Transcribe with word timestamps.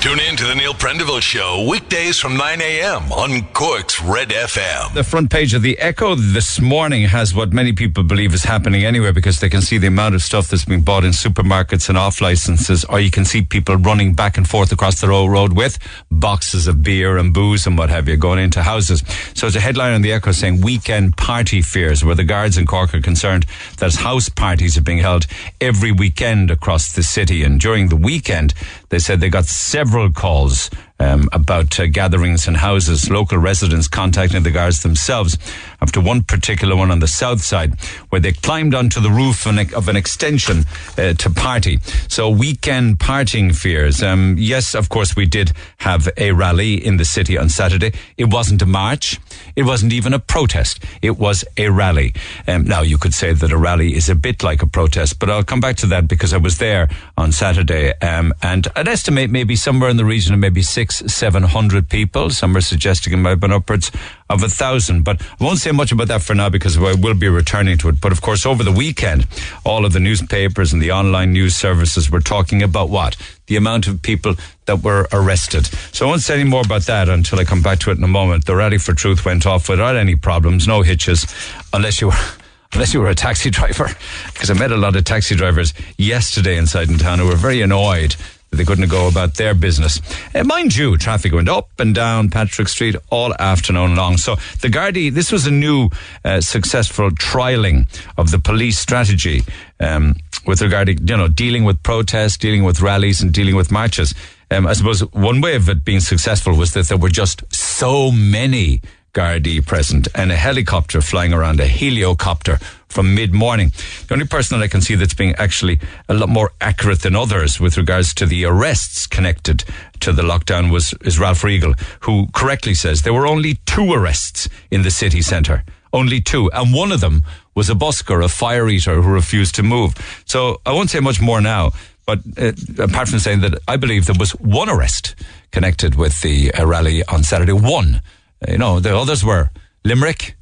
Tune 0.00 0.18
in 0.18 0.34
to 0.38 0.46
the 0.46 0.54
Neil 0.54 0.72
Prendeville 0.72 1.20
Show 1.20 1.66
weekdays 1.68 2.18
from 2.18 2.34
9 2.34 2.62
a.m. 2.62 3.12
on 3.12 3.42
Cork's 3.52 4.00
Red 4.00 4.30
FM. 4.30 4.94
The 4.94 5.04
front 5.04 5.30
page 5.30 5.52
of 5.52 5.60
the 5.60 5.78
Echo 5.78 6.14
this 6.14 6.58
morning 6.58 7.02
has 7.02 7.34
what 7.34 7.52
many 7.52 7.74
people 7.74 8.02
believe 8.02 8.32
is 8.32 8.44
happening 8.44 8.82
anyway 8.82 9.12
because 9.12 9.40
they 9.40 9.50
can 9.50 9.60
see 9.60 9.76
the 9.76 9.88
amount 9.88 10.14
of 10.14 10.22
stuff 10.22 10.48
that's 10.48 10.64
being 10.64 10.80
bought 10.80 11.04
in 11.04 11.10
supermarkets 11.10 11.90
and 11.90 11.98
off 11.98 12.22
licenses, 12.22 12.82
or 12.86 12.98
you 12.98 13.10
can 13.10 13.26
see 13.26 13.42
people 13.42 13.76
running 13.76 14.14
back 14.14 14.38
and 14.38 14.48
forth 14.48 14.72
across 14.72 15.02
the 15.02 15.06
road 15.06 15.52
with 15.52 15.78
boxes 16.10 16.66
of 16.66 16.82
beer 16.82 17.18
and 17.18 17.34
booze 17.34 17.66
and 17.66 17.76
what 17.76 17.90
have 17.90 18.08
you 18.08 18.16
going 18.16 18.38
into 18.38 18.62
houses. 18.62 19.02
So 19.34 19.48
it's 19.48 19.56
a 19.56 19.60
headline 19.60 19.92
on 19.92 20.00
the 20.00 20.12
Echo 20.14 20.32
saying 20.32 20.62
weekend 20.62 21.18
party 21.18 21.60
fears, 21.60 22.02
where 22.02 22.14
the 22.14 22.24
guards 22.24 22.56
in 22.56 22.64
Cork 22.64 22.94
are 22.94 23.02
concerned 23.02 23.44
that 23.76 23.94
house 23.96 24.30
parties 24.30 24.78
are 24.78 24.82
being 24.82 25.00
held 25.00 25.26
every 25.60 25.92
weekend 25.92 26.50
across 26.50 26.90
the 26.90 27.02
city. 27.02 27.44
And 27.44 27.60
during 27.60 27.90
the 27.90 27.96
weekend, 27.96 28.54
they 28.88 28.98
said 28.98 29.20
they 29.20 29.28
got 29.28 29.44
several 29.44 29.89
calls 30.14 30.70
um, 30.98 31.28
about 31.32 31.78
uh, 31.80 31.86
gatherings 31.86 32.46
in 32.46 32.54
houses, 32.54 33.10
local 33.10 33.38
residents 33.38 33.88
contacting 33.88 34.42
the 34.42 34.50
guards 34.50 34.82
themselves 34.82 35.38
after 35.80 36.00
one 36.00 36.22
particular 36.22 36.76
one 36.76 36.90
on 36.90 37.00
the 37.00 37.08
south 37.08 37.42
side 37.42 37.80
where 38.10 38.20
they 38.20 38.32
climbed 38.32 38.74
onto 38.74 39.00
the 39.00 39.10
roof 39.10 39.46
of 39.46 39.88
an, 39.88 39.96
extension 39.96 40.64
uh, 40.96 41.12
to 41.14 41.30
party. 41.30 41.78
So 42.08 42.30
weekend 42.30 42.98
partying 42.98 43.54
fears. 43.54 44.02
Um, 44.02 44.36
yes, 44.38 44.74
of 44.74 44.88
course, 44.88 45.16
we 45.16 45.26
did 45.26 45.52
have 45.78 46.08
a 46.16 46.32
rally 46.32 46.74
in 46.74 46.96
the 46.96 47.04
city 47.04 47.36
on 47.36 47.48
Saturday. 47.48 47.92
It 48.16 48.32
wasn't 48.32 48.62
a 48.62 48.66
march. 48.66 49.18
It 49.56 49.64
wasn't 49.64 49.92
even 49.92 50.14
a 50.14 50.18
protest. 50.18 50.82
It 51.02 51.18
was 51.18 51.44
a 51.56 51.68
rally. 51.68 52.14
Um, 52.46 52.64
now, 52.64 52.82
you 52.82 52.98
could 52.98 53.14
say 53.14 53.32
that 53.32 53.52
a 53.52 53.56
rally 53.58 53.94
is 53.94 54.08
a 54.08 54.14
bit 54.14 54.42
like 54.42 54.62
a 54.62 54.66
protest, 54.66 55.18
but 55.18 55.28
I'll 55.28 55.44
come 55.44 55.60
back 55.60 55.76
to 55.76 55.86
that 55.88 56.08
because 56.08 56.32
I 56.32 56.38
was 56.38 56.58
there 56.58 56.88
on 57.16 57.32
Saturday 57.32 57.92
um, 58.00 58.32
and 58.42 58.68
I'd 58.76 58.88
estimate 58.88 59.30
maybe 59.30 59.56
somewhere 59.56 59.90
in 59.90 59.96
the 59.96 60.04
region 60.04 60.34
of 60.34 60.40
maybe 60.40 60.62
six, 60.62 60.98
seven 61.06 61.42
hundred 61.42 61.88
people. 61.88 62.30
Some 62.30 62.56
are 62.56 62.60
suggesting 62.60 63.12
it 63.12 63.16
might 63.16 63.30
have 63.30 63.40
been 63.40 63.52
upwards 63.52 63.90
of 64.28 64.42
a 64.42 64.48
thousand. 64.48 65.02
But 65.02 65.20
I 65.40 65.44
won't 65.44 65.58
say 65.58 65.69
much 65.72 65.92
about 65.92 66.08
that 66.08 66.22
for 66.22 66.34
now 66.34 66.48
because 66.48 66.76
I 66.76 66.94
will 66.94 67.14
be 67.14 67.28
returning 67.28 67.78
to 67.78 67.88
it. 67.88 68.00
But 68.00 68.12
of 68.12 68.20
course, 68.20 68.46
over 68.46 68.62
the 68.62 68.72
weekend, 68.72 69.26
all 69.64 69.84
of 69.84 69.92
the 69.92 70.00
newspapers 70.00 70.72
and 70.72 70.80
the 70.80 70.92
online 70.92 71.32
news 71.32 71.54
services 71.54 72.10
were 72.10 72.20
talking 72.20 72.62
about 72.62 72.90
what? 72.90 73.16
The 73.46 73.56
amount 73.56 73.86
of 73.86 74.02
people 74.02 74.34
that 74.66 74.82
were 74.82 75.08
arrested. 75.12 75.66
So 75.92 76.06
I 76.06 76.08
won't 76.08 76.22
say 76.22 76.34
any 76.34 76.48
more 76.48 76.62
about 76.64 76.82
that 76.82 77.08
until 77.08 77.38
I 77.38 77.44
come 77.44 77.62
back 77.62 77.78
to 77.80 77.90
it 77.90 77.98
in 77.98 78.04
a 78.04 78.08
moment. 78.08 78.46
The 78.46 78.56
Rally 78.56 78.78
for 78.78 78.94
Truth 78.94 79.24
went 79.24 79.46
off 79.46 79.68
without 79.68 79.96
any 79.96 80.16
problems, 80.16 80.66
no 80.66 80.82
hitches, 80.82 81.26
unless 81.72 82.00
you 82.00 82.08
were 82.08 82.14
unless 82.72 82.94
you 82.94 83.00
were 83.00 83.08
a 83.08 83.14
taxi 83.16 83.50
driver, 83.50 83.88
because 84.32 84.48
I 84.48 84.54
met 84.54 84.70
a 84.70 84.76
lot 84.76 84.94
of 84.94 85.04
taxi 85.04 85.34
drivers 85.34 85.74
yesterday 85.98 86.56
inside 86.56 86.88
in 86.88 86.98
town 86.98 87.18
who 87.18 87.26
were 87.26 87.34
very 87.34 87.62
annoyed 87.62 88.14
they 88.50 88.64
couldn't 88.64 88.88
go 88.88 89.08
about 89.08 89.34
their 89.36 89.54
business. 89.54 90.00
Uh, 90.34 90.44
mind 90.44 90.76
you, 90.76 90.96
traffic 90.96 91.32
went 91.32 91.48
up 91.48 91.68
and 91.78 91.94
down 91.94 92.30
Patrick 92.30 92.68
Street 92.68 92.96
all 93.10 93.32
afternoon 93.38 93.94
long. 93.94 94.16
So 94.16 94.36
the 94.60 94.68
Gardaí, 94.68 95.12
this 95.12 95.30
was 95.30 95.46
a 95.46 95.50
new 95.50 95.88
uh, 96.24 96.40
successful 96.40 97.10
trialing 97.10 97.86
of 98.18 98.30
the 98.30 98.38
police 98.38 98.78
strategy 98.78 99.42
um, 99.78 100.16
with 100.46 100.62
regard 100.62 100.86
to 100.88 100.94
you 100.94 101.16
know 101.16 101.28
dealing 101.28 101.64
with 101.64 101.82
protests, 101.82 102.36
dealing 102.36 102.64
with 102.64 102.80
rallies, 102.80 103.22
and 103.22 103.32
dealing 103.32 103.54
with 103.54 103.70
marches. 103.70 104.14
Um, 104.50 104.66
I 104.66 104.72
suppose 104.72 105.00
one 105.12 105.40
way 105.40 105.54
of 105.54 105.68
it 105.68 105.84
being 105.84 106.00
successful 106.00 106.56
was 106.56 106.74
that 106.74 106.88
there 106.88 106.98
were 106.98 107.08
just 107.08 107.44
so 107.54 108.10
many 108.10 108.82
Gardaí 109.12 109.64
present 109.66 110.08
and 110.14 110.30
a 110.30 110.36
helicopter 110.36 111.00
flying 111.00 111.32
around, 111.32 111.60
a 111.60 111.66
heliocopter 111.66 112.62
from 112.88 113.14
mid 113.14 113.32
morning. 113.32 113.72
The 114.06 114.14
only 114.14 114.26
person 114.26 114.58
that 114.58 114.64
I 114.64 114.68
can 114.68 114.80
see 114.80 114.94
that's 114.94 115.14
being 115.14 115.34
actually 115.36 115.80
a 116.08 116.14
lot 116.14 116.28
more 116.28 116.52
accurate 116.60 117.02
than 117.02 117.16
others 117.16 117.60
with 117.60 117.76
regards 117.76 118.14
to 118.14 118.26
the 118.26 118.44
arrests 118.44 119.06
connected 119.06 119.64
to 120.00 120.12
the 120.12 120.22
lockdown 120.22 120.70
was 120.70 120.94
is 121.02 121.18
Ralph 121.18 121.42
Riegel, 121.42 121.74
who 122.00 122.28
correctly 122.32 122.74
says 122.74 123.02
there 123.02 123.14
were 123.14 123.26
only 123.26 123.54
two 123.66 123.92
arrests 123.92 124.48
in 124.70 124.82
the 124.82 124.90
city 124.90 125.22
centre. 125.22 125.64
Only 125.92 126.20
two. 126.20 126.48
And 126.52 126.72
one 126.72 126.92
of 126.92 127.00
them 127.00 127.24
was 127.56 127.68
a 127.68 127.74
busker, 127.74 128.24
a 128.24 128.28
fire 128.28 128.68
eater 128.68 129.02
who 129.02 129.12
refused 129.12 129.56
to 129.56 129.64
move. 129.64 129.94
So 130.24 130.60
I 130.64 130.72
won't 130.72 130.90
say 130.90 131.00
much 131.00 131.20
more 131.20 131.40
now. 131.40 131.72
But 132.06 132.20
uh, 132.38 132.52
apart 132.78 133.08
from 133.08 133.18
saying 133.18 133.40
that 133.40 133.58
I 133.66 133.76
believe 133.76 134.06
there 134.06 134.16
was 134.18 134.32
one 134.32 134.68
arrest 134.68 135.16
connected 135.50 135.96
with 135.96 136.20
the 136.22 136.52
uh, 136.54 136.64
rally 136.64 137.04
on 137.04 137.24
Saturday, 137.24 137.52
one 137.52 138.02
you 138.48 138.58
know, 138.58 138.80
the 138.80 138.96
others 138.96 139.24
were 139.24 139.50
Limerick, 139.84 140.36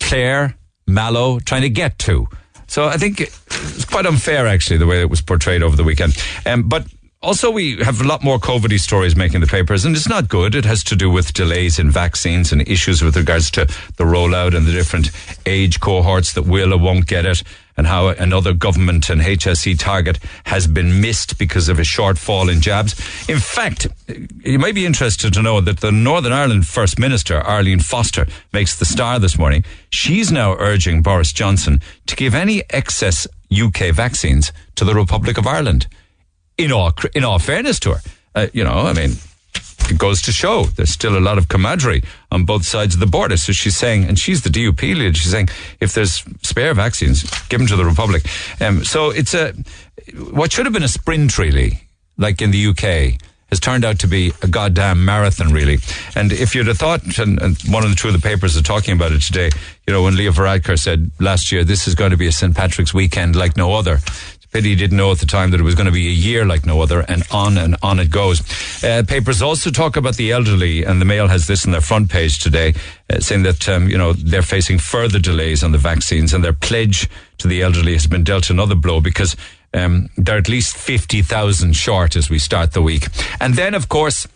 Clare, 0.00 0.56
Mallow, 0.86 1.40
trying 1.40 1.62
to 1.62 1.70
get 1.70 1.98
to. 2.00 2.28
So 2.66 2.86
I 2.86 2.96
think 2.96 3.20
it's 3.20 3.84
quite 3.84 4.06
unfair, 4.06 4.46
actually, 4.46 4.76
the 4.76 4.86
way 4.86 5.00
it 5.00 5.10
was 5.10 5.20
portrayed 5.20 5.62
over 5.62 5.76
the 5.76 5.84
weekend. 5.84 6.16
Um, 6.46 6.68
but 6.68 6.86
also, 7.22 7.50
we 7.50 7.76
have 7.84 8.00
a 8.00 8.04
lot 8.04 8.24
more 8.24 8.38
COVID 8.38 8.78
stories 8.80 9.14
making 9.14 9.42
the 9.42 9.46
papers, 9.46 9.84
and 9.84 9.94
it's 9.94 10.08
not 10.08 10.28
good. 10.28 10.54
It 10.54 10.64
has 10.64 10.82
to 10.84 10.96
do 10.96 11.10
with 11.10 11.34
delays 11.34 11.78
in 11.78 11.90
vaccines 11.90 12.50
and 12.50 12.66
issues 12.66 13.02
with 13.02 13.14
regards 13.14 13.50
to 13.52 13.66
the 13.96 14.04
rollout 14.04 14.56
and 14.56 14.66
the 14.66 14.72
different 14.72 15.10
age 15.44 15.80
cohorts 15.80 16.32
that 16.32 16.46
will 16.46 16.72
or 16.72 16.78
won't 16.78 17.06
get 17.06 17.26
it 17.26 17.42
and 17.76 17.86
how 17.86 18.08
another 18.08 18.52
government 18.52 19.10
and 19.10 19.20
HSE 19.20 19.78
target 19.78 20.18
has 20.44 20.66
been 20.66 21.00
missed 21.00 21.38
because 21.38 21.68
of 21.68 21.78
a 21.78 21.82
shortfall 21.82 22.50
in 22.50 22.60
jabs. 22.60 22.92
In 23.28 23.38
fact, 23.38 23.86
you 24.44 24.58
might 24.58 24.74
be 24.74 24.86
interested 24.86 25.32
to 25.34 25.42
know 25.42 25.60
that 25.60 25.80
the 25.80 25.92
Northern 25.92 26.32
Ireland 26.32 26.66
First 26.66 26.98
Minister, 26.98 27.38
Arlene 27.38 27.80
Foster, 27.80 28.26
makes 28.52 28.78
the 28.78 28.84
star 28.84 29.18
this 29.18 29.38
morning. 29.38 29.64
She's 29.90 30.32
now 30.32 30.56
urging 30.58 31.02
Boris 31.02 31.32
Johnson 31.32 31.80
to 32.06 32.16
give 32.16 32.34
any 32.34 32.62
excess 32.70 33.26
UK 33.50 33.94
vaccines 33.94 34.52
to 34.76 34.84
the 34.84 34.94
Republic 34.94 35.38
of 35.38 35.46
Ireland. 35.46 35.86
In 36.60 36.72
all, 36.72 36.92
in 37.14 37.24
all 37.24 37.38
fairness 37.38 37.80
to 37.80 37.94
her, 37.94 38.00
uh, 38.34 38.46
you 38.52 38.64
know, 38.64 38.86
I 38.86 38.92
mean, 38.92 39.12
it 39.90 39.98
goes 39.98 40.22
to 40.22 40.32
show 40.32 40.64
there's 40.64 40.90
still 40.90 41.18
a 41.18 41.20
lot 41.20 41.38
of 41.38 41.48
camaraderie 41.48 42.02
on 42.30 42.44
both 42.44 42.64
sides 42.64 42.94
of 42.94 43.00
the 43.00 43.06
border. 43.06 43.36
So 43.36 43.52
she's 43.52 43.76
saying, 43.76 44.04
and 44.04 44.18
she's 44.18 44.42
the 44.42 44.50
DUP 44.50 44.82
leader, 44.82 45.14
she's 45.14 45.32
saying, 45.32 45.48
if 45.80 45.94
there's 45.94 46.22
spare 46.42 46.74
vaccines, 46.74 47.22
give 47.48 47.60
them 47.60 47.66
to 47.68 47.76
the 47.76 47.84
Republic. 47.84 48.24
Um, 48.60 48.84
so 48.84 49.10
it's 49.10 49.34
a, 49.34 49.52
what 50.32 50.52
should 50.52 50.66
have 50.66 50.72
been 50.72 50.82
a 50.82 50.88
sprint 50.88 51.38
really, 51.38 51.82
like 52.16 52.40
in 52.40 52.50
the 52.50 52.66
UK, 52.66 53.20
has 53.50 53.58
turned 53.58 53.84
out 53.84 53.98
to 53.98 54.06
be 54.06 54.32
a 54.42 54.46
goddamn 54.46 55.04
marathon, 55.04 55.52
really. 55.52 55.78
And 56.14 56.32
if 56.32 56.54
you'd 56.54 56.68
have 56.68 56.78
thought, 56.78 57.18
and, 57.18 57.42
and, 57.42 57.60
one 57.62 57.82
of 57.82 57.90
the 57.90 57.96
two 57.96 58.06
of 58.06 58.14
the 58.14 58.20
papers 58.20 58.56
are 58.56 58.62
talking 58.62 58.94
about 58.94 59.10
it 59.10 59.22
today, 59.22 59.50
you 59.88 59.92
know, 59.92 60.04
when 60.04 60.14
Leo 60.14 60.30
Varadkar 60.30 60.78
said 60.78 61.10
last 61.18 61.50
year, 61.50 61.64
this 61.64 61.88
is 61.88 61.96
going 61.96 62.12
to 62.12 62.16
be 62.16 62.28
a 62.28 62.32
St. 62.32 62.54
Patrick's 62.54 62.94
weekend 62.94 63.34
like 63.34 63.56
no 63.56 63.74
other. 63.74 63.98
Pity 64.50 64.70
he 64.70 64.74
didn't 64.74 64.96
know 64.96 65.12
at 65.12 65.18
the 65.18 65.26
time 65.26 65.50
that 65.52 65.60
it 65.60 65.64
was 65.64 65.76
going 65.76 65.86
to 65.86 65.92
be 65.92 66.08
a 66.08 66.10
year 66.10 66.44
like 66.44 66.66
no 66.66 66.80
other, 66.80 67.00
and 67.00 67.22
on 67.30 67.56
and 67.56 67.76
on 67.82 68.00
it 68.00 68.10
goes. 68.10 68.42
Uh, 68.82 69.04
papers 69.06 69.42
also 69.42 69.70
talk 69.70 69.96
about 69.96 70.16
the 70.16 70.32
elderly, 70.32 70.84
and 70.84 71.00
the 71.00 71.04
Mail 71.04 71.28
has 71.28 71.46
this 71.46 71.64
on 71.64 71.72
their 71.72 71.80
front 71.80 72.10
page 72.10 72.40
today, 72.40 72.74
uh, 73.08 73.20
saying 73.20 73.44
that 73.44 73.68
um, 73.68 73.88
you 73.88 73.96
know 73.96 74.12
they're 74.12 74.42
facing 74.42 74.78
further 74.78 75.20
delays 75.20 75.62
on 75.62 75.70
the 75.70 75.78
vaccines, 75.78 76.34
and 76.34 76.42
their 76.42 76.52
pledge 76.52 77.08
to 77.38 77.46
the 77.46 77.62
elderly 77.62 77.92
has 77.92 78.08
been 78.08 78.24
dealt 78.24 78.50
another 78.50 78.74
blow 78.74 79.00
because 79.00 79.36
um, 79.72 80.08
they're 80.16 80.38
at 80.38 80.48
least 80.48 80.76
fifty 80.76 81.22
thousand 81.22 81.74
short 81.74 82.16
as 82.16 82.28
we 82.28 82.38
start 82.38 82.72
the 82.72 82.82
week. 82.82 83.06
And 83.40 83.54
then, 83.54 83.74
of 83.74 83.88
course. 83.88 84.26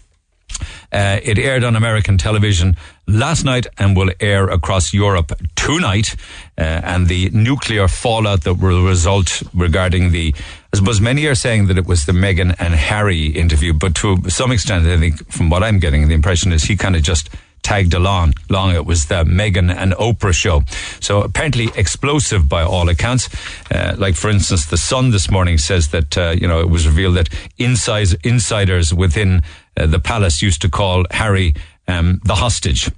Uh, 0.92 1.18
it 1.24 1.36
aired 1.36 1.64
on 1.64 1.74
American 1.74 2.16
television 2.16 2.76
last 3.06 3.44
night 3.44 3.66
and 3.78 3.96
will 3.96 4.10
air 4.20 4.48
across 4.48 4.92
Europe 4.92 5.32
tonight. 5.56 6.16
Uh, 6.56 6.62
and 6.62 7.08
the 7.08 7.30
nuclear 7.30 7.88
fallout 7.88 8.44
that 8.44 8.54
will 8.54 8.84
result 8.84 9.42
regarding 9.52 10.12
the, 10.12 10.34
I 10.72 10.76
suppose 10.76 11.00
many 11.00 11.26
are 11.26 11.34
saying 11.34 11.66
that 11.66 11.78
it 11.78 11.86
was 11.86 12.06
the 12.06 12.12
Meghan 12.12 12.54
and 12.58 12.74
Harry 12.74 13.26
interview, 13.26 13.72
but 13.72 13.94
to 13.96 14.18
some 14.28 14.52
extent, 14.52 14.86
I 14.86 14.98
think 14.98 15.30
from 15.30 15.50
what 15.50 15.62
I'm 15.62 15.78
getting, 15.78 16.08
the 16.08 16.14
impression 16.14 16.52
is 16.52 16.64
he 16.64 16.76
kind 16.76 16.96
of 16.96 17.02
just 17.02 17.28
tagged 17.64 17.94
along. 17.94 18.34
Long 18.48 18.74
it 18.74 18.86
was 18.86 19.06
the 19.06 19.24
Meghan 19.24 19.74
and 19.74 19.92
Oprah 19.94 20.32
show. 20.32 20.62
So 21.00 21.22
apparently 21.22 21.70
explosive 21.74 22.48
by 22.48 22.62
all 22.62 22.88
accounts. 22.88 23.28
Uh, 23.70 23.96
like 23.98 24.14
for 24.14 24.30
instance, 24.30 24.66
the 24.66 24.76
Sun 24.76 25.10
this 25.10 25.30
morning 25.30 25.58
says 25.58 25.88
that 25.88 26.16
uh, 26.16 26.34
you 26.38 26.46
know 26.46 26.60
it 26.60 26.68
was 26.68 26.86
revealed 26.86 27.16
that 27.16 27.30
inside, 27.58 28.08
insiders 28.22 28.94
within 28.94 29.42
uh, 29.76 29.86
the 29.86 29.98
palace 29.98 30.42
used 30.42 30.62
to 30.62 30.68
call 30.68 31.04
Harry 31.10 31.54
um, 31.88 32.20
the 32.24 32.34
hostage. 32.34 32.90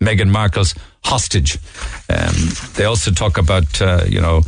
Meghan 0.00 0.30
Markle's 0.30 0.74
hostage. 1.04 1.58
Um, 2.08 2.34
they 2.74 2.84
also 2.84 3.10
talk 3.10 3.38
about, 3.38 3.80
uh, 3.80 4.04
you 4.06 4.20
know, 4.20 4.42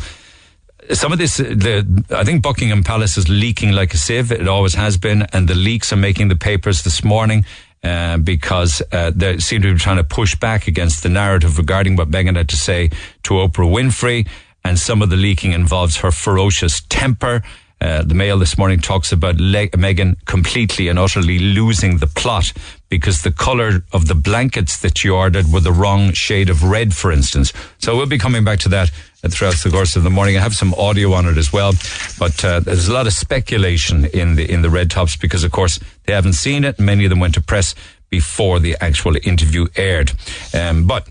some 0.93 1.12
of 1.12 1.19
this, 1.19 1.37
the, 1.38 2.05
I 2.11 2.25
think 2.25 2.43
Buckingham 2.43 2.82
Palace 2.82 3.17
is 3.17 3.29
leaking 3.29 3.73
like 3.73 3.94
a 3.94 3.97
sieve. 3.97 4.32
It 4.32 4.49
always 4.49 4.75
has 4.75 4.97
been. 4.97 5.23
And 5.32 5.49
the 5.49 5.55
leaks 5.55 5.93
are 5.93 5.97
making 5.97 6.29
the 6.29 6.37
papers 6.37 6.82
this 6.82 7.05
morning. 7.05 7.44
Uh, 7.82 8.17
because 8.17 8.81
uh, 8.93 9.12
they 9.15 9.37
seem 9.37 9.61
to 9.61 9.75
be 9.75 9.79
trying 9.79 9.99
to 9.99 10.05
push 10.05 10.35
back 10.37 10.67
against 10.67 11.03
the 11.03 11.09
narrative 11.11 11.59
regarding 11.59 11.97
what 11.97 12.11
Meghan 12.11 12.35
had 12.35 12.49
to 12.49 12.56
say 12.56 12.88
to 13.23 13.35
Oprah 13.35 13.71
Winfrey. 13.71 14.26
And 14.65 14.79
some 14.79 15.03
of 15.03 15.11
the 15.11 15.17
leaking 15.17 15.53
involves 15.53 15.99
her 15.99 16.11
ferocious 16.11 16.81
temper. 16.88 17.43
Uh, 17.81 18.03
the 18.03 18.15
Mail 18.15 18.38
this 18.38 18.56
morning 18.56 18.79
talks 18.79 19.12
about 19.12 19.37
Le- 19.37 19.69
Meghan 19.69 20.17
completely 20.25 20.88
and 20.88 20.99
utterly 20.99 21.38
losing 21.38 21.99
the 21.99 22.06
plot 22.06 22.53
because 22.88 23.23
the 23.23 23.32
colour 23.32 23.85
of 23.93 24.06
the 24.09 24.15
blankets 24.15 24.81
that 24.81 24.97
she 24.97 25.09
ordered 25.09 25.53
were 25.53 25.61
the 25.61 25.73
wrong 25.73 26.12
shade 26.12 26.49
of 26.49 26.62
red, 26.62 26.94
for 26.94 27.12
instance. 27.12 27.53
So 27.79 27.97
we'll 27.97 28.06
be 28.06 28.19
coming 28.19 28.44
back 28.44 28.61
to 28.61 28.69
that 28.71 28.91
throughout 29.29 29.56
the 29.56 29.71
course 29.71 29.97
of 29.97 30.03
the 30.03 30.11
morning. 30.11 30.37
I 30.37 30.41
have 30.41 30.55
some 30.55 30.73
audio 30.75 31.12
on 31.12 31.26
it 31.26 31.37
as 31.37 31.53
well, 31.53 31.73
but 32.19 32.44
uh, 32.44 32.61
there's 32.61 32.88
a 32.88 32.93
lot 32.93 33.06
of 33.06 33.12
speculation 33.12 34.05
in 34.06 34.37
the 34.37 34.50
in 34.50 34.62
the 34.62 34.71
red 34.71 34.91
tops 34.91 35.17
because, 35.17 35.44
of 35.44 35.50
course, 35.50 35.81
they 36.05 36.12
haven't 36.12 36.35
seen 36.35 36.65
it. 36.65 36.79
Many 36.79 37.05
of 37.05 37.11
them 37.11 37.21
went 37.21 37.35
to 37.35 37.43
press 37.43 37.75
before 38.11 38.61
the 38.61 38.76
actual 38.81 39.17
interview 39.25 39.67
aired, 39.76 40.12
um, 40.55 40.87
but 40.87 41.09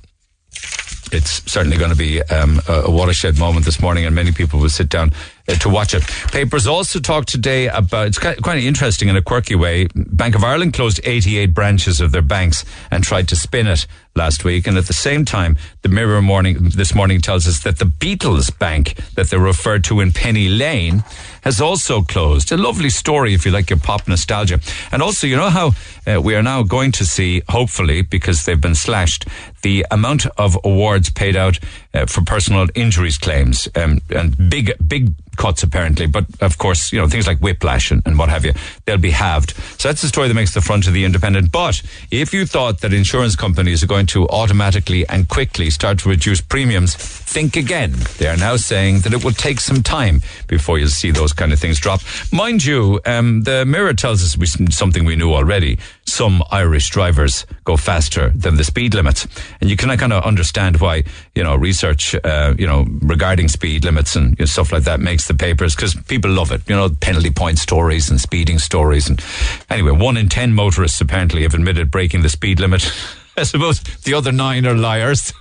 it's 1.13 1.49
certainly 1.51 1.77
going 1.77 1.91
to 1.91 1.97
be 1.97 2.21
um, 2.23 2.59
a 2.67 2.89
watershed 2.89 3.37
moment 3.37 3.65
this 3.65 3.81
morning, 3.81 4.05
and 4.05 4.15
many 4.15 4.31
people 4.31 4.59
will 4.59 4.69
sit 4.69 4.89
down 4.89 5.11
uh, 5.47 5.55
to 5.55 5.69
watch 5.69 5.93
it. 5.93 6.03
Papers 6.31 6.67
also 6.67 6.99
talk 6.99 7.25
today 7.25 7.67
about 7.67 8.07
it's 8.07 8.19
quite, 8.19 8.63
interesting 8.63 9.09
in 9.09 9.15
a 9.15 9.21
quirky 9.21 9.55
way. 9.55 9.87
Bank 9.93 10.35
of 10.35 10.43
Ireland 10.43 10.73
closed 10.73 10.99
88 11.03 11.53
branches 11.53 11.99
of 12.01 12.11
their 12.11 12.21
banks 12.21 12.63
and 12.91 13.03
tried 13.03 13.27
to 13.29 13.35
spin 13.35 13.67
it 13.67 13.85
last 14.15 14.43
week, 14.45 14.67
and 14.67 14.77
at 14.77 14.85
the 14.85 14.93
same 14.93 15.25
time, 15.25 15.57
the 15.81 15.89
Mirror 15.89 16.21
morning 16.21 16.57
this 16.59 16.93
morning 16.93 17.19
tells 17.19 17.47
us 17.47 17.63
that 17.63 17.79
the 17.79 17.85
Beatles 17.85 18.57
Bank 18.57 18.95
that 19.15 19.29
they 19.29 19.37
referred 19.37 19.83
to 19.85 19.99
in 19.99 20.11
Penny 20.11 20.49
Lane 20.49 21.03
has 21.41 21.59
also 21.59 22.01
closed. 22.01 22.51
A 22.51 22.57
lovely 22.57 22.89
story 22.89 23.33
if 23.33 23.45
you 23.45 23.51
like 23.51 23.69
your 23.69 23.79
pop 23.79 24.07
nostalgia, 24.07 24.59
and 24.91 25.01
also 25.01 25.27
you 25.27 25.35
know 25.35 25.49
how 25.49 25.71
uh, 26.07 26.21
we 26.21 26.35
are 26.35 26.43
now 26.43 26.63
going 26.63 26.91
to 26.93 27.05
see, 27.05 27.41
hopefully, 27.49 28.01
because 28.01 28.45
they've 28.45 28.61
been 28.61 28.75
slashed, 28.75 29.25
the 29.63 29.85
amount 29.91 30.25
of 30.37 30.57
awards 30.63 31.09
paid 31.09 31.35
out 31.35 31.59
uh, 31.93 32.05
for 32.05 32.21
personal 32.21 32.67
injuries 32.75 33.17
claims 33.17 33.67
um, 33.75 33.99
and 34.09 34.49
big 34.49 34.73
big 34.87 35.13
cuts 35.35 35.63
apparently. 35.63 36.05
But 36.05 36.25
of 36.41 36.57
course, 36.57 36.91
you 36.93 36.99
know, 36.99 37.07
things 37.07 37.27
like 37.27 37.39
whiplash 37.39 37.91
and, 37.91 38.01
and, 38.05 38.19
what 38.19 38.29
have 38.29 38.45
you, 38.45 38.53
they'll 38.85 38.97
be 38.97 39.11
halved. 39.11 39.55
So 39.79 39.89
that's 39.89 40.01
the 40.01 40.07
story 40.07 40.27
that 40.27 40.33
makes 40.33 40.53
the 40.53 40.61
front 40.61 40.87
of 40.87 40.93
the 40.93 41.05
Independent. 41.05 41.51
But 41.51 41.81
if 42.11 42.33
you 42.33 42.45
thought 42.45 42.81
that 42.81 42.93
insurance 42.93 43.35
companies 43.35 43.83
are 43.83 43.87
going 43.87 44.05
to 44.07 44.27
automatically 44.29 45.07
and 45.07 45.27
quickly 45.27 45.69
start 45.69 45.99
to 45.99 46.09
reduce 46.09 46.41
premiums, 46.41 46.95
think 46.95 47.55
again. 47.55 47.93
They 48.19 48.27
are 48.27 48.37
now 48.37 48.57
saying 48.57 48.99
that 48.99 49.13
it 49.13 49.23
will 49.23 49.31
take 49.31 49.59
some 49.59 49.81
time 49.81 50.21
before 50.47 50.77
you'll 50.77 50.89
see 50.89 51.11
those 51.11 51.33
kind 51.33 51.51
of 51.51 51.59
things 51.59 51.79
drop. 51.79 52.01
Mind 52.31 52.63
you, 52.63 52.99
um, 53.05 53.41
the 53.41 53.65
Mirror 53.65 53.95
tells 53.95 54.23
us 54.23 54.37
we, 54.37 54.45
something 54.45 55.03
we 55.03 55.15
knew 55.15 55.33
already. 55.33 55.79
Some 56.05 56.43
Irish 56.51 56.89
drivers 56.91 57.45
go 57.63 57.75
faster 57.75 58.29
than 58.29 58.55
the 58.55 58.63
speed 58.63 58.93
limits. 58.93 59.27
And 59.61 59.69
you 59.69 59.77
can 59.77 59.95
kind 59.97 60.13
of 60.13 60.23
understand 60.23 60.79
why, 60.79 61.03
you 61.35 61.43
know, 61.43 61.55
research, 61.55 62.15
uh, 62.23 62.53
you 62.57 62.67
know, 62.67 62.85
regarding 63.01 63.47
speed 63.47 63.85
limits 63.85 64.15
and 64.15 64.37
stuff 64.47 64.71
like 64.71 64.83
that 64.83 64.99
makes 64.99 65.27
the 65.27 65.33
papers 65.33 65.75
because 65.75 65.95
people 66.07 66.31
love 66.31 66.51
it. 66.51 66.61
You 66.67 66.75
know, 66.75 66.89
penalty 66.89 67.31
point 67.31 67.59
stories 67.59 68.09
and 68.09 68.19
speeding 68.19 68.59
stories. 68.59 69.09
And 69.09 69.23
anyway, 69.69 69.91
one 69.91 70.17
in 70.17 70.29
ten 70.29 70.53
motorists 70.53 70.99
apparently 71.01 71.43
have 71.43 71.53
admitted 71.53 71.91
breaking 71.91 72.21
the 72.21 72.29
speed 72.29 72.59
limit. 72.59 72.91
I 73.37 73.43
suppose 73.43 73.79
the 73.79 74.13
other 74.13 74.31
nine 74.31 74.65
are 74.65 74.75
liars. 74.75 75.33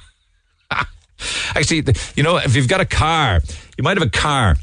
Actually, 1.54 1.94
you 2.16 2.22
know, 2.22 2.38
if 2.38 2.56
you've 2.56 2.68
got 2.68 2.80
a 2.80 2.86
car, 2.86 3.40
you 3.76 3.84
might 3.84 3.96
have 3.96 4.06
a 4.06 4.10
car 4.10 4.56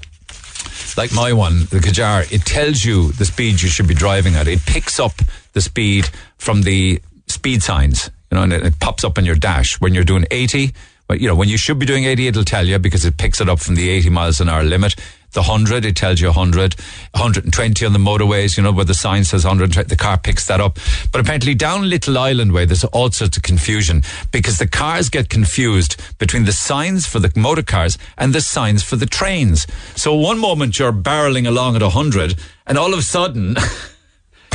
like 0.98 1.14
my 1.14 1.32
one, 1.32 1.60
the 1.72 1.80
Kadjar. 1.80 2.30
It 2.32 2.46
tells 2.46 2.84
you 2.84 3.14
the 3.14 3.24
speed 3.26 3.62
you 3.62 3.70
should 3.70 3.88
be 3.88 3.94
driving 3.94 4.36
at. 4.36 4.48
It 4.48 4.60
picks 4.66 5.00
up 5.00 5.14
the 5.54 5.62
speed 5.62 6.10
from 6.38 6.64
the 6.64 7.02
speed 7.28 7.64
signs, 7.64 8.12
you 8.32 8.38
know, 8.38 8.44
and 8.44 8.54
it, 8.54 8.66
it 8.66 8.80
pops 8.80 9.04
up 9.04 9.18
on 9.18 9.26
your 9.26 9.36
dash 9.36 9.80
when 9.82 9.94
you're 9.94 10.04
doing 10.04 10.26
80 10.32 10.74
you 11.18 11.28
know, 11.28 11.36
when 11.36 11.50
you 11.50 11.58
should 11.58 11.80
be 11.80 11.86
doing 11.86 12.06
80, 12.06 12.28
it'll 12.28 12.44
tell 12.44 12.66
you 12.66 12.78
because 12.78 13.04
it 13.04 13.18
picks 13.18 13.42
it 13.42 13.50
up 13.50 13.60
from 13.60 13.76
the 13.76 13.90
80 13.90 14.10
miles 14.10 14.40
an 14.42 14.50
hour 14.50 14.64
limit. 14.64 14.96
The 15.32 15.42
100, 15.42 15.86
it 15.86 15.96
tells 15.96 16.20
you 16.20 16.28
100. 16.28 16.76
120 17.12 17.86
on 17.86 17.94
the 17.94 18.00
motorways, 18.00 18.58
you 18.58 18.64
know, 18.64 18.72
where 18.72 18.86
the 18.86 18.94
sign 18.94 19.24
says 19.24 19.44
120, 19.44 19.88
the 19.88 19.96
car 19.96 20.18
picks 20.18 20.46
that 20.48 20.60
up. 20.60 20.78
But 21.12 21.22
apparently 21.22 21.56
down 21.56 21.90
Little 21.90 22.18
Island 22.18 22.52
Way, 22.52 22.66
there's 22.66 22.84
all 22.86 23.12
sorts 23.12 23.38
of 23.38 23.44
confusion 23.44 24.04
because 24.32 24.58
the 24.58 24.68
cars 24.68 25.10
get 25.10 25.30
confused 25.30 26.00
between 26.20 26.46
the 26.46 26.52
signs 26.52 27.08
for 27.08 27.20
the 27.20 27.32
motor 27.36 27.64
cars 27.64 27.98
and 28.18 28.34
the 28.34 28.42
signs 28.42 28.84
for 28.84 28.96
the 28.96 29.06
trains. 29.06 29.66
So 29.96 30.14
one 30.14 30.40
moment 30.40 30.78
you're 30.78 30.94
barreling 30.94 31.48
along 31.48 31.76
at 31.76 31.82
100 31.82 32.36
and 32.68 32.78
all 32.78 32.94
of 32.94 33.00
a 33.00 33.04
sudden... 33.04 33.56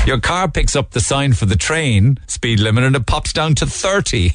your 0.06 0.20
car 0.20 0.50
picks 0.50 0.76
up 0.76 0.90
the 0.90 1.00
sign 1.00 1.32
for 1.32 1.46
the 1.46 1.56
train 1.56 2.18
speed 2.26 2.60
limit 2.60 2.84
and 2.84 2.94
it 2.94 3.06
pops 3.06 3.32
down 3.32 3.54
to 3.54 3.66
30. 3.66 4.32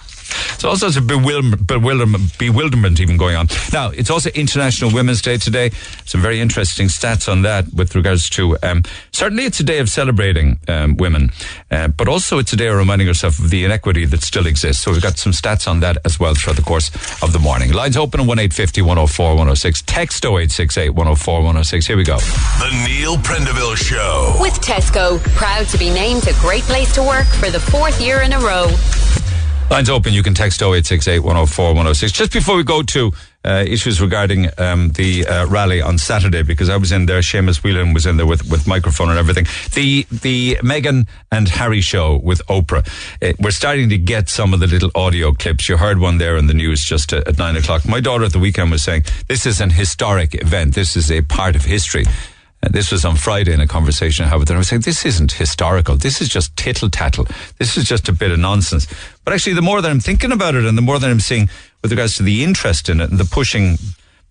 So 0.58 0.70
all 0.70 0.76
sorts 0.76 0.96
of 0.96 1.06
bewilderment, 1.06 1.66
bewilderment, 1.66 2.38
bewilderment 2.38 3.00
even 3.00 3.16
going 3.16 3.36
on. 3.36 3.48
Now, 3.72 3.90
it's 3.90 4.08
also 4.08 4.30
International 4.30 4.90
Women's 4.90 5.20
Day 5.20 5.36
today. 5.36 5.70
Some 6.06 6.22
very 6.22 6.40
interesting 6.40 6.88
stats 6.88 7.30
on 7.30 7.42
that 7.42 7.72
with 7.74 7.94
regards 7.94 8.30
to, 8.30 8.56
um, 8.62 8.82
certainly 9.12 9.44
it's 9.44 9.60
a 9.60 9.64
day 9.64 9.78
of 9.78 9.88
celebrating 9.88 10.58
um, 10.68 10.96
women, 10.96 11.30
uh, 11.70 11.88
but 11.88 12.08
also 12.08 12.38
it's 12.38 12.52
a 12.52 12.56
day 12.56 12.68
of 12.68 12.76
reminding 12.76 13.08
ourselves 13.08 13.38
of 13.38 13.50
the 13.50 13.64
inequity 13.64 14.06
that 14.06 14.22
still 14.22 14.46
exists. 14.46 14.82
So 14.82 14.92
we've 14.92 15.02
got 15.02 15.18
some 15.18 15.32
stats 15.32 15.68
on 15.68 15.80
that 15.80 15.98
as 16.04 16.18
well 16.18 16.34
throughout 16.34 16.56
the 16.56 16.62
course 16.62 16.90
of 17.22 17.32
the 17.32 17.38
morning. 17.38 17.72
Lines 17.72 17.96
open 17.96 18.20
at 18.20 18.26
1850 18.26 18.80
104 18.82 19.28
106. 19.30 19.82
Text 19.82 20.24
0868 20.24 20.90
104 20.90 21.34
106. 21.34 21.86
Here 21.86 21.96
we 21.96 22.04
go. 22.04 22.16
The 22.16 22.84
Neil 22.86 23.16
Prendeville 23.16 23.76
Show. 23.76 24.36
With 24.40 24.54
Tesco, 24.54 25.20
proud 25.34 25.66
to 25.66 25.78
be 25.78 25.90
named 25.90 26.26
a 26.26 26.32
great 26.40 26.62
place 26.62 26.94
to 26.94 27.02
work 27.02 27.26
for 27.26 27.50
the 27.50 27.60
fourth 27.60 28.00
year 28.00 28.22
in 28.22 28.32
a 28.32 28.38
row. 28.38 28.68
Lines 29.70 29.90
open. 29.90 30.12
You 30.12 30.22
can 30.22 30.34
text 30.34 30.62
0868 30.62 31.20
104 31.20 31.66
106. 31.68 32.12
Just 32.12 32.32
before 32.32 32.56
we 32.56 32.62
go 32.62 32.82
to 32.82 33.12
uh, 33.44 33.64
issues 33.66 34.00
regarding 34.00 34.48
um, 34.58 34.90
the 34.90 35.26
uh, 35.26 35.46
rally 35.46 35.82
on 35.82 35.98
Saturday, 35.98 36.42
because 36.42 36.68
I 36.68 36.76
was 36.76 36.92
in 36.92 37.06
there, 37.06 37.20
Seamus 37.20 37.64
Whelan 37.64 37.92
was 37.92 38.06
in 38.06 38.16
there 38.16 38.26
with, 38.26 38.48
with 38.50 38.66
microphone 38.68 39.10
and 39.10 39.18
everything. 39.18 39.46
The 39.72 40.06
the 40.12 40.56
Meghan 40.62 41.08
and 41.32 41.48
Harry 41.48 41.80
show 41.80 42.18
with 42.22 42.40
Oprah. 42.46 42.86
Uh, 43.20 43.32
we're 43.40 43.50
starting 43.50 43.88
to 43.88 43.98
get 43.98 44.28
some 44.28 44.54
of 44.54 44.60
the 44.60 44.66
little 44.66 44.90
audio 44.94 45.32
clips. 45.32 45.68
You 45.68 45.76
heard 45.78 45.98
one 45.98 46.18
there 46.18 46.36
in 46.36 46.46
the 46.46 46.54
news 46.54 46.84
just 46.84 47.12
at, 47.12 47.26
at 47.26 47.38
nine 47.38 47.56
o'clock. 47.56 47.86
My 47.88 48.00
daughter 48.00 48.24
at 48.24 48.32
the 48.32 48.38
weekend 48.38 48.70
was 48.70 48.82
saying, 48.82 49.04
this 49.28 49.44
is 49.44 49.60
an 49.60 49.70
historic 49.70 50.40
event. 50.40 50.74
This 50.74 50.94
is 50.94 51.10
a 51.10 51.22
part 51.22 51.56
of 51.56 51.64
history. 51.64 52.04
This 52.70 52.92
was 52.92 53.04
on 53.04 53.16
Friday 53.16 53.52
in 53.52 53.60
a 53.60 53.66
conversation 53.66 54.24
I 54.24 54.28
had 54.28 54.38
with 54.38 54.48
her. 54.48 54.54
I 54.54 54.58
was 54.58 54.68
saying, 54.68 54.82
this 54.82 55.04
isn't 55.04 55.32
historical. 55.32 55.96
This 55.96 56.20
is 56.20 56.28
just 56.28 56.56
tittle 56.56 56.90
tattle. 56.90 57.26
This 57.58 57.76
is 57.76 57.84
just 57.84 58.08
a 58.08 58.12
bit 58.12 58.30
of 58.30 58.38
nonsense. 58.38 58.86
But 59.24 59.34
actually, 59.34 59.54
the 59.54 59.62
more 59.62 59.80
that 59.80 59.90
I'm 59.90 60.00
thinking 60.00 60.32
about 60.32 60.54
it 60.54 60.64
and 60.64 60.76
the 60.76 60.82
more 60.82 60.98
that 60.98 61.10
I'm 61.10 61.20
seeing 61.20 61.48
with 61.82 61.90
regards 61.90 62.16
to 62.16 62.22
the 62.22 62.42
interest 62.44 62.88
in 62.88 63.00
it 63.00 63.10
and 63.10 63.18
the 63.18 63.24
pushing 63.24 63.76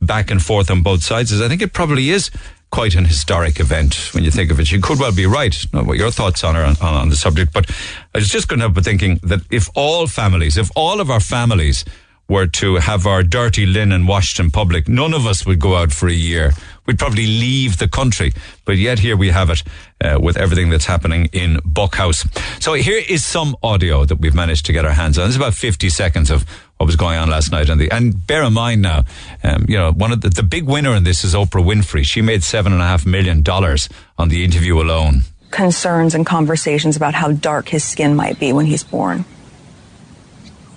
back 0.01 0.31
and 0.31 0.41
forth 0.41 0.69
on 0.69 0.81
both 0.81 1.03
sides 1.03 1.31
is 1.31 1.41
I 1.41 1.47
think 1.47 1.61
it 1.61 1.73
probably 1.73 2.09
is 2.09 2.29
quite 2.71 2.95
an 2.95 3.05
historic 3.05 3.59
event 3.59 4.09
when 4.13 4.23
you 4.23 4.31
think 4.31 4.49
of 4.49 4.59
it. 4.59 4.71
You 4.71 4.81
could 4.81 4.99
well 4.99 5.13
be 5.13 5.27
right. 5.27 5.55
Not 5.73 5.85
what 5.85 5.97
your 5.97 6.09
thoughts 6.09 6.43
on, 6.43 6.55
are 6.55 6.65
on, 6.65 6.75
on 6.81 7.09
the 7.09 7.15
subject, 7.15 7.53
but 7.53 7.69
I 8.15 8.17
was 8.17 8.29
just 8.29 8.47
going 8.47 8.59
to 8.61 8.67
have 8.67 8.83
thinking 8.83 9.19
that 9.21 9.41
if 9.51 9.69
all 9.75 10.07
families, 10.07 10.57
if 10.57 10.71
all 10.75 10.99
of 10.99 11.11
our 11.11 11.19
families 11.19 11.85
were 12.27 12.47
to 12.47 12.77
have 12.77 13.05
our 13.05 13.21
dirty 13.21 13.67
linen 13.67 14.07
washed 14.07 14.39
in 14.39 14.49
public, 14.49 14.87
none 14.87 15.13
of 15.13 15.27
us 15.27 15.45
would 15.45 15.59
go 15.59 15.75
out 15.75 15.91
for 15.91 16.07
a 16.07 16.13
year. 16.13 16.53
We'd 16.85 16.99
probably 16.99 17.25
leave 17.25 17.77
the 17.77 17.87
country. 17.87 18.33
But 18.65 18.77
yet 18.77 18.99
here 18.99 19.15
we 19.15 19.29
have 19.29 19.49
it 19.49 19.63
uh, 20.03 20.19
with 20.21 20.37
everything 20.37 20.69
that's 20.69 20.85
happening 20.85 21.29
in 21.31 21.59
Buckhouse. 21.63 22.25
So 22.59 22.73
here 22.73 23.01
is 23.07 23.25
some 23.25 23.55
audio 23.63 24.05
that 24.05 24.17
we've 24.17 24.35
managed 24.35 24.65
to 24.65 24.73
get 24.73 24.85
our 24.85 24.91
hands 24.91 25.17
on. 25.17 25.27
It's 25.27 25.37
about 25.37 25.53
50 25.53 25.89
seconds 25.89 26.29
of 26.29 26.45
what 26.77 26.85
was 26.85 26.95
going 26.95 27.17
on 27.17 27.29
last 27.29 27.51
night. 27.51 27.69
And, 27.69 27.79
the, 27.79 27.89
and 27.91 28.27
bear 28.27 28.43
in 28.43 28.53
mind 28.53 28.81
now, 28.81 29.05
um, 29.43 29.65
you 29.67 29.77
know, 29.77 29.91
one 29.93 30.11
of 30.11 30.21
the, 30.21 30.29
the 30.29 30.43
big 30.43 30.65
winner 30.65 30.93
in 30.93 31.03
this 31.03 31.23
is 31.23 31.33
Oprah 31.33 31.63
Winfrey. 31.63 32.03
She 32.03 32.21
made 32.21 32.43
seven 32.43 32.73
and 32.73 32.81
a 32.81 32.85
half 32.85 33.05
million 33.05 33.41
dollars 33.41 33.87
on 34.17 34.29
the 34.29 34.43
interview 34.43 34.81
alone. 34.81 35.21
Concerns 35.51 36.15
and 36.15 36.25
conversations 36.25 36.97
about 36.97 37.13
how 37.13 37.31
dark 37.31 37.69
his 37.69 37.83
skin 37.83 38.15
might 38.15 38.39
be 38.39 38.51
when 38.51 38.65
he's 38.65 38.83
born. 38.83 39.23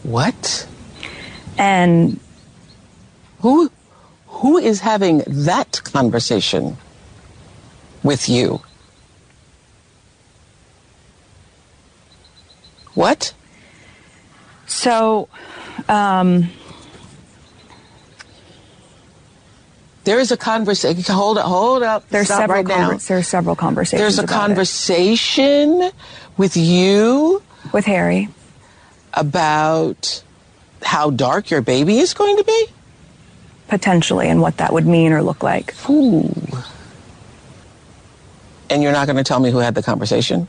What? 0.02 0.68
And 1.58 2.20
who 3.40 3.70
who 4.37 4.59
is 4.59 4.81
having 4.81 5.23
that 5.26 5.81
conversation 5.85 6.76
with 8.02 8.28
you? 8.28 8.61
What? 12.95 13.33
So, 14.66 15.28
um, 15.88 16.50
there 20.05 20.19
is 20.19 20.31
a 20.31 20.37
conversation. 20.37 21.02
Hold 21.12 21.38
up, 21.38 21.47
hold 21.47 21.83
up. 21.83 22.09
There's 22.09 22.26
Stop 22.26 22.40
several 22.40 22.57
right 22.62 22.66
now. 22.66 22.90
conver- 22.90 23.07
there's 23.07 23.28
several 23.28 23.57
conversations. 23.57 24.00
There's 24.00 24.19
a 24.19 24.23
about 24.23 24.33
it. 24.33 24.49
conversation 24.49 25.90
with 26.37 26.57
you 26.57 27.43
with 27.73 27.85
Harry 27.87 28.28
about 29.14 30.23
how 30.83 31.11
dark 31.11 31.50
your 31.50 31.62
baby 31.62 31.99
is 31.99 32.14
going 32.14 32.37
to 32.37 32.45
be? 32.45 32.66
Potentially, 33.68 34.28
and 34.28 34.40
what 34.40 34.58
that 34.58 34.73
would 34.73 34.87
mean 34.87 35.12
or 35.12 35.23
look 35.23 35.42
like. 35.42 35.75
Ooh. 35.90 36.30
And 38.70 38.82
you're 38.82 38.92
not 38.92 39.06
going 39.06 39.16
to 39.16 39.25
tell 39.25 39.40
me 39.40 39.50
who 39.50 39.58
had 39.58 39.75
the 39.75 39.82
conversation? 39.82 40.49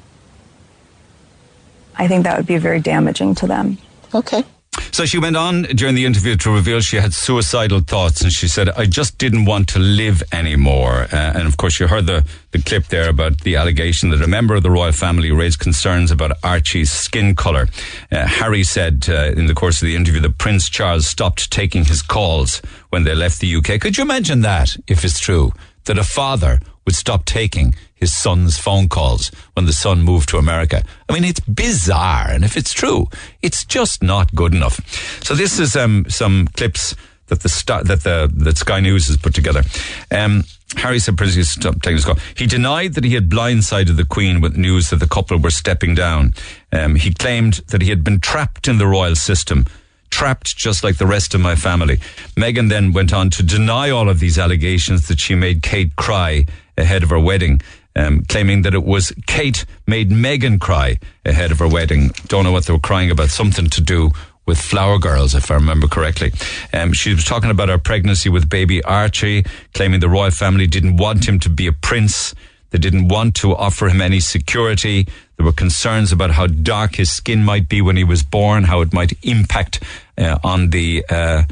I 1.95 2.07
think 2.07 2.23
that 2.25 2.37
would 2.37 2.45
be 2.47 2.57
very 2.57 2.79
damaging 2.79 3.35
to 3.35 3.47
them. 3.47 3.77
Okay. 4.13 4.43
So 4.91 5.05
she 5.05 5.19
went 5.19 5.37
on 5.37 5.63
during 5.63 5.95
the 5.95 6.05
interview 6.05 6.35
to 6.37 6.51
reveal 6.51 6.81
she 6.81 6.97
had 6.97 7.13
suicidal 7.13 7.81
thoughts, 7.81 8.21
and 8.21 8.31
she 8.31 8.47
said, 8.47 8.69
"I 8.69 8.85
just 8.85 9.17
didn't 9.17 9.45
want 9.45 9.67
to 9.69 9.79
live 9.79 10.23
anymore." 10.31 11.07
Uh, 11.11 11.33
and 11.35 11.47
of 11.47 11.57
course, 11.57 11.79
you 11.79 11.87
heard 11.87 12.05
the 12.05 12.25
the 12.51 12.61
clip 12.61 12.87
there 12.87 13.09
about 13.09 13.41
the 13.41 13.55
allegation 13.55 14.09
that 14.09 14.21
a 14.21 14.27
member 14.27 14.55
of 14.55 14.63
the 14.63 14.71
royal 14.71 14.91
family 14.91 15.31
raised 15.31 15.59
concerns 15.59 16.11
about 16.11 16.31
Archie's 16.43 16.91
skin 16.91 17.35
color. 17.35 17.67
Uh, 18.11 18.25
Harry 18.25 18.63
said 18.63 19.05
uh, 19.09 19.33
in 19.35 19.47
the 19.47 19.53
course 19.53 19.81
of 19.81 19.85
the 19.85 19.95
interview 19.95 20.21
that 20.21 20.37
Prince 20.37 20.69
Charles 20.69 21.07
stopped 21.07 21.51
taking 21.51 21.85
his 21.85 22.01
calls 22.01 22.61
when 22.89 23.03
they 23.03 23.13
left 23.13 23.39
the 23.39 23.55
UK. 23.55 23.79
Could 23.79 23.97
you 23.97 24.03
imagine 24.03 24.41
that 24.41 24.75
if 24.87 25.03
it's 25.03 25.19
true 25.19 25.51
that 25.85 25.97
a 25.97 26.03
father 26.03 26.59
would 26.85 26.95
stop 26.95 27.25
taking 27.25 27.75
his 27.97 28.15
son's 28.15 28.57
phone 28.57 28.87
calls 28.89 29.29
when 29.53 29.65
the 29.65 29.73
son 29.73 30.01
moved 30.01 30.29
to 30.29 30.37
America. 30.37 30.83
I 31.09 31.13
mean, 31.13 31.23
it's 31.23 31.39
bizarre, 31.41 32.29
and 32.29 32.43
if 32.43 32.55
it's 32.55 32.73
true, 32.73 33.09
it's 33.41 33.65
just 33.65 34.01
not 34.01 34.33
good 34.33 34.53
enough. 34.53 34.79
So 35.23 35.35
this 35.35 35.59
is 35.59 35.75
um, 35.75 36.05
some 36.09 36.47
clips 36.55 36.95
that 37.27 37.41
the 37.41 37.49
star, 37.49 37.83
that 37.83 38.03
the 38.03 38.31
that 38.35 38.57
Sky 38.57 38.79
News 38.79 39.07
has 39.07 39.17
put 39.17 39.33
together. 39.33 39.63
Um, 40.11 40.43
Harry 40.75 40.99
said 40.99 41.17
stopped 41.17 41.81
taking 41.81 41.95
his 41.95 42.05
call. 42.05 42.17
He 42.35 42.45
denied 42.45 42.93
that 42.95 43.03
he 43.03 43.15
had 43.15 43.29
blindsided 43.29 43.95
the 43.95 44.05
Queen 44.05 44.41
with 44.41 44.57
news 44.57 44.89
that 44.89 44.97
the 44.97 45.07
couple 45.07 45.37
were 45.37 45.49
stepping 45.49 45.95
down. 45.95 46.33
Um, 46.73 46.95
he 46.95 47.13
claimed 47.13 47.61
that 47.69 47.81
he 47.81 47.89
had 47.89 48.03
been 48.03 48.19
trapped 48.19 48.67
in 48.67 48.77
the 48.77 48.87
royal 48.87 49.15
system 49.15 49.65
trapped 50.09 50.55
just 50.55 50.83
like 50.83 50.97
the 50.97 51.05
rest 51.05 51.33
of 51.33 51.41
my 51.41 51.55
family. 51.55 51.97
Meghan 52.35 52.69
then 52.69 52.93
went 52.93 53.13
on 53.13 53.29
to 53.31 53.43
deny 53.43 53.89
all 53.89 54.09
of 54.09 54.19
these 54.19 54.37
allegations 54.39 55.07
that 55.07 55.19
she 55.19 55.35
made 55.35 55.61
Kate 55.61 55.95
cry 55.95 56.45
ahead 56.77 57.03
of 57.03 57.09
her 57.09 57.19
wedding. 57.19 57.61
Um, 57.97 58.21
claiming 58.29 58.61
that 58.61 58.75
it 58.75 58.83
was 58.83 59.11
Kate 59.25 59.65
made 59.87 60.11
Meghan 60.11 60.59
cry 60.59 60.99
ahead 61.25 61.51
of 61.51 61.59
her 61.59 61.67
wedding. 61.67 62.11
Don't 62.27 62.43
know 62.43 62.51
what 62.51 62.65
they 62.67 62.73
were 62.73 62.79
crying 62.79 63.09
about. 63.09 63.29
Something 63.29 63.69
to 63.71 63.81
do 63.81 64.11
with 64.45 64.59
Flower 64.59 64.99
Girls, 64.99 65.35
if 65.35 65.51
I 65.51 65.55
remember 65.55 65.87
correctly. 65.87 66.31
Um, 66.73 66.93
she 66.93 67.13
was 67.13 67.25
talking 67.25 67.49
about 67.49 67.69
her 67.69 67.77
pregnancy 67.77 68.29
with 68.29 68.49
baby 68.49 68.83
Archie, 68.83 69.43
claiming 69.73 69.99
the 69.99 70.09
royal 70.09 70.31
family 70.31 70.67
didn't 70.67 70.97
want 70.97 71.27
him 71.27 71.39
to 71.41 71.49
be 71.49 71.67
a 71.67 71.73
prince. 71.73 72.33
They 72.69 72.77
didn't 72.77 73.07
want 73.07 73.35
to 73.37 73.55
offer 73.55 73.87
him 73.87 74.01
any 74.01 74.19
security. 74.19 75.07
There 75.35 75.45
were 75.45 75.51
concerns 75.51 76.11
about 76.11 76.31
how 76.31 76.47
dark 76.47 76.95
his 76.95 77.09
skin 77.11 77.43
might 77.43 77.67
be 77.67 77.81
when 77.81 77.97
he 77.97 78.03
was 78.03 78.23
born, 78.23 78.63
how 78.65 78.81
it 78.81 78.93
might 78.93 79.13
impact 79.23 79.83
uh, 80.17 80.37
on 80.43 80.69
the 80.69 81.05
uh, 81.09 81.43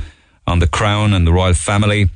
on 0.47 0.59
the 0.59 0.67
crown 0.67 1.13
and 1.13 1.25
the 1.25 1.33
royal 1.33 1.53
family. 1.53 2.09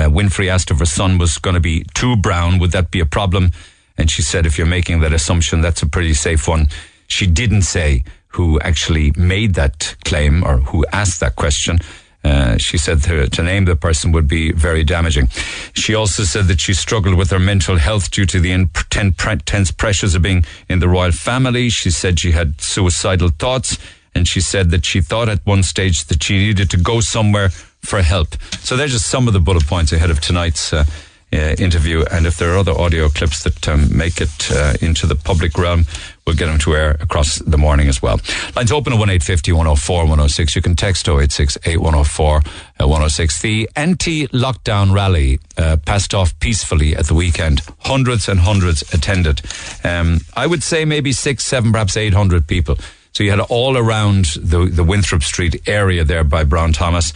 Uh, 0.00 0.08
Winfrey 0.08 0.48
asked 0.48 0.70
if 0.70 0.78
her 0.78 0.86
son 0.86 1.18
was 1.18 1.36
going 1.36 1.54
to 1.54 1.60
be 1.60 1.84
too 1.92 2.16
brown. 2.16 2.58
Would 2.58 2.72
that 2.72 2.90
be 2.90 3.00
a 3.00 3.06
problem? 3.06 3.52
And 3.98 4.10
she 4.10 4.22
said, 4.22 4.46
if 4.46 4.56
you're 4.56 4.66
making 4.66 5.00
that 5.00 5.12
assumption, 5.12 5.60
that's 5.60 5.82
a 5.82 5.86
pretty 5.86 6.14
safe 6.14 6.48
one. 6.48 6.68
She 7.06 7.26
didn't 7.26 7.62
say 7.62 8.04
who 8.28 8.58
actually 8.60 9.12
made 9.16 9.54
that 9.54 9.96
claim 10.04 10.42
or 10.42 10.56
who 10.58 10.86
asked 10.90 11.20
that 11.20 11.36
question. 11.36 11.80
Uh, 12.24 12.56
she 12.56 12.78
said 12.78 13.02
to, 13.02 13.28
to, 13.28 13.42
name 13.42 13.66
the 13.66 13.76
person 13.76 14.12
would 14.12 14.28
be 14.28 14.52
very 14.52 14.84
damaging. 14.84 15.28
She 15.74 15.94
also 15.94 16.22
said 16.24 16.46
that 16.46 16.60
she 16.60 16.72
struggled 16.72 17.16
with 17.16 17.30
her 17.30 17.38
mental 17.38 17.76
health 17.76 18.10
due 18.10 18.26
to 18.26 18.40
the 18.40 18.52
intense 18.52 19.70
pressures 19.72 20.14
of 20.14 20.22
being 20.22 20.44
in 20.68 20.78
the 20.78 20.88
royal 20.88 21.12
family. 21.12 21.68
She 21.68 21.90
said 21.90 22.18
she 22.18 22.32
had 22.32 22.60
suicidal 22.60 23.30
thoughts, 23.30 23.78
and 24.14 24.26
she 24.28 24.40
said 24.40 24.70
that 24.70 24.84
she 24.84 25.00
thought 25.00 25.28
at 25.28 25.44
one 25.46 25.62
stage 25.62 26.04
that 26.04 26.22
she 26.22 26.38
needed 26.38 26.70
to 26.70 26.76
go 26.76 27.00
somewhere 27.00 27.50
for 27.82 28.02
help. 28.02 28.40
So 28.60 28.76
they're 28.76 28.88
just 28.88 29.08
some 29.08 29.26
of 29.26 29.32
the 29.32 29.40
bullet 29.40 29.66
points 29.66 29.92
ahead 29.92 30.10
of 30.10 30.20
tonight's. 30.20 30.72
Uh, 30.72 30.84
uh, 31.32 31.54
interview. 31.58 32.04
And 32.10 32.26
if 32.26 32.38
there 32.38 32.52
are 32.52 32.58
other 32.58 32.72
audio 32.72 33.08
clips 33.08 33.44
that 33.44 33.68
um, 33.68 33.96
make 33.96 34.20
it 34.20 34.50
uh, 34.50 34.74
into 34.80 35.06
the 35.06 35.14
public 35.14 35.56
realm, 35.56 35.86
we'll 36.26 36.36
get 36.36 36.46
them 36.46 36.58
to 36.60 36.74
air 36.74 36.96
across 37.00 37.38
the 37.38 37.58
morning 37.58 37.88
as 37.88 38.02
well. 38.02 38.20
Lines 38.56 38.72
open 38.72 38.92
at 38.92 38.98
1850 38.98 39.52
104 39.52 40.02
106. 40.02 40.56
You 40.56 40.62
can 40.62 40.76
text 40.76 41.08
086 41.08 41.58
8104 41.64 42.36
uh, 42.36 42.40
106. 42.80 43.42
The 43.42 43.70
anti 43.76 44.26
lockdown 44.28 44.92
rally 44.92 45.38
uh, 45.56 45.76
passed 45.84 46.14
off 46.14 46.38
peacefully 46.40 46.96
at 46.96 47.06
the 47.06 47.14
weekend. 47.14 47.62
Hundreds 47.80 48.28
and 48.28 48.40
hundreds 48.40 48.82
attended. 48.92 49.40
Um, 49.84 50.20
I 50.34 50.46
would 50.46 50.62
say 50.62 50.84
maybe 50.84 51.12
six, 51.12 51.44
seven, 51.44 51.72
perhaps 51.72 51.96
800 51.96 52.46
people. 52.46 52.76
So 53.12 53.24
you 53.24 53.30
had 53.30 53.40
all 53.40 53.76
around 53.76 54.26
the, 54.36 54.66
the 54.66 54.84
Winthrop 54.84 55.22
Street 55.22 55.68
area 55.68 56.04
there 56.04 56.22
by 56.22 56.44
Brown 56.44 56.72
Thomas, 56.72 57.12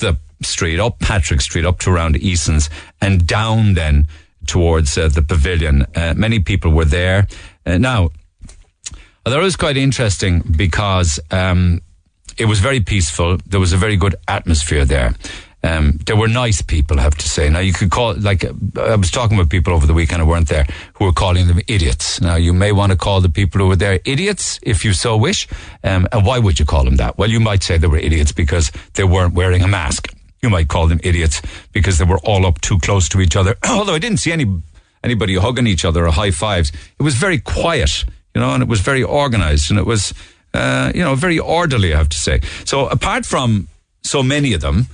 the 0.00 0.18
Street, 0.42 0.78
up 0.78 0.98
Patrick 0.98 1.40
Street, 1.40 1.64
up 1.64 1.78
to 1.80 1.90
around 1.90 2.16
Eason's, 2.16 2.68
and 3.00 3.26
down 3.26 3.74
then 3.74 4.06
towards 4.46 4.98
uh, 4.98 5.08
the 5.08 5.22
pavilion. 5.22 5.86
Uh, 5.94 6.14
many 6.14 6.38
people 6.38 6.70
were 6.70 6.84
there. 6.84 7.26
Uh, 7.64 7.78
now, 7.78 8.10
that 9.24 9.40
was 9.40 9.56
quite 9.56 9.76
interesting 9.76 10.40
because 10.40 11.18
um, 11.30 11.80
it 12.36 12.44
was 12.44 12.60
very 12.60 12.80
peaceful. 12.80 13.38
There 13.46 13.60
was 13.60 13.72
a 13.72 13.78
very 13.78 13.96
good 13.96 14.16
atmosphere 14.28 14.84
there. 14.84 15.14
Um, 15.64 15.98
there 16.04 16.14
were 16.14 16.28
nice 16.28 16.60
people, 16.60 17.00
I 17.00 17.02
have 17.02 17.16
to 17.16 17.28
say. 17.28 17.48
Now, 17.48 17.60
you 17.60 17.72
could 17.72 17.90
call, 17.90 18.14
like, 18.14 18.44
I 18.76 18.96
was 18.96 19.10
talking 19.10 19.38
with 19.38 19.48
people 19.48 19.72
over 19.72 19.86
the 19.86 19.94
weekend 19.94 20.20
who 20.20 20.28
weren't 20.28 20.48
there 20.48 20.66
who 20.94 21.06
were 21.06 21.12
calling 21.12 21.46
them 21.46 21.58
idiots. 21.66 22.20
Now, 22.20 22.34
you 22.34 22.52
may 22.52 22.70
want 22.70 22.92
to 22.92 22.98
call 22.98 23.22
the 23.22 23.30
people 23.30 23.62
who 23.62 23.68
were 23.68 23.76
there 23.76 23.98
idiots 24.04 24.60
if 24.62 24.84
you 24.84 24.92
so 24.92 25.16
wish. 25.16 25.48
Um, 25.82 26.06
and 26.12 26.26
why 26.26 26.38
would 26.38 26.58
you 26.58 26.66
call 26.66 26.84
them 26.84 26.96
that? 26.96 27.16
Well, 27.16 27.30
you 27.30 27.40
might 27.40 27.62
say 27.62 27.78
they 27.78 27.86
were 27.86 27.96
idiots 27.96 28.30
because 28.30 28.70
they 28.92 29.04
weren't 29.04 29.32
wearing 29.32 29.62
a 29.62 29.68
mask. 29.68 30.14
You 30.42 30.50
might 30.50 30.68
call 30.68 30.86
them 30.86 31.00
idiots 31.02 31.40
because 31.72 31.96
they 31.96 32.04
were 32.04 32.20
all 32.24 32.44
up 32.44 32.60
too 32.60 32.78
close 32.80 33.08
to 33.08 33.22
each 33.22 33.34
other. 33.34 33.56
Although 33.66 33.94
I 33.94 33.98
didn't 33.98 34.18
see 34.18 34.32
any 34.32 34.44
anybody 35.02 35.36
hugging 35.36 35.66
each 35.66 35.84
other 35.84 36.06
or 36.06 36.10
high 36.10 36.30
fives. 36.30 36.72
It 36.98 37.02
was 37.02 37.14
very 37.14 37.38
quiet, 37.38 38.04
you 38.34 38.40
know, 38.40 38.54
and 38.54 38.62
it 38.62 38.68
was 38.68 38.80
very 38.80 39.02
organized 39.02 39.70
and 39.70 39.78
it 39.78 39.86
was, 39.86 40.14
uh, 40.54 40.90
you 40.94 41.02
know, 41.02 41.14
very 41.14 41.38
orderly, 41.38 41.92
I 41.94 41.98
have 41.98 42.08
to 42.08 42.16
say. 42.16 42.40
So 42.64 42.86
apart 42.88 43.26
from 43.26 43.68
so 44.02 44.22
many 44.22 44.54
of 44.54 44.62
them, 44.62 44.86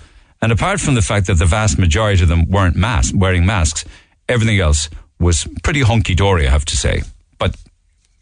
and 0.42 0.52
apart 0.52 0.80
from 0.80 0.94
the 0.94 1.02
fact 1.02 1.26
that 1.26 1.38
the 1.38 1.46
vast 1.46 1.78
majority 1.78 2.22
of 2.22 2.28
them 2.28 2.48
weren't 2.48 2.76
mask, 2.76 3.14
wearing 3.16 3.44
masks, 3.44 3.84
everything 4.28 4.58
else 4.58 4.88
was 5.18 5.46
pretty 5.62 5.82
hunky 5.82 6.14
dory, 6.14 6.46
I 6.46 6.50
have 6.50 6.64
to 6.66 6.76
say. 6.76 7.02
But 7.38 7.56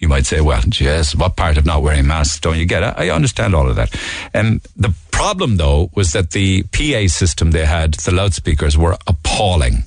you 0.01 0.09
might 0.09 0.27
say, 0.27 0.41
well, 0.41 0.63
yes, 0.81 1.15
what 1.15 1.37
part 1.37 1.57
of 1.57 1.65
not 1.65 1.83
wearing 1.83 2.07
masks 2.07 2.41
don't 2.41 2.59
you 2.59 2.67
get? 2.67 2.83
I, 2.83 3.07
I 3.07 3.11
understand 3.11 3.55
all 3.55 3.69
of 3.69 3.77
that. 3.77 3.95
And 4.35 4.61
the 4.77 4.95
problem, 5.13 5.57
though, 5.57 5.91
was 5.95 6.13
that 6.13 6.31
the 6.31 6.65
PA 6.65 7.09
system 7.09 7.53
they 7.53 7.67
had, 7.67 7.95
the 7.95 8.13
loudspeakers, 8.13 8.77
were 8.77 8.97
appalling. 9.07 9.85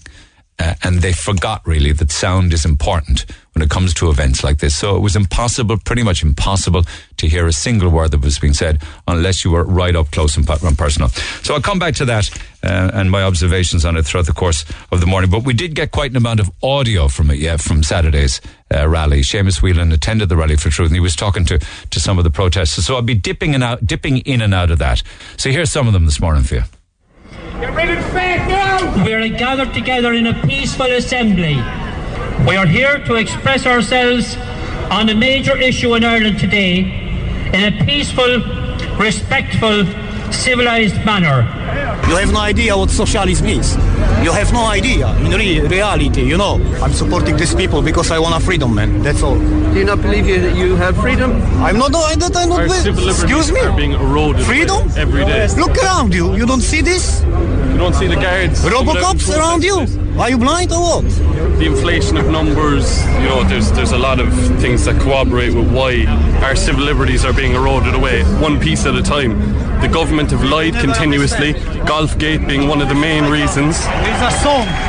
Uh, 0.60 0.76
and 0.84 1.00
they 1.00 1.12
forgot 1.12 1.66
really 1.66 1.92
that 1.92 2.12
sound 2.12 2.54
is 2.54 2.66
important 2.66 3.26
when 3.54 3.64
it 3.64 3.70
comes 3.70 3.94
to 3.96 4.10
events 4.10 4.44
like 4.44 4.60
this. 4.60 4.76
So 4.76 4.96
it 4.96 5.00
was 5.00 5.16
impossible, 5.16 5.78
pretty 5.78 6.04
much 6.04 6.22
impossible, 6.24 6.84
to 7.18 7.28
hear 7.28 7.48
a 7.48 7.54
single 7.54 7.90
word 7.90 8.12
that 8.12 8.22
was 8.22 8.40
being 8.40 8.54
said 8.54 8.82
unless 9.08 9.44
you 9.44 9.52
were 9.52 9.64
right 9.64 9.96
up 9.96 10.12
close 10.12 10.38
and, 10.38 10.46
personal. 10.46 11.10
So 11.44 11.56
I'll 11.56 11.62
come 11.62 11.80
back 11.80 11.96
to 11.96 12.06
that 12.06 12.30
uh, 12.64 12.92
and 12.94 13.10
my 13.10 13.24
observations 13.24 13.86
on 13.86 13.98
it 13.98 14.04
throughout 14.04 14.28
the 14.28 14.34
course 14.34 14.64
of 14.92 15.00
the 15.00 15.08
morning. 15.08 15.30
But 15.30 15.44
we 15.44 15.54
did 15.54 15.74
get 15.74 15.92
quite 15.92 16.12
an 16.12 16.18
amount 16.18 16.40
of 16.40 16.52
audio 16.62 17.08
from 17.08 17.32
it, 17.32 17.40
yeah, 17.40 17.58
from 17.58 17.84
Saturday's 17.84 18.40
uh, 18.74 18.88
rally. 18.88 19.22
Seamus 19.22 19.62
Whelan 19.62 19.92
attended 19.92 20.30
the 20.30 20.38
rally 20.38 20.56
for 20.56 20.70
truth, 20.70 20.90
and 20.90 20.96
he 20.96 21.02
was 21.02 21.16
talking 21.16 21.46
to 21.46 21.60
to 21.60 22.00
some 22.00 22.18
of 22.18 22.24
the 22.24 22.32
protesters. 22.32 22.86
So 22.86 22.96
I'll 22.96 23.02
be 23.02 23.16
dipping 23.16 23.56
and 23.56 23.64
out, 23.64 23.86
dipping 23.86 24.20
in 24.20 24.42
and 24.42 24.54
out 24.54 24.72
of 24.72 24.80
that. 24.80 25.04
So 25.38 25.50
here's 25.50 25.72
some 25.72 25.88
of 25.88 25.94
them 25.94 26.06
this 26.06 26.20
morning 26.20 26.44
for 26.44 26.56
you. 26.56 26.64
Get 27.60 27.74
rid 27.76 27.90
of 27.90 28.14
news! 28.14 29.06
We 29.06 29.14
are 29.14 29.28
gathered 29.30 29.74
together 29.74 30.14
in 30.14 30.28
a 30.28 30.34
peaceful 30.46 30.88
assembly. 30.88 31.56
We 32.48 32.56
are 32.58 32.66
here 32.66 33.00
to 33.06 33.16
express 33.16 33.66
ourselves 33.66 34.36
on 34.90 35.10
a 35.10 35.16
major 35.16 35.58
issue 35.58 35.94
in 35.96 36.04
Ireland 36.04 36.40
today 36.40 36.80
in 37.54 37.74
a 37.74 37.86
peaceful, 37.86 38.40
respectful, 38.98 39.86
civilized 40.34 40.96
manner. 41.06 41.42
You 42.10 42.16
have 42.18 42.32
no 42.34 42.40
idea 42.40 42.76
what 42.78 42.90
socialism 42.90 43.46
means. 43.46 43.76
You 44.24 44.32
have 44.32 44.52
no 44.54 44.66
idea 44.66 45.08
in 45.18 45.32
re- 45.32 45.62
reality, 45.62 46.24
you 46.24 46.38
know. 46.38 46.56
I'm 46.82 46.94
supporting 46.94 47.38
these 47.38 47.56
people 47.56 47.82
because 47.82 48.12
I 48.12 48.20
want 48.20 48.36
a 48.36 48.46
freedom, 48.46 48.76
man. 48.76 49.02
That's 49.02 49.24
all. 49.24 49.38
Do 49.38 49.80
you 49.80 49.86
not 49.86 50.02
believe 50.02 50.28
you, 50.28 50.50
you 50.50 50.76
have 50.76 50.98
freedom? 50.98 51.32
I'm 51.64 51.78
not 51.78 51.92
doing 51.92 52.20
that. 52.20 52.36
I'm 52.36 52.50
not. 52.50 52.60
Our 52.62 52.70
civil 52.70 53.10
Excuse 53.10 53.52
me. 53.52 53.62
Are 53.62 53.76
being 53.76 53.94
eroded 53.94 54.46
freedom 54.46 54.90
every 54.98 55.26
day. 55.26 55.48
Look 55.58 55.78
around 55.78 56.14
you. 56.14 56.36
You 56.36 56.46
don't 56.46 56.62
see 56.62 56.82
this? 56.82 57.22
You 57.24 57.78
don't 57.78 57.94
see 57.96 58.08
the 58.08 58.16
guards. 58.16 58.62
Robocops 58.64 59.30
around 59.36 59.64
you. 59.64 59.88
Are 60.20 60.30
you 60.30 60.38
blind 60.38 60.72
or 60.72 60.80
what? 60.80 61.06
The 61.58 61.66
inflation 61.66 62.18
of 62.18 62.28
numbers. 62.28 63.04
You 63.06 63.30
know, 63.30 63.44
there's 63.44 63.72
there's 63.72 63.92
a 63.92 63.98
lot 63.98 64.20
of 64.20 64.32
things 64.60 64.86
that 64.86 65.02
corroborate 65.02 65.54
with 65.54 65.72
why 65.72 66.06
our 66.44 66.56
civil 66.56 66.84
liberties 66.84 67.26
are 67.26 67.34
being 67.34 67.54
eroded 67.54 67.96
away, 67.96 68.24
one 68.40 68.60
piece 68.60 68.86
at 68.86 68.96
a 68.96 69.02
time. 69.02 69.40
The 69.82 69.88
government 69.88 70.30
have 70.30 70.44
lied 70.44 70.76
continuously. 70.76 71.54
Golfgate 71.90 72.48
being 72.48 72.68
one 72.68 72.82
of 72.82 72.88
the 72.88 72.94
main 72.94 73.32
reasons. 73.32 73.84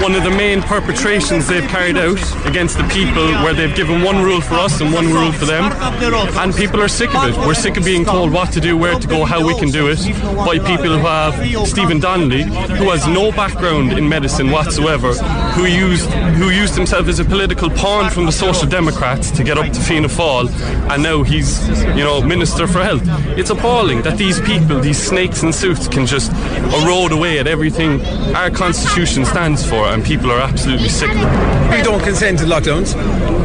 One 0.03 0.15
of 0.15 0.23
the 0.23 0.35
main 0.37 0.61
perpetrations 0.61 1.49
they've 1.49 1.67
carried 1.71 1.97
out 1.97 2.21
against 2.47 2.77
the 2.77 2.85
people, 2.89 3.27
where 3.43 3.55
they've 3.55 3.75
given 3.75 4.03
one 4.03 4.23
rule 4.23 4.43
for 4.43 4.57
us 4.57 4.83
and 4.83 4.93
one 4.93 5.07
rule 5.07 5.33
for 5.33 5.47
them, 5.47 5.73
and 5.73 6.55
people 6.55 6.83
are 6.83 6.89
sick 6.89 7.15
of 7.15 7.31
it. 7.31 7.37
We're 7.47 7.55
sick 7.55 7.79
of 7.79 7.85
being 7.87 8.05
told 8.05 8.33
what 8.33 8.53
to 8.53 8.61
do, 8.61 8.77
where 8.77 8.99
to 8.99 9.09
go, 9.09 9.25
how 9.25 9.47
we 9.47 9.59
can 9.59 9.71
do 9.71 9.89
it 9.89 9.99
by 10.37 10.59
people 10.59 10.99
who 10.99 11.07
have 11.07 11.67
Stephen 11.67 11.99
Donnelly, 11.99 12.43
who 12.43 12.91
has 12.91 13.07
no 13.07 13.33
background 13.33 13.93
in 13.93 14.07
medicine 14.07 14.51
whatsoever 14.51 15.12
Who 15.57 15.67
used 15.67 16.11
who 16.11 16.51
used 16.51 16.75
himself 16.75 17.09
as 17.09 17.19
a 17.19 17.25
political 17.25 17.71
pawn 17.71 18.11
from 18.11 18.27
the 18.27 18.33
Social 18.33 18.69
Democrats 18.69 19.31
to 19.33 19.45
get 19.45 19.59
up 19.59 19.73
to 19.73 19.81
Fianna 19.81 20.09
Fáil, 20.09 20.51
and 20.91 21.03
now 21.03 21.23
he's 21.23 21.69
you 21.97 22.05
know 22.05 22.21
Minister 22.23 22.67
for 22.67 22.83
Health. 22.83 23.03
It's 23.39 23.51
appalling 23.51 24.03
that 24.03 24.19
these 24.19 24.41
people, 24.41 24.81
these 24.81 24.99
snakes 24.99 25.43
in 25.43 25.53
suits, 25.53 25.89
can 25.89 26.07
just 26.07 26.33
erode 26.83 27.13
away 27.13 27.39
at 27.39 27.47
everything 27.47 28.01
our 28.35 28.51
constitution 28.51 29.25
stands 29.25 29.65
for, 29.69 29.87
and 29.87 30.05
people 30.05 30.31
are 30.31 30.41
absolutely 30.41 30.89
sick. 30.89 31.11
We 31.11 31.83
don't 31.83 32.03
consent 32.03 32.39
to 32.41 32.45
lockdowns. 32.45 32.95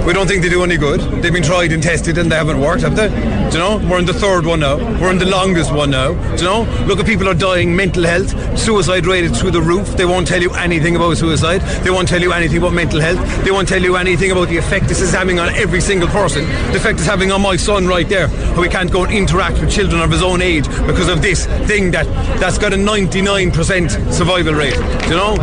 We 0.07 0.13
don't 0.13 0.25
think 0.25 0.41
they 0.41 0.47
do 0.47 0.63
any 0.63 0.77
good. 0.77 1.01
They've 1.21 1.33
been 1.33 1.43
tried 1.43 1.73
and 1.73 1.83
tested 1.83 2.17
and 2.17 2.31
they 2.31 2.37
haven't 2.37 2.61
worked, 2.61 2.81
have 2.83 2.95
they? 2.95 3.09
Do 3.09 3.57
you 3.57 3.59
know? 3.59 3.89
We're 3.89 3.99
in 3.99 4.05
the 4.05 4.13
third 4.13 4.45
one 4.45 4.61
now. 4.61 4.77
We're 5.01 5.11
in 5.11 5.17
the 5.17 5.25
longest 5.25 5.73
one 5.73 5.89
now. 5.91 6.13
Do 6.13 6.43
you 6.43 6.49
know? 6.49 6.85
Look 6.85 6.99
at 6.99 7.05
people 7.05 7.27
are 7.27 7.33
dying, 7.33 7.75
mental 7.75 8.03
health, 8.03 8.57
suicide 8.57 9.05
rate 9.05 9.25
is 9.25 9.37
through 9.37 9.51
the 9.51 9.61
roof. 9.61 9.97
They 9.97 10.05
won't 10.05 10.25
tell 10.25 10.41
you 10.41 10.51
anything 10.51 10.95
about 10.95 11.17
suicide. 11.17 11.56
They 11.83 11.89
won't 11.89 12.07
tell 12.07 12.21
you 12.21 12.33
anything 12.33 12.57
about 12.57 12.73
mental 12.73 12.99
health. 12.99 13.19
They 13.43 13.51
won't 13.51 13.67
tell 13.67 13.81
you 13.81 13.95
anything 13.95 14.31
about 14.31 14.49
the 14.49 14.57
effect 14.57 14.87
this 14.87 15.01
is 15.01 15.11
having 15.11 15.39
on 15.39 15.49
every 15.49 15.81
single 15.81 16.07
person. 16.09 16.45
The 16.71 16.77
effect 16.77 16.99
it's 16.99 17.07
having 17.07 17.31
on 17.31 17.41
my 17.41 17.55
son 17.55 17.87
right 17.87 18.07
there, 18.07 18.27
how 18.27 18.61
he 18.61 18.69
can't 18.69 18.91
go 18.91 19.03
and 19.03 19.13
interact 19.13 19.59
with 19.59 19.71
children 19.71 20.01
of 20.01 20.11
his 20.11 20.23
own 20.23 20.41
age 20.41 20.67
because 20.85 21.09
of 21.09 21.21
this 21.21 21.45
thing 21.67 21.91
that 21.91 22.05
that's 22.39 22.57
got 22.57 22.73
a 22.73 22.77
99% 22.77 24.13
survival 24.13 24.53
rate. 24.53 24.75
You 25.09 25.15
know? 25.15 25.35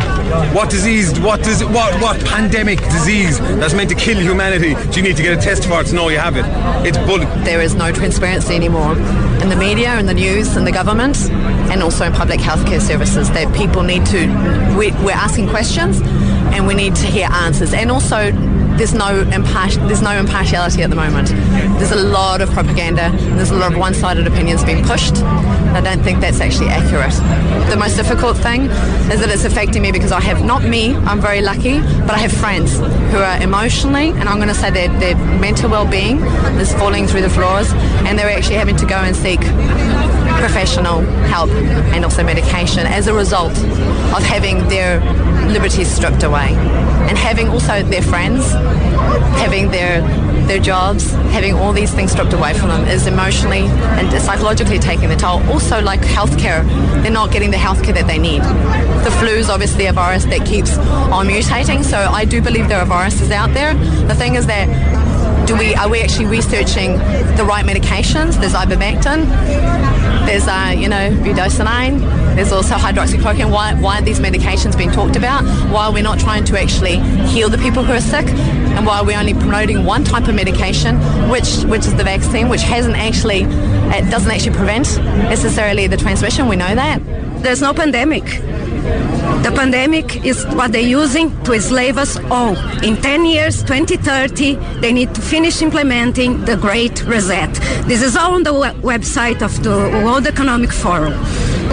What 0.53 0.69
disease? 0.69 1.19
What 1.19 1.43
does? 1.43 1.63
What 1.63 2.01
what 2.01 2.19
pandemic 2.25 2.79
disease 2.79 3.39
that's 3.39 3.73
meant 3.73 3.89
to 3.89 3.95
kill 3.95 4.19
humanity? 4.19 4.73
Do 4.91 4.99
you 4.99 5.03
need 5.03 5.17
to 5.17 5.23
get 5.23 5.37
a 5.37 5.41
test 5.41 5.65
for 5.65 5.81
it 5.81 5.87
to 5.87 5.95
know 5.95 6.09
you 6.09 6.17
have 6.19 6.35
it? 6.35 6.45
It's 6.85 6.97
bull. 6.99 7.19
There 7.43 7.61
is 7.61 7.75
no 7.75 7.91
transparency 7.91 8.55
anymore 8.55 8.93
in 9.41 9.49
the 9.49 9.55
media, 9.55 9.99
in 9.99 10.05
the 10.05 10.13
news, 10.13 10.55
in 10.55 10.65
the 10.65 10.71
government, 10.71 11.29
and 11.71 11.83
also 11.83 12.05
in 12.05 12.13
public 12.13 12.39
healthcare 12.39 12.81
services. 12.81 13.29
That 13.31 13.53
people 13.55 13.83
need 13.83 14.05
to. 14.07 14.27
We, 14.77 14.91
we're 15.03 15.11
asking 15.11 15.49
questions, 15.49 16.01
and 16.55 16.65
we 16.65 16.73
need 16.73 16.95
to 16.95 17.05
hear 17.05 17.27
answers. 17.29 17.73
And 17.73 17.91
also, 17.91 18.31
there's 18.77 18.93
no 18.93 19.21
impart- 19.31 19.79
there's 19.87 20.01
no 20.01 20.11
impartiality 20.11 20.83
at 20.83 20.89
the 20.89 20.95
moment. 20.95 21.29
There's 21.77 21.91
a 21.91 22.03
lot 22.19 22.41
of 22.41 22.49
propaganda. 22.51 23.11
There's 23.35 23.51
a 23.51 23.55
lot 23.55 23.71
of 23.73 23.77
one-sided 23.77 24.25
opinions 24.27 24.63
being 24.63 24.83
pushed. 24.83 25.17
I 25.77 25.81
don't 25.81 26.01
think 26.01 26.19
that's 26.21 26.39
actually 26.39 26.69
accurate. 26.69 27.13
The 27.69 27.77
most 27.77 27.95
difficult 27.95 28.37
thing 28.37 28.63
is 29.11 29.19
that 29.19 29.29
it's 29.29 29.45
affecting 29.45 29.81
me 29.81 29.91
because 29.91 30.11
I 30.11 30.21
have 30.21 30.43
not 30.43 30.63
me. 30.63 30.95
I'm 30.95 31.19
very 31.19 31.41
lucky, 31.41 31.79
but 32.07 32.11
I 32.11 32.19
have 32.19 32.31
friends 32.31 32.77
who 33.11 33.17
are 33.17 33.41
emotionally, 33.41 34.09
and 34.09 34.29
I'm 34.29 34.37
going 34.37 34.49
to 34.55 34.61
say 34.63 34.71
their 34.71 34.89
their 34.99 35.15
mental 35.39 35.69
well-being 35.69 36.17
is 36.63 36.73
falling 36.73 37.07
through 37.07 37.21
the 37.21 37.29
floors, 37.29 37.71
and 38.05 38.17
they're 38.17 38.29
actually 38.29 38.55
having 38.55 38.77
to 38.77 38.85
go 38.85 38.95
and 38.95 39.15
seek 39.15 39.41
professional 40.39 41.01
help 41.27 41.49
and 41.93 42.03
also 42.03 42.23
medication 42.23 42.85
as 42.85 43.07
a 43.07 43.13
result 43.13 43.51
of 44.15 44.23
having 44.23 44.67
their 44.67 44.99
liberties 45.51 45.87
stripped 45.87 46.23
away 46.23 46.53
and 47.07 47.17
having 47.17 47.49
also 47.49 47.83
their 47.83 48.01
friends 48.01 48.51
having 49.37 49.69
their 49.71 50.01
their 50.47 50.59
jobs 50.59 51.11
having 51.33 51.53
all 51.53 51.73
these 51.73 51.91
things 51.91 52.11
stripped 52.11 52.33
away 52.33 52.53
from 52.53 52.69
them 52.69 52.87
is 52.87 53.07
emotionally 53.07 53.65
and 53.99 54.21
psychologically 54.21 54.77
taking 54.77 55.09
the 55.09 55.15
toll. 55.15 55.41
Also 55.51 55.81
like 55.81 56.01
healthcare 56.01 56.63
they're 57.01 57.11
not 57.11 57.31
getting 57.31 57.51
the 57.51 57.57
healthcare 57.57 57.93
that 57.93 58.07
they 58.07 58.19
need. 58.19 58.41
The 59.03 59.11
flu 59.19 59.29
is 59.29 59.49
obviously 59.49 59.87
a 59.87 59.93
virus 59.93 60.25
that 60.25 60.45
keeps 60.45 60.77
on 60.77 61.27
mutating 61.27 61.83
so 61.83 61.97
I 61.97 62.25
do 62.25 62.41
believe 62.41 62.67
there 62.67 62.79
are 62.79 62.85
viruses 62.85 63.31
out 63.31 63.53
there. 63.53 63.73
The 64.07 64.15
thing 64.15 64.35
is 64.35 64.45
that 64.47 64.67
do 65.45 65.55
we 65.55 65.75
are 65.75 65.89
we 65.89 66.01
actually 66.01 66.25
researching 66.25 66.97
the 67.37 67.45
right 67.47 67.65
medications? 67.65 68.39
There's 68.39 68.53
ivermectin, 68.53 69.25
there's 70.25 70.47
uh, 70.47 70.73
you 70.75 70.89
know 70.89 71.11
budesonide, 71.23 71.99
there's 72.35 72.51
also 72.51 72.75
hydroxychloroquine. 72.75 73.51
Why 73.51 73.75
why 73.75 73.99
are 73.99 74.01
these 74.01 74.19
medications 74.19 74.77
being 74.77 74.91
talked 74.91 75.15
about? 75.15 75.43
Why 75.71 75.85
are 75.85 75.91
we 75.91 76.01
not 76.01 76.19
trying 76.19 76.45
to 76.45 76.59
actually 76.59 76.99
heal 77.27 77.49
the 77.49 77.59
people 77.59 77.83
who 77.83 77.93
are 77.93 78.01
sick? 78.01 78.27
And 78.75 78.85
why 78.85 78.99
are 78.99 79.05
we 79.05 79.15
only 79.15 79.33
promoting 79.33 79.85
one 79.85 80.03
type 80.03 80.27
of 80.27 80.35
medication, 80.35 80.97
which 81.29 81.63
which 81.65 81.85
is 81.85 81.95
the 81.95 82.03
vaccine, 82.03 82.49
which 82.49 82.63
hasn't 82.63 82.95
actually 82.95 83.43
it 83.93 84.09
doesn't 84.09 84.31
actually 84.31 84.55
prevent 84.55 84.97
necessarily 85.29 85.87
the 85.87 85.97
transmission. 85.97 86.47
We 86.47 86.55
know 86.55 86.73
that. 86.75 86.99
There's 87.43 87.61
no 87.61 87.73
pandemic. 87.73 88.23
The 89.43 89.51
pandemic 89.55 90.25
is 90.25 90.45
what 90.47 90.71
they're 90.71 90.81
using 90.81 91.29
to 91.43 91.53
enslave 91.53 91.97
us 91.97 92.17
all. 92.31 92.55
In 92.83 92.97
10 92.97 93.25
years, 93.25 93.63
2030, 93.63 94.55
they 94.79 94.91
need 94.91 95.13
to 95.15 95.21
finish 95.21 95.61
implementing 95.61 96.45
the 96.45 96.57
Great 96.57 97.03
Reset. 97.05 97.53
This 97.87 98.01
is 98.01 98.15
all 98.15 98.33
on 98.35 98.43
the 98.43 98.53
we- 98.53 98.81
website 98.81 99.41
of 99.41 99.61
the 99.63 99.77
World 100.03 100.25
Economic 100.27 100.71
Forum. 100.71 101.13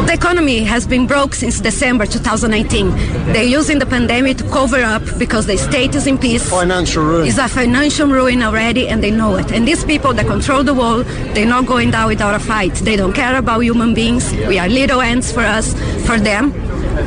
The 0.06 0.12
economy 0.12 0.64
has 0.64 0.86
been 0.86 1.06
broke 1.06 1.34
since 1.34 1.60
December 1.60 2.06
2019. 2.06 2.90
They're 3.32 3.44
using 3.44 3.78
the 3.78 3.86
pandemic 3.86 4.38
to 4.38 4.44
cover 4.44 4.82
up 4.82 5.02
because 5.18 5.46
the 5.46 5.56
state 5.56 5.94
is 5.94 6.06
in 6.06 6.18
peace. 6.18 6.48
Financial 6.48 7.02
ruin. 7.02 7.26
It's 7.28 7.38
a 7.38 7.48
financial 7.48 8.08
ruin 8.08 8.42
already, 8.42 8.88
and 8.88 9.02
they 9.02 9.10
know 9.10 9.36
it. 9.36 9.52
And 9.52 9.66
these 9.66 9.84
people 9.84 10.12
that 10.14 10.26
control 10.26 10.64
the 10.64 10.74
world, 10.74 11.06
they're 11.34 11.46
not 11.46 11.66
going 11.66 11.90
down 11.90 12.08
without 12.08 12.34
a 12.34 12.40
fight. 12.40 12.74
They 12.74 12.96
don't 12.96 13.12
care 13.12 13.36
about 13.36 13.60
human 13.60 13.94
beings. 13.94 14.32
We 14.32 14.58
are 14.58 14.68
little 14.68 15.00
ants 15.00 15.30
for 15.30 15.40
us, 15.40 15.74
for 16.06 16.18
them 16.18 16.52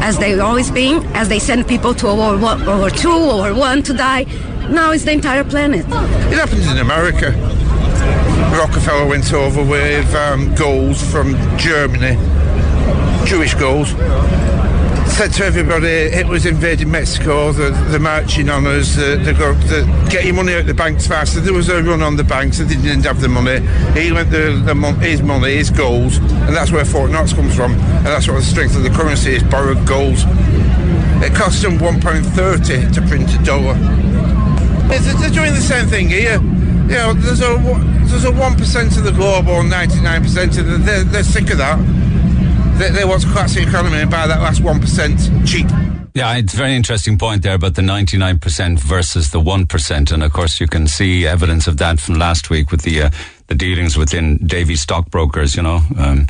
as 0.02 0.18
they've 0.18 0.40
always 0.40 0.72
been, 0.72 1.04
as 1.16 1.30
they 1.30 1.40
send 1.40 1.68
people 1.68 1.94
to 1.96 2.06
World 2.08 2.42
War, 2.42 2.58
World 2.58 2.80
War 2.80 2.90
II, 2.90 3.06
World 3.06 3.38
War 3.38 3.54
One 3.54 3.84
to 3.84 3.94
die. 3.94 4.24
Now 4.70 4.92
it's 4.92 5.04
the 5.04 5.12
entire 5.12 5.44
planet. 5.44 5.86
It 5.86 6.38
happens 6.38 6.68
in 6.68 6.78
America. 6.78 7.32
Rockefeller 8.58 9.08
went 9.08 9.34
over 9.34 9.64
with 9.64 10.14
um, 10.16 10.54
goals 10.56 11.02
from 11.12 11.34
Germany, 11.58 12.18
Jewish 13.26 13.56
goals. 13.56 13.90
Said 15.18 15.34
to 15.34 15.46
everybody 15.46 15.88
it 15.88 16.28
was 16.28 16.46
invading 16.46 16.92
Mexico, 16.92 17.52
the, 17.52 17.72
the 17.90 17.98
marching 17.98 18.50
on 18.50 18.68
us, 18.68 18.96
the, 18.96 19.18
the, 19.18 19.34
the, 19.34 20.08
get 20.12 20.26
your 20.26 20.36
money 20.36 20.54
out 20.54 20.66
the 20.66 20.74
banks 20.74 21.08
faster. 21.08 21.40
There 21.40 21.54
was 21.54 21.70
a 21.70 21.82
run 21.82 22.02
on 22.04 22.18
the 22.18 22.24
banks, 22.24 22.60
and 22.60 22.70
they 22.70 22.76
didn't 22.76 23.04
have 23.06 23.22
the 23.22 23.28
money. 23.28 23.62
He 24.00 24.12
went 24.12 24.30
the, 24.30 24.62
the 24.64 24.76
his 25.02 25.22
money, 25.24 25.56
his 25.56 25.72
goals, 25.72 26.18
and 26.18 26.56
that's 26.56 26.72
where 26.72 26.86
Fort 26.86 27.10
Knox 27.10 27.34
comes 27.34 27.56
from. 27.56 27.74
And 27.74 28.06
that's 28.06 28.28
what 28.28 28.36
the 28.36 28.44
strength 28.44 28.76
of 28.76 28.84
the 28.84 28.90
currency 28.90 29.36
is, 29.36 29.44
borrowed 29.44 29.86
goals. 29.88 30.24
It 31.24 31.34
cost 31.34 31.62
them 31.62 31.80
£1.30 31.80 32.94
to 32.94 33.02
print 33.08 33.34
a 33.34 33.44
dollar. 33.44 33.74
They're, 34.88 35.32
doing 35.32 35.54
the 35.54 35.62
same 35.62 35.88
thing 35.88 36.10
here. 36.10 36.40
You 36.42 36.94
know, 36.94 37.14
there's 37.14 37.42
a 37.42 37.58
there's 38.06 38.26
a 38.26 38.32
one 38.32 38.54
percent 38.56 38.96
of 38.98 39.04
the 39.04 39.12
globe 39.12 39.48
or 39.48 39.64
ninety 39.64 40.00
nine 40.00 40.22
percent 40.22 40.58
of 40.60 40.68
the 40.68 40.78
they're, 40.78 41.04
they're 41.04 41.24
sick 41.24 41.50
of 41.50 41.58
that. 41.58 41.80
They, 42.78 42.90
they 42.90 43.06
want 43.06 43.22
to 43.22 43.28
collapse 43.30 43.56
the 43.56 43.62
economy 43.62 43.98
and 43.98 44.12
buy 44.12 44.28
that 44.28 44.42
last 44.42 44.62
one 44.62 44.80
percent 44.80 45.20
cheap. 45.46 45.68
Yeah, 46.16 46.38
it's 46.38 46.54
a 46.54 46.58
very 46.58 46.76
interesting 46.76 47.18
point 47.18 47.44
there 47.44 47.56
about 47.56 47.76
the 47.76 47.82
99% 47.82 48.80
versus 48.80 49.32
the 49.32 49.42
1%. 49.42 50.12
And 50.14 50.24
of 50.24 50.32
course, 50.32 50.62
you 50.62 50.68
can 50.68 50.88
see 50.88 51.28
evidence 51.28 51.68
of 51.68 51.76
that 51.80 52.00
from 52.00 52.16
last 52.16 52.50
week 52.50 52.72
with 52.72 52.84
the, 52.84 53.02
uh, 53.02 53.10
the 53.48 53.56
dealings 53.56 53.98
within 53.98 54.38
Davy 54.38 54.78
stockbrokers, 54.78 55.58
you 55.58 55.62
know. 55.62 55.82
Um, 55.98 56.28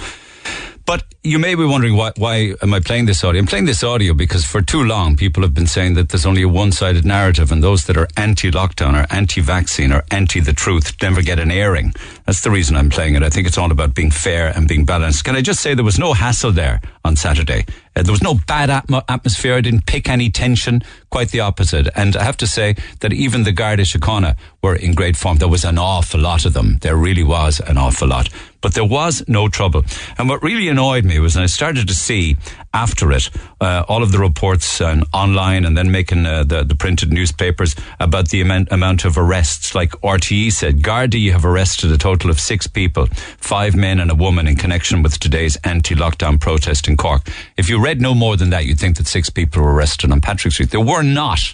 but 0.86 1.04
you 1.24 1.39
may 1.39 1.56
be 1.56 1.65
wondering 1.65 1.95
why, 1.95 2.12
why 2.17 2.54
am 2.62 2.74
I 2.74 2.80
playing 2.80 3.08
this 3.08 3.24
audio? 3.24 3.39
I'm 3.41 3.48
playing 3.48 3.65
this 3.65 3.84
audio 3.84 4.13
because 4.13 4.45
for 4.45 4.62
too 4.62 4.84
long 4.84 5.15
people 5.15 5.41
have 5.41 5.54
been 5.54 5.65
saying 5.65 5.95
that 5.95 6.10
there's 6.10 6.26
only 6.26 6.43
a 6.43 6.48
one-sided 6.48 7.04
narrative 7.04 7.52
and 7.52 7.63
those 7.63 7.86
that 7.86 7.98
are 7.98 8.08
anti-lockdown 8.15 8.93
or 8.93 9.08
anti-vaccine 9.10 9.91
or 9.91 10.04
anti 10.12 10.39
the 10.39 10.54
truth 10.54 10.95
never 11.02 11.24
get 11.24 11.39
an 11.39 11.50
airing. 11.50 11.93
That's 12.26 12.41
the 12.41 12.52
reason 12.52 12.76
I'm 12.76 12.91
playing 12.91 13.15
it. 13.15 13.24
I 13.24 13.30
think 13.30 13.48
it's 13.48 13.58
all 13.58 13.71
about 13.71 13.95
being 13.95 14.12
fair 14.12 14.50
and 14.56 14.67
being 14.67 14.86
balanced. 14.86 15.24
Can 15.24 15.36
I 15.36 15.41
just 15.41 15.62
say 15.62 15.74
there 15.74 15.84
was 15.84 15.98
no 15.98 16.13
hassle 16.13 16.52
there 16.52 16.82
on 17.04 17.15
Saturday? 17.15 17.65
Uh, 17.95 18.04
there 18.04 18.12
was 18.12 18.21
no 18.21 18.36
bad 18.48 18.69
atmo- 18.69 19.04
atmosphere. 19.10 19.56
I 19.56 19.62
didn't 19.62 19.86
pick 19.88 20.10
any 20.10 20.30
tension. 20.30 20.84
Quite 21.10 21.30
the 21.30 21.39
opposite. 21.39 21.88
And 21.95 22.15
I 22.15 22.24
have 22.24 22.38
to 22.38 22.48
say 22.48 22.76
that 23.00 23.13
even 23.13 23.43
the 23.43 23.52
Garda 23.52 23.84
Síochána 23.84 24.36
were 24.62 24.76
in 24.76 24.93
great 24.93 25.15
form. 25.15 25.38
There 25.38 25.48
was 25.48 25.63
an 25.63 25.78
awful 25.78 26.19
lot 26.19 26.45
of 26.45 26.54
them. 26.54 26.78
There 26.82 26.95
really 26.95 27.24
was 27.24 27.60
an 27.62 27.78
awful 27.78 28.10
lot. 28.10 28.30
But 28.65 28.73
there 28.73 28.84
was 28.84 29.23
no 29.28 29.47
trouble. 29.47 29.84
And 30.17 30.28
what 30.28 30.41
really 30.41 30.69
annoyed 30.69 31.06
me 31.06 31.19
was 31.19 31.38
I 31.38 31.45
started 31.45 31.88
to 31.88 31.93
see 31.93 32.36
after 32.73 33.12
it 33.12 33.30
uh, 33.62 33.86
all 33.88 34.01
of 34.01 34.12
the 34.12 34.17
reports 34.17 34.82
uh, 34.82 35.01
online 35.13 35.65
and 35.65 35.78
then 35.78 35.91
making 35.91 36.25
uh, 36.25 36.45
the, 36.45 36.63
the 36.63 36.73
printed 36.73 37.13
newspapers 37.13 37.75
about 37.99 38.30
the 38.30 38.41
amount, 38.41 38.71
amount 38.71 39.06
of 39.06 39.19
arrests. 39.19 39.75
Like 39.75 39.91
RTE 40.01 40.51
said, 40.51 40.82
Gardaí 40.82 41.32
have 41.32 41.45
arrested 41.45 41.91
a 41.91 41.97
total 41.99 42.32
of 42.32 42.39
six 42.39 42.65
people, 42.65 43.06
five 43.38 43.75
men 43.75 43.99
and 43.99 44.10
a 44.10 44.15
woman 44.15 44.47
in 44.47 44.56
connection 44.56 45.04
with 45.04 45.19
today's 45.19 45.58
anti-lockdown 45.58 46.41
protest 46.41 46.88
in 46.88 46.97
Cork. 46.97 47.21
If 47.58 47.69
you 47.69 47.80
read 47.80 48.01
no 48.01 48.15
more 48.15 48.36
than 48.36 48.49
that, 48.49 48.65
you'd 48.65 48.80
think 48.80 48.97
that 48.97 49.06
six 49.06 49.30
people 49.30 49.62
were 49.62 49.75
arrested 49.75 50.12
on 50.12 50.21
Patrick 50.21 50.56
Street. 50.56 50.71
There 50.71 50.82
were 50.82 51.04
not. 51.04 51.54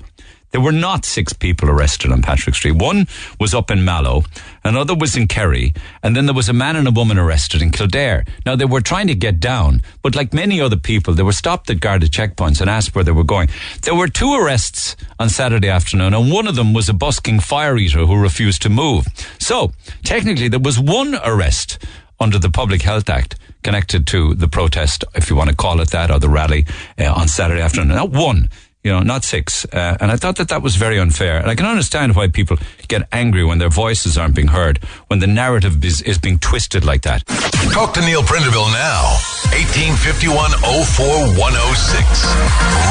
There 0.52 0.62
were 0.62 0.74
not 0.74 1.06
six 1.06 1.32
people 1.32 1.70
arrested 1.70 2.12
on 2.12 2.22
Patrick 2.22 2.56
Street. 2.56 2.74
One 2.74 3.08
was 3.40 3.54
up 3.54 3.72
in 3.72 3.86
Mallow, 3.86 4.24
another 4.64 4.94
was 4.94 5.16
in 5.16 5.28
Kerry, 5.28 5.74
and 6.04 6.16
then 6.16 6.26
there 6.26 6.36
was 6.36 6.50
a 6.50 6.54
man 6.54 6.76
and 6.76 6.88
a 6.88 6.92
woman 6.92 7.18
arrested 7.18 7.62
in 7.62 7.72
Kildare. 7.72 8.26
Now 8.46 8.58
they 8.58 8.66
were 8.66 8.82
trying 8.82 9.08
to 9.08 9.16
get 9.16 9.40
down, 9.40 9.82
but 10.02 10.16
like 10.16 10.34
many 10.34 10.60
other 10.60 10.76
people, 10.76 11.14
they 11.14 11.24
were 11.24 11.32
stopped 11.32 11.70
at 11.70 11.80
guarded 11.80 12.12
checkpoints 12.12 12.60
and 12.60 12.70
asked 12.70 12.94
where 12.94 13.04
they 13.04 13.12
were 13.12 13.24
going. 13.24 13.50
There 13.84 13.96
were 13.96 14.10
two 14.10 14.34
arrests 14.34 14.98
on 15.20 15.30
Saturday 15.30 15.70
afternoon, 15.70 16.14
and 16.14 16.30
one 16.32 16.48
of 16.48 16.56
them 16.56 16.74
was 16.74 16.90
a 16.90 16.94
busking 16.94 17.40
fire 17.40 17.78
eater 17.78 18.06
who 18.06 18.22
refused 18.22 18.62
to 18.64 18.70
move. 18.70 19.08
So 19.40 19.72
technically, 20.04 20.50
there 20.50 20.60
was 20.60 20.78
one 20.80 21.16
arrest 21.24 21.80
under 22.20 22.38
the 22.38 22.50
Public 22.50 22.82
Health 22.82 23.10
Act 23.10 23.36
connected 23.64 24.06
to 24.08 24.36
the 24.36 24.48
protest, 24.48 25.04
if 25.16 25.30
you 25.30 25.36
want 25.36 25.50
to 25.50 25.56
call 25.56 25.80
it 25.82 25.92
that, 25.92 26.12
or 26.12 26.20
the 26.20 26.30
rally 26.30 26.66
uh, 27.00 27.12
on 27.12 27.28
Saturday 27.28 27.62
afternoon. 27.62 27.96
Not 27.96 28.12
one. 28.12 28.50
You 28.84 28.92
know, 28.92 29.02
not 29.02 29.24
six. 29.24 29.66
Uh, 29.66 29.98
and 30.02 30.12
I 30.12 30.16
thought 30.16 30.38
that 30.38 30.50
that 30.50 30.62
was 30.62 30.76
very 30.76 31.00
unfair. 31.00 31.38
And 31.38 31.50
I 31.50 31.56
can 31.56 31.68
understand 31.68 32.16
why 32.16 32.28
people 32.28 32.58
get 32.88 33.08
angry 33.12 33.44
when 33.44 33.60
their 33.60 33.70
voices 33.70 34.18
aren't 34.18 34.36
being 34.36 34.48
heard, 34.48 34.80
when 35.08 35.20
the 35.20 35.28
narrative 35.28 35.84
is, 35.86 36.02
is 36.02 36.18
being 36.18 36.40
twisted 36.40 36.84
like 36.84 37.04
that. 37.04 37.26
Talk 37.72 37.94
to 37.94 38.02
Neil 38.02 38.24
Prendeville 38.24 38.72
now. 38.74 39.18
1851 39.54 40.52
04106. 40.96 42.26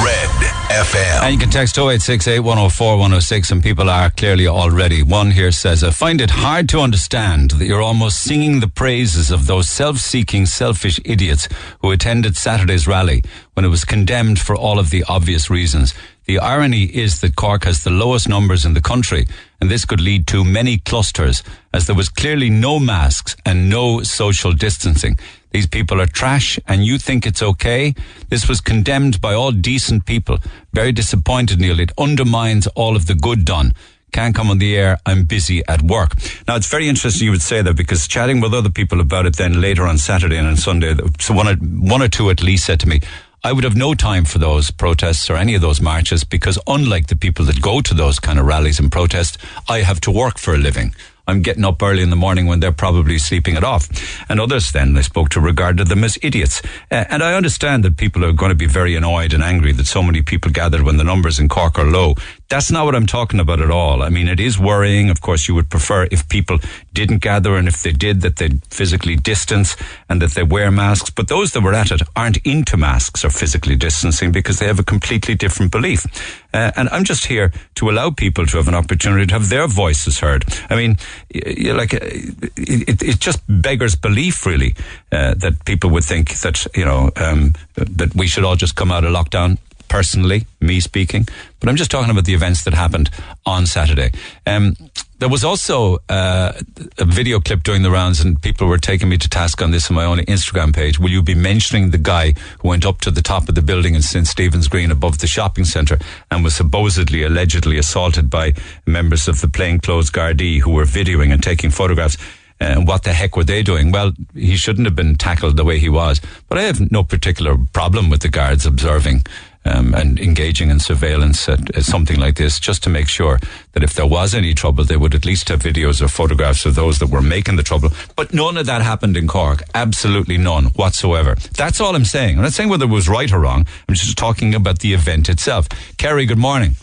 Red 0.04 0.30
FM. 0.70 1.22
And 1.24 1.32
you 1.32 1.38
can 1.40 1.50
text 1.50 1.76
0868 1.76 2.40
104 2.40 2.96
106, 2.96 3.50
and 3.50 3.62
people 3.62 3.90
are 3.90 4.10
clearly 4.10 4.46
already. 4.46 5.02
One 5.02 5.32
here 5.32 5.50
says, 5.50 5.82
I 5.82 5.90
find 5.90 6.20
it 6.20 6.30
hard 6.30 6.68
to 6.68 6.80
understand 6.80 7.52
that 7.52 7.66
you're 7.66 7.82
almost 7.82 8.22
singing 8.22 8.60
the 8.60 8.68
praises 8.68 9.30
of 9.30 9.46
those 9.46 9.68
self 9.68 9.98
seeking, 9.98 10.46
selfish 10.46 11.00
idiots 11.04 11.48
who 11.80 11.90
attended 11.90 12.36
Saturday's 12.36 12.86
rally 12.86 13.22
when 13.54 13.64
it 13.64 13.68
was 13.68 13.84
condemned 13.84 14.38
for 14.38 14.56
all 14.56 14.78
of 14.78 14.90
the 14.90 15.04
obvious 15.08 15.50
reasons. 15.50 15.94
The 16.26 16.38
irony 16.38 16.84
is 16.84 17.20
that 17.20 17.36
Cork 17.36 17.64
has 17.64 17.82
the 17.82 17.90
lowest 17.90 18.28
numbers 18.28 18.64
in 18.64 18.74
the 18.74 18.80
country, 18.80 19.26
and 19.60 19.70
this 19.70 19.84
could 19.84 20.00
lead 20.00 20.26
to 20.28 20.44
many 20.44 20.78
clusters, 20.78 21.42
as 21.72 21.86
there 21.86 21.96
was 21.96 22.08
clearly 22.08 22.50
no 22.50 22.78
masks 22.78 23.36
and 23.44 23.68
no 23.68 24.02
social 24.02 24.52
distancing. 24.52 25.18
These 25.50 25.66
people 25.66 26.00
are 26.00 26.06
trash, 26.06 26.58
and 26.68 26.84
you 26.84 26.98
think 26.98 27.26
it's 27.26 27.42
okay? 27.42 27.94
This 28.28 28.48
was 28.48 28.60
condemned 28.60 29.20
by 29.20 29.34
all 29.34 29.50
decent 29.50 30.06
people. 30.06 30.38
Very 30.72 30.92
disappointed, 30.92 31.60
Neil. 31.60 31.80
It 31.80 31.92
undermines 31.98 32.68
all 32.68 32.94
of 32.94 33.06
the 33.06 33.14
good 33.14 33.44
done 33.44 33.74
can't 34.12 34.34
come 34.34 34.50
on 34.50 34.58
the 34.58 34.76
air. 34.76 34.98
I'm 35.06 35.24
busy 35.24 35.62
at 35.68 35.82
work. 35.82 36.14
Now, 36.48 36.56
it's 36.56 36.68
very 36.68 36.88
interesting 36.88 37.26
you 37.26 37.30
would 37.30 37.42
say 37.42 37.62
that 37.62 37.76
because 37.76 38.08
chatting 38.08 38.40
with 38.40 38.52
other 38.52 38.70
people 38.70 39.00
about 39.00 39.26
it 39.26 39.36
then 39.36 39.60
later 39.60 39.86
on 39.86 39.98
Saturday 39.98 40.36
and 40.36 40.46
on 40.46 40.56
Sunday, 40.56 40.94
so 41.18 41.34
one, 41.34 41.46
one 41.80 42.02
or 42.02 42.08
two 42.08 42.30
at 42.30 42.42
least 42.42 42.66
said 42.66 42.80
to 42.80 42.88
me, 42.88 43.00
I 43.42 43.52
would 43.52 43.64
have 43.64 43.76
no 43.76 43.94
time 43.94 44.26
for 44.26 44.38
those 44.38 44.70
protests 44.70 45.30
or 45.30 45.36
any 45.36 45.54
of 45.54 45.62
those 45.62 45.80
marches 45.80 46.24
because 46.24 46.58
unlike 46.66 47.06
the 47.06 47.16
people 47.16 47.46
that 47.46 47.62
go 47.62 47.80
to 47.80 47.94
those 47.94 48.20
kind 48.20 48.38
of 48.38 48.44
rallies 48.44 48.78
and 48.78 48.92
protests, 48.92 49.38
I 49.66 49.78
have 49.78 49.98
to 50.02 50.10
work 50.10 50.36
for 50.36 50.54
a 50.54 50.58
living. 50.58 50.94
I'm 51.26 51.40
getting 51.40 51.64
up 51.64 51.82
early 51.82 52.02
in 52.02 52.10
the 52.10 52.16
morning 52.16 52.46
when 52.46 52.60
they're 52.60 52.70
probably 52.70 53.16
sleeping 53.16 53.56
it 53.56 53.64
off. 53.64 53.88
And 54.28 54.40
others 54.40 54.72
then 54.72 54.94
I 54.94 55.00
spoke 55.00 55.30
to 55.30 55.40
regarded 55.40 55.86
them 55.86 56.04
as 56.04 56.18
idiots. 56.22 56.60
And 56.90 57.22
I 57.22 57.32
understand 57.34 57.82
that 57.84 57.96
people 57.96 58.26
are 58.26 58.32
going 58.32 58.50
to 58.50 58.54
be 58.56 58.66
very 58.66 58.94
annoyed 58.94 59.32
and 59.32 59.42
angry 59.42 59.72
that 59.72 59.86
so 59.86 60.02
many 60.02 60.20
people 60.20 60.50
gathered 60.50 60.82
when 60.82 60.98
the 60.98 61.04
numbers 61.04 61.38
in 61.38 61.48
Cork 61.48 61.78
are 61.78 61.84
low. 61.84 62.16
That's 62.50 62.68
not 62.68 62.84
what 62.84 62.96
I'm 62.96 63.06
talking 63.06 63.38
about 63.38 63.60
at 63.60 63.70
all. 63.70 64.02
I 64.02 64.08
mean, 64.08 64.26
it 64.26 64.40
is 64.40 64.58
worrying. 64.58 65.08
Of 65.08 65.20
course, 65.20 65.46
you 65.46 65.54
would 65.54 65.70
prefer 65.70 66.08
if 66.10 66.28
people 66.28 66.58
didn't 66.92 67.18
gather 67.18 67.54
and 67.54 67.68
if 67.68 67.84
they 67.84 67.92
did 67.92 68.22
that 68.22 68.36
they'd 68.36 68.60
physically 68.66 69.14
distance 69.14 69.76
and 70.08 70.20
that 70.20 70.32
they 70.32 70.42
wear 70.42 70.72
masks. 70.72 71.10
But 71.10 71.28
those 71.28 71.52
that 71.52 71.62
were 71.62 71.72
at 71.74 71.92
it 71.92 72.02
aren't 72.16 72.38
into 72.38 72.76
masks 72.76 73.24
or 73.24 73.30
physically 73.30 73.76
distancing 73.76 74.32
because 74.32 74.58
they 74.58 74.66
have 74.66 74.80
a 74.80 74.82
completely 74.84 75.36
different 75.36 75.70
belief. 75.70 76.04
Uh, 76.52 76.72
and 76.74 76.88
I'm 76.88 77.04
just 77.04 77.26
here 77.26 77.52
to 77.76 77.88
allow 77.88 78.10
people 78.10 78.44
to 78.46 78.56
have 78.56 78.66
an 78.66 78.74
opportunity 78.74 79.26
to 79.26 79.34
have 79.34 79.48
their 79.48 79.68
voices 79.68 80.18
heard. 80.18 80.44
I 80.68 80.74
mean, 80.74 80.96
like 81.32 81.94
uh, 81.94 82.00
it, 82.02 83.00
it 83.00 83.20
just 83.20 83.40
beggars 83.46 83.94
belief, 83.94 84.44
really, 84.44 84.74
uh, 85.12 85.34
that 85.34 85.64
people 85.66 85.90
would 85.90 86.02
think 86.02 86.40
that 86.40 86.66
you 86.74 86.84
know 86.84 87.12
um, 87.14 87.54
that 87.76 88.16
we 88.16 88.26
should 88.26 88.42
all 88.42 88.56
just 88.56 88.74
come 88.74 88.90
out 88.90 89.04
of 89.04 89.12
lockdown 89.12 89.58
personally, 89.90 90.46
me 90.60 90.80
speaking, 90.80 91.26
but 91.58 91.68
I'm 91.68 91.76
just 91.76 91.90
talking 91.90 92.10
about 92.10 92.24
the 92.24 92.32
events 92.32 92.64
that 92.64 92.72
happened 92.72 93.10
on 93.44 93.66
Saturday. 93.66 94.12
Um, 94.46 94.76
there 95.18 95.28
was 95.28 95.44
also 95.44 95.98
uh, 96.08 96.52
a 96.96 97.04
video 97.04 97.40
clip 97.40 97.62
doing 97.62 97.82
the 97.82 97.90
rounds, 97.90 98.20
and 98.20 98.40
people 98.40 98.66
were 98.68 98.78
taking 98.78 99.10
me 99.10 99.18
to 99.18 99.28
task 99.28 99.60
on 99.60 99.70
this 99.70 99.90
on 99.90 99.96
my 99.96 100.04
own 100.06 100.18
Instagram 100.20 100.74
page. 100.74 100.98
Will 100.98 101.10
you 101.10 101.22
be 101.22 101.34
mentioning 101.34 101.90
the 101.90 101.98
guy 101.98 102.32
who 102.60 102.68
went 102.68 102.86
up 102.86 103.00
to 103.02 103.10
the 103.10 103.20
top 103.20 103.48
of 103.48 103.54
the 103.54 103.62
building 103.62 103.94
in 103.94 104.00
St. 104.00 104.26
Stephen's 104.26 104.68
Green 104.68 104.90
above 104.90 105.18
the 105.18 105.26
shopping 105.26 105.64
centre 105.64 105.98
and 106.30 106.42
was 106.42 106.54
supposedly, 106.54 107.22
allegedly 107.22 107.76
assaulted 107.76 108.30
by 108.30 108.54
members 108.86 109.28
of 109.28 109.42
the 109.42 109.48
plainclothes 109.48 110.10
Gardaí 110.10 110.60
who 110.60 110.70
were 110.70 110.84
videoing 110.84 111.32
and 111.34 111.42
taking 111.42 111.70
photographs? 111.70 112.16
And 112.60 112.80
uh, 112.80 112.82
what 112.82 113.04
the 113.04 113.12
heck 113.12 113.36
were 113.36 113.44
they 113.44 113.62
doing? 113.62 113.90
Well, 113.90 114.12
he 114.34 114.56
shouldn't 114.56 114.86
have 114.86 114.94
been 114.94 115.16
tackled 115.16 115.56
the 115.56 115.64
way 115.64 115.78
he 115.78 115.88
was. 115.88 116.20
But 116.48 116.58
I 116.58 116.62
have 116.62 116.92
no 116.92 117.02
particular 117.02 117.56
problem 117.72 118.10
with 118.10 118.20
the 118.20 118.28
guards 118.28 118.66
observing 118.66 119.24
um, 119.64 119.94
and 119.94 120.18
engaging 120.18 120.70
in 120.70 120.80
surveillance 120.80 121.48
at, 121.48 121.76
at, 121.76 121.84
something 121.84 122.18
like 122.18 122.36
this, 122.36 122.58
just 122.58 122.82
to 122.84 122.90
make 122.90 123.08
sure 123.08 123.38
that 123.72 123.82
if 123.82 123.94
there 123.94 124.06
was 124.06 124.34
any 124.34 124.54
trouble, 124.54 124.84
they 124.84 124.96
would 124.96 125.14
at 125.14 125.26
least 125.26 125.48
have 125.48 125.60
videos 125.60 126.00
or 126.00 126.08
photographs 126.08 126.64
of 126.64 126.74
those 126.74 126.98
that 126.98 127.08
were 127.08 127.22
making 127.22 127.56
the 127.56 127.62
trouble. 127.62 127.90
But 128.16 128.32
none 128.32 128.56
of 128.56 128.66
that 128.66 128.82
happened 128.82 129.16
in 129.16 129.28
Cork. 129.28 129.62
Absolutely 129.74 130.38
none 130.38 130.66
whatsoever. 130.66 131.36
That's 131.56 131.80
all 131.80 131.94
I'm 131.94 132.04
saying. 132.06 132.36
I'm 132.36 132.42
not 132.42 132.52
saying 132.52 132.70
whether 132.70 132.86
it 132.86 132.90
was 132.90 133.08
right 133.08 133.30
or 133.32 133.40
wrong. 133.40 133.66
I'm 133.88 133.94
just 133.94 134.16
talking 134.16 134.54
about 134.54 134.78
the 134.78 134.94
event 134.94 135.28
itself. 135.28 135.68
Kerry, 135.98 136.24
good 136.24 136.38
morning. 136.38 136.76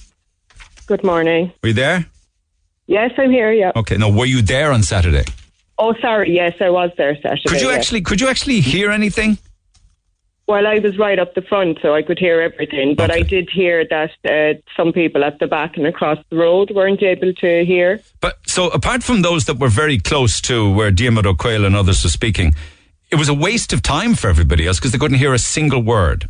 Good 0.86 1.04
morning. 1.04 1.52
Were 1.63 1.70
you 1.70 1.74
there? 1.74 2.06
Yes, 2.86 3.12
I'm 3.18 3.32
here. 3.32 3.52
Yeah. 3.52 3.74
Okay. 3.76 3.98
Now, 3.98 4.10
were 4.10 4.26
you 4.26 4.42
there 4.42 4.72
on 4.72 4.84
Saturday? 4.84 5.26
Oh, 5.78 5.94
sorry. 6.02 6.34
Yes, 6.34 6.54
I 6.62 6.70
was 6.70 6.92
there 6.98 7.16
Saturday. 7.22 7.42
Could 7.46 7.62
you 7.62 7.72
actually? 7.72 8.02
Could 8.02 8.22
you 8.22 8.30
actually 8.30 8.62
hear 8.62 8.92
anything? 8.92 9.38
Well, 10.48 10.66
I 10.66 10.80
was 10.80 10.98
right 10.98 11.20
up 11.20 11.34
the 11.36 11.42
front, 11.42 11.80
so 11.82 11.94
I 11.94 12.02
could 12.02 12.18
hear 12.18 12.40
everything. 12.40 12.96
But 12.96 13.12
okay. 13.12 13.20
I 13.20 13.24
did 13.24 13.50
hear 13.50 13.86
that 13.90 14.12
uh, 14.26 14.60
some 14.78 14.94
people 14.94 15.26
at 15.26 15.40
the 15.40 15.48
back 15.48 15.76
and 15.76 15.86
across 15.86 16.20
the 16.30 16.38
road 16.38 16.72
weren't 16.74 17.04
able 17.04 17.34
to 17.34 17.66
hear. 17.66 18.02
But 18.22 18.38
so, 18.46 18.70
apart 18.70 19.04
from 19.04 19.24
those 19.24 19.44
that 19.46 19.60
were 19.60 19.68
very 19.68 20.00
close 20.00 20.40
to 20.42 20.72
where 20.72 20.90
Diarmuid 20.90 21.26
Ó 21.26 21.66
and 21.66 21.76
others 21.76 22.02
were 22.02 22.10
speaking, 22.10 22.56
it 23.12 23.18
was 23.18 23.28
a 23.28 23.34
waste 23.34 23.74
of 23.74 23.82
time 23.82 24.16
for 24.16 24.30
everybody 24.30 24.66
else 24.66 24.80
because 24.80 24.94
they 24.94 24.98
couldn't 24.98 25.18
hear 25.18 25.34
a 25.34 25.40
single 25.40 25.84
word. 25.84 26.30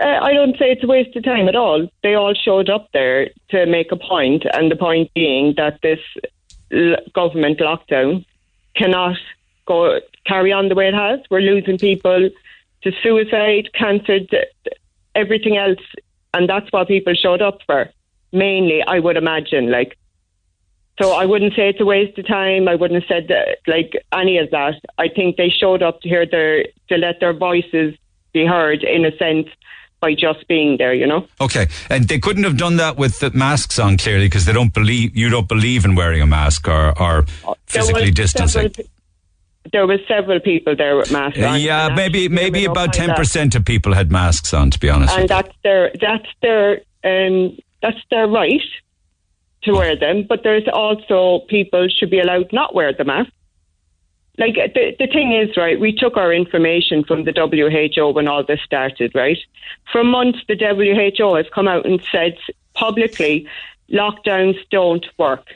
Uh, 0.00 0.18
I 0.20 0.32
don't 0.32 0.58
say 0.58 0.72
it's 0.72 0.82
a 0.82 0.88
waste 0.88 1.14
of 1.14 1.22
time 1.22 1.48
at 1.48 1.54
all. 1.54 1.88
They 2.02 2.14
all 2.14 2.34
showed 2.34 2.68
up 2.68 2.88
there 2.92 3.30
to 3.50 3.66
make 3.66 3.92
a 3.92 3.96
point, 3.96 4.44
and 4.52 4.72
the 4.72 4.76
point 4.76 5.12
being 5.14 5.54
that 5.56 5.78
this 5.82 6.00
l- 6.72 6.96
government 7.14 7.60
lockdown 7.60 8.24
cannot 8.74 9.16
go 9.66 10.00
carry 10.26 10.52
on 10.52 10.68
the 10.68 10.74
way 10.74 10.88
it 10.88 10.94
has. 10.94 11.20
We're 11.30 11.40
losing 11.40 11.78
people 11.78 12.30
to 12.82 12.92
suicide, 13.02 13.70
cancer, 13.74 14.20
everything 15.14 15.56
else. 15.56 15.80
And 16.34 16.48
that's 16.48 16.70
what 16.72 16.88
people 16.88 17.14
showed 17.14 17.42
up 17.42 17.58
for, 17.66 17.90
mainly, 18.32 18.82
I 18.86 18.98
would 18.98 19.16
imagine. 19.16 19.70
Like, 19.70 19.96
so 21.00 21.12
I 21.12 21.26
wouldn't 21.26 21.54
say 21.54 21.68
it's 21.68 21.80
a 21.80 21.84
waste 21.84 22.18
of 22.18 22.26
time. 22.26 22.68
I 22.68 22.74
wouldn't 22.74 23.02
have 23.02 23.08
said 23.08 23.28
that, 23.28 23.58
like 23.66 23.92
any 24.12 24.38
of 24.38 24.50
that. 24.50 24.74
I 24.98 25.08
think 25.08 25.36
they 25.36 25.48
showed 25.48 25.82
up 25.82 26.00
to 26.02 26.08
hear 26.08 26.26
their 26.26 26.64
to 26.88 26.96
let 26.96 27.20
their 27.20 27.32
voices 27.32 27.94
be 28.32 28.44
heard 28.44 28.82
in 28.82 29.04
a 29.04 29.16
sense 29.16 29.48
by 30.00 30.14
just 30.14 30.46
being 30.48 30.76
there, 30.76 30.94
you 30.94 31.06
know. 31.06 31.26
Okay, 31.40 31.68
and 31.88 32.08
they 32.08 32.18
couldn't 32.18 32.44
have 32.44 32.56
done 32.56 32.76
that 32.76 32.96
with 32.96 33.20
the 33.20 33.30
masks 33.30 33.78
on 33.78 33.96
clearly 33.96 34.26
because 34.26 34.44
they 34.44 34.52
don't 34.52 34.74
believe 34.74 35.16
you 35.16 35.28
don't 35.28 35.48
believe 35.48 35.84
in 35.84 35.94
wearing 35.94 36.20
a 36.20 36.26
mask 36.26 36.68
or, 36.68 37.00
or 37.00 37.24
physically 37.66 38.10
distancing. 38.10 38.72
Several, 38.72 38.88
there 39.72 39.86
was 39.86 40.00
several 40.06 40.40
people 40.40 40.76
there 40.76 40.96
with 40.96 41.10
masks 41.10 41.40
on. 41.40 41.60
Yeah, 41.60 41.94
maybe 41.94 42.28
maybe 42.28 42.64
about 42.64 42.92
ten 42.92 43.14
percent 43.14 43.54
of 43.54 43.64
people 43.64 43.94
had 43.94 44.10
masks 44.10 44.52
on. 44.54 44.70
To 44.70 44.78
be 44.78 44.90
honest, 44.90 45.16
and 45.16 45.28
that's 45.28 45.54
their 45.62 45.92
that's 46.00 46.28
their 46.42 46.80
um, 47.04 47.56
that's 47.82 48.00
their 48.10 48.26
right 48.26 48.62
to 49.62 49.72
wear 49.72 49.96
them. 49.96 50.24
But 50.28 50.42
there's 50.42 50.68
also 50.72 51.44
people 51.48 51.88
should 51.88 52.10
be 52.10 52.20
allowed 52.20 52.52
not 52.52 52.74
wear 52.74 52.92
the 52.92 53.04
mask. 53.04 53.30
Like 54.38 54.54
the 54.54 54.94
the 54.98 55.06
thing 55.06 55.32
is, 55.32 55.56
right? 55.56 55.78
We 55.80 55.92
took 55.92 56.16
our 56.16 56.32
information 56.32 57.04
from 57.04 57.24
the 57.24 57.32
WHO 57.32 58.10
when 58.10 58.28
all 58.28 58.44
this 58.44 58.60
started, 58.64 59.12
right? 59.14 59.38
For 59.92 60.04
months, 60.04 60.38
the 60.48 60.56
WHO 60.56 61.34
has 61.34 61.46
come 61.54 61.66
out 61.66 61.86
and 61.86 62.00
said 62.12 62.36
publicly, 62.74 63.48
lockdowns 63.90 64.56
don't 64.70 65.06
work 65.18 65.48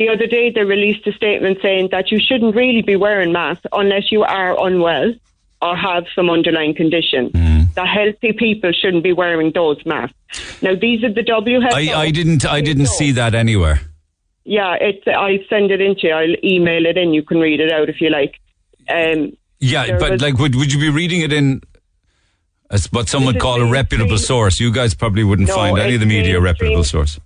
the 0.00 0.08
other 0.08 0.26
day, 0.26 0.50
they 0.50 0.64
released 0.64 1.06
a 1.06 1.12
statement 1.12 1.58
saying 1.60 1.90
that 1.90 2.10
you 2.10 2.18
shouldn't 2.18 2.56
really 2.56 2.80
be 2.80 2.96
wearing 2.96 3.32
masks 3.32 3.66
unless 3.70 4.10
you 4.10 4.22
are 4.22 4.58
unwell 4.66 5.12
or 5.60 5.76
have 5.76 6.06
some 6.14 6.30
underlying 6.30 6.74
condition. 6.74 7.28
Mm. 7.28 7.74
That 7.74 7.86
healthy 7.86 8.32
people 8.32 8.72
shouldn't 8.72 9.04
be 9.04 9.12
wearing 9.12 9.52
those 9.52 9.84
masks. 9.84 10.16
Now, 10.62 10.74
these 10.74 11.04
are 11.04 11.12
the 11.12 11.22
WHO. 11.22 11.76
I, 11.76 11.92
I 11.94 12.10
didn't. 12.10 12.46
I 12.46 12.62
didn't 12.62 12.86
see 12.86 13.12
that 13.12 13.34
anywhere. 13.34 13.82
Yeah, 14.44 14.74
it's. 14.80 15.06
I 15.06 15.44
send 15.50 15.70
it 15.70 15.82
into 15.82 16.06
you. 16.06 16.14
I'll 16.14 16.36
email 16.42 16.86
it 16.86 16.96
in. 16.96 17.12
You 17.12 17.22
can 17.22 17.38
read 17.38 17.60
it 17.60 17.70
out 17.70 17.90
if 17.90 18.00
you 18.00 18.08
like. 18.08 18.40
Um, 18.88 19.36
yeah, 19.58 19.98
but 19.98 20.12
was, 20.12 20.22
like, 20.22 20.38
would 20.38 20.54
would 20.54 20.72
you 20.72 20.80
be 20.80 20.88
reading 20.88 21.20
it 21.20 21.32
in? 21.32 21.60
As 22.70 22.90
what 22.90 23.10
some 23.10 23.26
would 23.26 23.38
call 23.38 23.60
a 23.60 23.70
reputable 23.70 24.16
source. 24.16 24.60
You 24.60 24.72
guys 24.72 24.94
probably 24.94 25.24
wouldn't 25.24 25.48
no, 25.48 25.56
find 25.56 25.78
any 25.78 25.94
of 25.94 26.00
the 26.00 26.06
media 26.06 26.38
a 26.38 26.40
reputable 26.40 26.84
source. 26.84 27.20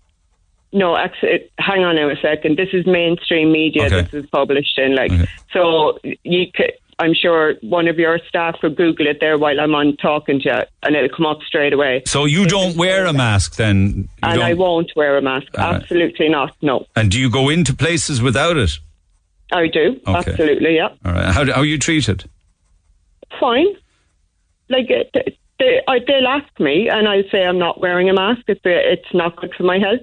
No, 0.74 0.96
actually, 0.96 1.50
hang 1.58 1.84
on 1.84 1.94
now 1.94 2.10
a 2.10 2.16
second. 2.20 2.58
This 2.58 2.70
is 2.72 2.84
mainstream 2.84 3.52
media. 3.52 3.86
Okay. 3.86 4.02
This 4.02 4.24
is 4.24 4.30
published 4.30 4.78
in 4.78 4.94
like 4.94 5.12
okay. 5.12 5.26
so. 5.52 5.98
You 6.24 6.46
could, 6.52 6.72
I'm 6.98 7.14
sure 7.14 7.54
one 7.62 7.88
of 7.88 7.98
your 7.98 8.18
staff 8.28 8.56
could 8.60 8.76
Google 8.76 9.06
it 9.06 9.18
there 9.20 9.38
while 9.38 9.58
I'm 9.60 9.74
on 9.74 9.96
talking 9.96 10.40
to 10.40 10.48
you, 10.48 10.62
and 10.82 10.96
it'll 10.96 11.14
come 11.14 11.26
up 11.26 11.38
straight 11.46 11.72
away. 11.72 12.02
So 12.06 12.24
you 12.24 12.46
don't 12.46 12.76
wear 12.76 13.06
a 13.06 13.12
mask 13.12 13.56
then? 13.56 13.78
You 13.78 14.08
and 14.22 14.34
don't... 14.40 14.44
I 14.44 14.54
won't 14.54 14.92
wear 14.94 15.16
a 15.16 15.22
mask. 15.22 15.48
Absolutely 15.56 16.28
not. 16.28 16.54
No. 16.62 16.86
And 16.94 17.10
do 17.10 17.18
you 17.18 17.30
go 17.30 17.48
into 17.48 17.74
places 17.74 18.22
without 18.22 18.56
it? 18.56 18.78
I 19.52 19.68
do. 19.68 20.00
Okay. 20.06 20.30
Absolutely. 20.30 20.76
Yeah. 20.76 20.88
All 21.04 21.12
right. 21.12 21.32
How 21.32 21.44
how 21.46 21.60
are 21.60 21.64
you 21.64 21.78
treated? 21.78 22.24
Fine. 23.38 23.68
Like 24.68 24.88
they, 24.88 25.38
they, 25.58 25.80
will 25.86 26.26
ask 26.26 26.60
me, 26.60 26.88
and 26.88 27.08
I'll 27.08 27.28
say 27.30 27.44
I'm 27.44 27.58
not 27.58 27.80
wearing 27.80 28.08
a 28.08 28.14
mask. 28.14 28.42
It's, 28.48 28.60
it's 28.64 29.14
not 29.14 29.36
good 29.36 29.52
for 29.56 29.64
my 29.64 29.78
health. 29.78 30.00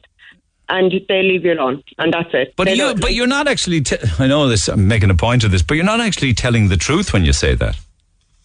And 0.74 0.92
they 1.10 1.22
leave 1.22 1.44
you 1.44 1.54
alone, 1.54 1.84
and 1.98 2.14
that's 2.14 2.30
it. 2.34 2.54
But 2.56 2.66
They 2.66 2.76
you, 2.76 2.96
but 2.96 3.14
you're 3.14 3.28
not 3.28 3.48
actually. 3.48 3.82
T- 3.82 3.98
I 4.20 4.28
know 4.28 4.48
this. 4.48 4.70
I'm 4.70 4.88
making 4.88 5.10
a 5.10 5.16
point 5.16 5.44
of 5.44 5.52
this, 5.52 5.62
but 5.62 5.74
you're 5.74 5.84
not 5.84 6.00
actually 6.00 6.34
telling 6.34 6.70
the 6.70 6.78
truth 6.78 7.12
when 7.12 7.26
you 7.26 7.34
say 7.34 7.56
that. 7.56 7.76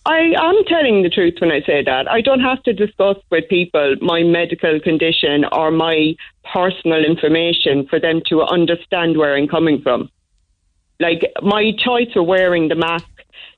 I 0.06 0.32
am 0.36 0.64
telling 0.66 1.02
the 1.02 1.08
truth 1.08 1.34
when 1.40 1.52
I 1.52 1.62
say 1.62 1.82
that. 1.84 2.10
I 2.10 2.20
don't 2.20 2.40
have 2.40 2.62
to 2.64 2.72
discuss 2.72 3.16
with 3.30 3.48
people 3.48 3.96
my 4.00 4.22
medical 4.24 4.78
condition 4.80 5.44
or 5.52 5.70
my 5.70 6.14
personal 6.52 7.04
information 7.04 7.86
for 7.88 7.98
them 7.98 8.22
to 8.26 8.42
understand 8.42 9.16
where 9.16 9.36
I'm 9.36 9.48
coming 9.48 9.80
from. 9.82 10.10
Like, 11.00 11.32
my 11.42 11.72
choice 11.78 12.10
of 12.14 12.26
wearing 12.26 12.68
the 12.68 12.76
mask 12.76 13.15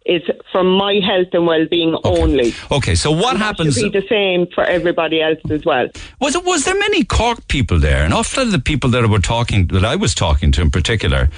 is 0.09 0.23
for 0.51 0.65
my 0.65 0.95
health 0.95 1.29
and 1.35 1.47
well-being 1.47 1.97
only. 2.03 2.55
Okay, 2.73 2.95
so 2.95 3.11
what 3.11 3.35
And 3.35 3.43
happens? 3.43 3.75
Should 3.75 3.93
be 3.93 4.01
the 4.01 4.09
same 4.09 4.47
for 4.55 4.65
everybody 4.65 5.21
else 5.21 5.39
as 5.51 5.65
well. 5.65 5.89
Was 6.21 6.35
it, 6.35 6.45
was 6.45 6.65
there 6.65 6.79
many 6.79 7.05
Cork 7.05 7.47
people 7.49 7.79
there? 7.79 8.03
And 8.05 8.15
often 8.15 8.51
the 8.51 8.59
people 8.59 8.91
that 8.91 9.07
were 9.09 9.19
talking, 9.19 9.67
that 9.69 9.85
I 9.85 9.97
was 9.97 10.15
talking 10.15 10.51
to 10.53 10.63
in 10.63 10.71
particular, 10.71 11.29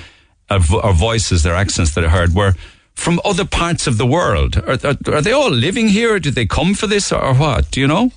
our, 0.49 0.93
voices, 0.93 1.43
their 1.43 1.55
accents 1.55 1.95
that 1.95 2.05
I 2.05 2.09
heard 2.09 2.35
were 2.35 2.55
from 2.95 3.21
other 3.25 3.45
parts 3.45 3.87
of 3.87 3.99
the 3.99 4.07
world. 4.07 4.57
Are, 4.59 4.79
are, 4.85 5.15
are 5.15 5.23
they 5.23 5.33
all 5.33 5.51
living 5.51 5.89
here? 5.89 6.15
Or 6.15 6.19
did 6.19 6.35
they 6.35 6.47
come 6.47 6.75
for 6.75 6.87
this, 6.87 7.13
or, 7.13 7.23
or 7.23 7.35
what? 7.35 7.71
Do 7.71 7.81
you 7.81 7.87
know? 7.87 8.13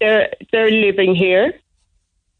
They're 0.00 0.28
they're 0.52 0.70
living 0.70 1.14
here. 1.14 1.54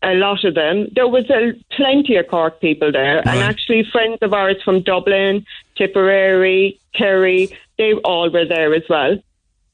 A 0.02 0.14
lot 0.14 0.44
of 0.44 0.54
them. 0.54 0.86
There 0.94 1.08
was 1.08 1.28
a, 1.28 1.52
plenty 1.74 2.14
of 2.16 2.28
Cork 2.28 2.60
people 2.60 2.92
there, 2.92 3.18
and 3.18 3.40
actually 3.40 3.84
friends 3.90 4.18
of 4.22 4.32
ours 4.32 4.56
from 4.64 4.82
Dublin, 4.82 5.44
Tipperary, 5.78 6.80
Kerry, 6.94 7.56
they 7.78 7.92
all 8.04 8.30
were 8.30 8.44
there 8.44 8.74
as 8.74 8.82
well. 8.90 9.16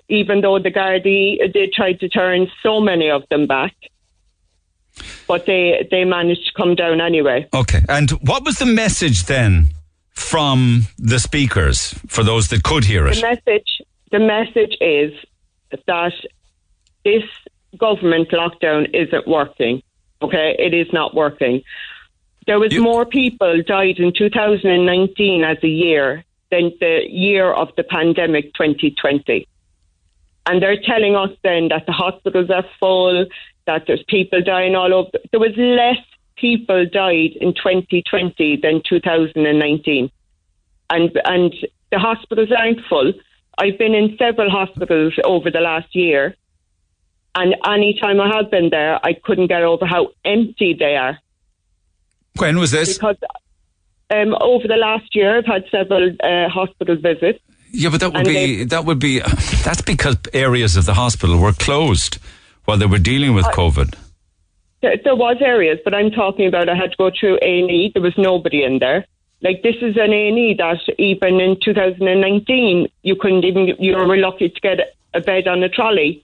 Even 0.08 0.42
though 0.42 0.58
the 0.58 0.70
Gardaí 0.70 1.52
they 1.52 1.70
tried 1.74 1.98
to 2.00 2.08
turn 2.08 2.46
so 2.62 2.78
many 2.78 3.10
of 3.10 3.22
them 3.30 3.46
back, 3.46 3.74
but 5.26 5.46
they 5.46 5.88
they 5.90 6.04
managed 6.04 6.46
to 6.46 6.52
come 6.54 6.74
down 6.74 7.00
anyway. 7.00 7.48
Okay, 7.54 7.80
and 7.88 8.10
what 8.10 8.44
was 8.44 8.58
the 8.58 8.66
message 8.66 9.24
then 9.24 9.70
from 10.10 10.86
the 10.98 11.18
speakers 11.18 11.94
for 12.06 12.22
those 12.22 12.48
that 12.48 12.62
could 12.62 12.84
hear 12.84 13.06
it? 13.06 13.16
The 13.16 13.22
message 13.22 13.82
the 14.12 14.18
message 14.18 14.76
is 14.80 15.12
that 15.86 16.12
this 17.04 17.24
government 17.78 18.28
lockdown 18.30 18.88
isn't 18.94 19.26
working. 19.26 19.82
Okay, 20.22 20.54
it 20.58 20.74
is 20.74 20.86
not 20.92 21.14
working. 21.14 21.62
There 22.46 22.59
was 22.59 22.76
more 22.78 23.07
people 23.07 23.62
died 23.62 23.98
in 23.98 24.12
2019 24.12 25.44
as 25.44 25.59
a 25.62 25.68
year 25.68 26.24
than 26.50 26.72
the 26.80 27.02
year 27.09 27.50
of 27.50 27.68
the 27.76 27.85
pandemic 27.85 28.52
2020. 28.54 29.48
And 30.46 30.62
they're 30.62 30.80
telling 30.80 31.16
us 31.16 31.30
then 31.42 31.68
that 31.68 31.87
the 31.87 31.92
hospitals 31.92 32.50
are 32.50 32.66
full, 32.78 33.26
that 33.66 33.85
there's 33.87 34.04
people 34.09 34.42
dying 34.42 34.74
all 34.74 34.92
over. 34.92 35.11
There 35.30 35.40
was 35.40 35.57
less 35.57 36.04
people 36.37 36.85
died 36.85 37.33
in 37.40 37.54
2020 37.54 38.57
than 38.62 38.83
2019 38.87 40.11
and 40.90 41.20
and 41.24 41.54
the 41.90 41.98
hospitals 41.98 42.50
aren't 42.57 42.80
full. 42.88 43.12
I've 43.59 43.78
been 43.78 43.94
in 43.94 44.16
several 44.18 44.50
hospitals 44.50 45.14
over 45.24 45.50
the 45.50 45.61
last 45.61 45.94
year, 45.94 46.35
and 47.35 47.54
any 47.66 47.98
time 48.00 48.20
I 48.20 48.37
have 48.37 48.50
been 48.50 48.70
there, 48.70 48.98
I 49.04 49.12
couldn't 49.12 49.46
get 49.48 49.62
over 49.62 49.87
how 49.87 50.09
empty 50.24 50.74
they 50.78 50.96
are. 50.96 51.18
When 52.36 52.58
was 52.58 52.70
this? 52.70 52.94
Because 52.94 53.16
um, 54.10 54.34
over 54.40 54.66
the 54.66 54.76
last 54.76 55.14
year, 55.14 55.38
I've 55.38 55.46
had 55.46 55.64
several 55.70 56.14
uh, 56.22 56.48
hospital 56.48 56.96
visits. 56.96 57.38
Yeah, 57.70 57.90
but 57.90 58.00
that 58.00 58.12
would 58.12 58.24
be 58.24 58.64
that 58.64 58.84
would 58.84 59.00
be 59.00 59.18
that's 59.64 59.82
because 59.82 60.16
areas 60.32 60.76
of 60.76 60.84
the 60.84 60.94
hospital 60.94 61.38
were 61.38 61.52
closed 61.52 62.18
while 62.66 62.76
they 62.76 62.86
were 62.86 62.98
dealing 62.98 63.34
with 63.34 63.44
COVID. 63.46 63.94
There, 64.80 64.96
there 65.02 65.16
was 65.16 65.38
areas, 65.40 65.78
but 65.84 65.92
I'm 65.92 66.10
talking 66.10 66.46
about 66.46 66.68
I 66.68 66.76
had 66.76 66.92
to 66.92 66.96
go 66.96 67.10
through 67.18 67.38
A 67.42 67.60
and 67.60 67.70
E. 67.70 67.90
There 67.92 68.02
was 68.02 68.16
nobody 68.16 68.62
in 68.62 68.78
there. 68.78 69.06
Like 69.42 69.62
this 69.62 69.74
is 69.82 69.96
an 69.96 70.12
A 70.12 70.28
and 70.28 70.38
E 70.38 70.54
that 70.58 70.78
even 70.98 71.40
in 71.40 71.58
2019 71.60 72.88
you 73.02 73.16
couldn't 73.16 73.44
even 73.44 73.74
you 73.78 73.96
were 73.96 74.16
lucky 74.16 74.50
to 74.50 74.60
get 74.60 74.78
a 75.12 75.20
bed 75.20 75.48
on 75.48 75.62
a 75.62 75.68
trolley, 75.68 76.23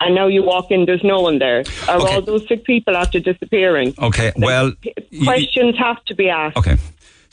and 0.00 0.14
now 0.14 0.26
you 0.26 0.42
walk 0.42 0.70
in, 0.70 0.84
there's 0.86 1.04
no 1.04 1.20
one 1.20 1.38
there. 1.38 1.64
Are 1.88 2.00
all 2.00 2.20
those 2.20 2.46
sick 2.48 2.64
people 2.64 2.96
after 2.96 3.18
disappearing? 3.20 3.94
Okay, 3.98 4.32
well, 4.36 4.72
Questions 5.24 5.76
have 5.78 6.04
to 6.06 6.14
be 6.14 6.28
asked. 6.28 6.56
okay. 6.56 6.76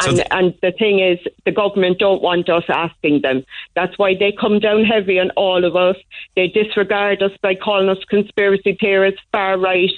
So 0.01 0.07
and, 0.09 0.15
th- 0.17 0.27
and 0.31 0.53
the 0.61 0.71
thing 0.71 0.99
is, 0.99 1.19
the 1.45 1.51
government 1.51 1.99
don't 1.99 2.21
want 2.21 2.49
us 2.49 2.63
asking 2.67 3.21
them. 3.21 3.45
That's 3.75 3.97
why 3.97 4.15
they 4.15 4.31
come 4.31 4.59
down 4.59 4.85
heavy 4.85 5.19
on 5.19 5.29
all 5.31 5.63
of 5.63 5.75
us. 5.75 5.95
They 6.35 6.47
disregard 6.47 7.21
us 7.21 7.31
by 7.41 7.53
calling 7.55 7.89
us 7.89 8.03
conspiracy 8.09 8.75
theorists, 8.79 9.21
far 9.31 9.57
right, 9.57 9.91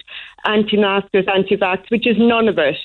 anti-maskers, 0.43 1.25
anti-vax, 1.33 1.89
which 1.89 2.05
is 2.07 2.17
none 2.19 2.47
of 2.49 2.57
it. 2.57 2.75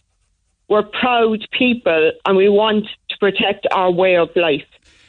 We're 0.69 0.85
proud 0.85 1.41
people, 1.51 2.13
and 2.25 2.37
we 2.37 2.49
want 2.49 2.87
to 3.09 3.19
protect 3.19 3.67
our 3.73 3.91
way 3.91 4.17
of 4.17 4.31
life. 4.37 4.67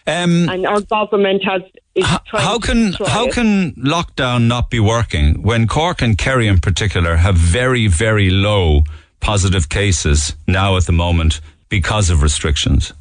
Um, 0.08 0.50
and 0.50 0.66
our 0.66 0.82
government 0.82 1.44
has 1.44 1.62
how 2.00 2.60
can 2.60 2.94
how 2.94 3.26
it. 3.26 3.34
can 3.34 3.72
lockdown 3.74 4.48
not 4.48 4.70
be 4.70 4.80
working 4.80 5.42
when 5.44 5.68
Cork 5.68 6.02
and 6.02 6.18
Kerry 6.18 6.48
in 6.48 6.60
particular 6.60 7.18
have 7.18 7.36
very 7.36 7.88
very 7.88 8.30
low 8.30 8.84
positive 9.20 9.70
cases 9.70 10.36
now 10.48 10.78
at 10.78 10.86
the 10.86 10.94
moment 10.94 11.42
because 11.70 12.10
of 12.10 12.22
restrictions? 12.22 12.94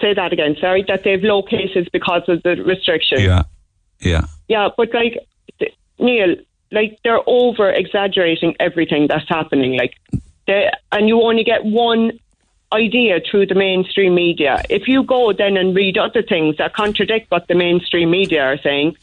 say 0.00 0.14
that 0.14 0.32
again? 0.32 0.56
Sorry, 0.60 0.84
that 0.88 1.04
they've 1.04 1.22
low 1.22 1.42
cases 1.42 1.86
because 1.92 2.22
of 2.28 2.42
the 2.42 2.56
restrictions. 2.64 3.22
Yeah, 3.22 3.42
yeah. 4.00 4.22
Yeah, 4.48 4.68
but 4.76 4.92
like 4.94 5.26
Neil, 5.98 6.36
like 6.72 6.98
they're 7.04 7.20
over 7.26 7.70
exaggerating 7.70 8.56
everything 8.58 9.06
that's 9.08 9.28
happening. 9.28 9.76
Like, 9.76 9.94
they, 10.46 10.70
and 10.92 11.08
you 11.08 11.22
only 11.22 11.44
get 11.44 11.64
one 11.64 12.18
idea 12.72 13.20
through 13.20 13.46
the 13.46 13.54
mainstream 13.54 14.14
media. 14.14 14.62
If 14.70 14.86
you 14.86 15.02
go 15.02 15.32
then 15.32 15.56
and 15.56 15.74
read 15.74 15.98
other 15.98 16.22
things 16.22 16.56
that 16.58 16.74
contradict 16.74 17.30
what 17.30 17.48
the 17.48 17.54
mainstream 17.54 18.10
media 18.10 18.42
are 18.44 18.58
saying, 18.58 18.96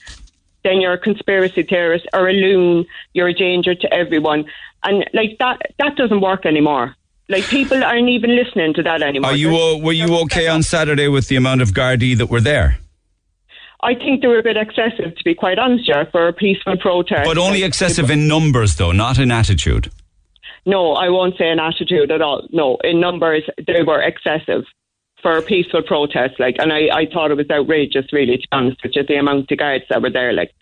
then 0.64 0.82
you're 0.82 0.94
a 0.94 0.98
conspiracy 0.98 1.64
theorist 1.64 2.08
or 2.14 2.28
a 2.30 2.34
loon. 2.34 2.86
You're 3.14 3.30
a 3.30 3.34
danger 3.34 3.76
to 3.76 3.94
everyone, 3.94 4.46
and 4.84 5.06
like 5.14 5.38
that 5.40 5.62
that 5.80 5.96
doesn't 5.96 6.22
work 6.22 6.46
anymore. 6.46 6.96
Like 7.30 7.44
people 7.46 7.84
aren't 7.84 8.10
even 8.10 8.36
listening 8.36 8.74
to 8.76 8.84
that 8.84 9.02
anymore. 9.02 9.32
Are 9.32 9.36
you 9.36 9.52
were 9.82 9.94
you 9.94 10.18
okay 10.22 10.48
on 10.48 10.64
Saturday 10.64 11.08
with 11.08 11.28
the 11.28 11.36
amount 11.36 11.62
of 11.62 11.70
Gardaí 11.70 12.18
that 12.18 12.28
were 12.28 12.42
there? 12.42 12.80
I 13.82 13.94
think 13.94 14.22
they 14.22 14.28
were 14.28 14.40
a 14.40 14.44
bit 14.44 14.58
excessive, 14.58 15.16
to 15.16 15.24
be 15.24 15.36
quite 15.36 15.60
honest, 15.60 15.90
for 16.12 16.28
a 16.28 16.34
peaceful 16.34 16.78
protest. 16.78 17.26
But 17.26 17.38
only 17.38 17.64
excessive 17.64 18.10
in 18.10 18.28
numbers 18.28 18.76
though, 18.76 18.92
not 18.92 19.20
in 19.20 19.32
attitude. 19.32 19.92
No, 20.68 20.96
I 20.96 21.08
won't 21.08 21.38
say 21.38 21.50
an 21.50 21.62
attitude 21.62 22.12
at 22.12 22.22
all. 22.22 22.46
No, 22.52 22.78
in 22.84 23.00
numbers, 23.00 23.44
they 23.66 23.84
were 23.84 24.02
excessive 24.02 24.66
for 25.22 25.38
a 25.38 25.42
peaceful 25.42 25.82
protest. 25.82 26.38
Like, 26.42 26.58
and 26.60 26.74
I, 26.74 26.90
I 26.92 27.06
thought 27.06 27.32
it 27.32 27.38
was 27.38 27.50
outrageous, 27.50 28.12
really, 28.12 28.36
to 28.36 28.42
be 28.42 28.48
honest 28.52 28.84
with 28.84 28.94
you, 28.98 29.04
the 29.04 29.16
amount 29.16 29.50
of 29.50 29.58
guards 29.58 29.86
that 29.90 30.02
were 30.02 30.10
there. 30.10 30.34
Like, 30.34 30.54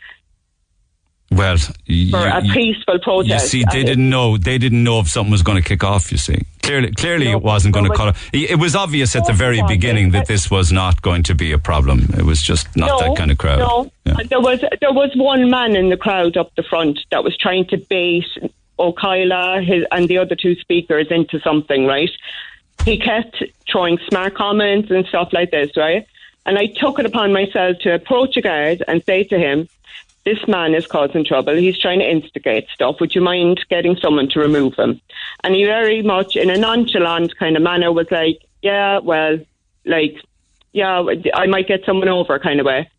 Well, 1.32 1.58
you, 1.86 2.12
for 2.12 2.28
a 2.28 2.40
peaceful 2.44 3.00
protest. 3.00 3.52
you 3.52 3.62
see, 3.62 3.66
they 3.72 3.84
didn't 3.84 4.08
know. 4.08 4.38
They 4.38 4.60
didn't 4.60 4.84
know 4.84 5.00
if 5.00 5.08
something 5.08 5.32
was 5.32 5.42
going 5.42 5.58
to 5.62 5.68
kick 5.68 5.84
off. 5.84 6.12
You 6.12 6.20
see, 6.20 6.44
clearly, 6.62 6.92
clearly, 6.92 7.32
it 7.32 7.42
wasn't 7.42 7.74
going 7.74 7.90
to 7.90 7.98
cut. 7.98 8.16
It 8.32 8.60
was 8.60 8.76
obvious 8.76 9.16
at 9.16 9.26
the 9.26 9.34
very 9.34 9.64
beginning 9.68 10.12
that 10.12 10.28
this 10.28 10.52
was 10.52 10.72
not 10.72 11.02
going 11.02 11.24
to 11.24 11.34
be 11.34 11.52
a 11.52 11.58
problem. 11.58 12.14
It 12.16 12.26
was 12.26 12.44
just 12.44 12.68
not 12.78 12.90
no, 12.90 13.00
that 13.00 13.18
kind 13.18 13.32
of 13.32 13.40
crowd. 13.40 13.58
No, 13.58 13.92
there 14.30 14.40
was 14.40 14.62
there 14.82 14.94
was 14.94 15.12
one 15.16 15.50
man 15.50 15.76
in 15.76 15.90
the 15.90 15.98
crowd 15.98 16.38
up 16.38 16.54
the 16.56 16.64
front 16.64 17.00
that 17.10 17.24
was 17.24 17.36
trying 17.36 17.66
to 17.70 17.78
bait 17.78 18.28
O'Kyla 18.80 19.62
his, 19.62 19.86
and 19.92 20.08
the 20.08 20.18
other 20.18 20.36
two 20.36 20.56
speakers 20.56 21.08
into 21.10 21.40
something, 21.40 21.86
right? 21.86 22.10
He 22.84 22.98
kept 22.98 23.44
throwing 23.70 23.98
smart 24.08 24.36
comments 24.36 24.92
and 24.92 25.06
stuff 25.08 25.34
like 25.34 25.52
this, 25.52 25.76
right? 25.76 26.06
And 26.46 26.58
I 26.58 26.68
took 26.68 27.00
it 27.00 27.06
upon 27.06 27.34
myself 27.34 27.80
to 27.80 27.94
approach 27.94 28.38
a 28.38 28.42
guard 28.42 28.84
and 28.88 29.04
say 29.04 29.24
to 29.24 29.40
him, 29.40 29.68
"This 30.24 30.48
man 30.48 30.76
is 30.76 30.86
causing 30.86 31.26
trouble. 31.26 31.56
He's 31.56 31.80
trying 31.80 32.00
to 32.00 32.10
instigate 32.10 32.68
stuff. 32.70 33.00
Would 33.00 33.16
you 33.16 33.22
mind 33.22 33.66
getting 33.70 33.96
someone 33.98 34.30
to 34.30 34.40
remove 34.40 34.76
him?" 34.76 35.02
And 35.44 35.56
he 35.56 35.66
very 35.66 36.02
much, 36.02 36.36
in 36.36 36.50
a 36.50 36.58
nonchalant 36.58 37.38
kind 37.38 37.56
of 37.56 37.64
manner, 37.64 37.92
was 37.92 38.12
like, 38.12 38.40
"Yeah, 38.62 39.00
well, 39.00 39.40
like." 39.86 40.18
yeah, 40.76 41.06
I 41.34 41.48
might 41.48 41.70
get 41.70 41.86
someone 41.86 42.10
over 42.10 42.38
kind 42.38 42.60
of 42.60 42.66
way. 42.66 42.90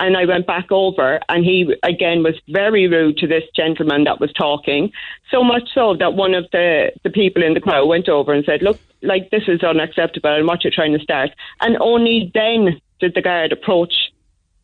And 0.00 0.16
I 0.16 0.24
went 0.24 0.46
back 0.46 0.72
over, 0.72 1.20
and 1.28 1.44
he 1.44 1.74
again 1.82 2.22
was 2.22 2.34
very 2.48 2.88
rude 2.88 3.16
to 3.18 3.26
this 3.26 3.44
gentleman 3.54 4.04
that 4.04 4.20
was 4.20 4.32
talking. 4.32 4.92
So 5.30 5.44
much 5.44 5.68
so 5.74 5.94
that 5.96 6.14
one 6.14 6.34
of 6.34 6.46
the, 6.52 6.92
the 7.04 7.10
people 7.10 7.42
in 7.42 7.54
the 7.54 7.60
crowd 7.60 7.86
went 7.86 8.08
over 8.08 8.32
and 8.32 8.44
said, 8.44 8.62
Look, 8.62 8.78
like 9.02 9.30
this 9.30 9.44
is 9.46 9.62
unacceptable, 9.62 10.34
and 10.34 10.46
what 10.46 10.64
you're 10.64 10.72
trying 10.74 10.92
to 10.92 11.02
start. 11.02 11.30
And 11.60 11.76
only 11.80 12.30
then 12.34 12.80
did 13.00 13.14
the 13.14 13.22
guard 13.22 13.52
approach 13.52 13.94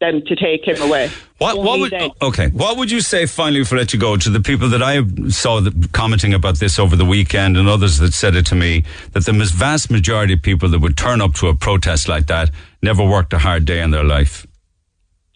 them 0.00 0.22
to 0.26 0.34
take 0.34 0.66
him 0.66 0.80
away. 0.82 1.10
What, 1.38 1.58
what 1.58 1.78
would, 1.78 1.90
then. 1.90 2.10
okay, 2.20 2.48
what 2.48 2.76
would 2.78 2.90
you 2.90 3.00
say 3.00 3.26
finally 3.26 3.64
for 3.64 3.76
let 3.76 3.92
you 3.92 3.98
go 3.98 4.16
to 4.16 4.30
the 4.30 4.40
people 4.40 4.68
that 4.70 4.82
I 4.82 5.02
saw 5.28 5.60
that 5.60 5.92
commenting 5.92 6.34
about 6.34 6.58
this 6.58 6.78
over 6.78 6.96
the 6.96 7.04
weekend 7.04 7.56
and 7.56 7.68
others 7.68 7.98
that 7.98 8.12
said 8.12 8.34
it 8.34 8.46
to 8.46 8.54
me 8.54 8.84
that 9.12 9.26
the 9.26 9.32
vast 9.32 9.90
majority 9.90 10.34
of 10.34 10.42
people 10.42 10.68
that 10.70 10.80
would 10.80 10.96
turn 10.96 11.20
up 11.20 11.34
to 11.34 11.48
a 11.48 11.54
protest 11.54 12.08
like 12.08 12.26
that 12.26 12.50
never 12.82 13.04
worked 13.04 13.32
a 13.32 13.38
hard 13.38 13.64
day 13.64 13.80
in 13.80 13.90
their 13.90 14.04
life? 14.04 14.46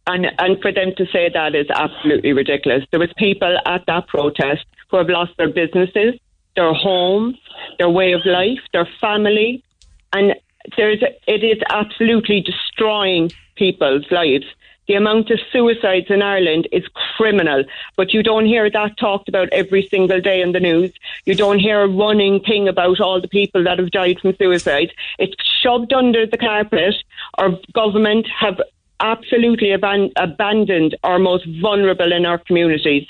And 0.07 0.27
and 0.39 0.61
for 0.61 0.71
them 0.73 0.93
to 0.97 1.07
say 1.07 1.31
that 1.33 1.55
is 1.55 1.67
absolutely 1.71 2.33
ridiculous. 2.33 2.85
There 2.91 3.01
was 3.01 3.13
people 3.17 3.57
at 3.65 3.87
that 3.87 4.07
protest 4.07 4.67
who 4.91 4.99
have 4.99 5.09
lost 5.09 5.33
their 5.39 5.49
businesses, 5.49 6.15
their 6.57 6.75
homes, 6.75 7.37
their 7.79 7.89
way 7.89 8.13
of 8.13 8.21
life, 8.25 8.61
their 8.73 8.89
family, 9.01 9.65
and 10.13 10.35
there's 10.77 11.03
it 11.27 11.45
is 11.45 11.59
absolutely 11.71 12.41
destroying 12.41 13.31
people's 13.57 14.05
lives. 14.11 14.47
The 14.87 14.95
amount 14.95 15.31
of 15.31 15.41
suicides 15.51 16.11
in 16.11 16.21
Ireland 16.21 16.69
is 16.71 16.85
criminal, 17.17 17.65
but 17.97 18.13
you 18.13 18.23
don't 18.23 18.45
hear 18.45 18.69
that 18.71 18.99
talked 18.99 19.31
about 19.31 19.49
every 19.51 19.89
single 19.91 20.21
day 20.21 20.43
in 20.43 20.53
the 20.53 20.61
news. 20.61 20.93
You 21.25 21.35
don't 21.35 21.59
hear 21.59 21.81
a 21.81 21.89
running 21.89 22.41
thing 22.41 22.69
about 22.69 23.01
all 23.01 23.19
the 23.19 23.29
people 23.29 23.65
that 23.65 23.79
have 23.79 23.91
died 23.91 24.21
from 24.21 24.37
suicide. 24.37 24.93
It's 25.19 25.35
shoved 25.63 25.95
under 25.95 26.27
the 26.27 26.37
carpet. 26.37 26.97
Our 27.39 27.53
government 27.73 28.27
have 28.39 28.61
absolutely 29.05 29.69
aban- 29.69 30.13
abandoned 30.17 30.97
our 31.05 31.19
most 31.19 31.47
vulnerable 31.61 32.11
in 32.11 32.25
our 32.25 32.39
communities. 32.39 33.07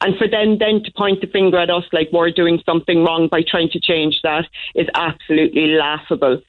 And 0.00 0.18
for 0.18 0.28
them 0.28 0.58
then 0.58 0.82
to 0.82 0.92
point 0.92 1.20
the 1.20 1.28
finger 1.28 1.58
at 1.58 1.70
us 1.70 1.84
like 1.92 2.08
we're 2.12 2.32
doing 2.32 2.60
something 2.66 3.04
wrong 3.04 3.28
by 3.28 3.42
trying 3.42 3.70
to 3.70 3.80
change 3.80 4.20
that 4.22 4.46
is 4.74 4.88
absolutely 4.94 5.68
laughable. 5.68 6.42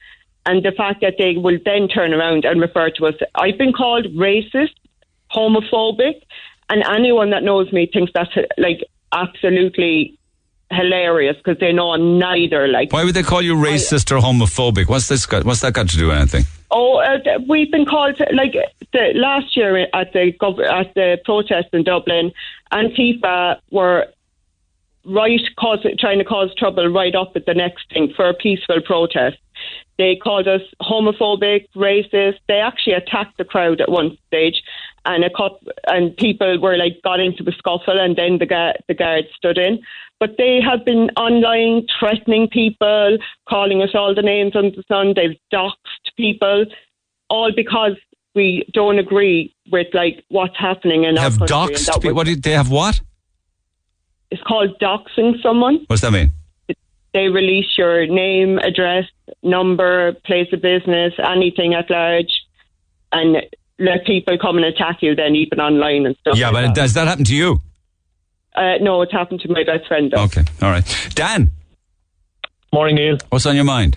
And 0.46 0.64
the 0.64 0.72
fact 0.72 1.00
that 1.02 1.14
they 1.18 1.36
will 1.36 1.58
then 1.64 1.86
turn 1.88 2.12
around 2.12 2.44
and 2.44 2.60
refer 2.60 2.90
to 2.90 3.06
us, 3.06 3.14
I've 3.36 3.58
been 3.58 3.72
called 3.72 4.06
racist, 4.06 4.74
homophobic, 5.30 6.22
and 6.68 6.82
anyone 6.84 7.30
that 7.30 7.44
knows 7.44 7.72
me 7.72 7.88
thinks 7.92 8.10
that's 8.12 8.34
like 8.56 8.82
absolutely 9.12 10.17
hilarious 10.70 11.36
because 11.36 11.58
they 11.58 11.72
know 11.72 11.92
I'm 11.92 12.18
neither. 12.18 12.68
Like, 12.68 12.92
Why 12.92 13.04
would 13.04 13.14
they 13.14 13.22
call 13.22 13.42
you 13.42 13.54
racist 13.54 14.10
or 14.10 14.20
homophobic? 14.20 14.88
What's 14.88 15.08
this 15.08 15.26
got? 15.26 15.44
What's 15.44 15.60
that 15.60 15.72
got 15.72 15.88
to 15.88 15.96
do 15.96 16.08
with 16.08 16.16
anything? 16.16 16.44
Oh, 16.70 16.98
uh, 16.98 17.18
we've 17.48 17.70
been 17.70 17.86
called 17.86 18.20
like 18.32 18.54
the 18.92 19.12
last 19.14 19.56
year 19.56 19.86
at 19.94 20.12
the 20.12 20.32
gov- 20.40 20.64
at 20.64 20.94
the 20.94 21.18
protest 21.24 21.68
in 21.72 21.84
Dublin, 21.84 22.32
Antifa 22.72 23.58
were 23.70 24.06
right 25.04 25.40
cause 25.58 25.86
trying 25.98 26.18
to 26.18 26.24
cause 26.24 26.54
trouble 26.54 26.86
right 26.88 27.14
up 27.14 27.32
at 27.34 27.46
the 27.46 27.54
next 27.54 27.90
thing 27.92 28.12
for 28.14 28.28
a 28.28 28.34
peaceful 28.34 28.80
protest. 28.82 29.38
They 29.96 30.14
called 30.14 30.46
us 30.46 30.60
homophobic, 30.80 31.66
racist. 31.74 32.38
They 32.46 32.60
actually 32.60 32.92
attacked 32.92 33.36
the 33.38 33.44
crowd 33.44 33.80
at 33.80 33.90
one 33.90 34.16
stage, 34.28 34.62
and 35.04 35.24
a 35.24 35.30
cup 35.30 35.60
and 35.86 36.16
people 36.16 36.60
were 36.60 36.76
like 36.76 37.00
got 37.02 37.18
into 37.18 37.42
the 37.42 37.52
scuffle, 37.52 37.98
and 37.98 38.14
then 38.14 38.38
the 38.38 38.46
guard 38.46 38.76
the 38.86 38.94
guards 38.94 39.28
stood 39.34 39.58
in. 39.58 39.80
But 40.20 40.30
they 40.36 40.60
have 40.60 40.84
been 40.84 41.10
online 41.16 41.86
threatening 41.98 42.48
people, 42.48 43.18
calling 43.48 43.82
us 43.82 43.90
all 43.94 44.14
the 44.14 44.22
names 44.22 44.56
under 44.56 44.70
the 44.74 44.82
sun. 44.88 45.14
They've 45.14 45.38
doxed 45.52 46.14
people, 46.16 46.66
all 47.30 47.52
because 47.54 47.92
we 48.34 48.68
don't 48.72 48.98
agree 48.98 49.54
with 49.70 49.86
like 49.94 50.24
what's 50.28 50.56
happening 50.58 51.04
in 51.04 51.16
Have 51.16 51.40
our 51.40 51.46
country. 51.46 51.56
and 51.56 51.74
doxed? 51.76 51.86
that 51.86 52.02
pe- 52.02 52.08
was- 52.08 52.14
What 52.16 52.26
did 52.26 52.42
they 52.42 52.52
have? 52.52 52.70
What? 52.70 53.00
It's 54.30 54.42
called 54.42 54.78
doxing 54.80 55.40
someone. 55.42 55.84
What's 55.86 56.02
that 56.02 56.12
mean? 56.12 56.32
They 57.14 57.28
release 57.28 57.78
your 57.78 58.06
name, 58.06 58.58
address, 58.58 59.04
number, 59.42 60.12
place 60.26 60.48
of 60.52 60.60
business, 60.60 61.14
anything 61.18 61.72
at 61.74 61.88
large, 61.90 62.42
and 63.12 63.38
let 63.78 64.04
people 64.04 64.36
come 64.36 64.56
and 64.58 64.66
attack 64.66 64.98
you. 65.00 65.14
Then 65.14 65.34
even 65.36 65.60
online 65.60 66.04
and 66.06 66.16
stuff. 66.20 66.36
yeah, 66.36 66.50
like 66.50 66.54
but 66.54 66.60
that. 66.62 66.74
does 66.74 66.94
that 66.94 67.06
happen 67.08 67.24
to 67.24 67.34
you? 67.34 67.60
Uh, 68.58 68.78
no, 68.80 69.02
it's 69.02 69.12
happened 69.12 69.40
to 69.40 69.48
my 69.48 69.62
best 69.64 69.86
friend. 69.86 70.10
Though. 70.10 70.24
Okay, 70.24 70.42
all 70.62 70.70
right. 70.70 71.10
Dan, 71.14 71.50
Morning, 72.72 72.96
Neil. 72.96 73.18
what's 73.30 73.46
on 73.46 73.54
your 73.54 73.64
mind? 73.64 73.96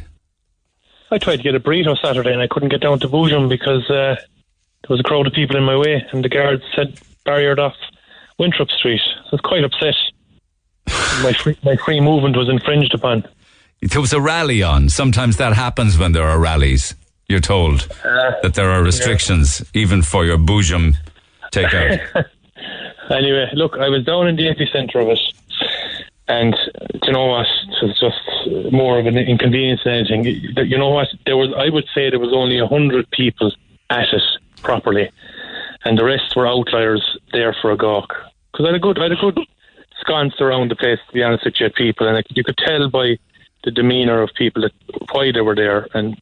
I 1.10 1.18
tried 1.18 1.38
to 1.38 1.44
get 1.44 1.56
a 1.56 1.60
burrito 1.60 1.98
Saturday 2.02 2.32
and 2.32 2.42
I 2.42 2.48
couldn't 2.48 2.70
get 2.70 2.80
down 2.82 3.00
to 3.02 3.08
Boojum 3.10 3.50
because 3.50 3.84
uh, 3.90 4.16
there 4.16 4.88
was 4.90 5.00
a 5.00 5.04
crowd 5.04 5.28
of 5.28 5.34
people 5.34 5.58
in 5.58 5.64
my 5.64 5.76
way 5.76 6.06
and 6.12 6.24
the 6.24 6.30
guards 6.30 6.64
had 6.76 6.96
barriered 7.26 7.58
off 7.60 7.74
Winthrop 8.40 8.70
Street. 8.70 9.02
So 9.06 9.14
I 9.24 9.30
was 9.34 9.42
quite 9.42 9.64
upset. 9.64 9.96
my 11.24 11.34
free, 11.34 11.58
my 11.64 11.76
free 11.76 12.00
movement 12.00 12.38
was 12.38 12.48
infringed 12.48 12.94
upon. 12.94 13.28
There 13.82 14.00
was 14.00 14.14
a 14.14 14.22
rally 14.22 14.62
on. 14.64 14.90
Sometimes 14.90 15.38
that 15.38 15.54
happens 15.54 15.98
when 15.98 16.12
there 16.14 16.28
are 16.30 16.40
rallies. 16.40 16.96
You're 17.28 17.40
told 17.42 17.88
Uh, 18.06 18.32
that 18.44 18.54
there 18.54 18.70
are 18.70 18.84
restrictions 18.84 19.64
even 19.74 20.02
for 20.04 20.24
your 20.24 20.38
boojum 20.38 20.94
takeout. 21.52 22.00
Anyway, 23.12 23.50
look, 23.54 23.78
I 23.78 23.90
was 23.90 24.06
down 24.06 24.28
in 24.28 24.36
the 24.38 24.48
epicenter 24.48 25.02
of 25.02 25.10
it, 25.10 25.20
and 26.28 26.56
you 27.04 27.12
know 27.12 27.26
what? 27.26 27.48
It 27.82 27.86
was 27.86 28.00
just 28.00 28.72
more 28.72 29.00
of 29.00 29.06
an 29.06 29.18
inconvenience 29.18 29.82
than 29.84 29.94
anything. 29.94 30.26
You 30.26 30.78
know 30.78 30.90
what? 30.90 31.10
There 31.26 31.36
was, 31.36 31.54
I 31.58 31.70
would 31.70 31.86
say, 31.94 32.10
there 32.10 32.20
was 32.20 32.34
only 32.34 32.58
a 32.60 32.68
hundred 32.68 33.10
people 33.12 33.52
at 33.90 34.14
it 34.14 34.24
properly, 34.62 35.10
and 35.84 35.98
the 35.98 36.06
rest 36.06 36.36
were 36.36 36.48
outliers 36.48 37.18
there 37.34 37.56
for 37.62 37.72
a 37.72 37.78
gawk. 37.78 38.14
Because 38.52 38.66
I 38.66 38.70
had 38.70 38.76
a 38.76 38.80
good, 38.80 39.00
I 39.00 39.04
had 39.04 39.12
a 39.12 39.16
good 39.16 39.40
sconce 40.00 40.40
around 40.40 40.72
the 40.72 40.76
place. 40.76 41.00
To 41.08 41.14
be 41.14 41.24
honest 41.24 41.44
with 41.44 41.60
you, 41.60 41.70
people, 41.70 42.08
and 42.08 42.26
you 42.30 42.44
could 42.44 42.58
tell 42.58 42.90
by 42.90 43.18
the 43.64 43.72
demeanour 43.72 44.22
of 44.22 44.30
people 44.36 44.62
that 44.62 44.72
why 45.12 45.32
they 45.32 45.42
were 45.42 45.56
there, 45.56 45.88
and 45.94 46.18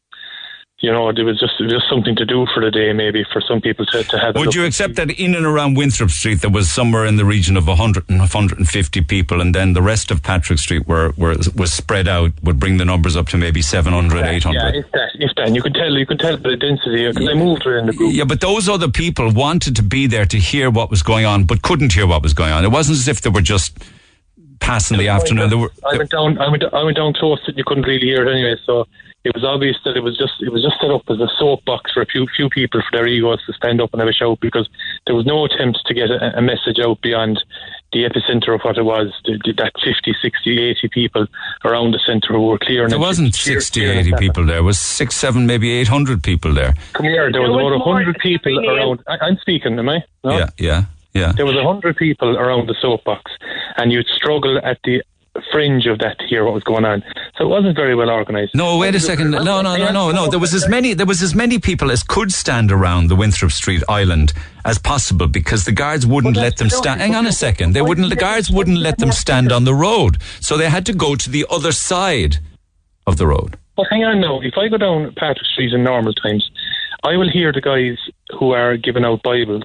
you 0.80 0.90
know, 0.90 1.12
there 1.12 1.26
was 1.26 1.38
just 1.38 1.58
just 1.58 1.88
something 1.90 2.16
to 2.16 2.24
do 2.24 2.46
for 2.54 2.64
the 2.64 2.70
day, 2.70 2.92
maybe 2.94 3.22
for 3.30 3.42
some 3.42 3.60
people 3.60 3.84
to, 3.86 4.02
to 4.02 4.18
have. 4.18 4.34
a 4.34 4.38
Would 4.38 4.54
you 4.54 4.64
accept 4.64 4.94
that 4.96 5.10
in 5.10 5.34
and 5.34 5.44
around 5.44 5.76
Winthrop 5.76 6.10
Street 6.10 6.40
there 6.40 6.50
was 6.50 6.72
somewhere 6.72 7.04
in 7.04 7.16
the 7.16 7.24
region 7.24 7.58
of 7.58 7.66
100 7.66 8.08
and 8.08 8.18
150 8.18 9.00
people 9.02 9.42
and 9.42 9.54
then 9.54 9.74
the 9.74 9.82
rest 9.82 10.10
of 10.10 10.22
Patrick 10.22 10.58
Street 10.58 10.88
were, 10.88 11.12
were 11.18 11.36
was 11.54 11.72
spread 11.72 12.08
out 12.08 12.32
would 12.42 12.58
bring 12.58 12.78
the 12.78 12.86
numbers 12.86 13.14
up 13.14 13.28
to 13.28 13.36
maybe 13.36 13.60
700, 13.60 14.24
800? 14.24 14.56
Yeah, 14.58 14.80
if 14.80 14.90
that, 14.92 15.10
if 15.14 15.34
that, 15.36 15.46
and 15.48 15.54
you 15.56 15.60
could 15.60 15.74
tell, 15.74 15.92
you 15.92 16.06
could 16.06 16.18
tell 16.18 16.38
the 16.38 16.56
density 16.56 17.08
because 17.08 17.28
I 17.28 17.34
moved 17.34 17.66
within 17.66 17.86
the 17.86 17.92
group. 17.92 18.14
Yeah, 18.14 18.24
but 18.24 18.40
those 18.40 18.66
other 18.66 18.88
people 18.88 19.30
wanted 19.32 19.76
to 19.76 19.82
be 19.82 20.06
there 20.06 20.24
to 20.24 20.38
hear 20.38 20.70
what 20.70 20.88
was 20.88 21.02
going 21.02 21.26
on, 21.26 21.44
but 21.44 21.60
couldn't 21.60 21.92
hear 21.92 22.06
what 22.06 22.22
was 22.22 22.32
going 22.32 22.52
on. 22.52 22.64
It 22.64 22.70
wasn't 22.70 22.96
as 22.96 23.06
if 23.06 23.20
they 23.20 23.28
were 23.28 23.42
just 23.42 23.78
passing 24.60 24.96
the 24.96 25.08
afternoon. 25.08 25.50
They 25.50 25.56
were, 25.56 25.72
I 25.84 25.98
went 25.98 26.10
down, 26.10 26.38
I 26.38 26.48
went, 26.48 26.64
I 26.72 26.82
went 26.82 26.96
down 26.96 27.12
close 27.12 27.40
that 27.46 27.56
you 27.58 27.64
couldn't 27.64 27.84
really 27.84 28.06
hear 28.06 28.26
it 28.26 28.32
anyway. 28.32 28.56
So 28.64 28.86
it 29.22 29.34
was 29.34 29.44
obvious 29.44 29.76
that 29.84 29.96
it 29.96 30.00
was 30.00 30.16
just, 30.16 30.32
it 30.40 30.50
was 30.50 30.62
just 30.62 30.80
set 30.80 30.90
up 30.90 31.02
as 31.10 31.20
a 31.20 31.28
soapbox 31.38 31.92
for 31.92 32.00
a 32.00 32.06
few, 32.06 32.26
few 32.34 32.48
people 32.48 32.80
for 32.80 32.96
their 32.96 33.06
egos 33.06 33.44
to 33.46 33.52
stand 33.52 33.80
up 33.80 33.92
and 33.92 34.00
have 34.00 34.08
a 34.08 34.12
shout 34.12 34.40
because 34.40 34.68
there 35.06 35.14
was 35.14 35.26
no 35.26 35.44
attempt 35.44 35.80
to 35.84 35.92
get 35.92 36.10
a, 36.10 36.38
a 36.38 36.40
message 36.42 36.78
out 36.80 37.00
beyond 37.02 37.42
the 37.92 38.04
epicenter 38.04 38.54
of 38.54 38.62
what 38.62 38.78
it 38.78 38.82
was. 38.84 39.12
The, 39.26 39.38
the, 39.44 39.52
that 39.58 39.72
50, 39.84 40.14
60, 40.22 40.58
80 40.58 40.88
people 40.88 41.26
around 41.64 41.92
the 41.92 41.98
centre 42.06 42.32
who 42.32 42.46
were 42.46 42.58
clearing. 42.58 42.88
there 42.88 42.98
wasn't 42.98 43.34
Cheer- 43.34 43.60
60, 43.60 43.80
cheering 43.80 43.98
80 43.98 44.12
people 44.16 44.46
there. 44.46 44.56
There 44.56 44.62
was 44.62 44.78
six, 44.78 45.16
seven, 45.16 45.46
maybe 45.46 45.70
800 45.72 46.22
people 46.22 46.54
there. 46.54 46.74
Come 46.94 47.04
here, 47.06 47.30
there 47.30 47.42
was 47.42 47.50
There 47.50 47.64
was 47.64 47.74
about 47.76 47.90
a 47.90 47.92
hundred 47.92 48.18
people 48.20 48.70
around. 48.70 49.00
I, 49.06 49.18
I'm 49.20 49.36
speaking, 49.38 49.78
am 49.78 49.88
I? 49.88 50.02
No? 50.24 50.38
Yeah, 50.38 50.48
yeah, 50.58 50.84
yeah. 51.12 51.32
There 51.32 51.46
was 51.46 51.56
a 51.56 51.62
hundred 51.62 51.96
people 51.96 52.38
around 52.38 52.68
the 52.68 52.74
soapbox, 52.80 53.32
and 53.76 53.92
you'd 53.92 54.06
struggle 54.06 54.58
at 54.62 54.78
the 54.84 55.02
fringe 55.52 55.86
of 55.86 55.98
that 56.00 56.18
to 56.18 56.26
hear 56.26 56.44
what 56.44 56.54
was 56.54 56.64
going 56.64 56.84
on. 56.84 57.02
So 57.36 57.44
it 57.44 57.48
wasn't 57.48 57.76
very 57.76 57.94
well 57.94 58.10
organised. 58.10 58.54
No, 58.54 58.78
wait 58.78 58.94
a 58.94 59.00
second. 59.00 59.30
No, 59.30 59.42
no, 59.42 59.62
no, 59.62 59.92
no, 59.92 60.10
no. 60.10 60.28
There 60.28 60.38
was 60.38 60.54
as 60.54 60.68
many. 60.68 60.94
There 60.94 61.06
was 61.06 61.22
as 61.22 61.34
many 61.34 61.58
people 61.58 61.90
as 61.90 62.02
could 62.02 62.32
stand 62.32 62.72
around 62.72 63.08
the 63.08 63.16
Winthrop 63.16 63.52
Street 63.52 63.82
Island 63.88 64.32
as 64.64 64.78
possible 64.78 65.26
because 65.26 65.64
the 65.64 65.72
guards 65.72 66.06
wouldn't 66.06 66.36
let 66.36 66.56
them 66.56 66.70
stand. 66.70 67.00
Hang 67.00 67.14
on 67.14 67.26
a 67.26 67.32
second. 67.32 67.74
They 67.74 67.82
wouldn't. 67.82 68.10
The 68.10 68.16
guards 68.16 68.50
wouldn't 68.50 68.78
let 68.78 68.98
them 68.98 69.12
stand 69.12 69.52
on 69.52 69.64
the 69.64 69.74
road, 69.74 70.18
so 70.40 70.56
they 70.56 70.68
had 70.68 70.86
to 70.86 70.92
go 70.92 71.14
to 71.14 71.30
the 71.30 71.46
other 71.50 71.72
side 71.72 72.38
of 73.06 73.16
the 73.16 73.26
road. 73.26 73.56
But 73.76 73.86
hang 73.90 74.04
on 74.04 74.20
now. 74.20 74.40
If 74.40 74.54
I 74.58 74.68
go 74.68 74.76
down 74.76 75.14
Patrick 75.16 75.46
Street 75.46 75.72
in 75.72 75.84
normal 75.84 76.12
times, 76.12 76.50
I 77.04 77.16
will 77.16 77.30
hear 77.30 77.52
the 77.52 77.60
guys 77.62 77.98
who 78.38 78.52
are 78.52 78.76
giving 78.76 79.04
out 79.04 79.22
Bibles 79.22 79.64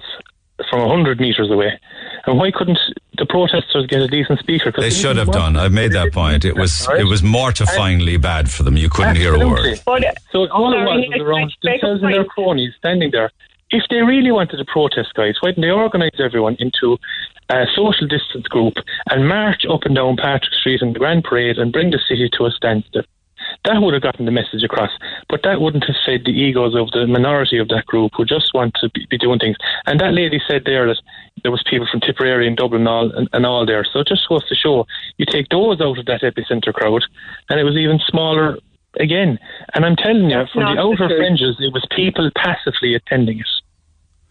from 0.70 0.80
a 0.80 0.88
hundred 0.88 1.20
metres 1.20 1.50
away. 1.50 1.78
And 2.26 2.38
why 2.38 2.50
couldn't 2.50 2.78
the 3.18 3.26
protesters 3.26 3.86
get 3.86 4.00
a 4.00 4.08
decent 4.08 4.38
speaker? 4.40 4.72
They 4.72 4.88
didn't 4.88 4.94
should 4.94 5.16
have 5.16 5.30
done. 5.30 5.56
I've 5.56 5.72
made 5.72 5.92
that 5.92 6.12
point. 6.12 6.44
It 6.44 6.56
was 6.56 6.86
Right. 6.88 7.00
it 7.00 7.04
was 7.04 7.22
mortifyingly 7.22 8.20
bad 8.20 8.50
for 8.50 8.62
them. 8.62 8.76
You 8.76 8.88
couldn't 8.88 9.16
hear 9.16 9.34
a 9.34 9.48
word. 9.48 9.80
But, 9.84 10.02
So 10.32 10.48
all 10.48 10.72
it 10.72 10.76
sorry, 10.76 10.84
was 10.86 11.06
Nick, 11.08 11.10
was 11.10 11.20
around 11.22 11.52
can 11.62 11.70
I 11.70 11.72
make 11.72 11.82
a 11.82 11.86
themselves 11.86 12.02
and 12.02 12.14
their 12.14 12.24
cronies 12.24 12.72
standing 12.78 13.10
there. 13.12 13.30
If 13.70 13.82
they 13.90 14.00
really 14.02 14.30
wanted 14.32 14.56
to 14.58 14.64
protest, 14.64 15.14
guys, 15.14 15.34
why 15.40 15.50
didn't 15.50 15.62
they 15.62 15.70
organise 15.70 16.18
everyone 16.20 16.56
into 16.58 16.98
a 17.50 17.64
social 17.74 18.06
distance 18.06 18.46
group 18.48 18.74
and 19.10 19.28
march 19.28 19.64
up 19.68 19.84
and 19.84 19.94
down 19.94 20.16
Patrick 20.16 20.52
Street 20.54 20.82
and 20.82 20.94
the 20.94 20.98
Grand 20.98 21.24
Parade 21.24 21.58
and 21.58 21.72
bring 21.72 21.90
the 21.90 21.98
city 22.08 22.28
to 22.38 22.46
a 22.46 22.50
standstill? 22.50 23.02
That 23.64 23.80
would 23.80 23.94
have 23.94 24.02
gotten 24.02 24.26
the 24.26 24.32
message 24.32 24.62
across, 24.62 24.90
but 25.28 25.42
that 25.42 25.60
wouldn't 25.60 25.84
have 25.84 25.96
fed 26.04 26.22
the 26.24 26.30
egos 26.30 26.74
of 26.74 26.90
the 26.92 27.06
minority 27.06 27.58
of 27.58 27.68
that 27.68 27.86
group 27.86 28.12
who 28.16 28.24
just 28.24 28.54
want 28.54 28.74
to 28.80 28.90
be, 28.90 29.06
be 29.10 29.18
doing 29.18 29.38
things. 29.38 29.56
And 29.86 30.00
that 30.00 30.14
lady 30.14 30.40
said 30.46 30.62
there 30.64 30.86
that 30.86 31.00
there 31.42 31.50
was 31.50 31.64
people 31.68 31.86
from 31.90 32.00
Tipperary 32.00 32.46
and 32.46 32.56
Dublin 32.56 32.82
and 32.82 32.88
all, 32.88 33.10
and, 33.12 33.28
and 33.32 33.46
all 33.46 33.66
there. 33.66 33.84
So 33.84 34.00
it 34.00 34.08
just 34.08 34.28
goes 34.28 34.46
to 34.48 34.54
show 34.54 34.86
you 35.16 35.26
take 35.26 35.48
those 35.48 35.80
out 35.80 35.98
of 35.98 36.06
that 36.06 36.22
epicentre 36.22 36.72
crowd, 36.72 37.02
and 37.50 37.58
it 37.58 37.64
was 37.64 37.76
even 37.76 37.98
smaller 38.06 38.58
again. 39.00 39.38
And 39.74 39.84
I'm 39.84 39.96
telling 39.96 40.30
you, 40.30 40.36
That's 40.36 40.52
from 40.52 40.62
the 40.62 40.74
not 40.74 40.98
the 40.98 41.04
outer 41.04 41.16
fringes, 41.16 41.56
it 41.58 41.72
was 41.72 41.86
people 41.94 42.30
passively 42.36 42.94
attending 42.94 43.40
it. 43.40 43.48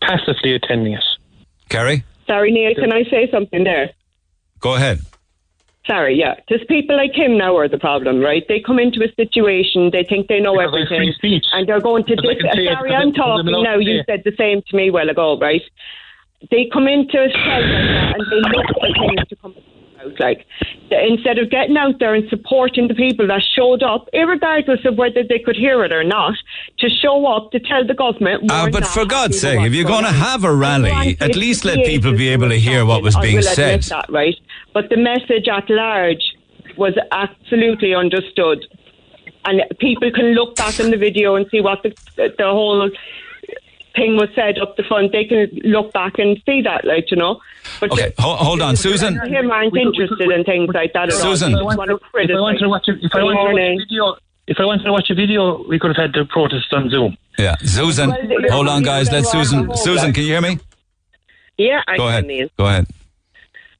Passively 0.02 0.54
attending 0.54 0.94
it. 0.94 1.04
Kerry, 1.70 2.04
Sorry, 2.28 2.52
Neil, 2.52 2.74
can 2.76 2.92
I 2.92 3.04
say 3.04 3.30
something 3.32 3.64
there? 3.64 3.92
go 4.60 4.76
ahead. 4.76 5.00
Sorry, 5.88 6.16
yeah. 6.16 6.36
There's 6.50 6.66
people 6.68 6.98
like 6.98 7.14
him 7.14 7.38
now 7.38 7.56
are 7.58 7.70
the 7.70 7.78
problem, 7.78 8.20
right? 8.20 8.44
They 8.48 8.60
come 8.60 8.80
into 8.80 9.04
a 9.04 9.14
situation, 9.16 9.92
they 9.92 10.04
think 10.04 10.28
they 10.28 10.40
know 10.40 10.58
Because 10.58 10.90
everything, 10.90 11.14
and 11.54 11.70
they're 11.70 11.82
going 11.82 12.06
to. 12.06 12.16
Dis- 12.16 12.42
sorry, 12.42 12.70
I'm 12.70 12.76
I'm- 12.76 12.86
because 12.86 12.94
I'm 13.02 13.14
talking 13.14 13.64
now. 13.64 13.78
You 13.78 14.02
said 14.08 14.24
the 14.26 14.34
same 14.38 14.64
to 14.70 14.76
me 14.76 14.90
a 14.90 14.92
while 14.92 15.10
ago, 15.10 15.38
right? 15.40 15.62
They 16.50 16.70
come 16.74 16.88
into 16.88 17.18
a 17.18 17.28
like 17.28 17.34
and 17.34 18.26
they 18.32 18.42
look 18.50 18.66
for 18.74 18.88
things 19.00 19.28
to 19.30 19.36
come 19.36 19.56
out. 20.06 20.20
Like 20.20 20.46
instead 20.92 21.40
of 21.40 21.50
getting 21.50 21.76
out 21.78 22.00
there 22.00 22.14
and 22.14 22.30
supporting 22.30 22.88
the 22.88 22.96
people 22.96 23.28
that 23.28 23.42
showed 23.42 23.84
up, 23.84 24.08
irregardless 24.14 24.86
of 24.86 24.98
whether 24.98 25.24
they 25.28 25.40
could 25.40 25.56
hear 25.56 25.84
it 25.84 25.92
or 25.92 26.04
not, 26.04 26.36
to 26.80 26.90
show 26.90 27.26
up 27.26 27.52
to 27.52 27.60
tell 27.60 27.86
the 27.86 27.94
government. 27.94 28.44
Ah, 28.50 28.70
but 28.72 28.86
for 28.88 29.06
God's 29.06 29.40
sake, 29.40 29.60
if 29.62 29.74
you're 29.74 29.84
going 29.84 30.06
going 30.06 30.14
to 30.14 30.20
have 30.20 30.44
a 30.44 30.54
rally, 30.54 31.18
at 31.20 31.36
least 31.36 31.66
let 31.66 31.86
people 31.86 32.12
be 32.14 32.30
able 32.30 32.50
to 32.50 32.60
hear 32.60 32.86
what 32.86 33.02
was 33.02 33.16
being 33.18 33.42
said. 33.42 33.84
That, 33.84 34.10
right? 34.10 34.36
But 34.74 34.90
the 34.90 34.98
message 34.98 35.48
at 35.48 35.70
large 35.70 36.36
was 36.78 36.94
absolutely 37.12 37.94
understood. 37.94 38.66
And 39.46 39.62
people 39.80 40.12
can 40.12 40.34
look 40.34 40.56
back 40.56 40.80
in 40.80 40.90
the 40.92 40.98
video 40.98 41.36
and 41.36 41.46
see 41.52 41.62
what 41.62 41.84
the, 41.84 41.94
the 42.16 42.46
whole 42.46 42.90
thing 43.96 44.16
was 44.18 44.30
said 44.36 44.58
up 44.60 44.76
the 44.78 44.84
front. 44.84 45.12
They 45.12 45.26
can 45.26 45.48
look 45.64 45.92
back 45.94 46.20
and 46.20 46.38
see 46.46 46.62
that, 46.62 46.86
like, 46.86 47.10
you 47.12 47.18
know. 47.18 47.40
But 47.80 47.92
Okay, 47.92 48.14
ho- 48.20 48.36
hold 48.36 48.62
on, 48.62 48.76
Susan. 48.76 49.20
Him 49.28 49.50
aren't 49.52 49.76
interested 49.76 50.30
in 50.32 50.44
things 50.44 50.70
like 50.74 50.94
that 50.94 51.10
at. 51.10 51.14
Susan. 51.14 51.52
They 51.54 51.58
just 51.60 51.78
want 51.78 51.90
to 51.90 51.96
If 52.20 52.30
I 52.32 52.40
wanted 52.40 52.60
to 52.60 52.70
watch 52.70 52.88
a, 52.88 52.92
if 52.94 53.12
I 53.14 53.20
Good 53.20 53.24
wanted 53.24 53.36
to 53.38 53.44
watch 53.44 53.50
a 53.50 53.54
morning. 53.54 53.80
video, 53.80 54.16
if 54.48 54.58
I 54.60 54.66
wanted 54.66 54.84
to 54.84 54.92
watch 54.92 55.10
a 55.10 55.16
video, 55.16 55.64
we 55.68 55.80
could 55.80 55.96
have 55.96 55.98
had 55.98 56.14
the 56.14 56.26
protest 56.26 56.72
on 56.74 56.90
Zoom. 56.90 57.18
Yeah, 57.38 57.56
Susan. 57.64 58.10
Well, 58.10 58.20
Hold 58.52 58.68
on, 58.68 58.84
guys. 58.84 59.12
Let 59.12 59.24
the- 59.24 59.30
Susan. 59.30 59.76
Susan, 59.76 60.14
can 60.14 60.24
you 60.24 60.30
hear 60.34 60.42
me? 60.42 60.60
Yeah, 61.58 61.82
I 61.88 61.98
Go 61.98 62.04
can, 62.04 62.10
ahead. 62.12 62.26
Neil. 62.28 62.48
Go 62.58 62.66
ahead. 62.68 62.88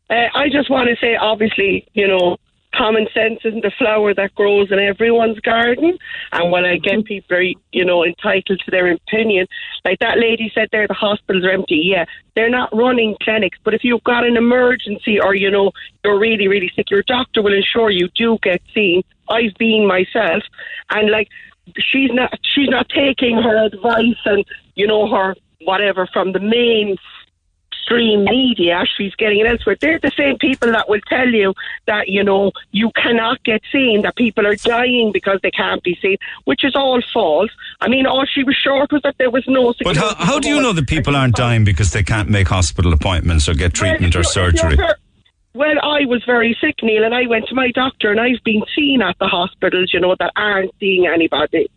Uh, 0.10 0.28
I 0.36 0.50
just 0.50 0.70
want 0.70 0.88
to 0.90 0.96
say, 0.98 1.16
obviously, 1.16 1.88
you 1.94 2.08
know, 2.08 2.38
common 2.78 3.08
sense 3.14 3.40
isn't 3.44 3.66
a 3.66 3.72
flower 3.72 4.14
that 4.14 4.36
grows 4.36 4.72
in 4.72 4.80
everyone's 4.80 5.40
garden. 5.40 5.98
And 6.32 6.52
when 6.52 6.66
I 6.66 6.78
get 6.78 6.94
mm-hmm. 6.94 7.02
people 7.02 7.38
are, 7.38 7.44
you 7.72 7.86
know, 7.86 8.04
entitled 8.04 8.60
to 8.66 8.72
their 8.72 8.92
opinion, 8.92 9.48
like 9.84 10.00
that 10.00 10.20
lady 10.20 10.52
said 10.54 10.70
there, 10.72 10.88
the 10.88 10.94
hospitals 10.94 11.44
are 11.46 11.52
empty. 11.52 11.82
Yeah, 11.84 12.06
they're 12.36 12.50
not 12.50 12.76
running 12.76 13.16
clinics, 13.22 13.58
but 13.64 13.74
if 13.74 13.84
you've 13.84 14.04
got 14.04 14.26
an 14.26 14.38
emergency 14.38 15.20
or, 15.20 15.36
you 15.36 15.50
know, 15.50 15.72
you're 16.04 16.20
really, 16.20 16.48
really 16.48 16.72
sick, 16.76 16.90
your 16.90 17.04
doctor 17.04 17.42
will 17.42 17.54
ensure 17.54 17.90
you 17.90 18.10
do 18.16 18.38
get 18.42 18.62
seen. 18.74 19.04
I've 19.30 19.56
been 19.58 19.88
myself. 19.88 20.44
And 20.90 21.10
like, 21.10 21.30
she's 21.78 22.12
not, 22.14 22.38
she's 22.44 22.70
not 22.70 22.90
taking 22.90 23.38
her 23.42 23.66
advice 23.66 24.22
and, 24.26 24.46
you 24.76 24.88
know, 24.88 25.10
her 25.10 25.36
whatever 25.62 26.08
from 26.12 26.32
the 26.32 26.40
main 26.40 26.96
mainstream 27.90 28.24
media, 28.26 28.84
she's 28.98 29.14
getting 29.16 29.40
it 29.40 29.48
elsewhere. 29.48 29.76
They're 29.80 30.00
the 30.00 30.12
same 30.18 30.38
people 30.38 30.72
that 30.72 30.90
will 30.90 31.02
tell 31.08 31.28
you 31.28 31.54
that, 31.88 32.08
you 32.08 32.24
know, 32.24 32.52
you 32.72 32.92
cannot 32.96 33.44
get 33.44 33.62
seen, 33.72 34.02
that 34.04 34.16
people 34.16 34.46
are 34.48 34.56
dying 34.56 35.12
because 35.12 35.40
they 35.44 35.52
can't 35.52 35.84
be 35.84 35.98
seen, 36.02 36.18
which 36.46 36.64
is 36.64 36.76
all 36.76 37.02
false. 37.14 37.52
I 37.82 37.88
mean, 37.88 38.06
all 38.06 38.26
she 38.26 38.44
was 38.44 38.56
short 38.56 38.92
was 38.92 39.02
that 39.04 39.16
there 39.18 39.30
was 39.30 39.44
no 39.48 39.74
But 39.84 39.98
how, 39.98 40.16
how 40.16 40.40
do 40.40 40.50
you 40.50 40.62
know 40.62 40.74
that 40.74 40.88
people 40.88 41.16
aren't 41.16 41.36
dying 41.36 41.64
because 41.64 41.92
they 41.92 42.04
can't 42.04 42.30
make 42.30 42.48
hospital 42.48 42.94
appointments 42.94 43.48
or 43.48 43.54
get 43.54 43.74
treatment 43.74 44.16
or 44.16 44.24
surgery? 44.24 44.78
Well, 45.54 45.80
I 45.82 46.06
was 46.06 46.22
very 46.26 46.58
sick, 46.60 46.76
Neil, 46.84 47.06
and 47.06 47.16
I 47.16 47.28
went 47.28 47.48
to 47.48 47.56
my 47.56 47.72
doctor, 47.72 48.12
and 48.12 48.20
I've 48.20 48.44
been 48.44 48.64
seen 48.76 49.02
at 49.02 49.18
the 49.20 49.28
hospitals, 49.28 49.92
you 49.94 50.02
know, 50.02 50.14
that 50.20 50.34
aren't 50.36 50.72
seeing 50.82 51.08
anybody. 51.08 51.70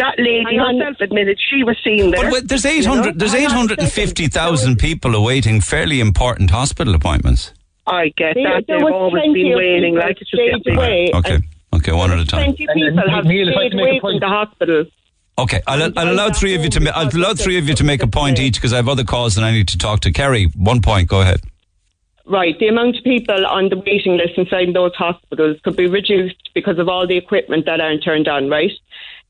That 0.00 0.14
lady 0.18 0.44
Hang 0.48 0.60
on. 0.60 0.78
herself 0.80 0.96
admitted 1.00 1.38
she 1.38 1.62
was 1.62 1.76
seen 1.84 2.10
there. 2.10 2.24
But 2.24 2.32
wait, 2.32 2.48
there's 2.48 2.64
you 2.64 2.82
know. 2.82 2.94
800, 3.04 3.18
there's 3.18 3.34
850,000 3.34 4.78
people 4.78 5.14
awaiting 5.14 5.60
fairly 5.60 6.00
important 6.00 6.50
hospital 6.50 6.94
appointments. 6.94 7.52
I 7.86 8.12
get 8.16 8.34
There- 8.34 8.44
that. 8.44 8.66
there 8.66 8.78
They've 8.78 8.84
was 8.84 8.92
always 8.94 9.22
plenty 9.22 9.42
been 9.42 9.52
of 9.52 9.58
waiting. 9.58 9.94
Like 9.96 10.12
it's 10.20 10.30
just 10.30 10.32
stayed 10.32 10.64
getting 10.64 10.78
away. 10.78 11.10
Okay, 11.14 11.38
okay, 11.74 11.92
one 11.92 12.10
at 12.12 12.18
a 12.18 12.24
time. 12.24 12.54
Plenty 12.54 12.64
of 12.66 12.74
people 12.74 13.10
have 13.10 13.24
Neil, 13.26 13.48
if 13.48 13.54
I 13.56 13.58
stayed 13.60 13.70
can 13.70 13.76
make 13.76 13.86
away 13.88 14.00
from 14.00 14.20
the 14.20 14.28
hospital. 14.28 14.84
Okay, 15.38 15.60
I'll, 15.66 15.98
I'll 15.98 16.12
allow 16.12 16.30
three 16.30 16.54
of 16.54 16.62
you 16.64 16.70
to. 16.70 16.80
ma- 16.80 16.90
I'll 16.94 17.14
allow 17.14 17.34
three 17.34 17.58
of 17.58 17.68
you 17.68 17.74
to 17.74 17.84
make 17.84 18.02
a 18.02 18.06
point 18.06 18.38
each 18.38 18.54
because 18.54 18.72
I 18.72 18.76
have 18.76 18.88
other 18.88 19.04
calls 19.04 19.36
and 19.36 19.44
I 19.44 19.50
need 19.52 19.68
to 19.68 19.78
talk 19.78 20.00
to 20.00 20.12
Kerry. 20.12 20.44
One 20.56 20.80
point. 20.82 21.08
Go 21.08 21.20
ahead. 21.20 21.40
Right, 22.26 22.56
the 22.60 22.68
amount 22.68 22.96
of 22.96 23.02
people 23.02 23.44
on 23.46 23.70
the 23.70 23.76
waiting 23.78 24.16
list 24.16 24.38
inside 24.38 24.72
those 24.72 24.94
hospitals 24.94 25.56
could 25.64 25.74
be 25.74 25.88
reduced 25.88 26.50
because 26.54 26.78
of 26.78 26.88
all 26.88 27.04
the 27.06 27.16
equipment 27.16 27.64
that 27.66 27.80
aren't 27.80 28.04
turned 28.04 28.28
on, 28.28 28.48
right? 28.48 28.70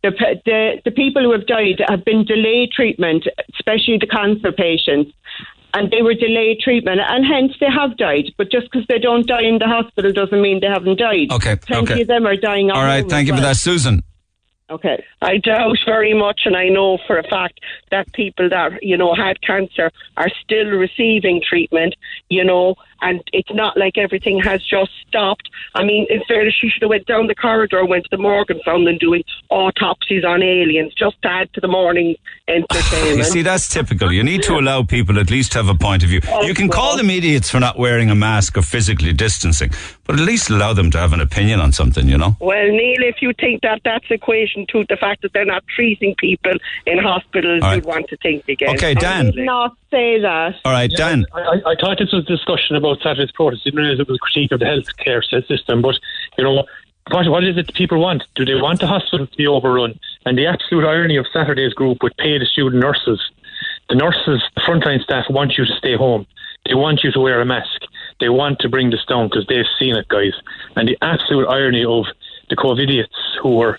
The, 0.03 0.12
the, 0.44 0.80
the 0.84 0.90
people 0.90 1.22
who 1.22 1.32
have 1.32 1.46
died 1.46 1.82
have 1.88 2.05
been 2.05 2.24
delayed 2.24 2.70
treatment, 2.72 3.26
especially 3.55 3.98
the 3.98 4.07
cancer 4.07 4.51
patients, 4.51 5.12
and 5.74 5.90
they 5.90 6.03
were 6.03 6.14
delayed 6.14 6.61
treatment, 6.61 7.01
and 7.05 7.24
hence 7.24 7.53
they 7.61 7.70
have 7.70 7.96
died. 7.96 8.32
But 8.36 8.51
just 8.51 8.70
because 8.70 8.86
they 8.88 8.98
don't 8.98 9.26
die 9.26 9.42
in 9.42 9.59
the 9.59 9.66
hospital 9.66 10.12
doesn't 10.12 10.40
mean 10.40 10.61
they 10.61 10.66
haven't 10.66 10.98
died. 10.98 11.30
Okay, 11.30 11.57
Plenty 11.57 11.92
okay. 11.92 12.03
of 12.03 12.09
them 12.09 12.26
are 12.26 12.36
dying. 12.36 12.70
All 12.70 12.82
right, 12.82 13.09
thank 13.09 13.28
you 13.28 13.34
for 13.34 13.40
that, 13.40 13.57
Susan. 13.57 14.03
Okay. 14.70 15.05
I 15.20 15.38
doubt 15.38 15.78
very 15.84 16.14
much, 16.14 16.42
and 16.44 16.57
I 16.57 16.68
know 16.68 16.98
for 17.07 17.18
a 17.18 17.24
fact 17.24 17.61
that 17.90 18.12
people 18.12 18.48
that 18.51 18.82
you 18.82 18.96
know 18.96 19.14
had 19.14 19.40
cancer 19.42 19.90
are 20.16 20.28
still 20.42 20.66
receiving 20.66 21.42
treatment. 21.46 21.94
You 22.28 22.44
know, 22.44 22.76
and 23.03 23.22
it's 23.32 23.53
not 23.53 23.76
like 23.76 23.98
everything 23.98 24.40
has 24.40 24.62
just 24.64 24.90
stopped. 25.07 25.48
I 25.74 25.84
mean, 25.84 26.07
in 26.11 26.20
fairness, 26.28 26.55
she 26.61 26.68
should 26.68 26.82
have 26.82 26.90
went 26.90 27.07
down 27.07 27.26
the 27.26 27.34
corridor, 27.34 27.84
went 27.84 28.05
to 28.05 28.11
the 28.11 28.22
morgue, 28.22 28.51
and 28.51 28.61
found 28.64 28.86
them 28.86 28.98
doing 28.98 29.22
autopsies 29.51 30.24
on 30.24 30.42
aliens 30.42 30.94
just 30.94 31.20
to 31.22 31.28
add 31.28 31.53
to 31.55 31.61
the 31.61 31.68
morning 31.68 32.16
entertainment. 32.48 33.18
You 33.18 33.24
see, 33.24 33.42
that's 33.42 33.68
typical. 33.68 34.12
You 34.12 34.22
need 34.22 34.42
to 34.44 34.55
allow 34.59 34.82
people 34.82 35.18
at 35.18 35.30
least 35.30 35.53
to 35.53 35.59
have 35.59 35.68
a 35.68 35.74
point 35.74 36.03
of 36.03 36.09
view. 36.09 36.20
Oh, 36.28 36.42
you 36.42 36.55
can 36.55 36.68
call 36.68 36.96
them 36.96 37.11
idiots 37.11 37.51
for 37.51 37.61
not 37.61 37.78
wearing 37.78 38.11
a 38.11 38.14
mask 38.14 38.57
or 38.57 38.62
physically 38.62 39.12
distancing, 39.12 39.70
but 40.05 40.18
at 40.18 40.26
least 40.26 40.51
allow 40.51 40.72
them 40.72 40.90
to 40.90 40.98
have 40.98 41.12
an 41.12 41.20
opinion 41.20 41.61
on 41.61 41.72
something, 41.72 42.09
you 42.09 42.18
know? 42.18 42.36
Well, 42.40 42.66
Neil, 42.68 43.03
if 43.03 43.16
you 43.22 43.32
think 43.38 43.62
that 43.62 43.80
that's 43.84 44.07
equation 44.11 44.66
to 44.72 44.84
the 44.88 44.96
fact 44.96 45.22
that 45.22 45.32
they're 45.32 45.44
not 45.44 45.64
treating 45.74 46.14
people 46.16 46.53
in 46.86 46.98
hospitals, 46.98 47.62
All 47.62 47.68
right. 47.68 47.76
you'd 47.76 47.84
want 47.84 48.09
to 48.09 48.16
think 48.18 48.48
again. 48.48 48.70
Okay, 48.74 48.94
Dan. 48.94 49.32
Not 49.36 49.76
say 49.91 50.20
that. 50.20 50.55
All 50.64 50.72
right, 50.72 50.91
Dan. 50.91 51.26
I, 51.32 51.41
I, 51.41 51.70
I 51.72 51.74
thought 51.80 51.99
this 51.99 52.12
was 52.12 52.24
a 52.24 52.26
discussion 52.26 52.76
about 52.76 52.99
Saturday's 53.03 53.32
protest. 53.32 53.62
I 53.62 53.70
didn't 53.70 53.80
realize 53.80 54.01
it 54.01 54.09
was 54.09 54.16
a 54.16 54.20
critique 54.20 54.53
of 54.53 54.61
the 54.61 54.66
healthcare 54.66 55.22
system. 55.47 55.82
But, 55.82 55.97
you 56.38 56.45
know, 56.45 56.64
what, 57.11 57.28
what 57.28 57.45
is 57.45 57.57
it 57.57 57.66
that 57.66 57.74
people 57.74 57.99
want? 57.99 58.22
Do 58.34 58.45
they 58.45 58.55
want 58.55 58.80
the 58.80 58.86
hospital 58.86 59.26
to 59.26 59.36
be 59.36 59.47
overrun? 59.47 59.99
And 60.24 60.38
the 60.38 60.47
absolute 60.47 60.86
irony 60.86 61.16
of 61.16 61.26
Saturday's 61.32 61.74
group 61.74 62.03
with 62.03 62.16
pay 62.16 62.38
the 62.38 62.47
student 62.47 62.80
nurses, 62.82 63.20
the 63.88 63.97
nurses, 63.97 64.43
the 64.55 64.61
frontline 64.61 65.03
staff 65.03 65.24
want 65.30 65.59
you 65.59 65.64
to 65.64 65.74
stay 65.76 65.97
home. 65.97 66.26
They 66.66 66.74
want 66.74 67.03
you 67.03 67.11
to 67.12 67.20
wear 67.20 67.41
a 67.41 67.47
mask. 67.47 67.82
They 68.20 68.28
want 68.28 68.59
to 68.61 68.68
bring 68.68 68.91
this 68.91 69.05
down 69.07 69.28
because 69.28 69.47
they've 69.49 69.64
seen 69.78 69.97
it, 69.97 70.09
guys. 70.09 70.34
And 70.76 70.86
the 70.86 70.97
absolute 71.01 71.49
irony 71.49 71.84
of 71.84 72.05
the 72.51 72.57
COVIDiots 72.57 73.07
who 73.43 73.57
were 73.57 73.78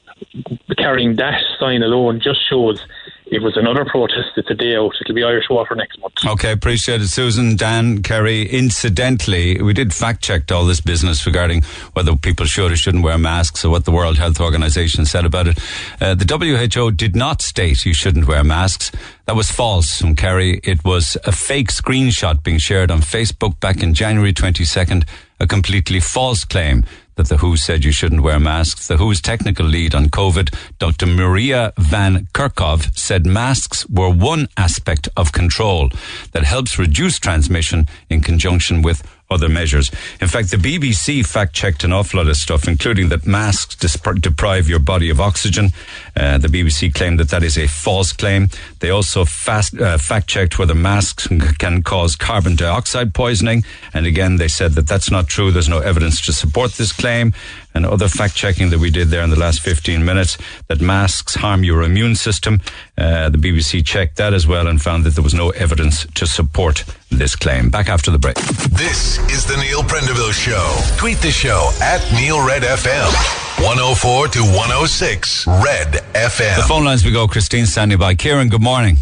carrying 0.78 1.16
that 1.18 1.42
sign 1.60 1.84
alone 1.84 2.20
just 2.20 2.40
shows 2.50 2.84
it 3.32 3.42
was 3.42 3.56
another 3.56 3.86
protest. 3.86 4.32
It's 4.36 4.50
a 4.52 4.54
day 4.54 4.76
out. 4.76 4.92
It'll 5.00 5.16
be 5.16 5.24
Irish 5.24 5.50
water 5.50 5.74
next 5.74 5.98
month. 6.02 6.16
Okay, 6.28 6.52
appreciate 6.52 7.02
it. 7.02 7.08
Susan, 7.08 7.56
Dan, 7.56 8.04
Kerry. 8.04 8.44
Incidentally, 8.44 9.62
we 9.62 9.72
did 9.72 9.94
fact 9.94 10.22
check 10.22 10.52
all 10.52 10.66
this 10.66 10.82
business 10.82 11.26
regarding 11.26 11.62
whether 11.94 12.14
people 12.18 12.46
should 12.46 12.74
or 12.74 12.76
shouldn't 12.76 13.06
wear 13.06 13.18
masks 13.18 13.64
or 13.64 13.70
what 13.70 13.86
the 13.86 13.92
World 13.92 14.18
Health 14.18 14.42
Organization 14.42 15.06
said 15.06 15.24
about 15.24 15.48
it. 15.48 15.58
Uh, 16.02 16.14
the 16.14 16.26
WHO 16.26 16.92
did 16.92 17.16
not 17.16 17.42
state 17.42 17.86
you 17.86 17.94
shouldn't 17.94 18.28
wear 18.28 18.44
masks. 18.44 18.92
That 19.28 19.38
was 19.38 19.50
false 19.50 20.02
from 20.02 20.18
Kerry. 20.18 20.60
It 20.66 20.84
was 20.84 21.16
a 21.24 21.32
fake 21.32 21.70
screenshot 21.70 22.44
being 22.44 22.58
shared 22.58 22.92
on 22.92 23.00
Facebook 23.00 23.58
back 23.62 23.82
in 23.82 23.94
January 23.94 24.34
22nd, 24.34 25.08
a 25.40 25.48
completely 25.48 26.02
false 26.02 26.44
claim 26.44 26.84
that 27.22 27.30
the 27.30 27.38
WHO 27.38 27.56
said 27.56 27.86
you 27.86 27.92
shouldn't 27.92 28.24
wear 28.24 28.40
masks. 28.40 28.88
The 28.88 28.98
WHO's 28.98 29.22
technical 29.22 29.66
lead 29.66 29.94
on 29.94 30.08
COVID, 30.08 30.56
Dr. 30.80 31.06
Maria 31.06 31.72
Van 31.78 32.28
Kerkhove, 32.34 32.98
said 32.98 33.28
masks 33.28 33.88
were 33.88 34.10
one 34.10 34.48
aspect 34.58 35.08
of 35.16 35.32
control 35.32 35.90
that 36.32 36.44
helps 36.44 36.80
reduce 36.80 37.20
transmission 37.20 37.86
in 38.10 38.22
conjunction 38.22 38.82
with 38.82 39.04
other 39.30 39.48
measures. 39.48 39.92
In 40.20 40.28
fact, 40.28 40.52
the 40.52 40.58
BBC 40.58 41.26
fact 41.26 41.54
checked 41.54 41.84
an 41.84 41.94
awful 41.94 42.18
lot 42.20 42.28
of 42.28 42.36
stuff, 42.38 42.68
including 42.68 43.10
that 43.10 43.26
masks 43.26 43.76
disp- 43.76 44.20
deprive 44.20 44.68
your 44.68 44.80
body 44.80 45.10
of 45.10 45.22
oxygen. 45.22 45.70
Uh, 46.16 46.38
the 46.38 46.48
BBC 46.48 46.94
claimed 46.94 47.20
that 47.20 47.30
that 47.30 47.44
is 47.44 47.58
a 47.58 47.68
false 47.68 48.12
claim. 48.14 48.50
They 48.80 48.90
also 48.90 49.26
fast, 49.26 49.80
uh, 49.80 49.98
fact 49.98 50.28
checked 50.28 50.60
whether 50.60 50.76
masks 50.76 51.28
can 51.58 51.84
cause 51.84 52.16
carbon 52.16 52.56
dioxide 52.56 53.14
poisoning. 53.14 53.64
And 53.94 54.06
again, 54.06 54.38
they 54.38 54.48
said 54.48 54.74
that 54.74 54.88
that's 54.88 55.10
not 55.10 55.28
true. 55.28 55.52
There's 55.52 55.70
no 55.70 55.80
evidence 55.80 56.22
to 56.26 56.34
support 56.34 56.74
this 56.74 56.92
claim. 56.92 57.34
And 57.74 57.86
other 57.86 58.10
fact 58.10 58.36
checking 58.36 58.70
that 58.72 58.80
we 58.80 58.90
did 58.92 59.08
there 59.10 59.24
in 59.24 59.30
the 59.30 59.40
last 59.40 59.62
15 59.62 60.04
minutes 60.04 60.38
that 60.68 60.82
masks 60.82 61.36
harm 61.36 61.64
your 61.64 61.84
immune 61.84 62.16
system. 62.16 62.60
Uh, 62.98 63.30
the 63.30 63.38
BBC 63.38 63.86
checked 63.86 64.18
that 64.18 64.34
as 64.34 64.46
well 64.46 64.68
and 64.68 64.82
found 64.82 65.06
that 65.06 65.16
there 65.16 65.24
was 65.24 65.34
no 65.34 65.52
evidence 65.52 66.06
to 66.16 66.28
support 66.28 66.84
this 67.10 67.36
claim. 67.36 67.70
Back 67.70 67.88
after 67.88 68.12
the 68.12 68.20
break. 68.20 68.36
This 68.72 69.20
is 69.30 69.46
the 69.46 69.56
Neil 69.58 69.84
Prendeville 69.84 70.34
Show. 70.34 70.98
Tweet 70.98 71.20
the 71.20 71.32
show 71.32 71.72
at 71.82 72.02
Neil 72.14 72.46
Red 72.46 72.64
FM. 72.64 73.51
104 73.62 74.28
to 74.30 74.40
106 74.40 75.46
Red 75.46 75.94
FM. 76.16 76.56
The 76.56 76.66
phone 76.68 76.84
lines 76.84 77.06
we 77.06 77.12
go. 77.12 77.28
Christine 77.28 77.68
standing 77.68 78.00
by. 78.00 78.16
Kieran, 78.16 78.50
good 78.50 78.62
morning. 78.62 78.98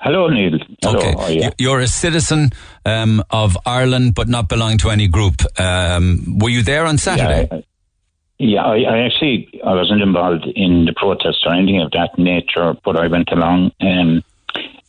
Hello, 0.00 0.26
Neil. 0.28 0.58
Hello, 0.82 0.98
okay. 0.98 1.12
how 1.12 1.18
are 1.18 1.30
you? 1.30 1.50
You're 1.58 1.80
a 1.80 1.86
citizen 1.86 2.52
um, 2.86 3.22
of 3.28 3.58
Ireland, 3.66 4.14
but 4.14 4.26
not 4.26 4.48
belonging 4.48 4.78
to 4.78 4.90
any 4.90 5.06
group. 5.06 5.42
Um, 5.60 6.38
were 6.38 6.48
you 6.48 6.62
there 6.62 6.86
on 6.86 6.96
Saturday? 6.96 7.64
Yeah, 8.38 8.62
I, 8.64 8.76
yeah, 8.76 8.90
I, 8.90 8.96
I 8.96 8.98
actually 9.04 9.60
I 9.62 9.74
wasn't 9.74 10.00
involved 10.00 10.46
in 10.46 10.86
the 10.86 10.94
protest 10.96 11.44
or 11.44 11.52
anything 11.52 11.82
of 11.82 11.90
that 11.90 12.18
nature, 12.18 12.74
but 12.82 12.96
I 12.96 13.06
went 13.06 13.30
along. 13.32 13.72
Um, 13.82 14.24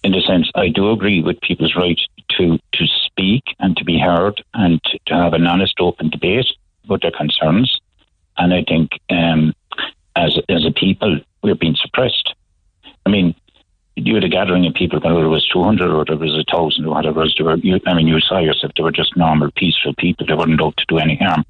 in 0.05 0.13
the 0.13 0.21
sense, 0.25 0.49
I 0.55 0.69
do 0.69 0.89
agree 0.91 1.21
with 1.21 1.41
people's 1.41 1.75
right 1.75 1.99
to 2.37 2.57
to 2.57 2.85
speak 3.05 3.43
and 3.59 3.75
to 3.75 3.83
be 3.83 3.99
heard 3.99 4.41
and 4.53 4.81
to, 4.83 4.99
to 5.07 5.13
have 5.15 5.33
an 5.33 5.47
honest, 5.47 5.75
open 5.81 6.09
debate 6.09 6.47
about 6.85 7.01
their 7.01 7.11
concerns. 7.11 7.81
And 8.37 8.53
I 8.53 8.63
think, 8.67 8.91
um, 9.09 9.53
as 10.15 10.37
as 10.49 10.65
a 10.65 10.71
people, 10.71 11.19
we're 11.41 11.55
being 11.55 11.75
suppressed. 11.75 12.33
I 13.05 13.09
mean, 13.09 13.35
you 13.95 14.15
had 14.15 14.23
a 14.23 14.29
gathering 14.29 14.65
of 14.65 14.73
people, 14.73 14.99
whether 14.99 15.23
it 15.23 15.29
was 15.29 15.47
200 15.49 15.91
or 15.91 16.01
it 16.01 16.19
was 16.19 16.33
a 16.33 16.45
1,000 16.51 16.85
or 16.85 16.89
whatever 16.89 17.21
it 17.21 17.23
was, 17.23 17.35
they 17.37 17.43
were, 17.43 17.57
you, 17.57 17.79
I 17.85 17.93
mean, 17.93 18.07
you 18.07 18.19
saw 18.21 18.39
yourself, 18.39 18.71
they 18.75 18.83
were 18.83 18.91
just 18.91 19.15
normal, 19.15 19.51
peaceful 19.55 19.93
people. 19.97 20.25
They 20.25 20.33
weren't 20.33 20.61
out 20.61 20.75
to 20.77 20.85
do 20.87 20.97
any 20.97 21.17
harm. 21.17 21.43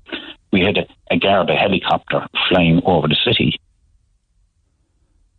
We 0.51 0.61
had 0.61 0.77
a, 0.77 0.85
a 1.09 1.17
guard, 1.17 1.49
a 1.49 1.55
helicopter 1.55 2.27
flying 2.49 2.81
over 2.85 3.07
the 3.07 3.17
city. 3.25 3.59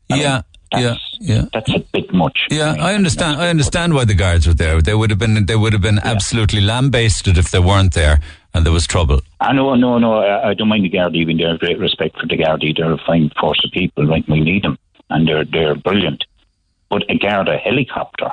yeah, 0.08 0.42
yeah, 0.72 0.96
yeah. 1.20 1.44
That's 1.52 1.72
a 1.72 1.80
bit 1.92 2.12
much. 2.12 2.46
Yeah, 2.50 2.74
I 2.80 2.94
understand. 2.94 3.40
I 3.40 3.48
understand 3.48 3.94
why 3.94 4.06
the 4.06 4.14
guards 4.14 4.46
were 4.48 4.54
there. 4.54 4.82
They 4.82 4.94
would 4.94 5.10
have 5.10 5.20
been. 5.20 5.46
They 5.46 5.54
would 5.54 5.72
have 5.72 5.82
been 5.82 6.00
absolutely 6.00 6.60
lambasted 6.62 7.38
if 7.38 7.52
they 7.52 7.60
weren't 7.60 7.94
there 7.94 8.18
and 8.54 8.64
there 8.64 8.72
was 8.72 8.86
trouble. 8.86 9.20
I 9.40 9.52
know, 9.52 9.74
no, 9.74 9.98
no. 9.98 10.14
I, 10.14 10.50
I 10.50 10.54
don't 10.54 10.68
mind 10.68 10.84
the 10.84 10.90
Gardaí 10.90 11.16
even 11.16 11.36
there. 11.36 11.58
Great 11.58 11.78
respect 11.78 12.18
for 12.18 12.26
the 12.26 12.36
Gardaí. 12.36 12.76
They're 12.76 12.92
a 12.92 12.98
fine 13.06 13.30
force 13.38 13.60
of 13.64 13.72
people. 13.72 14.06
Like 14.06 14.26
we 14.28 14.40
need 14.40 14.62
them, 14.62 14.78
and 15.10 15.28
they're 15.28 15.44
they're 15.44 15.74
brilliant. 15.74 16.24
But 16.88 17.02
a 17.10 17.18
Garda 17.18 17.58
helicopter 17.58 18.30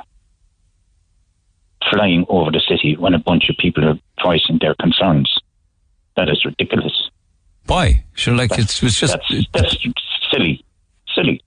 flying 1.90 2.26
over 2.30 2.52
the 2.52 2.62
city 2.68 2.96
when 2.96 3.14
a 3.14 3.20
bunch 3.20 3.50
of 3.50 3.58
people 3.58 3.84
are 3.88 3.98
voicing 4.24 4.60
their 4.62 4.76
concerns, 4.76 5.40
that 6.16 6.30
is 6.30 6.46
ridiculous. 6.46 7.10
Why? 7.66 8.04
Sure, 8.14 8.36
like 8.36 8.58
it's, 8.58 8.82
it's 8.84 9.00
just 9.00 9.14
that's, 9.14 9.48
that's 9.54 9.78
silly, 10.32 10.64
silly. 11.16 11.42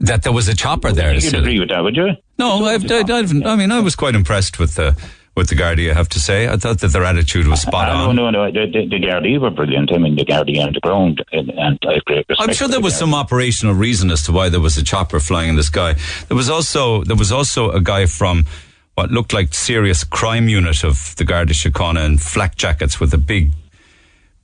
That 0.00 0.22
there 0.22 0.32
was 0.32 0.48
a 0.48 0.54
chopper 0.54 0.92
there. 0.92 1.14
You'd 1.14 1.34
agree 1.34 1.60
with 1.60 1.70
that, 1.70 1.82
would 1.82 1.96
you? 1.96 2.10
No, 2.38 2.64
I've, 2.66 2.90
I, 2.90 2.98
I've, 3.00 3.30
I 3.46 3.56
mean, 3.56 3.72
I 3.72 3.80
was 3.80 3.96
quite 3.96 4.14
impressed 4.14 4.58
with 4.58 4.74
the 4.74 5.00
with 5.36 5.48
the 5.50 5.54
Gardaí. 5.54 5.90
I 5.90 5.94
have 5.94 6.08
to 6.10 6.18
say, 6.20 6.48
I 6.48 6.56
thought 6.56 6.80
that 6.80 6.88
their 6.92 7.04
attitude 7.04 7.46
was 7.46 7.60
spot 7.60 7.88
Uh, 7.88 7.92
on. 8.08 8.16
no, 8.16 8.30
no, 8.30 8.46
no. 8.46 8.50
The, 8.50 8.66
the, 8.72 8.86
the 8.88 8.98
Gardaí 9.06 9.38
were 9.38 9.50
brilliant. 9.50 9.92
I 9.92 9.98
mean, 9.98 10.16
the 10.16 10.24
Gardaí 10.24 10.58
on 10.64 10.72
the 10.72 10.80
ground, 10.80 11.22
and, 11.32 11.50
and 11.50 11.78
I 11.86 11.94
have 11.94 12.04
great 12.06 12.26
respect. 12.28 12.48
I'm 12.48 12.54
sure 12.54 12.68
there 12.68 12.78
the 12.80 12.84
was 12.84 12.94
Gardaí. 12.94 12.98
some 12.98 13.14
operational 13.14 13.74
reason 13.74 14.10
as 14.10 14.22
to 14.24 14.32
why 14.32 14.48
there 14.48 14.60
was 14.60 14.76
a 14.78 14.82
chopper 14.82 15.20
flying 15.20 15.50
in 15.50 15.56
the 15.56 15.62
sky. 15.62 15.94
There 16.28 16.36
was 16.36 16.48
also 16.50 17.04
there 17.04 17.16
was 17.16 17.30
also 17.30 17.70
a 17.70 17.80
guy 17.80 18.06
from 18.06 18.46
what 18.94 19.10
looked 19.10 19.34
like 19.34 19.52
serious 19.52 20.04
crime 20.04 20.48
unit 20.48 20.82
of 20.82 21.14
the 21.16 21.24
Garda 21.24 21.52
Síochána 21.52 22.04
in 22.06 22.16
flak 22.16 22.56
jackets 22.56 22.98
with 22.98 23.12
a 23.12 23.18
big, 23.18 23.50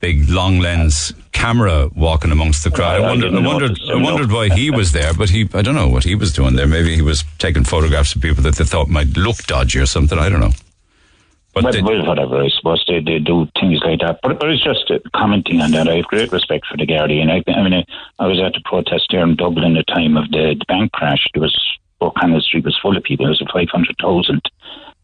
big 0.00 0.28
long 0.28 0.58
lens 0.58 1.14
camera 1.32 1.88
walking 1.96 2.30
amongst 2.30 2.62
the 2.64 2.70
crowd. 2.70 3.00
I 3.00 3.04
I 3.04 3.08
wondered, 3.08 3.34
I 3.34 3.40
wondered, 3.40 3.78
I 3.90 3.94
wondered 3.96 4.30
why 4.30 4.50
he 4.50 4.70
was 4.70 4.92
there, 4.92 5.14
but 5.14 5.30
he 5.30 5.48
I 5.54 5.62
don't 5.62 5.74
know 5.74 5.88
what 5.88 6.04
he 6.04 6.14
was 6.14 6.34
doing 6.34 6.54
there. 6.56 6.66
Maybe 6.66 6.94
he 6.94 7.00
was 7.02 7.24
taking 7.38 7.64
photographs 7.64 8.14
of 8.14 8.20
people 8.20 8.42
that 8.42 8.56
they 8.56 8.64
thought 8.64 8.88
might 8.90 9.16
look 9.16 9.38
dodgy 9.46 9.78
or 9.78 9.86
something. 9.86 10.18
I 10.18 10.28
don't 10.28 10.40
know. 10.40 10.52
But 11.54 11.64
well, 11.64 11.72
they- 11.72 11.82
well, 11.82 12.06
whatever. 12.06 12.42
I 12.42 12.48
suppose 12.48 12.84
they, 12.88 13.00
they 13.00 13.18
do 13.18 13.46
things 13.60 13.80
like 13.84 14.00
that. 14.00 14.20
But, 14.22 14.40
but 14.40 14.50
it's 14.50 14.64
just 14.64 14.90
commenting 15.14 15.60
on 15.60 15.70
that. 15.72 15.88
I 15.88 15.96
have 15.96 16.06
great 16.06 16.32
respect 16.32 16.66
for 16.66 16.76
the 16.76 16.86
Gardaí. 16.86 17.20
And 17.20 17.30
I, 17.30 17.42
I 17.52 17.62
mean, 17.62 17.74
I, 17.74 17.84
I 18.18 18.26
was 18.26 18.40
at 18.40 18.54
the 18.54 18.62
protest 18.64 19.08
there 19.10 19.22
in 19.22 19.36
Dublin 19.36 19.76
at 19.76 19.86
the 19.86 19.92
time 19.92 20.16
of 20.16 20.30
the, 20.30 20.56
the 20.58 20.64
bank 20.66 20.92
crash. 20.92 21.26
There 21.34 21.42
was 21.42 21.56
O'Connell 22.00 22.40
Street 22.40 22.64
was 22.64 22.78
full 22.80 22.96
of 22.96 23.02
people. 23.02 23.26
There 23.26 23.30
was 23.30 23.42
500,000. 23.52 24.40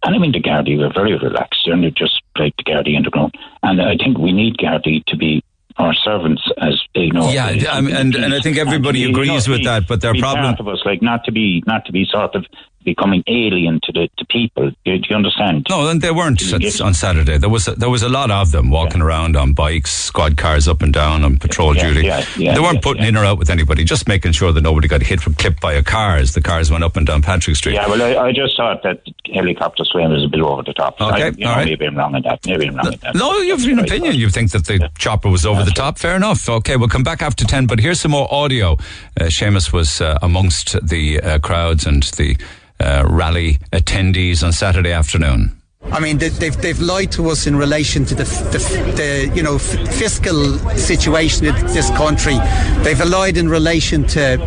And 0.04 0.14
I 0.14 0.18
mean, 0.18 0.32
the 0.32 0.40
Gardaí 0.40 0.78
were 0.78 0.92
very 0.92 1.16
relaxed. 1.18 1.66
They're 1.66 1.90
just 1.90 2.22
like 2.38 2.56
the 2.56 2.64
Gardaí 2.64 2.96
in 2.96 3.02
the 3.02 3.10
ground. 3.10 3.34
And 3.62 3.82
I 3.82 3.96
think 3.96 4.16
we 4.18 4.32
need 4.32 4.56
Gardaí 4.56 5.04
to 5.06 5.16
be 5.16 5.42
our 5.78 5.94
servants 5.94 6.42
as 6.60 6.80
you 6.94 7.12
know. 7.12 7.30
Yeah, 7.30 7.48
as- 7.50 7.66
I 7.66 7.80
mean, 7.80 7.94
and- 7.94 8.14
and 8.14 8.34
I 8.34 8.40
think 8.40 8.56
everybody 8.58 9.04
be, 9.04 9.10
agrees 9.10 9.48
with 9.48 9.64
that, 9.64 9.86
but 9.86 10.00
their 10.00 10.14
problem- 10.14 10.44
part 10.46 10.60
of 10.60 10.68
us, 10.68 10.80
like 10.84 11.02
not 11.02 11.24
to 11.24 11.32
be 11.32 11.62
not 11.66 11.84
to 11.86 11.92
be 11.92 12.04
sort 12.10 12.34
of 12.34 12.44
becoming 12.84 13.22
alien 13.26 13.78
to 13.82 13.92
the 13.92 14.08
to 14.16 14.24
people. 14.26 14.70
Do, 14.84 14.98
do 14.98 15.04
you 15.10 15.16
understand? 15.16 15.66
No, 15.68 15.88
and 15.88 16.00
they 16.00 16.10
weren't 16.10 16.40
on 16.80 16.94
Saturday. 16.94 17.36
There 17.36 17.50
was 17.50 17.68
a, 17.68 17.72
there 17.72 17.90
was 17.90 18.02
a 18.02 18.08
lot 18.08 18.30
of 18.30 18.50
them 18.50 18.70
walking 18.70 19.02
around 19.02 19.36
on 19.36 19.52
bikes, 19.52 19.92
squad 19.92 20.36
cars 20.38 20.66
up 20.66 20.80
and 20.80 20.92
down 20.92 21.22
on 21.22 21.36
patrol 21.36 21.76
Yeah, 21.76 21.88
duty. 21.88 22.06
yeah, 22.06 22.24
yeah, 22.38 22.54
they 22.54 22.60
weren't 22.60 22.76
yeah, 22.76 22.80
putting 22.80 23.04
in 23.04 23.16
or 23.16 23.24
out 23.26 23.36
with 23.38 23.50
anybody, 23.50 23.84
just 23.84 24.08
making 24.08 24.32
sure 24.32 24.52
that 24.52 24.62
nobody 24.62 24.88
got 24.88 25.02
hit 25.02 25.20
from 25.20 25.34
clipped 25.34 25.60
by 25.60 25.74
a 25.74 25.82
car 25.82 26.16
as 26.16 26.32
the 26.32 26.40
cars 26.40 26.70
went 26.70 26.82
up 26.82 26.96
and 26.96 27.06
down 27.06 27.20
Patrick 27.20 27.56
Street. 27.56 27.74
Yeah, 27.74 27.88
well, 27.88 28.00
I, 28.02 28.28
I 28.28 28.32
just 28.32 28.56
thought 28.56 28.82
that 28.84 29.02
helicopter 29.34 29.84
swim 29.84 30.10
was 30.10 30.24
a 30.24 30.28
bit 30.28 30.40
over 30.40 30.62
the 30.62 30.72
top. 30.72 30.98
Okay, 31.00 31.24
I, 31.24 31.28
you 31.28 31.44
know, 31.44 31.50
all 31.50 31.56
right. 31.56 31.66
maybe 31.66 31.84
I'm 31.84 31.96
wrong 31.96 32.14
in 32.14 32.22
that. 32.22 32.40
Maybe 32.46 32.68
I'm 32.68 32.76
wrong 32.76 32.92
in 32.94 32.98
that. 33.00 33.14
No, 33.16 33.36
you 33.38 33.54
have 33.54 33.66
an 33.66 33.80
opinion. 33.80 34.14
You 34.14 34.30
think 34.30 34.52
that 34.52 34.64
the 34.64 34.88
chopper 34.96 35.28
was 35.28 35.44
over 35.44 35.62
the 35.62 35.67
top. 35.70 35.98
Fair 35.98 36.16
enough. 36.16 36.48
Okay, 36.48 36.76
we'll 36.76 36.88
come 36.88 37.02
back 37.02 37.22
after 37.22 37.44
10, 37.44 37.66
but 37.66 37.80
here's 37.80 38.00
some 38.00 38.10
more 38.10 38.32
audio. 38.32 38.72
Uh, 39.20 39.24
Seamus 39.24 39.72
was 39.72 40.00
uh, 40.00 40.18
amongst 40.22 40.76
the 40.86 41.20
uh, 41.20 41.38
crowds 41.38 41.86
and 41.86 42.02
the 42.02 42.36
uh, 42.80 43.04
rally 43.08 43.58
attendees 43.72 44.42
on 44.42 44.52
Saturday 44.52 44.92
afternoon. 44.92 45.57
I 45.98 46.00
mean, 46.00 46.18
they, 46.18 46.28
they've 46.28 46.56
they've 46.56 46.80
lied 46.80 47.12
to 47.12 47.30
us 47.30 47.46
in 47.46 47.56
relation 47.56 48.04
to 48.06 48.14
the 48.14 48.24
the, 48.24 48.58
the 48.96 49.32
you 49.34 49.42
know 49.42 49.58
fiscal 49.58 50.58
situation 50.76 51.46
in 51.46 51.54
this 51.68 51.90
country. 51.90 52.36
They've 52.84 53.04
lied 53.04 53.36
in 53.36 53.48
relation 53.48 54.06
to 54.08 54.38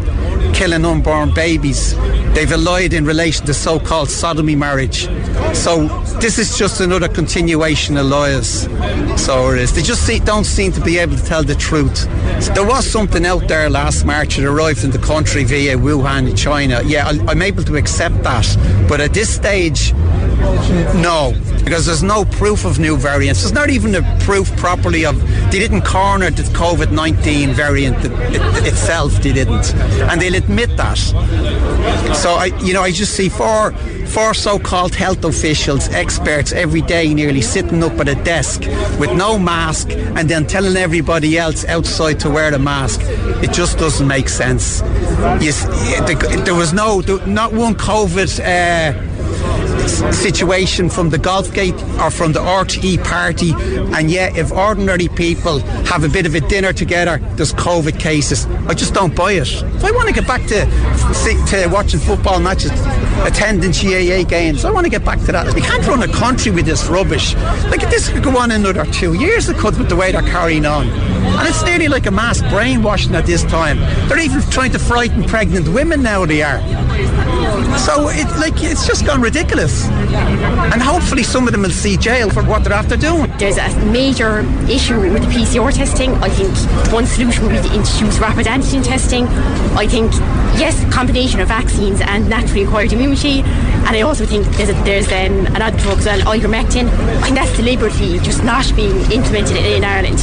killing 0.53 0.85
unborn 0.85 1.33
babies. 1.33 1.95
They've 2.33 2.51
lied 2.51 2.93
in 2.93 3.05
relation 3.05 3.45
to 3.47 3.53
so-called 3.53 4.09
sodomy 4.09 4.55
marriage. 4.55 5.07
So 5.53 5.87
this 6.19 6.37
is 6.37 6.57
just 6.57 6.79
another 6.79 7.09
continuation 7.09 7.97
of 7.97 8.05
lies. 8.05 8.63
So 9.21 9.51
it 9.51 9.59
is. 9.59 9.73
They 9.73 9.81
just 9.81 10.05
see, 10.05 10.19
don't 10.19 10.45
seem 10.45 10.71
to 10.73 10.81
be 10.81 10.97
able 10.97 11.17
to 11.17 11.25
tell 11.25 11.43
the 11.43 11.55
truth. 11.55 12.05
There 12.55 12.65
was 12.65 12.89
something 12.89 13.25
out 13.25 13.47
there 13.47 13.69
last 13.69 14.05
March. 14.05 14.37
It 14.37 14.45
arrived 14.45 14.83
in 14.83 14.91
the 14.91 14.99
country 14.99 15.43
via 15.43 15.77
Wuhan, 15.77 16.37
China. 16.37 16.81
Yeah, 16.85 17.07
I'm 17.07 17.41
able 17.41 17.63
to 17.63 17.75
accept 17.75 18.23
that. 18.23 18.47
But 18.87 19.01
at 19.01 19.13
this 19.13 19.29
stage, 19.33 19.93
no, 20.95 21.20
because 21.63 21.85
there's 21.85 22.03
no 22.03 22.25
proof 22.25 22.65
of 22.65 22.79
new 22.79 22.97
variants. 22.97 23.41
There's 23.41 23.53
not 23.53 23.69
even 23.69 23.93
a 23.95 24.01
proof 24.21 24.55
properly 24.57 25.05
of. 25.05 25.15
They 25.51 25.59
didn't 25.59 25.83
corner 25.83 26.29
the 26.31 26.43
COVID 26.43 26.91
19 26.91 27.53
variant 27.53 27.97
it, 28.03 28.11
it, 28.35 28.67
itself. 28.67 29.13
They 29.21 29.33
didn't, 29.33 29.73
and 30.09 30.19
they'll 30.19 30.35
admit 30.35 30.75
that. 30.77 30.97
So 32.15 32.31
I, 32.31 32.45
you 32.63 32.73
know, 32.73 32.81
I 32.81 32.91
just 32.91 33.13
see 33.13 33.29
four 33.29 33.73
four 34.11 34.33
so-called 34.33 34.93
health 34.93 35.23
officials, 35.23 35.87
experts, 35.89 36.51
every 36.51 36.81
day 36.81 37.13
nearly 37.13 37.41
sitting 37.41 37.81
up 37.81 37.93
at 37.93 38.09
a 38.09 38.15
desk 38.23 38.61
with 38.99 39.11
no 39.13 39.39
mask, 39.39 39.89
and 39.91 40.29
then 40.29 40.45
telling 40.45 40.75
everybody 40.75 41.37
else 41.37 41.63
outside 41.65 42.19
to 42.19 42.29
wear 42.29 42.51
the 42.51 42.59
mask. 42.59 42.99
It 43.43 43.53
just 43.53 43.77
doesn't 43.77 44.07
make 44.07 44.27
sense. 44.27 44.81
Yes, 45.39 45.65
there 46.45 46.55
was 46.55 46.73
no, 46.73 46.99
not 47.25 47.53
one 47.53 47.75
COVID. 47.75 48.39
Uh, 48.39 49.10
situation 49.87 50.89
from 50.89 51.09
the 51.09 51.17
Golf 51.17 51.53
Gate 51.53 51.75
or 51.99 52.11
from 52.11 52.33
the 52.33 52.39
RTE 52.39 53.03
party, 53.03 53.53
and 53.95 54.09
yet 54.09 54.37
if 54.37 54.51
ordinary 54.51 55.07
people 55.09 55.59
have 55.85 56.03
a 56.03 56.09
bit 56.09 56.25
of 56.25 56.35
a 56.35 56.41
dinner 56.41 56.73
together, 56.73 57.17
there's 57.35 57.53
COVID 57.53 57.99
cases. 57.99 58.45
I 58.67 58.73
just 58.73 58.93
don't 58.93 59.15
buy 59.15 59.33
it. 59.33 59.47
If 59.47 59.83
I 59.83 59.91
want 59.91 60.07
to 60.07 60.13
get 60.13 60.27
back 60.27 60.41
to 60.47 60.65
to 61.51 61.67
watching 61.71 61.99
football 61.99 62.39
matches, 62.39 62.71
attending 63.25 63.71
GAA 63.71 64.27
games, 64.27 64.65
I 64.65 64.71
want 64.71 64.85
to 64.85 64.89
get 64.89 65.05
back 65.05 65.19
to 65.21 65.31
that. 65.31 65.53
We 65.53 65.61
can't 65.61 65.85
run 65.85 66.01
a 66.03 66.07
country 66.07 66.51
with 66.51 66.65
this 66.65 66.87
rubbish. 66.87 67.35
Like 67.69 67.81
this 67.89 68.09
could 68.09 68.23
go 68.23 68.37
on 68.37 68.51
another 68.51 68.85
two 68.85 69.13
years. 69.13 69.49
It 69.49 69.57
could 69.57 69.77
with 69.77 69.89
the 69.89 69.95
way 69.95 70.11
they're 70.11 70.21
carrying 70.21 70.65
on, 70.65 70.87
and 70.89 71.47
it's 71.47 71.63
nearly 71.63 71.87
like 71.87 72.05
a 72.07 72.11
mass 72.11 72.41
brainwashing 72.49 73.15
at 73.15 73.25
this 73.25 73.43
time. 73.43 73.77
They're 74.07 74.19
even 74.19 74.41
trying 74.49 74.71
to 74.71 74.79
frighten 74.79 75.23
pregnant 75.23 75.67
women 75.67 76.01
now. 76.01 76.25
They 76.25 76.41
are. 76.41 76.59
So 77.77 78.09
it 78.09 78.27
like 78.39 78.63
it's 78.63 78.87
just 78.87 79.05
gone 79.05 79.21
ridiculous. 79.21 79.85
And 79.87 80.81
hopefully 80.81 81.23
some 81.23 81.47
of 81.47 81.51
them 81.51 81.61
will 81.61 81.69
see 81.69 81.97
jail 81.97 82.29
for 82.29 82.43
what 82.43 82.63
they're 82.63 82.73
after 82.73 82.97
doing. 82.97 83.31
There's 83.37 83.57
a 83.57 83.69
major 83.91 84.39
issue 84.69 84.99
with 84.99 85.21
the 85.21 85.29
PCR 85.29 85.73
testing. 85.73 86.13
I 86.15 86.29
think 86.29 86.51
one 86.91 87.05
solution 87.05 87.45
would 87.45 87.51
be 87.51 87.69
to 87.69 87.75
introduce 87.75 88.19
rapid 88.19 88.47
antigen 88.47 88.83
testing. 88.83 89.27
I 89.77 89.87
think 89.87 90.11
yes, 90.57 90.83
combination 90.93 91.39
of 91.39 91.47
vaccines 91.47 92.01
and 92.01 92.29
naturally 92.29 92.63
acquired 92.63 92.91
immunity. 92.93 93.10
And 93.11 93.95
I 93.95 94.01
also 94.01 94.25
think 94.25 94.45
there's 94.55 94.69
a, 94.69 94.73
there's 94.83 95.07
um, 95.07 95.45
another 95.53 95.77
drug 95.79 95.99
as 95.99 96.05
well, 96.05 96.19
ivermectin. 96.21 96.89
Think 97.23 97.35
that's 97.35 97.55
deliberately 97.57 98.19
just 98.19 98.43
not 98.43 98.73
being 98.75 98.95
implemented 99.11 99.57
in, 99.57 99.83
Ireland. 99.83 100.15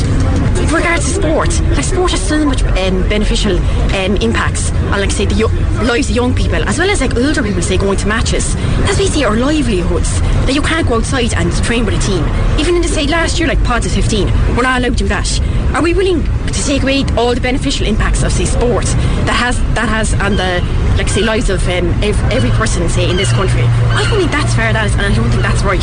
With 0.59 0.73
regards 0.73 1.05
to 1.05 1.11
sport, 1.21 1.61
like 1.77 1.85
sport 1.85 2.13
has 2.13 2.27
so 2.27 2.45
much 2.47 2.63
um, 2.63 3.07
beneficial 3.09 3.59
um, 3.59 4.17
impacts 4.17 4.71
on, 4.73 5.01
like 5.01 5.11
say, 5.11 5.27
the 5.27 5.35
yo- 5.35 5.83
lives 5.85 6.09
of 6.09 6.17
young 6.17 6.35
people 6.35 6.63
as 6.67 6.79
well 6.79 6.89
as 6.89 7.01
like 7.03 7.15
older 7.17 7.43
people, 7.43 7.61
say, 7.61 7.77
going 7.77 7.99
to 7.99 8.07
matches. 8.07 8.55
That's 8.55 8.97
basically 8.97 9.25
our 9.25 9.37
livelihoods. 9.37 10.21
That 10.47 10.55
you 10.55 10.63
can't 10.63 10.89
go 10.89 10.97
outside 10.97 11.35
and 11.35 11.53
train 11.65 11.85
with 11.85 11.95
a 11.95 12.01
team. 12.01 12.25
Even 12.59 12.75
in 12.77 12.81
the 12.83 12.89
say 12.89 13.07
last 13.07 13.39
year, 13.39 13.49
like 13.49 13.63
pods 13.65 13.85
of 13.85 13.93
15, 13.93 14.27
we're 14.57 14.63
not 14.63 14.81
allowed 14.81 14.97
to 14.97 15.05
do 15.05 15.09
that. 15.09 15.29
Are 15.75 15.83
we 15.83 15.93
willing 15.93 16.23
to 16.25 16.65
take 16.65 16.83
away 16.83 17.05
all 17.19 17.35
the 17.35 17.41
beneficial 17.41 17.87
impacts 17.87 18.23
of 18.23 18.33
say 18.33 18.47
sport 18.47 18.87
that 19.27 19.35
has 19.37 19.59
that 19.75 19.89
has 19.89 20.15
on 20.15 20.37
the 20.37 20.61
like 20.99 21.09
say 21.09 21.23
lives 21.23 21.49
of 21.49 21.63
um, 21.69 21.87
ev- 22.03 22.33
every 22.33 22.51
person 22.51 22.89
say 22.89 23.09
in 23.09 23.17
this 23.17 23.33
country. 23.33 23.63
I 23.63 24.05
don't 24.09 24.19
think 24.19 24.31
that's 24.33 24.55
fair, 24.55 24.73
that 24.73 24.87
is, 24.87 24.93
and 24.95 25.03
I 25.03 25.15
don't 25.15 25.31
think 25.31 25.43
that's 25.43 25.63
right. 25.63 25.81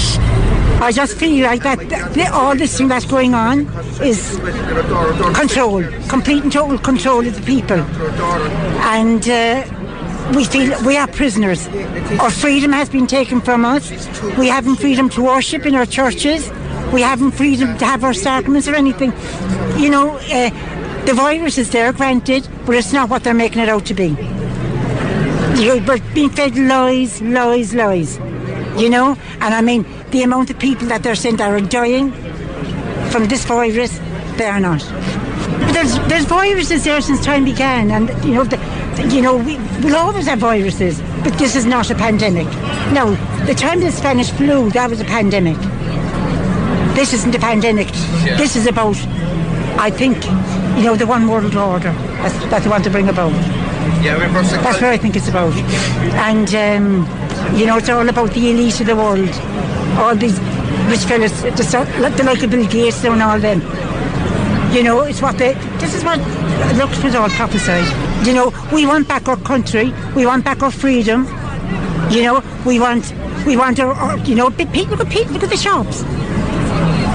I 0.82 0.92
just 0.92 1.18
feel 1.18 1.46
like 1.46 1.64
that, 1.64 1.80
that 1.90 2.32
all 2.34 2.56
this 2.56 2.78
thing 2.78 2.90
that's 2.90 3.06
going 3.06 3.34
on 3.34 3.62
is 4.02 4.38
control, 5.34 5.84
complete 6.10 6.44
and 6.44 6.52
total 6.52 6.78
control 6.78 7.26
of 7.26 7.36
the 7.36 7.42
people, 7.42 7.80
and. 7.80 9.28
Uh, 9.28 9.66
we 10.34 10.44
feel 10.44 10.76
we 10.84 10.98
are 10.98 11.08
prisoners. 11.08 11.68
Our 12.20 12.32
freedom 12.32 12.72
has 12.72 12.90
been 12.90 13.06
taken 13.06 13.42
from 13.42 13.64
us. 13.64 13.92
We 14.40 14.48
haven't 14.48 14.78
freedom 14.78 15.08
to 15.10 15.22
worship 15.22 15.68
in 15.68 15.76
our 15.76 15.86
churches. 15.86 16.50
We 16.92 17.02
haven't 17.02 17.34
freedom 17.34 17.78
to 17.78 17.86
have 17.86 18.04
our 18.04 18.14
sacraments 18.16 18.68
or 18.68 18.74
anything. 18.74 19.14
You 19.80 19.92
know, 19.92 20.18
uh, 20.18 20.50
the 21.06 21.14
virus 21.14 21.60
is 21.60 21.70
there, 21.70 21.94
granted, 21.94 22.48
but 22.66 22.76
it's 22.76 22.92
not 22.92 23.08
what 23.08 23.24
they're 23.24 23.36
making 23.36 23.62
it 23.62 23.70
out 23.70 23.86
to 23.86 23.94
be. 23.94 24.18
You 25.56 25.80
know, 25.80 25.86
we're 25.88 26.00
being 26.14 26.30
fed 26.30 26.58
lies, 26.58 27.22
lies, 27.22 27.74
lies. 27.74 28.18
You 28.78 28.90
know, 28.90 29.18
and 29.40 29.54
I 29.54 29.62
mean 29.62 29.86
the 30.12 30.24
amount 30.24 30.50
of 30.50 30.60
people 30.60 30.88
that 30.88 31.02
they're 31.04 31.16
saying 31.16 31.38
that 31.38 31.50
are 31.50 31.62
dying 31.62 32.12
from 33.10 33.26
this 33.28 33.46
virus, 33.46 34.00
they 34.38 34.46
are 34.46 34.60
not. 34.60 34.82
But 35.60 35.74
there's 35.74 35.98
there's 36.10 36.26
viruses 36.26 36.84
there 36.84 37.00
since 37.02 37.24
time 37.24 37.46
began, 37.46 37.92
and 37.92 38.10
you 38.26 38.34
know 38.34 38.44
the, 38.44 38.58
you 39.10 39.22
know, 39.22 39.38
we, 39.38 39.58
we'll 39.82 39.96
always 39.96 40.28
have 40.28 40.40
viruses, 40.40 41.02
but 41.24 41.34
this 41.38 41.56
is 41.56 41.66
not 41.66 41.90
a 41.92 41.96
pandemic. 41.96 42.48
No, 42.94 43.16
the 43.46 43.54
time 43.54 43.80
of 43.80 43.86
the 43.86 43.92
Spanish 43.92 44.32
flu, 44.32 44.70
that 44.72 44.90
was 44.90 45.02
a 45.02 45.06
pandemic. 45.06 45.58
This 46.96 47.14
isn't 47.14 47.36
a 47.36 47.40
pandemic. 47.40 47.88
Yeah. 47.88 48.38
This 48.38 48.56
is 48.56 48.68
about, 48.68 48.96
I 49.78 49.90
think, 49.90 50.24
you 50.78 50.84
know, 50.84 50.96
the 50.96 51.06
one 51.06 51.28
world 51.28 51.56
order 51.56 51.92
that 51.92 52.64
they 52.64 52.70
want 52.70 52.84
to 52.86 52.90
bring 52.90 53.10
about. 53.10 53.34
Yeah, 54.02 54.18
we're 54.18 54.28
from 54.30 54.64
That's 54.64 54.82
what 54.82 54.84
I 54.84 54.98
think 54.98 55.16
it's 55.16 55.28
about. 55.28 55.54
And, 56.26 56.50
um, 56.56 57.56
you 57.58 57.66
know, 57.66 57.78
it's 57.78 57.90
all 57.90 58.08
about 58.08 58.32
the 58.32 58.50
elite 58.52 58.80
of 58.82 58.88
the 58.88 58.96
world. 58.96 59.30
All 59.98 60.16
these 60.16 60.40
rich 60.90 61.06
fellas, 61.06 61.42
the, 61.42 61.52
the 61.52 62.24
like 62.24 62.44
of 62.44 62.50
Bill 62.50 62.68
Gates 62.68 63.04
and 63.04 63.22
all 63.22 63.40
them. 63.40 63.62
You 64.74 64.84
know, 64.84 65.02
it's 65.02 65.22
what 65.22 65.38
they, 65.38 65.54
this 65.80 65.94
is 65.94 66.04
what, 66.04 66.20
it 66.20 67.04
was 67.04 67.16
all 67.16 67.30
prophesied. 67.30 68.28
You 68.28 68.34
know, 68.34 68.54
we 68.74 68.86
want 68.86 69.08
back 69.08 69.28
our 69.28 69.38
country, 69.38 69.94
we 70.16 70.26
want 70.26 70.44
back 70.44 70.64
our 70.64 70.72
freedom. 70.72 71.26
You 72.10 72.24
know, 72.24 72.44
we 72.66 72.80
want, 72.80 73.14
we 73.46 73.56
want 73.56 73.80
our, 73.80 73.94
our 73.94 74.18
you 74.20 74.36
know, 74.36 74.50
people, 74.50 74.98
look 74.98 75.10
people, 75.10 75.34
look 75.34 75.44
at 75.44 75.50
the 75.50 75.58
shops. 75.58 76.02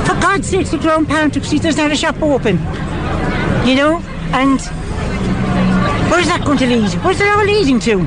For 0.09 0.18
God's 0.21 0.49
sake, 0.49 0.73
look 0.73 0.85
around 0.85 1.07
Patrick 1.07 1.45
Street, 1.45 1.62
there's 1.62 1.77
not 1.77 1.91
a 1.91 1.97
shop 1.97 2.23
open. 2.23 2.59
You 3.66 3.75
know, 3.75 4.03
and 4.33 4.61
where's 6.11 6.27
that 6.27 6.45
going 6.45 6.59
to 6.59 6.67
lead? 6.67 6.93
Where's 7.05 7.21
it 7.21 7.29
all 7.29 7.45
leading 7.45 7.79
to? 7.81 8.07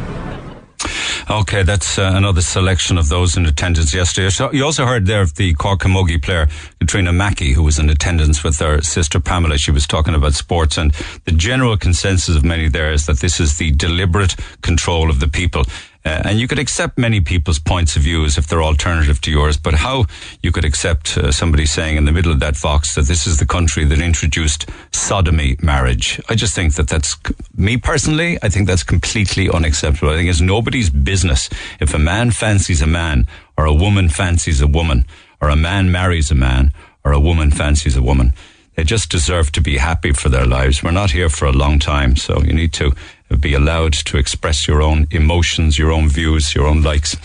Okay, 1.30 1.64
that's 1.64 1.97
uh, 1.97 2.12
another 2.14 2.41
selection 2.41 2.97
of 2.97 3.08
those 3.08 3.38
in 3.38 3.45
attendance 3.45 3.93
yesterday. 3.93 4.30
So 4.30 4.51
you 4.51 4.66
also 4.66 4.86
heard 4.86 5.06
there 5.06 5.22
of 5.22 5.36
the 5.36 5.54
Cork 5.54 5.80
Camogie 5.80 6.22
player 6.22 6.49
Katrina 6.82 7.14
Mackey, 7.14 7.54
who 7.54 7.64
was 7.64 7.80
in 7.80 7.89
attendance 7.89 8.43
with 8.43 8.60
her 8.60 8.82
sister 8.82 9.22
Pamela. 9.22 9.58
She 9.58 9.72
was 9.72 9.88
talking 9.88 10.16
about 10.16 10.34
sports, 10.34 10.78
and 10.78 10.91
the 11.24 11.32
general 11.32 11.78
consensus 11.78 12.36
of 12.36 12.43
many 12.43 12.68
there 12.68 12.91
is 12.91 13.06
that 13.06 13.20
this 13.20 13.39
is 13.39 13.58
the 13.58 13.72
deliberate 13.72 14.36
control 14.62 15.10
of 15.10 15.22
the 15.22 15.30
people. 15.30 15.64
Uh, 16.06 16.22
and 16.26 16.39
you 16.39 16.47
could 16.47 16.60
accept 16.60 16.97
many 16.97 17.22
people's 17.22 17.60
points 17.60 17.95
of 17.95 18.01
views 18.01 18.38
if 18.38 18.47
they're 18.47 18.64
alternative 18.64 19.22
to 19.22 19.32
yours, 19.32 19.56
but 19.56 19.74
how 19.74 20.06
you 20.41 20.51
could 20.51 20.66
accept 20.66 21.18
uh, 21.18 21.32
somebody 21.32 21.66
saying 21.66 21.95
in 21.95 22.04
the 22.04 22.12
middle 22.12 22.32
of 22.32 22.41
that 22.41 22.58
vox 22.58 22.95
that 22.95 23.06
this 23.06 23.26
is 23.26 23.38
the 23.38 23.45
country 23.45 23.86
that 23.86 23.99
introduced 23.99 24.70
sodomy 24.91 25.56
marriage? 25.62 26.20
I 26.28 26.36
just 26.36 26.54
think 26.54 26.76
that 26.76 26.89
that's, 26.89 27.16
me 27.56 27.78
personally, 27.78 28.38
I 28.41 28.49
think 28.49 28.68
that's 28.68 28.84
completely 28.84 29.49
unacceptable. 29.49 30.12
I 30.12 30.18
think 30.18 30.30
it's 30.30 30.41
nobody's 30.41 30.89
business 30.89 31.49
if 31.80 31.93
a 31.93 31.99
man 31.99 32.32
fancies 32.32 32.82
a 32.82 32.88
man 32.88 33.26
or 33.58 33.66
a 33.66 33.74
woman 33.74 34.10
fancies 34.10 34.60
a 34.60 34.68
woman 34.68 35.06
or 35.39 35.49
a 35.49 35.56
man 35.56 35.89
marries 35.89 36.32
a 36.32 36.36
man 36.36 36.74
or 37.06 37.14
a 37.14 37.20
woman 37.20 37.51
fancies 37.51 37.95
a 37.95 38.01
woman. 38.01 38.34
They 38.76 38.84
just 38.84 39.12
deserve 39.12 39.51
to 39.51 39.62
be 39.62 39.78
happy 39.78 40.14
for 40.14 40.30
their 40.30 40.45
lives. 40.45 40.82
We're 40.82 40.91
not 40.91 41.12
here 41.12 41.30
for 41.30 41.45
a 41.45 41.51
long 41.51 41.80
time, 41.80 42.16
so 42.16 42.41
you 42.41 42.54
need 42.54 42.74
to 42.74 42.91
be 43.39 43.53
allowed 43.53 43.93
to 43.93 44.17
express 44.17 44.67
your 44.67 44.82
own 44.82 45.07
emotions, 45.11 45.78
your 45.78 45.91
own 45.91 46.07
views, 46.07 46.53
your 46.53 46.67
own 46.67 46.82
likes, 46.84 47.15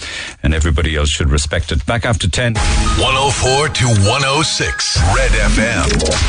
and 0.43 0.55
everybody 0.55 0.97
else 0.97 1.09
should 1.11 1.31
respect 1.31 1.71
it. 1.71 1.85
Back 1.87 2.05
after 2.05 2.29
10. 2.29 2.55
104 2.55 3.69
to 3.69 3.85
106 4.09 4.99
Red 5.15 5.31
FM. 5.33 5.85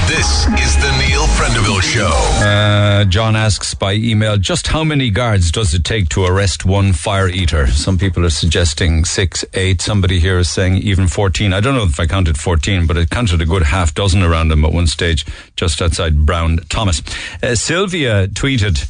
This 0.08 0.48
is 0.60 0.76
the 0.78 0.92
Neil 1.00 1.26
Prendeville 1.38 1.82
Show. 1.82 2.10
Uh, 2.46 3.06
John 3.06 3.36
asks 3.36 3.74
by 3.74 3.94
email, 3.94 4.38
just 4.38 4.68
how 4.68 4.84
many 4.84 5.10
guards 5.10 5.52
does 5.52 5.74
it 5.74 5.84
take 5.86 6.10
to 6.10 6.26
arrest 6.26 6.66
one 6.66 6.94
fire 6.94 7.30
eater? 7.30 7.68
Some 7.68 7.98
people 7.98 8.26
are 8.26 8.30
suggesting 8.30 9.06
six, 9.06 9.46
eight. 9.54 9.82
Somebody 9.82 10.20
here 10.20 10.40
is 10.40 10.50
saying 10.52 10.78
even 10.78 11.08
14. 11.08 11.54
I 11.54 11.62
don't 11.62 11.76
know 11.76 11.84
if 11.84 12.00
I 12.00 12.06
counted 12.06 12.38
14, 12.38 12.86
but 12.86 12.98
I 12.98 13.06
counted 13.06 13.42
a 13.42 13.46
good 13.46 13.64
half 13.64 13.94
dozen 13.94 14.24
around 14.24 14.50
them 14.50 14.66
at 14.66 14.74
one 14.74 14.88
stage 14.88 15.26
just 15.56 15.82
outside 15.82 16.26
Brown 16.26 16.58
Thomas. 16.70 17.02
Uh, 17.42 17.56
Sylvia 17.56 18.28
tweeted, 18.28 18.88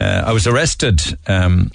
uh, 0.00 0.24
I 0.26 0.32
was 0.32 0.46
arrested. 0.46 1.00
Um, 1.26 1.70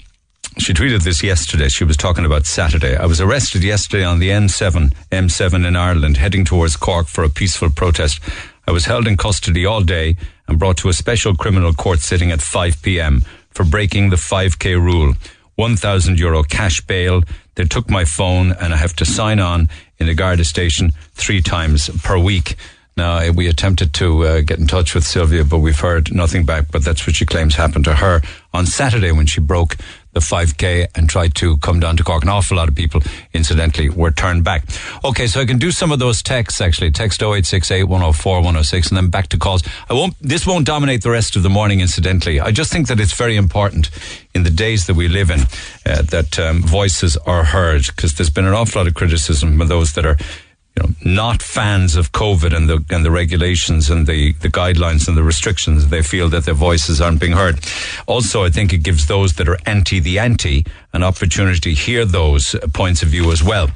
she 0.58 0.74
tweeted 0.74 1.04
this 1.04 1.22
yesterday. 1.22 1.68
She 1.68 1.84
was 1.84 1.96
talking 1.96 2.24
about 2.24 2.46
Saturday. 2.46 2.96
I 2.96 3.06
was 3.06 3.20
arrested 3.20 3.62
yesterday 3.62 4.04
on 4.04 4.18
the 4.18 4.30
N7, 4.30 4.92
M7 5.12 5.66
in 5.66 5.76
Ireland, 5.76 6.16
heading 6.16 6.44
towards 6.44 6.76
Cork 6.76 7.06
for 7.06 7.22
a 7.22 7.28
peaceful 7.28 7.70
protest. 7.70 8.20
I 8.66 8.72
was 8.72 8.86
held 8.86 9.06
in 9.06 9.16
custody 9.16 9.64
all 9.64 9.82
day 9.82 10.16
and 10.46 10.58
brought 10.58 10.76
to 10.78 10.88
a 10.88 10.92
special 10.92 11.34
criminal 11.34 11.72
court 11.72 12.00
sitting 12.00 12.30
at 12.32 12.42
5 12.42 12.82
p.m. 12.82 13.22
for 13.50 13.64
breaking 13.64 14.10
the 14.10 14.16
5k 14.16 14.74
rule. 14.74 15.14
1,000 15.54 16.18
euro 16.18 16.42
cash 16.42 16.80
bail. 16.82 17.22
They 17.54 17.64
took 17.64 17.90
my 17.90 18.04
phone 18.04 18.52
and 18.52 18.72
I 18.72 18.76
have 18.76 18.94
to 18.96 19.04
sign 19.04 19.40
on 19.40 19.68
in 19.98 20.08
a 20.08 20.14
Garda 20.14 20.44
station 20.44 20.92
three 21.14 21.42
times 21.42 21.88
per 22.02 22.18
week. 22.18 22.56
Now, 22.98 23.30
we 23.30 23.46
attempted 23.46 23.94
to 23.94 24.24
uh, 24.24 24.40
get 24.40 24.58
in 24.58 24.66
touch 24.66 24.92
with 24.92 25.04
Sylvia, 25.04 25.44
but 25.44 25.58
we've 25.58 25.78
heard 25.78 26.12
nothing 26.12 26.44
back. 26.44 26.72
But 26.72 26.84
that's 26.84 27.06
what 27.06 27.14
she 27.14 27.24
claims 27.24 27.54
happened 27.54 27.84
to 27.84 27.94
her 27.94 28.22
on 28.52 28.66
Saturday 28.66 29.12
when 29.12 29.26
she 29.26 29.40
broke 29.40 29.76
the 30.14 30.20
5K 30.20 30.88
and 30.96 31.08
tried 31.08 31.36
to 31.36 31.58
come 31.58 31.78
down 31.78 31.96
to 31.98 32.02
Cork. 32.02 32.24
An 32.24 32.28
awful 32.28 32.56
lot 32.56 32.68
of 32.68 32.74
people, 32.74 33.00
incidentally, 33.32 33.88
were 33.88 34.10
turned 34.10 34.42
back. 34.42 34.64
Okay, 35.04 35.28
so 35.28 35.40
I 35.40 35.44
can 35.44 35.58
do 35.58 35.70
some 35.70 35.92
of 35.92 36.00
those 36.00 36.24
texts 36.24 36.60
actually. 36.60 36.90
Text 36.90 37.22
0868 37.22 37.84
104 37.84 38.36
106 38.38 38.88
and 38.88 38.96
then 38.96 39.10
back 39.10 39.28
to 39.28 39.38
calls. 39.38 39.62
I 39.88 39.94
won't, 39.94 40.14
this 40.20 40.44
won't 40.44 40.66
dominate 40.66 41.04
the 41.04 41.10
rest 41.10 41.36
of 41.36 41.44
the 41.44 41.50
morning, 41.50 41.78
incidentally. 41.78 42.40
I 42.40 42.50
just 42.50 42.72
think 42.72 42.88
that 42.88 42.98
it's 42.98 43.14
very 43.14 43.36
important 43.36 43.90
in 44.34 44.42
the 44.42 44.50
days 44.50 44.88
that 44.88 44.94
we 44.94 45.06
live 45.06 45.30
in 45.30 45.42
uh, 45.86 46.02
that 46.02 46.36
um, 46.40 46.62
voices 46.62 47.16
are 47.18 47.44
heard 47.44 47.86
because 47.86 48.14
there's 48.14 48.30
been 48.30 48.46
an 48.46 48.54
awful 48.54 48.80
lot 48.80 48.88
of 48.88 48.94
criticism 48.94 49.56
from 49.56 49.68
those 49.68 49.92
that 49.92 50.04
are 50.04 50.16
you 50.78 50.86
know, 50.86 50.94
not 51.04 51.42
fans 51.42 51.96
of 51.96 52.12
COVID 52.12 52.54
and 52.54 52.68
the 52.68 52.84
and 52.90 53.04
the 53.04 53.10
regulations 53.10 53.90
and 53.90 54.06
the, 54.06 54.32
the 54.34 54.48
guidelines 54.48 55.08
and 55.08 55.16
the 55.16 55.22
restrictions. 55.22 55.88
They 55.88 56.02
feel 56.02 56.28
that 56.30 56.44
their 56.44 56.54
voices 56.54 57.00
aren't 57.00 57.20
being 57.20 57.32
heard. 57.32 57.64
Also, 58.06 58.44
I 58.44 58.50
think 58.50 58.72
it 58.72 58.82
gives 58.82 59.06
those 59.06 59.34
that 59.34 59.48
are 59.48 59.58
anti 59.66 60.00
the 60.00 60.18
anti 60.18 60.64
an 60.92 61.02
opportunity 61.02 61.60
to 61.60 61.70
hear 61.70 62.04
those 62.04 62.56
points 62.72 63.02
of 63.02 63.08
view 63.08 63.30
as 63.30 63.42
well 63.42 63.68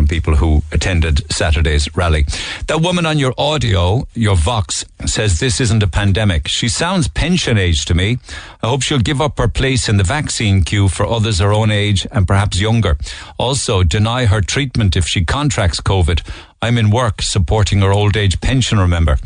from 0.00 0.06
people 0.06 0.36
who 0.36 0.62
attended 0.72 1.30
Saturday's 1.30 1.94
rally. 1.94 2.24
That 2.68 2.80
woman 2.80 3.04
on 3.04 3.18
your 3.18 3.34
audio, 3.36 4.06
your 4.14 4.34
Vox, 4.34 4.84
says 5.04 5.40
this 5.40 5.60
isn't 5.60 5.82
a 5.82 5.88
pandemic. 5.88 6.48
She 6.48 6.68
sounds 6.70 7.06
pension 7.08 7.58
age 7.58 7.84
to 7.84 7.94
me. 7.94 8.16
I 8.62 8.68
hope 8.68 8.82
she'll 8.82 9.00
give 9.00 9.20
up 9.20 9.36
her 9.36 9.48
place 9.48 9.90
in 9.90 9.98
the 9.98 10.04
vaccine 10.04 10.62
queue 10.62 10.88
for 10.88 11.04
others 11.04 11.40
her 11.40 11.52
own 11.52 11.70
age 11.70 12.06
and 12.12 12.26
perhaps 12.26 12.58
younger. 12.60 12.96
Also, 13.36 13.82
deny 13.82 14.24
her 14.24 14.40
treatment 14.40 14.96
if 14.96 15.06
she 15.06 15.22
contracts 15.24 15.82
COVID. 15.82 16.22
I'm 16.62 16.76
in 16.76 16.90
work 16.90 17.22
supporting 17.22 17.80
her 17.80 17.90
old 17.90 18.18
age 18.18 18.38
pension, 18.42 18.78
remember. 18.78 19.16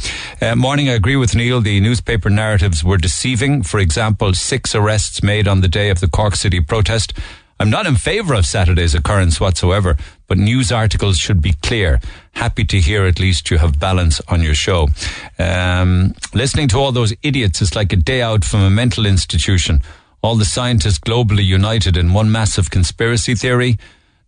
Uh, 0.41 0.55
morning, 0.55 0.89
I 0.89 0.93
agree 0.93 1.17
with 1.17 1.35
Neil. 1.35 1.61
The 1.61 1.81
newspaper 1.81 2.31
narratives 2.31 2.85
were 2.85 2.97
deceiving. 2.97 3.65
For 3.65 3.81
example, 3.81 4.35
six 4.35 4.73
arrests 4.73 5.21
made 5.21 5.49
on 5.49 5.61
the 5.61 5.67
day 5.67 5.91
of 5.91 5.99
the 5.99 6.09
Cork 6.09 6.37
City 6.37 6.61
protest. 6.61 7.13
I'm 7.59 7.71
not 7.71 7.87
in 7.87 7.97
favour 7.97 8.35
of 8.35 8.47
Saturday's 8.47 8.95
occurrence 8.95 9.41
whatsoever, 9.41 9.97
but 10.29 10.39
news 10.39 10.71
articles 10.71 11.19
should 11.19 11.43
be 11.43 11.55
clear. 11.55 12.01
Happy 12.35 12.65
to 12.67 12.79
hear 12.79 13.05
at 13.05 13.19
least 13.19 13.51
you 13.51 13.59
have 13.59 13.81
balance 13.81 14.21
on 14.29 14.41
your 14.41 14.55
show. 14.55 14.89
Um, 15.37 16.15
listening 16.35 16.69
to 16.69 16.79
all 16.79 16.93
those 16.93 17.15
idiots 17.23 17.61
is 17.61 17.75
like 17.75 17.93
a 17.93 17.97
day 17.97 18.23
out 18.23 18.45
from 18.45 18.61
a 18.61 18.71
mental 18.71 19.07
institution. 19.07 19.83
All 20.23 20.37
the 20.37 20.45
scientists 20.45 21.01
globally 21.01 21.45
united 21.45 21.97
in 21.97 22.13
one 22.13 22.31
massive 22.31 22.71
conspiracy 22.71 23.35
theory. 23.35 23.77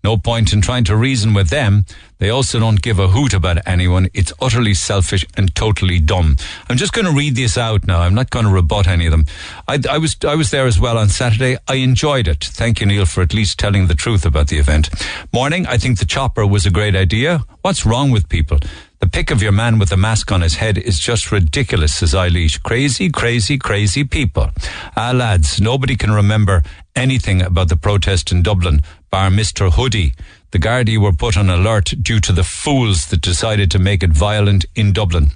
No 0.07 0.17
point 0.17 0.53
in 0.53 0.61
trying 0.61 0.85
to 0.85 0.95
reason 0.95 1.35
with 1.35 1.49
them. 1.49 1.85
They 2.19 2.31
also 2.31 2.61
don't 2.61 2.81
give 2.81 3.01
a 3.01 3.09
hoot 3.09 3.35
about 3.35 3.59
anyone. 3.67 4.09
It's 4.15 4.33
utterly 4.41 4.73
selfish 4.73 5.27
and 5.37 5.53
totally 5.57 5.99
dumb. 5.99 6.37
I'm 6.69 6.77
just 6.77 6.93
going 6.93 7.07
to 7.07 7.13
read 7.13 7.35
this 7.35 7.59
out 7.59 7.89
now. 7.89 8.03
I'm 8.03 8.15
not 8.15 8.31
going 8.31 8.45
to 8.45 8.53
rebut 8.53 8.87
any 8.87 9.07
of 9.07 9.11
them. 9.11 9.27
I, 9.67 9.81
I 9.91 9.99
was 9.99 10.17
I 10.25 10.37
was 10.37 10.53
there 10.53 10.69
as 10.69 10.79
well 10.79 10.97
on 10.97 11.09
Saturday. 11.09 11.57
I 11.67 11.75
enjoyed 11.83 12.29
it. 12.29 12.45
Thank 12.45 12.79
you, 12.79 12.87
Neil, 12.87 13.05
for 13.05 13.21
at 13.21 13.35
least 13.35 13.59
telling 13.59 13.89
the 13.89 13.97
truth 13.97 14.25
about 14.25 14.47
the 14.47 14.59
event. 14.59 14.91
Morning. 15.33 15.67
I 15.67 15.77
think 15.77 15.99
the 15.99 16.05
chopper 16.05 16.47
was 16.47 16.67
a 16.67 16.71
great 16.71 16.95
idea. 16.95 17.41
What's 17.63 17.85
wrong 17.85 18.13
with 18.13 18.29
people? 18.29 18.61
The 19.01 19.09
pic 19.09 19.33
of 19.33 19.43
your 19.43 19.53
man 19.53 19.79
with 19.81 19.91
the 19.91 19.97
mask 19.97 20.31
on 20.31 20.41
his 20.41 20.55
head 20.55 20.79
is 20.79 21.01
just 21.01 21.33
ridiculous, 21.33 21.97
says 21.97 22.15
Eilish. 22.15 22.63
Crazy, 22.63 23.11
crazy, 23.11 23.59
crazy 23.59 24.05
people. 24.05 24.51
Ah, 24.97 25.13
lads, 25.13 25.61
nobody 25.61 25.97
can 25.97 26.13
remember 26.13 26.63
anything 26.97 27.43
about 27.43 27.69
the 27.69 27.77
protest 27.77 28.33
in 28.33 28.43
Dublin, 28.43 28.81
bar 29.11 29.31
Mr. 29.31 29.73
Hoodie. 29.73 30.13
The 30.51 30.59
Gardaí 30.59 30.99
were 30.99 31.13
put 31.13 31.37
on 31.37 31.51
alert 31.51 31.93
due 32.01 32.21
to 32.21 32.33
the 32.33 32.43
fools 32.43 33.07
that 33.07 33.21
decided 33.21 33.71
to 33.71 33.79
make 33.79 34.03
it 34.03 34.11
violent 34.11 34.65
in 34.75 34.93
Dublin. 34.93 35.31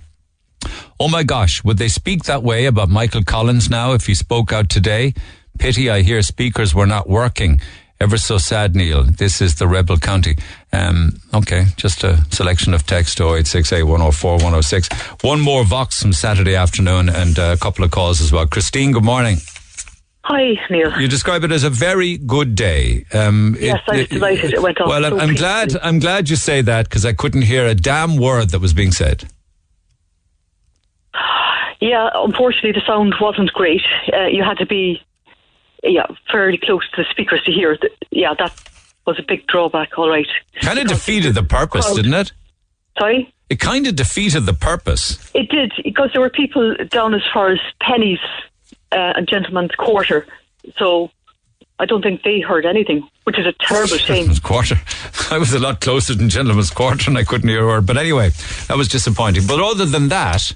Oh 0.98 1.08
my 1.08 1.22
gosh, 1.22 1.62
would 1.64 1.78
they 1.78 1.88
speak 1.88 2.24
that 2.24 2.42
way 2.42 2.66
about 2.66 2.88
Michael 2.88 3.22
Collins 3.22 3.70
now 3.70 3.92
if 3.92 4.06
he 4.06 4.14
spoke 4.14 4.52
out 4.52 4.68
today? 4.68 5.14
Pity 5.58 5.90
I 5.90 6.02
hear 6.02 6.22
speakers 6.22 6.74
were 6.74 6.86
not 6.86 7.08
working. 7.08 7.60
Ever 8.00 8.16
so 8.16 8.38
sad, 8.38 8.74
Neil. 8.74 9.02
This 9.02 9.42
is 9.42 9.56
the 9.56 9.68
Rebel 9.68 9.98
County. 9.98 10.36
Um, 10.72 11.20
okay, 11.34 11.66
just 11.76 12.02
a 12.02 12.24
selection 12.30 12.72
of 12.72 12.86
text 12.86 13.20
0868 13.20 13.82
104 13.82 14.32
106. 14.36 14.88
One 15.22 15.40
more 15.40 15.64
Vox 15.64 16.00
from 16.00 16.14
Saturday 16.14 16.54
afternoon 16.54 17.10
and 17.10 17.36
a 17.36 17.58
couple 17.58 17.84
of 17.84 17.90
calls 17.90 18.22
as 18.22 18.32
well. 18.32 18.46
Christine, 18.46 18.92
good 18.92 19.04
morning. 19.04 19.36
Hi, 20.24 20.52
Neil. 20.68 21.00
You 21.00 21.08
describe 21.08 21.44
it 21.44 21.52
as 21.52 21.64
a 21.64 21.70
very 21.70 22.18
good 22.18 22.54
day. 22.54 23.06
Um, 23.12 23.56
Yes, 23.58 23.80
I 23.88 23.96
was 23.98 24.08
delighted 24.08 24.52
it 24.52 24.62
went 24.62 24.80
off 24.80 24.88
Well, 24.88 25.04
I'm, 25.04 25.12
so 25.12 25.18
I'm 25.20 25.34
glad. 25.34 25.76
I'm 25.82 25.98
glad 25.98 26.28
you 26.28 26.36
say 26.36 26.60
that 26.62 26.84
because 26.88 27.06
I 27.06 27.12
couldn't 27.14 27.42
hear 27.42 27.66
a 27.66 27.74
damn 27.74 28.16
word 28.18 28.50
that 28.50 28.58
was 28.60 28.72
being 28.74 28.92
said. 28.92 29.24
Yeah, 31.82 32.10
unfortunately, 32.14 32.72
the 32.72 32.82
sound 32.86 33.14
wasn't 33.22 33.50
great. 33.54 33.80
Uh, 34.12 34.26
you 34.26 34.44
had 34.44 34.58
to 34.58 34.66
be, 34.66 35.00
yeah, 35.82 36.04
fairly 36.30 36.58
close 36.62 36.82
to 36.90 37.02
the 37.02 37.06
speakers 37.10 37.42
to 37.46 37.52
hear. 37.52 37.72
it. 37.72 37.80
Yeah, 38.10 38.34
that 38.38 38.52
was 39.06 39.18
a 39.18 39.22
big 39.26 39.46
drawback. 39.46 39.96
All 39.96 40.10
right. 40.10 40.26
Kind 40.60 40.78
of 40.78 40.88
defeated 40.88 41.34
the 41.34 41.42
purpose, 41.42 41.86
crowd- 41.86 41.96
didn't 41.96 42.12
it? 42.12 42.32
Sorry. 42.98 43.32
It 43.48 43.60
kind 43.60 43.86
of 43.86 43.96
defeated 43.96 44.44
the 44.44 44.52
purpose. 44.52 45.30
It 45.34 45.48
did 45.48 45.72
because 45.82 46.10
there 46.12 46.20
were 46.20 46.28
people 46.28 46.76
down 46.90 47.14
as 47.14 47.22
far 47.32 47.50
as 47.50 47.58
Penneys 47.82 48.18
uh, 48.92 49.12
and 49.16 49.28
gentleman's 49.28 49.72
quarter. 49.72 50.26
So 50.76 51.10
I 51.78 51.86
don't 51.86 52.02
think 52.02 52.22
they 52.22 52.40
heard 52.40 52.66
anything, 52.66 53.08
which 53.24 53.38
is 53.38 53.46
a 53.46 53.52
terrible 53.60 53.96
shame. 53.96 54.34
Quarter. 54.42 54.76
I 55.30 55.38
was 55.38 55.52
a 55.54 55.58
lot 55.58 55.80
closer 55.80 56.14
than 56.14 56.28
gentleman's 56.28 56.70
quarter, 56.70 57.10
and 57.10 57.18
I 57.18 57.24
couldn't 57.24 57.48
hear 57.48 57.64
a 57.64 57.66
word. 57.66 57.86
But 57.86 57.96
anyway, 57.96 58.30
that 58.68 58.76
was 58.76 58.88
disappointing. 58.88 59.46
But 59.46 59.60
other 59.60 59.86
than 59.86 60.08
that, 60.08 60.52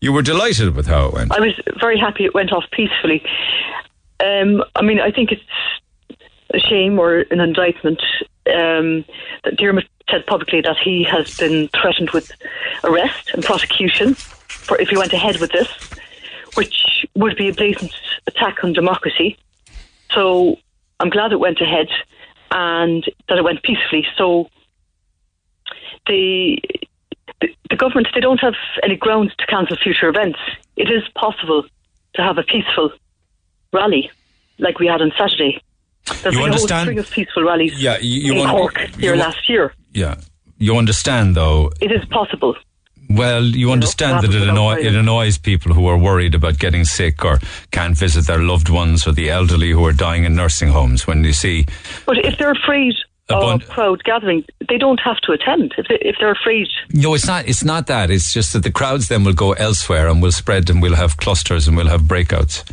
you 0.00 0.12
were 0.12 0.22
delighted 0.22 0.74
with 0.74 0.86
how 0.86 1.06
it 1.06 1.14
went. 1.14 1.32
I 1.32 1.40
was 1.40 1.58
very 1.80 1.98
happy 1.98 2.24
it 2.24 2.34
went 2.34 2.52
off 2.52 2.64
peacefully. 2.72 3.22
Um, 4.20 4.62
I 4.74 4.82
mean, 4.82 5.00
I 5.00 5.10
think 5.10 5.32
it's 5.32 5.42
a 6.52 6.58
shame 6.58 6.98
or 6.98 7.20
an 7.30 7.40
indictment 7.40 8.02
um, 8.46 9.04
that 9.44 9.56
Dermot 9.56 9.86
said 10.10 10.26
publicly 10.26 10.60
that 10.60 10.76
he 10.82 11.04
has 11.04 11.36
been 11.36 11.68
threatened 11.68 12.10
with 12.10 12.30
arrest 12.84 13.30
and 13.32 13.42
prosecution 13.42 14.14
for 14.14 14.80
if 14.80 14.88
he 14.88 14.96
went 14.96 15.12
ahead 15.12 15.38
with 15.38 15.52
this, 15.52 15.68
which 16.54 17.06
would 17.14 17.36
be 17.36 17.48
a 17.48 17.52
blatant 17.52 17.92
attack 18.26 18.62
on 18.64 18.72
democracy. 18.72 19.36
So 20.12 20.56
I'm 21.00 21.10
glad 21.10 21.32
it 21.32 21.40
went 21.40 21.60
ahead 21.60 21.88
and 22.50 23.04
that 23.28 23.38
it 23.38 23.44
went 23.44 23.62
peacefully. 23.62 24.06
So 24.16 24.48
the 26.06 26.60
the, 27.40 27.48
the 27.70 27.76
government 27.76 28.08
they 28.14 28.20
don't 28.20 28.40
have 28.40 28.54
any 28.82 28.96
grounds 28.96 29.34
to 29.36 29.46
cancel 29.46 29.76
future 29.76 30.08
events. 30.08 30.38
It 30.76 30.90
is 30.90 31.02
possible 31.14 31.64
to 32.14 32.22
have 32.22 32.38
a 32.38 32.42
peaceful 32.42 32.90
rally 33.72 34.10
like 34.58 34.78
we 34.78 34.86
had 34.86 35.02
on 35.02 35.12
Saturday. 35.18 35.60
There's 36.22 36.34
You 36.34 36.42
been 36.42 36.52
a 36.52 36.56
whole 36.56 36.68
string 36.68 36.98
of 36.98 37.10
peaceful 37.10 37.42
rallies 37.44 37.82
Yeah, 37.82 37.98
you, 37.98 38.20
you 38.20 38.32
in 38.34 38.38
want- 38.40 38.50
Cork 38.50 38.78
here 38.98 39.16
last 39.16 39.48
year. 39.48 39.74
Yeah, 39.92 40.16
you 40.58 40.76
understand 40.76 41.34
though. 41.34 41.72
It 41.80 41.90
is 41.90 42.04
possible. 42.06 42.54
Well, 43.10 43.44
you 43.44 43.70
understand 43.70 44.24
that 44.24 44.34
it, 44.34 44.48
annoy, 44.48 44.76
it 44.78 44.94
annoys 44.94 45.38
people 45.38 45.72
who 45.74 45.86
are 45.86 45.96
worried 45.98 46.34
about 46.34 46.58
getting 46.58 46.84
sick 46.84 47.24
or 47.24 47.38
can't 47.70 47.96
visit 47.96 48.26
their 48.26 48.38
loved 48.40 48.68
ones 48.68 49.06
or 49.06 49.12
the 49.12 49.30
elderly 49.30 49.70
who 49.70 49.84
are 49.86 49.92
dying 49.92 50.24
in 50.24 50.34
nursing 50.34 50.68
homes. 50.70 51.06
When 51.06 51.22
you 51.24 51.32
see 51.32 51.66
But 52.06 52.18
if 52.24 52.38
they're 52.38 52.52
afraid 52.52 52.94
A 53.28 53.34
bun- 53.34 53.62
of 53.62 53.68
crowd 53.68 54.02
gathering, 54.04 54.44
they 54.68 54.78
don't 54.78 55.00
have 55.00 55.18
to 55.22 55.32
attend. 55.32 55.74
If, 55.78 55.86
they, 55.88 55.98
if 56.00 56.16
they're 56.18 56.32
afraid, 56.32 56.68
No, 56.92 57.14
it's 57.14 57.26
not. 57.26 57.46
It's 57.48 57.64
not 57.64 57.86
that. 57.88 58.10
It's 58.10 58.32
just 58.32 58.52
that 58.52 58.62
the 58.62 58.72
crowds 58.72 59.08
then 59.08 59.22
will 59.24 59.32
go 59.34 59.52
elsewhere 59.52 60.08
and 60.08 60.20
will 60.22 60.32
spread 60.32 60.68
and 60.70 60.80
we'll 60.82 60.96
have 60.96 61.16
clusters 61.16 61.68
and 61.68 61.76
we'll 61.76 61.88
have 61.88 62.02
breakouts. 62.02 62.64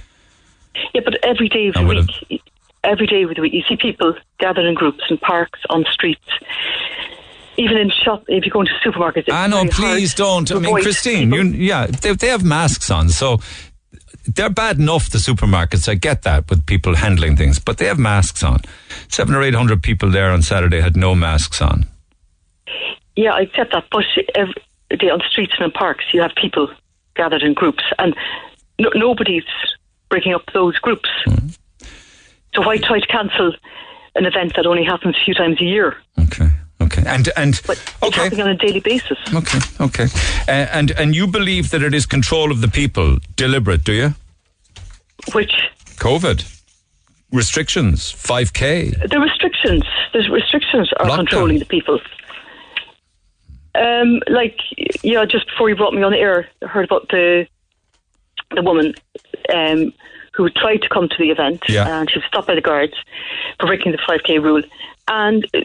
yeah. 0.93 1.01
But 1.05 1.17
every 1.23 1.49
day 1.49 1.67
of 1.67 1.75
the 1.75 1.85
would 1.85 2.09
week, 2.29 2.41
every 2.83 3.05
day 3.07 3.23
of 3.23 3.35
the 3.35 3.41
week, 3.41 3.53
you 3.53 3.63
see 3.69 3.75
people 3.77 4.15
gathered 4.39 4.65
in 4.65 4.73
groups 4.75 5.03
in 5.09 5.17
parks, 5.19 5.59
on 5.69 5.85
streets, 5.91 6.25
even 7.57 7.77
in 7.77 7.89
shop. 7.89 8.23
If 8.27 8.45
you 8.45 8.51
go 8.51 8.61
into 8.61 8.73
supermarkets, 8.83 9.27
it's 9.27 9.29
Ah, 9.31 9.47
no, 9.47 9.65
please 9.65 10.13
don't. 10.13 10.49
I 10.51 10.59
mean, 10.59 10.81
Christine, 10.81 11.31
you, 11.31 11.43
yeah, 11.43 11.87
they, 11.87 12.13
they 12.13 12.27
have 12.27 12.43
masks 12.43 12.89
on, 12.89 13.09
so 13.09 13.39
they're 14.25 14.49
bad 14.49 14.79
enough. 14.79 15.09
The 15.09 15.17
supermarkets, 15.17 15.89
I 15.89 15.95
get 15.95 16.23
that 16.23 16.49
with 16.49 16.65
people 16.65 16.95
handling 16.95 17.35
things, 17.35 17.59
but 17.59 17.77
they 17.77 17.85
have 17.85 17.99
masks 17.99 18.43
on. 18.43 18.61
Seven 19.09 19.35
or 19.35 19.43
eight 19.43 19.55
hundred 19.55 19.83
people 19.83 20.09
there 20.09 20.31
on 20.31 20.41
Saturday 20.41 20.81
had 20.81 20.95
no 20.95 21.15
masks 21.15 21.61
on. 21.61 21.85
Yeah, 23.15 23.31
I 23.33 23.41
accept 23.41 23.73
that. 23.73 23.85
But 23.91 24.05
every 24.35 24.53
day 24.97 25.09
on 25.09 25.21
streets 25.29 25.53
and 25.57 25.65
in 25.65 25.71
parks, 25.71 26.05
you 26.13 26.21
have 26.21 26.31
people 26.35 26.69
gathered 27.15 27.43
in 27.43 27.53
groups, 27.53 27.83
and 27.99 28.15
no, 28.79 28.89
nobody's 28.95 29.43
breaking 30.09 30.33
up 30.33 30.43
those 30.53 30.77
groups. 30.79 31.09
Mm-hmm. 31.27 31.47
So 32.53 32.61
why 32.61 32.77
try 32.77 32.99
to 32.99 33.07
cancel 33.07 33.53
an 34.15 34.25
event 34.25 34.55
that 34.55 34.65
only 34.65 34.83
happens 34.83 35.15
a 35.15 35.23
few 35.23 35.33
times 35.33 35.61
a 35.61 35.65
year? 35.65 35.95
Okay, 36.19 36.49
and 36.97 37.29
and 37.35 37.61
But 37.67 37.77
it's 38.03 38.15
happening 38.15 38.41
on 38.41 38.49
a 38.49 38.55
daily 38.55 38.79
basis. 38.79 39.17
okay, 39.33 39.59
okay, 39.79 40.03
uh, 40.47 40.67
and 40.71 40.91
and 40.91 41.15
you 41.15 41.27
believe 41.27 41.69
that 41.71 41.81
it 41.83 41.93
is 41.93 42.05
control 42.05 42.51
of 42.51 42.61
the 42.61 42.67
people, 42.67 43.17
deliberate, 43.35 43.83
do 43.83 43.93
you? 43.93 44.13
Which 45.33 45.53
COVID 45.97 46.43
restrictions, 47.31 48.11
five 48.11 48.53
k. 48.53 48.89
the 48.89 49.19
restrictions, 49.19 49.83
the 50.13 50.19
restrictions 50.31 50.91
are 50.99 51.05
Lockdown. 51.05 51.15
controlling 51.17 51.59
the 51.59 51.65
people. 51.65 51.99
Um, 53.73 54.21
like 54.27 54.57
yeah, 55.03 55.23
just 55.25 55.47
before 55.47 55.69
you 55.69 55.75
brought 55.75 55.93
me 55.93 56.03
on 56.03 56.11
the 56.11 56.17
air, 56.17 56.47
I 56.61 56.67
heard 56.67 56.85
about 56.85 57.07
the 57.09 57.47
the 58.53 58.61
woman 58.61 58.93
um, 59.53 59.93
who 60.33 60.49
tried 60.49 60.81
to 60.81 60.89
come 60.89 61.07
to 61.07 61.15
the 61.17 61.29
event, 61.31 61.61
Yeah. 61.69 61.87
and 61.99 62.09
she 62.09 62.17
was 62.19 62.25
stopped 62.27 62.47
by 62.47 62.55
the 62.55 62.61
guards 62.61 62.93
for 63.59 63.67
breaking 63.67 63.93
the 63.93 63.99
five 64.05 64.23
k 64.23 64.39
rule, 64.39 64.61
and 65.07 65.47
uh, 65.53 65.59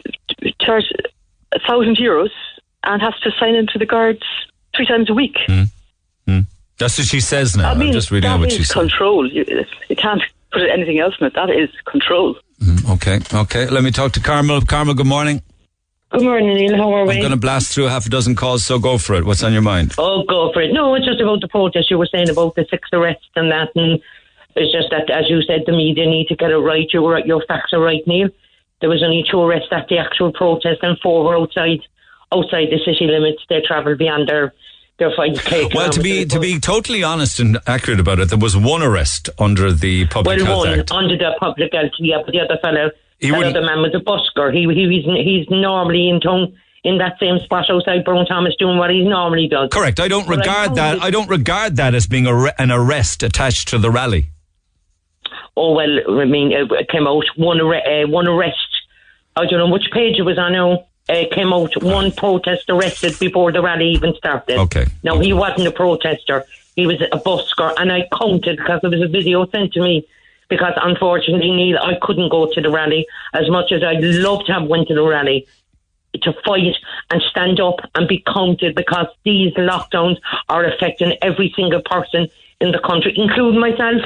charged 0.61 0.93
a 1.57 1.67
thousand 1.67 1.97
euros, 1.97 2.29
and 2.83 3.01
has 3.01 3.13
to 3.21 3.31
sign 3.39 3.55
into 3.55 3.77
the 3.77 3.85
guards 3.85 4.23
three 4.75 4.85
times 4.85 5.09
a 5.09 5.13
week. 5.13 5.37
Hmm. 5.45 5.63
Hmm. 6.27 6.39
That's 6.77 6.97
what 6.97 7.07
she 7.07 7.19
says 7.19 7.57
now. 7.57 7.71
I 7.71 7.73
mean, 7.73 7.87
I'm 7.87 7.93
just 7.93 8.11
reading 8.11 8.29
out 8.29 8.39
what 8.39 8.51
she 8.51 8.61
is 8.61 8.67
said. 8.67 8.73
control. 8.75 9.29
You, 9.29 9.45
you 9.89 9.95
can't 9.95 10.21
put 10.51 10.61
anything 10.69 10.99
else 10.99 11.15
in 11.19 11.27
it. 11.27 11.33
That 11.33 11.49
is 11.49 11.69
control. 11.85 12.35
Hmm. 12.63 12.91
Okay, 12.93 13.19
okay. 13.33 13.67
Let 13.67 13.83
me 13.83 13.91
talk 13.91 14.13
to 14.13 14.19
Carmel. 14.19 14.61
Carmel, 14.61 14.93
good 14.93 15.07
morning. 15.07 15.41
Good 16.09 16.23
morning, 16.23 16.53
Neil. 16.55 16.77
How 16.77 16.93
are 16.93 17.05
we? 17.05 17.15
I'm 17.15 17.19
going 17.19 17.31
to 17.31 17.37
blast 17.37 17.73
through 17.73 17.85
half 17.85 18.05
a 18.05 18.09
dozen 18.09 18.33
calls, 18.33 18.63
so 18.63 18.79
go 18.79 18.97
for 18.97 19.15
it. 19.15 19.25
What's 19.25 19.43
on 19.43 19.51
your 19.51 19.61
mind? 19.61 19.93
Oh, 19.97 20.23
go 20.23 20.53
for 20.53 20.61
it. 20.61 20.71
No, 20.71 20.95
it's 20.95 21.05
just 21.05 21.19
about 21.19 21.41
the 21.41 21.49
protest 21.49 21.91
you 21.91 21.97
were 21.97 22.07
saying 22.09 22.29
about 22.29 22.55
the 22.55 22.65
six 22.69 22.87
arrests 22.93 23.27
and 23.35 23.51
that. 23.51 23.69
And 23.75 23.99
it's 24.55 24.71
just 24.71 24.89
that, 24.91 25.09
as 25.09 25.29
you 25.29 25.41
said, 25.41 25.63
the 25.65 25.73
media 25.73 26.05
need 26.05 26.27
to 26.27 26.35
get 26.35 26.51
it 26.51 26.57
right. 26.57 26.87
You 26.93 27.01
were, 27.01 27.19
your 27.25 27.43
facts 27.45 27.73
are 27.73 27.81
right, 27.81 28.05
Neil. 28.07 28.29
There 28.81 28.89
was 28.89 29.03
only 29.03 29.23
two 29.29 29.41
arrests 29.41 29.69
at 29.71 29.87
the 29.89 29.97
actual 29.97 30.31
protest, 30.31 30.79
and 30.83 30.97
four 30.99 31.23
were 31.23 31.37
outside 31.37 31.79
outside 32.33 32.67
the 32.69 32.79
city 32.85 33.07
limits. 33.07 33.41
They 33.49 33.61
travelled 33.65 33.97
beyond 33.97 34.27
their 34.29 34.53
their 34.99 35.11
five 35.15 35.33
k. 35.45 35.69
Well, 35.73 35.89
to 35.89 36.01
be 36.01 36.25
to 36.25 36.39
be 36.39 36.59
totally 36.59 37.03
honest 37.03 37.39
and 37.39 37.57
accurate 37.67 37.99
about 37.99 38.19
it, 38.19 38.29
there 38.29 38.37
was 38.37 38.55
one 38.55 38.83
arrest 38.83 39.29
under 39.39 39.71
the 39.71 40.05
Public 40.07 40.37
well, 40.37 40.45
Health 40.45 40.65
one 40.67 40.79
Act. 40.79 40.91
under 40.91 41.17
the 41.17 41.31
public 41.39 41.73
health, 41.73 41.91
yeah, 41.99 42.17
but 42.23 42.31
the 42.33 42.39
other 42.39 42.57
fellow, 42.61 42.91
He 43.19 43.31
that 43.31 43.43
other 43.43 43.61
man 43.61 43.81
was 43.81 43.95
a 43.95 43.99
busker. 43.99 44.53
He 44.53 44.63
he 44.73 45.01
he's 45.01 45.05
he's 45.25 45.47
normally 45.49 46.09
in 46.09 46.19
town 46.19 46.55
in 46.83 46.99
that 46.99 47.17
same 47.19 47.39
spot 47.39 47.65
outside 47.69 48.05
Brown 48.05 48.25
Thomas 48.27 48.55
doing 48.57 48.77
what 48.77 48.91
he 48.91 49.01
normally 49.03 49.47
does. 49.47 49.69
Correct. 49.71 49.99
I 49.99 50.07
don't 50.07 50.27
But 50.27 50.37
regard 50.37 50.75
that. 50.75 51.01
I 51.01 51.09
don't 51.09 51.29
regard 51.29 51.77
that 51.77 51.95
as 51.95 52.05
being 52.07 52.27
a 52.27 52.35
an 52.59 52.71
arrest 52.71 53.23
attached 53.23 53.69
to 53.69 53.77
the 53.77 53.89
rally. 53.89 54.29
oh 55.55 55.73
well, 55.73 56.21
I 56.21 56.25
mean, 56.25 56.51
it 56.51 56.89
came 56.89 57.07
out 57.07 57.25
one 57.35 57.59
arre- 57.59 58.03
uh, 58.03 58.07
one 58.07 58.27
arrest. 58.27 58.57
I 59.37 59.45
don't 59.45 59.59
know 59.59 59.69
which 59.69 59.91
page 59.91 60.17
it 60.17 60.23
was 60.23 60.37
on 60.37 60.53
now. 60.53 60.85
Uh, 61.09 61.23
came 61.31 61.53
out 61.53 61.71
one 61.81 62.11
protest 62.11 62.69
arrested 62.69 63.17
before 63.17 63.53
the 63.53 63.61
rally 63.61 63.91
even 63.91 64.13
started. 64.15 64.57
Okay. 64.57 64.85
Now 65.03 65.19
he 65.19 65.31
wasn't 65.31 65.67
a 65.67 65.71
protester; 65.71 66.43
he 66.75 66.85
was 66.85 66.99
a 66.99 67.17
busker, 67.17 67.73
and 67.77 67.93
I 67.93 68.09
counted 68.19 68.57
because 68.57 68.81
there 68.81 68.91
was 68.91 69.01
a 69.01 69.07
video 69.07 69.45
sent 69.47 69.71
to 69.73 69.81
me 69.81 70.05
because 70.49 70.73
unfortunately, 70.81 71.51
Neil, 71.51 71.77
I 71.77 71.97
couldn't 72.01 72.29
go 72.29 72.51
to 72.51 72.61
the 72.61 72.69
rally 72.69 73.05
as 73.33 73.49
much 73.49 73.71
as 73.71 73.83
I'd 73.83 74.03
love 74.03 74.45
to 74.45 74.53
have 74.53 74.67
went 74.67 74.89
to 74.89 74.95
the 74.95 75.03
rally 75.03 75.47
to 76.21 76.33
fight 76.45 76.75
and 77.11 77.21
stand 77.29 77.59
up 77.59 77.79
and 77.95 78.07
be 78.07 78.23
counted 78.33 78.75
because 78.75 79.07
these 79.23 79.53
lockdowns 79.53 80.17
are 80.49 80.65
affecting 80.65 81.13
every 81.21 81.53
single 81.55 81.81
person 81.81 82.27
in 82.59 82.71
the 82.71 82.79
country, 82.79 83.13
including 83.15 83.59
myself. 83.61 84.01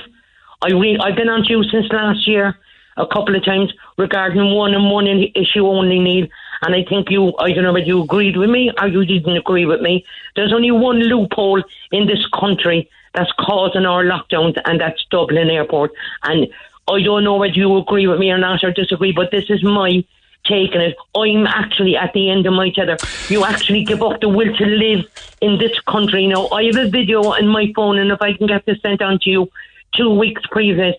I 0.62 0.72
re- 0.72 1.00
I've 1.00 1.16
been 1.16 1.30
on 1.30 1.44
to 1.46 1.50
you 1.50 1.64
since 1.64 1.92
last 1.92 2.28
year 2.28 2.60
a 3.02 3.08
couple 3.08 3.36
of 3.36 3.44
times 3.44 3.74
regarding 3.98 4.54
one 4.54 4.74
and 4.74 4.90
one 4.90 5.08
issue 5.08 5.68
only, 5.68 6.00
Neil. 6.00 6.28
And 6.62 6.76
I 6.76 6.84
think 6.84 7.10
you, 7.10 7.36
I 7.38 7.52
don't 7.52 7.64
know 7.64 7.74
whether 7.74 7.86
you 7.86 8.04
agreed 8.04 8.38
with 8.38 8.50
me 8.50 8.72
or 8.80 8.88
you 8.88 9.04
didn't 9.04 9.36
agree 9.36 9.66
with 9.66 9.82
me. 9.82 10.06
There's 10.36 10.54
only 10.54 10.72
one 10.72 11.00
loophole 11.00 11.64
in 11.92 12.08
this 12.08 12.26
country 12.28 12.90
that's 13.14 13.32
causing 13.40 13.86
our 13.86 14.06
lockdowns, 14.06 14.62
and 14.66 14.80
that's 14.80 15.04
Dublin 15.10 15.50
Airport. 15.50 15.92
And 16.24 16.48
I 16.88 17.02
don't 17.02 17.24
know 17.24 17.38
whether 17.38 17.54
you 17.54 17.76
agree 17.78 18.08
with 18.08 18.20
me 18.20 18.32
or 18.32 18.38
not 18.38 18.64
or 18.64 18.72
disagree, 18.72 19.12
but 19.12 19.32
this 19.32 19.50
is 19.50 19.64
my 19.64 20.04
take 20.46 20.74
on 20.74 20.82
it. 20.82 20.96
I'm 21.16 21.46
actually 21.48 21.96
at 21.98 22.14
the 22.14 22.30
end 22.30 22.46
of 22.46 22.54
my 22.54 22.70
tether. 22.70 22.98
You 23.28 23.44
actually 23.44 23.84
give 23.84 24.02
up 24.02 24.22
the 24.22 24.30
will 24.30 24.56
to 24.56 24.66
live 24.66 25.06
in 25.42 25.58
this 25.58 25.78
country. 25.82 26.28
Now, 26.28 26.48
I 26.50 26.66
have 26.66 26.78
a 26.78 26.90
video 26.90 27.24
on 27.24 27.48
my 27.48 27.72
phone, 27.76 27.98
and 27.98 28.12
if 28.12 28.22
I 28.22 28.34
can 28.34 28.48
get 28.48 28.66
this 28.66 28.82
sent 28.82 29.02
on 29.02 29.20
to 29.20 29.30
you 29.30 29.52
two 29.96 30.10
weeks 30.10 30.42
previous. 30.52 30.96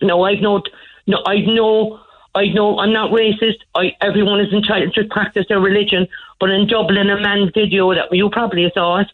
No, 0.00 0.22
I've 0.22 0.40
no, 0.40 0.62
no, 1.08 1.22
I 1.26 1.40
know, 1.40 1.98
I 2.34 2.46
know, 2.46 2.78
I'm 2.78 2.92
not 2.92 3.10
racist. 3.10 3.56
I, 3.74 3.96
everyone 4.00 4.40
is 4.40 4.52
entitled 4.52 4.94
to 4.94 5.04
practice 5.04 5.46
their 5.48 5.58
religion. 5.58 6.06
But 6.38 6.50
in 6.50 6.68
Dublin, 6.68 7.10
a 7.10 7.20
man's 7.20 7.50
video 7.52 7.92
that 7.94 8.12
you 8.12 8.30
probably 8.30 8.70
saw 8.72 8.98
it. 9.00 9.08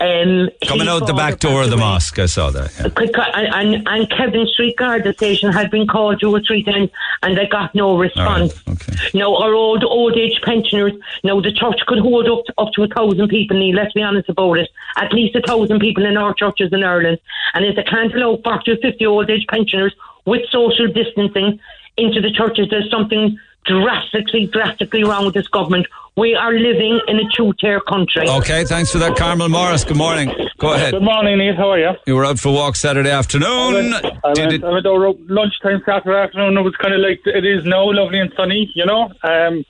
Um, 0.00 0.48
Coming 0.66 0.88
out 0.88 1.06
the 1.06 1.14
back 1.14 1.38
door 1.38 1.62
of 1.62 1.70
the 1.70 1.76
mosque, 1.76 2.18
I 2.18 2.26
saw 2.26 2.50
that. 2.50 2.72
yeah. 2.78 3.30
And, 3.32 3.74
and, 3.76 3.88
and 3.88 4.10
Kevin 4.10 4.44
Street 4.48 4.76
Garda 4.76 5.12
Station 5.12 5.52
had 5.52 5.70
been 5.70 5.86
called 5.86 6.20
two 6.20 6.34
or 6.34 6.40
three 6.40 6.64
times 6.64 6.90
and 7.22 7.38
they 7.38 7.46
got 7.46 7.74
no 7.76 7.96
response. 7.96 8.60
Okay. 8.68 8.96
Now, 9.14 9.36
our 9.36 9.54
old 9.54 9.84
old 9.84 10.16
age 10.16 10.40
pensioners, 10.42 10.92
now 11.22 11.40
the 11.40 11.52
church 11.52 11.80
could 11.86 12.00
hold 12.00 12.28
up 12.28 12.44
to, 12.46 12.54
up 12.58 12.72
to 12.72 12.82
a 12.82 12.88
thousand 12.88 13.28
people, 13.28 13.56
Neil, 13.56 13.76
let's 13.76 13.92
be 13.92 14.02
honest 14.02 14.28
about 14.28 14.58
it. 14.58 14.70
At 14.96 15.12
least 15.12 15.36
a 15.36 15.42
thousand 15.42 15.78
people 15.78 16.04
in 16.04 16.16
our 16.16 16.34
churches 16.34 16.72
in 16.72 16.82
Ireland. 16.82 17.20
And 17.54 17.64
if 17.64 17.76
they 17.76 17.84
can't 17.84 18.12
allow 18.14 18.38
40 18.42 18.72
or 18.72 18.76
50 18.78 19.06
old 19.06 19.30
age 19.30 19.46
pensioners 19.48 19.94
with 20.26 20.42
social 20.50 20.86
distancing 20.88 21.60
into 21.96 22.20
the 22.20 22.30
churches, 22.30 22.68
there's 22.70 22.90
something 22.90 23.38
drastically, 23.64 24.46
drastically 24.46 25.04
wrong 25.04 25.24
with 25.24 25.34
this 25.34 25.48
government. 25.48 25.86
We 26.16 26.34
are 26.34 26.52
living 26.52 27.00
in 27.08 27.16
a 27.18 27.22
two-tier 27.36 27.80
country. 27.80 28.28
Okay, 28.28 28.64
thanks 28.64 28.92
for 28.92 28.98
that, 28.98 29.16
Carmel 29.16 29.48
Morris. 29.48 29.84
Good 29.84 29.96
morning. 29.96 30.30
Go 30.58 30.74
ahead. 30.74 30.92
Good 30.92 31.02
morning, 31.02 31.38
Neil. 31.38 31.56
How 31.56 31.70
are 31.70 31.78
you? 31.78 31.90
You 32.06 32.14
were 32.14 32.24
out 32.24 32.38
for 32.38 32.50
a 32.50 32.52
walk 32.52 32.76
Saturday 32.76 33.10
afternoon. 33.10 33.94
I 33.94 34.32
went, 34.36 34.64
I 34.64 34.70
went 34.70 34.86
over 34.86 35.12
lunchtime 35.28 35.82
Saturday 35.84 36.16
afternoon. 36.16 36.56
It 36.56 36.62
was 36.62 36.76
kind 36.76 36.94
of 36.94 37.00
like 37.00 37.20
it 37.26 37.44
is 37.44 37.64
now, 37.64 37.90
lovely 37.90 38.20
and 38.20 38.32
sunny. 38.36 38.70
You 38.76 38.86
know. 38.86 39.04
Um, 39.24 39.64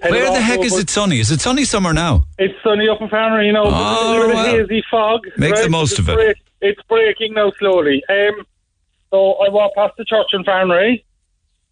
Where 0.00 0.24
the 0.24 0.30
off 0.30 0.38
heck 0.38 0.60
is 0.60 0.76
it 0.76 0.90
sunny? 0.90 1.20
Is 1.20 1.30
it 1.30 1.40
sunny 1.40 1.64
somewhere 1.64 1.92
now? 1.94 2.24
It's 2.38 2.54
sunny 2.64 2.88
up 2.88 3.00
in 3.00 3.08
Farranree. 3.08 3.46
You 3.46 3.52
know, 3.52 3.64
Oh, 3.66 3.70
a 3.70 4.18
little 4.18 4.34
well. 4.34 4.46
hazy 4.46 4.82
fog. 4.90 5.20
Make 5.36 5.54
the 5.56 5.68
most 5.68 5.92
it's 5.92 6.00
of 6.00 6.08
it. 6.08 6.14
break- 6.16 6.36
it's 6.60 6.82
breaking 6.88 7.34
now 7.34 7.52
slowly. 7.60 8.02
Um, 8.08 8.44
so 9.10 9.34
I 9.34 9.48
walked 9.48 9.76
past 9.76 9.94
the 9.96 10.04
church 10.04 10.28
in 10.32 10.44
Farranree 10.44 11.02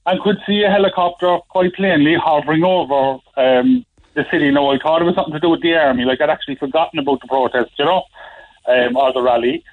and 0.06 0.20
could 0.20 0.38
see 0.46 0.62
a 0.62 0.70
helicopter 0.70 1.38
quite 1.48 1.74
plainly 1.74 2.14
hovering 2.14 2.64
over 2.64 3.20
um, 3.36 3.84
the 4.14 4.24
city. 4.30 4.50
Now 4.50 4.70
I 4.70 4.78
thought 4.78 5.02
it 5.02 5.04
was 5.04 5.14
something 5.14 5.34
to 5.34 5.40
do 5.40 5.50
with 5.50 5.62
the 5.62 5.74
army. 5.74 6.04
Like 6.04 6.20
I'd 6.20 6.30
actually 6.30 6.56
forgotten 6.56 6.98
about 6.98 7.20
the 7.20 7.28
protest, 7.28 7.72
you 7.78 7.84
know, 7.84 8.04
um, 8.66 8.96
or 8.96 9.12
the 9.12 9.22
rally. 9.22 9.64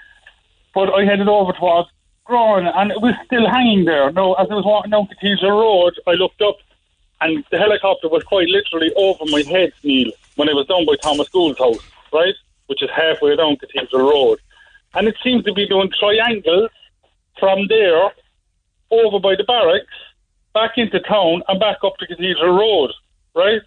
But 0.73 0.93
I 0.93 1.05
headed 1.05 1.27
over 1.27 1.53
towards 1.53 1.89
Groen 2.25 2.65
and 2.65 2.91
it 2.91 3.01
was 3.01 3.13
still 3.25 3.47
hanging 3.47 3.85
there. 3.85 4.11
Now, 4.11 4.33
as 4.33 4.47
I 4.49 4.55
was 4.55 4.65
walking 4.65 4.91
down 4.91 5.07
Cathedral 5.07 5.59
Road, 5.59 5.93
I 6.07 6.11
looked 6.13 6.41
up 6.41 6.57
and 7.21 7.43
the 7.51 7.57
helicopter 7.57 8.09
was 8.09 8.23
quite 8.23 8.49
literally 8.49 8.91
over 8.95 9.23
my 9.27 9.43
head, 9.43 9.71
Neil, 9.83 10.11
when 10.35 10.49
I 10.49 10.53
was 10.53 10.67
down 10.67 10.85
by 10.85 10.95
Thomas 10.95 11.29
Gould's 11.29 11.59
house, 11.59 11.79
right? 12.11 12.35
Which 12.67 12.81
is 12.81 12.89
halfway 12.89 13.35
down 13.35 13.55
Cathedral 13.57 14.09
Road. 14.09 14.39
And 14.95 15.07
it 15.07 15.15
seems 15.23 15.43
to 15.45 15.53
be 15.53 15.67
doing 15.67 15.89
triangles 15.97 16.71
from 17.39 17.67
there 17.67 18.11
over 18.91 19.19
by 19.19 19.35
the 19.35 19.43
barracks, 19.43 19.87
back 20.53 20.71
into 20.77 20.99
town, 21.01 21.43
and 21.47 21.59
back 21.59 21.77
up 21.83 21.97
to 21.97 22.07
Cathedral 22.07 22.57
Road, 22.57 22.91
right? 23.35 23.61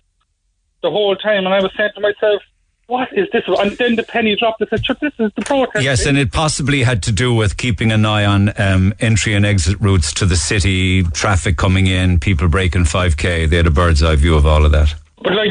The 0.82 0.90
whole 0.90 1.16
time. 1.16 1.46
And 1.46 1.54
I 1.54 1.60
was 1.60 1.72
saying 1.76 1.90
to 1.94 2.00
myself, 2.00 2.42
what 2.86 3.08
is 3.12 3.26
this? 3.32 3.42
And 3.48 3.72
then 3.78 3.96
the 3.96 4.04
penny 4.04 4.36
dropped. 4.36 4.62
I 4.62 4.66
said, 4.66 4.86
"Sure, 4.86 4.96
this 5.00 5.12
is 5.18 5.32
the 5.34 5.42
protest. 5.42 5.84
Yes, 5.84 6.06
and 6.06 6.16
it 6.16 6.30
possibly 6.30 6.84
had 6.84 7.02
to 7.04 7.12
do 7.12 7.34
with 7.34 7.56
keeping 7.56 7.90
an 7.90 8.06
eye 8.06 8.24
on 8.24 8.52
um, 8.60 8.94
entry 9.00 9.34
and 9.34 9.44
exit 9.44 9.80
routes 9.80 10.12
to 10.14 10.26
the 10.26 10.36
city, 10.36 11.02
traffic 11.02 11.56
coming 11.56 11.88
in, 11.88 12.20
people 12.20 12.46
breaking 12.48 12.84
5K. 12.84 13.50
They 13.50 13.56
had 13.56 13.66
a 13.66 13.72
bird's 13.72 14.04
eye 14.04 14.14
view 14.14 14.36
of 14.36 14.46
all 14.46 14.64
of 14.64 14.70
that. 14.70 14.94
But 15.20 15.32
like, 15.34 15.50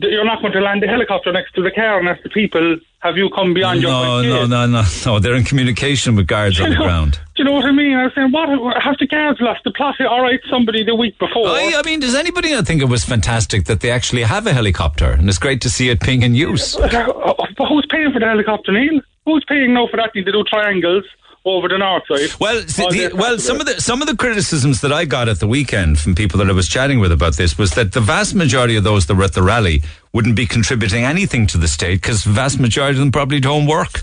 you're 0.00 0.24
not 0.24 0.40
going 0.40 0.52
to 0.52 0.60
land 0.60 0.80
the 0.82 0.86
helicopter 0.86 1.32
next 1.32 1.54
to 1.54 1.62
the 1.62 1.72
car 1.72 1.98
and 1.98 2.08
ask 2.08 2.22
the 2.22 2.28
people, 2.28 2.78
have 3.00 3.16
you 3.16 3.30
come 3.30 3.52
beyond 3.52 3.82
your 3.82 3.90
No, 3.90 4.22
no, 4.22 4.46
no, 4.46 4.66
no, 4.66 4.84
no. 5.04 5.18
They're 5.18 5.34
in 5.34 5.44
communication 5.44 6.14
with 6.14 6.28
guards 6.28 6.60
on 6.60 6.70
the 6.70 6.76
ground. 6.86 7.18
Do 7.36 7.42
you 7.42 7.44
know 7.44 7.52
what 7.52 7.66
I 7.66 7.72
mean? 7.72 7.94
I 7.94 8.04
was 8.04 8.14
saying, 8.14 8.32
what? 8.32 8.48
Have 8.82 8.96
the 8.98 9.06
guards 9.06 9.42
lost 9.42 9.62
the 9.62 9.70
plot? 9.70 10.00
All 10.00 10.22
right, 10.22 10.40
somebody 10.48 10.82
the 10.84 10.94
week 10.94 11.18
before. 11.18 11.48
I, 11.48 11.74
I 11.76 11.82
mean, 11.84 12.00
does 12.00 12.14
anybody 12.14 12.50
not 12.50 12.66
think 12.66 12.80
it 12.80 12.88
was 12.88 13.04
fantastic 13.04 13.66
that 13.66 13.80
they 13.80 13.90
actually 13.90 14.22
have 14.22 14.46
a 14.46 14.54
helicopter? 14.54 15.12
And 15.12 15.28
it's 15.28 15.38
great 15.38 15.60
to 15.60 15.68
see 15.68 15.90
it 15.90 16.00
being 16.00 16.22
in 16.22 16.34
use. 16.34 16.76
But 16.76 16.94
uh, 16.94 17.10
uh, 17.10 17.66
who's 17.68 17.86
paying 17.90 18.10
for 18.12 18.20
the 18.20 18.26
helicopter, 18.26 18.72
Neil? 18.72 19.02
Who's 19.26 19.44
paying 19.46 19.74
now 19.74 19.86
for 19.86 19.98
that? 19.98 20.14
Need 20.14 20.24
to 20.24 20.32
do 20.32 20.44
triangles 20.44 21.04
over 21.44 21.68
the 21.68 21.76
north 21.76 22.04
side. 22.08 22.30
Well, 22.40 22.62
the, 22.62 23.12
well, 23.14 23.38
some 23.38 23.60
of 23.60 23.66
the 23.66 23.80
some 23.82 24.00
of 24.00 24.08
the 24.08 24.16
criticisms 24.16 24.80
that 24.80 24.92
I 24.92 25.04
got 25.04 25.28
at 25.28 25.38
the 25.38 25.46
weekend 25.46 25.98
from 25.98 26.14
people 26.14 26.38
that 26.38 26.48
I 26.48 26.52
was 26.52 26.68
chatting 26.68 27.00
with 27.00 27.12
about 27.12 27.36
this 27.36 27.58
was 27.58 27.72
that 27.72 27.92
the 27.92 28.00
vast 28.00 28.34
majority 28.34 28.76
of 28.76 28.84
those 28.84 29.06
that 29.06 29.14
were 29.14 29.24
at 29.24 29.34
the 29.34 29.42
rally 29.42 29.82
wouldn't 30.14 30.36
be 30.36 30.46
contributing 30.46 31.04
anything 31.04 31.46
to 31.48 31.58
the 31.58 31.68
state 31.68 32.00
because 32.00 32.24
the 32.24 32.30
vast 32.30 32.58
majority 32.58 32.96
of 32.96 33.00
them 33.00 33.12
probably 33.12 33.40
don't 33.40 33.66
work. 33.66 34.00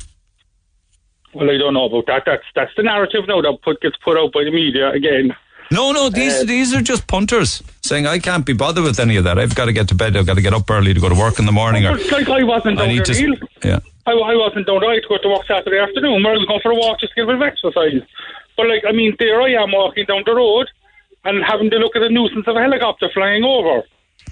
Well, 1.33 1.49
I 1.49 1.57
don't 1.57 1.73
know 1.73 1.85
about 1.85 2.05
that. 2.07 2.23
That's 2.25 2.43
that's 2.55 2.71
the 2.75 2.83
narrative 2.83 3.27
now 3.27 3.41
that 3.41 3.57
put, 3.63 3.81
gets 3.81 3.97
put 3.97 4.17
out 4.17 4.31
by 4.33 4.43
the 4.43 4.51
media 4.51 4.91
again. 4.91 5.35
No, 5.71 5.91
no, 5.91 6.09
these 6.09 6.41
Uh, 6.41 6.43
these 6.45 6.73
are 6.75 6.81
just 6.81 7.07
punters 7.07 7.63
saying 7.81 8.05
I 8.05 8.19
can't 8.19 8.45
be 8.45 8.53
bothered 8.53 8.83
with 8.83 8.99
any 8.99 9.15
of 9.15 9.23
that. 9.23 9.39
I've 9.39 9.55
got 9.55 9.65
to 9.65 9.73
get 9.73 9.87
to 9.89 9.95
bed. 9.95 10.15
I've 10.15 10.27
got 10.27 10.35
to 10.35 10.41
get 10.41 10.53
up 10.53 10.69
early 10.69 10.93
to 10.93 10.99
go 10.99 11.09
to 11.09 11.15
work 11.15 11.39
in 11.39 11.45
the 11.45 11.51
morning. 11.51 11.85
Or 11.85 11.97
like 11.97 12.29
I 12.29 12.43
wasn't 12.43 12.79
I 12.79 12.85
down 12.85 12.95
there, 12.95 13.05
to. 13.05 13.47
Yeah. 13.63 13.79
I, 14.05 14.11
I 14.11 14.35
wasn't 14.35 14.67
down 14.67 14.81
there. 14.81 14.91
I 14.91 14.95
had 14.95 15.03
to 15.03 15.09
go 15.09 15.17
to 15.17 15.29
work 15.29 15.45
Saturday 15.47 15.79
afternoon. 15.79 16.21
Was 16.21 16.45
going 16.45 16.59
for 16.61 16.71
a 16.71 16.75
walk 16.75 16.99
just 16.99 17.13
to 17.13 17.21
get 17.21 17.23
a 17.23 17.27
bit 17.27 17.35
of 17.35 17.41
exercise. 17.41 18.03
But 18.55 18.67
like, 18.67 18.83
I 18.87 18.91
mean, 18.91 19.15
there 19.17 19.41
I 19.41 19.53
am 19.53 19.71
walking 19.71 20.05
down 20.05 20.23
the 20.25 20.35
road 20.35 20.69
and 21.25 21.43
having 21.43 21.71
to 21.71 21.77
look 21.77 21.95
at 21.95 22.01
the 22.01 22.09
nuisance 22.09 22.47
of 22.47 22.55
a 22.55 22.61
helicopter 22.61 23.09
flying 23.13 23.43
over. 23.43 23.81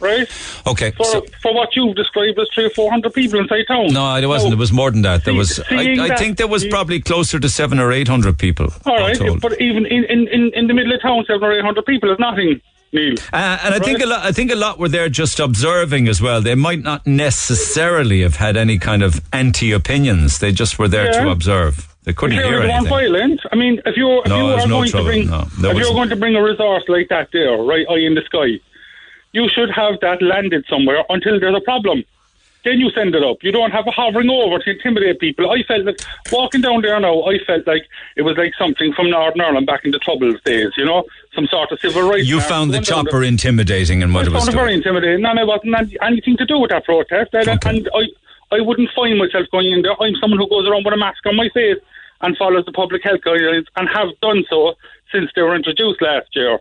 Right? 0.02 0.28
Okay. 0.68 0.92
For, 0.92 1.06
so- 1.06 1.26
for 1.42 1.54
what 1.54 1.76
you've 1.76 1.96
described 1.96 2.40
as 2.40 2.48
three 2.54 2.66
or 2.66 2.70
four 2.72 2.90
hundred 2.90 3.14
people 3.14 3.40
inside 3.40 3.66
town. 3.68 3.88
no, 3.94 4.16
it 4.16 4.26
wasn't. 4.26 4.52
Now, 4.52 4.56
It 4.56 4.60
was 4.60 4.74
more 4.74 4.92
than 4.92 5.04
that. 5.04 5.24
There 5.26 5.34
see- 5.34 5.38
was. 5.38 5.60
I, 5.70 5.76
I 6.04 6.08
that- 6.10 6.20
think 6.20 6.38
there 6.38 6.48
was 6.48 6.66
probably 6.66 7.00
closer 7.00 7.40
to 7.40 7.48
seven 7.50 7.80
or 7.80 7.92
eight 7.92 8.08
hundred 8.08 8.38
people. 8.40 8.68
All 8.86 8.98
right, 8.98 9.18
but 9.40 9.62
even 9.62 9.86
in, 9.86 10.04
in, 10.06 10.28
in, 10.28 10.52
in 10.54 10.68
the 10.68 10.74
middle 10.74 10.94
of 10.94 11.02
town, 11.02 11.24
seven 11.28 11.44
or 11.44 11.54
eight 11.54 11.64
hundred 11.64 11.86
people 11.86 12.12
is 12.12 12.18
nothing, 12.20 12.60
Neil. 12.94 13.16
Uh, 13.32 13.60
and 13.64 13.76
I 13.76 13.80
think 13.80 14.02
a 14.02 14.06
lot. 14.08 14.26
I 14.26 14.32
think 14.32 14.52
a 14.52 14.56
lot 14.56 14.80
were 14.80 14.90
there 14.90 15.08
just 15.10 15.40
observing 15.40 16.08
as 16.08 16.22
well. 16.22 16.42
They 16.42 16.56
might 16.56 16.82
not 16.82 17.06
necessarily 17.52 18.22
have 18.22 18.38
had 18.38 18.58
any 18.58 18.80
kind 18.80 19.04
of 19.04 19.22
anti 19.32 19.72
opinions. 19.72 20.40
They 20.40 20.52
just 20.52 20.80
were 20.80 20.88
there 20.88 21.12
to 21.14 21.30
observe. 21.30 21.88
They 22.04 22.14
couldn't 22.14 22.40
if 22.40 22.46
hear 22.46 22.62
anything. 22.62 22.90
violent, 22.90 23.42
I 23.52 23.56
mean, 23.56 23.80
if 23.86 23.96
you're 23.96 24.24
if 24.24 24.30
No, 24.30 24.38
you 24.48 24.54
are 24.56 24.68
no 24.68 24.68
going 24.80 24.90
trouble, 24.90 25.06
to 25.06 25.12
bring 25.12 25.30
no. 25.30 25.70
If 25.70 25.78
you're 25.78 25.94
going 25.94 26.10
to 26.10 26.16
bring 26.16 26.36
a 26.36 26.42
resource 26.42 26.84
like 26.88 27.10
that 27.10 27.30
there, 27.32 27.56
right 27.62 27.86
eye 27.88 28.00
in 28.00 28.16
the 28.16 28.24
sky, 28.26 28.60
you 29.34 29.48
should 29.50 29.72
have 29.72 30.00
that 30.02 30.22
landed 30.22 30.66
somewhere 30.70 31.04
until 31.10 31.40
there's 31.40 31.56
a 31.56 31.62
problem. 31.62 32.04
Then 32.64 32.80
you 32.80 32.92
send 32.92 33.16
it 33.16 33.24
up. 33.24 33.38
You 33.42 33.52
don't 33.52 33.72
have 33.72 33.88
it 33.88 33.94
hovering 33.96 34.30
over 34.30 34.60
to 34.60 34.70
intimidate 34.72 35.20
people. 35.20 35.50
I 35.50 35.64
felt 35.64 35.84
like 35.84 36.00
walking 36.32 36.62
down 36.62 36.82
there 36.84 37.00
now. 37.00 37.24
I 37.24 37.40
felt 37.40 37.66
like 37.66 37.88
it 38.16 38.22
was 38.22 38.38
like 38.38 38.54
something 38.56 38.94
from 38.94 39.10
Northern 39.10 39.42
Ireland 39.42 39.66
back 39.66 39.84
in 39.84 39.90
the 39.90 39.98
Troubles 39.98 40.40
days. 40.46 40.72
You 40.78 40.86
know, 40.86 41.06
some 41.34 41.48
sort 41.48 41.72
of 41.72 41.80
civil 41.80 42.08
rights. 42.08 42.28
You 42.28 42.40
found 42.40 42.70
the 42.70 42.76
going 42.76 42.84
down 42.84 43.06
there. 43.06 43.12
chopper 43.12 43.24
intimidating 43.24 44.04
and 44.04 44.14
what 44.14 44.26
I 44.26 44.28
it 44.28 44.34
was 44.34 44.44
found 44.44 44.50
it 44.50 44.52
doing. 44.52 44.64
very 44.64 44.74
intimidating, 44.76 45.26
and 45.26 45.40
it 45.40 45.48
wasn't 45.48 45.98
anything 46.04 46.38
to 46.38 46.46
do 46.46 46.60
with 46.60 46.70
that 46.70 46.86
protest. 46.86 47.34
And, 47.34 47.66
and 47.66 47.90
I, 47.96 48.56
I 48.56 48.62
wouldn't 48.62 48.92
find 48.96 49.18
myself 49.18 49.48
going 49.52 49.72
in 49.72 49.82
there. 49.82 50.00
I'm 50.00 50.16
someone 50.18 50.38
who 50.38 50.48
goes 50.48 50.68
around 50.68 50.86
with 50.86 50.94
a 50.94 50.98
mask 50.98 51.26
on 51.26 51.36
my 51.36 51.50
face 51.50 51.80
and 52.22 52.38
follows 52.38 52.66
the 52.66 52.74
public 52.74 53.04
health 53.04 53.22
guidelines, 53.26 53.66
and 53.76 53.90
have 53.90 54.10
done 54.22 54.44
so 54.48 54.76
since 55.12 55.32
they 55.36 55.42
were 55.42 55.56
introduced 55.56 56.00
last 56.00 56.28
year. 56.36 56.60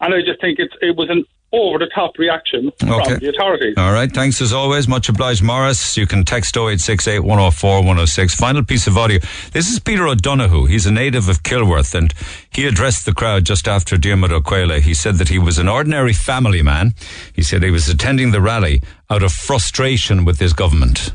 And 0.00 0.12
I 0.12 0.22
just 0.22 0.40
think 0.40 0.58
it's 0.58 0.74
it 0.82 0.96
was 0.96 1.08
an 1.08 1.24
over 1.52 1.78
the 1.78 1.88
top 1.94 2.18
reaction 2.18 2.70
Okay. 2.82 3.04
from 3.14 3.18
the 3.20 3.28
authorities. 3.30 3.74
All 3.78 3.92
right. 3.92 4.12
Thanks 4.12 4.40
as 4.42 4.52
always. 4.52 4.88
Much 4.88 5.08
obliged, 5.08 5.42
Morris. 5.42 5.96
You 5.96 6.06
can 6.06 6.24
text 6.24 6.56
0868 6.56 7.20
104 7.20 7.78
106. 7.78 8.34
Final 8.34 8.64
piece 8.64 8.86
of 8.86 8.98
audio. 8.98 9.20
This 9.52 9.68
is 9.72 9.78
Peter 9.78 10.06
O'Donoghue. 10.06 10.66
He's 10.66 10.86
a 10.86 10.90
native 10.92 11.28
of 11.28 11.42
Kilworth 11.44 11.94
and 11.94 12.12
he 12.50 12.66
addressed 12.66 13.06
the 13.06 13.14
crowd 13.14 13.44
just 13.46 13.68
after 13.68 13.96
Diarmid 13.96 14.32
O'Quayle. 14.32 14.80
He 14.80 14.92
said 14.92 15.16
that 15.16 15.28
he 15.28 15.38
was 15.38 15.58
an 15.58 15.68
ordinary 15.68 16.12
family 16.12 16.62
man. 16.62 16.94
He 17.32 17.42
said 17.42 17.62
he 17.62 17.70
was 17.70 17.88
attending 17.88 18.32
the 18.32 18.40
rally 18.40 18.82
out 19.08 19.22
of 19.22 19.32
frustration 19.32 20.24
with 20.24 20.40
his 20.40 20.52
government. 20.52 21.12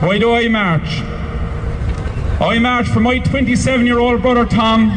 Why 0.00 0.18
do 0.18 0.32
I 0.34 0.48
march? 0.48 0.88
I 2.40 2.58
march 2.58 2.88
for 2.88 3.00
my 3.00 3.18
27 3.18 3.86
year 3.86 3.98
old 4.00 4.22
brother 4.22 4.44
Tom, 4.44 4.90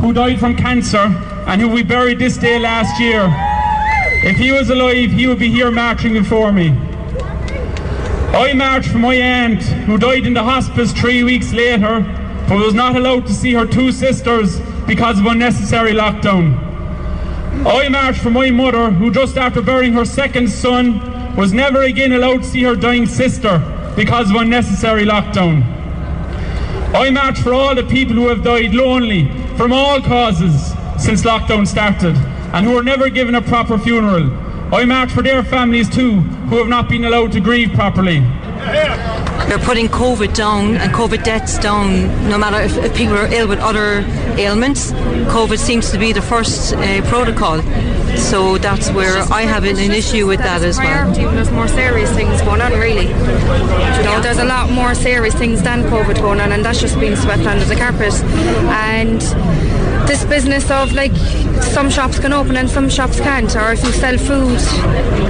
who 0.00 0.12
died 0.12 0.38
from 0.38 0.56
cancer 0.56 0.98
and 1.46 1.60
who 1.60 1.68
we 1.68 1.82
buried 1.82 2.18
this 2.18 2.36
day 2.36 2.58
last 2.58 3.00
year. 3.00 3.22
If 4.24 4.38
he 4.38 4.52
was 4.52 4.70
alive, 4.70 5.10
he 5.10 5.26
would 5.26 5.38
be 5.38 5.50
here 5.50 5.70
marching 5.70 6.14
before 6.14 6.50
me. 6.50 6.70
I 8.32 8.54
marched 8.54 8.88
for 8.88 8.96
my 8.96 9.14
aunt, 9.14 9.62
who 9.84 9.98
died 9.98 10.24
in 10.24 10.32
the 10.32 10.42
hospice 10.42 10.94
three 10.94 11.22
weeks 11.22 11.52
later, 11.52 12.00
but 12.48 12.56
was 12.56 12.72
not 12.72 12.96
allowed 12.96 13.26
to 13.26 13.34
see 13.34 13.52
her 13.52 13.66
two 13.66 13.92
sisters 13.92 14.60
because 14.86 15.20
of 15.20 15.26
unnecessary 15.26 15.92
lockdown. 15.92 16.56
I 17.66 17.86
marched 17.90 18.20
for 18.20 18.30
my 18.30 18.48
mother, 18.48 18.90
who 18.90 19.10
just 19.10 19.36
after 19.36 19.60
burying 19.60 19.92
her 19.92 20.06
second 20.06 20.48
son, 20.48 21.36
was 21.36 21.52
never 21.52 21.82
again 21.82 22.14
allowed 22.14 22.44
to 22.44 22.48
see 22.48 22.62
her 22.62 22.74
dying 22.74 23.04
sister 23.04 23.58
because 23.94 24.30
of 24.30 24.36
unnecessary 24.36 25.04
lockdown. 25.04 25.62
I 26.94 27.10
march 27.10 27.40
for 27.40 27.52
all 27.52 27.74
the 27.74 27.84
people 27.84 28.14
who 28.16 28.28
have 28.28 28.42
died 28.42 28.72
lonely 28.72 29.28
from 29.58 29.70
all 29.70 30.00
causes 30.00 30.72
since 30.96 31.24
lockdown 31.24 31.66
started 31.66 32.16
and 32.54 32.64
who 32.64 32.72
were 32.72 32.84
never 32.84 33.10
given 33.10 33.34
a 33.34 33.42
proper 33.42 33.76
funeral. 33.76 34.30
I 34.72 34.84
march 34.84 35.10
for 35.10 35.22
their 35.22 35.42
families 35.42 35.88
too, 35.90 36.20
who 36.20 36.58
have 36.58 36.68
not 36.68 36.88
been 36.88 37.04
allowed 37.04 37.32
to 37.32 37.40
grieve 37.40 37.72
properly. 37.72 38.20
They're 39.48 39.58
putting 39.58 39.88
COVID 39.88 40.34
down 40.34 40.76
and 40.76 40.92
COVID 40.92 41.24
deaths 41.24 41.58
down, 41.58 42.06
no 42.28 42.38
matter 42.38 42.60
if, 42.60 42.76
if 42.76 42.96
people 42.96 43.16
are 43.16 43.26
ill 43.26 43.48
with 43.48 43.58
other 43.58 44.04
ailments. 44.38 44.92
COVID 44.92 45.58
seems 45.58 45.90
to 45.90 45.98
be 45.98 46.12
the 46.12 46.22
first 46.22 46.74
uh, 46.74 47.02
protocol. 47.08 47.60
So 48.16 48.58
that's 48.58 48.90
where 48.90 49.22
I 49.32 49.42
have 49.42 49.64
an, 49.64 49.78
an 49.78 49.92
issue 49.92 50.26
with 50.26 50.40
that 50.40 50.62
as 50.62 50.78
well. 50.78 51.12
there's 51.12 51.50
more 51.50 51.68
serious 51.68 52.10
things 52.14 52.40
going 52.42 52.60
on, 52.60 52.72
really. 52.72 53.08
You 53.08 54.04
know, 54.04 54.20
there's 54.22 54.38
a 54.38 54.44
lot 54.44 54.70
more 54.70 54.94
serious 54.94 55.34
things 55.34 55.62
than 55.62 55.82
COVID 55.84 56.16
going 56.20 56.40
on, 56.40 56.52
and 56.52 56.64
that's 56.64 56.80
just 56.80 56.98
being 56.98 57.16
swept 57.16 57.46
under 57.46 57.64
the 57.64 57.76
carpet. 57.76 58.14
And 58.70 59.20
this 60.06 60.24
business 60.24 60.70
of 60.70 60.92
like 60.92 61.14
some 61.62 61.88
shops 61.88 62.18
can 62.18 62.32
open 62.32 62.56
and 62.56 62.68
some 62.68 62.88
shops 62.88 63.18
can't, 63.20 63.54
or 63.56 63.72
if 63.72 63.82
you 63.84 63.92
sell 63.92 64.18
food, 64.18 64.58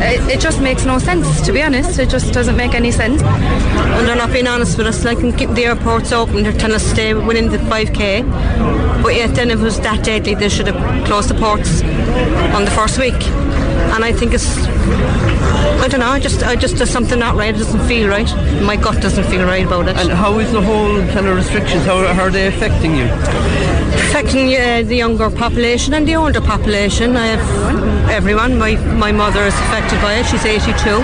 it, 0.03 0.37
it 0.37 0.41
just 0.41 0.61
makes 0.61 0.85
no 0.85 0.99
sense. 0.99 1.41
To 1.47 1.53
be 1.53 1.63
honest, 1.63 1.99
it 1.99 2.11
just 2.11 2.33
doesn't 2.33 2.57
make 2.57 2.75
any 2.75 2.91
sense. 2.91 3.23
And 3.23 4.09
they're 4.09 4.17
not 4.17 4.33
being 4.33 4.47
honest 4.47 4.77
with 4.77 4.87
us. 4.87 5.05
Like, 5.05 5.19
and 5.19 5.37
keep 5.37 5.51
the 5.51 5.65
airports 5.65 6.13
open, 6.13 6.43
they're 6.43 6.53
telling 6.53 6.77
us 6.77 6.85
to 6.85 6.91
stay 6.91 7.15
within 7.15 7.51
the 7.51 7.59
5k. 7.59 9.03
But 9.03 9.15
yet, 9.15 9.35
then 9.35 9.51
if 9.51 9.61
it 9.61 9.63
was 9.63 9.81
that 9.81 10.05
deadly, 10.05 10.35
they 10.35 10.49
should 10.49 10.67
have 10.67 11.07
closed 11.07 11.29
the 11.29 11.35
ports 11.35 11.83
on 11.83 12.65
the 12.65 12.71
first 12.75 12.99
week. 12.99 13.21
And 13.95 14.05
I 14.05 14.13
think 14.13 14.35
it's, 14.35 14.59
I 15.85 15.89
don't 15.89 16.01
know, 16.01 16.09
I 16.09 16.19
just, 16.19 16.43
I 16.43 16.57
just, 16.57 16.77
there's 16.77 16.91
something 16.91 17.19
not 17.19 17.37
right. 17.37 17.55
It 17.55 17.59
doesn't 17.59 17.87
feel 17.87 18.09
right. 18.09 18.29
My 18.63 18.77
gut 18.77 19.01
doesn't 19.01 19.25
feel 19.25 19.45
right 19.45 19.65
about 19.65 19.89
it. 19.89 19.97
And 19.97 20.11
how 20.11 20.39
is 20.39 20.51
the 20.53 20.61
whole 20.61 20.97
kind 21.09 21.27
of 21.27 21.37
restrictions? 21.37 21.85
How, 21.85 22.07
how 22.13 22.25
are 22.25 22.31
they 22.31 22.47
affecting 22.49 22.97
you? 22.97 23.09
affecting 24.15 24.55
uh, 24.55 24.83
the 24.87 24.95
younger 24.97 25.31
population 25.31 25.95
and 25.95 26.07
the 26.07 26.15
older 26.15 26.41
population. 26.41 27.17
I 27.17 27.27
have 27.35 28.11
everyone. 28.11 28.59
My 28.59 28.77
my 29.07 29.13
mother 29.13 29.43
is 29.43 29.55
affected 29.55 30.01
by 30.03 30.15
it. 30.15 30.27
She's 30.27 30.45
82. 30.45 31.03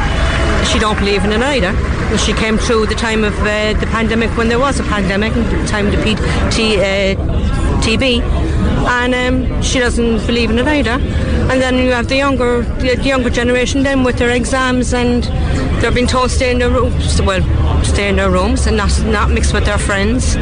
She 0.71 0.79
don't 0.79 0.99
believe 0.99 1.25
in 1.25 1.33
it 1.33 1.43
either. 1.43 1.73
She 2.19 2.33
came 2.33 2.57
through 2.59 2.87
the 2.87 2.95
time 2.95 3.25
of 3.25 3.35
uh, 3.41 3.73
the 3.81 3.87
pandemic 3.87 4.31
when 4.37 4.49
there 4.49 4.59
was 4.59 4.79
a 4.81 4.85
pandemic, 4.85 5.33
the 5.35 5.67
time 5.67 5.87
of 5.87 5.93
the 5.93 6.03
P- 6.03 6.17
T, 6.55 6.77
uh, 6.77 7.15
TB, 7.83 8.23
and 9.03 9.15
um, 9.15 9.63
she 9.63 9.79
doesn't 9.79 10.27
believe 10.27 10.51
in 10.51 10.59
it 10.59 10.67
either. 10.67 10.99
And 11.51 11.61
then 11.61 11.79
you 11.79 11.91
have 11.91 12.07
the 12.07 12.17
younger 12.17 12.63
the, 12.63 12.97
younger 13.03 13.29
generation 13.29 13.83
then 13.83 14.05
with 14.05 14.19
their 14.19 14.31
exams 14.31 14.95
and 14.95 15.25
they're 15.83 15.91
being 15.91 16.07
told 16.07 16.31
to 16.31 16.37
stay 16.37 16.53
in 16.53 16.61
their 16.61 16.71
rooms. 16.71 17.21
Well, 17.21 17.43
stay 17.83 18.09
in 18.09 18.17
their 18.17 18.31
rooms 18.31 18.69
and 18.69 18.77
not 18.77 18.93
not 19.07 19.31
mix 19.31 19.53
with 19.53 19.65
their 19.65 19.79
friends. 19.79 20.37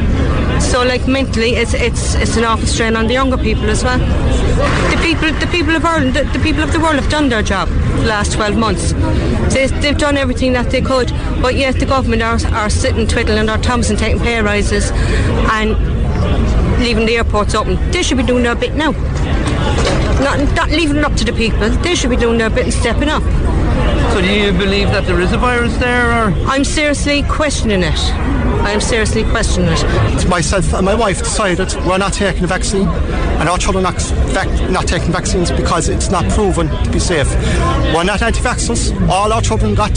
So 0.63 0.83
like 0.83 1.07
mentally, 1.07 1.55
it's 1.55 1.73
it's 1.73 2.13
it's 2.13 2.37
an 2.37 2.43
awful 2.43 2.67
strain 2.67 2.95
on 2.95 3.07
the 3.07 3.13
younger 3.13 3.37
people 3.37 3.71
as 3.71 3.83
well. 3.83 3.97
The 3.97 4.99
people 5.01 5.31
the 5.39 5.47
people 5.47 5.75
of 5.75 5.83
Ireland, 5.83 6.13
the, 6.13 6.25
the 6.25 6.43
people 6.43 6.61
of 6.61 6.71
the 6.73 6.79
world 6.79 6.95
have 6.95 7.09
done 7.09 7.29
their 7.29 7.41
job 7.41 7.69
the 7.69 8.05
last 8.05 8.33
12 8.33 8.55
months. 8.55 8.93
They, 9.53 9.65
they've 9.81 9.97
done 9.97 10.15
everything 10.15 10.53
that 10.53 10.69
they 10.69 10.81
could, 10.81 11.11
but 11.41 11.55
yet 11.55 11.79
the 11.79 11.87
government 11.87 12.21
are, 12.21 12.39
are 12.53 12.69
sitting 12.69 13.07
twiddling 13.07 13.47
their 13.47 13.57
thumbs 13.57 13.89
and 13.89 13.97
taking 13.97 14.19
pay 14.19 14.41
rises 14.41 14.91
and 15.51 15.71
leaving 16.79 17.07
the 17.07 17.17
airports 17.17 17.55
open. 17.55 17.77
They 17.91 18.03
should 18.03 18.17
be 18.17 18.23
doing 18.23 18.43
their 18.43 18.55
bit 18.55 18.75
now. 18.75 18.93
Not, 20.23 20.55
not 20.55 20.69
leaving 20.69 20.97
it 20.97 21.03
up 21.03 21.15
to 21.15 21.25
the 21.25 21.33
people. 21.33 21.69
They 21.69 21.95
should 21.95 22.09
be 22.09 22.17
doing 22.17 22.37
their 22.37 22.49
bit 22.49 22.65
and 22.65 22.73
stepping 22.73 23.09
up. 23.09 23.23
So 24.13 24.21
do 24.21 24.33
you 24.33 24.51
believe 24.51 24.89
that 24.89 25.05
there 25.05 25.19
is 25.21 25.31
a 25.31 25.37
virus 25.37 25.75
there, 25.77 26.07
or 26.11 26.33
I'm 26.47 26.63
seriously 26.63 27.23
questioning 27.23 27.83
it. 27.83 28.38
I'm 28.69 28.81
seriously 28.81 29.23
questioning 29.23 29.71
it. 29.71 30.27
Myself 30.27 30.73
and 30.73 30.85
my 30.85 30.93
wife 30.93 31.17
decided 31.19 31.73
we're 31.87 31.97
not 31.97 32.13
taking 32.13 32.43
the 32.43 32.47
vaccine, 32.47 32.87
and 32.87 33.49
our 33.49 33.57
children 33.57 33.83
are 33.83 33.93
not, 33.93 34.01
vac- 34.29 34.69
not 34.69 34.87
taking 34.87 35.11
vaccines 35.11 35.51
because 35.51 35.89
it's 35.89 36.11
not 36.11 36.23
proven 36.29 36.67
to 36.83 36.91
be 36.91 36.99
safe. 36.99 37.27
We're 37.95 38.03
not 38.03 38.21
anti-vaxxers. 38.21 39.09
All 39.09 39.33
our 39.33 39.41
children 39.41 39.73
got 39.73 39.95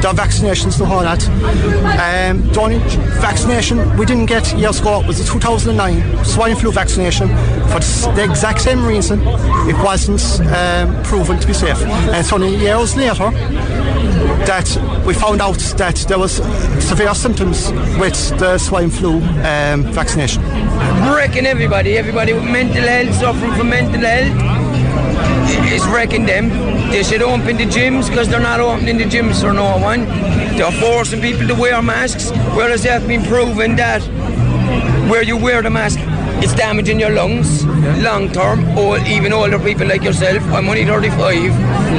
their 0.00 0.14
vaccinations, 0.14 0.78
the 0.78 0.86
whole 0.86 1.02
lot. 1.02 1.22
Um, 1.28 2.40
the 2.52 2.60
only 2.60 2.78
vaccination 3.20 3.96
we 3.98 4.06
didn't 4.06 4.26
get 4.26 4.50
years 4.56 4.80
ago 4.80 5.02
was 5.06 5.18
the 5.18 5.24
2009 5.30 6.24
swine 6.24 6.56
flu 6.56 6.72
vaccination 6.72 7.28
for 7.68 7.80
the, 7.80 8.12
the 8.16 8.24
exact 8.24 8.62
same 8.62 8.82
reason. 8.86 9.20
It 9.68 9.76
wasn't 9.84 10.22
um, 10.56 11.02
proven 11.02 11.38
to 11.38 11.46
be 11.46 11.52
safe, 11.52 11.82
and 11.82 12.16
it's 12.16 12.32
only 12.32 12.56
years 12.56 12.96
later 12.96 13.30
that 14.46 14.68
we 15.06 15.14
found 15.14 15.40
out 15.40 15.58
that 15.76 15.96
there 16.08 16.18
was 16.18 16.36
severe 16.84 17.14
symptoms 17.14 17.70
with 17.98 18.16
the 18.38 18.58
swine 18.58 18.90
flu 18.90 19.22
um, 19.44 19.82
vaccination. 19.92 20.42
wrecking 21.14 21.46
everybody. 21.46 21.96
Everybody 21.98 22.32
with 22.32 22.44
mental 22.44 22.82
health, 22.82 23.14
suffering 23.14 23.52
from 23.54 23.70
mental 23.70 24.00
health. 24.00 24.66
It's 25.48 25.86
wrecking 25.86 26.26
them. 26.26 26.48
They 26.90 27.02
should 27.02 27.22
open 27.22 27.56
the 27.56 27.64
gyms 27.64 28.08
because 28.08 28.28
they're 28.28 28.40
not 28.40 28.60
opening 28.60 28.98
the 28.98 29.04
gyms 29.04 29.40
for 29.40 29.52
no 29.52 29.78
one. 29.78 30.06
They're 30.56 30.72
forcing 30.72 31.20
people 31.20 31.46
to 31.48 31.54
wear 31.54 31.80
masks, 31.82 32.30
whereas 32.54 32.82
they 32.82 32.90
have 32.90 33.06
been 33.06 33.22
proven 33.24 33.76
that 33.76 34.02
where 35.10 35.22
you 35.22 35.36
wear 35.36 35.62
the 35.62 35.70
mask, 35.70 35.98
it's 36.42 36.54
damaging 36.54 37.00
your 37.00 37.10
lungs 37.10 37.64
long 38.02 38.30
term, 38.30 38.66
or 38.78 38.98
even 39.06 39.32
older 39.32 39.58
people 39.58 39.86
like 39.86 40.02
yourself. 40.02 40.42
I'm 40.52 40.68
only 40.68 40.84
35 40.84 41.52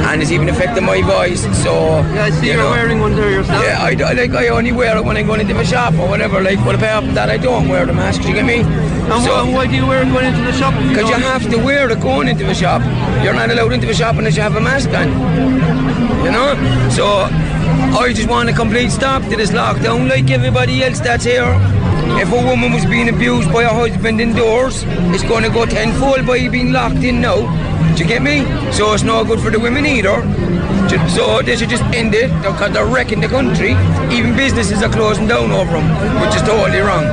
and 0.08 0.22
it's 0.22 0.32
even 0.32 0.48
affecting 0.50 0.86
my 0.86 1.02
voice. 1.02 1.42
So, 1.64 1.74
yeah, 2.14 2.26
I 2.26 2.30
see 2.30 2.48
you 2.48 2.54
you 2.54 2.60
are 2.60 2.64
know, 2.64 2.70
wearing 2.72 3.00
one 3.00 3.16
there 3.16 3.32
yourself. 3.32 3.64
yeah, 3.64 3.82
I, 3.82 3.92
I- 4.10 4.14
like 4.14 4.32
I 4.32 4.48
only 4.50 4.72
wear 4.72 4.98
it 4.98 5.04
when 5.04 5.18
I 5.18 5.24
go 5.24 5.34
into 5.34 5.54
the 5.54 5.66
shop 5.66 5.94
or 5.96 6.08
whatever. 6.08 6.42
Like, 6.42 6.64
but 6.64 6.76
apart 6.76 7.04
from 7.06 7.16
that, 7.16 7.30
I 7.30 7.38
don't 7.38 7.68
wear 7.68 7.86
the 7.86 7.94
mask. 7.94 8.22
Do 8.22 8.30
You 8.30 8.36
get 8.36 8.46
me? 8.46 8.60
And 8.62 9.10
why, 9.10 9.50
why 9.54 9.68
do 9.68 9.76
you 9.76 9.88
wear 9.88 10.04
it 10.04 10.12
going 10.12 10.26
into 10.26 10.42
the 10.44 10.52
shop? 10.54 10.74
Because 10.88 11.06
you 11.10 11.16
don't- 11.16 11.22
have 11.22 11.50
to 11.50 11.58
wear 11.58 11.90
it 11.90 12.00
going 12.02 12.28
into 12.28 12.44
the 12.46 12.54
shop. 12.54 12.82
You're 13.24 13.34
not 13.34 13.50
allowed 13.50 13.74
into 13.74 13.88
the 13.88 13.94
shop 13.94 14.16
unless 14.18 14.36
you 14.36 14.42
have 14.44 14.56
a 14.56 14.62
mask 14.62 14.90
on. 14.90 15.10
You 16.26 16.32
know? 16.32 16.56
So 16.92 17.06
I 18.00 18.12
just 18.14 18.30
want 18.30 18.50
a 18.50 18.54
complete 18.54 18.92
stop 18.92 19.24
to 19.30 19.36
this 19.36 19.52
lockdown 19.52 20.10
like 20.10 20.30
everybody 20.30 20.84
else 20.84 21.00
that's 21.00 21.24
here. 21.26 21.46
If 22.20 22.32
a 22.32 22.46
woman 22.46 22.72
was 22.72 22.86
being 22.86 23.10
abused 23.10 23.52
by 23.52 23.64
her 23.64 23.74
husband 23.74 24.22
indoors, 24.22 24.84
it's 25.14 25.24
going 25.24 25.44
to 25.44 25.50
go 25.50 25.66
tenfold 25.66 26.26
by 26.26 26.48
being 26.48 26.72
locked 26.72 27.04
in 27.04 27.22
now. 27.22 27.38
Do 27.96 28.04
you 28.04 28.08
get 28.08 28.22
me? 28.22 28.46
So 28.72 28.94
it's 28.94 29.04
not 29.04 29.28
good 29.28 29.40
for 29.40 29.50
the 29.50 29.60
women 29.60 29.86
either. 29.86 30.22
So 31.10 31.42
they 31.42 31.56
should 31.56 31.70
just 31.70 31.84
end 31.94 32.14
it 32.14 32.30
because 32.42 32.72
they're 32.72 32.86
wrecking 32.86 33.22
the 33.22 33.28
country. 33.28 33.72
Even 34.12 34.36
businesses 34.36 34.82
are 34.82 34.90
closing 34.90 35.28
down 35.28 35.52
over 35.52 35.74
them, 35.74 36.22
which 36.22 36.36
is 36.36 36.42
totally 36.44 36.80
wrong. 36.80 37.04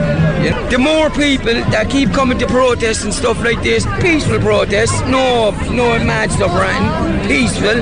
Yeah. 0.45 0.69
The 0.69 0.79
more 0.79 1.11
people 1.11 1.55
that 1.73 1.89
keep 1.91 2.11
coming 2.13 2.39
to 2.39 2.47
protests 2.47 3.05
and 3.05 3.13
stuff 3.13 3.43
like 3.43 3.63
this, 3.63 3.87
peaceful 4.01 4.39
protests, 4.41 5.01
no, 5.03 5.51
no 5.73 5.99
mad 6.05 6.31
stuff 6.31 6.53
right? 6.53 7.15
peaceful, 7.27 7.81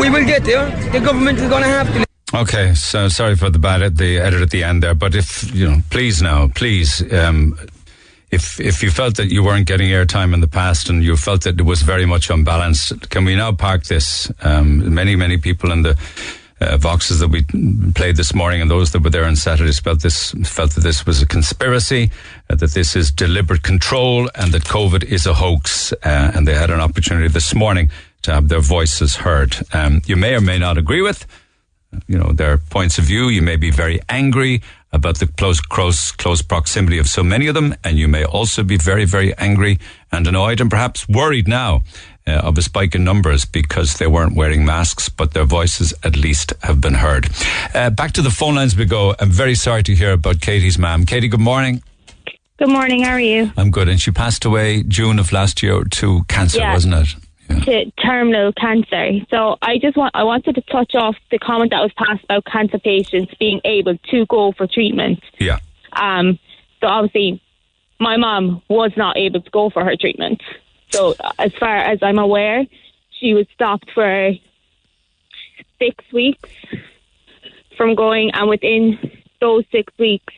we 0.00 0.08
will 0.08 0.24
get 0.24 0.44
there. 0.44 0.70
The 0.92 1.00
government 1.00 1.38
is 1.38 1.48
going 1.48 1.62
to 1.62 1.68
have 1.68 1.92
to. 1.92 2.11
Okay, 2.34 2.72
so 2.72 3.08
sorry 3.08 3.36
for 3.36 3.50
the 3.50 3.58
bad 3.58 3.82
at 3.82 3.98
the 3.98 4.16
edit 4.16 4.40
at 4.40 4.48
the 4.48 4.64
end 4.64 4.82
there, 4.82 4.94
but 4.94 5.14
if 5.14 5.54
you 5.54 5.68
know, 5.68 5.82
please 5.90 6.22
now, 6.22 6.48
please, 6.48 7.02
um, 7.12 7.58
if 8.30 8.58
if 8.58 8.82
you 8.82 8.90
felt 8.90 9.16
that 9.16 9.30
you 9.30 9.44
weren't 9.44 9.66
getting 9.66 9.90
airtime 9.90 10.32
in 10.32 10.40
the 10.40 10.48
past 10.48 10.88
and 10.88 11.04
you 11.04 11.14
felt 11.14 11.42
that 11.42 11.60
it 11.60 11.64
was 11.64 11.82
very 11.82 12.06
much 12.06 12.30
unbalanced, 12.30 13.10
can 13.10 13.26
we 13.26 13.36
now 13.36 13.52
park 13.52 13.84
this? 13.84 14.32
Um, 14.40 14.94
many 14.94 15.14
many 15.14 15.36
people 15.36 15.70
in 15.72 15.82
the 15.82 15.90
uh, 16.62 16.78
voxes 16.78 17.20
that 17.20 17.28
we 17.28 17.42
played 17.92 18.16
this 18.16 18.34
morning 18.34 18.62
and 18.62 18.70
those 18.70 18.92
that 18.92 19.02
were 19.02 19.10
there 19.10 19.26
on 19.26 19.36
Saturday 19.36 19.72
felt 19.72 20.00
this 20.00 20.32
felt 20.46 20.70
that 20.70 20.80
this 20.80 21.04
was 21.04 21.20
a 21.20 21.26
conspiracy, 21.26 22.10
uh, 22.48 22.54
that 22.54 22.72
this 22.72 22.96
is 22.96 23.12
deliberate 23.12 23.62
control, 23.62 24.30
and 24.36 24.52
that 24.52 24.64
COVID 24.64 25.04
is 25.04 25.26
a 25.26 25.34
hoax. 25.34 25.92
Uh, 25.92 26.32
and 26.34 26.48
they 26.48 26.54
had 26.54 26.70
an 26.70 26.80
opportunity 26.80 27.28
this 27.28 27.54
morning 27.54 27.90
to 28.22 28.32
have 28.32 28.48
their 28.48 28.60
voices 28.60 29.16
heard. 29.16 29.54
Um, 29.74 30.00
you 30.06 30.16
may 30.16 30.34
or 30.34 30.40
may 30.40 30.58
not 30.58 30.78
agree 30.78 31.02
with 31.02 31.26
you 32.08 32.18
know 32.18 32.32
their 32.32 32.58
points 32.58 32.98
of 32.98 33.04
view. 33.04 33.28
You 33.28 33.42
may 33.42 33.56
be 33.56 33.70
very 33.70 34.00
angry 34.08 34.62
about 34.94 35.18
the 35.18 35.26
close, 35.26 35.60
close, 35.60 36.12
close 36.12 36.42
proximity 36.42 36.98
of 36.98 37.06
so 37.08 37.22
many 37.22 37.46
of 37.46 37.54
them, 37.54 37.74
and 37.82 37.98
you 37.98 38.08
may 38.08 38.24
also 38.24 38.62
be 38.62 38.76
very, 38.76 39.06
very 39.06 39.34
angry 39.38 39.78
and 40.10 40.26
annoyed, 40.26 40.60
and 40.60 40.70
perhaps 40.70 41.08
worried 41.08 41.48
now 41.48 41.82
uh, 42.26 42.32
of 42.32 42.58
a 42.58 42.62
spike 42.62 42.94
in 42.94 43.02
numbers 43.02 43.46
because 43.46 43.94
they 43.98 44.06
weren't 44.06 44.36
wearing 44.36 44.64
masks, 44.66 45.08
but 45.08 45.32
their 45.32 45.44
voices 45.46 45.94
at 46.04 46.14
least 46.16 46.52
have 46.62 46.80
been 46.80 46.94
heard. 46.94 47.28
Uh, 47.74 47.88
back 47.88 48.12
to 48.12 48.20
the 48.22 48.30
phone 48.30 48.54
lines 48.56 48.76
we 48.76 48.84
go. 48.84 49.14
I'm 49.18 49.30
very 49.30 49.54
sorry 49.54 49.82
to 49.84 49.94
hear 49.94 50.12
about 50.12 50.42
Katie's 50.42 50.78
mom. 50.78 51.06
Katie, 51.06 51.28
good 51.28 51.40
morning. 51.40 51.82
Good 52.58 52.68
morning. 52.68 53.02
How 53.02 53.12
are 53.12 53.20
you? 53.20 53.50
I'm 53.56 53.70
good. 53.70 53.88
And 53.88 53.98
she 54.00 54.10
passed 54.10 54.44
away 54.44 54.82
June 54.82 55.18
of 55.18 55.32
last 55.32 55.62
year 55.62 55.84
to 55.84 56.22
cancer, 56.28 56.58
Yeah. 56.58 56.74
wasn't 56.74 56.94
it? 56.94 57.08
To 57.48 57.90
terminal 57.92 58.52
cancer. 58.52 59.20
So 59.30 59.56
I 59.62 59.78
just 59.78 59.96
want 59.96 60.16
I 60.16 60.24
wanted 60.24 60.56
to 60.56 60.62
touch 60.62 60.94
off 60.94 61.14
the 61.30 61.38
comment 61.38 61.70
that 61.70 61.80
was 61.80 61.92
passed 61.96 62.24
about 62.24 62.44
cancer 62.44 62.78
patients 62.78 63.32
being 63.38 63.60
able 63.64 63.96
to 64.10 64.26
go 64.26 64.52
for 64.52 64.66
treatment. 64.66 65.22
Yeah. 65.38 65.58
Um. 65.92 66.38
So 66.80 66.88
obviously, 66.88 67.40
my 68.00 68.16
mom 68.16 68.62
was 68.68 68.90
not 68.96 69.16
able 69.16 69.40
to 69.42 69.50
go 69.50 69.70
for 69.70 69.84
her 69.84 69.96
treatment. 69.96 70.42
So 70.90 71.14
as 71.38 71.52
far 71.54 71.76
as 71.76 72.00
I'm 72.02 72.18
aware, 72.18 72.64
she 73.20 73.34
was 73.34 73.46
stopped 73.54 73.90
for 73.94 74.32
six 75.78 76.04
weeks 76.12 76.50
from 77.76 77.94
going, 77.94 78.32
and 78.32 78.48
within 78.48 78.98
those 79.40 79.64
six 79.70 79.92
weeks, 79.98 80.34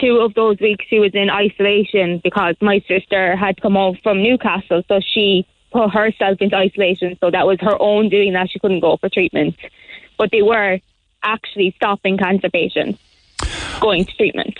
two 0.00 0.16
of 0.16 0.34
those 0.34 0.58
weeks 0.60 0.84
she 0.88 0.98
was 0.98 1.12
in 1.14 1.30
isolation 1.30 2.20
because 2.22 2.56
my 2.60 2.82
sister 2.88 3.36
had 3.36 3.60
come 3.60 3.74
home 3.74 3.96
from 4.02 4.22
Newcastle, 4.22 4.82
so 4.88 5.00
she 5.00 5.46
put 5.72 5.90
herself 5.90 6.38
into 6.40 6.56
isolation. 6.56 7.16
So 7.20 7.30
that 7.30 7.46
was 7.46 7.58
her 7.60 7.80
own 7.80 8.08
doing 8.08 8.32
that. 8.34 8.50
She 8.50 8.58
couldn't 8.58 8.80
go 8.80 8.96
for 8.96 9.08
treatment, 9.08 9.56
but 10.18 10.30
they 10.30 10.42
were 10.42 10.78
actually 11.22 11.72
stopping 11.76 12.18
cancer 12.18 12.50
patients 12.50 12.98
going 13.80 14.04
to 14.04 14.12
treatment. 14.16 14.58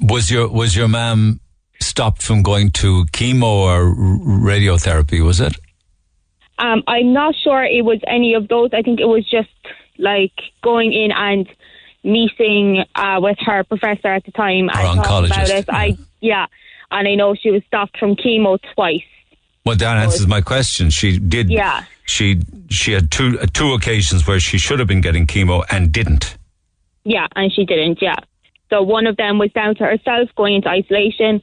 Was 0.00 0.30
your 0.30 0.48
was 0.48 0.74
your 0.74 0.88
mum 0.88 1.40
stopped 1.80 2.22
from 2.22 2.42
going 2.42 2.70
to 2.72 3.04
chemo 3.06 3.44
or 3.44 3.94
radiotherapy? 3.94 5.24
Was 5.24 5.40
it? 5.40 5.56
Um, 6.58 6.82
I'm 6.88 7.12
not 7.12 7.36
sure 7.36 7.62
it 7.62 7.84
was 7.84 8.00
any 8.06 8.34
of 8.34 8.48
those. 8.48 8.70
I 8.72 8.82
think 8.82 8.98
it 8.98 9.06
was 9.06 9.24
just 9.30 9.48
like 9.98 10.32
going 10.62 10.92
in 10.92 11.12
and 11.12 11.48
meeting 12.02 12.84
uh, 12.94 13.18
with 13.20 13.38
her 13.40 13.62
professor 13.64 14.08
at 14.08 14.24
the 14.24 14.32
time 14.32 14.68
and 14.68 14.72
talking 14.72 15.00
about 15.00 15.26
oncologist, 15.28 15.58
it. 15.58 15.64
I 15.68 15.96
yeah, 16.20 16.46
and 16.90 17.06
I 17.06 17.14
know 17.14 17.34
she 17.34 17.50
was 17.50 17.62
stopped 17.66 17.98
from 17.98 18.16
chemo 18.16 18.58
twice. 18.74 19.02
Well, 19.68 19.76
that 19.76 19.98
answers 19.98 20.26
my 20.26 20.40
question. 20.40 20.88
She 20.88 21.18
did. 21.18 21.50
Yeah. 21.50 21.84
She 22.06 22.40
she 22.70 22.92
had 22.92 23.10
two 23.10 23.38
uh, 23.38 23.44
two 23.52 23.74
occasions 23.74 24.26
where 24.26 24.40
she 24.40 24.56
should 24.56 24.78
have 24.78 24.88
been 24.88 25.02
getting 25.02 25.26
chemo 25.26 25.62
and 25.70 25.92
didn't. 25.92 26.38
Yeah, 27.04 27.26
and 27.36 27.52
she 27.52 27.66
didn't. 27.66 28.00
Yeah, 28.00 28.16
so 28.70 28.82
one 28.82 29.06
of 29.06 29.18
them 29.18 29.36
was 29.38 29.52
down 29.52 29.74
to 29.74 29.84
herself 29.84 30.30
going 30.36 30.54
into 30.54 30.70
isolation, 30.70 31.42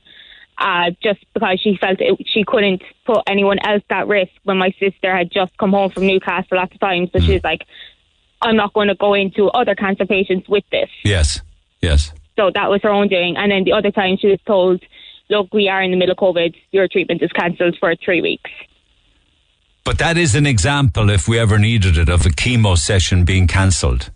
uh, 0.57 0.89
just 1.03 1.23
because 1.35 1.59
she 1.61 1.77
felt 1.77 2.01
it, 2.01 2.17
she 2.25 2.43
couldn't 2.43 2.81
put 3.05 3.21
anyone 3.27 3.59
else 3.59 3.83
at 3.91 4.07
risk. 4.07 4.31
When 4.43 4.57
my 4.57 4.73
sister 4.79 5.15
had 5.15 5.31
just 5.31 5.55
come 5.59 5.71
home 5.71 5.91
from 5.91 6.07
Newcastle 6.07 6.57
at 6.57 6.71
the 6.71 6.79
time, 6.79 7.07
so 7.13 7.19
she 7.19 7.33
was 7.33 7.43
like, 7.43 7.61
"I'm 8.41 8.55
not 8.55 8.73
going 8.73 8.87
to 8.87 8.95
go 8.95 9.13
into 9.13 9.49
other 9.49 9.75
cancer 9.75 10.07
patients 10.07 10.49
with 10.49 10.63
this." 10.71 10.89
Yes. 11.03 11.41
Yes. 11.79 12.11
So 12.37 12.49
that 12.53 12.71
was 12.71 12.81
her 12.81 12.89
own 12.89 13.07
doing. 13.07 13.37
And 13.37 13.51
then 13.51 13.65
the 13.65 13.73
other 13.73 13.91
time 13.91 14.17
she 14.19 14.27
was 14.27 14.39
told, 14.47 14.81
look, 15.29 15.53
we 15.53 15.67
are 15.67 15.81
in 15.81 15.91
the 15.91 15.97
middle 15.97 16.13
of 16.13 16.17
COVID. 16.17 16.55
Your 16.71 16.87
treatment 16.87 17.21
is 17.21 17.31
cancelled 17.31 17.77
for 17.79 17.95
three 17.95 18.21
weeks. 18.21 18.51
But 19.83 19.99
that 19.99 20.17
is 20.17 20.33
an 20.33 20.47
example, 20.47 21.09
if 21.11 21.27
we 21.27 21.37
ever 21.37 21.59
needed 21.59 21.97
it, 21.97 22.09
of 22.09 22.25
a 22.25 22.29
chemo 22.29 22.75
session 22.75 23.23
being 23.23 23.45
cancelled. 23.47 24.09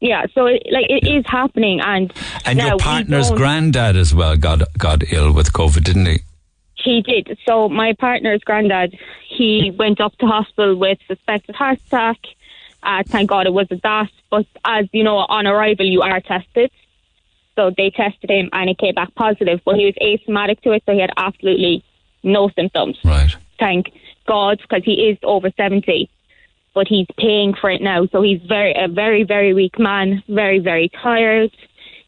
Yeah, 0.00 0.26
so 0.34 0.46
it, 0.46 0.62
like 0.72 0.86
it 0.88 1.06
is 1.06 1.24
happening. 1.26 1.80
And, 1.80 2.12
And 2.44 2.58
your 2.58 2.76
partner's 2.76 3.30
granddad 3.30 3.96
as 3.96 4.14
well 4.14 4.36
got 4.36 4.62
got 4.76 5.12
ill 5.12 5.32
with 5.32 5.52
COVID, 5.52 5.84
didn't 5.84 6.06
he? 6.06 6.20
He 6.74 7.02
did. 7.02 7.38
So 7.46 7.68
my 7.68 7.94
partner's 7.98 8.40
granddad, 8.40 8.96
he 9.28 9.70
went 9.76 10.00
up 10.00 10.16
to 10.18 10.26
hospital 10.26 10.76
with 10.76 10.98
suspected 11.06 11.54
heart 11.54 11.78
attack. 11.86 12.18
Uh, 12.82 13.04
thank 13.06 13.30
God 13.30 13.46
it 13.46 13.52
wasn't 13.52 13.82
that. 13.82 14.10
But 14.28 14.46
as 14.64 14.86
you 14.92 15.04
know, 15.04 15.18
on 15.18 15.46
arrival 15.46 15.86
you 15.86 16.02
are 16.02 16.20
tested. 16.20 16.72
So 17.56 17.70
they 17.76 17.90
tested 17.90 18.30
him 18.30 18.48
and 18.52 18.70
it 18.70 18.78
came 18.78 18.94
back 18.94 19.14
positive. 19.14 19.60
But 19.64 19.76
he 19.76 19.86
was 19.86 19.94
asymptomatic 20.00 20.60
to 20.62 20.72
it, 20.72 20.82
so 20.86 20.92
he 20.92 21.00
had 21.00 21.10
absolutely 21.16 21.84
no 22.22 22.50
symptoms. 22.50 22.98
Right. 23.04 23.34
Thank 23.58 23.86
God, 24.26 24.58
because 24.60 24.84
he 24.84 25.08
is 25.08 25.18
over 25.22 25.50
seventy. 25.56 26.08
But 26.74 26.86
he's 26.88 27.06
paying 27.18 27.54
for 27.60 27.68
it 27.68 27.82
now, 27.82 28.06
so 28.06 28.22
he's 28.22 28.40
very 28.48 28.72
a 28.72 28.88
very 28.88 29.24
very 29.24 29.52
weak 29.52 29.78
man, 29.78 30.22
very 30.28 30.58
very 30.58 30.90
tired. 31.02 31.50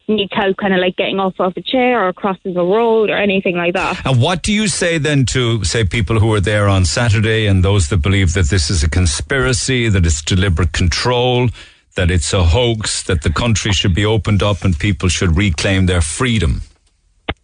Needs 0.07 0.31
help, 0.33 0.57
kind 0.57 0.71
of 0.71 0.79
like 0.79 0.95
getting 0.97 1.19
off 1.19 1.33
of 1.39 1.53
a 1.57 1.61
chair 1.61 2.07
or 2.07 2.13
crossing 2.13 2.55
a 2.55 2.63
road 2.63 3.09
or 3.09 3.17
anything 3.17 3.55
like 3.55 3.73
that. 3.73 4.05
And 4.05 4.21
what 4.21 4.43
do 4.43 4.53
you 4.53 4.67
say 4.67 4.99
then 4.99 5.25
to, 5.27 5.63
say, 5.63 5.83
people 5.83 6.19
who 6.19 6.27
were 6.27 6.39
there 6.39 6.67
on 6.67 6.85
Saturday 6.85 7.47
and 7.47 7.63
those 7.63 7.89
that 7.89 8.03
believe 8.03 8.33
that 8.33 8.49
this 8.49 8.69
is 8.69 8.83
a 8.83 8.89
conspiracy, 8.89 9.89
that 9.89 10.05
it's 10.05 10.21
deliberate 10.21 10.73
control, 10.73 11.49
that 11.95 12.11
it's 12.11 12.33
a 12.33 12.43
hoax, 12.43 13.03
that 13.03 13.23
the 13.23 13.31
country 13.31 13.71
should 13.71 13.95
be 13.95 14.05
opened 14.05 14.43
up 14.43 14.63
and 14.63 14.77
people 14.77 15.09
should 15.09 15.35
reclaim 15.37 15.85
their 15.85 16.01
freedom? 16.01 16.61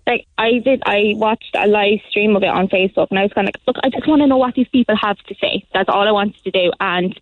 like 0.07 0.27
I 0.37 0.59
did, 0.59 0.81
I 0.85 1.13
watched 1.15 1.55
a 1.55 1.67
live 1.67 1.99
stream 2.09 2.35
of 2.35 2.43
it 2.43 2.47
on 2.47 2.67
Facebook, 2.67 3.07
and 3.09 3.19
I 3.19 3.23
was 3.23 3.33
kind 3.33 3.47
of 3.47 3.53
like, 3.53 3.61
look, 3.67 3.77
I 3.83 3.89
just 3.89 4.07
want 4.07 4.21
to 4.21 4.27
know 4.27 4.37
what 4.37 4.55
these 4.55 4.67
people 4.67 4.95
have 5.01 5.17
to 5.17 5.35
say. 5.35 5.65
That's 5.73 5.89
all 5.89 6.07
I 6.07 6.11
wanted 6.11 6.43
to 6.43 6.51
do. 6.51 6.71
And 6.79 7.19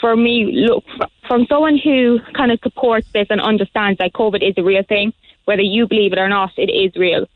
for 0.00 0.16
me, 0.16 0.50
look, 0.52 0.84
from 1.26 1.46
someone 1.46 1.78
who 1.78 2.20
kind 2.34 2.52
of 2.52 2.60
supports 2.62 3.08
this 3.12 3.26
and 3.30 3.40
understands 3.40 3.98
that 3.98 4.12
COVID 4.12 4.46
is 4.46 4.54
a 4.56 4.62
real 4.62 4.84
thing, 4.84 5.12
whether 5.46 5.62
you 5.62 5.88
believe 5.88 6.12
it 6.12 6.18
or 6.18 6.28
not, 6.28 6.52
it 6.56 6.70
is 6.70 6.94
real. 6.96 7.26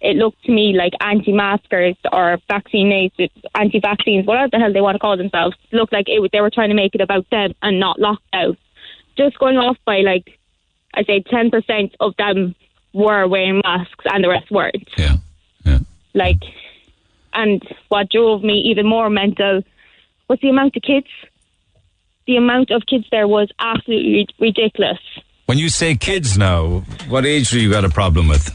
It 0.00 0.16
looked 0.16 0.44
to 0.44 0.52
me 0.52 0.74
like 0.74 0.92
anti-maskers 1.00 1.96
or 2.12 2.38
vaccinated, 2.48 3.32
anti-vaccines, 3.56 4.26
whatever 4.26 4.50
the 4.52 4.58
hell 4.58 4.72
they 4.72 4.80
want 4.80 4.94
to 4.94 5.00
call 5.00 5.16
themselves, 5.16 5.56
looked 5.72 5.92
like 5.92 6.08
it, 6.08 6.30
they 6.32 6.40
were 6.40 6.50
trying 6.50 6.68
to 6.68 6.76
make 6.76 6.94
it 6.94 7.00
about 7.00 7.28
them 7.30 7.54
and 7.62 7.80
not 7.80 7.98
lockdown. 7.98 8.56
Just 9.18 9.38
going 9.38 9.56
off 9.56 9.76
by 9.84 9.98
like, 9.98 10.38
I 10.94 11.02
say, 11.04 11.22
ten 11.28 11.50
percent 11.50 11.94
of 12.00 12.14
them 12.16 12.54
were 12.94 13.26
wearing 13.26 13.60
masks 13.64 14.04
and 14.06 14.24
the 14.24 14.28
rest 14.28 14.50
weren't. 14.50 14.88
Yeah. 14.96 15.16
yeah. 15.64 15.80
Like, 16.14 16.42
and 17.34 17.62
what 17.88 18.10
drove 18.10 18.42
me 18.42 18.54
even 18.70 18.86
more 18.86 19.10
mental 19.10 19.62
was 20.28 20.38
the 20.40 20.48
amount 20.48 20.76
of 20.76 20.82
kids. 20.82 21.08
The 22.26 22.36
amount 22.36 22.70
of 22.70 22.82
kids 22.86 23.06
there 23.10 23.28
was 23.28 23.50
absolutely 23.58 24.28
ridiculous. 24.38 24.98
When 25.46 25.58
you 25.58 25.68
say 25.70 25.96
kids 25.96 26.36
now, 26.36 26.80
what 27.08 27.24
age 27.24 27.50
do 27.50 27.60
you 27.60 27.70
got 27.70 27.84
a 27.84 27.88
problem 27.88 28.28
with? 28.28 28.54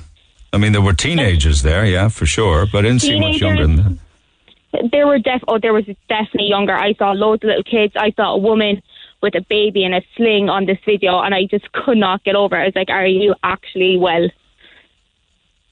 I 0.54 0.58
mean, 0.58 0.72
there 0.72 0.82
were 0.82 0.94
teenagers 0.94 1.64
there, 1.64 1.84
yeah, 1.84 2.10
for 2.10 2.28
sure, 2.28 2.68
but 2.72 2.80
I 2.80 2.82
didn't 2.84 3.02
see 3.02 3.20
much 3.20 3.42
younger 3.42 3.66
than 3.66 3.76
that. 3.78 4.92
There 4.92 5.08
were 5.08 5.20
def 5.20 5.42
oh 5.48 5.60
there 5.60 5.74
was 5.74 5.86
definitely 6.08 6.50
younger. 6.50 6.74
I 6.74 6.94
saw 6.94 7.12
loads 7.12 7.44
of 7.44 7.48
little 7.48 7.64
kids. 7.64 7.94
I 7.96 8.12
saw 8.12 8.36
a 8.36 8.38
woman 8.38 8.82
with 9.24 9.34
a 9.34 9.42
baby 9.50 9.84
in 9.84 9.94
a 9.94 10.02
sling 10.16 10.50
on 10.50 10.66
this 10.68 10.78
video 10.86 11.20
and 11.20 11.34
I 11.34 11.46
just 11.46 11.72
could 11.72 11.98
not 11.98 12.24
get 12.24 12.36
over 12.36 12.56
it. 12.56 12.62
I 12.62 12.66
was 12.66 12.76
like, 12.76 12.90
Are 12.90 13.08
you 13.08 13.34
actually 13.42 13.98
well? 13.98 14.30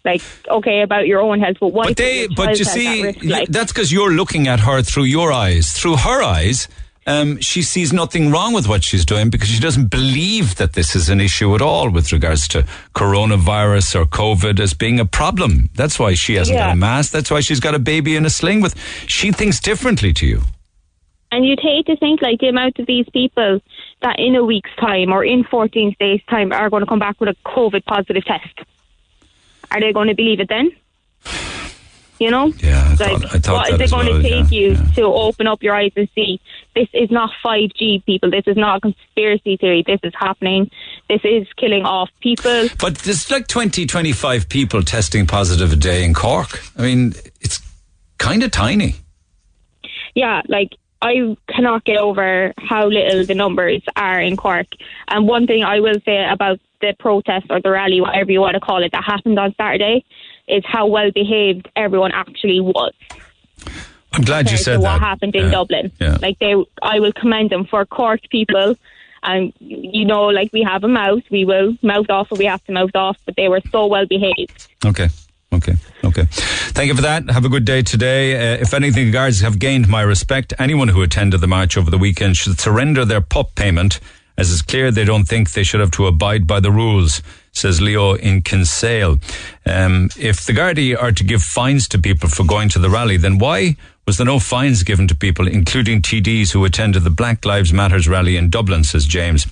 Like, 0.03 0.23
okay, 0.49 0.81
about 0.81 1.05
your 1.05 1.21
own 1.21 1.39
health, 1.39 1.57
but 1.59 1.67
what 1.67 1.89
But 1.89 1.97
they, 1.97 2.27
but 2.27 2.57
you 2.57 2.65
see, 2.65 3.03
risk, 3.03 3.23
like? 3.23 3.47
that's 3.49 3.71
because 3.71 3.91
you're 3.91 4.09
looking 4.13 4.47
at 4.47 4.59
her 4.61 4.81
through 4.81 5.03
your 5.03 5.31
eyes. 5.31 5.73
Through 5.73 5.97
her 5.97 6.23
eyes, 6.23 6.67
um, 7.05 7.39
she 7.39 7.61
sees 7.61 7.93
nothing 7.93 8.31
wrong 8.31 8.51
with 8.53 8.67
what 8.67 8.83
she's 8.83 9.05
doing 9.05 9.29
because 9.29 9.49
she 9.49 9.59
doesn't 9.59 9.91
believe 9.91 10.55
that 10.55 10.73
this 10.73 10.95
is 10.95 11.09
an 11.09 11.21
issue 11.21 11.53
at 11.53 11.61
all 11.61 11.91
with 11.91 12.11
regards 12.11 12.47
to 12.47 12.65
coronavirus 12.95 14.01
or 14.01 14.05
COVID 14.05 14.59
as 14.59 14.73
being 14.73 14.99
a 14.99 15.05
problem. 15.05 15.69
That's 15.75 15.99
why 15.99 16.15
she 16.15 16.33
hasn't 16.33 16.57
got 16.57 16.71
a 16.71 16.75
mask. 16.75 17.11
That's 17.11 17.29
why 17.29 17.41
she's 17.41 17.59
got 17.59 17.75
a 17.75 17.79
baby 17.79 18.15
in 18.15 18.25
a 18.25 18.29
sling 18.31 18.61
with. 18.61 18.75
She 19.07 19.31
thinks 19.31 19.59
differently 19.59 20.13
to 20.13 20.25
you. 20.25 20.41
And 21.31 21.45
you'd 21.45 21.59
hate 21.61 21.85
to 21.85 21.95
think 21.95 22.21
like 22.21 22.39
the 22.39 22.47
amount 22.49 22.77
of 22.79 22.85
these 22.87 23.07
people 23.13 23.61
that 24.01 24.19
in 24.19 24.35
a 24.35 24.43
week's 24.43 24.75
time 24.77 25.11
or 25.13 25.23
in 25.23 25.43
14 25.45 25.95
days' 25.99 26.21
time 26.29 26.51
are 26.51 26.69
going 26.69 26.81
to 26.81 26.87
come 26.87 26.99
back 26.99 27.19
with 27.21 27.29
a 27.29 27.35
COVID 27.47 27.85
positive 27.85 28.25
test. 28.25 28.59
Are 29.71 29.79
they 29.79 29.93
going 29.93 30.09
to 30.09 30.15
believe 30.15 30.41
it 30.41 30.49
then? 30.49 30.71
You 32.19 32.29
know? 32.29 32.47
Yeah, 32.57 32.83
I 32.85 32.89
like, 32.89 32.97
thought- 32.97 33.35
I 33.35 33.39
thought 33.39 33.53
what 33.53 33.81
is 33.81 33.81
it 33.81 33.89
going 33.95 34.07
well, 34.07 34.21
to 34.21 34.21
take 34.21 34.51
yeah, 34.51 34.59
you 34.59 34.75
to 34.95 35.01
open 35.03 35.47
up 35.47 35.63
your 35.63 35.73
eyes 35.73 35.91
and 35.95 36.07
see 36.13 36.39
this 36.75 36.87
is 36.93 37.09
not 37.09 37.31
5G, 37.43 38.05
people. 38.05 38.29
This 38.29 38.43
is 38.45 38.57
not 38.57 38.77
a 38.77 38.81
conspiracy 38.81 39.57
theory. 39.57 39.83
This 39.87 39.99
is 40.03 40.13
happening. 40.19 40.69
This 41.09 41.21
is 41.23 41.47
killing 41.57 41.83
off 41.83 42.09
people. 42.19 42.67
But 42.79 42.97
there's 42.99 43.31
like 43.31 43.47
20, 43.47 43.87
25 43.87 44.49
people 44.49 44.83
testing 44.83 45.25
positive 45.25 45.73
a 45.73 45.75
day 45.75 46.03
in 46.03 46.13
Cork. 46.13 46.61
I 46.77 46.83
mean, 46.83 47.13
it's 47.39 47.59
kind 48.19 48.43
of 48.43 48.51
tiny. 48.51 48.95
yeah, 50.13 50.41
like 50.47 50.75
I 51.01 51.35
cannot 51.47 51.83
get 51.83 51.97
over 51.97 52.53
how 52.59 52.87
little 52.87 53.25
the 53.25 53.33
numbers 53.35 53.81
are 53.95 54.19
in 54.19 54.37
Cork. 54.37 54.67
And 55.07 55.27
one 55.27 55.47
thing 55.47 55.63
I 55.63 55.79
will 55.79 55.99
say 56.05 56.23
about 56.29 56.59
the 56.79 56.93
protest 56.99 57.47
or 57.49 57.59
the 57.61 57.71
rally, 57.71 58.01
whatever 58.01 58.31
you 58.31 58.41
want 58.41 58.53
to 58.53 58.59
call 58.59 58.83
it, 58.83 58.91
that 58.91 59.03
happened 59.03 59.39
on 59.39 59.55
Saturday, 59.55 60.05
is 60.47 60.63
how 60.65 60.85
well 60.87 61.11
behaved 61.11 61.69
everyone 61.75 62.11
actually 62.11 62.59
was. 62.59 62.93
I'm 64.13 64.21
glad 64.23 64.51
you 64.51 64.57
said 64.57 64.77
what 64.79 64.93
that. 64.93 64.99
happened 64.99 65.35
in 65.35 65.45
Yeah, 65.45 65.51
Dublin. 65.51 65.91
yeah. 65.99 66.17
Like 66.21 66.37
they, 66.39 66.53
I 66.83 66.99
will 66.99 67.13
commend 67.13 67.49
them 67.49 67.65
for 67.65 67.85
Cork 67.85 68.19
people. 68.29 68.75
And 69.23 69.53
you 69.59 70.03
know, 70.05 70.25
like 70.25 70.51
we 70.51 70.63
have 70.63 70.83
a 70.83 70.87
mouth, 70.87 71.21
we 71.31 71.45
will 71.45 71.77
mouth 71.81 72.09
off 72.09 72.31
or 72.31 72.37
we 72.37 72.45
have 72.45 72.63
to 72.65 72.71
mouth 72.73 72.95
off. 72.95 73.17
But 73.25 73.35
they 73.37 73.47
were 73.47 73.61
so 73.71 73.85
well 73.87 74.05
behaved. 74.05 74.67
Okay. 74.85 75.09
Okay. 75.53 75.75
Okay. 76.03 76.25
Thank 76.31 76.87
you 76.87 76.95
for 76.95 77.01
that. 77.01 77.29
Have 77.29 77.45
a 77.45 77.49
good 77.49 77.65
day 77.65 77.81
today. 77.81 78.35
Uh, 78.53 78.57
if 78.61 78.73
anything, 78.73 79.11
guards 79.11 79.41
have 79.41 79.59
gained 79.59 79.87
my 79.87 80.01
respect. 80.01 80.53
Anyone 80.57 80.87
who 80.87 81.01
attended 81.01 81.41
the 81.41 81.47
march 81.47 81.77
over 81.77 81.91
the 81.91 81.97
weekend 81.97 82.37
should 82.37 82.59
surrender 82.59 83.03
their 83.03 83.21
PUP 83.21 83.53
payment, 83.55 83.99
as 84.37 84.51
it's 84.51 84.61
clear 84.61 84.91
they 84.91 85.03
don't 85.05 85.25
think 85.25 85.51
they 85.51 85.63
should 85.63 85.81
have 85.81 85.91
to 85.91 86.07
abide 86.07 86.47
by 86.47 86.59
the 86.61 86.71
rules. 86.71 87.21
says 87.51 87.81
Leo 87.81 88.13
in 88.13 88.41
Kinsale. 88.41 89.19
Um, 89.65 90.09
if 90.17 90.45
the 90.45 90.53
Gardaí 90.53 90.99
are 90.99 91.11
to 91.11 91.23
give 91.23 91.43
fines 91.43 91.87
to 91.89 91.99
people 91.99 92.29
for 92.29 92.45
going 92.45 92.69
to 92.69 92.79
the 92.79 92.89
rally, 92.89 93.17
then 93.17 93.37
why 93.37 93.75
was 94.07 94.17
there 94.17 94.25
no 94.25 94.39
fines 94.39 94.83
given 94.83 95.07
to 95.09 95.15
people, 95.15 95.47
including 95.47 96.01
TDs 96.01 96.51
who 96.53 96.63
attended 96.65 97.03
the 97.03 97.09
Black 97.09 97.45
Lives 97.45 97.73
Matters 97.73 98.07
rally 98.07 98.37
in 98.37 98.49
Dublin, 98.49 98.83
says 98.85 99.05
James. 99.05 99.45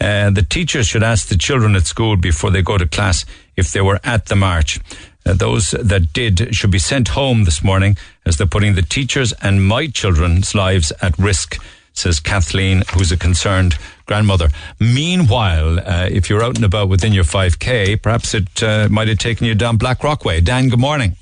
Uh, 0.00 0.30
the 0.30 0.42
teachers 0.42 0.88
should 0.88 1.02
ask 1.02 1.28
the 1.28 1.36
children 1.36 1.76
at 1.76 1.86
school 1.86 2.16
before 2.16 2.50
they 2.50 2.62
go 2.62 2.78
to 2.78 2.88
class 2.88 3.26
if 3.54 3.70
they 3.70 3.82
were 3.82 4.00
at 4.02 4.26
the 4.26 4.34
march. 4.34 4.80
Uh, 5.24 5.32
those 5.34 5.70
that 5.72 6.12
did 6.12 6.54
should 6.54 6.70
be 6.70 6.78
sent 6.78 7.08
home 7.08 7.44
this 7.44 7.62
morning 7.62 7.96
as 8.26 8.36
they're 8.36 8.46
putting 8.46 8.74
the 8.74 8.82
teachers 8.82 9.32
and 9.40 9.66
my 9.66 9.86
children's 9.86 10.54
lives 10.54 10.92
at 11.00 11.16
risk, 11.18 11.62
says 11.92 12.18
Kathleen, 12.18 12.82
who's 12.92 13.12
a 13.12 13.16
concerned 13.16 13.78
grandmother. 14.06 14.48
Meanwhile, 14.80 15.78
uh, 15.80 16.08
if 16.10 16.28
you're 16.28 16.42
out 16.42 16.56
and 16.56 16.64
about 16.64 16.88
within 16.88 17.12
your 17.12 17.24
5K, 17.24 18.02
perhaps 18.02 18.34
it 18.34 18.62
uh, 18.62 18.88
might 18.90 19.08
have 19.08 19.18
taken 19.18 19.46
you 19.46 19.54
down 19.54 19.76
Blackrock 19.76 20.24
way. 20.24 20.40
Dan, 20.40 20.68
good 20.68 20.80
morning. 20.80 21.16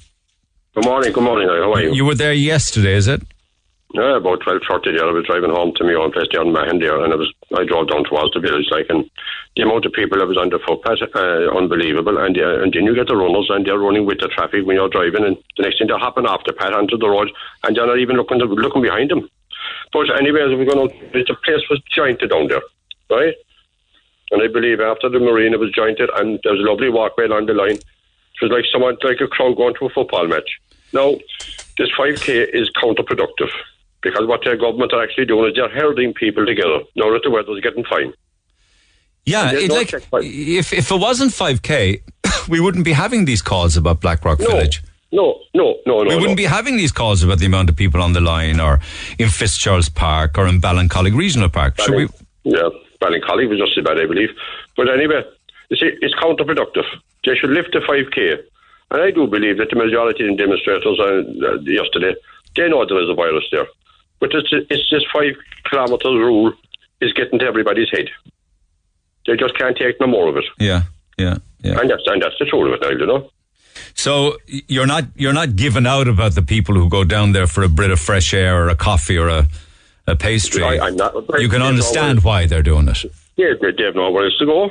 Good 0.75 0.85
morning, 0.85 1.13
good 1.13 1.25
morning. 1.25 1.49
How 1.49 1.73
are 1.73 1.83
you? 1.83 1.93
You 1.93 2.05
were 2.05 2.15
there 2.15 2.33
yesterday, 2.33 2.95
is 2.95 3.09
it? 3.09 3.23
Yeah, 3.93 4.19
about 4.19 4.41
twelve 4.41 4.63
thirty 4.69 4.93
there. 4.95 5.09
I 5.09 5.11
was 5.11 5.27
driving 5.27 5.51
home 5.51 5.73
to 5.75 5.83
my 5.83 5.95
own 5.95 6.13
place 6.13 6.29
down 6.29 6.47
in 6.47 6.53
Mahon 6.53 6.79
there, 6.79 7.03
and 7.03 7.13
I 7.13 7.17
was 7.17 7.33
I 7.59 7.65
drove 7.65 7.91
down 7.91 8.05
towards 8.05 8.31
the 8.35 8.39
village, 8.39 8.71
like, 8.71 8.87
and 8.89 9.03
the 9.57 9.63
amount 9.63 9.85
of 9.85 9.93
people 9.93 10.19
that 10.19 10.31
was 10.31 10.39
on 10.39 10.51
the 10.51 10.63
footpath, 10.63 11.03
uh, 11.11 11.51
unbelievable. 11.51 12.15
And 12.19 12.39
uh, 12.39 12.63
and 12.63 12.71
then 12.73 12.87
you 12.87 12.95
get 12.95 13.09
the 13.09 13.17
runners, 13.17 13.51
and 13.51 13.67
they're 13.67 13.83
running 13.83 14.07
with 14.07 14.21
the 14.21 14.29
traffic 14.29 14.63
when 14.63 14.77
you're 14.79 14.95
driving, 14.95 15.27
and 15.27 15.37
the 15.57 15.65
next 15.67 15.79
thing 15.79 15.89
they're 15.89 15.99
hopping 15.99 16.27
off 16.27 16.47
the 16.47 16.53
path 16.53 16.71
onto 16.71 16.99
the 16.99 17.11
road, 17.11 17.35
and 17.67 17.75
they're 17.75 17.87
not 17.87 17.99
even 17.99 18.15
looking 18.15 18.39
to, 18.39 18.47
looking 18.47 18.83
behind 18.83 19.11
them. 19.11 19.29
But 19.93 20.07
anyways, 20.15 20.55
we're 20.55 20.71
going 20.71 20.87
to, 20.87 20.95
the 21.11 21.35
place 21.43 21.67
was 21.67 21.83
jointed 21.91 22.31
down 22.31 22.47
there, 22.47 22.63
right? 23.11 23.35
And 24.31 24.39
I 24.41 24.47
believe 24.47 24.79
after 24.79 25.09
the 25.09 25.19
marina 25.19 25.59
was 25.59 25.75
jointed, 25.75 26.11
and 26.15 26.39
there 26.45 26.55
was 26.55 26.63
a 26.63 26.71
lovely 26.71 26.91
walkway 26.91 27.27
along 27.27 27.47
the 27.47 27.59
line. 27.59 27.75
It 27.83 28.41
was 28.41 28.53
like 28.53 28.71
someone, 28.71 28.97
like 29.03 29.21
a 29.21 29.27
crowd 29.27 29.57
going 29.57 29.75
to 29.83 29.87
a 29.87 29.91
football 29.91 30.29
match. 30.29 30.63
Now, 30.93 31.19
this 31.77 31.91
5K 31.99 32.55
is 32.55 32.71
counterproductive 32.81 33.51
because 34.03 34.27
what 34.27 34.45
their 34.45 34.57
government 34.57 34.93
are 34.93 35.03
actually 35.03 35.27
doing 35.27 35.51
is 35.51 35.55
they're 35.55 35.69
herding 35.69 36.15
people 36.15 36.47
together 36.47 36.81
now 36.97 37.11
that 37.13 37.21
the 37.23 37.31
weather's 37.31 37.61
getting 37.61 37.85
fine. 37.85 38.13
Yeah, 39.27 39.53
it, 39.53 39.69
no 39.69 39.75
like, 39.75 39.93
if, 39.93 40.73
if 40.73 40.91
it 40.91 41.01
wasn't 41.01 41.33
5K, 41.33 42.03
we 42.49 42.61
wouldn't 42.61 42.85
be 42.85 42.93
having 42.93 43.27
these 43.27 43.43
calls 43.43 43.77
about 43.77 44.01
Blackrock 44.01 44.39
Village. 44.39 44.83
No, 45.13 45.41
no, 45.55 45.77
no, 45.87 46.03
no. 46.03 46.09
we 46.09 46.15
wouldn't 46.15 46.31
no. 46.31 46.37
be 46.37 46.45
having 46.45 46.77
these 46.77 46.93
calls 46.93 47.23
about 47.23 47.39
the 47.39 47.47
amount 47.47 47.69
of 47.69 47.77
people 47.77 48.01
on 48.01 48.13
the 48.13 48.21
line 48.21 48.61
or 48.61 48.81
in 49.19 49.29
Fitzgerald's 49.29 49.89
Park 49.89 50.39
or 50.39 50.47
in 50.47 50.61
Ballincollig 50.61 51.17
Regional 51.17 51.49
Park. 51.49 51.81
Should 51.81 51.95
we? 51.95 52.09
Yeah, 52.45 52.69
Ballincollig 53.01 53.49
was 53.49 53.59
just 53.59 53.77
about, 53.77 54.01
I 54.01 54.07
believe. 54.07 54.31
But 54.77 54.89
anyway, 54.89 55.23
you 55.69 55.77
see, 55.77 55.91
it's 56.01 56.15
counterproductive. 56.15 56.85
They 57.25 57.35
should 57.35 57.51
lift 57.51 57.73
the 57.73 57.81
5K. 57.81 58.43
And 58.93 59.03
I 59.03 59.11
do 59.11 59.27
believe 59.27 59.59
that 59.59 59.71
the 59.71 59.77
majority 59.77 60.29
of 60.29 60.37
the 60.37 60.43
demonstrators 60.43 60.99
uh, 60.99 61.61
yesterday, 61.63 62.15
they 62.57 62.69
know 62.69 62.85
there 62.87 63.03
is 63.03 63.11
a 63.11 63.15
virus 63.15 63.45
there. 63.51 63.67
But 64.21 64.31
it's, 64.35 64.49
it's 64.53 64.91
this 64.91 65.03
five 65.13 65.35
kilometres 65.69 66.05
rule 66.05 66.53
is 67.01 67.13
getting 67.15 67.39
to 67.39 67.47
everybody's 67.47 67.89
head. 67.91 68.09
They 69.27 69.37
just 69.37 69.57
can't 69.57 69.77
take 69.77 70.01
no 70.01 70.07
more 70.07 70.29
of 70.29 70.37
it. 70.37 70.45
Yeah, 70.59 70.83
yeah, 71.19 71.39
yeah. 71.61 71.81
And 71.81 71.91
that's, 71.91 72.03
and 72.07 72.23
that's 72.23 72.37
the 72.39 72.45
truth 72.45 72.69
of 72.69 72.75
it, 72.75 72.83
Niall, 72.83 73.01
you 73.01 73.07
know. 73.07 73.31
So 73.95 74.37
you're 74.47 74.87
not 74.87 75.05
you're 75.17 75.33
not 75.33 75.57
giving 75.57 75.87
out 75.87 76.09
about 76.09 76.35
the 76.35 76.43
people 76.43 76.75
who 76.75 76.89
go 76.89 77.05
down 77.05 77.33
there 77.33 77.47
for 77.47 77.63
a 77.63 77.69
bit 77.69 77.91
of 77.91 77.99
fresh 78.01 78.35
air 78.35 78.65
or 78.65 78.69
a 78.69 78.77
coffee 78.77 79.17
or 79.17 79.29
a, 79.29 79.49
a 80.07 80.17
pastry. 80.17 80.63
I, 80.63 80.87
I'm 80.87 80.97
not, 80.97 81.15
you 81.39 81.49
can 81.49 81.63
understand 81.63 82.23
why 82.23 82.47
they're 82.47 82.63
doing 82.63 82.89
it. 82.89 83.05
Yeah, 83.37 83.55
they, 83.61 83.73
they 83.73 83.85
have 83.85 83.95
nowhere 83.95 84.25
else 84.25 84.39
to 84.39 84.47
go. 84.47 84.71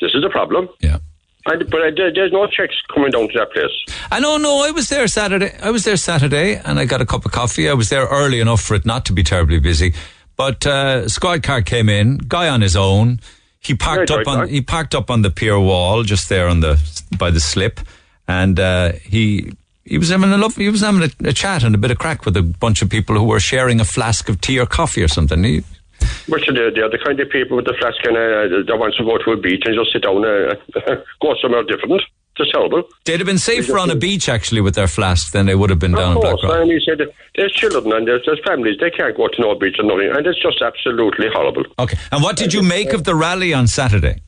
This 0.00 0.14
is 0.14 0.24
a 0.24 0.30
problem. 0.30 0.68
Yeah. 0.80 0.98
And, 1.46 1.70
but 1.70 1.80
uh, 1.80 1.90
there, 1.96 2.12
there's 2.12 2.32
no 2.32 2.46
checks 2.46 2.74
coming 2.92 3.10
down 3.10 3.28
to 3.28 3.38
that 3.38 3.52
place. 3.52 3.96
I 4.10 4.20
know, 4.20 4.36
no, 4.36 4.64
I 4.64 4.70
was 4.72 4.88
there 4.88 5.06
Saturday. 5.06 5.52
I 5.62 5.70
was 5.70 5.84
there 5.84 5.96
Saturday, 5.96 6.56
and 6.56 6.78
I 6.78 6.84
got 6.84 7.00
a 7.00 7.06
cup 7.06 7.24
of 7.24 7.32
coffee. 7.32 7.68
I 7.68 7.74
was 7.74 7.88
there 7.88 8.06
early 8.06 8.40
enough 8.40 8.60
for 8.62 8.74
it 8.74 8.84
not 8.84 9.04
to 9.06 9.12
be 9.12 9.22
terribly 9.22 9.60
busy. 9.60 9.94
But 10.36 10.66
uh, 10.66 11.08
squad 11.08 11.42
car 11.42 11.62
came 11.62 11.88
in, 11.88 12.18
guy 12.18 12.48
on 12.48 12.60
his 12.60 12.76
own. 12.76 13.20
He 13.60 13.74
parked 13.74 14.10
Yeah, 14.10 14.16
up 14.16 14.28
on 14.28 14.48
he 14.48 14.60
parked 14.60 14.94
up 14.94 15.10
on 15.10 15.22
the 15.22 15.30
pier 15.30 15.58
wall, 15.58 16.02
just 16.02 16.28
there 16.28 16.46
on 16.48 16.60
the 16.60 16.78
by 17.18 17.30
the 17.30 17.40
slip, 17.40 17.80
and 18.28 18.60
uh, 18.60 18.92
he 19.02 19.52
he 19.84 19.98
was 19.98 20.10
having 20.10 20.30
a 20.30 20.36
love, 20.36 20.56
he 20.56 20.68
was 20.68 20.82
having 20.82 21.02
a, 21.02 21.28
a 21.28 21.32
chat 21.32 21.62
and 21.64 21.74
a 21.74 21.78
bit 21.78 21.90
of 21.90 21.98
crack 21.98 22.24
with 22.26 22.36
a 22.36 22.42
bunch 22.42 22.82
of 22.82 22.90
people 22.90 23.16
who 23.16 23.24
were 23.24 23.40
sharing 23.40 23.80
a 23.80 23.84
flask 23.84 24.28
of 24.28 24.40
tea 24.40 24.58
or 24.58 24.66
coffee 24.66 25.02
or 25.02 25.08
something. 25.08 25.42
He, 25.42 25.64
But 26.28 26.40
they're, 26.52 26.72
they're 26.72 26.90
the 26.90 26.98
kind 27.04 27.18
of 27.20 27.30
people 27.30 27.56
with 27.56 27.66
the 27.66 27.74
flask 27.78 27.98
and 28.04 28.16
uh, 28.16 28.66
that 28.66 28.76
wants 28.78 28.96
to 28.96 29.04
go 29.04 29.16
to 29.18 29.30
a 29.30 29.36
beach 29.36 29.62
and 29.64 29.76
just 29.76 29.92
sit 29.92 30.02
down, 30.02 30.24
uh, 30.24 30.54
go 31.22 31.34
somewhere 31.40 31.62
different. 31.62 32.02
It's 32.38 32.52
terrible. 32.52 32.82
they'd 33.06 33.18
have 33.18 33.26
been 33.26 33.38
safer 33.38 33.78
on 33.78 33.88
a 33.88 33.94
beach 33.96 34.28
actually 34.28 34.60
with 34.60 34.74
their 34.74 34.88
flask 34.88 35.32
than 35.32 35.46
they 35.46 35.54
would 35.54 35.70
have 35.70 35.78
been 35.78 35.92
down 35.92 36.12
in 36.12 36.16
Of 36.18 36.22
course, 36.22 36.40
Blackrock. 36.42 36.62
and 36.62 36.70
he 36.70 36.80
said 36.84 37.00
there's 37.34 37.52
children 37.52 37.90
and 37.94 38.06
there's, 38.06 38.22
there's 38.26 38.40
families, 38.44 38.76
they 38.78 38.90
can't 38.90 39.16
go 39.16 39.28
to 39.28 39.40
no 39.40 39.54
beach 39.54 39.76
or 39.78 39.84
nothing, 39.84 40.10
and 40.14 40.26
it's 40.26 40.42
just 40.42 40.60
absolutely 40.60 41.28
horrible. 41.32 41.64
Okay, 41.78 41.96
and 42.12 42.22
what 42.22 42.36
did 42.36 42.52
you 42.52 42.62
make 42.62 42.92
of 42.92 43.04
the 43.04 43.14
rally 43.14 43.54
on 43.54 43.66
Saturday? 43.66 44.20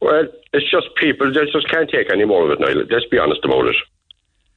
Well, 0.00 0.24
it's 0.52 0.68
just 0.68 0.88
people, 0.96 1.32
they 1.32 1.44
just 1.52 1.68
can't 1.68 1.88
take 1.88 2.10
any 2.12 2.24
more 2.24 2.44
of 2.50 2.50
it, 2.50 2.60
now. 2.60 2.72
Let's 2.90 3.06
be 3.06 3.18
honest 3.18 3.44
about 3.44 3.66
it. 3.66 3.76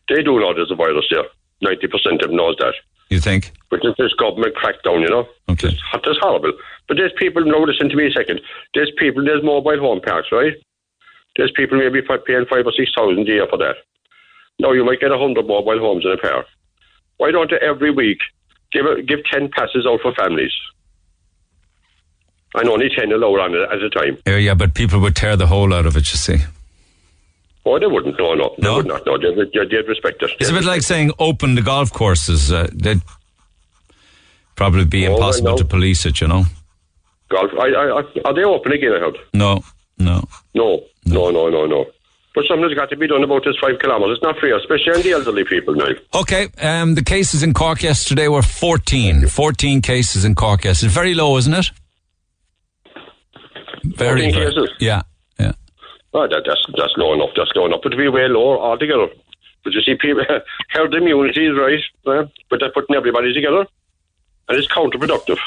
They 0.10 0.24
do 0.24 0.40
know 0.40 0.54
there's 0.56 0.72
a 0.72 0.76
virus 0.76 1.06
there. 1.12 1.26
90% 1.64 1.84
of 2.16 2.20
them 2.30 2.36
knows 2.36 2.56
that. 2.60 2.74
You 3.10 3.20
think? 3.20 3.52
But 3.70 3.82
this 3.98 4.14
government 4.14 4.56
crackdown, 4.56 5.02
you 5.02 5.10
know? 5.10 5.28
Okay. 5.50 5.70
It's, 5.70 5.82
it's 5.94 6.20
horrible. 6.20 6.54
But 6.88 6.98
there's 6.98 7.14
people, 7.18 7.44
now 7.46 7.64
listen 7.64 7.90
to 7.90 7.96
me 7.96 8.08
a 8.08 8.12
second. 8.12 8.42
There's 8.74 8.92
people, 8.98 9.24
there's 9.24 9.44
mobile 9.44 9.80
home 9.80 10.02
parks, 10.02 10.30
right? 10.32 10.54
There's 11.36 11.52
people 11.56 11.78
maybe 11.80 12.02
paying 12.02 12.46
five 12.50 12.66
or 12.66 12.74
six 12.78 12.92
thousand 12.96 13.28
a 13.28 13.32
year 13.32 13.48
for 13.50 13.58
that. 13.58 13.76
Now 14.60 14.72
you 14.72 14.86
might 14.86 15.00
get 15.00 15.12
a 15.12 15.18
hundred 15.18 15.48
mobile 15.48 15.80
homes 15.80 16.06
in 16.06 16.12
a 16.12 16.18
park. 16.18 16.46
Why 17.18 17.32
don't 17.32 17.50
you 17.50 17.58
every 17.58 17.90
week 17.90 18.20
give 18.72 18.86
a, 18.86 19.02
give 19.02 19.20
ten 19.32 19.50
passes 19.50 19.88
out 19.88 20.02
for 20.02 20.14
families? 20.14 20.54
And 22.54 22.70
only 22.70 22.90
ten 22.96 23.12
allowed 23.12 23.40
on 23.40 23.56
it 23.56 23.62
at 23.72 23.82
a 23.82 23.90
time. 23.90 24.20
Yeah, 24.28 24.38
yeah, 24.38 24.54
but 24.54 24.76
people 24.76 25.00
would 25.00 25.16
tear 25.16 25.36
the 25.36 25.48
whole 25.48 25.74
out 25.74 25.88
of 25.88 25.98
it. 25.98 26.12
You 26.12 26.18
see. 26.18 26.38
Oh, 27.66 27.80
they 27.80 27.86
wouldn't. 27.88 28.18
No, 28.20 28.34
no, 28.34 28.54
they 28.58 28.70
would 28.70 28.86
not. 28.88 29.06
No, 29.06 29.18
they, 29.18 29.34
they, 29.34 29.66
they'd 29.66 29.88
respect 29.88 30.22
it. 30.22 30.32
It's 30.40 30.50
a 30.50 30.54
bit 30.54 30.66
like 30.66 30.82
saying 30.82 31.12
open 31.18 31.56
the 31.56 31.62
golf 31.62 31.94
courses. 31.94 32.52
Uh, 32.52 32.68
they'd 32.74 33.02
probably 34.56 34.86
be 34.86 35.08
Oh, 35.08 35.14
impossible 35.16 35.52
no. 35.52 35.58
to 35.58 35.66
police 35.66 36.06
it, 36.06 36.20
you 36.20 36.28
know? 36.28 36.44
Golf. 37.30 37.52
I, 37.58 37.68
I, 37.68 38.02
I, 38.02 38.04
are 38.26 38.34
they 38.34 38.44
open 38.44 38.72
again? 38.74 38.94
I 38.94 39.00
heard. 39.00 39.18
No, 39.34 39.64
no. 39.98 40.28
No, 40.54 40.84
no, 41.06 41.30
no, 41.32 41.50
no, 41.50 41.66
no. 41.66 41.86
But 42.36 42.46
something's 42.50 42.74
got 42.74 42.90
to 42.90 42.98
be 42.98 43.08
done 43.08 43.24
about 43.24 43.46
this 43.46 43.56
five 43.62 43.80
kilometres. 43.80 44.18
It's 44.18 44.24
not 44.24 44.38
free, 44.40 44.52
especially 44.52 44.94
on 44.94 45.02
the 45.04 45.12
elderly 45.12 45.44
people 45.46 45.76
now. 45.76 45.88
Okay, 46.16 46.48
um, 46.62 46.96
the 46.96 47.04
cases 47.04 47.44
in 47.44 47.54
Cork 47.54 47.84
yesterday 47.84 48.28
were 48.28 48.42
14. 48.42 49.28
14 49.28 49.82
cases 49.82 50.26
in 50.26 50.34
Cork 50.36 50.66
yesterday. 50.66 50.92
Very 50.92 51.14
low, 51.14 51.38
isn't 51.38 51.54
it? 51.54 51.68
Very, 53.84 54.22
14 54.32 54.34
very- 54.34 54.46
cases? 54.52 54.70
Yeah, 54.80 55.02
Oh, 56.14 56.28
that, 56.28 56.44
that's 56.46 56.66
that's 56.78 56.94
low 56.98 57.14
enough. 57.14 57.32
That's 57.36 57.52
low 57.56 57.66
enough. 57.66 57.82
But 57.82 57.98
be 57.98 58.08
way 58.08 58.28
lower 58.28 58.58
altogether. 58.60 59.08
But 59.64 59.74
you 59.74 59.82
see, 59.82 59.96
people 59.96 60.26
herd 60.70 60.94
immunity 60.94 61.48
is 61.48 61.58
right, 61.58 61.80
uh, 62.06 62.28
but 62.50 62.60
they're 62.60 62.72
putting 62.72 62.96
everybody 62.96 63.34
together, 63.34 63.66
and 64.50 64.58
it's 64.58 64.68
counterproductive. 64.68 65.40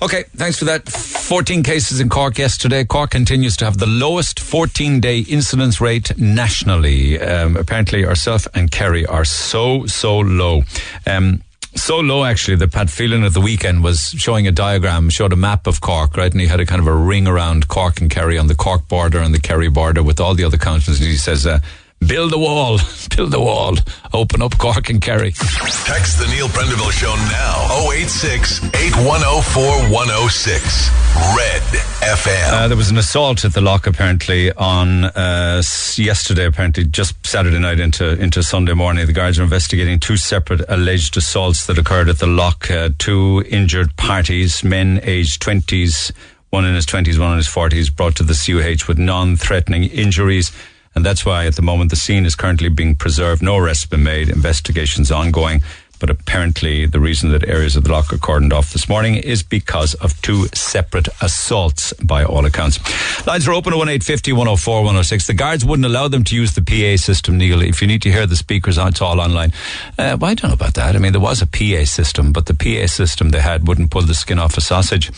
Okay, 0.00 0.24
thanks 0.36 0.58
for 0.58 0.64
that. 0.66 0.88
14 0.88 1.64
cases 1.64 1.98
in 1.98 2.08
Cork 2.08 2.38
yesterday. 2.38 2.84
Cork 2.84 3.10
continues 3.10 3.56
to 3.56 3.64
have 3.64 3.78
the 3.78 3.86
lowest 3.86 4.38
14 4.38 5.00
day 5.00 5.20
incidence 5.20 5.80
rate 5.80 6.16
nationally. 6.16 7.20
Um, 7.20 7.56
apparently, 7.56 8.06
ourselves 8.06 8.46
and 8.54 8.70
Kerry 8.70 9.04
are 9.06 9.24
so, 9.24 9.86
so 9.86 10.20
low. 10.20 10.62
Um, 11.04 11.42
so 11.80 12.00
low, 12.00 12.24
actually, 12.24 12.56
that 12.56 12.72
Pat 12.72 12.90
Phelan 12.90 13.24
at 13.24 13.32
the 13.32 13.40
weekend 13.40 13.82
was 13.82 14.10
showing 14.10 14.46
a 14.46 14.52
diagram, 14.52 15.10
showed 15.10 15.32
a 15.32 15.36
map 15.36 15.66
of 15.66 15.80
Cork, 15.80 16.16
right? 16.16 16.30
And 16.30 16.40
he 16.40 16.46
had 16.46 16.60
a 16.60 16.66
kind 16.66 16.80
of 16.80 16.86
a 16.86 16.94
ring 16.94 17.26
around 17.26 17.68
Cork 17.68 18.00
and 18.00 18.10
Kerry 18.10 18.38
on 18.38 18.46
the 18.46 18.54
Cork 18.54 18.86
border 18.88 19.18
and 19.20 19.34
the 19.34 19.40
Kerry 19.40 19.68
border 19.68 20.02
with 20.02 20.20
all 20.20 20.34
the 20.34 20.44
other 20.44 20.58
counties. 20.58 21.00
And 21.00 21.08
he 21.08 21.16
says, 21.16 21.46
uh, 21.46 21.60
build 22.06 22.32
the 22.32 22.38
wall, 22.38 22.78
build 23.16 23.30
the 23.32 23.40
wall, 23.40 23.76
open 24.12 24.42
up 24.42 24.56
Cork 24.58 24.88
and 24.90 25.00
Kerry. 25.00 25.32
Text 25.32 26.18
the 26.18 26.26
Neil 26.30 26.48
Prendeville 26.48 26.92
Show 26.92 27.14
now. 27.14 27.90
086 27.92 28.64
8104 28.74 29.62
106. 29.92 30.90
Red 31.36 31.62
FM. 32.02 32.52
Uh, 32.52 32.68
there 32.68 32.76
was 32.76 32.90
an 32.90 32.98
assault 32.98 33.44
at 33.44 33.52
the 33.52 33.60
Lough 33.60 33.80
apparently 33.86 34.52
on 34.52 35.04
uh, 35.04 35.62
yesterday, 35.96 36.46
apparently 36.46 36.84
just 36.84 37.26
Saturday 37.26 37.58
night 37.58 37.80
into 37.80 38.18
into 38.20 38.42
Sunday 38.42 38.74
morning. 38.74 39.06
The 39.06 39.12
guards 39.12 39.38
are 39.38 39.42
investigating 39.42 39.98
two 39.98 40.16
separate 40.16 40.60
alleged 40.68 41.16
assaults 41.16 41.66
that 41.66 41.78
occurred 41.78 42.08
at 42.08 42.18
the 42.18 42.26
Lough. 42.26 42.52
Uh, 42.70 42.90
two 42.98 43.42
injured 43.48 43.96
parties, 43.96 44.62
men 44.62 45.00
aged 45.02 45.42
twenties, 45.42 46.12
one 46.50 46.64
in 46.64 46.74
his 46.74 46.86
twenties, 46.86 47.18
one 47.18 47.32
in 47.32 47.38
his 47.38 47.48
forties, 47.48 47.90
brought 47.90 48.14
to 48.16 48.22
the 48.22 48.34
CUH 48.34 48.86
with 48.86 48.98
non-threatening 48.98 49.84
injuries. 49.84 50.52
And 50.98 51.06
that's 51.06 51.24
why 51.24 51.46
at 51.46 51.54
the 51.54 51.62
moment 51.62 51.90
the 51.90 51.96
scene 51.96 52.26
is 52.26 52.34
currently 52.34 52.68
being 52.68 52.96
preserved. 52.96 53.40
No 53.40 53.56
arrests 53.56 53.86
been 53.86 54.02
made. 54.02 54.28
Investigations 54.28 55.12
ongoing. 55.12 55.62
But 55.98 56.10
apparently, 56.10 56.86
the 56.86 57.00
reason 57.00 57.30
that 57.30 57.48
areas 57.48 57.76
of 57.76 57.84
the 57.84 57.92
Lough 57.92 57.98
are 57.98 58.18
cordoned 58.18 58.52
off 58.52 58.72
this 58.72 58.88
morning 58.88 59.16
is 59.16 59.42
because 59.42 59.94
of 59.94 60.20
two 60.22 60.46
separate 60.54 61.08
assaults, 61.20 61.92
by 61.94 62.24
all 62.24 62.44
accounts. 62.44 62.78
Lines 63.26 63.46
are 63.48 63.52
open 63.52 63.72
at 63.72 63.78
1850 63.78 64.32
104 64.32 64.76
106. 64.76 65.26
The 65.26 65.34
guards 65.34 65.64
wouldn't 65.64 65.86
allow 65.86 66.08
them 66.08 66.24
to 66.24 66.36
use 66.36 66.54
the 66.54 66.62
PA 66.62 66.96
system, 67.00 67.38
Neil. 67.38 67.62
If 67.62 67.80
you 67.80 67.88
need 67.88 68.02
to 68.02 68.12
hear 68.12 68.26
the 68.26 68.36
speakers, 68.36 68.78
it's 68.78 69.00
all 69.02 69.20
online. 69.20 69.52
Uh, 69.98 70.16
well, 70.20 70.30
I 70.30 70.34
don't 70.34 70.50
know 70.50 70.54
about 70.54 70.74
that. 70.74 70.94
I 70.94 70.98
mean, 70.98 71.12
there 71.12 71.20
was 71.20 71.42
a 71.42 71.46
PA 71.46 71.84
system, 71.84 72.32
but 72.32 72.46
the 72.46 72.54
PA 72.54 72.86
system 72.86 73.30
they 73.30 73.40
had 73.40 73.66
wouldn't 73.66 73.90
pull 73.90 74.02
the 74.02 74.14
skin 74.14 74.38
off 74.38 74.56
a 74.56 74.60
sausage. 74.60 75.10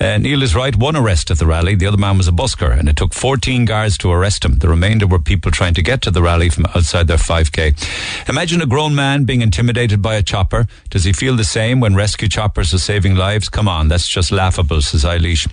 Uh, 0.00 0.18
Neil 0.18 0.42
is 0.42 0.54
right. 0.54 0.74
One 0.76 0.96
arrest 0.96 1.30
at 1.30 1.38
the 1.38 1.46
rally. 1.46 1.74
The 1.74 1.86
other 1.86 1.96
man 1.96 2.18
was 2.18 2.28
a 2.28 2.32
busker, 2.32 2.78
and 2.78 2.88
it 2.88 2.96
took 2.96 3.14
14 3.14 3.64
guards 3.64 3.98
to 3.98 4.10
arrest 4.10 4.44
him. 4.44 4.58
The 4.58 4.68
remainder 4.68 5.06
were 5.06 5.18
people 5.18 5.50
trying 5.50 5.74
to 5.74 5.82
get 5.82 6.02
to 6.02 6.10
the 6.10 6.22
rally 6.22 6.48
from 6.48 6.66
outside 6.66 7.06
their 7.06 7.16
5K. 7.16 8.28
Imagine 8.28 8.62
a 8.62 8.66
grown 8.66 8.94
man 8.94 9.24
being 9.24 9.42
intimidated 9.42 10.02
by 10.02 10.14
a 10.14 10.22
chopper. 10.26 10.66
Does 10.90 11.04
he 11.04 11.12
feel 11.12 11.36
the 11.36 11.44
same 11.44 11.80
when 11.80 11.94
rescue 11.94 12.28
choppers 12.28 12.74
are 12.74 12.78
saving 12.78 13.14
lives? 13.14 13.48
Come 13.48 13.68
on, 13.68 13.88
that's 13.88 14.08
just 14.08 14.30
laughable, 14.30 14.82
says 14.82 15.04
Eilish. 15.04 15.48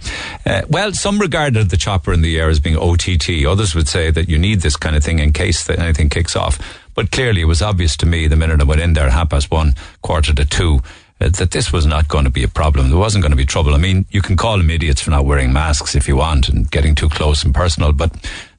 Uh, 0.45 0.65
well, 0.69 0.91
some 0.93 1.19
regarded 1.19 1.69
the 1.69 1.77
chopper 1.77 2.11
in 2.11 2.21
the 2.21 2.37
air 2.39 2.49
as 2.49 2.59
being 2.59 2.77
OTT. 2.77 3.45
Others 3.47 3.75
would 3.75 3.87
say 3.87 4.11
that 4.11 4.27
you 4.27 4.37
need 4.37 4.61
this 4.61 4.75
kind 4.75 4.95
of 4.95 5.03
thing 5.03 5.19
in 5.19 5.31
case 5.31 5.63
that 5.65 5.79
anything 5.79 6.09
kicks 6.09 6.35
off. 6.35 6.59
But 6.95 7.11
clearly, 7.11 7.41
it 7.41 7.45
was 7.45 7.61
obvious 7.61 7.97
to 7.97 8.05
me 8.05 8.27
the 8.27 8.35
minute 8.35 8.61
I 8.61 8.65
went 8.65 8.81
in 8.81 8.93
there, 8.93 9.09
half 9.09 9.29
past 9.29 9.49
one, 9.49 9.73
quarter 10.01 10.33
to 10.33 10.45
two, 10.45 10.81
uh, 11.21 11.29
that 11.29 11.51
this 11.51 11.71
was 11.71 11.85
not 11.85 12.07
going 12.07 12.25
to 12.25 12.29
be 12.29 12.43
a 12.43 12.47
problem. 12.47 12.89
There 12.89 12.99
wasn't 12.99 13.23
going 13.23 13.31
to 13.31 13.37
be 13.37 13.45
trouble. 13.45 13.73
I 13.73 13.77
mean, 13.77 14.05
you 14.11 14.21
can 14.21 14.35
call 14.35 14.57
them 14.57 14.69
idiots 14.69 15.01
for 15.01 15.11
not 15.11 15.25
wearing 15.25 15.53
masks 15.53 15.95
if 15.95 16.07
you 16.07 16.15
want 16.17 16.49
and 16.49 16.69
getting 16.69 16.95
too 16.95 17.09
close 17.09 17.43
and 17.43 17.53
personal, 17.53 17.93
but 17.93 18.11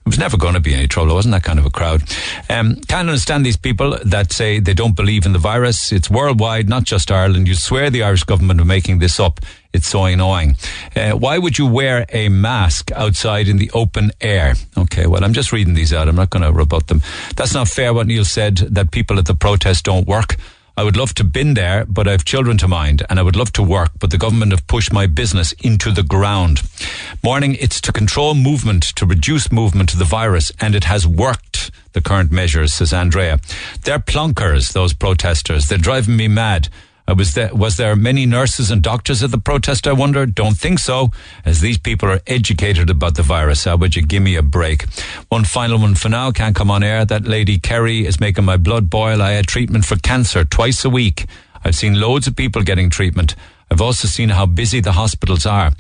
it 0.04 0.10
was 0.10 0.18
never 0.18 0.36
going 0.36 0.52
to 0.52 0.60
be 0.60 0.74
any 0.74 0.86
trouble. 0.86 1.12
It 1.12 1.14
wasn't 1.14 1.32
that 1.32 1.44
kind 1.44 1.58
of 1.58 1.64
a 1.64 1.70
crowd. 1.70 2.02
Um, 2.50 2.76
can't 2.88 3.08
understand 3.08 3.46
these 3.46 3.56
people 3.56 3.98
that 4.04 4.32
say 4.32 4.60
they 4.60 4.74
don't 4.74 4.94
believe 4.94 5.24
in 5.24 5.32
the 5.32 5.38
virus. 5.38 5.92
It's 5.92 6.10
worldwide, 6.10 6.68
not 6.68 6.84
just 6.84 7.10
Ireland. 7.10 7.48
You 7.48 7.54
swear 7.54 7.88
the 7.88 8.02
Irish 8.02 8.24
government 8.24 8.60
are 8.60 8.66
making 8.66 8.98
this 8.98 9.18
up. 9.18 9.40
It's 9.72 9.86
so 9.86 10.04
annoying. 10.04 10.56
Uh, 10.94 11.12
why 11.12 11.38
would 11.38 11.58
you 11.58 11.66
wear 11.66 12.04
a 12.10 12.28
mask 12.28 12.92
outside 12.92 13.48
in 13.48 13.56
the 13.56 13.70
open 13.72 14.10
air? 14.20 14.56
Okay, 14.76 15.06
well, 15.06 15.24
I'm 15.24 15.32
just 15.32 15.52
reading 15.52 15.72
these 15.72 15.94
out. 15.94 16.06
I'm 16.06 16.16
not 16.16 16.28
going 16.28 16.44
to 16.44 16.52
rebut 16.52 16.88
them. 16.88 17.00
That's 17.34 17.54
not 17.54 17.68
fair 17.68 17.94
what 17.94 18.06
Neil 18.06 18.26
said, 18.26 18.58
that 18.58 18.90
people 18.90 19.18
at 19.18 19.24
the 19.24 19.34
protest 19.34 19.86
don't 19.86 20.06
work. 20.06 20.36
I 20.76 20.82
would 20.82 20.96
love 20.96 21.14
to 21.14 21.24
been 21.24 21.54
there, 21.54 21.84
but 21.84 22.08
I 22.08 22.10
have 22.10 22.24
children 22.24 22.58
to 22.58 22.66
mind 22.66 23.04
and 23.08 23.20
I 23.20 23.22
would 23.22 23.36
love 23.36 23.52
to 23.52 23.62
work, 23.62 23.92
but 24.00 24.10
the 24.10 24.18
government 24.18 24.50
have 24.50 24.66
pushed 24.66 24.92
my 24.92 25.06
business 25.06 25.52
into 25.62 25.92
the 25.92 26.02
ground. 26.02 26.62
Morning, 27.22 27.56
it's 27.60 27.80
to 27.82 27.92
control 27.92 28.34
movement, 28.34 28.82
to 28.96 29.06
reduce 29.06 29.52
movement 29.52 29.88
to 29.90 29.96
the 29.96 30.04
virus, 30.04 30.50
and 30.60 30.74
it 30.74 30.84
has 30.84 31.06
worked, 31.06 31.70
the 31.92 32.00
current 32.00 32.32
measures, 32.32 32.74
says 32.74 32.92
Andrea. 32.92 33.38
They're 33.84 34.00
plonkers, 34.00 34.72
those 34.72 34.94
protesters. 34.94 35.68
They're 35.68 35.78
driving 35.78 36.16
me 36.16 36.26
mad. 36.26 36.68
I 37.06 37.12
was 37.12 37.34
there, 37.34 37.54
was 37.54 37.76
there 37.76 37.94
many 37.94 38.24
nurses 38.24 38.70
and 38.70 38.82
doctors 38.82 39.22
at 39.22 39.30
the 39.30 39.38
protest, 39.38 39.86
I 39.86 39.92
wonder? 39.92 40.24
Don't 40.24 40.56
think 40.56 40.78
so, 40.78 41.10
as 41.44 41.60
these 41.60 41.76
people 41.76 42.08
are 42.08 42.20
educated 42.26 42.88
about 42.88 43.16
the 43.16 43.22
virus. 43.22 43.64
How 43.64 43.76
would 43.76 43.94
you 43.94 44.02
give 44.02 44.22
me 44.22 44.36
a 44.36 44.42
break? 44.42 44.86
One 45.28 45.44
final 45.44 45.78
one 45.78 45.96
for 45.96 46.08
now, 46.08 46.32
can't 46.32 46.56
come 46.56 46.70
on 46.70 46.82
air. 46.82 47.04
That 47.04 47.24
lady 47.24 47.58
Kerry 47.58 48.06
is 48.06 48.20
making 48.20 48.46
my 48.46 48.56
blood 48.56 48.88
boil. 48.88 49.20
I 49.20 49.32
had 49.32 49.46
treatment 49.46 49.84
for 49.84 49.96
cancer 49.96 50.44
twice 50.44 50.82
a 50.84 50.90
week. 50.90 51.26
I've 51.62 51.74
seen 51.74 52.00
loads 52.00 52.26
of 52.26 52.36
people 52.36 52.62
getting 52.62 52.88
treatment. 52.88 53.34
I've 53.70 53.82
also 53.82 54.08
seen 54.08 54.30
how 54.30 54.46
busy 54.46 54.80
the 54.80 54.92
hospitals 54.92 55.44
are. 55.44 55.72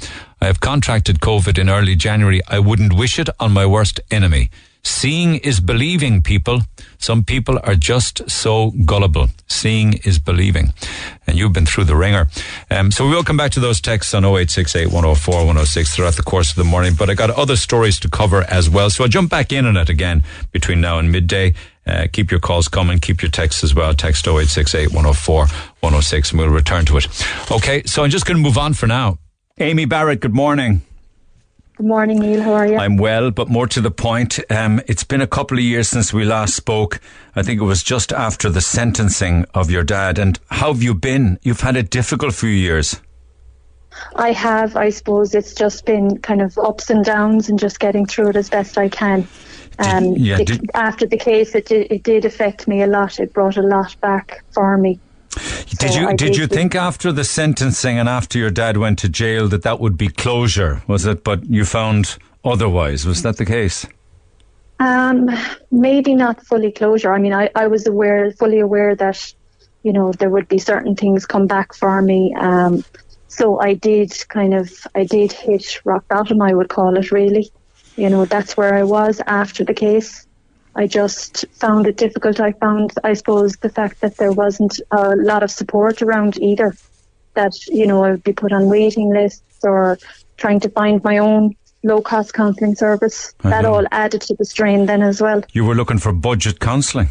I 0.42 0.46
have 0.46 0.60
contracted 0.60 1.20
COVID 1.20 1.58
in 1.58 1.70
early 1.70 1.96
January. 1.96 2.42
I 2.48 2.58
wouldn't 2.58 2.92
wish 2.92 3.18
it 3.18 3.30
on 3.40 3.52
my 3.52 3.64
worst 3.64 3.98
enemy. 4.10 4.50
Seeing 4.82 5.36
is 5.36 5.60
believing, 5.60 6.22
people. 6.22 6.60
Some 7.04 7.22
people 7.22 7.60
are 7.64 7.74
just 7.74 8.30
so 8.30 8.70
gullible. 8.70 9.28
Seeing 9.46 10.00
is 10.04 10.18
believing. 10.18 10.72
And 11.26 11.36
you've 11.36 11.52
been 11.52 11.66
through 11.66 11.84
the 11.84 11.96
wringer. 11.96 12.28
Um, 12.70 12.90
so 12.90 13.06
we 13.06 13.14
will 13.14 13.22
come 13.22 13.36
back 13.36 13.50
to 13.52 13.60
those 13.60 13.78
texts 13.78 14.14
on 14.14 14.24
0868 14.24 14.86
104 14.86 15.34
106 15.34 15.94
throughout 15.94 16.16
the 16.16 16.22
course 16.22 16.48
of 16.48 16.56
the 16.56 16.64
morning. 16.64 16.94
But 16.98 17.10
I 17.10 17.14
got 17.14 17.28
other 17.28 17.56
stories 17.56 18.00
to 18.00 18.08
cover 18.08 18.44
as 18.44 18.70
well. 18.70 18.88
So 18.88 19.04
I'll 19.04 19.10
jump 19.10 19.28
back 19.28 19.52
in 19.52 19.66
on 19.66 19.76
it 19.76 19.90
again 19.90 20.24
between 20.50 20.80
now 20.80 20.98
and 20.98 21.12
midday. 21.12 21.52
Uh, 21.86 22.06
keep 22.10 22.30
your 22.30 22.40
calls 22.40 22.68
coming. 22.68 23.00
Keep 23.00 23.20
your 23.20 23.30
texts 23.30 23.62
as 23.62 23.74
well. 23.74 23.92
Text 23.92 24.26
0868 24.26 24.86
104 24.94 25.40
106 25.80 26.30
and 26.30 26.40
we'll 26.40 26.48
return 26.48 26.86
to 26.86 26.96
it. 26.96 27.06
Okay, 27.52 27.82
so 27.84 28.02
I'm 28.02 28.08
just 28.08 28.24
going 28.24 28.38
to 28.38 28.42
move 28.42 28.56
on 28.56 28.72
for 28.72 28.86
now. 28.86 29.18
Amy 29.58 29.84
Barrett, 29.84 30.20
good 30.20 30.34
morning. 30.34 30.80
Good 31.76 31.86
morning, 31.86 32.20
Neil. 32.20 32.40
How 32.40 32.52
are 32.52 32.66
you? 32.68 32.76
I'm 32.76 32.96
well, 32.96 33.32
but 33.32 33.48
more 33.48 33.66
to 33.66 33.80
the 33.80 33.90
point, 33.90 34.38
um, 34.50 34.80
it's 34.86 35.02
been 35.02 35.20
a 35.20 35.26
couple 35.26 35.58
of 35.58 35.64
years 35.64 35.88
since 35.88 36.12
we 36.12 36.24
last 36.24 36.54
spoke. 36.54 37.00
I 37.34 37.42
think 37.42 37.60
it 37.60 37.64
was 37.64 37.82
just 37.82 38.12
after 38.12 38.48
the 38.48 38.60
sentencing 38.60 39.44
of 39.54 39.72
your 39.72 39.82
dad. 39.82 40.18
And 40.18 40.38
how 40.50 40.72
have 40.72 40.84
you 40.84 40.94
been? 40.94 41.40
You've 41.42 41.62
had 41.62 41.76
a 41.76 41.82
difficult 41.82 42.32
few 42.34 42.48
years. 42.50 43.00
I 44.14 44.30
have. 44.32 44.76
I 44.76 44.90
suppose 44.90 45.34
it's 45.34 45.52
just 45.52 45.84
been 45.84 46.18
kind 46.18 46.42
of 46.42 46.56
ups 46.58 46.90
and 46.90 47.04
downs 47.04 47.48
and 47.48 47.58
just 47.58 47.80
getting 47.80 48.06
through 48.06 48.28
it 48.30 48.36
as 48.36 48.48
best 48.50 48.78
I 48.78 48.88
can. 48.88 49.26
Um, 49.80 50.14
yeah, 50.16 50.36
the- 50.36 50.44
did- 50.44 50.70
after 50.74 51.06
the 51.06 51.18
case, 51.18 51.56
it 51.56 51.66
did, 51.66 51.90
it 51.90 52.04
did 52.04 52.24
affect 52.24 52.68
me 52.68 52.82
a 52.82 52.86
lot. 52.86 53.18
It 53.18 53.32
brought 53.32 53.56
a 53.56 53.62
lot 53.62 53.96
back 54.00 54.44
for 54.52 54.78
me. 54.78 55.00
Did 55.34 55.92
So 55.92 56.00
you 56.00 56.08
I 56.08 56.16
did 56.16 56.36
you 56.36 56.46
think 56.46 56.74
after 56.74 57.12
the 57.12 57.24
sentencing 57.24 57.98
and 57.98 58.08
after 58.08 58.38
your 58.38 58.50
dad 58.50 58.76
went 58.76 58.98
to 59.00 59.08
jail 59.08 59.48
that 59.48 59.62
that 59.62 59.80
would 59.80 59.96
be 59.96 60.08
closure? 60.08 60.82
Was 60.86 61.06
it? 61.06 61.24
But 61.24 61.44
you 61.46 61.64
found 61.64 62.16
otherwise. 62.44 63.06
Was 63.06 63.22
that 63.22 63.36
the 63.36 63.44
case? 63.44 63.86
Um, 64.80 65.30
maybe 65.70 66.14
not 66.14 66.44
fully 66.44 66.72
closure. 66.72 67.12
I 67.12 67.18
mean, 67.18 67.32
I, 67.32 67.50
I 67.54 67.68
was 67.68 67.86
aware, 67.86 68.32
fully 68.32 68.58
aware 68.60 68.94
that, 68.96 69.32
you 69.82 69.92
know, 69.92 70.12
there 70.12 70.30
would 70.30 70.48
be 70.48 70.58
certain 70.58 70.96
things 70.96 71.26
come 71.26 71.46
back 71.46 71.74
for 71.74 72.02
me. 72.02 72.34
Um, 72.34 72.84
so 73.28 73.60
I 73.60 73.74
did 73.74 74.12
kind 74.28 74.54
of, 74.54 74.70
I 74.94 75.04
did 75.04 75.32
hit 75.32 75.80
rock 75.84 76.06
bottom, 76.08 76.42
I 76.42 76.54
would 76.54 76.68
call 76.68 76.96
it 76.96 77.10
really. 77.12 77.50
You 77.96 78.10
know, 78.10 78.24
that's 78.24 78.56
where 78.56 78.74
I 78.74 78.82
was 78.82 79.20
after 79.26 79.64
the 79.64 79.74
case. 79.74 80.26
I 80.76 80.86
just 80.86 81.44
found 81.52 81.86
it 81.86 81.96
difficult. 81.96 82.40
I 82.40 82.52
found, 82.52 82.92
I 83.04 83.14
suppose, 83.14 83.56
the 83.56 83.68
fact 83.68 84.00
that 84.00 84.16
there 84.16 84.32
wasn't 84.32 84.80
a 84.90 85.14
lot 85.16 85.42
of 85.42 85.50
support 85.50 86.02
around 86.02 86.38
either. 86.38 86.76
That, 87.34 87.52
you 87.66 87.86
know, 87.86 88.04
I 88.04 88.12
would 88.12 88.22
be 88.22 88.32
put 88.32 88.52
on 88.52 88.68
waiting 88.68 89.10
lists 89.12 89.64
or 89.64 89.98
trying 90.36 90.60
to 90.60 90.68
find 90.68 91.02
my 91.02 91.18
own 91.18 91.56
low 91.82 92.00
cost 92.00 92.32
counselling 92.32 92.74
service. 92.74 93.34
That 93.42 93.64
all 93.64 93.84
added 93.90 94.22
to 94.22 94.34
the 94.34 94.44
strain 94.44 94.86
then 94.86 95.02
as 95.02 95.20
well. 95.20 95.42
You 95.52 95.64
were 95.64 95.74
looking 95.74 95.98
for 95.98 96.12
budget 96.12 96.60
counselling. 96.60 97.10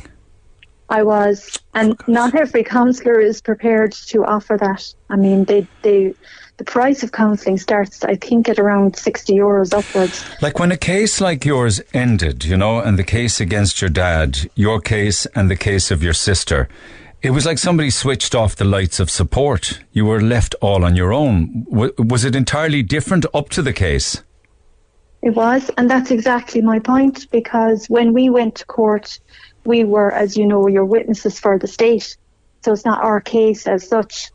I 0.89 1.03
was, 1.03 1.57
and 1.73 1.95
not 2.07 2.35
every 2.35 2.63
counsellor 2.63 3.19
is 3.19 3.41
prepared 3.41 3.93
to 4.07 4.25
offer 4.25 4.57
that. 4.57 4.93
I 5.09 5.15
mean, 5.15 5.45
they, 5.45 5.67
they, 5.81 6.13
the 6.57 6.63
price 6.63 7.03
of 7.03 7.11
counselling 7.11 7.57
starts, 7.57 8.03
I 8.03 8.15
think, 8.15 8.47
at 8.47 8.59
around 8.59 8.95
60 8.95 9.33
euros 9.33 9.73
upwards. 9.73 10.23
Like 10.41 10.59
when 10.59 10.71
a 10.71 10.77
case 10.77 11.19
like 11.19 11.45
yours 11.45 11.81
ended, 11.93 12.45
you 12.45 12.57
know, 12.57 12.79
and 12.79 12.97
the 12.97 13.03
case 13.03 13.39
against 13.39 13.81
your 13.81 13.89
dad, 13.89 14.49
your 14.55 14.79
case 14.79 15.25
and 15.35 15.49
the 15.49 15.55
case 15.55 15.89
of 15.89 16.03
your 16.03 16.13
sister, 16.13 16.69
it 17.23 17.31
was 17.31 17.45
like 17.45 17.57
somebody 17.57 17.89
switched 17.89 18.35
off 18.35 18.57
the 18.57 18.65
lights 18.65 18.99
of 18.99 19.09
support. 19.09 19.79
You 19.93 20.05
were 20.05 20.21
left 20.21 20.55
all 20.61 20.83
on 20.83 20.95
your 20.95 21.13
own. 21.13 21.65
W- 21.71 21.93
was 21.97 22.25
it 22.25 22.35
entirely 22.35 22.83
different 22.83 23.25
up 23.33 23.47
to 23.49 23.61
the 23.61 23.71
case? 23.71 24.21
It 25.21 25.33
was, 25.33 25.71
and 25.77 25.89
that's 25.89 26.11
exactly 26.11 26.61
my 26.61 26.79
point 26.79 27.31
because 27.31 27.87
when 27.87 28.11
we 28.11 28.29
went 28.29 28.55
to 28.55 28.65
court, 28.65 29.19
we 29.63 29.85
were, 29.85 30.11
as 30.11 30.35
you 30.35 30.45
know, 30.45 30.67
your 30.67 30.83
witnesses 30.83 31.39
for 31.39 31.57
the 31.57 31.67
state. 31.67 32.17
So 32.61 32.73
it's 32.73 32.83
not 32.83 33.01
our 33.01 33.21
case 33.21 33.67
as 33.67 33.87
such. 33.87 34.32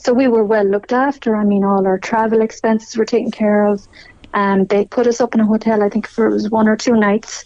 So 0.00 0.14
we 0.14 0.28
were 0.28 0.44
well 0.44 0.64
looked 0.64 0.92
after. 0.92 1.36
I 1.36 1.44
mean, 1.44 1.62
all 1.62 1.86
our 1.86 1.98
travel 1.98 2.40
expenses 2.40 2.96
were 2.96 3.04
taken 3.04 3.30
care 3.30 3.66
of. 3.66 3.86
And 4.32 4.66
they 4.68 4.86
put 4.86 5.06
us 5.06 5.20
up 5.20 5.34
in 5.34 5.40
a 5.40 5.46
hotel, 5.46 5.82
I 5.82 5.90
think, 5.90 6.08
for 6.08 6.26
it 6.26 6.32
was 6.32 6.48
one 6.48 6.68
or 6.68 6.76
two 6.76 6.94
nights. 6.94 7.44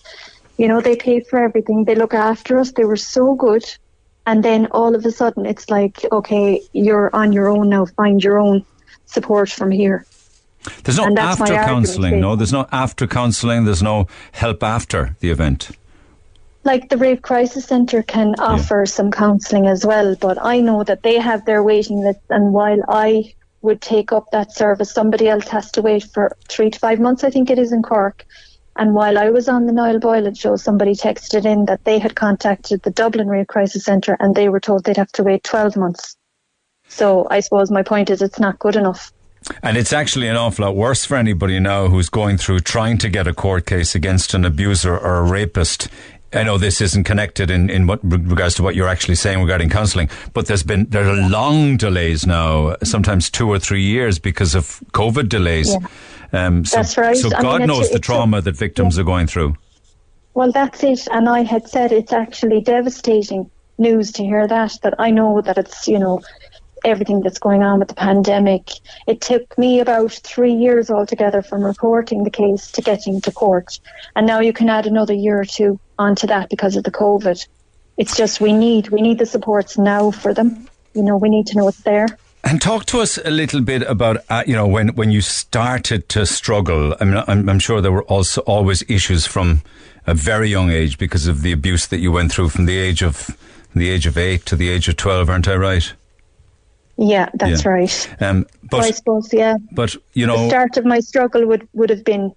You 0.57 0.69
know, 0.69 0.81
they 0.81 0.95
paid 0.95 1.27
for 1.27 1.43
everything. 1.43 1.85
They 1.85 1.97
look 1.97 2.15
after 2.15 2.59
us. 2.59 2.71
They 2.71 2.85
were 2.85 2.97
so 2.97 3.35
good. 3.35 3.65
And 4.25 4.45
then 4.45 4.67
all 4.71 4.95
of 4.95 5.05
a 5.05 5.11
sudden, 5.11 5.47
it's 5.47 5.69
like, 5.69 6.05
okay, 6.13 6.63
you're 6.73 7.11
on 7.13 7.33
your 7.33 7.49
own 7.49 7.71
now. 7.71 7.87
Find 7.87 8.23
your 8.23 8.39
own 8.39 8.65
support 9.07 9.51
from 9.51 9.73
here. 9.73 10.07
There's 10.85 10.99
no 10.99 11.07
And 11.07 11.17
that's 11.17 11.41
my 11.41 11.47
after 11.47 11.73
counselling, 11.73 12.21
no? 12.21 12.37
There's 12.37 12.53
no 12.53 12.69
after 12.71 13.07
counselling, 13.07 13.65
there's 13.65 13.83
no 13.83 14.07
help 14.33 14.63
after 14.63 15.17
the 15.21 15.31
event. 15.31 15.71
Like 16.65 16.89
the 16.89 16.97
Rape 16.97 17.23
Crisis 17.23 17.67
Centre 17.67 18.03
can 18.03 18.35
offer 18.39 18.87
some 18.87 19.11
counselling 19.11 19.67
as 19.67 19.85
well, 19.85 20.17
but 20.17 20.39
I 20.43 20.61
know 20.61 20.83
that 20.85 21.03
they 21.03 21.19
have 21.19 21.45
their 21.45 21.63
waiting 21.63 22.03
list, 22.03 22.21
and 22.31 22.53
while 22.53 22.81
I 22.89 23.35
would 23.63 23.81
take 23.81 24.13
up 24.13 24.31
that 24.31 24.53
service, 24.53 24.93
somebody 24.93 25.29
else 25.29 25.49
has 25.49 25.71
to 25.73 25.83
wait 25.83 26.05
for 26.05 26.37
three 26.49 26.71
to 26.71 26.79
five 26.79 27.01
months, 27.01 27.25
I 27.25 27.31
think 27.31 27.51
it 27.51 27.59
is 27.59 27.73
in 27.73 27.83
Cork. 27.83 28.25
And 28.77 28.95
while 28.95 29.19
I 29.19 29.31
was 29.31 29.49
on 29.49 29.67
the 29.67 29.73
Niall 29.73 30.01
Boylan 30.01 30.35
show, 30.35 30.57
somebody 30.57 30.95
texted 30.95 31.45
in 31.45 31.65
that 31.67 31.85
they 31.85 31.99
had 31.99 32.15
contacted 32.15 32.83
the 32.83 32.91
Dublin 32.91 33.29
Rape 33.29 33.47
Crisis 33.47 33.85
Centre 33.85 34.17
and 34.19 34.35
they 34.35 34.49
were 34.49 34.61
told 34.61 34.85
they'd 34.85 34.97
have 34.97 35.13
to 35.13 35.23
wait 35.23 35.45
12 35.45 35.77
months. 35.77 36.17
So 36.89 37.27
I 37.31 37.41
suppose 37.41 37.71
my 37.71 37.83
point 37.83 38.11
is 38.11 38.21
it's 38.21 38.41
not 38.41 38.59
good 38.59 38.77
enough. 38.77 39.13
And 39.63 39.77
it's 39.77 39.93
actually 39.93 40.29
an 40.29 40.37
awful 40.37 40.65
lot 40.65 40.75
worse 40.75 41.05
for 41.05 41.17
anybody 41.17 41.61
now 41.61 41.89
who's 41.89 42.09
going 42.09 42.39
through 42.39 42.61
trying 42.61 42.99
to 42.99 43.09
get 43.09 43.27
a 43.27 43.35
court 43.35 43.67
case 43.67 43.95
against 43.95 44.35
an 44.35 44.45
abuser 44.45 44.97
or 44.97 45.19
a 45.19 45.23
rapist 45.23 45.89
I 46.35 46.43
know 46.43 46.59
this 46.59 46.81
isn't 46.81 47.05
connected 47.05 47.51
in, 47.51 47.71
in 47.71 47.87
what 47.87 48.01
regards 48.03 48.55
to 48.57 48.63
what 48.63 48.75
you're 48.75 48.89
actually 48.89 49.15
saying 49.15 49.41
regarding 49.41 49.71
counselling, 49.71 50.11
but 50.33 50.47
there's 50.47 50.63
been 50.63 50.87
there 50.91 51.09
are 51.09 51.29
long 51.29 51.77
delays 51.77 52.27
now, 52.27 52.77
sometimes 52.83 53.31
two 53.31 53.49
or 53.49 53.59
three 53.59 53.83
years 53.83 54.19
because 54.19 54.55
of 54.55 54.81
COVID 54.93 55.29
delays. 55.29 55.73
Yeah. 55.73 55.87
Um, 56.33 56.65
so, 56.65 56.77
That's 56.77 56.97
right. 56.99 57.17
So 57.17 57.29
I 57.35 57.41
God 57.43 57.59
mean, 57.61 57.69
knows 57.69 57.91
the 57.91 57.97
a- 57.97 58.01
trauma 58.01 58.41
that 58.41 58.57
victims 58.57 58.99
are 58.99 59.05
going 59.05 59.27
through. 59.27 59.57
Well, 60.35 60.51
that's 60.51 60.83
it. 60.83 61.07
And 61.13 61.29
I 61.29 61.43
had 61.43 61.69
said 61.69 61.93
it's 61.93 62.13
actually 62.13 62.61
devastating 62.61 63.49
news 63.79 64.11
to 64.13 64.25
hear 64.25 64.49
that. 64.49 64.77
That 64.83 64.95
I 64.99 65.13
know 65.13 65.41
that 65.43 65.59
it's, 65.59 65.87
you 65.87 65.99
know, 65.99 66.23
everything 66.85 67.21
that's 67.21 67.39
going 67.39 67.63
on 67.63 67.79
with 67.79 67.89
the 67.89 67.95
pandemic. 67.95 68.71
It 69.07 69.21
took 69.21 69.57
me 69.59 69.81
about 69.81 70.13
three 70.13 70.53
years 70.53 70.91
altogether 70.91 71.43
from 71.43 71.65
reporting 71.65 72.25
the 72.25 72.31
case 72.31 72.71
to 72.73 72.83
getting 72.83 73.21
to 73.23 73.33
court. 73.33 73.81
And 74.15 74.27
now 74.27 74.41
you 74.41 74.53
can 74.53 74.69
add 74.69 74.87
another 74.87 75.15
year 75.15 75.41
or 75.41 75.45
two 75.45 75.81
onto 75.99 76.27
that 76.27 76.51
because 76.51 76.77
of 76.77 76.85
the 76.85 76.91
COVID. 76.91 77.47
It's 77.97 78.17
just 78.17 78.41
we 78.41 78.53
need 78.53 78.89
we 78.89 79.01
need 79.01 79.19
the 79.19 79.27
supports 79.27 79.79
now 79.79 80.11
for 80.11 80.35
them. 80.35 80.69
You 80.95 81.03
know, 81.03 81.17
we 81.17 81.29
need 81.29 81.47
to 81.49 81.57
know 81.57 81.69
it's 81.69 81.83
there. 81.83 82.07
And 82.43 82.61
talk 82.61 82.85
to 82.87 83.01
us 83.01 83.19
a 83.25 83.31
little 83.31 83.63
bit 83.63 83.83
about 83.83 84.19
uh, 84.29 84.45
you 84.47 84.55
know 84.55 84.67
when 84.67 84.89
when 84.95 85.11
you 85.11 85.21
started 85.21 86.09
to 86.11 86.27
struggle. 86.27 86.95
I 87.01 87.05
mean, 87.05 87.23
I'm, 87.27 87.49
I'm 87.49 87.59
sure 87.59 87.81
there 87.81 87.93
were 87.93 88.05
also 88.05 88.43
always 88.43 88.83
issues 88.89 89.27
from 89.27 89.63
a 90.07 90.15
very 90.15 90.51
young 90.51 90.71
age 90.71 90.99
because 90.99 91.27
of 91.27 91.43
the 91.43 91.53
abuse 91.53 91.87
that 91.87 92.01
you 92.01 92.13
went 92.13 92.33
through 92.33 92.51
from 92.51 92.67
the 92.67 92.77
age 92.77 93.03
of 93.03 93.31
the 93.75 93.89
age 93.89 94.07
of 94.07 94.19
eight 94.19 94.45
to 94.47 94.57
the 94.57 94.69
age 94.69 94.89
of 94.89 94.97
twelve, 94.97 95.31
aren't 95.31 95.49
I 95.49 95.57
right? 95.57 95.93
Yeah, 96.97 97.29
that's 97.35 97.65
Yeah. 97.65 97.71
right. 97.71 98.09
Um, 98.21 98.47
So 98.71 98.79
I 98.79 98.81
but 98.89 98.95
suppose, 98.97 99.33
yeah. 99.33 99.57
but 99.73 99.95
you 100.15 100.27
the 100.27 100.37
know, 100.37 100.49
start 100.49 100.77
of 100.77 100.85
my 100.85 101.01
struggle 101.01 101.47
would, 101.47 101.67
would 101.73 101.91
have 101.91 102.05
been 102.05 102.33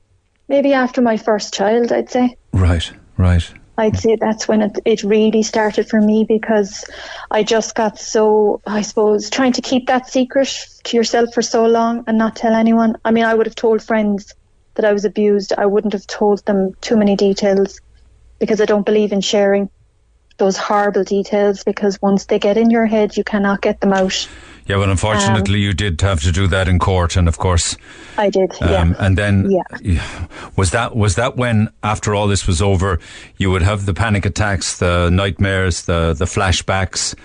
maybe 0.47 0.73
after 0.73 1.01
my 1.01 1.17
first 1.17 1.53
child, 1.53 1.91
I'd 1.91 2.09
say. 2.09 2.35
right, 2.53 2.91
right. 3.17 3.47
I'd 3.79 3.99
say 3.99 4.15
that's 4.15 4.47
when 4.47 4.63
it, 4.63 4.79
it 4.85 5.03
really 5.03 5.43
started 5.43 5.87
for 5.87 6.01
me 6.01 6.25
because 6.27 6.83
I 7.29 7.43
just 7.43 7.75
got 7.75 7.99
so, 7.99 8.59
I 8.65 8.81
suppose, 8.81 9.29
trying 9.29 9.53
to 9.53 9.61
keep 9.61 9.85
that 9.87 10.09
secret 10.09 10.49
to 10.85 10.97
yourself 10.97 11.31
for 11.33 11.43
so 11.43 11.67
long 11.67 12.03
and 12.07 12.17
not 12.17 12.35
tell 12.35 12.53
anyone. 12.55 12.95
I 13.05 13.11
mean, 13.11 13.25
I 13.25 13.35
would 13.35 13.45
have 13.45 13.53
told 13.55 13.83
friends 13.83 14.33
that 14.73 14.85
I 14.85 14.93
was 14.93 15.05
abused. 15.05 15.53
I 15.55 15.67
wouldn't 15.67 15.93
have 15.93 16.07
told 16.07 16.43
them 16.45 16.73
too 16.81 16.97
many 16.97 17.15
details 17.15 17.79
because 18.39 18.59
I 18.61 18.65
don't 18.65 18.85
believe 18.85 19.11
in 19.11 19.21
sharing 19.21 19.69
those 20.37 20.57
horrible 20.57 21.03
details 21.03 21.63
because 21.63 22.01
once 22.01 22.25
they 22.25 22.39
get 22.39 22.57
in 22.57 22.69
your 22.69 22.85
head, 22.85 23.17
you 23.17 23.23
cannot 23.23 23.61
get 23.61 23.81
them 23.81 23.93
out. 23.93 24.27
Yeah, 24.67 24.77
well, 24.77 24.89
unfortunately, 24.89 25.59
you 25.59 25.73
did 25.73 26.01
have 26.01 26.21
to 26.23 26.31
do 26.31 26.45
that 26.47 26.67
in 26.67 26.77
court, 26.77 27.15
and 27.15 27.27
of 27.27 27.37
course, 27.37 27.77
I 28.17 28.29
did, 28.29 28.51
yeah. 28.59 28.81
Um, 28.81 28.95
and 28.99 29.17
then 29.17 29.49
Yeah. 29.49 29.61
yeah, 29.81 30.27
was 30.57 30.71
that 30.71 30.95
was 30.95 31.15
that 31.15 31.37
when 31.37 31.69
after 31.83 32.13
all 32.13 32.27
this 32.27 32.45
was 32.45 32.61
over, 32.61 32.99
you 33.37 33.49
would 33.49 33.61
have 33.61 33.85
the 33.85 33.93
panic 33.93 34.25
attacks, 34.25 34.77
the 34.77 35.09
nightmares, 35.09 35.85
the 35.85 36.13
the 36.13 36.25
flashbacks. 36.25 37.15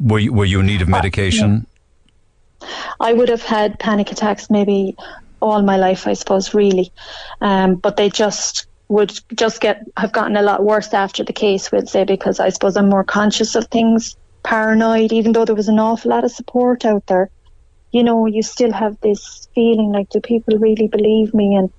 Were 0.00 0.18
you, 0.18 0.32
were 0.32 0.44
you 0.44 0.60
in 0.60 0.66
need 0.66 0.82
of 0.82 0.88
medication? 0.88 1.66
I 3.00 3.12
would 3.12 3.28
have 3.28 3.42
had 3.42 3.78
panic 3.78 4.10
attacks 4.12 4.50
maybe 4.50 4.96
all 5.40 5.62
my 5.62 5.76
life, 5.76 6.06
I 6.06 6.14
suppose, 6.14 6.54
really. 6.54 6.92
Um, 7.40 7.76
but 7.76 7.96
they 7.96 8.08
just 8.10 8.66
would 8.88 9.18
just 9.34 9.60
get 9.60 9.84
have 9.96 10.12
gotten 10.12 10.36
a 10.36 10.42
lot 10.42 10.64
worse 10.64 10.92
after 10.94 11.24
the 11.24 11.32
case, 11.32 11.72
we'll 11.72 11.86
say, 11.86 12.04
because 12.04 12.40
I 12.40 12.50
suppose 12.50 12.76
I'm 12.76 12.88
more 12.88 13.04
conscious 13.04 13.54
of 13.54 13.66
things, 13.68 14.16
paranoid, 14.42 15.12
even 15.12 15.32
though 15.32 15.44
there 15.44 15.54
was 15.54 15.68
an 15.68 15.78
awful 15.78 16.10
lot 16.10 16.24
of 16.24 16.32
support 16.32 16.84
out 16.84 17.06
there. 17.06 17.30
You 17.92 18.02
know, 18.02 18.26
you 18.26 18.42
still 18.42 18.72
have 18.72 19.00
this 19.00 19.48
feeling 19.54 19.92
like, 19.92 20.10
do 20.10 20.20
people 20.20 20.58
really 20.58 20.88
believe 20.88 21.32
me? 21.34 21.56
And, 21.56 21.70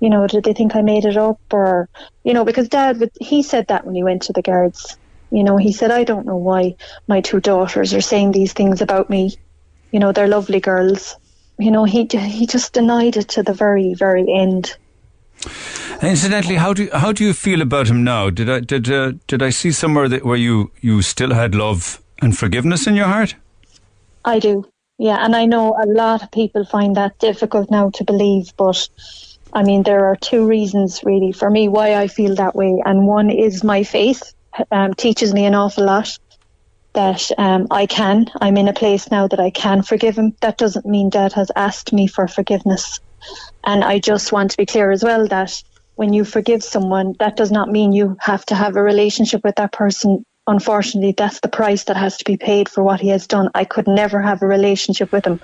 you 0.00 0.10
know, 0.10 0.26
did 0.26 0.44
they 0.44 0.52
think 0.52 0.76
I 0.76 0.82
made 0.82 1.04
it 1.04 1.16
up? 1.16 1.40
Or, 1.50 1.88
you 2.24 2.34
know, 2.34 2.44
because 2.44 2.68
dad, 2.68 3.00
would, 3.00 3.10
he 3.20 3.42
said 3.42 3.68
that 3.68 3.84
when 3.86 3.94
he 3.94 4.02
went 4.02 4.22
to 4.22 4.32
the 4.32 4.42
guards. 4.42 4.96
You 5.30 5.44
know, 5.44 5.56
he 5.56 5.72
said, 5.72 5.90
I 5.90 6.04
don't 6.04 6.26
know 6.26 6.36
why 6.36 6.76
my 7.06 7.22
two 7.22 7.40
daughters 7.40 7.94
are 7.94 8.02
saying 8.02 8.32
these 8.32 8.52
things 8.52 8.82
about 8.82 9.08
me 9.08 9.36
you 9.92 10.00
know 10.00 10.10
they're 10.10 10.26
lovely 10.26 10.58
girls 10.58 11.16
you 11.58 11.70
know 11.70 11.84
he 11.84 12.08
he 12.10 12.46
just 12.46 12.72
denied 12.72 13.16
it 13.16 13.28
to 13.28 13.42
the 13.42 13.54
very 13.54 13.94
very 13.94 14.26
end 14.32 14.76
incidentally, 16.02 16.56
how 16.56 16.72
do 16.72 16.84
you, 16.84 16.90
how 16.92 17.12
do 17.12 17.24
you 17.24 17.32
feel 17.32 17.62
about 17.62 17.88
him 17.88 18.04
now? 18.04 18.30
Did 18.30 18.48
I 18.50 18.60
did 18.60 18.90
uh, 18.90 19.12
did 19.26 19.42
I 19.42 19.50
see 19.50 19.72
somewhere 19.72 20.08
that 20.08 20.24
where 20.24 20.36
you 20.36 20.70
you 20.80 21.02
still 21.02 21.34
had 21.34 21.54
love 21.54 22.02
and 22.20 22.36
forgiveness 22.36 22.86
in 22.86 22.94
your 22.94 23.06
heart? 23.06 23.34
i 24.24 24.38
do 24.38 24.64
yeah 24.98 25.24
and 25.24 25.34
i 25.34 25.44
know 25.44 25.74
a 25.82 25.86
lot 25.86 26.22
of 26.22 26.30
people 26.30 26.64
find 26.64 26.96
that 26.96 27.18
difficult 27.18 27.70
now 27.70 27.90
to 27.90 28.04
believe 28.04 28.52
but 28.56 28.88
i 29.52 29.62
mean 29.62 29.82
there 29.82 30.06
are 30.06 30.16
two 30.16 30.46
reasons 30.46 31.02
really 31.04 31.32
for 31.32 31.50
me 31.50 31.68
why 31.68 31.94
i 31.94 32.06
feel 32.06 32.34
that 32.34 32.54
way 32.54 32.80
and 32.84 33.06
one 33.06 33.30
is 33.30 33.64
my 33.64 33.82
faith 33.82 34.34
um, 34.70 34.94
teaches 34.94 35.32
me 35.32 35.44
an 35.44 35.54
awful 35.54 35.84
lot 35.84 36.18
that 36.94 37.30
um, 37.38 37.68
I 37.70 37.86
can. 37.86 38.26
I'm 38.38 38.58
in 38.58 38.68
a 38.68 38.74
place 38.74 39.10
now 39.10 39.26
that 39.26 39.40
I 39.40 39.48
can 39.48 39.80
forgive 39.80 40.18
him. 40.18 40.36
That 40.42 40.58
doesn't 40.58 40.84
mean 40.84 41.08
Dad 41.08 41.32
has 41.32 41.50
asked 41.56 41.90
me 41.90 42.06
for 42.06 42.28
forgiveness. 42.28 43.00
And 43.64 43.84
I 43.84 43.98
just 43.98 44.32
want 44.32 44.50
to 44.52 44.56
be 44.56 44.66
clear 44.66 44.90
as 44.90 45.02
well 45.02 45.26
that 45.28 45.62
when 45.94 46.12
you 46.12 46.24
forgive 46.24 46.62
someone, 46.62 47.14
that 47.18 47.36
does 47.36 47.52
not 47.52 47.70
mean 47.70 47.92
you 47.92 48.16
have 48.20 48.44
to 48.46 48.54
have 48.54 48.76
a 48.76 48.82
relationship 48.82 49.44
with 49.44 49.56
that 49.56 49.72
person. 49.72 50.24
Unfortunately, 50.46 51.14
that's 51.16 51.38
the 51.40 51.48
price 51.48 51.84
that 51.84 51.96
has 51.96 52.16
to 52.16 52.24
be 52.24 52.36
paid 52.36 52.68
for 52.68 52.82
what 52.82 53.00
he 53.00 53.08
has 53.10 53.28
done. 53.28 53.48
I 53.54 53.64
could 53.64 53.86
never 53.86 54.20
have 54.20 54.42
a 54.42 54.46
relationship 54.46 55.12
with 55.12 55.24
him, 55.24 55.40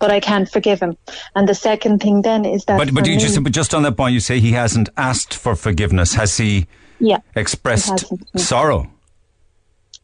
but 0.00 0.10
I 0.10 0.18
can 0.18 0.46
forgive 0.46 0.80
him. 0.80 0.96
And 1.36 1.48
the 1.48 1.54
second 1.54 2.00
thing 2.00 2.22
then 2.22 2.44
is 2.44 2.64
that. 2.64 2.76
But 2.76 2.92
but 2.92 3.06
you 3.06 3.14
me- 3.14 3.20
just 3.20 3.40
but 3.44 3.52
just 3.52 3.74
on 3.74 3.84
that 3.84 3.96
point, 3.96 4.14
you 4.14 4.20
say 4.20 4.40
he 4.40 4.52
hasn't 4.52 4.88
asked 4.96 5.34
for 5.34 5.54
forgiveness. 5.54 6.14
Has 6.14 6.36
he 6.36 6.66
yeah, 6.98 7.18
expressed 7.36 7.90
hasn't, 7.90 8.40
sorrow? 8.40 8.90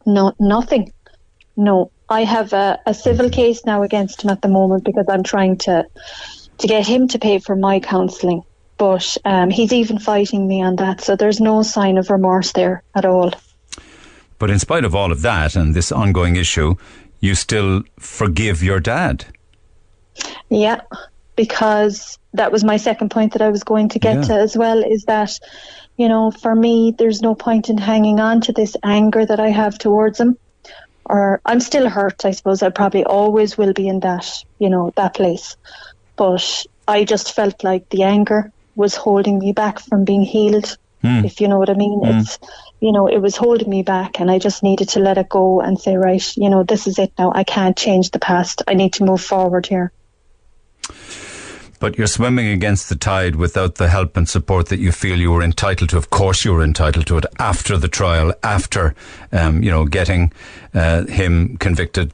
No, 0.05 0.33
nothing. 0.39 0.93
No, 1.57 1.91
I 2.09 2.23
have 2.23 2.53
a, 2.53 2.79
a 2.87 2.95
civil 2.95 3.31
case 3.31 3.65
now 3.65 3.83
against 3.83 4.23
him 4.23 4.31
at 4.31 4.43
the 4.43 4.49
moment 4.49 4.85
because 4.85 5.07
I'm 5.09 5.25
trying 5.25 5.59
to 5.59 5.87
to 6.59 6.67
get 6.67 6.87
him 6.87 7.09
to 7.09 7.19
pay 7.19 7.39
for 7.39 7.57
my 7.57 7.81
counselling. 7.81 8.43
But 8.79 9.17
um, 9.25 9.51
he's 9.51 9.73
even 9.73 9.99
fighting 9.99 10.47
me 10.47 10.63
on 10.63 10.77
that, 10.77 11.01
so 11.01 11.17
there's 11.17 11.41
no 11.41 11.63
sign 11.63 11.97
of 11.97 12.11
remorse 12.11 12.53
there 12.53 12.83
at 12.95 13.05
all. 13.07 13.33
But 14.39 14.51
in 14.51 14.59
spite 14.59 14.85
of 14.85 14.95
all 14.95 15.13
of 15.13 15.23
that 15.23 15.57
and 15.57 15.75
this 15.75 15.91
ongoing 15.91 16.37
issue, 16.37 16.77
you 17.21 17.35
still 17.35 17.83
forgive 17.99 18.63
your 18.63 18.81
dad. 18.81 19.25
Yeah, 20.51 20.83
because 21.37 22.19
that 22.35 22.53
was 22.53 22.65
my 22.65 22.77
second 22.77 23.11
point 23.11 23.33
that 23.33 23.43
I 23.43 23.49
was 23.49 23.65
going 23.65 23.89
to 23.91 23.99
get 23.99 24.17
Yeah. 24.17 24.23
to 24.23 24.35
as 24.35 24.57
well 24.57 24.83
is 24.83 25.05
that, 25.05 25.39
you 25.97 26.09
know, 26.09 26.31
for 26.31 26.55
me, 26.55 26.95
there's 26.97 27.23
no 27.23 27.35
point 27.35 27.71
in 27.71 27.79
hanging 27.79 28.21
on 28.21 28.43
to 28.43 28.53
this 28.53 28.77
anger 28.83 29.25
that 29.25 29.41
I 29.41 29.49
have 29.49 29.79
towards 29.79 30.21
him. 30.21 30.37
Or 31.09 31.41
I'm 31.47 31.61
still 31.61 31.89
hurt, 31.89 32.25
I 32.25 32.33
suppose. 32.33 32.63
I 32.63 32.71
probably 32.71 33.05
always 33.05 33.57
will 33.57 33.73
be 33.73 33.89
in 33.89 34.01
that, 34.01 34.27
you 34.59 34.69
know, 34.69 34.93
that 34.97 35.15
place. 35.15 35.57
But 36.17 36.67
I 36.89 37.05
just 37.05 37.35
felt 37.35 37.63
like 37.65 37.89
the 37.91 38.03
anger 38.03 38.53
was 38.75 38.95
holding 38.95 39.39
me 39.39 39.53
back 39.53 39.79
from 39.79 40.05
being 40.05 40.23
healed, 40.23 40.77
Hmm. 41.03 41.25
if 41.25 41.41
you 41.41 41.49
know 41.49 41.59
what 41.59 41.71
I 41.71 41.75
mean. 41.75 42.01
Hmm. 42.01 42.19
It's, 42.19 42.39
you 42.81 42.93
know, 42.93 43.07
it 43.07 43.19
was 43.19 43.37
holding 43.37 43.69
me 43.71 43.83
back 43.83 44.21
and 44.21 44.31
I 44.31 44.39
just 44.39 44.63
needed 44.63 44.89
to 44.91 45.01
let 45.01 45.19
it 45.19 45.29
go 45.29 45.61
and 45.61 45.79
say, 45.79 45.97
right, 45.97 46.37
you 46.37 46.51
know, 46.51 46.63
this 46.63 46.87
is 46.87 46.99
it 46.99 47.13
now. 47.19 47.33
I 47.35 47.45
can't 47.45 47.77
change 47.77 48.11
the 48.11 48.19
past. 48.19 48.63
I 48.67 48.75
need 48.75 48.95
to 48.95 49.05
move 49.05 49.21
forward 49.21 49.67
here. 49.67 49.93
But 51.79 51.99
you're 51.99 52.07
swimming 52.07 52.49
against 52.49 52.89
the 52.89 52.97
tide 52.97 53.37
without 53.37 53.75
the 53.75 53.89
help 53.89 54.17
and 54.17 54.27
support 54.27 54.69
that 54.69 54.79
you 54.79 54.93
feel 54.93 55.19
you 55.19 55.31
were 55.31 55.43
entitled 55.43 55.91
to. 55.91 55.99
Of 55.99 56.09
course, 56.09 56.43
you 56.43 56.55
were 56.55 56.63
entitled 56.63 57.07
to 57.09 57.19
it 57.19 57.27
after 57.39 57.77
the 57.77 57.89
trial, 57.89 58.33
after 58.43 58.95
um, 59.31 59.63
you 59.63 59.71
know 59.71 59.85
getting 59.85 60.33
uh, 60.77 61.07
him 61.07 61.57
convicted. 61.57 62.13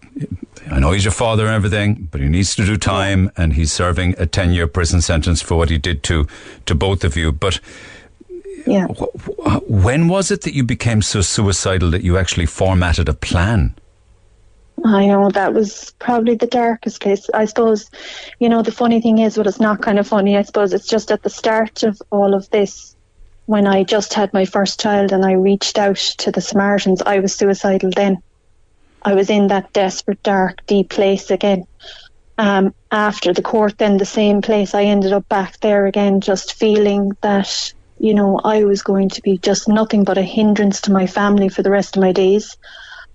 I 0.71 0.79
know 0.79 0.93
he's 0.93 1.05
your 1.05 1.13
father 1.13 1.45
and 1.47 1.55
everything, 1.55 2.09
but 2.11 2.21
he 2.21 2.29
needs 2.29 2.55
to 2.57 2.65
do 2.65 2.77
time, 2.77 3.31
and 3.37 3.53
he's 3.53 3.73
serving 3.73 4.15
a 4.19 4.27
ten-year 4.27 4.69
prison 4.69 5.01
sentence 5.03 5.43
for 5.43 5.57
what 5.57 5.69
he 5.69 5.79
did 5.79 6.03
to 6.05 6.27
to 6.67 6.75
both 6.75 7.05
of 7.05 7.17
you. 7.17 7.33
But 7.33 7.61
Yeah. 8.65 8.87
wh- 8.87 9.69
when 9.69 10.09
was 10.09 10.31
it 10.31 10.43
that 10.43 10.55
you 10.55 10.65
became 10.65 11.03
so 11.03 11.21
suicidal 11.21 11.91
that 11.91 12.05
you 12.05 12.17
actually 12.17 12.47
formatted 12.47 13.09
a 13.09 13.13
plan? 13.15 13.75
I 14.85 15.07
know 15.07 15.31
that 15.31 15.53
was 15.55 15.93
probably 15.99 16.37
the 16.37 16.47
darkest 16.47 17.01
place. 17.01 17.29
I 17.35 17.45
suppose, 17.47 17.91
you 18.41 18.49
know, 18.49 18.63
the 18.63 18.73
funny 18.73 19.01
thing 19.01 19.19
is, 19.19 19.37
well, 19.37 19.47
it's 19.49 19.61
not 19.61 19.81
kind 19.83 19.99
of 19.99 20.07
funny. 20.09 20.37
I 20.37 20.43
suppose 20.43 20.73
it's 20.73 20.89
just 20.89 21.11
at 21.13 21.23
the 21.23 21.31
start 21.31 21.83
of 21.83 22.01
all 22.11 22.35
of 22.35 22.49
this, 22.51 22.97
when 23.47 23.67
I 23.67 23.85
just 23.85 24.15
had 24.15 24.33
my 24.33 24.45
first 24.45 24.81
child 24.81 25.13
and 25.13 25.25
I 25.25 25.33
reached 25.33 25.79
out 25.79 25.97
to 26.19 26.31
the 26.33 26.41
Samaritans, 26.41 27.03
I 27.03 27.19
was 27.19 27.35
suicidal 27.35 27.91
then. 27.95 28.23
I 29.05 29.15
was 29.15 29.31
in 29.31 29.49
that 29.49 29.73
desperate, 29.73 30.23
dark, 30.23 30.65
deep 30.67 30.91
place 30.91 31.31
again. 31.31 31.65
Um, 32.39 32.75
after 32.91 33.33
the 33.33 33.43
court, 33.43 33.79
then 33.79 33.99
the 33.99 34.07
same 34.07 34.43
place, 34.43 34.75
I 34.75 34.85
ended 34.85 35.13
up 35.13 35.29
back 35.29 35.61
there 35.61 35.87
again, 35.87 36.21
just 36.21 36.55
feeling 36.55 37.13
that, 37.21 37.73
you 37.99 38.15
know, 38.15 38.41
I 38.43 38.65
was 38.65 38.83
going 38.83 39.11
to 39.11 39.23
be 39.23 39.39
just 39.39 39.69
nothing 39.69 40.05
but 40.05 40.19
a 40.19 40.23
hindrance 40.23 40.81
to 40.83 40.93
my 40.93 41.07
family 41.07 41.49
for 41.49 41.63
the 41.63 41.71
rest 41.71 41.97
of 41.97 42.03
my 42.03 42.13
days. 42.13 42.57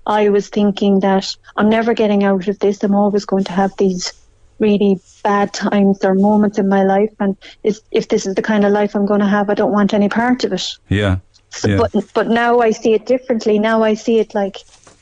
I 0.06 0.30
was 0.30 0.48
thinking 0.48 1.02
that 1.02 1.36
I'm 1.58 1.70
never 1.70 1.94
getting 1.94 2.24
out 2.24 2.48
of 2.48 2.60
this. 2.60 2.84
I'm 2.84 2.96
always 2.96 3.26
going 3.26 3.44
to 3.46 3.52
have 3.52 3.72
these 3.78 4.14
really 4.60 5.00
bad 5.24 5.54
times 5.54 6.04
or 6.04 6.16
moments 6.16 6.58
in 6.58 6.70
my 6.70 6.84
life. 6.84 7.12
And 7.20 7.38
if 7.64 8.08
this 8.08 8.26
is 8.26 8.36
the 8.36 8.42
kind 8.42 8.66
of 8.66 8.72
life 8.72 8.96
I'm 8.96 9.06
going 9.06 9.20
to 9.20 9.28
have, 9.28 9.50
I 9.50 9.54
don't 9.54 9.74
want 9.74 9.94
any 9.94 10.10
part 10.10 10.44
of 10.44 10.54
it. 10.54 10.66
Yeah. 10.90 11.18
So, 11.50 11.68
Yeah. 11.68 11.78
But 11.78 12.14
but 12.14 12.28
now 12.28 12.60
I 12.60 12.72
see 12.72 12.94
it 12.94 13.06
differently. 13.06 13.60
Now 13.60 13.84
I 13.84 13.94
see 13.94 14.20
it 14.20 14.34
like 14.34 14.58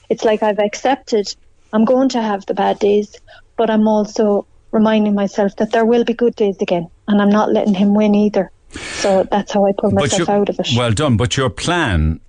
it's 0.09 0.23
like 0.23 0.43
I've 0.43 0.59
accepted 0.59 1.35
I'm 1.75 1.83
going 1.83 2.07
to 2.09 2.21
have 2.21 2.45
the 2.45 2.53
bad 2.53 2.79
days, 2.79 3.19
but 3.57 3.69
I'm 3.69 3.85
also 3.85 4.47
reminding 4.71 5.13
myself 5.13 5.57
that 5.57 5.73
there 5.73 5.85
will 5.85 6.05
be 6.05 6.13
good 6.13 6.35
days 6.35 6.61
again, 6.61 6.89
and 7.09 7.21
I'm 7.21 7.29
not 7.29 7.51
letting 7.51 7.73
him 7.73 7.93
win 7.93 8.15
either. 8.15 8.49
So 8.71 9.23
that's 9.29 9.51
how 9.51 9.65
I 9.65 9.73
pull 9.77 9.91
myself 9.91 10.29
out 10.29 10.47
of 10.47 10.59
it. 10.59 10.69
Well 10.75 10.91
done. 10.91 11.17
But 11.17 11.35
your 11.35 11.49
plan, 11.49 12.21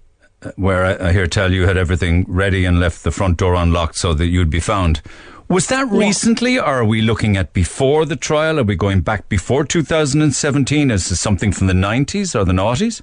uh, 0.42 0.50
where 0.56 0.84
I, 0.84 1.08
I 1.08 1.12
hear 1.12 1.28
tell 1.28 1.52
you 1.52 1.66
had 1.66 1.76
everything 1.76 2.24
ready 2.28 2.64
and 2.64 2.80
left 2.80 3.04
the 3.04 3.12
front 3.12 3.38
door 3.38 3.54
unlocked 3.54 3.94
so 3.94 4.14
that 4.14 4.26
you'd 4.26 4.50
be 4.50 4.60
found, 4.60 5.00
was 5.48 5.68
that 5.68 5.88
recently, 5.88 6.58
or 6.58 6.64
are 6.64 6.84
we 6.84 7.00
looking 7.00 7.36
at 7.36 7.52
before 7.52 8.04
the 8.04 8.16
trial? 8.16 8.58
Are 8.58 8.64
we 8.64 8.74
going 8.74 9.00
back 9.00 9.28
before 9.28 9.64
2017? 9.64 10.90
Is 10.90 11.08
this 11.08 11.20
something 11.20 11.52
from 11.52 11.68
the 11.68 11.72
90s 11.72 12.34
or 12.34 12.44
the 12.44 12.52
noughties? 12.52 13.02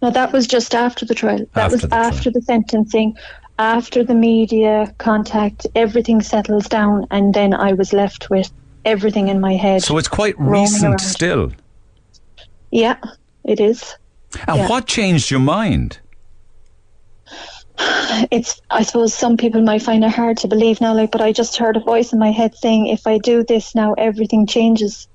No, 0.00 0.10
that 0.10 0.32
was 0.32 0.46
just 0.46 0.74
after 0.74 1.04
the 1.04 1.14
trial. 1.14 1.46
That 1.54 1.64
After 1.64 1.74
was 1.74 1.82
the 1.82 1.94
after 1.94 2.30
the 2.30 2.42
sentencing, 2.42 3.16
after 3.58 4.04
the 4.04 4.14
media 4.14 4.94
contact, 4.98 5.66
everything 5.74 6.22
settles 6.22 6.66
down, 6.68 7.06
and 7.10 7.34
then 7.34 7.54
I 7.54 7.72
was 7.74 7.92
left 7.92 8.30
with 8.30 8.50
everything 8.84 9.28
in 9.28 9.40
my 9.40 9.54
head. 9.54 9.82
So 9.82 9.98
it's 9.98 10.08
quite 10.08 10.34
recent 10.38 10.84
around. 10.84 10.98
still. 10.98 11.52
Yeah, 12.70 12.96
it 13.44 13.60
is. 13.60 13.94
And 14.46 14.58
Yeah. 14.58 14.68
what 14.68 14.86
changed 14.86 15.30
your 15.30 15.40
mind? 15.40 16.00
It's. 18.30 18.60
I 18.70 18.82
suppose 18.82 19.14
some 19.14 19.36
people 19.36 19.62
might 19.62 19.82
find 19.82 20.04
it 20.04 20.10
hard 20.10 20.36
to 20.38 20.48
believe 20.48 20.80
now, 20.80 20.94
like, 20.94 21.10
but 21.10 21.20
I 21.20 21.32
just 21.32 21.56
heard 21.56 21.76
a 21.76 21.80
voice 21.80 22.12
in 22.12 22.18
my 22.18 22.30
head 22.30 22.54
saying, 22.54 22.86
"If 22.86 23.06
I 23.06 23.18
do 23.18 23.44
this 23.44 23.74
now, 23.74 23.94
everything 23.94 24.46
changes." 24.46 25.08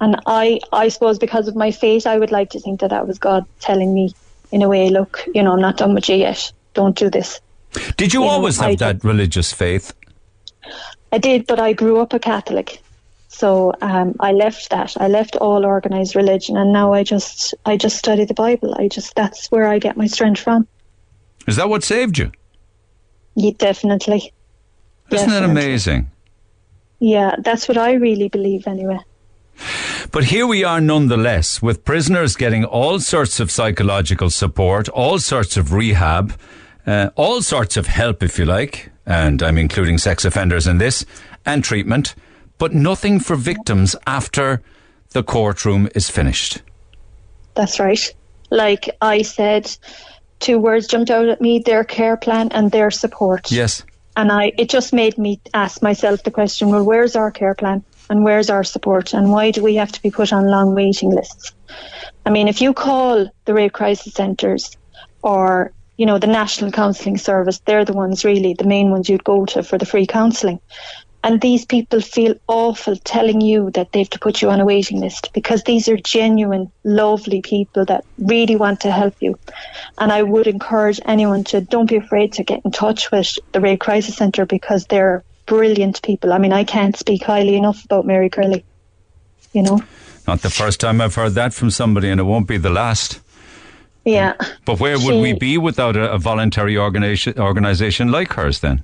And 0.00 0.16
I, 0.26 0.60
I 0.72 0.88
suppose, 0.88 1.18
because 1.18 1.48
of 1.48 1.54
my 1.56 1.70
fate, 1.70 2.06
I 2.06 2.18
would 2.18 2.32
like 2.32 2.50
to 2.50 2.60
think 2.60 2.80
that 2.80 2.90
that 2.90 3.06
was 3.06 3.18
God 3.18 3.44
telling 3.60 3.94
me, 3.94 4.12
in 4.50 4.62
a 4.62 4.68
way, 4.68 4.90
look, 4.90 5.24
you 5.34 5.42
know, 5.42 5.52
I'm 5.52 5.60
not 5.60 5.76
done 5.76 5.94
with 5.94 6.08
you 6.08 6.16
yet. 6.16 6.52
Don't 6.74 6.96
do 6.96 7.10
this. 7.10 7.40
Did 7.96 8.12
you, 8.12 8.20
You 8.20 8.26
know, 8.26 8.32
always 8.32 8.58
have 8.58 8.70
I- 8.70 8.76
that 8.76 9.04
religious 9.04 9.52
faith? 9.52 9.92
I 11.12 11.18
did, 11.18 11.46
but 11.46 11.58
I 11.60 11.72
grew 11.74 12.00
up 12.00 12.12
a 12.14 12.18
Catholic, 12.18 12.80
so 13.28 13.74
um, 13.82 14.14
I 14.20 14.32
left 14.32 14.70
that. 14.70 14.94
I 14.98 15.08
left 15.08 15.36
all 15.36 15.66
organized 15.66 16.16
religion, 16.16 16.56
and 16.56 16.72
now 16.72 16.92
I 16.94 17.02
just 17.02 17.54
I 17.66 17.76
just 17.76 17.96
study 17.98 18.24
the 18.24 18.34
Bible. 18.34 18.74
I 18.78 18.88
just 18.88 19.14
that's 19.14 19.50
where 19.50 19.66
I 19.66 19.78
get 19.78 19.96
my 19.96 20.06
strength 20.06 20.40
from. 20.40 20.66
Is 21.46 21.56
that 21.56 21.68
what 21.68 21.82
saved 21.84 22.16
you? 22.18 22.30
Yeah, 23.34 23.50
definitely. 23.58 24.32
Isn't 25.10 25.28
that 25.30 25.42
amazing? 25.42 26.10
Yeah, 27.00 27.34
that's 27.38 27.68
what 27.68 27.76
I 27.76 27.94
really 27.94 28.28
believe 28.28 28.66
anyway. 28.66 29.00
But 30.12 30.24
here 30.24 30.46
we 30.46 30.64
are 30.64 30.80
nonetheless, 30.80 31.60
with 31.60 31.84
prisoners 31.84 32.36
getting 32.36 32.64
all 32.64 33.00
sorts 33.00 33.40
of 33.40 33.50
psychological 33.50 34.30
support, 34.30 34.88
all 34.88 35.18
sorts 35.18 35.56
of 35.56 35.72
rehab, 35.72 36.32
uh, 36.86 37.10
all 37.16 37.42
sorts 37.42 37.76
of 37.76 37.86
help, 37.86 38.22
if 38.22 38.38
you 38.38 38.44
like, 38.44 38.90
and 39.06 39.42
I'm 39.42 39.58
including 39.58 39.98
sex 39.98 40.24
offenders 40.24 40.66
in 40.66 40.78
this, 40.78 41.04
and 41.44 41.62
treatment, 41.62 42.14
but 42.58 42.72
nothing 42.72 43.20
for 43.20 43.36
victims 43.36 43.96
after 44.06 44.62
the 45.10 45.22
courtroom 45.22 45.88
is 45.94 46.08
finished. 46.08 46.62
That's 47.54 47.78
right. 47.78 48.14
Like 48.50 48.90
I 49.00 49.22
said, 49.22 49.74
two 50.40 50.58
words 50.58 50.86
jumped 50.86 51.10
out 51.10 51.28
at 51.28 51.40
me: 51.40 51.60
their 51.60 51.84
care 51.84 52.16
plan 52.16 52.48
and 52.52 52.70
their 52.70 52.90
support. 52.90 53.50
Yes. 53.50 53.84
And 54.14 54.30
I, 54.30 54.52
it 54.58 54.68
just 54.68 54.92
made 54.92 55.16
me 55.16 55.40
ask 55.54 55.82
myself 55.82 56.22
the 56.22 56.30
question: 56.30 56.68
Well, 56.68 56.84
where's 56.84 57.16
our 57.16 57.30
care 57.30 57.54
plan 57.54 57.84
and 58.10 58.24
where's 58.24 58.50
our 58.50 58.64
support, 58.64 59.14
and 59.14 59.30
why 59.30 59.50
do 59.50 59.62
we 59.62 59.76
have 59.76 59.92
to 59.92 60.02
be 60.02 60.10
put 60.10 60.32
on 60.32 60.46
long 60.46 60.74
waiting 60.74 61.10
lists? 61.10 61.52
I 62.26 62.30
mean, 62.30 62.48
if 62.48 62.60
you 62.60 62.74
call 62.74 63.30
the 63.44 63.54
rape 63.54 63.72
crisis 63.72 64.14
centres 64.14 64.76
or 65.22 65.72
you 66.02 66.06
know 66.06 66.18
the 66.18 66.26
National 66.26 66.72
Counselling 66.72 67.16
Service, 67.16 67.60
they're 67.60 67.84
the 67.84 67.92
ones 67.92 68.24
really 68.24 68.54
the 68.54 68.64
main 68.64 68.90
ones 68.90 69.08
you'd 69.08 69.22
go 69.22 69.46
to 69.46 69.62
for 69.62 69.78
the 69.78 69.86
free 69.86 70.04
counselling. 70.04 70.58
And 71.22 71.40
these 71.40 71.64
people 71.64 72.00
feel 72.00 72.34
awful 72.48 72.96
telling 72.96 73.40
you 73.40 73.70
that 73.74 73.92
they 73.92 74.00
have 74.00 74.10
to 74.10 74.18
put 74.18 74.42
you 74.42 74.50
on 74.50 74.58
a 74.58 74.64
waiting 74.64 74.98
list 74.98 75.30
because 75.32 75.62
these 75.62 75.86
are 75.88 75.96
genuine, 75.96 76.72
lovely 76.82 77.40
people 77.40 77.84
that 77.84 78.04
really 78.18 78.56
want 78.56 78.80
to 78.80 78.90
help 78.90 79.14
you. 79.20 79.38
And 79.96 80.10
I 80.10 80.24
would 80.24 80.48
encourage 80.48 80.98
anyone 81.04 81.44
to 81.44 81.60
don't 81.60 81.88
be 81.88 81.98
afraid 81.98 82.32
to 82.32 82.42
get 82.42 82.64
in 82.64 82.72
touch 82.72 83.12
with 83.12 83.38
the 83.52 83.60
Rape 83.60 83.78
Crisis 83.78 84.16
Centre 84.16 84.44
because 84.44 84.86
they're 84.86 85.22
brilliant 85.46 86.02
people. 86.02 86.32
I 86.32 86.38
mean, 86.38 86.52
I 86.52 86.64
can't 86.64 86.96
speak 86.96 87.22
highly 87.22 87.54
enough 87.54 87.84
about 87.84 88.06
Mary 88.06 88.28
Crilly. 88.28 88.64
You 89.52 89.62
know? 89.62 89.80
Not 90.26 90.42
the 90.42 90.50
first 90.50 90.80
time 90.80 91.00
I've 91.00 91.14
heard 91.14 91.34
that 91.34 91.54
from 91.54 91.70
somebody, 91.70 92.10
and 92.10 92.18
it 92.18 92.24
won't 92.24 92.48
be 92.48 92.56
the 92.56 92.70
last. 92.70 93.20
Yeah. 94.04 94.34
But 94.64 94.80
where 94.80 94.98
would 94.98 95.22
we 95.22 95.32
be 95.34 95.58
without 95.58 95.96
a, 95.96 96.12
a 96.12 96.18
voluntary 96.18 96.76
organization, 96.76 97.38
organization 97.38 98.10
like 98.10 98.32
hers 98.32 98.60
then? 98.60 98.82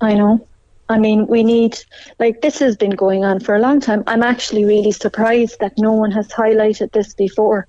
I 0.00 0.14
know. 0.14 0.46
I 0.90 0.98
mean, 0.98 1.26
we 1.26 1.42
need, 1.42 1.78
like, 2.18 2.40
this 2.40 2.58
has 2.60 2.76
been 2.76 2.90
going 2.90 3.24
on 3.24 3.40
for 3.40 3.54
a 3.54 3.58
long 3.58 3.80
time. 3.80 4.04
I'm 4.06 4.22
actually 4.22 4.64
really 4.64 4.92
surprised 4.92 5.60
that 5.60 5.76
no 5.76 5.92
one 5.92 6.10
has 6.12 6.28
highlighted 6.28 6.92
this 6.92 7.14
before. 7.14 7.66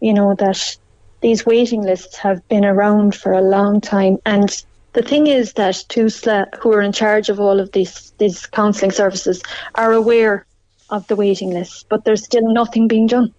You 0.00 0.14
know, 0.14 0.34
that 0.36 0.76
these 1.20 1.46
waiting 1.46 1.82
lists 1.82 2.16
have 2.18 2.46
been 2.48 2.64
around 2.64 3.14
for 3.14 3.32
a 3.32 3.40
long 3.40 3.80
time. 3.80 4.18
And 4.26 4.64
the 4.92 5.02
thing 5.02 5.26
is 5.26 5.54
that 5.54 5.74
TUSLA, 5.88 6.54
who 6.60 6.72
are 6.72 6.82
in 6.82 6.92
charge 6.92 7.28
of 7.28 7.40
all 7.40 7.58
of 7.58 7.72
these, 7.72 8.12
these 8.18 8.46
counselling 8.46 8.92
services, 8.92 9.42
are 9.74 9.92
aware 9.92 10.46
of 10.90 11.06
the 11.08 11.16
waiting 11.16 11.50
lists, 11.50 11.84
but 11.88 12.04
there's 12.04 12.24
still 12.24 12.52
nothing 12.52 12.86
being 12.86 13.06
done. 13.06 13.32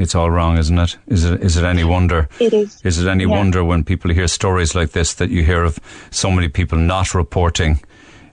It's 0.00 0.14
all 0.14 0.30
wrong, 0.30 0.58
isn't 0.58 0.78
it? 0.78 0.96
Is 1.06 1.24
it? 1.24 1.42
Is 1.42 1.56
it 1.56 1.64
any 1.64 1.84
wonder? 1.84 2.28
It 2.38 2.52
is. 2.54 2.80
Is 2.84 2.98
it 2.98 3.08
any 3.08 3.24
Yeah. 3.24 3.30
wonder 3.38 3.62
when 3.64 3.84
people 3.84 4.10
hear 4.12 4.28
stories 4.28 4.74
like 4.74 4.92
this 4.92 5.14
that 5.14 5.30
you 5.30 5.44
hear 5.44 5.62
of 5.62 5.78
so 6.10 6.30
many 6.30 6.48
people 6.48 6.78
not 6.78 7.14
reporting 7.14 7.80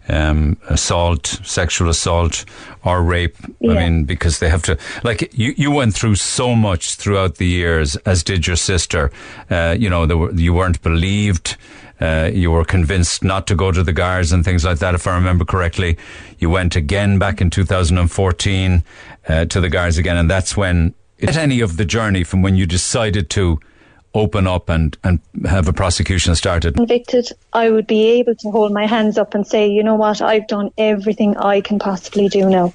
um, 0.10 0.56
assault, 0.70 1.42
sexual 1.44 1.90
assault, 1.90 2.46
or 2.86 3.04
rape? 3.04 3.36
Yeah. 3.60 3.72
I 3.74 3.76
mean, 3.76 4.06
because 4.06 4.40
they 4.40 4.50
have 4.50 4.62
to. 4.64 4.78
Like 5.04 5.30
you, 5.38 5.54
you 5.58 5.70
went 5.72 5.94
through 5.94 6.16
so 6.16 6.56
much 6.56 6.96
throughout 6.96 7.36
the 7.36 7.46
years, 7.48 7.98
as 8.06 8.24
did 8.24 8.48
your 8.48 8.56
sister. 8.56 9.12
Uh, 9.50 9.76
you 9.78 9.90
know, 9.90 10.06
there 10.06 10.18
were, 10.18 10.32
you 10.34 10.54
weren't 10.54 10.82
believed. 10.82 11.58
Uh, 12.00 12.30
you 12.32 12.52
were 12.52 12.64
convinced 12.64 13.24
not 13.24 13.48
to 13.48 13.56
go 13.56 13.72
to 13.72 13.82
the 13.84 13.92
guards 13.92 14.32
and 14.32 14.46
things 14.46 14.64
like 14.64 14.78
that, 14.78 14.94
if 14.94 15.08
I 15.08 15.16
remember 15.16 15.44
correctly. 15.44 15.98
You 16.38 16.50
went 16.52 16.76
again 16.76 17.18
back 17.18 17.42
in 17.42 17.50
2014 17.50 18.84
uh, 19.28 19.46
to 19.46 19.60
the 19.60 19.68
guards 19.70 19.98
again, 19.98 20.16
and 20.16 20.30
that's 20.30 20.56
when 20.56 20.94
at 21.22 21.38
any 21.38 21.60
of 21.62 21.78
the 21.78 21.86
journey 21.86 22.24
from 22.24 22.42
when 22.42 22.56
you 22.56 22.66
decided 22.66 23.30
to 23.32 23.60
open 24.14 24.48
up 24.48 24.70
and, 24.70 24.98
and 25.04 25.20
have 25.46 25.68
a 25.68 25.74
prosecution 25.74 26.36
started. 26.36 26.76
convicted, 26.76 27.30
I 27.54 27.70
would 27.70 27.88
be 27.88 28.06
able 28.20 28.36
to 28.36 28.52
hold 28.52 28.74
my 28.74 28.86
hands 28.86 29.18
up 29.18 29.36
and 29.36 29.46
say, 29.46 29.68
you 29.68 29.84
know 29.84 29.96
what, 29.96 30.22
I've 30.22 30.48
done 30.48 30.72
everything 30.78 31.38
I 31.38 31.62
can 31.62 31.78
possibly 31.80 32.28
do 32.28 32.50
now. 32.50 32.74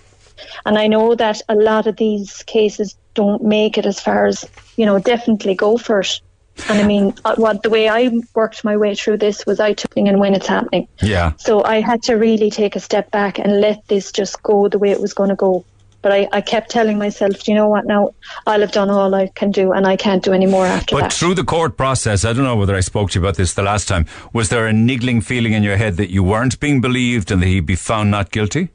And 0.64 0.78
I 0.78 0.86
know 0.86 1.14
that 1.14 1.40
a 1.48 1.55
lot 1.55 1.86
of 1.86 1.97
these 1.97 2.43
cases 2.44 2.97
don't 3.14 3.43
make 3.43 3.78
it 3.78 3.86
as 3.86 4.01
far 4.01 4.27
as, 4.27 4.48
you 4.77 4.86
know, 4.86 4.98
definitely 4.98 5.55
go 5.55 5.77
for 5.77 6.01
it. 6.01 6.20
And 6.69 6.78
I 6.78 6.86
mean, 6.86 7.14
uh, 7.24 7.35
what 7.36 7.62
the 7.62 7.70
way 7.70 7.89
I 7.89 8.10
worked 8.35 8.62
my 8.62 8.77
way 8.77 8.94
through 8.94 9.19
this 9.19 9.47
was 9.47 9.59
I 9.59 9.73
took 9.73 9.97
it 9.97 10.06
and 10.06 10.20
when 10.20 10.35
it's 10.35 10.47
happening. 10.47 10.86
Yeah. 11.01 11.32
So 11.39 11.64
I 11.64 11.81
had 11.81 12.02
to 12.05 12.14
really 12.14 12.51
take 12.51 12.77
a 12.77 12.81
step 12.81 13.10
back 13.10 13.39
and 13.39 13.60
let 13.60 13.86
this 13.89 14.12
just 14.12 14.43
go 14.43 14.69
the 14.69 14.78
way 14.78 14.90
it 14.90 15.01
was 15.01 15.14
going 15.14 15.31
to 15.31 15.35
go. 15.35 15.64
But 16.02 16.12
I, 16.12 16.28
I 16.32 16.40
kept 16.40 16.70
telling 16.70 16.98
myself, 16.98 17.44
do 17.44 17.52
you 17.52 17.56
know 17.56 17.68
what, 17.68 17.86
now 17.86 18.10
I'll 18.46 18.60
have 18.60 18.72
done 18.72 18.90
all 18.90 19.14
I 19.14 19.28
can 19.28 19.52
do 19.52 19.72
and 19.72 19.86
I 19.86 19.96
can't 19.96 20.22
do 20.22 20.32
any 20.32 20.46
more 20.46 20.66
after 20.66 20.96
But 20.96 21.00
that. 21.00 21.10
But 21.10 21.12
through 21.12 21.34
the 21.34 21.44
court 21.44 21.76
process, 21.76 22.24
I 22.24 22.32
don't 22.32 22.42
know 22.42 22.56
whether 22.56 22.74
I 22.74 22.80
spoke 22.80 23.12
to 23.12 23.20
you 23.20 23.24
about 23.24 23.36
this 23.36 23.54
the 23.54 23.62
last 23.62 23.86
time, 23.86 24.06
was 24.32 24.48
there 24.48 24.66
a 24.66 24.72
niggling 24.72 25.20
feeling 25.20 25.52
in 25.52 25.62
your 25.62 25.76
head 25.76 25.96
that 25.98 26.10
you 26.10 26.24
weren't 26.24 26.58
being 26.58 26.80
believed 26.80 27.30
and 27.30 27.40
that 27.40 27.46
he'd 27.46 27.66
be 27.66 27.76
found 27.76 28.10
not 28.10 28.32
guilty? 28.32 28.70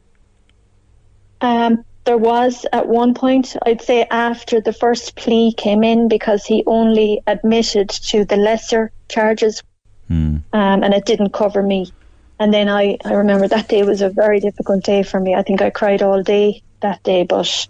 Um, 1.42 1.84
there 2.06 2.18
was 2.18 2.66
at 2.72 2.88
one 2.88 3.14
point, 3.14 3.58
I'd 3.66 3.82
say 3.82 4.08
after 4.10 4.62
the 4.62 4.72
first 4.72 5.18
plea 5.18 5.52
came 5.52 5.84
in, 5.84 6.08
because 6.08 6.46
he 6.46 6.64
only 6.66 7.22
admitted 7.28 7.90
to 7.90 8.24
the 8.24 8.38
lesser 8.38 8.92
charges, 9.10 9.62
um, 10.10 10.44
and 10.54 10.94
it 10.94 11.06
didn't 11.06 11.34
cover 11.34 11.62
me. 11.62 11.92
And 12.40 12.54
then 12.54 12.70
I, 12.70 12.98
I 13.04 13.14
remember 13.14 13.50
that 13.50 13.68
day 13.68 13.84
was 13.84 14.02
a 14.02 14.10
very 14.10 14.40
difficult 14.40 14.86
day 14.86 15.04
for 15.04 15.20
me. 15.20 15.36
I 15.36 15.42
think 15.42 15.62
I 15.62 15.70
cried 15.70 16.02
all 16.02 16.24
day 16.24 16.64
that 16.82 17.04
day, 17.04 17.24
but 17.24 17.68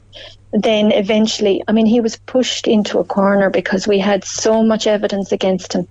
then 0.51 0.91
eventually, 0.91 1.63
I 1.67 1.71
mean, 1.71 1.85
he 1.85 2.01
was 2.01 2.17
pushed 2.17 2.67
into 2.67 2.99
a 2.99 3.03
corner 3.03 3.49
because 3.49 3.87
we 3.87 3.99
had 3.99 4.23
so 4.23 4.63
much 4.63 4.87
evidence 4.87 5.31
against 5.31 5.73
him. 5.73 5.87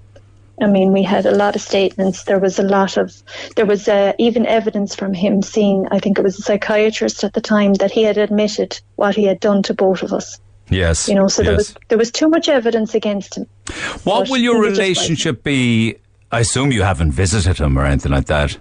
I 0.61 0.67
mean, 0.67 0.93
we 0.93 1.03
had 1.03 1.27
a 1.27 1.33
lot 1.33 1.55
of 1.55 1.61
statements. 1.61 2.25
There 2.25 2.39
was 2.39 2.59
a 2.59 2.63
lot 2.63 2.97
of, 2.97 3.15
there 3.57 3.67
was 3.67 3.89
uh, 3.89 4.15
even 4.19 4.47
evidence 4.47 4.95
from 4.95 5.13
him 5.13 5.43
seeing, 5.43 5.87
I 5.91 5.99
think 5.99 6.19
it 6.19 6.23
was 6.23 6.39
a 6.39 6.43
psychiatrist 6.43 7.25
at 7.25 7.35
the 7.35 7.43
time, 7.43 7.75
that 7.75 7.91
he 7.91 8.03
had 8.05 8.17
admitted 8.17 8.81
what 8.97 9.15
he 9.15 9.25
had 9.25 9.39
done 9.41 9.63
to 9.65 9.75
both 9.75 10.03
of 10.03 10.15
us. 10.15 10.41
Yes. 10.71 11.09
You 11.09 11.15
know, 11.15 11.29
so 11.29 11.43
there 11.43 11.53
yes. 11.53 11.59
was 11.59 11.77
there 11.89 11.99
was 11.99 12.11
too 12.11 12.29
much 12.29 12.49
evidence 12.49 12.95
against 12.95 13.37
him. 13.37 13.47
What 14.05 14.21
But 14.23 14.31
will 14.31 14.39
your 14.39 14.63
like- 14.63 14.71
relationship 14.73 15.43
be? 15.43 15.97
I 16.33 16.41
assume 16.41 16.73
you 16.73 16.83
haven't 16.83 17.13
visited 17.13 17.59
him 17.59 17.79
or 17.79 17.85
anything 17.85 18.11
like 18.11 18.27
that. 18.27 18.59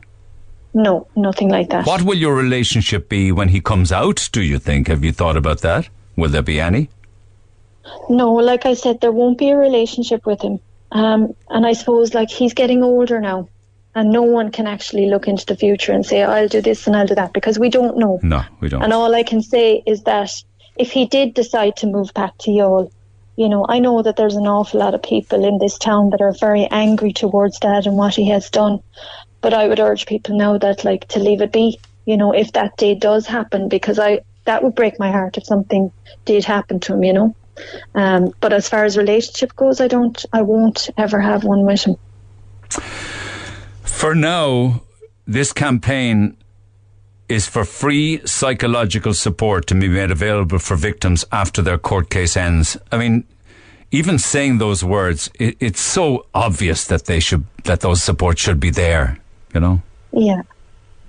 No, 0.76 1.08
nothing 1.16 1.50
like 1.50 1.70
that. 1.70 1.88
What 1.88 2.02
will 2.02 2.18
your 2.18 2.36
relationship 2.36 3.08
be 3.08 3.32
when 3.32 3.48
he 3.48 3.62
comes 3.62 3.94
out, 3.94 4.28
do 4.34 4.42
you 4.44 4.60
think? 4.60 4.90
Have 4.90 5.06
you 5.06 5.14
thought 5.14 5.38
about 5.38 5.62
that? 5.62 5.88
Will 6.18 6.30
there 6.30 6.42
be 6.42 6.60
any? 6.60 6.90
No, 8.10 8.34
like 8.34 8.66
I 8.66 8.74
said, 8.74 9.00
there 9.00 9.14
won't 9.14 9.38
be 9.38 9.52
a 9.52 9.56
relationship 9.56 10.26
with 10.26 10.42
him. 10.42 10.60
Um, 10.92 11.34
and 11.50 11.66
I 11.66 11.72
suppose 11.72 12.14
like 12.14 12.30
he's 12.30 12.54
getting 12.54 12.84
older 12.84 13.22
now, 13.22 13.48
and 13.96 14.12
no 14.12 14.24
one 14.24 14.52
can 14.52 14.68
actually 14.68 15.06
look 15.06 15.30
into 15.30 15.46
the 15.46 15.56
future 15.56 15.94
and 15.94 16.06
say 16.06 16.24
I'll 16.24 16.50
do 16.50 16.62
this 16.62 16.86
and 16.88 16.96
I'll 16.96 17.08
do 17.08 17.16
that 17.16 17.32
because 17.32 17.58
we 17.58 17.70
don't 17.70 17.98
know. 17.98 18.20
No, 18.22 18.44
we 18.60 18.68
don't. 18.68 18.84
And 18.84 18.92
all 18.92 19.16
I 19.16 19.24
can 19.24 19.42
say 19.42 19.82
is 19.86 20.04
that 20.04 20.30
if 20.78 20.92
he 20.92 21.06
did 21.06 21.34
decide 21.34 21.78
to 21.78 21.88
move 21.88 22.14
back 22.14 22.38
to 22.40 22.52
Youghal, 22.52 22.92
you 23.38 23.48
know, 23.48 23.66
I 23.68 23.80
know 23.80 24.02
that 24.02 24.18
there's 24.18 24.36
an 24.36 24.48
awful 24.48 24.80
lot 24.82 24.94
of 24.94 25.04
people 25.04 25.46
in 25.46 25.58
this 25.58 25.78
town 25.78 26.10
that 26.10 26.22
are 26.22 26.34
very 26.34 26.66
angry 26.66 27.14
towards 27.14 27.60
Dad 27.60 27.86
and 27.86 27.98
what 27.98 28.16
he 28.16 28.30
has 28.30 28.50
done. 28.50 28.82
But 29.46 29.54
I 29.54 29.68
would 29.68 29.80
urge 29.80 30.08
people 30.08 30.36
now 30.36 30.58
that 30.58 30.84
like 30.84 31.08
to 31.10 31.20
leave 31.20 31.40
it 31.40 31.52
be, 31.52 31.80
you 32.06 32.18
know, 32.18 32.32
if 32.32 32.54
that 32.54 32.78
day 32.78 32.96
does 32.96 33.28
happen, 33.28 33.70
because 33.70 34.00
I 34.00 34.22
that 34.46 34.64
would 34.64 34.74
break 34.74 34.98
my 34.98 35.12
heart 35.12 35.38
if 35.38 35.46
something 35.46 35.92
did 36.26 36.44
happen 36.44 36.80
to 36.80 36.94
him, 36.94 37.04
you 37.04 37.14
know. 37.14 37.36
Um, 37.94 38.34
but 38.42 38.54
as 38.54 38.68
far 38.68 38.86
as 38.86 38.98
relationship 38.98 39.56
goes, 39.56 39.80
I 39.80 39.88
don't, 39.88 40.26
I 40.34 40.42
won't 40.42 40.90
ever 40.98 41.20
have 41.20 41.44
one 41.44 41.64
with 41.64 41.84
him. 41.84 41.96
For 43.84 44.16
now, 44.16 44.82
this 45.28 45.54
campaign 45.54 46.38
is 47.30 47.46
for 47.46 47.66
free 47.66 48.26
psychological 48.26 49.14
support 49.14 49.68
to 49.68 49.76
be 49.76 49.88
made 49.88 50.10
available 50.10 50.58
for 50.58 50.76
victims 50.76 51.24
after 51.32 51.62
their 51.62 51.78
court 51.78 52.10
case 52.10 52.36
ends. 52.36 52.78
I 52.92 52.98
mean, 52.98 53.24
even 53.92 54.18
saying 54.18 54.58
those 54.58 54.84
words, 54.84 55.30
it, 55.36 55.56
it's 55.60 55.82
so 55.82 56.26
obvious 56.34 56.88
that 56.88 57.06
they 57.06 57.20
should, 57.20 57.46
that 57.66 57.82
those 57.82 58.02
supports 58.02 58.42
should 58.42 58.60
be 58.60 58.72
there. 58.72 59.20
You 59.56 59.62
know, 59.62 59.82
Yeah. 60.12 60.42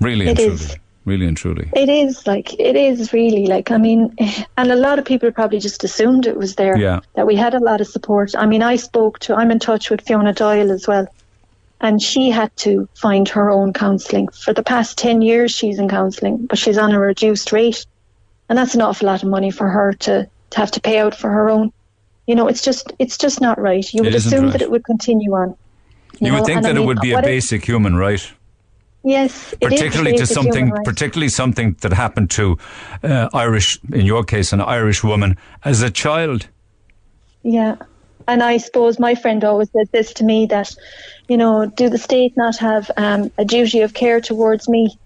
really 0.00 0.26
It 0.28 0.38
and 0.38 0.52
is. 0.52 0.76
really 1.04 1.26
and 1.26 1.36
truly. 1.36 1.68
It 1.74 1.88
is 1.88 2.26
like 2.26 2.54
it 2.58 2.76
is 2.76 3.12
really 3.12 3.46
like 3.46 3.70
I 3.70 3.76
mean, 3.78 4.14
and 4.56 4.70
a 4.72 4.76
lot 4.76 4.98
of 4.98 5.04
people 5.04 5.30
probably 5.32 5.58
just 5.58 5.84
assumed 5.84 6.26
it 6.26 6.36
was 6.36 6.54
there. 6.54 6.78
Yeah. 6.78 7.00
That 7.14 7.26
we 7.26 7.34
had 7.36 7.54
a 7.54 7.60
lot 7.60 7.80
of 7.80 7.86
support. 7.88 8.32
I 8.38 8.46
mean, 8.46 8.62
I 8.62 8.76
spoke 8.76 9.18
to. 9.20 9.34
I'm 9.34 9.50
in 9.50 9.58
touch 9.58 9.90
with 9.90 10.00
Fiona 10.00 10.32
Doyle 10.32 10.70
as 10.70 10.86
well, 10.86 11.06
and 11.80 12.00
she 12.00 12.30
had 12.30 12.54
to 12.58 12.88
find 12.94 13.28
her 13.28 13.50
own 13.50 13.72
counselling 13.72 14.28
for 14.28 14.52
the 14.54 14.62
past 14.62 14.96
ten 14.96 15.22
years. 15.22 15.50
She's 15.50 15.78
in 15.78 15.88
counselling, 15.88 16.46
but 16.46 16.58
she's 16.58 16.78
on 16.78 16.92
a 16.92 17.00
reduced 17.00 17.50
rate, 17.52 17.84
and 18.48 18.56
that's 18.58 18.74
an 18.76 18.80
awful 18.82 19.06
lot 19.06 19.22
of 19.24 19.28
money 19.28 19.50
for 19.50 19.68
her 19.68 19.92
to 19.92 20.28
to 20.50 20.56
have 20.58 20.70
to 20.72 20.80
pay 20.80 20.98
out 21.00 21.14
for 21.16 21.30
her 21.30 21.50
own. 21.50 21.72
You 22.28 22.34
know, 22.36 22.46
it's 22.48 22.62
just 22.62 22.92
it's 22.98 23.18
just 23.18 23.40
not 23.40 23.60
right. 23.60 23.86
You 23.92 24.02
would 24.02 24.14
assume 24.14 24.44
right. 24.44 24.52
that 24.52 24.62
it 24.62 24.70
would 24.70 24.84
continue 24.84 25.34
on. 25.34 25.56
You, 26.20 26.32
would 26.32 26.38
know, 26.38 26.44
think 26.44 26.56
and 26.58 26.66
I 26.66 26.72
that 26.72 26.80
it 26.80 26.84
would 26.86 27.00
be 27.00 27.10
a 27.12 27.14
what 27.16 27.24
if- 27.24 27.28
basic 27.28 27.64
human 27.64 27.94
right. 27.96 28.32
Yes, 29.02 29.54
it 29.60 29.72
is 29.72 29.80
a 29.80 29.84
particularly 29.84 30.18
to 30.18 30.26
something, 30.26 30.72
particularly 30.84 31.28
something 31.28 31.76
that 31.80 31.92
happened 31.92 32.30
to 32.30 32.58
uh, 33.04 33.28
Irish, 33.32 33.78
in 33.92 34.04
your 34.04 34.24
case, 34.24 34.52
an 34.52 34.60
Irish 34.60 35.04
woman 35.04 35.36
as 35.64 35.82
a 35.82 35.90
child. 35.90 36.48
Yeah. 37.44 37.76
And 38.28 38.42
I 38.42 38.56
suppose 38.56 38.98
my 38.98 39.14
friend 39.14 39.44
always 39.44 39.70
said 39.70 39.88
this 39.92 40.12
to 40.14 40.24
me 40.24 40.46
that, 40.46 40.74
you 41.28 41.36
know, 41.36 41.66
do 41.66 41.88
the 41.88 41.98
state 41.98 42.36
not 42.36 42.56
have 42.56 42.90
um, 42.96 43.30
a 43.38 43.44
duty 43.44 43.82
of 43.82 43.94
care 43.94 44.20
towards 44.20 44.68
me 44.68 44.98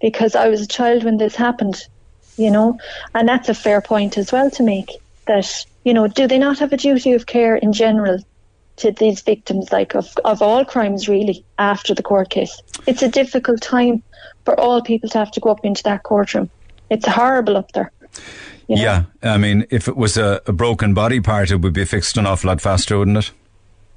because 0.00 0.34
I 0.34 0.48
was 0.48 0.62
a 0.62 0.66
child 0.66 1.04
when 1.04 1.18
this 1.18 1.36
happened, 1.36 1.86
you 2.38 2.50
know? 2.50 2.78
And 3.14 3.28
that's 3.28 3.50
a 3.50 3.54
fair 3.54 3.82
point 3.82 4.16
as 4.16 4.32
well 4.32 4.50
to 4.52 4.62
make 4.62 4.88
that, 5.26 5.66
you 5.84 5.92
know, 5.92 6.08
do 6.08 6.26
they 6.26 6.38
not 6.38 6.58
have 6.58 6.72
a 6.72 6.78
duty 6.78 7.12
of 7.12 7.26
care 7.26 7.56
in 7.56 7.74
general 7.74 8.18
to 8.76 8.90
these 8.92 9.20
victims, 9.20 9.70
like 9.70 9.94
of, 9.94 10.08
of 10.24 10.40
all 10.40 10.64
crimes 10.64 11.06
really, 11.06 11.44
after 11.58 11.94
the 11.94 12.02
court 12.02 12.30
case? 12.30 12.60
It's 12.86 13.02
a 13.02 13.08
difficult 13.08 13.60
time 13.62 14.02
for 14.44 14.58
all 14.58 14.82
people 14.82 15.08
to 15.10 15.18
have 15.18 15.30
to 15.32 15.40
go 15.40 15.50
up 15.50 15.64
into 15.64 15.82
that 15.84 16.02
courtroom. 16.02 16.50
It's 16.90 17.06
horrible 17.06 17.56
up 17.56 17.72
there. 17.72 17.90
you 18.68 18.76
know? 18.76 18.82
Yeah, 18.82 19.04
I 19.22 19.38
mean, 19.38 19.66
if 19.70 19.88
it 19.88 19.96
was 19.96 20.16
a, 20.16 20.40
a 20.46 20.52
broken 20.52 20.94
body 20.94 21.20
part, 21.20 21.50
it 21.50 21.56
would 21.56 21.72
be 21.72 21.84
fixed 21.84 22.16
an 22.18 22.26
awful 22.26 22.48
lot 22.48 22.60
faster, 22.60 22.98
wouldn't 22.98 23.16
it? 23.18 23.30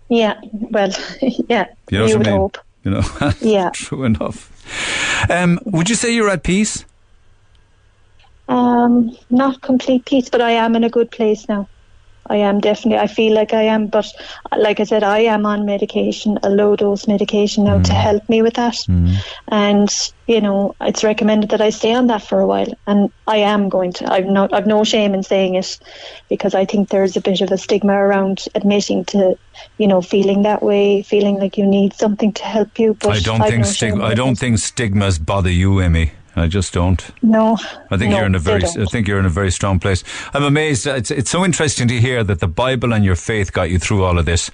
Yeah, 0.09 0.35
well, 0.51 0.89
yeah, 1.21 1.65
You 1.91 1.97
know 1.99 2.05
what 2.05 2.15
I 2.15 2.17
mean? 2.31 2.39
hope. 2.39 2.57
You 2.83 2.91
know, 2.91 3.03
Yeah. 3.41 3.69
true 3.71 4.03
enough. 4.05 4.51
Um, 5.29 5.59
would 5.65 5.89
you 5.89 5.95
say 5.95 6.13
you're 6.13 6.29
at 6.29 6.43
peace? 6.43 6.85
Um, 8.47 9.17
not 9.29 9.61
complete 9.61 10.05
peace, 10.05 10.29
but 10.29 10.39
I 10.41 10.51
am 10.51 10.75
in 10.75 10.83
a 10.85 10.89
good 10.89 11.11
place 11.11 11.47
now. 11.49 11.67
I 12.29 12.37
am 12.37 12.59
definitely. 12.59 12.99
I 12.99 13.07
feel 13.07 13.33
like 13.33 13.53
I 13.53 13.63
am, 13.63 13.87
but 13.87 14.05
uh, 14.51 14.57
like 14.59 14.79
I 14.79 14.83
said, 14.83 15.03
I 15.03 15.19
am 15.19 15.45
on 15.45 15.65
medication, 15.65 16.37
a 16.43 16.49
low 16.49 16.75
dose 16.75 17.07
medication 17.07 17.63
now 17.63 17.81
to 17.81 17.91
mm. 17.91 18.01
help 18.01 18.27
me 18.29 18.41
with 18.41 18.55
that. 18.55 18.73
Mm. 18.73 19.15
And 19.47 19.89
you 20.27 20.41
know, 20.41 20.75
it's 20.81 21.03
recommended 21.03 21.51
that 21.51 21.61
I 21.61 21.69
stay 21.69 21.93
on 21.93 22.07
that 22.07 22.21
for 22.21 22.39
a 22.39 22.47
while, 22.47 22.67
and 22.85 23.11
I 23.27 23.37
am 23.37 23.69
going 23.69 23.93
to. 23.93 24.11
I've 24.11 24.25
no, 24.25 24.47
I've 24.51 24.67
no 24.67 24.83
shame 24.83 25.13
in 25.13 25.23
saying 25.23 25.55
it, 25.55 25.79
because 26.29 26.53
I 26.53 26.65
think 26.65 26.89
there's 26.89 27.15
a 27.15 27.21
bit 27.21 27.41
of 27.41 27.51
a 27.51 27.57
stigma 27.57 27.93
around 27.93 28.45
admitting 28.55 29.05
to, 29.05 29.37
you 29.77 29.87
know, 29.87 30.01
feeling 30.01 30.43
that 30.43 30.61
way, 30.61 31.03
feeling 31.03 31.39
like 31.39 31.57
you 31.57 31.65
need 31.65 31.93
something 31.93 32.33
to 32.33 32.43
help 32.43 32.77
you. 32.77 32.93
But 32.93 33.15
I 33.15 33.19
don't 33.19 33.41
I've 33.41 33.49
think 33.49 33.63
no 33.63 33.71
stigma. 33.71 34.03
I 34.03 34.13
don't 34.13 34.37
think 34.37 34.59
stigmas 34.59 35.17
bother 35.17 35.51
you, 35.51 35.81
Amy. 35.81 36.11
I 36.37 36.47
just 36.47 36.73
don't. 36.73 37.03
No, 37.21 37.57
I 37.91 37.97
think 37.97 38.11
no, 38.11 38.17
you're 38.17 38.25
in 38.27 38.35
a 38.35 38.39
very. 38.39 38.63
I 38.63 38.85
think 38.91 39.07
you're 39.07 39.19
in 39.19 39.25
a 39.25 39.29
very 39.29 39.51
strong 39.51 39.79
place. 39.79 40.03
I'm 40.33 40.43
amazed. 40.43 40.85
It's 40.87 41.09
it's 41.11 41.29
so 41.31 41.43
interesting 41.43 41.87
to 41.87 41.99
hear 41.99 42.23
that 42.23 42.39
the 42.39 42.47
Bible 42.47 42.93
and 42.93 43.03
your 43.03 43.15
faith 43.15 43.51
got 43.53 43.69
you 43.71 43.79
through 43.79 44.03
all 44.03 44.19
of 44.19 44.25
this. 44.25 44.51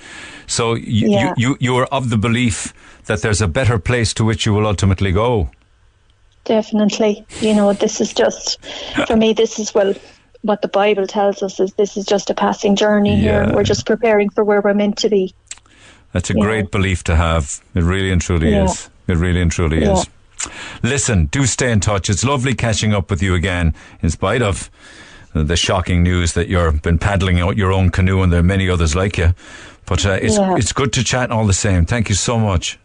So 0.47 0.75
you 0.75 1.09
Yeah. 1.11 1.33
you, 1.37 1.49
you 1.49 1.57
you 1.59 1.75
are 1.77 1.85
of 1.91 2.09
the 2.09 2.17
belief 2.17 2.73
that 3.05 3.21
there's 3.21 3.41
a 3.41 3.47
better 3.47 3.77
place 3.79 4.13
to 4.13 4.23
which 4.23 4.45
you 4.45 4.53
will 4.53 4.65
ultimately 4.65 5.11
go. 5.11 5.49
Definitely. 6.45 7.25
You 7.41 7.53
know, 7.53 7.73
this 7.73 8.01
is 8.01 8.13
just, 8.13 8.59
for 9.07 9.15
me, 9.15 9.33
this 9.33 9.59
is, 9.59 9.73
well, 9.73 9.93
what 10.41 10.61
the 10.61 10.67
Bible 10.67 11.07
tells 11.07 11.41
us 11.41 11.59
is 11.59 11.73
this 11.73 11.95
is 11.97 12.05
just 12.05 12.29
a 12.29 12.33
passing 12.33 12.75
journey 12.75 13.15
here. 13.15 13.49
We're 13.53 13.63
just 13.63 13.85
preparing 13.85 14.29
for 14.29 14.43
where 14.43 14.59
we're 14.61 14.73
meant 14.73 14.97
to 14.99 15.09
be. 15.09 15.33
That's 16.11 16.29
a 16.29 16.33
Yeah. 16.33 16.43
great 16.43 16.71
belief 16.71 17.03
to 17.05 17.15
have. 17.15 17.61
It 17.75 17.83
really 17.83 18.11
and 18.11 18.21
truly 18.21 18.51
Yeah. 18.51 18.65
is. 18.65 18.89
It 19.07 19.17
really 19.17 19.41
and 19.41 19.51
truly 19.51 19.81
Yeah. 19.81 19.93
is. 19.93 20.07
Listen, 20.81 21.25
do 21.27 21.45
stay 21.45 21.71
in 21.71 21.79
touch. 21.79 22.09
It's 22.09 22.23
lovely 22.23 22.53
catching 22.55 22.93
up 22.93 23.09
with 23.09 23.21
you 23.21 23.33
again, 23.35 23.73
in 24.01 24.09
spite 24.09 24.41
of 24.41 24.69
the 25.33 25.55
shocking 25.55 26.03
news 26.03 26.33
that 26.33 26.47
you've 26.47 26.81
been 26.81 26.99
paddling 26.99 27.39
out 27.39 27.57
your 27.57 27.71
own 27.71 27.89
canoe 27.89 28.21
and 28.21 28.31
there 28.31 28.39
are 28.39 28.43
many 28.43 28.69
others 28.69 28.95
like 28.95 29.17
you. 29.17 29.33
But 29.85 30.05
uh, 30.05 30.11
it's 30.21 30.37
Yeah. 30.37 30.55
it's 30.55 30.71
good 30.73 30.93
to 30.93 31.03
chat 31.03 31.31
all 31.31 31.45
the 31.47 31.53
same. 31.53 31.85
Thank 31.85 32.07
you 32.09 32.15
so 32.15 32.37
much. 32.37 32.79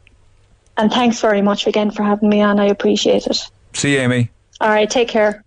And 0.76 0.90
thanks 0.90 1.20
very 1.20 1.42
much 1.42 1.66
again 1.66 1.90
for 1.90 2.02
having 2.04 2.28
me 2.28 2.40
on. 2.40 2.58
I 2.58 2.66
appreciate 2.66 3.26
it. 3.26 3.50
See 3.74 3.94
you, 3.94 4.00
Amy. 4.00 4.30
All 4.60 4.70
right, 4.70 4.88
take 4.90 5.08
care. 5.08 5.44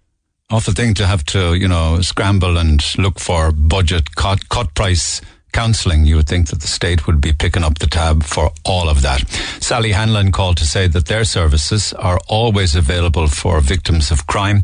awful 0.52 0.74
thing 0.74 0.94
to 0.94 1.08
have 1.08 1.24
to, 1.26 1.54
you 1.56 1.68
know, 1.68 2.02
scramble 2.02 2.58
and 2.58 2.84
look 2.98 3.20
for 3.20 3.52
budget 3.54 4.16
cut, 4.16 4.50
cut 4.50 4.74
price 4.76 5.22
counselling. 5.52 6.06
You 6.06 6.18
would 6.18 6.28
think 6.28 6.50
that 6.50 6.62
the 6.62 6.68
state 6.68 7.08
would 7.08 7.22
be 7.22 7.34
picking 7.34 7.64
up 7.64 7.80
the 7.80 7.88
tab 7.88 8.24
for 8.24 8.52
all 8.64 8.90
of 8.90 9.02
that. 9.02 9.28
Sally 9.60 9.92
Hanlon 9.92 10.32
called 10.32 10.58
to 10.58 10.66
say 10.66 10.88
that 10.88 11.08
their 11.08 11.24
services 11.24 11.94
are 11.94 12.20
always 12.28 12.76
available 12.76 13.28
for 13.28 13.60
victims 13.62 14.12
of 14.12 14.28
crime, 14.28 14.64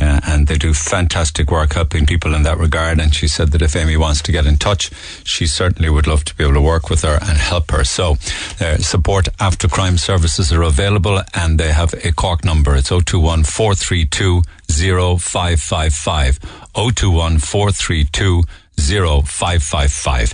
uh, 0.00 0.20
and 0.26 0.46
they 0.46 0.56
do 0.56 0.72
fantastic 0.74 1.50
work 1.50 1.74
helping 1.74 2.06
people 2.06 2.34
in 2.34 2.42
that 2.44 2.58
regard. 2.58 3.00
And 3.00 3.14
she 3.14 3.28
said 3.28 3.50
that 3.52 3.62
if 3.62 3.76
Amy 3.76 3.96
wants 3.96 4.22
to 4.22 4.32
get 4.32 4.46
in 4.46 4.56
touch, 4.56 4.90
she 5.24 5.46
certainly 5.46 5.90
would 5.90 6.06
love 6.06 6.24
to 6.24 6.34
be 6.34 6.44
able 6.44 6.54
to 6.54 6.60
work 6.60 6.88
with 6.90 7.02
her 7.02 7.18
and 7.20 7.38
help 7.38 7.70
her. 7.70 7.84
So, 7.84 8.16
their 8.58 8.78
support 8.78 9.28
after 9.40 9.68
crime 9.68 9.98
services 9.98 10.52
are 10.52 10.62
available, 10.62 11.20
and 11.34 11.58
they 11.58 11.72
have 11.72 11.94
a 12.04 12.12
Cork 12.12 12.44
number. 12.44 12.76
It's 12.76 12.88
021 12.88 13.44
432 13.44 14.42
0555. 14.68 16.38
021 16.74 17.38
432 17.38 18.42
0555. 18.78 20.32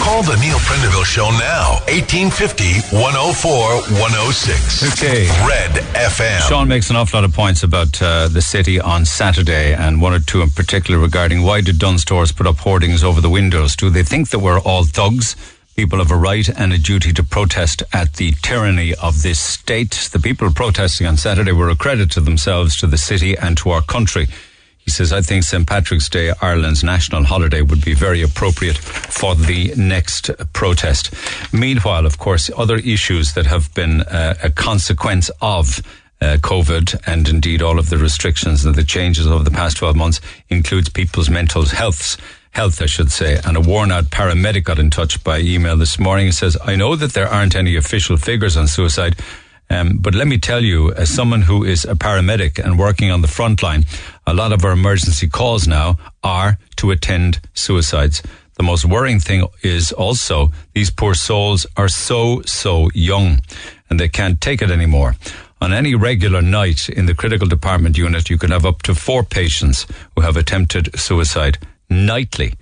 Call 0.00 0.22
the 0.22 0.36
Neil 0.40 0.58
Prendeville 0.58 1.04
Show 1.04 1.30
now. 1.38 1.78
1850 1.88 2.96
104 2.96 3.52
106. 4.00 4.92
Okay. 4.92 5.26
Red 5.46 5.70
FM. 5.94 6.40
Sean 6.48 6.68
makes 6.68 6.90
an 6.90 6.96
awful 6.96 7.18
lot 7.20 7.24
of 7.24 7.32
points 7.32 7.62
about 7.62 8.00
uh, 8.02 8.28
the 8.28 8.42
city 8.42 8.80
on 8.80 9.04
Saturday, 9.04 9.72
and 9.74 10.02
one 10.02 10.12
or 10.12 10.20
two 10.20 10.42
in 10.42 10.50
particular 10.50 10.98
regarding 11.00 11.42
why 11.42 11.60
did 11.60 11.78
Dunnes 11.78 12.02
Stores 12.02 12.32
put 12.32 12.46
up 12.46 12.56
hoardings 12.58 13.04
over 13.04 13.20
the 13.20 13.30
windows? 13.30 13.76
Do 13.76 13.90
they 13.90 14.02
think 14.02 14.30
that 14.30 14.40
we're 14.40 14.60
all 14.60 14.84
thugs? 14.84 15.36
People 15.76 15.98
have 15.98 16.10
a 16.10 16.16
right 16.16 16.48
and 16.48 16.72
a 16.72 16.78
duty 16.78 17.12
to 17.12 17.22
protest 17.24 17.82
at 17.92 18.14
the 18.14 18.32
tyranny 18.42 18.94
of 18.94 19.22
this 19.22 19.40
state. 19.40 20.08
The 20.12 20.20
people 20.20 20.52
protesting 20.52 21.06
on 21.06 21.16
Saturday 21.16 21.50
were 21.52 21.68
a 21.68 21.74
credit 21.76 22.10
to 22.12 22.20
themselves, 22.20 22.76
to 22.78 22.86
the 22.86 22.98
city, 22.98 23.36
and 23.36 23.56
to 23.58 23.70
our 23.70 23.82
country. 23.82 24.28
He 24.84 24.90
says, 24.90 25.12
I 25.12 25.22
think 25.22 25.44
St. 25.44 25.66
Patrick's 25.66 26.10
Day, 26.10 26.32
Ireland's 26.42 26.84
national 26.84 27.24
holiday, 27.24 27.62
would 27.62 27.82
be 27.82 27.94
very 27.94 28.20
appropriate 28.20 28.76
for 28.76 29.34
the 29.34 29.72
next 29.76 30.30
protest. 30.52 31.14
Meanwhile, 31.54 32.04
of 32.04 32.18
course, 32.18 32.50
other 32.56 32.76
issues 32.76 33.32
that 33.32 33.46
have 33.46 33.72
been 33.74 34.02
uh, 34.02 34.34
a 34.42 34.50
consequence 34.50 35.30
of 35.40 35.80
uh, 36.20 36.36
COVID 36.36 37.00
and 37.06 37.28
indeed 37.28 37.62
all 37.62 37.78
of 37.78 37.88
the 37.88 37.98
restrictions 37.98 38.64
and 38.64 38.74
the 38.74 38.84
changes 38.84 39.26
over 39.26 39.42
the 39.42 39.50
past 39.50 39.78
12 39.78 39.96
months 39.96 40.20
includes 40.48 40.90
people's 40.90 41.30
mental 41.30 41.64
healths. 41.64 42.18
Health, 42.50 42.80
I 42.80 42.86
should 42.86 43.10
say. 43.10 43.40
And 43.44 43.56
a 43.56 43.60
worn 43.60 43.90
out 43.90 44.04
paramedic 44.04 44.62
got 44.62 44.78
in 44.78 44.90
touch 44.90 45.24
by 45.24 45.38
email 45.38 45.76
this 45.76 45.98
morning 45.98 46.26
and 46.26 46.34
says, 46.34 46.56
I 46.62 46.76
know 46.76 46.94
that 46.94 47.12
there 47.12 47.26
aren't 47.26 47.56
any 47.56 47.74
official 47.74 48.16
figures 48.16 48.56
on 48.56 48.68
suicide 48.68 49.16
Um, 49.70 49.98
but 49.98 50.14
let 50.14 50.26
me 50.26 50.38
tell 50.38 50.62
you, 50.62 50.92
as 50.92 51.08
someone 51.08 51.42
who 51.42 51.64
is 51.64 51.84
a 51.84 51.94
paramedic 51.94 52.62
and 52.62 52.78
working 52.78 53.10
on 53.10 53.22
the 53.22 53.28
front 53.28 53.62
line, 53.62 53.84
a 54.26 54.34
lot 54.34 54.52
of 54.52 54.64
our 54.64 54.72
emergency 54.72 55.28
calls 55.28 55.66
now 55.68 55.98
are 56.22 56.58
to 56.76 56.90
attend 56.90 57.40
suicides. 57.54 58.22
The 58.54 58.62
most 58.62 58.84
worrying 58.84 59.20
thing 59.20 59.46
is 59.62 59.92
also 59.92 60.50
these 60.74 60.90
poor 60.90 61.14
souls 61.14 61.66
are 61.76 61.88
so, 61.88 62.42
so 62.42 62.88
young 62.94 63.40
and 63.90 63.98
they 63.98 64.08
can't 64.08 64.40
take 64.40 64.62
it 64.62 64.70
anymore. 64.70 65.16
On 65.60 65.72
any 65.72 65.94
regular 65.94 66.42
night 66.42 66.88
in 66.88 67.06
the 67.06 67.14
critical 67.14 67.48
department 67.48 67.96
unit, 67.96 68.28
you 68.28 68.38
can 68.38 68.50
have 68.50 68.66
up 68.66 68.82
to 68.82 68.94
four 68.94 69.22
patients 69.22 69.86
who 70.14 70.22
have 70.22 70.36
attempted 70.36 70.98
suicide 70.98 71.58
nightly. 71.88 72.54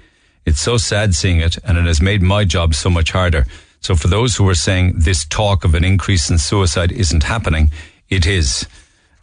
It's 0.45 0.61
so 0.61 0.77
sad 0.77 1.15
seeing 1.15 1.41
it, 1.41 1.59
and 1.65 1.79
it 1.79 1.87
has 1.87 2.01
made 2.01 2.23
my 2.23 2.45
job 2.45 2.75
so 2.75 2.91
much 2.91 3.13
harder. 3.13 3.47
So, 3.81 3.97
for 3.97 4.09
those 4.09 4.37
who 4.37 4.49
are 4.49 4.55
saying 4.55 4.95
this 4.97 5.25
talk 5.25 5.65
of 5.65 5.75
an 5.75 5.85
increase 5.85 6.31
in 6.31 6.39
suicide 6.39 6.93
isn't 6.93 7.25
happening, 7.25 7.71
it 8.09 8.27
is. 8.27 8.67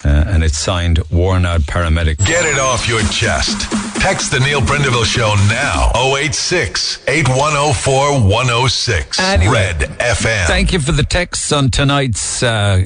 Uh, 0.05 0.23
and 0.27 0.43
it's 0.43 0.57
signed 0.57 0.99
worn 1.11 1.45
out 1.45 1.61
paramedic. 1.61 2.17
Get 2.26 2.45
it 2.45 2.57
off 2.57 2.88
your 2.88 3.01
chest. 3.09 3.69
Text 4.01 4.31
the 4.31 4.39
Neil 4.39 4.61
Prendeville 4.61 5.03
Show 5.03 5.35
now 5.49 5.91
086 6.15 7.03
8104 7.07 8.21
106. 8.21 9.19
Anyway, 9.19 9.51
Red 9.51 9.80
FM. 9.99 10.47
Thank 10.47 10.71
you 10.71 10.80
for 10.80 10.93
the 10.93 11.03
texts 11.03 11.51
on 11.51 11.69
tonight's 11.69 12.41
uh, 12.41 12.85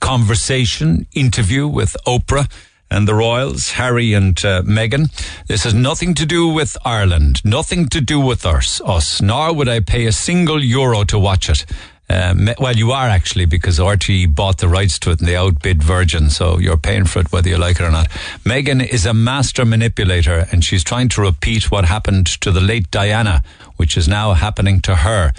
conversation 0.00 1.06
interview 1.14 1.66
with 1.66 1.96
Oprah 2.06 2.50
and 2.90 3.06
the 3.06 3.14
Royals, 3.14 3.70
Harry 3.70 4.12
and 4.12 4.36
uh, 4.44 4.62
Meghan. 4.62 5.10
This 5.46 5.62
has 5.64 5.72
nothing 5.72 6.12
to 6.14 6.26
do 6.26 6.48
with 6.48 6.76
Ireland, 6.84 7.40
nothing 7.44 7.88
to 7.90 8.00
do 8.00 8.18
with 8.20 8.44
us, 8.44 8.80
us, 8.84 9.22
nor 9.22 9.54
would 9.54 9.68
I 9.68 9.80
pay 9.80 10.06
a 10.06 10.12
single 10.12 10.62
euro 10.62 11.04
to 11.04 11.18
watch 11.18 11.48
it. 11.48 11.64
Um, 12.10 12.48
well, 12.58 12.74
you 12.74 12.90
are 12.90 13.06
actually 13.08 13.44
because 13.44 13.78
RTE 13.78 14.34
bought 14.34 14.58
the 14.58 14.68
rights 14.68 14.98
to 15.00 15.12
it 15.12 15.20
and 15.20 15.28
they 15.28 15.36
outbid 15.36 15.80
Virgin, 15.80 16.28
so 16.28 16.58
you're 16.58 16.76
paying 16.76 17.04
for 17.04 17.20
it 17.20 17.30
whether 17.30 17.48
you 17.48 17.56
like 17.56 17.78
it 17.78 17.84
or 17.84 17.90
not. 17.92 18.08
Meghan 18.44 18.84
is 18.84 19.06
a 19.06 19.14
master 19.14 19.64
manipulator 19.64 20.46
and 20.50 20.64
she's 20.64 20.82
trying 20.82 21.08
to 21.10 21.20
repeat 21.20 21.70
what 21.70 21.84
happened 21.84 22.26
to 22.26 22.50
the 22.50 22.60
late 22.60 22.90
Diana, 22.90 23.44
which 23.76 23.96
is 23.96 24.08
now 24.08 24.32
happening 24.32 24.80
to 24.80 24.96
her. 24.96 25.32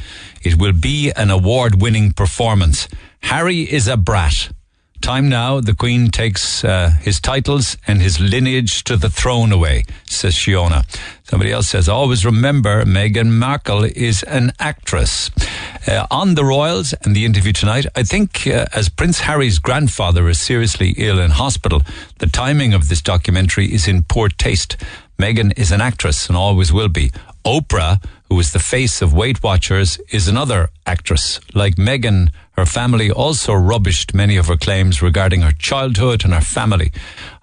It 0.44 0.58
will 0.58 0.72
be 0.72 1.12
an 1.12 1.30
award 1.30 1.82
winning 1.82 2.14
performance. 2.14 2.88
Harry 3.24 3.62
is 3.62 3.90
a 3.90 3.98
brat. 3.98 4.50
Time 5.02 5.30
now, 5.30 5.60
the 5.60 5.74
Queen 5.74 6.12
takes 6.12 6.64
uh, 6.64 6.92
his 7.02 7.20
titles 7.20 7.76
and 7.88 8.02
his 8.02 8.20
lineage 8.20 8.84
to 8.84 8.96
the 8.96 9.10
throne 9.10 9.52
away, 9.52 9.84
says 10.06 10.36
Shiona. 10.36 10.86
Somebody 11.24 11.52
else 11.52 11.70
says, 11.70 11.90
always 11.90 12.24
remember 12.24 12.86
Meghan 12.86 13.32
Markle 13.32 13.84
is 13.84 14.22
an 14.24 14.52
actress. 14.60 15.32
Uh, 15.88 16.06
on 16.12 16.36
the 16.36 16.46
Royals 16.46 16.94
and 17.02 17.16
the 17.16 17.26
interview 17.26 17.52
tonight, 17.52 17.88
I 17.96 18.04
think 18.04 18.46
uh, 18.46 18.68
as 18.74 18.90
Prince 18.90 19.22
Harry's 19.22 19.58
grandfather 19.58 20.30
is 20.30 20.40
seriously 20.40 20.94
ill 20.98 21.20
in 21.20 21.32
hospital, 21.32 21.82
the 22.20 22.28
timing 22.28 22.76
of 22.76 22.88
this 22.88 23.02
documentary 23.02 23.74
is 23.74 23.88
in 23.88 24.04
poor 24.04 24.30
taste. 24.30 24.78
Meghan 25.22 25.56
is 25.56 25.72
an 25.72 25.82
actress 25.82 26.28
and 26.28 26.36
always 26.36 26.74
will 26.74 26.90
be. 26.90 27.12
Oprah, 27.46 28.04
who 28.28 28.40
is 28.40 28.54
the 28.54 28.60
face 28.60 29.04
of 29.04 29.14
Weight 29.14 29.44
Watchers, 29.44 30.00
is 30.10 30.28
another 30.28 30.72
actress. 30.88 31.40
Like 31.54 31.76
Meghan, 31.76 32.30
her 32.54 32.66
family 32.66 33.12
also 33.12 33.54
rubbished 33.54 34.16
many 34.16 34.36
of 34.36 34.48
her 34.48 34.58
claims 34.58 35.00
regarding 35.04 35.42
her 35.42 35.52
childhood 35.52 36.24
and 36.24 36.34
her 36.34 36.42
family. 36.42 36.92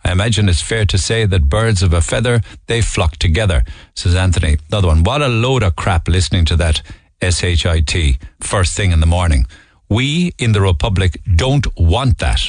I 0.05 0.11
imagine 0.11 0.49
it's 0.49 0.61
fair 0.61 0.87
to 0.87 0.99
say 0.99 1.25
that 1.27 1.49
birds 1.49 1.81
of 1.81 1.93
a 1.93 2.01
feather, 2.01 2.41
they 2.67 2.81
flock 2.81 3.17
together, 3.17 3.63
says 3.95 4.17
Anthony. 4.17 4.57
Another 4.71 4.89
one. 4.89 5.05
What 5.05 5.23
a 5.23 5.29
load 5.29 5.63
of 5.63 5.77
crap 5.77 6.09
listening 6.09 6.47
to 6.47 6.57
that 6.57 6.83
SHIT 7.23 8.19
first 8.41 8.77
thing 8.77 8.91
in 8.91 8.99
the 8.99 9.07
morning. 9.07 9.47
We 9.89 10.33
in 10.37 10.51
the 10.51 10.63
Republic 10.63 11.21
don't 11.37 11.67
want 11.77 12.19
that. 12.19 12.41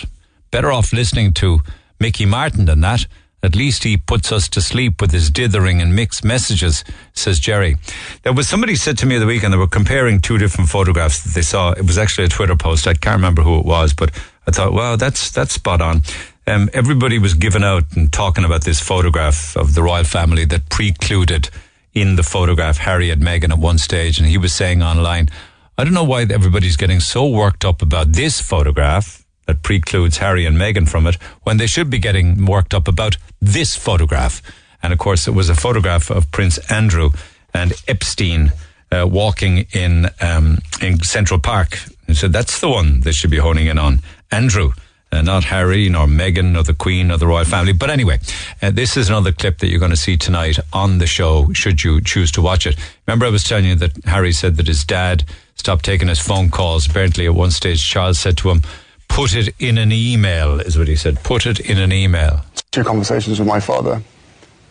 Better 0.49 0.71
off 0.71 0.91
listening 0.91 1.33
to 1.33 1.59
Mickey 1.99 2.25
Martin 2.25 2.65
than 2.65 2.81
that. 2.81 3.05
At 3.41 3.55
least 3.55 3.83
he 3.83 3.95
puts 3.95 4.31
us 4.31 4.49
to 4.49 4.61
sleep 4.61 4.99
with 4.99 5.11
his 5.11 5.31
dithering 5.31 5.81
and 5.81 5.95
mixed 5.95 6.25
messages, 6.25 6.83
says 7.13 7.39
Jerry. 7.39 7.77
There 8.23 8.33
was 8.33 8.49
somebody 8.49 8.75
said 8.75 8.97
to 8.97 9.05
me 9.05 9.17
the 9.17 9.25
weekend 9.25 9.53
they 9.53 9.57
were 9.57 9.67
comparing 9.67 10.19
two 10.19 10.37
different 10.37 10.69
photographs 10.69 11.23
that 11.23 11.33
they 11.33 11.41
saw. 11.41 11.71
It 11.71 11.85
was 11.85 11.97
actually 11.97 12.25
a 12.25 12.29
Twitter 12.29 12.55
post. 12.55 12.87
I 12.87 12.93
can't 12.93 13.15
remember 13.15 13.41
who 13.41 13.59
it 13.59 13.65
was, 13.65 13.93
but 13.93 14.11
I 14.45 14.51
thought, 14.51 14.73
wow, 14.73 14.97
that's 14.97 15.31
that's 15.31 15.53
spot 15.53 15.81
on. 15.81 16.01
Um, 16.47 16.69
everybody 16.73 17.19
was 17.19 17.33
giving 17.33 17.63
out 17.63 17.83
and 17.95 18.11
talking 18.11 18.43
about 18.43 18.63
this 18.63 18.79
photograph 18.81 19.55
of 19.55 19.75
the 19.75 19.83
royal 19.83 20.03
family 20.03 20.45
that 20.45 20.69
precluded 20.69 21.49
in 21.93 22.15
the 22.15 22.23
photograph 22.23 22.77
Harry 22.77 23.09
and 23.09 23.21
Meghan 23.21 23.51
at 23.51 23.59
one 23.59 23.77
stage, 23.77 24.19
and 24.19 24.27
he 24.27 24.37
was 24.37 24.53
saying 24.53 24.81
online, 24.83 25.29
I 25.77 25.83
don't 25.85 25.93
know 25.93 26.03
why 26.03 26.23
everybody's 26.23 26.75
getting 26.75 26.99
so 26.99 27.25
worked 27.25 27.63
up 27.63 27.81
about 27.81 28.11
this 28.11 28.41
photograph 28.41 29.18
that 29.49 29.63
precludes 29.63 30.17
Harry 30.17 30.45
and 30.45 30.57
Meghan 30.57 30.87
from 30.87 31.07
it 31.07 31.15
when 31.41 31.57
they 31.57 31.65
should 31.65 31.89
be 31.89 31.97
getting 31.97 32.45
worked 32.45 32.71
up 32.71 32.87
about 32.87 33.17
this 33.41 33.75
photograph. 33.75 34.43
And 34.83 34.93
of 34.93 34.99
course, 34.99 35.27
it 35.27 35.31
was 35.31 35.49
a 35.49 35.55
photograph 35.55 36.11
of 36.11 36.29
Prince 36.29 36.59
Andrew 36.71 37.09
and 37.51 37.73
Epstein 37.87 38.51
uh, 38.91 39.07
walking 39.09 39.65
in 39.71 40.09
um, 40.21 40.59
in 40.83 41.01
Central 41.01 41.39
Park. 41.39 41.79
And 42.05 42.15
so 42.15 42.27
that's 42.27 42.59
the 42.59 42.69
one 42.69 43.01
they 43.01 43.11
should 43.11 43.31
be 43.31 43.37
honing 43.37 43.65
in 43.65 43.79
on. 43.79 44.01
Andrew. 44.31 44.71
Uh, 45.11 45.23
not 45.23 45.43
Harry, 45.45 45.89
nor 45.89 46.05
Meghan, 46.05 46.51
nor 46.51 46.61
the 46.61 46.75
Queen, 46.75 47.07
nor 47.07 47.17
the 47.17 47.25
royal 47.25 47.43
family. 47.43 47.73
But 47.73 47.89
anyway, 47.89 48.19
uh, 48.61 48.69
this 48.69 48.95
is 48.95 49.09
another 49.09 49.31
clip 49.31 49.57
that 49.57 49.67
you're 49.67 49.79
going 49.79 49.89
to 49.89 49.97
see 49.97 50.17
tonight 50.17 50.59
on 50.71 50.99
the 50.99 51.07
show, 51.07 51.51
should 51.51 51.83
you 51.83 51.99
choose 51.99 52.31
to 52.33 52.43
watch 52.43 52.67
it. 52.67 52.75
Remember, 53.07 53.25
I 53.25 53.29
was 53.29 53.43
telling 53.43 53.65
you 53.65 53.73
that 53.73 54.05
Harry 54.05 54.31
said 54.31 54.57
that 54.57 54.67
his 54.67 54.83
dad 54.83 55.23
stopped 55.55 55.83
taking 55.83 56.09
his 56.09 56.19
phone 56.19 56.51
calls. 56.51 56.85
Apparently, 56.85 57.25
at 57.25 57.33
one 57.33 57.49
stage, 57.49 57.83
Charles 57.83 58.19
said 58.19 58.37
to 58.37 58.51
him, 58.51 58.61
Put 59.09 59.35
it 59.35 59.53
in 59.59 59.77
an 59.77 59.91
email, 59.91 60.61
is 60.61 60.77
what 60.77 60.87
he 60.87 60.95
said. 60.95 61.21
Put 61.23 61.45
it 61.45 61.59
in 61.59 61.77
an 61.77 61.91
email. 61.91 62.41
Two 62.71 62.83
conversations 62.83 63.39
with 63.39 63.47
my 63.47 63.59
father 63.59 64.01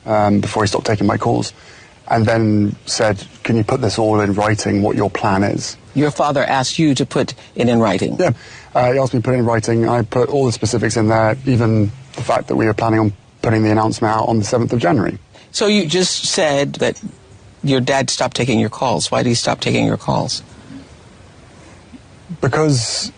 um, 0.06 0.40
before 0.40 0.62
he 0.62 0.68
stopped 0.68 0.86
taking 0.86 1.06
my 1.06 1.18
calls, 1.18 1.52
and 2.08 2.24
then 2.24 2.74
said, 2.86 3.22
Can 3.42 3.56
you 3.56 3.64
put 3.64 3.82
this 3.82 3.98
all 3.98 4.20
in 4.20 4.32
writing, 4.32 4.80
what 4.80 4.96
your 4.96 5.10
plan 5.10 5.42
is? 5.42 5.76
Your 5.94 6.10
father 6.10 6.42
asked 6.44 6.78
you 6.78 6.94
to 6.94 7.04
put 7.04 7.34
it 7.54 7.68
in 7.68 7.80
writing? 7.80 8.16
Yeah. 8.18 8.32
Uh, 8.74 8.92
he 8.92 8.98
asked 8.98 9.12
me 9.12 9.20
to 9.20 9.24
put 9.24 9.34
it 9.34 9.38
in 9.38 9.44
writing. 9.44 9.88
I 9.88 10.02
put 10.02 10.28
all 10.30 10.46
the 10.46 10.52
specifics 10.52 10.96
in 10.96 11.08
there, 11.08 11.36
even 11.44 11.86
the 12.14 12.22
fact 12.22 12.48
that 12.48 12.56
we 12.56 12.66
were 12.66 12.74
planning 12.74 13.00
on 13.00 13.12
putting 13.42 13.62
the 13.64 13.70
announcement 13.70 14.14
out 14.14 14.28
on 14.28 14.38
the 14.38 14.44
7th 14.44 14.72
of 14.72 14.78
January. 14.78 15.18
So 15.50 15.66
you 15.66 15.86
just 15.86 16.24
said 16.24 16.74
that 16.74 17.02
your 17.62 17.80
dad 17.80 18.10
stopped 18.10 18.36
taking 18.36 18.60
your 18.60 18.70
calls. 18.70 19.10
Why 19.10 19.22
did 19.22 19.30
he 19.30 19.34
stop 19.34 19.60
taking 19.60 19.86
your 19.86 19.96
calls? 19.96 20.42
Because 22.40 23.12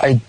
I 0.00 0.20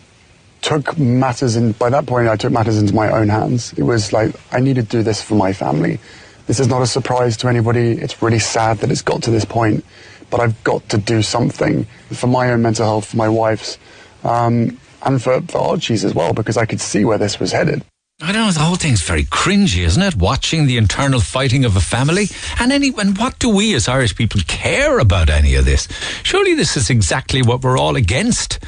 took 0.62 0.98
matters 0.98 1.56
in, 1.56 1.72
by 1.74 1.90
that 1.90 2.06
point, 2.06 2.28
I 2.28 2.36
took 2.36 2.52
matters 2.52 2.78
into 2.78 2.94
my 2.94 3.10
own 3.12 3.30
hands. 3.30 3.74
It 3.74 3.84
was 3.84 4.12
like, 4.12 4.36
I 4.52 4.60
need 4.60 4.76
to 4.76 4.84
do 4.84 5.04
this 5.04 5.22
for 5.22 5.36
my 5.36 5.54
family. 5.54 6.00
This 6.48 6.60
is 6.60 6.68
not 6.68 6.82
a 6.82 6.88
surprise 6.88 7.38
to 7.38 7.48
anybody. 7.48 7.92
It's 7.92 8.22
really 8.22 8.40
sad 8.40 8.80
that 8.80 8.92
it's 8.92 9.02
got 9.02 9.24
to 9.24 9.32
this 9.32 9.46
point, 9.46 9.86
but 10.30 10.40
I've 10.40 10.62
got 10.64 10.90
to 10.90 10.98
do 10.98 11.22
something 11.22 11.86
for 12.12 12.28
my 12.28 12.52
own 12.52 12.62
mental 12.62 12.86
health, 12.86 13.06
for 13.06 13.18
my 13.18 13.30
wife's, 13.30 13.78
um, 14.24 14.78
and 15.04 15.22
for, 15.22 15.42
for 15.44 15.60
Archie's 15.60 16.04
as 16.04 16.14
well, 16.14 16.34
because 16.34 16.58
I 16.58 16.66
could 16.66 16.82
see 16.82 17.06
where 17.06 17.18
this 17.18 17.40
was 17.40 17.52
headed. 17.52 17.84
I 18.22 18.34
know. 18.34 18.52
The 18.52 18.60
whole 18.60 18.76
thing's 18.76 19.02
very 19.02 19.24
cringy, 19.24 19.86
isn't 19.86 20.02
it? 20.02 20.16
Watching 20.16 20.66
the 20.66 20.76
internal 20.76 21.22
fighting 21.22 21.64
of 21.64 21.78
a 21.78 21.82
family, 21.82 22.28
and 22.60 22.70
any 22.74 22.92
and 22.98 23.18
what 23.18 23.40
do 23.40 23.48
we 23.48 23.74
as 23.76 23.88
Irish 23.88 24.14
people 24.14 24.42
care 24.46 25.00
about 25.00 25.30
any 25.30 25.56
of 25.56 25.64
this? 25.64 25.88
Surely 26.24 26.54
this 26.54 26.76
is 26.76 26.90
exactly 26.90 27.42
what 27.42 27.64
we're 27.64 27.78
all 27.78 27.96
against 27.96 28.60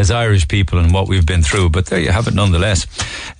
as 0.00 0.10
Irish 0.10 0.48
people 0.48 0.78
and 0.78 0.92
what 0.92 1.08
we've 1.08 1.26
been 1.26 1.42
through. 1.42 1.70
But 1.70 1.86
there 1.86 2.00
you 2.00 2.10
have 2.10 2.26
it, 2.26 2.34
nonetheless. 2.34 2.86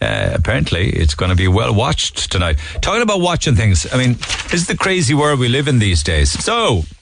Uh, 0.00 0.30
apparently, 0.34 0.90
it's 0.90 1.14
going 1.14 1.30
to 1.30 1.36
be 1.36 1.48
well 1.48 1.74
watched 1.74 2.30
tonight. 2.30 2.58
Talking 2.80 3.02
about 3.02 3.20
watching 3.20 3.56
things, 3.56 3.92
I 3.92 3.96
mean, 3.96 4.14
this 4.14 4.54
is 4.54 4.66
the 4.66 4.76
crazy 4.76 5.14
world 5.14 5.40
we 5.40 5.48
live 5.48 5.66
in 5.66 5.78
these 5.78 6.02
days. 6.02 6.30
So. 6.30 6.84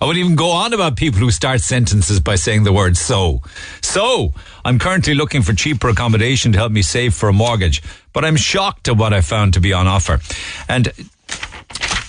I 0.00 0.06
wouldn't 0.06 0.22
even 0.22 0.36
go 0.36 0.50
on 0.50 0.74
about 0.74 0.96
people 0.96 1.20
who 1.20 1.30
start 1.30 1.62
sentences 1.62 2.20
by 2.20 2.34
saying 2.34 2.64
the 2.64 2.74
word 2.74 2.96
so. 2.96 3.40
So, 3.80 4.34
I'm 4.62 4.78
currently 4.78 5.14
looking 5.14 5.40
for 5.40 5.54
cheaper 5.54 5.88
accommodation 5.88 6.52
to 6.52 6.58
help 6.58 6.72
me 6.72 6.82
save 6.82 7.14
for 7.14 7.30
a 7.30 7.32
mortgage, 7.32 7.82
but 8.12 8.22
I'm 8.22 8.36
shocked 8.36 8.88
at 8.88 8.98
what 8.98 9.14
I 9.14 9.22
found 9.22 9.54
to 9.54 9.60
be 9.60 9.72
on 9.72 9.86
offer. 9.86 10.20
And 10.68 10.92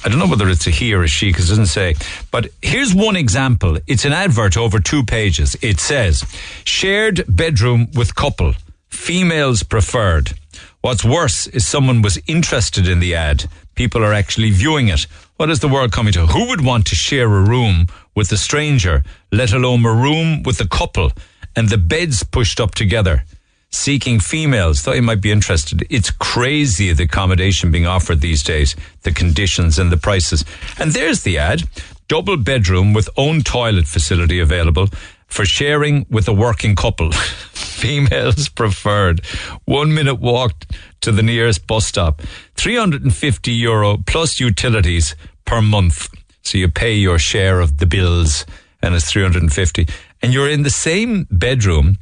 I 0.05 0.09
don't 0.09 0.19
know 0.19 0.27
whether 0.27 0.49
it's 0.49 0.67
a 0.67 0.69
he 0.69 0.93
or 0.93 1.01
a 1.01 1.07
she 1.07 1.29
because 1.29 1.47
it 1.47 1.53
doesn't 1.53 1.65
say. 1.65 1.95
But 2.29 2.49
here's 2.61 2.93
one 2.93 3.15
example. 3.15 3.79
It's 3.87 4.05
an 4.05 4.13
advert 4.13 4.55
over 4.55 4.79
two 4.79 5.03
pages. 5.03 5.57
It 5.63 5.79
says, 5.79 6.23
shared 6.63 7.25
bedroom 7.27 7.87
with 7.95 8.13
couple, 8.13 8.53
females 8.87 9.63
preferred. 9.63 10.33
What's 10.81 11.03
worse 11.03 11.47
is 11.47 11.65
someone 11.65 12.03
was 12.03 12.19
interested 12.27 12.87
in 12.87 12.99
the 12.99 13.15
ad. 13.15 13.45
People 13.73 14.03
are 14.03 14.13
actually 14.13 14.51
viewing 14.51 14.89
it. 14.89 15.07
What 15.37 15.49
is 15.49 15.59
the 15.59 15.67
world 15.67 15.91
coming 15.91 16.13
to? 16.13 16.27
Who 16.27 16.49
would 16.49 16.63
want 16.63 16.85
to 16.87 16.95
share 16.95 17.25
a 17.25 17.41
room 17.41 17.87
with 18.13 18.31
a 18.31 18.37
stranger, 18.37 19.03
let 19.31 19.53
alone 19.53 19.83
a 19.83 19.91
room 19.91 20.43
with 20.43 20.61
a 20.61 20.67
couple 20.67 21.11
and 21.55 21.67
the 21.69 21.79
beds 21.79 22.21
pushed 22.21 22.59
up 22.59 22.75
together? 22.75 23.23
Seeking 23.71 24.19
females, 24.19 24.81
thought 24.81 24.95
you 24.95 25.01
might 25.01 25.21
be 25.21 25.31
interested. 25.31 25.85
It's 25.89 26.11
crazy 26.11 26.93
the 26.93 27.03
accommodation 27.03 27.71
being 27.71 27.85
offered 27.85 28.21
these 28.21 28.41
days, 28.41 28.75
the 29.03 29.11
conditions 29.11 29.77
and 29.77 29.91
the 29.91 29.97
prices. 29.97 30.45
And 30.79 30.91
there's 30.91 31.23
the 31.23 31.37
ad. 31.37 31.63
double 32.07 32.37
bedroom 32.37 32.93
with 32.93 33.09
own 33.17 33.41
toilet 33.41 33.87
facility 33.87 34.39
available 34.39 34.87
for 35.27 35.45
sharing 35.45 36.05
with 36.09 36.27
a 36.27 36.33
working 36.33 36.75
couple. 36.75 37.11
Females 37.75 38.47
preferred. 38.49 39.25
One 39.65 39.93
minute 39.93 40.19
walk 40.19 40.65
to 41.01 41.11
the 41.11 41.23
nearest 41.23 41.67
bus 41.67 41.85
stop. 41.85 42.21
350 42.55 43.51
euro 43.51 43.97
plus 44.05 44.39
utilities 44.39 45.15
per 45.45 45.61
month. 45.61 46.09
So 46.43 46.57
you 46.57 46.69
pay 46.69 46.93
your 46.93 47.19
share 47.19 47.59
of 47.59 47.77
the 47.77 47.85
bills 47.85 48.45
and 48.81 48.95
it's 48.95 49.11
350. 49.11 49.87
And 50.21 50.33
you're 50.33 50.49
in 50.49 50.63
the 50.63 50.69
same 50.69 51.27
bedroom 51.29 51.97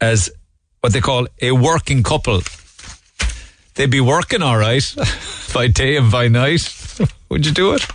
as 0.00 0.30
what 0.84 0.92
they 0.92 1.00
call 1.00 1.26
a 1.40 1.50
working 1.50 2.02
couple. 2.02 2.42
They'd 3.74 3.90
be 3.90 4.02
working 4.02 4.42
all 4.42 4.58
right 4.58 4.84
by 5.54 5.66
day 5.66 5.96
and 5.96 6.12
by 6.12 6.28
night. 6.28 6.76
Would 7.30 7.46
you 7.46 7.52
do 7.52 7.72
it? 7.72 7.86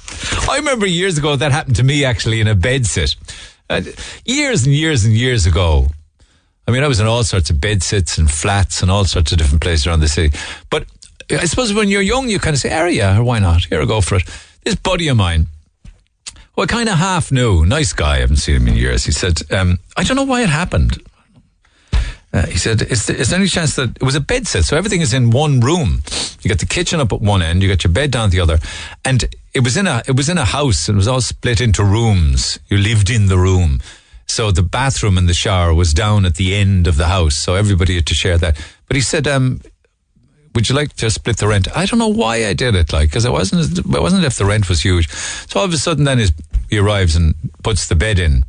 I 0.49 0.55
remember 0.55 0.87
years 0.87 1.15
ago 1.19 1.35
that 1.35 1.51
happened 1.51 1.75
to 1.75 1.83
me 1.83 2.03
actually 2.03 2.41
in 2.41 2.47
a 2.47 2.55
bed 2.55 2.87
sit. 2.87 3.15
Years 4.25 4.65
and 4.65 4.73
years 4.73 5.05
and 5.05 5.13
years 5.13 5.45
ago. 5.45 5.89
I 6.67 6.71
mean, 6.71 6.83
I 6.83 6.87
was 6.87 6.99
in 6.99 7.05
all 7.05 7.23
sorts 7.23 7.51
of 7.51 7.61
bed 7.61 7.83
sits 7.83 8.17
and 8.17 8.29
flats 8.29 8.81
and 8.81 8.89
all 8.89 9.05
sorts 9.05 9.31
of 9.33 9.37
different 9.37 9.61
places 9.61 9.85
around 9.85 9.99
the 9.99 10.07
city. 10.07 10.35
But 10.71 10.87
I 11.29 11.45
suppose 11.45 11.71
when 11.71 11.89
you're 11.89 12.01
young, 12.01 12.27
you 12.27 12.39
kind 12.39 12.55
of 12.55 12.59
say, 12.59 12.75
oh, 12.75 12.87
yeah, 12.87 13.19
why 13.19 13.37
not? 13.37 13.65
Here 13.65 13.83
I 13.83 13.85
go 13.85 14.01
for 14.01 14.15
it. 14.15 14.23
This 14.63 14.73
buddy 14.73 15.09
of 15.09 15.17
mine, 15.17 15.45
well, 16.55 16.65
kind 16.65 16.89
of 16.89 16.97
half 16.97 17.31
knew, 17.31 17.67
nice 17.67 17.93
guy, 17.93 18.15
I 18.15 18.19
haven't 18.21 18.37
seen 18.37 18.55
him 18.55 18.67
in 18.67 18.75
years. 18.75 19.05
He 19.05 19.11
said, 19.11 19.39
um, 19.51 19.77
I 19.95 20.03
don't 20.03 20.15
know 20.15 20.23
why 20.23 20.41
it 20.41 20.49
happened. 20.49 20.97
Uh, 22.31 22.45
he 22.45 22.57
said, 22.57 22.81
is 22.83 23.07
there, 23.07 23.15
is 23.15 23.29
there 23.29 23.39
any 23.39 23.47
chance 23.47 23.75
that 23.75 23.97
it 23.97 24.03
was 24.03 24.15
a 24.15 24.19
bed 24.19 24.47
set? 24.47 24.63
So 24.63 24.77
everything 24.77 25.01
is 25.01 25.13
in 25.13 25.31
one 25.31 25.59
room. 25.61 26.03
You 26.41 26.49
got 26.49 26.59
the 26.59 26.67
kitchen 26.67 26.99
up 26.99 27.11
at 27.11 27.21
one 27.21 27.41
end, 27.41 27.63
you 27.63 27.69
got 27.69 27.83
your 27.83 27.91
bed 27.91 28.11
down 28.11 28.25
at 28.25 28.31
the 28.31 28.39
other. 28.39 28.59
And 29.03 29.25
it 29.53 29.61
was 29.61 29.75
in 29.75 29.87
a, 29.87 30.03
it 30.07 30.15
was 30.15 30.29
in 30.29 30.37
a 30.37 30.45
house 30.45 30.87
and 30.87 30.95
it 30.95 30.99
was 30.99 31.07
all 31.07 31.21
split 31.21 31.59
into 31.59 31.83
rooms. 31.83 32.59
You 32.67 32.77
lived 32.77 33.09
in 33.09 33.27
the 33.27 33.37
room. 33.37 33.81
So 34.27 34.51
the 34.51 34.61
bathroom 34.61 35.17
and 35.17 35.27
the 35.27 35.33
shower 35.33 35.73
was 35.73 35.91
down 35.91 36.23
at 36.23 36.35
the 36.35 36.53
end 36.53 36.85
of 36.85 36.97
the 36.97 37.07
house. 37.07 37.35
So 37.35 37.55
everybody 37.55 37.95
had 37.95 38.05
to 38.07 38.13
share 38.13 38.37
that. 38.37 38.63
But 38.87 38.95
he 38.95 39.01
said, 39.01 39.27
um, 39.27 39.61
would 40.53 40.69
you 40.69 40.75
like 40.75 40.93
to 40.97 41.09
split 41.09 41.37
the 41.37 41.47
rent? 41.47 41.67
I 41.75 41.87
don't 41.87 41.97
know 41.97 42.07
why 42.07 42.45
I 42.45 42.53
did 42.53 42.75
it, 42.75 42.93
like, 42.93 43.09
because 43.09 43.25
it 43.25 43.31
wasn't, 43.31 43.79
it 43.79 43.85
wasn't 43.87 44.23
if 44.23 44.35
the 44.35 44.45
rent 44.45 44.69
was 44.69 44.81
huge. 44.81 45.09
So 45.09 45.59
all 45.59 45.65
of 45.65 45.73
a 45.73 45.77
sudden 45.77 46.03
then 46.03 46.19
his, 46.19 46.31
he 46.69 46.77
arrives 46.77 47.15
and 47.15 47.33
puts 47.63 47.87
the 47.87 47.95
bed 47.95 48.19
in 48.19 48.43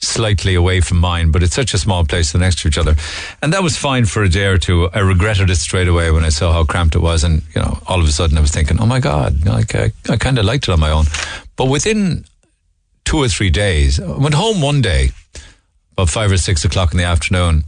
slightly 0.00 0.54
away 0.54 0.80
from 0.80 0.98
mine, 0.98 1.30
but 1.30 1.42
it's 1.42 1.54
such 1.54 1.74
a 1.74 1.78
small 1.78 2.04
place, 2.04 2.32
they're 2.32 2.40
next 2.40 2.60
to 2.60 2.68
each 2.68 2.78
other. 2.78 2.94
And 3.42 3.52
that 3.52 3.62
was 3.62 3.76
fine 3.76 4.04
for 4.04 4.22
a 4.22 4.28
day 4.28 4.46
or 4.46 4.58
two. 4.58 4.88
I 4.92 5.00
regretted 5.00 5.50
it 5.50 5.56
straight 5.56 5.88
away 5.88 6.10
when 6.10 6.24
I 6.24 6.28
saw 6.28 6.52
how 6.52 6.64
cramped 6.64 6.94
it 6.94 7.00
was. 7.00 7.24
And, 7.24 7.42
you 7.54 7.62
know, 7.62 7.78
all 7.86 8.00
of 8.00 8.06
a 8.06 8.12
sudden 8.12 8.36
I 8.36 8.40
was 8.40 8.50
thinking, 8.50 8.80
oh 8.80 8.86
my 8.86 9.00
God, 9.00 9.46
like, 9.46 9.74
I, 9.74 9.92
I 10.08 10.16
kind 10.16 10.38
of 10.38 10.44
liked 10.44 10.68
it 10.68 10.72
on 10.72 10.80
my 10.80 10.90
own. 10.90 11.06
But 11.56 11.66
within 11.66 12.24
two 13.04 13.18
or 13.18 13.28
three 13.28 13.50
days, 13.50 13.98
I 13.98 14.16
went 14.16 14.34
home 14.34 14.60
one 14.60 14.82
day, 14.82 15.10
about 15.92 16.10
five 16.10 16.30
or 16.30 16.36
six 16.36 16.64
o'clock 16.64 16.92
in 16.92 16.98
the 16.98 17.04
afternoon, 17.04 17.64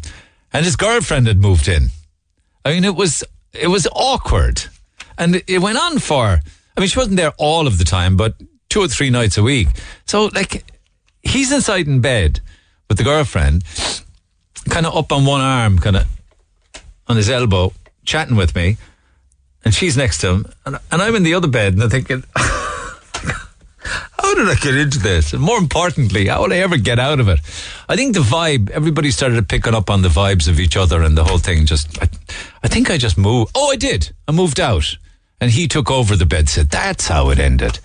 and 0.52 0.64
his 0.64 0.76
girlfriend 0.76 1.26
had 1.26 1.38
moved 1.38 1.68
in. 1.68 1.88
I 2.64 2.72
mean, 2.74 2.84
it 2.84 2.94
was, 2.94 3.24
it 3.52 3.68
was 3.68 3.88
awkward. 3.92 4.64
And 5.16 5.42
it 5.46 5.60
went 5.60 5.78
on 5.78 5.98
for, 5.98 6.40
I 6.76 6.80
mean, 6.80 6.88
she 6.88 6.98
wasn't 6.98 7.16
there 7.16 7.32
all 7.38 7.66
of 7.66 7.78
the 7.78 7.84
time, 7.84 8.16
but 8.16 8.34
two 8.68 8.80
or 8.80 8.88
three 8.88 9.10
nights 9.10 9.36
a 9.38 9.42
week. 9.42 9.68
So, 10.06 10.26
like, 10.26 10.64
he's 11.22 11.52
inside 11.52 11.86
in 11.86 12.00
bed 12.00 12.40
with 12.88 12.98
the 12.98 13.04
girlfriend, 13.04 13.64
kind 14.68 14.86
of 14.86 14.96
up 14.96 15.12
on 15.12 15.24
one 15.24 15.40
arm, 15.40 15.78
kind 15.78 15.96
of 15.96 16.06
on 17.06 17.16
his 17.16 17.30
elbow, 17.30 17.72
chatting 18.04 18.36
with 18.36 18.54
me, 18.54 18.76
and 19.64 19.74
she's 19.74 19.96
next 19.96 20.18
to 20.18 20.28
him, 20.28 20.46
and, 20.64 20.78
and 20.90 21.02
I'm 21.02 21.14
in 21.14 21.22
the 21.22 21.34
other 21.34 21.48
bed, 21.48 21.74
and 21.74 21.82
I'm 21.82 21.90
thinking, 21.90 22.24
how 22.36 24.34
did 24.34 24.48
I 24.48 24.54
get 24.60 24.74
into 24.74 24.98
this? 24.98 25.32
And 25.32 25.42
more 25.42 25.58
importantly, 25.58 26.26
how 26.26 26.42
will 26.42 26.52
I 26.52 26.56
ever 26.56 26.76
get 26.76 26.98
out 26.98 27.20
of 27.20 27.28
it? 27.28 27.40
I 27.88 27.96
think 27.96 28.14
the 28.14 28.20
vibe, 28.20 28.70
everybody 28.70 29.10
started 29.10 29.48
picking 29.48 29.74
up 29.74 29.90
on 29.90 30.02
the 30.02 30.08
vibes 30.08 30.48
of 30.48 30.60
each 30.60 30.76
other, 30.76 31.02
and 31.02 31.16
the 31.16 31.24
whole 31.24 31.38
thing 31.38 31.66
just, 31.66 32.00
I, 32.02 32.08
I 32.62 32.68
think 32.68 32.90
I 32.90 32.98
just 32.98 33.18
moved. 33.18 33.52
Oh, 33.54 33.70
I 33.70 33.76
did. 33.76 34.12
I 34.26 34.32
moved 34.32 34.60
out, 34.60 34.96
and 35.40 35.50
he 35.50 35.68
took 35.68 35.90
over 35.90 36.16
the 36.16 36.26
bed 36.26 36.48
set. 36.48 36.70
That's 36.70 37.08
how 37.08 37.30
it 37.30 37.38
ended. 37.38 37.78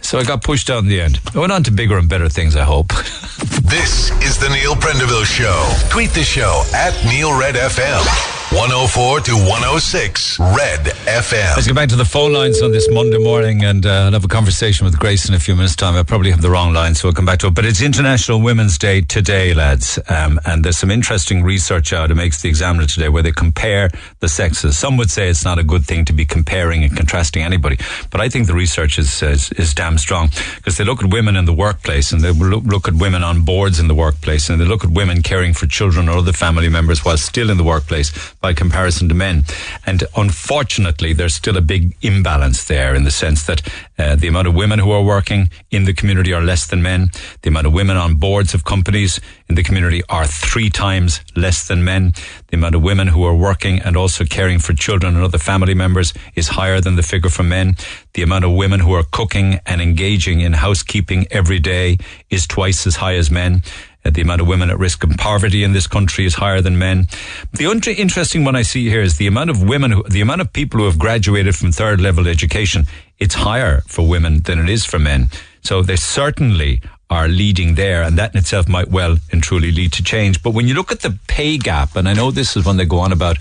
So 0.00 0.18
I 0.18 0.24
got 0.24 0.42
pushed 0.42 0.70
out 0.70 0.82
in 0.82 0.88
the 0.88 1.00
end. 1.00 1.20
I 1.34 1.38
went 1.38 1.52
on 1.52 1.62
to 1.64 1.70
bigger 1.70 1.98
and 1.98 2.08
better 2.08 2.28
things, 2.28 2.56
I 2.56 2.64
hope. 2.64 2.92
This 3.70 4.10
is 4.22 4.36
the 4.36 4.48
Neil 4.48 4.74
Prendeville 4.74 5.24
Show. 5.24 5.72
Tweet 5.90 6.10
the 6.10 6.24
show 6.24 6.64
at 6.74 6.92
Neil 7.04 7.38
Red 7.38 7.54
FM. 7.54 8.39
104 8.50 9.20
to 9.20 9.32
106 9.32 10.40
Red 10.40 10.80
FM. 11.06 11.54
Let's 11.54 11.68
get 11.68 11.76
back 11.76 11.88
to 11.90 11.94
the 11.94 12.04
phone 12.04 12.32
lines 12.32 12.60
on 12.62 12.72
this 12.72 12.90
Monday 12.90 13.18
morning 13.18 13.62
and 13.62 13.86
uh, 13.86 14.06
I'll 14.06 14.12
have 14.12 14.24
a 14.24 14.28
conversation 14.28 14.84
with 14.84 14.98
Grace 14.98 15.28
in 15.28 15.36
a 15.36 15.38
few 15.38 15.54
minutes' 15.54 15.76
time. 15.76 15.94
I 15.94 16.02
probably 16.02 16.32
have 16.32 16.42
the 16.42 16.50
wrong 16.50 16.72
line, 16.72 16.96
so 16.96 17.06
we'll 17.06 17.14
come 17.14 17.24
back 17.24 17.38
to 17.40 17.46
it. 17.46 17.54
But 17.54 17.64
it's 17.64 17.80
International 17.80 18.40
Women's 18.40 18.76
Day 18.76 19.02
today, 19.02 19.54
lads. 19.54 20.00
Um, 20.08 20.40
and 20.46 20.64
there's 20.64 20.78
some 20.78 20.90
interesting 20.90 21.44
research 21.44 21.92
out. 21.92 22.10
It 22.10 22.16
makes 22.16 22.42
the 22.42 22.48
examiner 22.48 22.86
today 22.86 23.08
where 23.08 23.22
they 23.22 23.30
compare 23.30 23.88
the 24.18 24.28
sexes. 24.28 24.76
Some 24.76 24.96
would 24.96 25.12
say 25.12 25.28
it's 25.28 25.44
not 25.44 25.60
a 25.60 25.64
good 25.64 25.84
thing 25.84 26.04
to 26.06 26.12
be 26.12 26.26
comparing 26.26 26.82
and 26.82 26.96
contrasting 26.96 27.44
anybody. 27.44 27.78
But 28.10 28.20
I 28.20 28.28
think 28.28 28.48
the 28.48 28.54
research 28.54 28.98
is, 28.98 29.22
is, 29.22 29.52
is 29.52 29.74
damn 29.74 29.96
strong 29.96 30.30
because 30.56 30.76
they 30.76 30.82
look 30.82 31.04
at 31.04 31.12
women 31.12 31.36
in 31.36 31.44
the 31.44 31.54
workplace 31.54 32.10
and 32.10 32.20
they 32.20 32.32
look, 32.32 32.64
look 32.64 32.88
at 32.88 32.94
women 32.94 33.22
on 33.22 33.44
boards 33.44 33.78
in 33.78 33.86
the 33.86 33.94
workplace 33.94 34.50
and 34.50 34.60
they 34.60 34.64
look 34.64 34.82
at 34.82 34.90
women 34.90 35.22
caring 35.22 35.54
for 35.54 35.68
children 35.68 36.08
or 36.08 36.18
other 36.18 36.32
family 36.32 36.68
members 36.68 37.04
while 37.04 37.16
still 37.16 37.48
in 37.48 37.56
the 37.56 37.62
workplace 37.62 38.10
by 38.40 38.54
comparison 38.54 39.08
to 39.08 39.14
men. 39.14 39.44
And 39.84 40.04
unfortunately, 40.16 41.12
there's 41.12 41.34
still 41.34 41.56
a 41.56 41.62
big 41.62 41.96
imbalance 42.02 42.64
there 42.64 42.94
in 42.94 43.04
the 43.04 43.10
sense 43.10 43.44
that 43.44 43.62
uh, 43.98 44.16
the 44.16 44.28
amount 44.28 44.48
of 44.48 44.54
women 44.54 44.78
who 44.78 44.90
are 44.90 45.02
working 45.02 45.50
in 45.70 45.84
the 45.84 45.92
community 45.92 46.32
are 46.32 46.42
less 46.42 46.66
than 46.66 46.82
men. 46.82 47.10
The 47.42 47.48
amount 47.48 47.66
of 47.66 47.72
women 47.72 47.96
on 47.96 48.14
boards 48.14 48.54
of 48.54 48.64
companies 48.64 49.20
in 49.48 49.54
the 49.56 49.62
community 49.62 50.02
are 50.08 50.26
three 50.26 50.70
times 50.70 51.20
less 51.36 51.68
than 51.68 51.84
men. 51.84 52.12
The 52.48 52.56
amount 52.56 52.74
of 52.74 52.82
women 52.82 53.08
who 53.08 53.24
are 53.24 53.34
working 53.34 53.80
and 53.80 53.96
also 53.96 54.24
caring 54.24 54.58
for 54.58 54.72
children 54.72 55.14
and 55.14 55.24
other 55.24 55.38
family 55.38 55.74
members 55.74 56.14
is 56.34 56.48
higher 56.48 56.80
than 56.80 56.96
the 56.96 57.02
figure 57.02 57.30
for 57.30 57.42
men. 57.42 57.76
The 58.14 58.22
amount 58.22 58.44
of 58.44 58.52
women 58.52 58.80
who 58.80 58.94
are 58.94 59.04
cooking 59.04 59.60
and 59.66 59.80
engaging 59.80 60.40
in 60.40 60.54
housekeeping 60.54 61.26
every 61.30 61.58
day 61.58 61.98
is 62.30 62.46
twice 62.46 62.86
as 62.86 62.96
high 62.96 63.14
as 63.14 63.30
men. 63.30 63.62
The 64.04 64.22
amount 64.22 64.40
of 64.40 64.48
women 64.48 64.70
at 64.70 64.78
risk 64.78 65.04
of 65.04 65.10
poverty 65.18 65.62
in 65.62 65.72
this 65.72 65.86
country 65.86 66.24
is 66.24 66.34
higher 66.34 66.60
than 66.60 66.78
men. 66.78 67.06
The 67.52 67.66
interesting 67.98 68.44
one 68.44 68.56
I 68.56 68.62
see 68.62 68.88
here 68.88 69.02
is 69.02 69.18
the 69.18 69.26
amount 69.26 69.50
of 69.50 69.62
women, 69.62 69.92
who, 69.92 70.02
the 70.04 70.20
amount 70.20 70.40
of 70.40 70.52
people 70.52 70.80
who 70.80 70.86
have 70.86 70.98
graduated 70.98 71.54
from 71.54 71.70
third 71.70 72.00
level 72.00 72.26
education. 72.26 72.86
It's 73.18 73.34
higher 73.34 73.82
for 73.86 74.08
women 74.08 74.40
than 74.40 74.58
it 74.58 74.68
is 74.68 74.84
for 74.84 74.98
men. 74.98 75.28
So 75.62 75.82
they 75.82 75.96
certainly 75.96 76.80
are 77.10 77.28
leading 77.28 77.74
there, 77.74 78.02
and 78.02 78.16
that 78.18 78.34
in 78.34 78.38
itself 78.38 78.68
might 78.68 78.88
well 78.88 79.18
and 79.32 79.42
truly 79.42 79.72
lead 79.72 79.92
to 79.92 80.02
change. 80.02 80.42
But 80.42 80.54
when 80.54 80.66
you 80.66 80.74
look 80.74 80.92
at 80.92 81.00
the 81.00 81.18
pay 81.26 81.58
gap, 81.58 81.96
and 81.96 82.08
I 82.08 82.14
know 82.14 82.30
this 82.30 82.56
is 82.56 82.64
one 82.64 82.78
they 82.78 82.86
go 82.86 83.00
on 83.00 83.12
about 83.12 83.38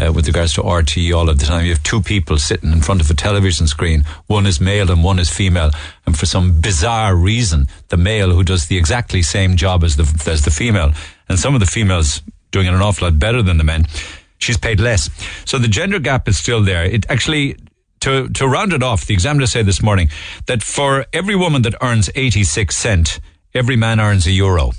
uh, 0.00 0.12
with 0.12 0.26
regards 0.26 0.52
to 0.54 0.62
RTE 0.62 1.14
all 1.14 1.28
of 1.28 1.38
the 1.38 1.46
time. 1.46 1.64
You 1.64 1.72
have 1.72 1.82
two 1.82 2.00
people 2.00 2.38
sitting 2.38 2.72
in 2.72 2.80
front 2.80 3.00
of 3.00 3.10
a 3.10 3.14
television 3.14 3.66
screen. 3.66 4.04
One 4.26 4.46
is 4.46 4.60
male 4.60 4.90
and 4.90 5.04
one 5.04 5.18
is 5.18 5.28
female. 5.28 5.70
And 6.06 6.18
for 6.18 6.26
some 6.26 6.60
bizarre 6.60 7.14
reason, 7.14 7.66
the 7.88 7.96
male 7.96 8.30
who 8.30 8.42
does 8.42 8.66
the 8.66 8.76
exactly 8.76 9.22
same 9.22 9.56
job 9.56 9.84
as 9.84 9.96
the, 9.96 10.30
as 10.30 10.42
the 10.42 10.50
female, 10.50 10.92
and 11.28 11.38
some 11.38 11.54
of 11.54 11.60
the 11.60 11.66
females 11.66 12.22
doing 12.50 12.66
it 12.66 12.74
an 12.74 12.82
awful 12.82 13.08
lot 13.08 13.18
better 13.18 13.42
than 13.42 13.58
the 13.58 13.64
men, 13.64 13.86
she's 14.38 14.56
paid 14.58 14.80
less. 14.80 15.10
So 15.44 15.58
the 15.58 15.68
gender 15.68 15.98
gap 15.98 16.28
is 16.28 16.36
still 16.36 16.62
there. 16.62 16.84
It 16.84 17.06
actually, 17.08 17.56
to, 18.00 18.28
to 18.30 18.48
round 18.48 18.72
it 18.72 18.82
off, 18.82 19.06
the 19.06 19.14
examiner 19.14 19.46
said 19.46 19.66
this 19.66 19.82
morning 19.82 20.08
that 20.46 20.62
for 20.62 21.06
every 21.12 21.36
woman 21.36 21.62
that 21.62 21.74
earns 21.82 22.10
86 22.14 22.76
cent, 22.76 23.20
every 23.54 23.76
man 23.76 24.00
earns 24.00 24.26
a 24.26 24.32
euro. 24.32 24.72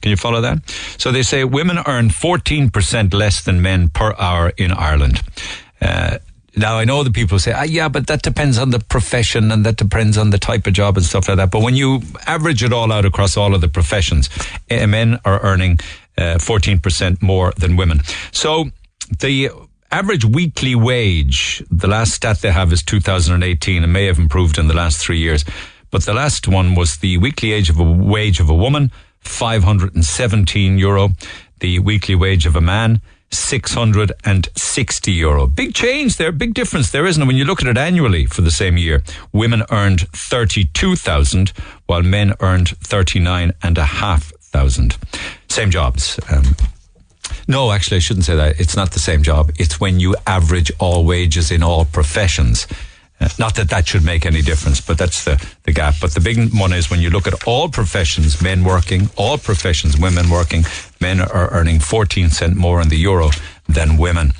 Can 0.00 0.10
you 0.10 0.16
follow 0.16 0.40
that? 0.42 0.58
So 0.98 1.12
they 1.12 1.22
say 1.22 1.44
women 1.44 1.78
earn 1.86 2.08
14% 2.08 3.14
less 3.14 3.42
than 3.42 3.62
men 3.62 3.88
per 3.88 4.14
hour 4.18 4.52
in 4.56 4.70
Ireland. 4.70 5.22
Uh, 5.80 6.18
now 6.56 6.78
I 6.78 6.84
know 6.84 7.02
the 7.02 7.10
people 7.10 7.38
say, 7.38 7.52
ah, 7.52 7.62
yeah, 7.62 7.88
but 7.88 8.06
that 8.06 8.22
depends 8.22 8.58
on 8.58 8.70
the 8.70 8.78
profession 8.78 9.50
and 9.50 9.64
that 9.66 9.76
depends 9.76 10.16
on 10.16 10.30
the 10.30 10.38
type 10.38 10.66
of 10.66 10.72
job 10.72 10.96
and 10.96 11.04
stuff 11.04 11.28
like 11.28 11.38
that. 11.38 11.50
But 11.50 11.62
when 11.62 11.74
you 11.74 12.02
average 12.26 12.62
it 12.62 12.72
all 12.72 12.92
out 12.92 13.04
across 13.04 13.36
all 13.36 13.54
of 13.54 13.60
the 13.60 13.68
professions, 13.68 14.28
eh, 14.70 14.86
men 14.86 15.18
are 15.24 15.40
earning 15.42 15.78
uh, 16.16 16.38
14% 16.38 17.22
more 17.22 17.52
than 17.56 17.76
women. 17.76 18.00
So 18.30 18.66
the 19.18 19.50
average 19.90 20.24
weekly 20.24 20.74
wage, 20.74 21.62
the 21.70 21.88
last 21.88 22.14
stat 22.14 22.40
they 22.40 22.52
have 22.52 22.72
is 22.72 22.82
2018 22.82 23.82
and 23.82 23.92
may 23.92 24.06
have 24.06 24.18
improved 24.18 24.58
in 24.58 24.68
the 24.68 24.74
last 24.74 24.98
three 24.98 25.18
years. 25.18 25.44
But 25.90 26.04
the 26.04 26.14
last 26.14 26.46
one 26.48 26.74
was 26.74 26.98
the 26.98 27.18
weekly 27.18 27.52
age 27.52 27.70
of 27.70 27.78
a 27.78 27.84
wage 27.84 28.40
of 28.40 28.48
a 28.48 28.54
woman 28.54 28.90
517 29.24 30.78
euro. 30.78 31.10
The 31.60 31.78
weekly 31.78 32.14
wage 32.14 32.46
of 32.46 32.56
a 32.56 32.60
man, 32.60 33.00
660 33.30 35.12
euro. 35.12 35.46
Big 35.46 35.74
change 35.74 36.16
there, 36.16 36.32
big 36.32 36.54
difference 36.54 36.90
there, 36.90 37.06
isn't 37.06 37.22
it? 37.22 37.26
When 37.26 37.36
you 37.36 37.44
look 37.44 37.62
at 37.62 37.68
it 37.68 37.76
annually 37.76 38.26
for 38.26 38.40
the 38.42 38.50
same 38.50 38.76
year, 38.76 39.02
women 39.32 39.62
earned 39.70 40.08
32,000 40.08 41.52
while 41.86 42.02
men 42.02 42.34
earned 42.40 42.70
39,500. 42.78 44.96
Same 45.48 45.70
jobs. 45.70 46.18
Um, 46.30 46.56
no, 47.48 47.72
actually, 47.72 47.96
I 47.98 48.00
shouldn't 48.00 48.26
say 48.26 48.36
that. 48.36 48.60
It's 48.60 48.76
not 48.76 48.92
the 48.92 49.00
same 49.00 49.22
job. 49.22 49.50
It's 49.58 49.80
when 49.80 50.00
you 50.00 50.16
average 50.26 50.72
all 50.78 51.04
wages 51.04 51.50
in 51.50 51.62
all 51.62 51.84
professions. 51.84 52.66
Not 53.38 53.54
that 53.56 53.70
that 53.70 53.86
should 53.86 54.04
make 54.04 54.26
any 54.26 54.42
difference, 54.42 54.80
but 54.80 54.98
that's 54.98 55.24
the, 55.24 55.44
the 55.64 55.72
gap. 55.72 55.94
But 56.00 56.14
the 56.14 56.20
big 56.20 56.52
one 56.58 56.72
is 56.72 56.90
when 56.90 57.00
you 57.00 57.10
look 57.10 57.26
at 57.26 57.46
all 57.46 57.68
professions, 57.68 58.42
men 58.42 58.64
working, 58.64 59.10
all 59.16 59.38
professions, 59.38 59.98
women 59.98 60.30
working, 60.30 60.64
men 61.00 61.20
are 61.20 61.50
earning 61.52 61.80
14 61.80 62.30
cent 62.30 62.56
more 62.56 62.80
in 62.80 62.88
the 62.88 62.98
euro 62.98 63.30
than 63.68 63.96
women. 63.96 64.32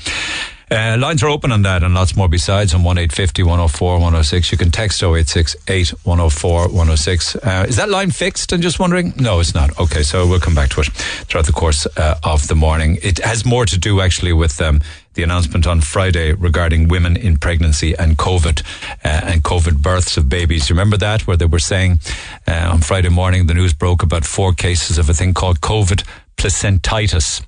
Uh, 0.71 0.97
lines 0.99 1.23
are 1.23 1.29
open 1.29 1.53
on 1.53 1.63
that 1.63 1.83
and 1.83 1.95
lots 1.95 2.17
more 2.17 2.29
besides 2.29 2.73
on 2.73 2.83
1850 2.83 3.43
104 3.43 3.93
106. 3.95 4.51
You 4.51 4.59
can 4.59 4.71
text 4.71 5.03
0868 5.03 5.91
104 6.05 6.69
106. 6.69 7.37
Uh, 7.37 7.67
is 7.69 7.77
that 7.77 7.89
line 7.91 8.11
fixed? 8.11 8.53
I'm 8.53 8.61
just 8.61 8.81
wondering. 8.81 9.13
No, 9.17 9.41
it's 9.41 9.55
not. 9.55 9.79
Okay, 9.79 10.03
so 10.03 10.27
we'll 10.27 10.41
come 10.41 10.55
back 10.55 10.71
to 10.71 10.81
it 10.81 10.87
throughout 11.29 11.47
the 11.47 11.53
course 11.53 11.87
uh, 11.97 12.19
of 12.25 12.49
the 12.49 12.55
morning. 12.55 12.99
It 13.03 13.19
has 13.19 13.45
more 13.45 13.67
to 13.67 13.79
do 13.79 14.01
actually 14.01 14.33
with 14.33 14.61
um, 14.61 14.81
the 15.15 15.23
announcement 15.23 15.67
on 15.67 15.81
Friday 15.81 16.33
regarding 16.33 16.89
women 16.89 17.17
in 17.17 17.39
pregnancy 17.39 17.95
and 17.97 18.17
COVID 18.19 18.63
uh, 19.05 19.21
and 19.25 19.43
COVID 19.43 19.83
births 19.83 20.17
of 20.17 20.29
babies. 20.29 20.71
Remember 20.71 20.97
that 20.97 21.27
where 21.27 21.37
they 21.37 21.47
were 21.47 21.59
saying 21.59 22.01
uh, 22.47 22.71
on 22.73 22.81
Friday 22.81 23.09
morning 23.09 23.47
the 23.47 23.55
news 23.55 23.73
broke 23.73 24.03
about 24.03 24.25
four 24.25 24.53
cases 24.53 24.99
of 24.99 25.09
a 25.09 25.15
thing 25.15 25.35
called 25.35 25.61
COVID 25.61 26.05
placentitis. 26.37 27.43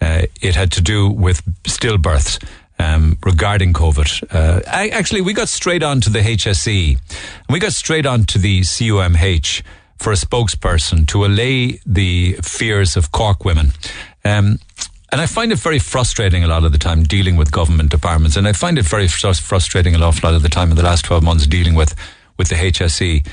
Uh, 0.00 0.26
it 0.42 0.54
had 0.54 0.70
to 0.72 0.80
do 0.80 1.08
with 1.08 1.44
stillbirths. 1.64 2.44
Um, 2.76 3.18
regarding 3.24 3.72
COVID. 3.72 4.34
Uh, 4.34 4.60
I, 4.66 4.88
actually, 4.88 5.20
we 5.20 5.32
got 5.32 5.48
straight 5.48 5.84
on 5.84 6.00
to 6.00 6.10
the 6.10 6.18
HSE. 6.18 6.90
And 6.90 7.48
we 7.48 7.60
got 7.60 7.72
straight 7.72 8.04
on 8.04 8.24
to 8.24 8.38
the 8.38 8.62
CUMH 8.62 9.62
for 9.96 10.10
a 10.10 10.16
spokesperson 10.16 11.06
to 11.06 11.24
allay 11.24 11.78
the 11.86 12.32
fears 12.42 12.96
of 12.96 13.12
Cork 13.12 13.44
women. 13.44 13.70
Um, 14.24 14.58
and 15.14 15.20
I 15.20 15.26
find 15.26 15.52
it 15.52 15.60
very 15.60 15.78
frustrating 15.78 16.42
a 16.42 16.48
lot 16.48 16.64
of 16.64 16.72
the 16.72 16.78
time 16.78 17.04
dealing 17.04 17.36
with 17.36 17.52
government 17.52 17.88
departments. 17.88 18.36
And 18.36 18.48
I 18.48 18.52
find 18.52 18.80
it 18.80 18.84
very 18.84 19.06
fr- 19.06 19.32
frustrating 19.32 19.94
a 19.94 19.98
lot 19.98 20.24
of 20.24 20.42
the 20.42 20.48
time 20.48 20.70
in 20.70 20.76
the 20.76 20.82
last 20.82 21.04
12 21.04 21.22
months 21.22 21.46
dealing 21.46 21.76
with, 21.76 21.94
with 22.36 22.48
the 22.48 22.56
HSE. 22.56 23.24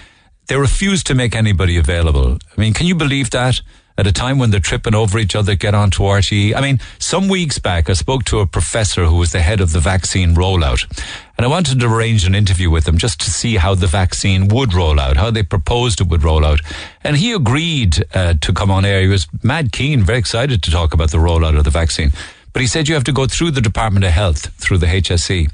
They 0.45 0.55
refuse 0.57 1.03
to 1.05 1.15
make 1.15 1.35
anybody 1.35 1.77
available. 1.77 2.37
I 2.55 2.61
mean, 2.61 2.75
can 2.75 2.85
you 2.85 2.93
believe 2.93 3.31
that? 3.31 3.63
At 4.01 4.07
a 4.07 4.11
time 4.11 4.39
when 4.39 4.49
they're 4.49 4.59
tripping 4.59 4.95
over 4.95 5.19
each 5.19 5.35
other, 5.35 5.53
get 5.53 5.75
onto 5.75 6.01
RTE. 6.01 6.55
I 6.55 6.61
mean, 6.61 6.79
some 6.97 7.27
weeks 7.27 7.59
back, 7.59 7.87
I 7.87 7.93
spoke 7.93 8.23
to 8.25 8.39
a 8.39 8.47
professor 8.47 9.05
who 9.05 9.17
was 9.17 9.31
the 9.31 9.41
head 9.41 9.61
of 9.61 9.73
the 9.73 9.79
vaccine 9.79 10.33
rollout. 10.33 10.89
And 11.37 11.45
I 11.45 11.47
wanted 11.47 11.79
to 11.79 11.85
arrange 11.85 12.25
an 12.25 12.33
interview 12.33 12.71
with 12.71 12.87
him 12.87 12.97
just 12.97 13.21
to 13.21 13.29
see 13.29 13.57
how 13.57 13.75
the 13.75 13.85
vaccine 13.85 14.47
would 14.47 14.73
roll 14.73 14.99
out, 14.99 15.17
how 15.17 15.29
they 15.29 15.43
proposed 15.43 16.01
it 16.01 16.07
would 16.07 16.23
roll 16.23 16.43
out. 16.43 16.61
And 17.03 17.15
he 17.15 17.31
agreed 17.31 18.03
uh, 18.15 18.33
to 18.41 18.53
come 18.53 18.71
on 18.71 18.85
air. 18.85 19.01
He 19.01 19.07
was 19.07 19.27
mad 19.43 19.71
keen, 19.71 20.01
very 20.01 20.17
excited 20.17 20.63
to 20.63 20.71
talk 20.71 20.95
about 20.95 21.11
the 21.11 21.19
rollout 21.19 21.55
of 21.55 21.63
the 21.63 21.69
vaccine. 21.69 22.11
But 22.53 22.63
he 22.63 22.67
said 22.67 22.87
you 22.87 22.95
have 22.95 23.03
to 23.03 23.13
go 23.13 23.27
through 23.27 23.51
the 23.51 23.61
Department 23.61 24.03
of 24.03 24.11
Health, 24.13 24.51
through 24.55 24.79
the 24.79 24.87
HSE. 24.87 25.47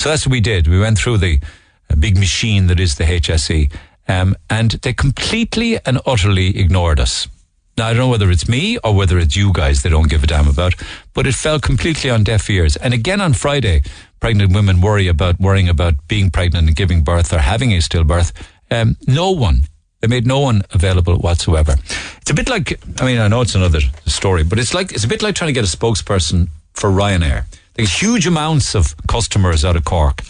So 0.00 0.08
that's 0.08 0.26
what 0.26 0.32
we 0.32 0.40
did. 0.40 0.66
We 0.66 0.80
went 0.80 0.98
through 0.98 1.18
the 1.18 1.38
uh, 1.88 1.94
big 1.94 2.18
machine 2.18 2.66
that 2.66 2.80
is 2.80 2.96
the 2.96 3.04
HSE. 3.04 3.72
Um, 4.08 4.34
and 4.50 4.72
they 4.72 4.92
completely 4.92 5.78
and 5.86 6.00
utterly 6.04 6.58
ignored 6.58 6.98
us. 6.98 7.28
Now, 7.76 7.86
I 7.86 7.90
don't 7.90 8.00
know 8.00 8.08
whether 8.08 8.30
it's 8.30 8.48
me 8.48 8.76
or 8.78 8.94
whether 8.94 9.18
it's 9.18 9.34
you 9.34 9.52
guys 9.52 9.82
they 9.82 9.88
don't 9.88 10.10
give 10.10 10.22
a 10.22 10.26
damn 10.26 10.48
about, 10.48 10.74
but 11.14 11.26
it 11.26 11.34
fell 11.34 11.58
completely 11.58 12.10
on 12.10 12.22
deaf 12.22 12.48
ears. 12.50 12.76
And 12.76 12.92
again 12.92 13.20
on 13.20 13.32
Friday, 13.32 13.82
pregnant 14.20 14.54
women 14.54 14.80
worry 14.80 15.08
about 15.08 15.40
worrying 15.40 15.68
about 15.68 15.94
being 16.06 16.30
pregnant 16.30 16.66
and 16.66 16.76
giving 16.76 17.02
birth 17.02 17.32
or 17.32 17.38
having 17.38 17.72
a 17.72 17.78
stillbirth. 17.78 18.32
Um, 18.70 18.96
no 19.06 19.30
one. 19.30 19.62
They 20.00 20.08
made 20.08 20.26
no 20.26 20.40
one 20.40 20.62
available 20.72 21.16
whatsoever. 21.16 21.76
It's 22.20 22.30
a 22.30 22.34
bit 22.34 22.48
like, 22.48 22.78
I 23.00 23.06
mean, 23.06 23.18
I 23.18 23.28
know 23.28 23.40
it's 23.40 23.54
another 23.54 23.80
story, 24.06 24.42
but 24.44 24.58
it's 24.58 24.74
like, 24.74 24.92
it's 24.92 25.04
a 25.04 25.08
bit 25.08 25.22
like 25.22 25.34
trying 25.34 25.48
to 25.48 25.52
get 25.52 25.64
a 25.64 25.76
spokesperson 25.76 26.48
for 26.74 26.90
Ryanair. 26.90 27.44
There's 27.74 28.02
huge 28.02 28.26
amounts 28.26 28.74
of 28.74 28.94
customers 29.06 29.64
out 29.64 29.76
of 29.76 29.84
Cork 29.84 30.22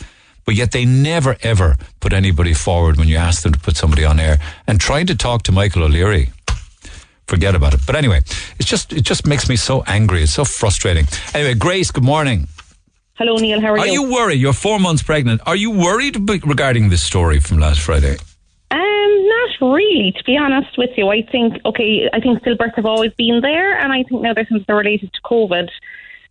but 0.44 0.54
yet 0.54 0.72
they 0.72 0.84
never 0.84 1.36
ever 1.42 1.76
put 2.00 2.12
anybody 2.12 2.54
forward 2.54 2.96
when 2.96 3.08
you 3.08 3.16
ask 3.16 3.42
them 3.42 3.52
to 3.52 3.58
put 3.58 3.76
somebody 3.76 4.04
on 4.04 4.18
air. 4.18 4.38
And 4.66 4.80
trying 4.80 5.06
to 5.06 5.14
talk 5.14 5.42
to 5.44 5.52
Michael 5.52 5.84
O'Leary, 5.84 6.30
forget 7.32 7.54
about 7.54 7.72
it. 7.72 7.80
But 7.86 7.96
anyway, 7.96 8.18
it's 8.58 8.68
just 8.74 8.92
it 8.92 9.04
just 9.12 9.26
makes 9.26 9.48
me 9.48 9.56
so 9.56 9.82
angry. 9.86 10.22
It's 10.22 10.34
so 10.34 10.44
frustrating. 10.44 11.06
Anyway, 11.34 11.54
Grace, 11.54 11.90
good 11.90 12.04
morning. 12.04 12.46
Hello, 13.14 13.36
Neil. 13.36 13.60
How 13.60 13.68
are, 13.68 13.78
are 13.78 13.86
you? 13.86 14.02
Are 14.02 14.06
you 14.06 14.12
worried? 14.12 14.40
You're 14.40 14.52
four 14.68 14.78
months 14.78 15.02
pregnant. 15.02 15.40
Are 15.46 15.56
you 15.56 15.70
worried 15.70 16.14
regarding 16.54 16.90
this 16.90 17.02
story 17.02 17.40
from 17.40 17.58
last 17.58 17.80
Friday? 17.80 18.16
Um, 18.70 19.10
not 19.34 19.50
really, 19.74 20.12
to 20.18 20.24
be 20.24 20.36
honest 20.36 20.76
with 20.76 20.90
you. 20.98 21.08
I 21.08 21.22
think 21.32 21.54
okay, 21.64 22.10
I 22.12 22.20
think 22.20 22.42
stillbirths 22.42 22.76
have 22.76 22.86
always 22.86 23.12
been 23.14 23.40
there, 23.40 23.78
and 23.78 23.92
I 23.92 24.02
think 24.02 24.20
now 24.20 24.34
they're 24.34 24.48
since 24.50 24.64
they're 24.66 24.76
related 24.76 25.10
to 25.14 25.20
COVID. 25.22 25.68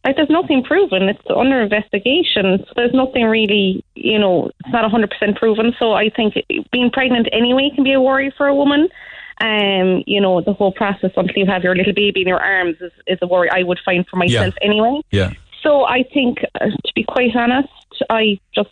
Like 0.05 0.15
there's 0.17 0.29
nothing 0.29 0.63
proven. 0.63 1.03
It's 1.09 1.21
under 1.35 1.61
investigation. 1.61 2.45
So 2.67 2.73
there's 2.75 2.93
nothing 2.93 3.25
really, 3.25 3.83
you 3.95 4.17
know, 4.17 4.49
it's 4.59 4.73
not 4.73 4.89
100% 4.91 5.35
proven. 5.35 5.73
So 5.79 5.93
I 5.93 6.09
think 6.09 6.33
being 6.71 6.89
pregnant 6.89 7.27
anyway 7.31 7.69
can 7.73 7.83
be 7.83 7.93
a 7.93 8.01
worry 8.01 8.33
for 8.35 8.47
a 8.47 8.55
woman 8.55 8.89
um, 9.41 10.03
you 10.05 10.21
know, 10.21 10.41
the 10.41 10.53
whole 10.53 10.71
process 10.71 11.11
until 11.15 11.35
you 11.35 11.45
have 11.47 11.63
your 11.63 11.75
little 11.75 11.93
baby 11.93 12.21
in 12.21 12.27
your 12.27 12.41
arms 12.41 12.77
is, 12.79 12.91
is 13.07 13.19
a 13.21 13.27
worry 13.27 13.49
I 13.49 13.63
would 13.63 13.79
find 13.83 14.05
for 14.07 14.17
myself 14.17 14.53
yeah. 14.61 14.67
anyway. 14.67 15.01
Yeah. 15.11 15.33
So 15.63 15.85
I 15.85 16.03
think, 16.13 16.39
uh, 16.59 16.67
to 16.69 16.93
be 16.95 17.03
quite 17.03 17.35
honest, 17.35 17.69
I 18.09 18.39
just 18.55 18.69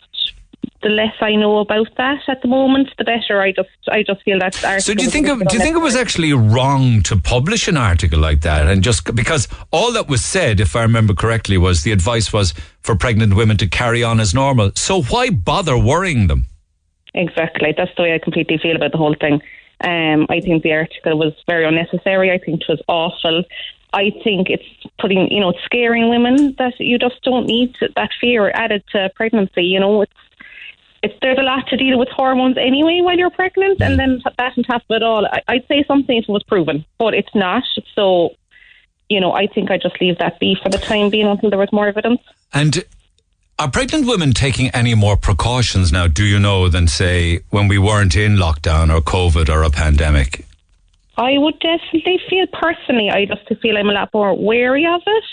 the 0.82 0.88
less 0.88 1.14
I 1.20 1.34
know 1.36 1.58
about 1.58 1.88
that 1.98 2.20
at 2.26 2.40
the 2.40 2.48
moment, 2.48 2.88
the 2.96 3.04
better. 3.04 3.42
I 3.42 3.52
just, 3.52 3.68
I 3.90 4.02
just 4.02 4.22
feel 4.22 4.38
that. 4.38 4.54
So 4.82 4.94
do 4.94 5.02
you 5.02 5.10
think? 5.10 5.26
It, 5.28 5.48
do 5.48 5.56
you 5.56 5.62
think 5.62 5.76
it 5.76 5.80
was 5.80 5.94
actually 5.94 6.32
wrong 6.32 7.02
to 7.02 7.16
publish 7.16 7.68
an 7.68 7.76
article 7.76 8.18
like 8.18 8.40
that? 8.42 8.66
And 8.66 8.82
just 8.82 9.14
because 9.14 9.46
all 9.70 9.92
that 9.92 10.08
was 10.08 10.24
said, 10.24 10.58
if 10.58 10.74
I 10.74 10.82
remember 10.82 11.14
correctly, 11.14 11.58
was 11.58 11.82
the 11.82 11.92
advice 11.92 12.32
was 12.32 12.54
for 12.80 12.94
pregnant 12.94 13.34
women 13.34 13.58
to 13.58 13.66
carry 13.66 14.02
on 14.02 14.20
as 14.20 14.32
normal. 14.32 14.72
So 14.74 15.02
why 15.02 15.28
bother 15.28 15.76
worrying 15.76 16.28
them? 16.28 16.46
Exactly. 17.12 17.74
That's 17.76 17.94
the 17.96 18.04
way 18.04 18.14
I 18.14 18.18
completely 18.18 18.56
feel 18.56 18.76
about 18.76 18.92
the 18.92 18.98
whole 18.98 19.16
thing. 19.20 19.42
Um, 19.82 20.26
I 20.28 20.40
think 20.40 20.62
the 20.62 20.72
article 20.72 21.18
was 21.18 21.32
very 21.46 21.64
unnecessary. 21.64 22.30
I 22.30 22.38
think 22.38 22.62
it 22.62 22.68
was 22.68 22.82
awful. 22.86 23.44
I 23.92 24.10
think 24.22 24.50
it's 24.50 24.64
putting, 24.98 25.30
you 25.32 25.40
know, 25.40 25.52
scaring 25.64 26.08
women 26.10 26.54
that 26.58 26.78
you 26.78 26.98
just 26.98 27.22
don't 27.22 27.46
need 27.46 27.74
that 27.96 28.10
fear 28.20 28.50
added 28.54 28.84
to 28.92 29.10
pregnancy. 29.16 29.64
You 29.64 29.80
know, 29.80 30.02
it's 30.02 30.12
it's 31.02 31.14
there's 31.22 31.38
a 31.38 31.42
lot 31.42 31.66
to 31.68 31.76
deal 31.76 31.98
with 31.98 32.08
hormones 32.08 32.58
anyway 32.58 33.00
while 33.00 33.16
you're 33.16 33.30
pregnant, 33.30 33.80
and 33.80 33.98
then 33.98 34.22
that 34.36 34.52
on 34.56 34.64
top 34.64 34.82
of 34.88 34.96
it 34.96 35.02
all, 35.02 35.26
I, 35.26 35.40
I'd 35.48 35.66
say 35.66 35.82
something 35.88 36.16
if 36.16 36.24
it 36.28 36.32
was 36.32 36.42
proven, 36.42 36.84
but 36.98 37.14
it's 37.14 37.34
not. 37.34 37.62
So, 37.94 38.36
you 39.08 39.18
know, 39.18 39.32
I 39.32 39.46
think 39.46 39.70
I 39.70 39.78
just 39.78 40.00
leave 40.00 40.18
that 40.18 40.38
be 40.38 40.56
for 40.62 40.68
the 40.68 40.78
time 40.78 41.08
being 41.08 41.26
until 41.26 41.48
there 41.48 41.58
was 41.58 41.72
more 41.72 41.88
evidence. 41.88 42.20
And 42.52 42.84
are 43.60 43.70
pregnant 43.70 44.06
women 44.06 44.32
taking 44.32 44.70
any 44.70 44.94
more 44.94 45.18
precautions 45.18 45.92
now, 45.92 46.06
do 46.06 46.24
you 46.24 46.38
know, 46.38 46.66
than 46.70 46.88
say 46.88 47.40
when 47.50 47.68
we 47.68 47.76
weren't 47.76 48.16
in 48.16 48.36
lockdown 48.36 48.90
or 48.90 49.02
COVID 49.02 49.50
or 49.54 49.64
a 49.64 49.68
pandemic? 49.68 50.46
I 51.18 51.36
would 51.36 51.60
definitely 51.60 52.18
feel 52.30 52.46
personally, 52.54 53.10
I 53.10 53.26
just 53.26 53.46
feel 53.60 53.76
I'm 53.76 53.90
a 53.90 53.92
lot 53.92 54.08
more 54.14 54.34
wary 54.34 54.86
of 54.86 55.02
it. 55.06 55.24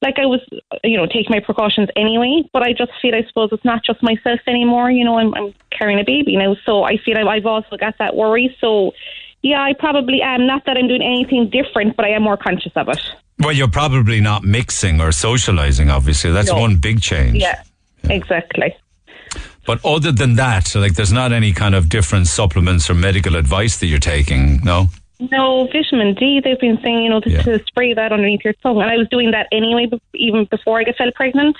Like 0.00 0.20
I 0.20 0.26
was, 0.26 0.40
you 0.84 0.96
know, 0.96 1.06
taking 1.06 1.30
my 1.30 1.40
precautions 1.40 1.88
anyway, 1.96 2.48
but 2.52 2.62
I 2.62 2.72
just 2.72 2.92
feel, 3.02 3.16
I 3.16 3.24
suppose, 3.26 3.48
it's 3.50 3.64
not 3.64 3.84
just 3.84 4.04
myself 4.04 4.38
anymore. 4.46 4.92
You 4.92 5.04
know, 5.04 5.18
I'm, 5.18 5.34
I'm 5.34 5.52
carrying 5.76 5.98
a 5.98 6.04
baby 6.04 6.36
now, 6.36 6.54
so 6.64 6.84
I 6.84 6.98
feel 6.98 7.18
I've 7.18 7.44
also 7.44 7.76
got 7.76 7.98
that 7.98 8.14
worry. 8.14 8.56
So, 8.60 8.92
yeah, 9.42 9.60
I 9.60 9.72
probably 9.72 10.22
am. 10.22 10.46
Not 10.46 10.64
that 10.66 10.76
I'm 10.76 10.86
doing 10.86 11.02
anything 11.02 11.50
different, 11.50 11.96
but 11.96 12.04
I 12.04 12.10
am 12.10 12.22
more 12.22 12.36
conscious 12.36 12.72
of 12.76 12.88
it. 12.88 13.02
Well, 13.40 13.52
you're 13.52 13.68
probably 13.68 14.20
not 14.20 14.42
mixing 14.44 15.00
or 15.00 15.12
socializing, 15.12 15.90
obviously. 15.90 16.32
That's 16.32 16.48
No. 16.48 16.58
one 16.60 16.76
big 16.76 17.00
change. 17.00 17.36
Yeah, 17.36 17.62
exactly. 18.10 18.74
But 19.66 19.84
other 19.84 20.12
than 20.12 20.34
that, 20.36 20.74
like 20.74 20.94
there's 20.94 21.12
not 21.12 21.32
any 21.32 21.52
kind 21.52 21.74
of 21.74 21.88
different 21.88 22.26
supplements 22.26 22.88
or 22.88 22.94
medical 22.94 23.36
advice 23.36 23.78
that 23.78 23.86
you're 23.86 23.98
taking, 23.98 24.60
no? 24.64 24.88
No, 25.30 25.66
vitamin 25.72 26.14
D, 26.14 26.40
they've 26.42 26.58
been 26.60 26.78
saying, 26.82 27.02
you 27.02 27.10
know, 27.10 27.20
to, 27.20 27.30
Yeah. 27.30 27.42
to 27.42 27.62
spray 27.66 27.92
that 27.92 28.12
underneath 28.12 28.40
your 28.44 28.54
tongue. 28.54 28.80
And 28.80 28.90
I 28.90 28.96
was 28.96 29.08
doing 29.10 29.32
that 29.32 29.46
anyway, 29.52 29.88
even 30.14 30.44
before 30.46 30.80
I 30.80 30.84
got 30.84 30.96
felt 30.96 31.14
pregnant, 31.14 31.56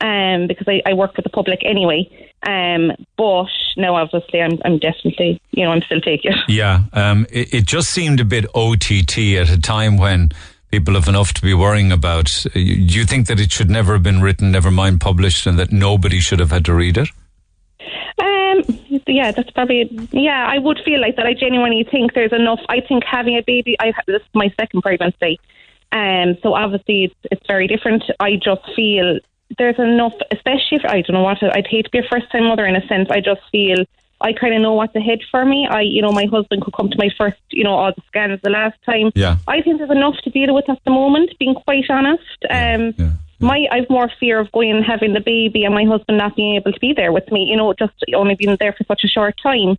um, 0.00 0.46
because 0.48 0.66
I, 0.68 0.82
I 0.86 0.92
work 0.94 1.16
with 1.16 1.24
the 1.24 1.30
public 1.30 1.60
anyway. 1.64 2.08
Um, 2.46 2.92
but 3.16 3.46
now, 3.76 3.94
obviously, 3.96 4.40
I'm, 4.42 4.58
I'm 4.64 4.78
definitely, 4.78 5.40
you 5.52 5.64
know, 5.64 5.72
I'm 5.72 5.82
still 5.82 6.00
taking 6.00 6.32
it. 6.32 6.38
Yeah, 6.48 6.82
um, 6.92 7.26
it, 7.30 7.54
it 7.54 7.64
just 7.66 7.90
seemed 7.90 8.18
a 8.20 8.24
bit 8.24 8.46
OTT 8.54 9.18
at 9.38 9.50
a 9.50 9.60
time 9.60 9.96
when 9.98 10.30
people 10.70 10.94
have 10.94 11.08
enough 11.08 11.32
to 11.34 11.42
be 11.42 11.54
worrying 11.54 11.92
about. 11.92 12.44
Uh, 12.46 12.52
Do 12.54 12.60
you 12.60 13.04
think 13.04 13.26
that 13.28 13.40
it 13.40 13.52
should 13.52 13.70
never 13.70 13.94
have 13.94 14.02
been 14.02 14.20
written, 14.20 14.50
never 14.50 14.70
mind 14.70 15.00
published, 15.00 15.46
and 15.46 15.58
that 15.58 15.72
nobody 15.72 16.20
should 16.20 16.40
have 16.40 16.50
had 16.50 16.64
to 16.66 16.74
read 16.74 16.98
it? 16.98 17.08
Um, 18.18 18.62
yeah, 19.06 19.32
that's 19.32 19.50
probably 19.50 19.88
yeah. 20.12 20.46
I 20.48 20.58
would 20.58 20.80
feel 20.84 21.00
like 21.00 21.16
that. 21.16 21.26
I 21.26 21.34
genuinely 21.34 21.84
think 21.90 22.14
there's 22.14 22.32
enough. 22.32 22.60
I 22.68 22.80
think 22.80 23.04
having 23.04 23.36
a 23.36 23.42
baby. 23.42 23.76
I 23.78 23.92
this 24.06 24.22
is 24.22 24.28
my 24.34 24.52
second 24.58 24.82
pregnancy, 24.82 25.38
um. 25.92 26.36
So 26.42 26.54
obviously 26.54 27.04
it's 27.04 27.14
it's 27.30 27.46
very 27.46 27.66
different. 27.66 28.04
I 28.20 28.36
just 28.36 28.62
feel 28.74 29.18
there's 29.58 29.78
enough, 29.78 30.14
especially 30.32 30.78
if 30.78 30.84
I 30.84 31.02
don't 31.02 31.12
know 31.12 31.22
what 31.22 31.42
I'd 31.42 31.66
hate 31.66 31.84
to 31.84 31.90
be 31.90 31.98
a 31.98 32.02
first 32.10 32.30
time 32.32 32.44
mother 32.44 32.64
in 32.64 32.76
a 32.76 32.86
sense. 32.86 33.08
I 33.10 33.20
just 33.20 33.42
feel 33.52 33.84
I 34.20 34.32
kind 34.32 34.54
of 34.54 34.62
know 34.62 34.72
what's 34.72 34.96
ahead 34.96 35.20
for 35.30 35.44
me. 35.44 35.66
I, 35.70 35.82
you 35.82 36.00
know, 36.00 36.10
my 36.12 36.24
husband 36.24 36.62
could 36.62 36.74
come 36.74 36.88
to 36.88 36.96
my 36.98 37.10
first, 37.18 37.36
you 37.50 37.64
know, 37.64 37.74
all 37.74 37.92
the 37.94 38.02
scans 38.08 38.40
the 38.42 38.50
last 38.50 38.76
time. 38.84 39.12
Yeah. 39.14 39.36
I 39.46 39.60
think 39.60 39.78
there's 39.78 39.90
enough 39.90 40.16
to 40.24 40.30
deal 40.30 40.54
with 40.54 40.68
at 40.70 40.78
the 40.84 40.90
moment. 40.90 41.30
Being 41.38 41.54
quite 41.54 41.84
honest, 41.90 42.44
um, 42.50 42.94
My 43.38 43.66
I've 43.70 43.90
more 43.90 44.10
fear 44.18 44.40
of 44.40 44.50
going 44.52 44.70
and 44.70 44.84
having 44.84 45.12
the 45.12 45.20
baby 45.20 45.64
and 45.64 45.74
my 45.74 45.84
husband 45.84 46.16
not 46.18 46.36
being 46.36 46.56
able 46.56 46.72
to 46.72 46.80
be 46.80 46.94
there 46.94 47.12
with 47.12 47.30
me. 47.30 47.44
You 47.44 47.56
know, 47.56 47.74
just 47.74 47.92
only 48.14 48.34
being 48.34 48.56
there 48.58 48.72
for 48.72 48.84
such 48.84 49.04
a 49.04 49.08
short 49.08 49.34
time. 49.42 49.76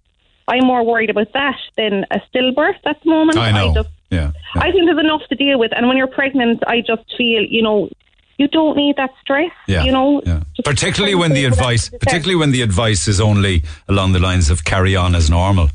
I'm 0.47 0.65
more 0.65 0.85
worried 0.85 1.09
about 1.09 1.33
that 1.33 1.59
than 1.75 2.05
a 2.11 2.21
stillbirth 2.29 2.79
at 2.85 3.01
the 3.03 3.09
moment. 3.09 3.37
I 3.37 3.51
know. 3.51 3.73
just, 3.73 3.89
yeah. 4.09 4.31
I 4.55 4.71
think 4.71 4.85
there's 4.85 4.99
enough 4.99 5.23
to 5.29 5.35
deal 5.35 5.59
with, 5.59 5.71
and 5.75 5.87
when 5.87 5.97
you're 5.97 6.07
pregnant, 6.07 6.63
I 6.67 6.81
just 6.81 7.03
feel 7.17 7.41
you 7.43 7.61
know 7.63 7.89
you 8.37 8.47
don't 8.47 8.75
need 8.77 8.95
that 8.97 9.11
stress. 9.21 9.51
Yeah. 9.67 9.83
You 9.83 9.91
know, 9.91 10.21
Yeah. 10.25 10.41
Particularly 10.63 11.15
when 11.15 11.31
the 11.33 11.45
advice, 11.45 11.89
particularly 11.89 12.35
when 12.35 12.51
the 12.51 12.61
advice 12.61 13.07
is 13.07 13.19
only 13.19 13.63
along 13.87 14.13
the 14.13 14.19
lines 14.19 14.49
of 14.49 14.63
carry 14.63 14.95
on 14.95 15.15
as 15.15 15.29
normal. 15.29 15.69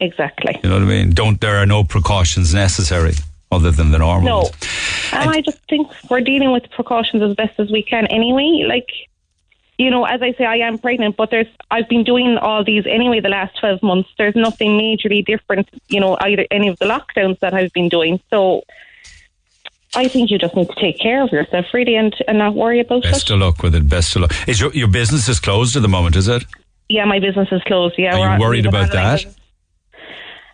exactly. 0.00 0.58
You 0.62 0.68
know 0.70 0.76
what 0.76 0.82
I 0.84 0.86
mean? 0.86 1.10
Don't 1.10 1.40
there 1.40 1.56
are 1.56 1.66
no 1.66 1.82
precautions 1.84 2.54
necessary 2.54 3.14
other 3.50 3.70
than 3.70 3.90
the 3.90 3.98
normal. 3.98 4.28
No. 4.28 4.38
ones. 4.42 4.52
And 5.12 5.30
I 5.30 5.40
just 5.40 5.58
think 5.68 5.88
we're 6.10 6.20
dealing 6.20 6.52
with 6.52 6.70
precautions 6.70 7.22
as 7.22 7.34
best 7.34 7.58
as 7.58 7.70
we 7.70 7.82
can 7.82 8.06
anyway. 8.06 8.64
Like, 8.68 8.88
you 9.78 9.90
know, 9.90 10.04
as 10.04 10.20
I 10.22 10.32
say, 10.34 10.44
I 10.44 10.56
am 10.56 10.78
pregnant, 10.78 11.16
but 11.16 11.30
there's 11.30 11.46
I've 11.70 11.88
been 11.88 12.04
doing 12.04 12.36
all 12.36 12.62
these 12.62 12.84
anyway 12.86 13.20
the 13.20 13.28
last 13.28 13.58
twelve 13.58 13.82
months. 13.82 14.10
There's 14.18 14.36
nothing 14.36 14.78
majorly 14.78 15.24
different, 15.24 15.68
you 15.88 16.00
know, 16.00 16.16
either 16.20 16.46
any 16.50 16.68
of 16.68 16.78
the 16.78 16.84
lockdowns 16.86 17.38
that 17.40 17.54
I've 17.54 17.72
been 17.72 17.88
doing. 17.88 18.20
So 18.30 18.62
I 19.94 20.06
think 20.08 20.30
you 20.30 20.38
just 20.38 20.54
need 20.54 20.68
to 20.68 20.74
take 20.80 20.98
care 20.98 21.22
of 21.22 21.30
yourself 21.32 21.66
really 21.72 21.96
and, 21.96 22.14
and 22.26 22.38
not 22.38 22.54
worry 22.54 22.80
about 22.80 23.04
it. 23.04 23.10
Best 23.12 23.30
of 23.30 23.38
luck 23.40 23.62
with 23.62 23.74
it. 23.74 23.88
Best 23.88 24.14
of 24.16 24.22
luck. 24.22 24.48
Is 24.48 24.60
your 24.60 24.72
your 24.74 24.88
business 24.88 25.28
is 25.28 25.40
closed 25.40 25.76
at 25.76 25.82
the 25.82 25.88
moment? 25.88 26.14
Is 26.16 26.28
it? 26.28 26.44
Yeah, 26.88 27.04
my 27.04 27.18
business 27.20 27.48
is 27.52 27.62
closed. 27.64 27.94
Yeah, 27.98 28.16
Are 28.16 28.34
you 28.36 28.40
worried 28.40 28.66
about 28.66 28.92
that? 28.92 29.16
business. 29.16 29.36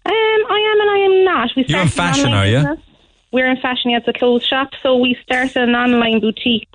Um, 0.06 0.12
I 0.12 0.72
am 0.72 0.80
and 0.80 0.90
I 0.90 0.98
am 0.98 1.24
not. 1.24 1.50
We 1.56 1.64
You're 1.66 1.80
in 1.80 1.88
fashion, 1.88 2.32
are 2.32 2.46
you? 2.46 2.56
business. 2.58 2.80
We're 3.32 3.50
in 3.50 3.56
fashion. 3.60 3.90
Yeah, 3.90 3.98
it's 3.98 4.08
a 4.08 4.12
closed 4.12 4.46
shop. 4.46 4.70
So 4.82 4.96
we 4.96 5.16
started 5.22 5.56
an 5.56 5.74
online 5.74 6.20
boutique. 6.20 6.68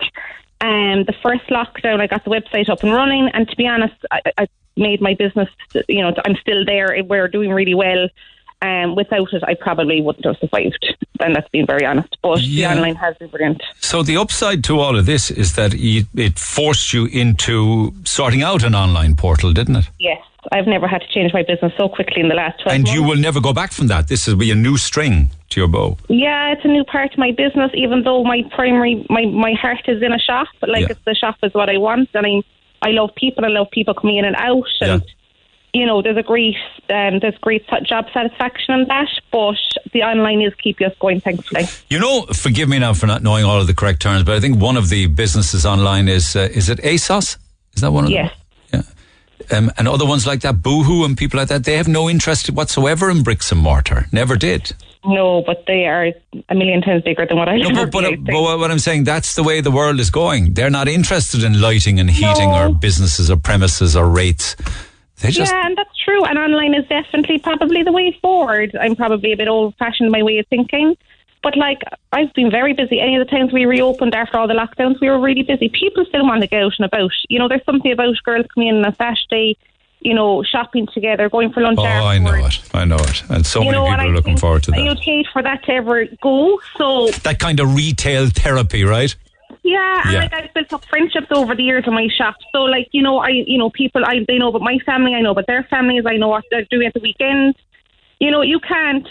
Um, 0.61 1.05
the 1.05 1.13
first 1.23 1.47
lockdown, 1.49 2.01
I 2.01 2.07
got 2.07 2.25
the 2.25 2.31
website 2.31 2.69
up 2.69 2.83
and 2.83 2.91
running. 2.93 3.29
And 3.33 3.47
to 3.49 3.55
be 3.55 3.65
honest, 3.67 3.95
I, 4.11 4.21
I 4.37 4.47
made 4.75 5.01
my 5.01 5.13
business. 5.13 5.47
You 5.87 6.01
know, 6.01 6.13
I'm 6.25 6.35
still 6.41 6.65
there. 6.65 7.01
We're 7.03 7.27
doing 7.27 7.51
really 7.51 7.75
well. 7.75 8.09
Um, 8.61 8.95
without 8.95 9.31
it, 9.31 9.41
I 9.47 9.53
probably 9.53 10.01
wouldn't 10.01 10.25
have 10.25 10.35
survived. 10.37 10.95
And 11.21 11.33
that's 11.35 11.47
being 11.49 11.65
very 11.65 11.85
honest. 11.85 12.17
But 12.21 12.41
Yeah. 12.41 12.73
the 12.73 12.77
online 12.77 12.95
has 12.95 13.15
been 13.17 13.29
brilliant. 13.29 13.61
So 13.79 14.03
the 14.03 14.17
upside 14.17 14.63
to 14.65 14.79
all 14.79 14.97
of 14.97 15.05
this 15.05 15.31
is 15.31 15.55
that 15.55 15.73
it 15.73 16.37
forced 16.39 16.93
you 16.93 17.05
into 17.05 17.93
sorting 18.03 18.43
out 18.43 18.63
an 18.63 18.75
online 18.75 19.15
portal, 19.15 19.53
didn't 19.53 19.77
it? 19.77 19.85
Yes, 19.99 20.21
I've 20.51 20.67
never 20.67 20.87
had 20.87 21.01
to 21.01 21.07
change 21.07 21.33
my 21.33 21.43
business 21.43 21.71
so 21.77 21.87
quickly 21.87 22.21
in 22.21 22.27
the 22.27 22.35
last 22.35 22.59
12 22.61 22.75
And 22.75 22.83
months. 22.83 22.93
you 22.93 23.03
will 23.03 23.15
never 23.17 23.39
go 23.39 23.53
back 23.53 23.71
from 23.71 23.87
that. 23.87 24.07
This 24.09 24.27
will 24.27 24.35
be 24.35 24.51
a 24.51 24.55
new 24.55 24.75
string 24.77 25.29
to 25.51 25.59
your 25.61 25.69
bow. 25.69 25.97
Yeah, 26.09 26.51
it's 26.51 26.65
a 26.65 26.67
new 26.69 26.83
part 26.83 27.13
of 27.13 27.17
my 27.17 27.31
business. 27.31 27.71
Even 27.73 28.03
though 28.03 28.23
my 28.23 28.43
primary, 28.55 29.05
my 29.09 29.23
my 29.25 29.53
heart 29.53 29.87
is 29.87 30.01
in 30.01 30.11
a 30.11 30.19
shop, 30.19 30.47
but 30.59 30.69
like 30.69 30.81
Yeah. 30.81 30.91
it's 30.91 31.05
the 31.05 31.15
shop 31.15 31.37
is 31.43 31.53
what 31.53 31.69
I 31.69 31.77
want, 31.77 32.09
and 32.13 32.25
I 32.25 32.41
I 32.81 32.91
love 32.91 33.11
people. 33.15 33.43
I 33.45 33.49
love 33.49 33.67
people 33.71 33.93
coming 33.93 34.17
in 34.17 34.25
and 34.25 34.35
out, 34.37 34.67
and 34.81 35.01
you 35.73 35.85
know, 35.85 36.01
there's 36.01 36.17
a 36.17 36.23
great 36.23 36.55
um, 36.89 37.19
there's 37.19 37.37
great 37.41 37.65
job 37.83 38.05
satisfaction 38.13 38.73
in 38.79 38.87
that. 38.87 39.07
But 39.31 39.55
the 39.93 40.03
online 40.03 40.41
is 40.41 40.53
keeping 40.55 40.87
us 40.87 40.93
going, 40.99 41.21
thankfully. 41.21 41.65
You 41.89 41.99
know, 41.99 42.25
forgive 42.33 42.69
me 42.69 42.79
now 42.79 42.93
for 42.93 43.07
not 43.07 43.21
knowing 43.23 43.45
all 43.45 43.59
of 43.61 43.67
the 43.67 43.75
correct 43.75 44.01
terms, 44.01 44.23
but 44.23 44.35
I 44.35 44.39
think 44.39 44.59
one 44.61 44.77
of 44.77 44.89
the 44.89 45.07
businesses 45.07 45.65
online 45.65 46.07
is 46.07 46.35
uh, 46.35 46.47
is 46.51 46.69
it 46.69 46.79
ASOS? 46.79 47.37
Is 47.75 47.81
that 47.81 47.91
one 47.91 48.05
of 48.05 48.09
Yes. 48.11 48.31
them? 48.71 48.83
Yeah. 49.51 49.57
Um, 49.57 49.71
and 49.77 49.87
other 49.87 50.05
ones 50.05 50.27
like 50.27 50.41
that, 50.41 50.61
Boohoo 50.61 51.05
and 51.05 51.17
people 51.17 51.39
like 51.39 51.47
that, 51.47 51.63
they 51.63 51.77
have 51.77 51.87
no 51.87 52.09
interest 52.09 52.49
whatsoever 52.51 53.09
in 53.09 53.23
bricks 53.23 53.51
and 53.51 53.61
mortar. 53.61 54.05
Never 54.11 54.35
did. 54.35 54.73
No, 55.05 55.41
but 55.41 55.63
they 55.65 55.85
are 55.85 56.11
a 56.49 56.55
million 56.55 56.81
times 56.81 57.03
bigger 57.03 57.25
than 57.25 57.37
what 57.37 57.47
I 57.47 57.55
No, 57.57 57.69
but, 57.73 57.91
but, 57.91 58.03
uh, 58.05 58.15
but 58.17 58.33
what 58.59 58.69
I'm 58.69 58.79
saying, 58.79 59.05
that's 59.05 59.35
the 59.35 59.43
way 59.43 59.61
the 59.61 59.71
world 59.71 59.99
is 59.99 60.11
going. 60.11 60.53
They're 60.55 60.69
not 60.69 60.87
interested 60.89 61.43
in 61.43 61.61
lighting 61.61 61.99
and 62.01 62.09
heating 62.09 62.49
or 62.51 62.69
businesses 62.73 63.31
or 63.31 63.37
premises 63.37 63.95
or 63.95 64.07
rates. 64.09 64.55
Just 65.21 65.51
yeah, 65.51 65.65
and 65.65 65.77
that's 65.77 65.95
true. 65.97 66.23
And 66.23 66.37
online 66.37 66.73
is 66.73 66.87
definitely 66.87 67.39
probably 67.39 67.83
the 67.83 67.91
way 67.91 68.17
forward. 68.21 68.75
I'm 68.79 68.95
probably 68.95 69.33
a 69.33 69.37
bit 69.37 69.47
old 69.47 69.75
fashioned 69.75 70.07
in 70.07 70.11
my 70.11 70.23
way 70.23 70.37
of 70.39 70.47
thinking. 70.47 70.95
But 71.41 71.55
like 71.57 71.81
I've 72.11 72.33
been 72.33 72.51
very 72.51 72.73
busy. 72.73 72.99
Any 72.99 73.15
of 73.15 73.25
the 73.25 73.31
times 73.31 73.53
we 73.53 73.65
reopened 73.65 74.13
after 74.13 74.37
all 74.37 74.47
the 74.47 74.53
lockdowns, 74.53 74.99
we 74.99 75.09
were 75.09 75.19
really 75.19 75.43
busy. 75.43 75.69
People 75.69 76.05
still 76.05 76.23
want 76.25 76.41
to 76.41 76.47
go 76.47 76.65
out 76.65 76.73
and 76.77 76.85
about. 76.85 77.11
You 77.29 77.39
know, 77.39 77.47
there's 77.47 77.63
something 77.65 77.91
about 77.91 78.15
girls 78.23 78.45
coming 78.53 78.69
in 78.69 78.75
on 78.83 78.85
a 78.91 78.95
Saturday, 78.95 79.57
you 80.01 80.13
know, 80.13 80.43
shopping 80.43 80.87
together, 80.93 81.29
going 81.29 81.51
for 81.53 81.61
lunch 81.61 81.79
Oh, 81.79 81.83
I 81.85 82.17
know 82.17 82.33
it. 82.45 82.61
I 82.73 82.85
know 82.85 82.97
it. 82.97 83.23
And 83.29 83.45
so 83.45 83.61
You 83.61 83.71
many 83.71 83.77
know, 83.77 83.89
people 83.89 84.05
are 84.05 84.15
looking 84.15 84.37
forward 84.37 84.63
to 84.63 84.71
that. 84.71 84.81
You'd 84.81 84.99
hate 84.99 85.27
for 85.31 85.41
that 85.41 85.63
to 85.65 85.71
ever 85.71 86.05
go. 86.21 86.59
So 86.77 87.09
That 87.23 87.39
kind 87.39 87.59
of 87.59 87.73
retail 87.73 88.27
therapy, 88.29 88.83
right? 88.83 89.15
Yeah, 89.63 90.01
and 90.05 90.13
Yeah. 90.13 90.19
like 90.21 90.33
I've 90.33 90.53
built 90.53 90.73
up 90.73 90.85
friendships 90.85 91.27
over 91.31 91.55
the 91.55 91.63
years 91.63 91.83
in 91.85 91.93
my 91.93 92.07
shop. 92.17 92.35
So 92.53 92.59
like, 92.63 92.87
you 92.91 93.01
know, 93.01 93.19
I 93.19 93.29
you 93.29 93.57
know, 93.57 93.69
people 93.69 94.03
I 94.05 94.25
they 94.27 94.37
know 94.37 94.49
about 94.49 94.61
my 94.61 94.77
family, 94.85 95.13
I 95.13 95.21
know 95.21 95.31
about 95.31 95.47
their 95.47 95.63
families, 95.69 96.03
I 96.05 96.17
know 96.17 96.29
what 96.29 96.45
they're 96.49 96.65
doing 96.69 96.87
at 96.87 96.93
the 96.93 97.01
weekend. 97.01 97.55
You 98.19 98.31
know, 98.31 98.41
you 98.41 98.59
can't 98.59 99.07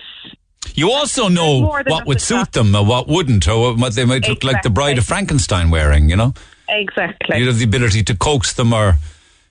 You 0.74 0.90
also 0.92 1.28
know 1.28 1.60
what 1.86 2.06
would 2.06 2.20
suit 2.20 2.52
them 2.52 2.74
or 2.74 2.84
what 2.84 3.08
wouldn't, 3.08 3.46
or 3.48 3.74
what 3.74 3.94
they 3.94 4.04
might 4.04 4.28
look 4.28 4.44
like 4.44 4.62
the 4.62 4.70
bride 4.70 4.98
of 4.98 5.04
Frankenstein 5.04 5.70
wearing, 5.70 6.08
you 6.08 6.16
know? 6.16 6.34
exactly. 6.68 7.38
You'd 7.38 7.46
have 7.48 7.58
the 7.58 7.64
ability 7.64 8.02
to 8.04 8.14
coax 8.14 8.52
them 8.52 8.72
or 8.74 8.96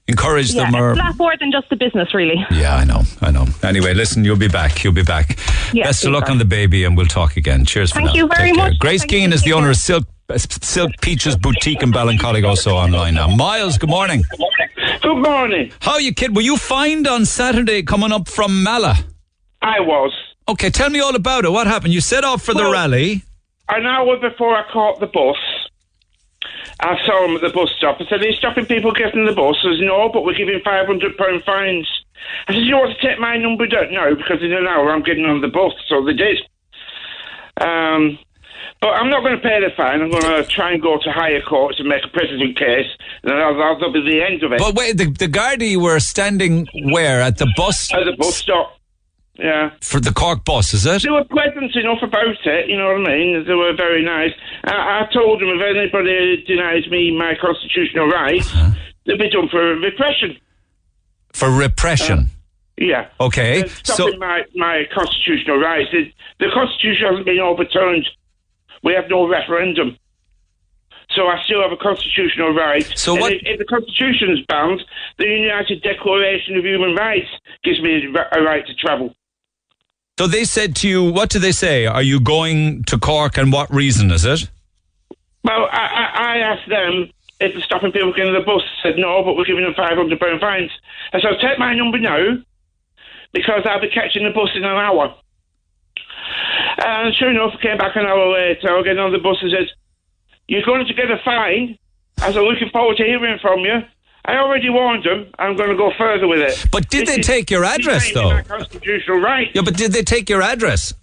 encourage 0.08 0.54
yeah, 0.54 0.66
them 0.70 0.76
or. 0.76 0.92
it's 0.92 1.00
a 1.00 1.04
lot 1.04 1.18
more 1.18 1.34
than 1.40 1.52
just 1.52 1.70
the 1.70 1.76
business 1.76 2.14
really. 2.14 2.46
Yeah, 2.52 2.76
I 2.76 2.84
know, 2.84 3.04
I 3.22 3.32
know. 3.32 3.46
Anyway, 3.64 3.94
listen, 3.94 4.24
you'll 4.24 4.38
be 4.38 4.48
back. 4.48 4.84
You'll 4.84 4.94
be 4.94 5.04
back. 5.04 5.38
Yeah, 5.74 5.84
Best 5.86 6.06
of 6.06 6.12
luck 6.12 6.24
super. 6.24 6.32
on 6.32 6.38
the 6.38 6.46
baby, 6.46 6.84
and 6.86 6.96
we'll 6.96 7.06
talk 7.08 7.38
again. 7.38 7.66
Cheers 7.66 7.92
for 7.92 7.96
Thank 8.00 8.08
now. 8.08 8.14
you 8.16 8.28
very 8.28 8.50
Take 8.50 8.56
care. 8.58 8.70
much. 8.70 8.80
Grace 8.80 9.02
Thank 9.02 9.12
Keane 9.12 9.34
is 9.34 9.44
the 9.44 9.54
owner 9.54 9.70
of 9.70 9.76
Silk 9.78 10.06
uh, 10.30 10.38
Silk 10.38 10.92
Peaches 11.02 11.36
Boutique 11.38 11.82
in 11.84 11.92
Ballincollig, 11.92 12.46
also 12.48 12.76
online 12.76 13.16
now. 13.16 13.28
Miles, 13.28 13.78
good 13.78 13.90
morning. 13.90 14.24
Good 15.02 15.16
morning. 15.22 15.72
How 15.82 15.94
are 15.94 16.02
you 16.02 16.14
kid? 16.14 16.36
Were 16.36 16.42
you 16.42 16.58
fined 16.58 17.08
on 17.08 17.26
Saturday 17.26 17.84
coming 17.84 18.12
up 18.12 18.28
from 18.28 18.64
Mallow? 18.64 18.94
I 19.62 19.80
was. 19.80 20.12
Okay, 20.50 20.70
tell 20.70 20.90
me 20.90 21.00
all 21.00 21.16
about 21.16 21.44
it. 21.46 21.52
What 21.52 21.68
happened? 21.68 21.94
You 21.94 22.02
set 22.02 22.24
off 22.24 22.42
for 22.44 22.54
the 22.54 22.70
rally. 22.70 23.24
An 23.70 23.86
hour 23.86 24.18
before 24.18 24.56
I 24.56 24.64
caught 24.72 25.00
the 25.02 25.08
bus, 25.08 25.36
I 26.80 26.96
saw 27.06 27.26
him 27.26 27.36
at 27.36 27.42
the 27.42 27.50
bus 27.50 27.72
stop. 27.78 27.98
I 28.00 28.06
said, 28.10 28.22
Are 28.22 28.28
you 28.28 28.34
stopping 28.34 28.66
people 28.66 28.92
getting 28.92 29.26
the 29.26 29.34
bus? 29.34 29.58
He 29.62 29.70
says, 29.70 29.80
No, 29.82 30.10
but 30.10 30.24
we're 30.24 30.38
giving 30.38 30.60
£500 30.60 31.46
fines. 31.46 31.88
I 32.48 32.54
said, 32.54 32.64
You 32.64 32.76
want 32.76 32.98
to 32.98 33.08
take 33.08 33.20
my 33.20 33.38
number 33.38 33.68
down? 33.68 33.94
No, 33.94 34.16
because 34.16 34.42
in 34.42 34.54
an 34.54 34.68
hour 34.68 34.92
I'm 34.92 35.04
getting 35.04 35.26
on 35.26 35.42
the 35.42 35.48
bus. 35.48 35.74
So 35.88 36.04
they 36.06 36.14
did. 36.14 36.40
Um, 37.60 38.20
but 38.80 38.90
I'm 38.90 39.10
not 39.10 39.24
going 39.24 39.36
to 39.36 39.42
pay 39.42 39.60
the 39.60 39.72
fine. 39.76 40.02
I'm 40.02 40.12
going 40.12 40.22
to 40.22 40.44
try 40.46 40.74
and 40.74 40.82
go 40.82 41.00
to 41.02 41.12
higher 41.12 41.42
courts 41.42 41.80
and 41.80 41.90
make 41.90 42.04
a 42.06 42.10
precedent 42.10 42.58
case. 42.58 42.86
And 43.24 43.32
that'll, 43.32 43.58
that'll 43.58 43.92
be 43.92 44.02
the 44.02 44.22
end 44.24 44.44
of 44.44 44.52
it. 44.52 44.60
But 44.60 44.76
wait, 44.76 44.98
the, 44.98 45.06
the 45.06 45.28
Gardaí 45.28 45.82
were 45.82 46.00
standing 46.00 46.68
where? 46.92 47.22
At 47.22 47.38
the 47.38 47.52
bus? 47.58 47.92
At 47.92 48.06
the 48.06 48.16
bus 48.16 48.36
stop. 48.36 48.77
Yeah. 49.38 49.72
For 49.82 50.00
the 50.00 50.12
Cork 50.12 50.44
bus, 50.46 50.74
is 50.74 50.86
it? 50.86 51.04
They 51.04 51.10
were 51.10 51.24
pleasant 51.26 51.76
enough 51.76 52.02
about 52.02 52.26
it, 52.46 52.70
you 52.70 52.78
know 52.78 52.88
what 52.88 53.08
I 53.08 53.16
mean? 53.16 53.46
They 53.46 53.54
were 53.54 53.74
very 53.76 54.04
nice. 54.04 54.32
I, 54.66 55.06
I 55.06 55.14
told 55.14 55.42
them 55.42 55.50
if 55.50 55.62
anybody 55.62 56.44
denies 56.48 56.88
me 56.90 57.16
my 57.18 57.34
constitutional 57.40 58.08
rights, 58.08 58.48
uh-huh. 58.54 58.72
they'll 59.06 59.18
be 59.18 59.30
done 59.30 59.48
for 59.50 59.76
repression. 59.76 60.38
For 61.34 61.52
repression. 61.52 62.20
Uh, 62.20 62.24
yeah. 62.80 63.10
okay, 63.20 63.62
They're 63.62 63.70
so 63.84 64.12
my, 64.18 64.44
my 64.56 64.84
constitutional 64.94 65.60
rights. 65.60 65.90
It, 65.94 66.14
the 66.40 66.48
Constitution 66.54 67.08
hasn't 67.10 67.26
been 67.26 67.40
overturned. 67.40 68.08
We 68.84 68.94
have 68.94 69.06
no 69.10 69.28
referendum. 69.28 69.98
So 71.12 71.28
I 71.28 71.42
still 71.46 71.62
have 71.62 71.72
a 71.72 71.78
constitutional 71.78 72.54
right. 72.54 72.86
So 72.96 73.16
what- 73.16 73.34
If, 73.34 73.42
if 73.46 73.60
the 73.60 73.66
Constitution's 73.66 74.42
banned, 74.48 74.84
the 75.18 75.26
United 75.26 75.82
Declaration 75.82 76.58
of 76.58 76.66
Human 76.66 76.96
Rights 76.96 77.30
gives 77.64 77.82
me 77.82 78.04
a 78.32 78.42
right 78.42 78.66
to 78.66 78.74
travel. 78.76 79.16
So 80.18 80.28
they 80.28 80.44
said 80.44 80.76
to 80.78 80.90
you, 80.90 81.12
what 81.12 81.30
do 81.30 81.40
they 81.40 81.52
say? 81.52 81.86
Are 81.86 82.02
you 82.02 82.20
going 82.20 82.84
to 82.86 82.98
Cork 82.98 83.38
and 83.38 83.52
what 83.52 83.74
reason 83.74 84.12
is 84.12 84.26
it? 84.26 84.50
Well, 85.44 85.68
I, 85.72 85.78
I, 85.78 86.36
I 86.36 86.38
asked 86.40 86.70
them 86.70 87.10
if 87.40 87.54
they're 87.54 87.62
stopping 87.62 87.92
people 87.92 88.12
getting 88.14 88.34
on 88.34 88.40
the 88.40 88.46
bus. 88.46 88.64
Said 88.84 88.98
no, 88.98 89.24
but 89.24 89.36
we're 89.36 89.46
giving 89.46 89.64
them 89.64 89.74
five 89.76 89.96
hundred 89.98 90.20
pound 90.20 90.42
fines. 90.42 90.72
So 91.12 91.20
I 91.20 91.22
said, 91.22 91.40
take 91.42 91.60
my 91.60 91.74
number 91.76 92.00
now 92.00 92.38
because 93.32 93.62
I'll 93.66 93.82
be 93.82 93.90
catching 93.90 94.24
the 94.24 94.32
bus 94.32 94.50
in 94.56 94.64
an 94.64 94.76
hour. 94.76 95.16
And 96.84 97.16
sure 97.16 97.32
enough, 97.32 97.54
I 97.58 97.62
came 97.62 97.78
back 97.78 97.96
an 97.96 98.06
hour 98.06 98.34
later. 98.34 98.70
I 98.70 98.76
was 98.76 98.86
getting 98.86 99.00
on 99.00 99.12
the 99.12 99.20
bus 99.20 99.38
and 99.42 99.52
said, 99.52 99.68
"You're 100.48 100.64
going 100.64 100.86
to 100.86 100.94
get 100.94 101.10
a 101.10 101.18
fine." 101.24 101.78
I 102.20 102.32
said, 102.32 102.42
"Looking 102.42 102.70
forward 102.70 102.98
to 102.98 103.04
hearing 103.04 103.40
from 103.40 103.60
you." 103.62 103.82
I 104.28 104.36
already 104.38 104.70
warned 104.70 105.06
them. 105.06 105.28
I'm 105.40 105.56
going 105.56 105.70
to 105.70 105.78
go 105.78 105.92
further 105.98 106.28
with 106.28 106.40
it. 106.40 106.66
But 106.72 106.90
did 106.90 107.08
This 107.08 107.16
they 107.16 107.22
is 107.22 107.28
take 107.28 107.50
your 107.50 107.64
address, 107.64 108.12
though? 108.14 108.42
Constitutional 108.44 109.20
right. 109.22 109.48
Yeah, 109.54 109.62
but 109.64 109.76
did 109.78 109.94
they 109.94 110.04
take 110.04 110.30
your 110.30 110.42
address? 110.42 110.94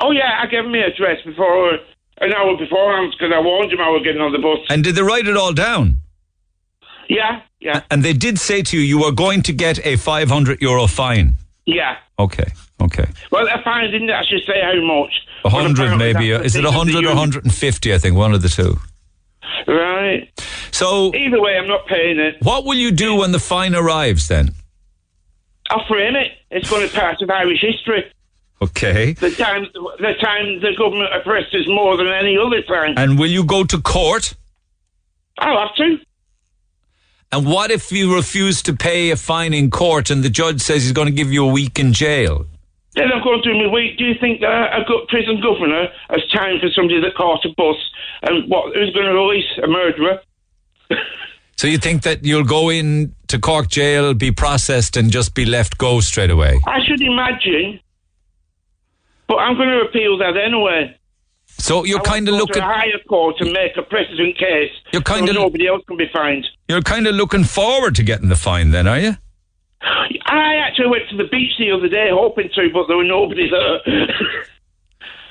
Oh 0.00 0.10
yeah, 0.10 0.40
I 0.42 0.46
gave 0.46 0.64
them 0.64 0.72
my 0.72 0.78
address 0.78 1.22
before 1.24 1.78
an 2.18 2.32
hour 2.34 2.56
beforehand 2.58 3.14
because 3.16 3.32
I 3.34 3.40
warned 3.40 3.70
them 3.70 3.80
I 3.80 3.88
was 3.88 4.02
getting 4.04 4.20
on 4.20 4.32
the 4.32 4.38
bus. 4.38 4.58
And 4.68 4.82
did 4.84 4.94
they 4.96 5.02
write 5.02 5.26
it 5.28 5.36
all 5.36 5.52
down? 5.52 6.00
Yeah, 7.08 7.42
yeah, 7.60 7.82
And 7.90 8.02
they 8.04 8.12
did 8.12 8.38
say 8.38 8.62
to 8.62 8.76
you, 8.76 8.82
you 8.82 9.04
are 9.04 9.12
going 9.12 9.42
to 9.42 9.52
get 9.52 9.78
a 9.86 9.94
500 9.96 10.60
euro 10.60 10.86
fine. 10.88 11.36
yeah. 11.64 11.96
Okay, 12.18 12.46
okay. 12.80 13.04
Well, 13.30 13.46
I 13.48 13.62
fine 13.62 13.90
didn't 13.90 14.08
actually 14.10 14.42
say 14.46 14.60
how 14.62 14.74
much. 14.82 15.12
A 15.44 15.50
hundred 15.50 15.96
maybe. 15.98 16.30
Is 16.30 16.56
it 16.56 16.64
a 16.64 16.70
hundred 16.72 17.04
or 17.04 17.14
hundred 17.14 17.44
and 17.44 17.54
fifty? 17.54 17.92
I 17.94 17.98
think 17.98 18.16
one 18.16 18.32
of 18.32 18.40
the 18.40 18.48
two. 18.48 18.78
Right. 19.66 20.30
So 20.70 21.14
either 21.14 21.40
way, 21.40 21.56
I'm 21.56 21.68
not 21.68 21.86
paying 21.86 22.18
it. 22.18 22.36
What 22.42 22.64
will 22.64 22.74
you 22.74 22.90
do 22.90 23.16
when 23.16 23.32
the 23.32 23.38
fine 23.38 23.74
arrives 23.74 24.28
then? 24.28 24.50
I'll 25.70 25.86
frame 25.86 26.14
it. 26.16 26.32
It's 26.50 26.70
going 26.70 26.86
to 26.86 26.92
be 26.92 26.98
part 26.98 27.20
of 27.22 27.30
Irish 27.30 27.60
history. 27.60 28.04
Okay. 28.62 29.12
The 29.12 29.30
time, 29.30 29.66
the 29.72 30.14
time 30.20 30.60
the 30.60 30.74
government 30.76 31.14
oppressed 31.14 31.54
us 31.54 31.66
more 31.66 31.96
than 31.96 32.08
any 32.08 32.38
other 32.38 32.62
time. 32.62 32.94
And 32.96 33.18
will 33.18 33.30
you 33.30 33.44
go 33.44 33.64
to 33.64 33.80
court? 33.80 34.34
I'll 35.38 35.66
have 35.66 35.76
to. 35.76 35.98
And 37.32 37.46
what 37.46 37.70
if 37.70 37.90
you 37.92 38.14
refuse 38.14 38.62
to 38.62 38.72
pay 38.74 39.10
a 39.10 39.16
fine 39.16 39.52
in 39.52 39.70
court 39.70 40.10
and 40.10 40.22
the 40.22 40.30
judge 40.30 40.60
says 40.60 40.84
he's 40.84 40.92
going 40.92 41.06
to 41.06 41.12
give 41.12 41.32
you 41.32 41.46
a 41.46 41.52
week 41.52 41.78
in 41.78 41.92
jail? 41.92 42.46
Then 42.96 43.12
I'm 43.12 43.22
going 43.22 43.42
to 43.42 43.52
do 43.52 43.58
my 43.58 43.70
week. 43.72 43.98
Do 43.98 44.04
you 44.04 44.14
think 44.18 44.40
that 44.40 44.72
a 44.72 44.84
prison 45.08 45.40
governor 45.42 45.88
has 46.10 46.26
time 46.32 46.58
for 46.60 46.68
somebody 46.70 47.00
that 47.00 47.14
caught 47.14 47.44
a 47.44 47.50
bus 47.56 47.76
and 48.22 48.48
what? 48.50 48.74
Who's 48.74 48.92
going 48.94 49.06
to 49.06 49.12
release 49.12 49.44
a 49.62 49.66
murderer? 49.66 50.20
So 51.58 51.66
you 51.66 51.78
think 51.78 52.02
that 52.02 52.22
you'll 52.22 52.44
go 52.44 52.68
in 52.68 53.14
to 53.28 53.38
Cork 53.38 53.68
jail, 53.68 54.12
be 54.12 54.30
processed, 54.30 54.94
and 54.94 55.10
just 55.10 55.34
be 55.34 55.46
left 55.46 55.78
go 55.78 56.00
straight 56.00 56.28
away? 56.28 56.60
I 56.66 56.84
should 56.84 57.00
imagine, 57.00 57.80
but 59.26 59.36
I'm 59.36 59.56
going 59.56 59.70
to 59.70 59.80
appeal 59.80 60.18
that 60.18 60.36
anyway. 60.36 60.94
So 61.46 61.84
you're 61.86 62.02
kind 62.02 62.28
of 62.28 62.34
to 62.34 62.38
looking. 62.40 62.62
a 62.62 62.66
higher 62.66 62.98
court 63.08 63.36
and 63.40 63.54
make 63.54 63.74
a 63.78 63.82
precedent 63.82 64.36
case. 64.36 64.70
You're 64.92 65.00
kinda- 65.00 65.32
so 65.32 65.40
nobody 65.40 65.66
else 65.66 65.82
can 65.88 65.96
be 65.96 66.08
fined. 66.12 66.46
You're 66.68 66.82
kind 66.82 67.06
of 67.06 67.14
looking 67.14 67.44
forward 67.44 67.94
to 67.94 68.02
getting 68.02 68.28
the 68.28 68.36
fine, 68.36 68.70
then, 68.70 68.86
are 68.86 68.98
you? 69.00 69.16
I 69.82 70.56
actually 70.56 70.88
went 70.88 71.08
to 71.10 71.16
the 71.16 71.28
beach 71.30 71.52
the 71.58 71.70
other 71.70 71.88
day 71.88 72.08
hoping 72.10 72.48
to, 72.54 72.70
but 72.72 72.86
there 72.88 72.96
were 72.96 73.04
nobody 73.04 73.48
there. 73.50 74.08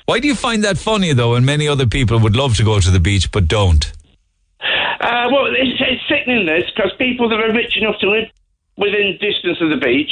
Why 0.05 0.19
do 0.19 0.27
you 0.27 0.35
find 0.35 0.63
that 0.63 0.77
funny 0.77 1.13
though? 1.13 1.35
And 1.35 1.45
many 1.45 1.67
other 1.67 1.87
people 1.87 2.19
would 2.19 2.35
love 2.35 2.55
to 2.57 2.63
go 2.63 2.79
to 2.79 2.91
the 2.91 2.99
beach 2.99 3.31
but 3.31 3.47
don't. 3.47 3.91
Uh, 4.61 5.27
well, 5.31 5.47
it's, 5.47 5.81
it's 5.81 6.01
sickening 6.07 6.45
this 6.45 6.63
because 6.75 6.91
people 6.97 7.27
that 7.29 7.39
are 7.39 7.51
rich 7.53 7.77
enough 7.77 7.95
to 7.99 8.09
live 8.09 8.29
within 8.77 9.17
distance 9.19 9.57
of 9.61 9.69
the 9.69 9.77
beach 9.77 10.11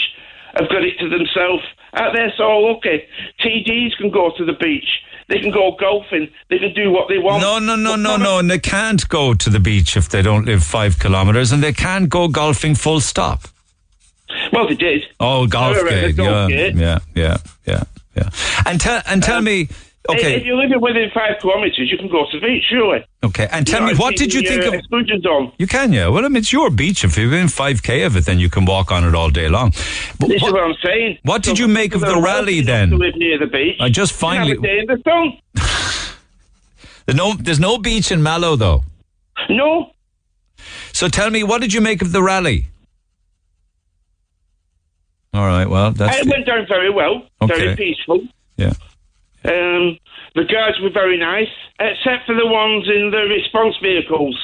have 0.55 0.69
got 0.69 0.84
it 0.84 0.97
to 0.99 1.10
themselves. 1.10 1.64
Out 1.93 2.14
there, 2.15 2.34
so 2.38 2.76
okay, 2.77 3.07
TDs 3.39 3.95
can 3.97 4.10
go 4.10 4.31
to 4.35 4.45
the 4.45 4.53
beach. 4.53 4.88
They 5.30 5.39
can 5.39 5.51
go 5.51 5.76
golfing. 5.80 6.30
They 6.49 6.60
can 6.60 6.73
do 6.73 6.91
what 6.91 7.07
they 7.07 7.18
want. 7.18 7.41
No, 7.41 7.60
no, 7.60 7.76
no, 7.76 7.95
no, 7.95 8.18
no. 8.18 8.39
And 8.39 8.49
they 8.49 8.60
can't 8.60 9.07
go 9.07 9.34
to 9.34 9.49
the 9.49 9.60
beach 9.60 9.95
if 9.95 10.10
they 10.10 10.22
don't 10.22 10.45
live 10.45 10.64
five 10.64 10.99
kilometres, 10.99 11.51
and 11.51 11.64
they 11.64 11.72
can't 11.72 12.10
go 12.10 12.27
golfing 12.27 12.76
full 12.76 12.99
stop. 12.99 13.43
Well, 14.51 14.68
they 14.68 14.76
did. 14.76 15.03
Oh, 15.19 15.47
golf 15.47 15.77
were 15.77 15.89
gate. 15.89 16.15
Yeah, 16.18 16.26
golf 16.26 16.49
gate. 16.49 16.76
yeah, 16.76 16.99
yeah, 17.15 17.38
yeah, 17.65 17.84
yeah. 18.15 18.30
And 18.65 18.80
tell 18.80 19.01
and 19.07 19.22
tell 19.23 19.41
me, 19.41 19.68
okay, 20.10 20.35
If 20.38 20.45
you 20.45 20.55
live 20.55 20.69
within 20.81 21.10
five 21.14 21.39
kilometres, 21.41 21.89
you 21.91 21.97
can 21.97 22.07
go 22.10 22.26
to 22.30 22.39
the 22.39 22.45
beach, 22.45 22.64
surely. 22.69 23.05
okay, 23.23 23.47
and 23.51 23.65
tell 23.65 23.81
You 23.81 23.88
me, 23.88 23.93
know, 23.93 23.99
what 23.99 24.15
did 24.15 24.34
you 24.34 24.41
think 24.41 24.64
uh, 24.64 24.68
of? 24.69 24.73
exclusion 24.76 25.22
zone? 25.22 25.51
You 25.57 25.68
can, 25.68 25.93
yeah. 25.93 26.07
Well, 26.10 26.26
I 26.26 26.27
mean, 26.27 26.38
it's 26.38 26.51
your 26.53 26.69
beach. 26.69 27.03
If 27.03 27.18
you're 27.18 27.30
within 27.30 27.47
five 27.47 27.81
k 27.84 28.03
of 28.03 28.15
it, 28.18 28.26
then 28.26 28.39
you 28.39 28.49
can 28.49 28.65
walk 28.65 28.91
on 28.91 29.03
it 29.03 29.15
all 29.15 29.30
day 29.30 29.49
long. 29.49 29.72
But 30.19 30.27
This 30.30 30.41
what, 30.41 30.47
is 30.49 30.53
what 30.53 30.64
I'm 30.64 30.76
saying. 30.84 31.18
what 31.23 31.41
did 31.43 31.57
you 31.60 31.68
make 31.68 31.95
of 31.95 32.01
the 32.01 32.19
rally 32.22 32.61
then? 32.61 32.89
To 32.91 32.97
live 32.97 33.15
near 33.15 33.38
the 33.39 33.47
beach. 33.47 33.77
I 33.80 33.89
just 33.89 34.18
can 34.19 34.30
have 34.35 34.47
finally- 34.47 34.57
a 34.57 34.61
day 34.61 34.80
in 34.80 34.85
the 34.88 35.01
sun. 35.03 35.39
There's 37.05 37.18
no, 37.18 37.34
there's 37.34 37.60
no 37.60 37.77
beach 37.77 38.11
in 38.11 38.23
Mallow 38.23 38.55
though. 38.55 38.84
No. 39.49 39.91
So 40.93 41.10
tell 41.10 41.30
me, 41.30 41.43
what 41.43 41.60
did 41.60 41.73
you 41.73 41.81
make 41.81 42.01
of 42.01 42.14
the 42.14 42.23
rally? 42.23 42.68
All 45.34 45.45
right. 45.45 45.68
Well, 45.69 45.91
that's 45.91 46.18
it 46.19 46.27
went 46.27 46.45
down 46.45 46.65
very 46.68 46.89
well. 46.91 47.27
Okay. 47.41 47.55
Very 47.57 47.76
peaceful. 47.76 48.22
yeah. 48.57 48.73
Um, 49.45 49.97
the 50.35 50.45
guards 50.45 50.80
were 50.81 50.89
very 50.89 51.18
nice, 51.18 51.49
except 51.80 52.26
for 52.26 52.34
the 52.35 52.45
ones 52.47 52.88
in 52.88 53.11
the 53.11 53.27
response 53.30 53.76
vehicles. 53.81 54.38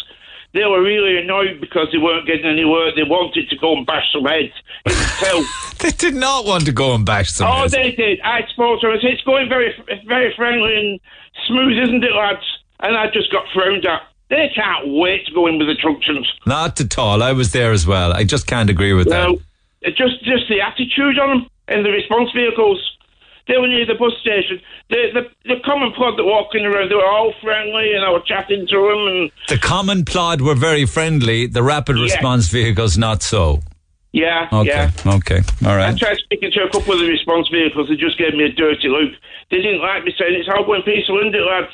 They 0.53 0.66
were 0.66 0.82
really 0.82 1.18
annoyed 1.18 1.61
because 1.61 1.88
they 1.91 1.99
weren't 1.99 2.26
getting 2.28 2.45
any 2.48 2.66
work. 2.66 2.95
They 2.95 3.03
wanted 3.03 3.49
to 3.49 3.57
go 3.57 3.78
and 3.78 3.86
bash 3.86 4.11
some 4.11 4.26
heads. 4.26 4.53
They 5.80 5.91
did 5.91 6.14
not 6.16 6.45
want 6.45 6.66
to 6.66 6.74
go 6.74 6.94
and 6.94 7.06
bash 7.06 7.32
some 7.32 7.48
Oh, 7.49 7.61
heads. 7.61 7.72
they 7.72 7.91
did. 7.91 8.20
I 8.22 8.41
spoke 8.49 8.82
to 8.82 8.88
them. 8.88 8.98
It's 9.02 9.22
going 9.24 9.48
very, 9.48 9.74
very 10.06 10.34
friendly 10.36 10.76
and 10.76 10.99
smooth, 11.48 11.78
isn't 11.82 12.03
it, 12.03 12.11
lads? 12.14 12.44
And 12.82 12.98
I 12.98 13.07
just 13.11 13.32
got 13.32 13.45
thrown 13.53 13.86
at. 13.86 14.02
They 14.30 14.52
can't 14.53 14.88
wait 14.90 15.26
to 15.28 15.32
go 15.34 15.48
in 15.48 15.57
with 15.57 15.68
the 15.70 15.76
truncheons. 15.76 16.28
Not 16.45 16.82
at 16.82 16.98
all. 16.98 17.24
I 17.24 17.32
was 17.32 17.53
there 17.53 17.72
as 17.72 17.88
well. 17.88 18.11
I 18.11 18.26
just 18.26 18.45
can't 18.45 18.70
agree 18.70 18.91
with 18.91 19.07
that. 19.07 19.40
It's 19.81 19.97
just 19.97 20.23
just 20.23 20.47
the 20.49 20.61
attitude 20.61 21.18
on 21.19 21.30
them 21.30 21.47
in 21.69 21.84
the 21.84 21.89
response 21.91 22.30
vehicles. 22.35 22.80
They 23.47 23.57
were 23.57 23.68
near 23.68 23.85
the 23.85 23.95
bus 23.95 24.14
station. 24.22 24.60
The 24.89 25.10
the, 25.14 25.22
the 25.56 25.60
common 25.65 25.91
plod 25.93 26.18
that 26.19 26.23
walking 26.26 26.65
around, 26.65 26.89
they 26.91 26.95
were 26.95 27.06
all 27.06 27.34
friendly, 27.41 27.93
and 27.95 28.06
I 28.06 28.10
was 28.10 28.23
chatting 28.27 28.68
to 28.68 28.77
them. 28.77 29.07
And 29.07 29.31
The 29.47 29.57
common 29.57 30.06
plod 30.06 30.41
were 30.41 30.56
very 30.56 30.85
friendly. 30.85 31.47
The 31.47 31.64
rapid 31.64 31.97
Yeah. 31.97 32.03
response 32.03 32.49
vehicles 32.49 32.97
not 32.97 33.23
so. 33.23 33.61
yeah, 34.11 34.49
Okay. 34.51 34.68
yeah. 34.69 34.91
Okay. 35.18 35.41
All 35.65 35.72
I 35.72 35.77
right. 35.77 35.97
tried 35.97 36.18
speaking 36.18 36.51
to 36.51 36.64
a 36.64 36.69
couple 36.69 36.93
of 36.93 36.99
the 36.99 37.07
response 37.07 37.47
vehicles. 37.49 37.88
They 37.89 37.95
just 37.95 38.18
gave 38.19 38.34
me 38.34 38.43
a 38.45 38.51
dirty 38.51 38.88
look. 38.89 39.11
They 39.49 39.57
didn't 39.57 39.81
like 39.81 40.03
me 40.03 40.14
saying 40.18 40.35
it's 40.39 40.49
all 40.49 40.64
going 40.65 40.84
peaceful, 40.84 41.18
isn't 41.19 41.34
it, 41.34 41.41
lads? 41.41 41.72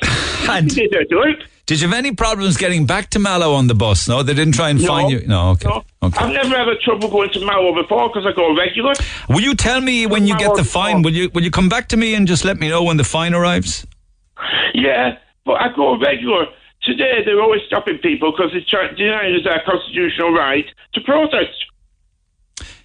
Give 0.74 0.76
me 0.78 0.84
a 0.84 0.88
dirty 0.88 1.14
look. 1.14 1.38
Did 1.66 1.80
you 1.80 1.88
have 1.88 1.96
any 1.98 2.12
problems 2.14 2.56
getting 2.56 2.86
back 2.86 3.10
to 3.10 3.18
Mallow 3.18 3.52
on 3.54 3.66
the 3.66 3.74
bus? 3.74 4.08
No, 4.08 4.22
they 4.22 4.34
didn't 4.34 4.54
try 4.54 4.70
and 4.70 4.80
No. 4.80 4.86
find 4.86 5.10
you. 5.10 5.26
No. 5.26 5.50
Okay. 5.50 5.68
No. 5.68 5.84
Okay. 6.04 6.24
I've 6.24 6.32
never 6.32 6.56
had 6.56 6.68
a 6.68 6.76
trouble 6.76 7.08
going 7.08 7.30
to 7.30 7.44
Mallow 7.44 7.74
before 7.74 8.08
because 8.08 8.24
I 8.24 8.32
go 8.32 8.56
regular. 8.56 8.94
Will 9.28 9.40
you 9.40 9.56
tell 9.56 9.80
me 9.80 10.06
when 10.06 10.28
you 10.28 10.38
get 10.38 10.54
the 10.54 10.62
fine? 10.62 11.02
Will 11.02 11.12
you 11.12 11.28
will 11.34 11.42
you 11.42 11.50
come 11.50 11.68
back 11.68 11.88
to 11.88 11.96
me 11.96 12.14
and 12.14 12.28
just 12.28 12.44
let 12.44 12.58
me 12.60 12.68
know 12.68 12.84
when 12.84 12.96
the 12.98 13.04
fine 13.04 13.34
arrives? 13.34 13.84
Yeah, 14.74 15.18
but 15.44 15.54
I 15.60 15.68
go 15.74 15.98
regular. 15.98 16.46
Today 16.82 17.22
they're 17.24 17.40
always 17.40 17.62
stopping 17.66 17.98
people 17.98 18.30
because 18.30 18.52
it's 18.54 18.70
denying 18.96 19.34
us 19.34 19.46
our 19.50 19.60
constitutional 19.64 20.30
right 20.32 20.66
to 20.94 21.00
protest. 21.00 21.50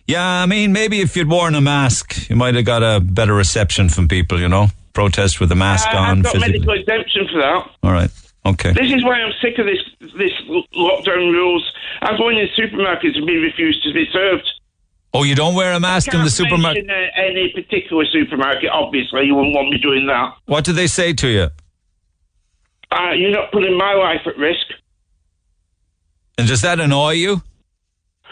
Yeah, 0.07 0.25
I 0.25 0.47
mean, 0.47 0.73
maybe 0.73 1.01
if 1.01 1.15
you'd 1.15 1.29
worn 1.29 1.53
a 1.53 1.61
mask, 1.61 2.27
you 2.31 2.35
might 2.35 2.55
have 2.55 2.65
got 2.65 2.81
a 2.81 2.99
better 2.99 3.35
reception 3.35 3.89
from 3.89 4.07
people. 4.07 4.39
You 4.39 4.49
know, 4.49 4.67
protest 4.93 5.39
with 5.39 5.51
a 5.51 5.55
mask 5.55 5.87
Uh, 5.93 5.97
on. 5.97 6.17
I've 6.17 6.23
got 6.23 6.31
physically. 6.33 6.51
medical 6.65 6.73
exemption 6.73 7.27
for 7.31 7.39
that. 7.41 7.69
All 7.83 7.91
right. 7.91 8.09
Okay. 8.45 8.73
This 8.73 8.91
is 8.91 9.03
why 9.03 9.21
I'm 9.21 9.33
sick 9.41 9.59
of 9.59 9.65
this 9.65 9.79
this 10.17 10.31
lockdown 10.75 11.31
rules. 11.31 11.71
I'm 12.01 12.17
going 12.17 12.37
in 12.37 12.47
supermarkets 12.57 13.15
and 13.15 13.25
being 13.27 13.41
refused 13.41 13.83
to 13.83 13.93
be 13.93 14.05
served. 14.11 14.49
Oh, 15.13 15.23
you 15.23 15.35
don't 15.35 15.55
wear 15.55 15.73
a 15.73 15.79
mask 15.79 16.13
in 16.13 16.23
the 16.23 16.29
supermarket. 16.29 16.89
uh, 16.89 16.93
any 17.15 17.51
particular 17.53 18.05
supermarket, 18.05 18.69
obviously, 18.71 19.25
you 19.25 19.35
wouldn't 19.35 19.53
want 19.53 19.69
me 19.69 19.77
doing 19.77 20.07
that. 20.07 20.33
What 20.45 20.63
do 20.63 20.71
they 20.71 20.87
say 20.87 21.13
to 21.13 21.27
you? 21.27 21.47
Uh, 22.91 23.11
you're 23.11 23.31
not 23.31 23.51
putting 23.51 23.77
my 23.77 23.93
life 23.93 24.21
at 24.25 24.37
risk. 24.37 24.65
And 26.37 26.47
does 26.47 26.61
that 26.61 26.79
annoy 26.79 27.11
you? 27.11 27.41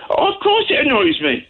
Oh, 0.10 0.34
of 0.34 0.42
course 0.42 0.66
it 0.70 0.86
annoys 0.86 1.20
me. 1.22 1.48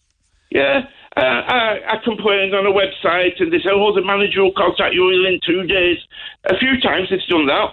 Yeah. 0.51 0.87
Uh, 1.15 1.21
I, 1.21 1.79
I 1.87 1.97
complained 2.03 2.53
on 2.55 2.65
a 2.65 2.71
website 2.71 3.39
and 3.39 3.51
they 3.51 3.59
said, 3.59 3.71
oh, 3.73 3.93
the 3.93 4.03
manager 4.03 4.43
will 4.43 4.53
contact 4.53 4.93
you 4.93 5.05
within 5.05 5.39
two 5.45 5.63
days. 5.63 5.97
A 6.45 6.57
few 6.57 6.79
times 6.81 7.07
it's 7.11 7.25
done 7.27 7.45
that. 7.47 7.69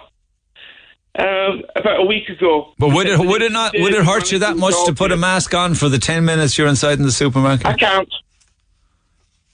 Um, 1.15 1.63
about 1.75 1.99
a 2.01 2.05
week 2.05 2.29
ago. 2.29 2.73
But 2.77 2.89
would 2.93 3.07
it 3.07 3.17
would 3.17 3.41
it 3.41 3.51
not 3.51 3.73
would 3.75 3.93
it 3.93 4.05
hurt 4.05 4.31
you 4.31 4.39
that 4.39 4.55
much 4.57 4.75
to 4.85 4.93
put 4.93 5.11
a 5.11 5.17
mask 5.17 5.53
on 5.55 5.73
for 5.73 5.89
the 5.89 5.97
ten 5.97 6.25
minutes 6.25 6.57
you're 6.57 6.67
inside 6.67 6.99
in 6.99 7.03
the 7.05 7.11
supermarket? 7.11 7.65
I 7.65 7.73
can't. 7.73 8.13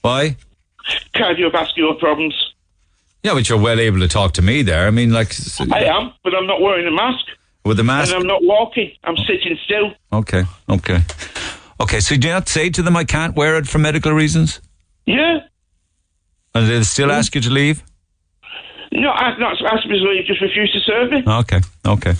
Why? 0.02 0.36
Cardiovascular 1.14 1.98
problems. 1.98 2.34
Yeah, 3.22 3.32
but 3.32 3.48
you're 3.48 3.58
well 3.58 3.80
able 3.80 4.00
to 4.00 4.08
talk 4.08 4.32
to 4.34 4.42
me 4.42 4.60
there. 4.62 4.86
I 4.86 4.90
mean, 4.90 5.10
like 5.10 5.34
I 5.72 5.84
am, 5.84 6.12
but 6.22 6.34
I'm 6.34 6.46
not 6.46 6.60
wearing 6.60 6.86
a 6.86 6.90
mask. 6.90 7.24
with 7.64 7.78
the 7.78 7.84
mask. 7.84 8.12
And 8.12 8.20
I'm 8.20 8.26
not 8.26 8.42
walking. 8.44 8.92
I'm 9.04 9.16
sitting 9.16 9.56
still. 9.64 9.94
Okay, 10.12 10.44
okay, 10.68 11.00
okay. 11.80 12.00
So 12.00 12.14
you 12.14 12.20
do 12.20 12.28
you 12.28 12.34
not 12.34 12.48
say 12.48 12.68
to 12.68 12.82
them, 12.82 12.94
"I 12.94 13.04
can't 13.04 13.34
wear 13.34 13.56
it 13.56 13.66
for 13.66 13.78
medical 13.78 14.12
reasons," 14.12 14.60
Yeah. 15.06 15.38
and 16.54 16.68
they 16.68 16.82
still 16.82 17.10
ask 17.10 17.34
you 17.34 17.40
to 17.40 17.50
leave? 17.50 17.82
No, 18.94 19.10
I've 19.10 19.38
not 19.40 19.60
asked 19.72 19.88
me 19.88 19.96
leave, 19.98 20.24
just 20.24 20.40
refused 20.40 20.72
to 20.74 20.80
serve 20.80 21.10
me. 21.10 21.24
Okay, 21.26 21.60
okay, 21.84 22.14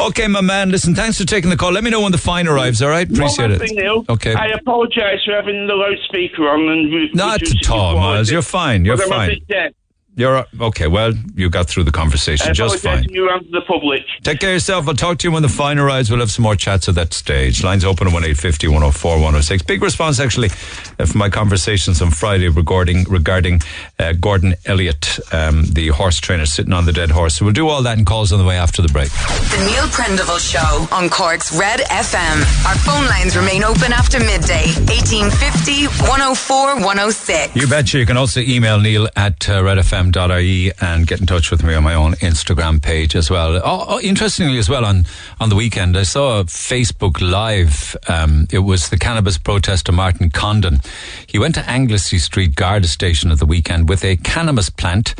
okay, 0.00 0.26
my 0.26 0.40
man. 0.40 0.70
Listen, 0.70 0.94
thanks 0.94 1.18
for 1.18 1.26
taking 1.26 1.50
the 1.50 1.56
call. 1.56 1.70
Let 1.70 1.84
me 1.84 1.90
know 1.90 2.00
when 2.00 2.12
the 2.12 2.18
fine 2.18 2.48
arrives. 2.48 2.80
All 2.80 2.88
right, 2.88 3.08
appreciate 3.08 3.50
it. 3.50 3.58
thing, 3.60 3.76
Neil. 3.76 4.04
Okay. 4.08 4.32
I 4.34 4.48
apologise 4.48 5.22
for 5.24 5.32
having 5.34 5.66
the 5.66 5.74
loudspeaker 5.74 6.48
on 6.48 6.68
and 6.68 6.92
re- 6.92 7.10
Not 7.12 7.42
at 7.42 7.70
all. 7.70 7.96
Miles. 7.96 8.30
You're 8.30 8.40
fine. 8.40 8.86
You're 8.86 8.96
But 8.96 9.06
I'm 9.06 9.12
a 9.12 9.14
fine. 9.14 9.74
Bit 10.16 10.24
deaf. 10.24 10.46
You're 10.52 10.66
okay. 10.66 10.86
Well, 10.86 11.12
you 11.34 11.50
got 11.50 11.68
through 11.68 11.84
the 11.84 11.92
conversation 11.92 12.48
I 12.50 12.52
just 12.52 12.78
fine. 12.78 13.04
to 13.04 13.12
you 13.12 13.28
and 13.30 13.44
to 13.44 13.50
the 13.50 13.62
public. 13.62 14.02
Take 14.22 14.40
care 14.40 14.50
of 14.50 14.54
yourself. 14.54 14.88
I'll 14.88 14.94
talk 14.94 15.18
to 15.18 15.28
you 15.28 15.32
when 15.32 15.42
the 15.42 15.48
fine 15.48 15.78
arrives. 15.78 16.10
We'll 16.10 16.20
have 16.20 16.30
some 16.30 16.42
more 16.42 16.56
chats 16.56 16.88
at 16.88 16.94
that 16.96 17.12
stage. 17.12 17.62
Lines 17.64 17.84
open 17.84 18.06
at 18.06 18.12
1850 18.12 18.68
104 18.68 19.12
106. 19.16 19.62
Big 19.62 19.82
response, 19.82 20.20
actually, 20.20 20.50
uh, 20.98 21.06
from 21.06 21.18
my 21.18 21.28
conversations 21.30 22.02
on 22.02 22.10
Friday 22.10 22.48
regarding 22.48 23.04
regarding 23.04 23.60
uh, 23.98 24.12
Gordon 24.12 24.54
Elliott, 24.66 25.18
um, 25.32 25.64
the 25.72 25.88
horse 25.88 26.18
trainer 26.18 26.46
sitting 26.46 26.72
on 26.72 26.84
the 26.86 26.92
dead 26.92 27.10
horse. 27.10 27.36
So 27.36 27.44
we'll 27.44 27.54
do 27.54 27.68
all 27.68 27.82
that 27.82 27.98
in 27.98 28.04
calls 28.04 28.32
on 28.32 28.38
the 28.38 28.44
way 28.44 28.56
after 28.56 28.82
the 28.82 28.88
break. 28.88 29.10
The 29.10 29.64
Neil 29.66 29.86
Prendeville 29.88 30.38
Show 30.38 30.86
on 30.94 31.08
Cork's 31.08 31.56
Red 31.58 31.80
FM. 31.80 32.66
Our 32.66 32.76
phone 32.76 33.06
lines 33.06 33.36
remain 33.36 33.64
open 33.64 33.92
after 33.92 34.18
midday. 34.18 34.66
1850 34.88 35.86
104 36.08 36.76
106. 36.76 37.56
You 37.56 37.68
betcha. 37.68 37.98
You 37.98 38.06
can 38.06 38.16
also 38.16 38.40
email 38.40 38.80
Neil 38.80 39.08
at 39.16 39.48
uh, 39.48 39.62
redfm 39.62 40.01
newfm.ie 40.02 40.72
and 40.80 41.06
get 41.06 41.20
in 41.20 41.26
touch 41.26 41.50
with 41.50 41.62
me 41.62 41.74
on 41.74 41.82
my 41.82 41.94
own 41.94 42.12
Instagram 42.14 42.82
page 42.82 43.14
as 43.14 43.30
well. 43.30 43.56
Oh, 43.56 43.84
oh, 43.88 44.00
interestingly, 44.00 44.58
as 44.58 44.68
well, 44.68 44.84
on, 44.84 45.04
on 45.40 45.48
the 45.48 45.56
weekend, 45.56 45.96
I 45.96 46.02
saw 46.02 46.40
a 46.40 46.44
Facebook 46.44 47.20
Live. 47.20 47.96
Um, 48.08 48.46
it 48.50 48.60
was 48.60 48.88
the 48.88 48.98
cannabis 48.98 49.38
protester 49.38 49.92
Martin 49.92 50.30
Condon. 50.30 50.80
He 51.26 51.38
went 51.38 51.54
to 51.56 51.68
Anglesey 51.68 52.18
Street 52.18 52.54
Garda 52.54 52.88
Station 52.88 53.30
at 53.30 53.38
the 53.38 53.46
weekend 53.46 53.88
with 53.88 54.04
a 54.04 54.16
cannabis 54.16 54.70
plant, 54.70 55.14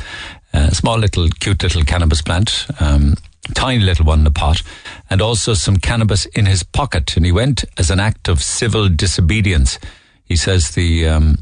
a 0.53 0.75
small 0.75 0.99
little, 0.99 1.29
cute 1.29 1.63
little 1.63 1.85
cannabis 1.85 2.23
plant. 2.23 2.67
Um, 2.81 3.15
tiny 3.55 3.83
little 3.83 4.07
one 4.07 4.21
in 4.21 4.27
a 4.27 4.31
pot, 4.31 4.63
and 5.11 5.21
also 5.21 5.53
some 5.55 5.77
cannabis 5.77 6.27
in 6.27 6.47
his 6.47 6.63
pocket. 6.63 7.17
And 7.17 7.27
he 7.27 7.33
went 7.33 7.65
as 7.77 7.91
an 7.91 7.99
act 7.99 8.29
of 8.29 8.41
civil 8.41 8.89
disobedience. 8.89 9.81
He 10.25 10.37
says 10.37 10.71
the 10.71 11.09
um, 11.09 11.39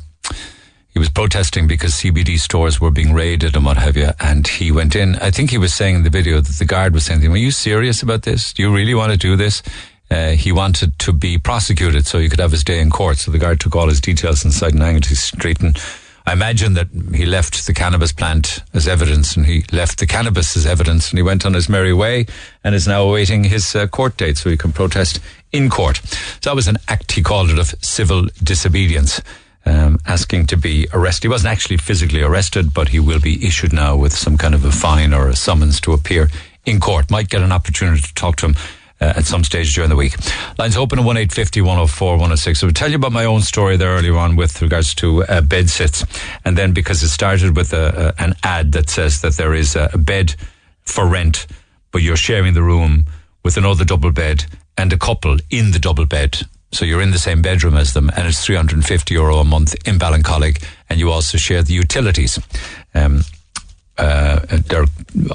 he 0.92 0.98
was 0.98 1.08
protesting 1.08 1.66
because 1.66 1.92
CBD 1.94 2.38
stores 2.38 2.80
were 2.80 2.90
being 2.90 3.12
raided 3.12 3.54
and 3.54 3.64
what 3.64 3.76
have 3.76 3.96
you. 3.96 4.10
And 4.18 4.46
he 4.46 4.72
went 4.72 4.96
in. 4.96 5.16
I 5.16 5.30
think 5.30 5.50
he 5.50 5.58
was 5.58 5.72
saying 5.72 5.96
in 5.96 6.02
the 6.02 6.10
video 6.10 6.40
that 6.40 6.58
the 6.58 6.64
guard 6.64 6.94
was 6.94 7.04
saying 7.04 7.24
"Are 7.26 7.36
you 7.36 7.50
serious 7.50 8.02
about 8.02 8.22
this? 8.22 8.52
Do 8.52 8.62
you 8.62 8.74
really 8.74 8.94
want 8.94 9.12
to 9.12 9.18
do 9.18 9.36
this?" 9.36 9.62
Uh, 10.10 10.30
he 10.30 10.50
wanted 10.50 10.98
to 10.98 11.12
be 11.12 11.38
prosecuted 11.38 12.04
so 12.04 12.18
he 12.18 12.28
could 12.28 12.40
have 12.40 12.50
his 12.50 12.64
day 12.64 12.80
in 12.80 12.90
court. 12.90 13.18
So 13.18 13.30
the 13.30 13.38
guard 13.38 13.60
took 13.60 13.76
all 13.76 13.88
his 13.88 14.00
details 14.00 14.44
inside 14.44 14.74
Anglesey 14.74 15.14
Street 15.14 15.60
and 15.60 15.78
I 16.26 16.32
imagine 16.32 16.74
that 16.74 16.88
he 17.14 17.26
left 17.26 17.66
the 17.66 17.72
cannabis 17.72 18.12
plant 18.12 18.60
as 18.74 18.86
evidence 18.86 19.36
and 19.36 19.46
he 19.46 19.64
left 19.72 19.98
the 19.98 20.06
cannabis 20.06 20.56
as 20.56 20.66
evidence 20.66 21.10
and 21.10 21.18
he 21.18 21.22
went 21.22 21.46
on 21.46 21.54
his 21.54 21.68
merry 21.68 21.92
way 21.92 22.26
and 22.62 22.74
is 22.74 22.86
now 22.86 23.02
awaiting 23.02 23.44
his 23.44 23.74
uh, 23.74 23.86
court 23.86 24.16
date 24.16 24.36
so 24.36 24.50
he 24.50 24.56
can 24.56 24.72
protest 24.72 25.20
in 25.52 25.70
court. 25.70 25.96
So 26.40 26.50
that 26.50 26.56
was 26.56 26.68
an 26.68 26.76
act, 26.88 27.12
he 27.12 27.22
called 27.22 27.50
it, 27.50 27.58
of 27.58 27.74
civil 27.80 28.26
disobedience. 28.42 29.20
Um, 29.66 29.98
asking 30.06 30.46
to 30.46 30.56
be 30.56 30.88
arrested. 30.94 31.24
He 31.24 31.28
wasn't 31.28 31.52
actually 31.52 31.76
physically 31.76 32.22
arrested, 32.22 32.72
but 32.72 32.88
he 32.88 32.98
will 32.98 33.20
be 33.20 33.46
issued 33.46 33.74
now 33.74 33.94
with 33.94 34.14
some 34.14 34.38
kind 34.38 34.54
of 34.54 34.64
a 34.64 34.72
fine 34.72 35.12
or 35.12 35.28
a 35.28 35.36
summons 35.36 35.82
to 35.82 35.92
appear 35.92 36.30
in 36.64 36.80
court. 36.80 37.10
Might 37.10 37.28
get 37.28 37.42
an 37.42 37.52
opportunity 37.52 38.00
to 38.00 38.14
talk 38.14 38.36
to 38.36 38.46
him 38.46 38.54
uh, 39.00 39.14
at 39.16 39.24
some 39.24 39.44
stage 39.44 39.74
during 39.74 39.90
the 39.90 39.96
week. 39.96 40.14
Lines 40.58 40.76
open 40.76 40.98
at 40.98 41.04
1850 41.04 41.60
104 41.60 42.12
106. 42.12 42.60
So 42.60 42.66
I'll 42.66 42.72
tell 42.72 42.90
you 42.90 42.96
about 42.96 43.12
my 43.12 43.24
own 43.24 43.40
story 43.40 43.76
there 43.76 43.90
earlier 43.90 44.16
on 44.16 44.36
with 44.36 44.60
regards 44.62 44.94
to 44.96 45.24
uh, 45.24 45.40
bed 45.40 45.70
sits. 45.70 46.04
And 46.44 46.56
then 46.56 46.72
because 46.72 47.02
it 47.02 47.08
started 47.08 47.56
with 47.56 47.72
a, 47.72 48.14
a, 48.18 48.22
an 48.22 48.34
ad 48.42 48.72
that 48.72 48.90
says 48.90 49.22
that 49.22 49.36
there 49.36 49.54
is 49.54 49.76
a, 49.76 49.90
a 49.92 49.98
bed 49.98 50.34
for 50.82 51.06
rent, 51.06 51.46
but 51.92 52.02
you're 52.02 52.16
sharing 52.16 52.54
the 52.54 52.62
room 52.62 53.06
with 53.42 53.56
another 53.56 53.84
double 53.84 54.12
bed 54.12 54.44
and 54.76 54.92
a 54.92 54.98
couple 54.98 55.38
in 55.50 55.72
the 55.72 55.78
double 55.78 56.06
bed. 56.06 56.42
So 56.72 56.84
you're 56.84 57.02
in 57.02 57.10
the 57.10 57.18
same 57.18 57.42
bedroom 57.42 57.76
as 57.76 57.94
them, 57.94 58.10
and 58.16 58.28
it's 58.28 58.44
350 58.44 59.14
euro 59.14 59.38
a 59.38 59.44
month 59.44 59.74
in 59.86 59.98
Ballincollig, 59.98 60.62
and 60.88 61.00
you 61.00 61.10
also 61.10 61.36
share 61.36 61.62
the 61.62 61.74
utilities. 61.74 62.38
Um, 62.94 63.22
uh, 63.98 64.40
they're 64.66 64.86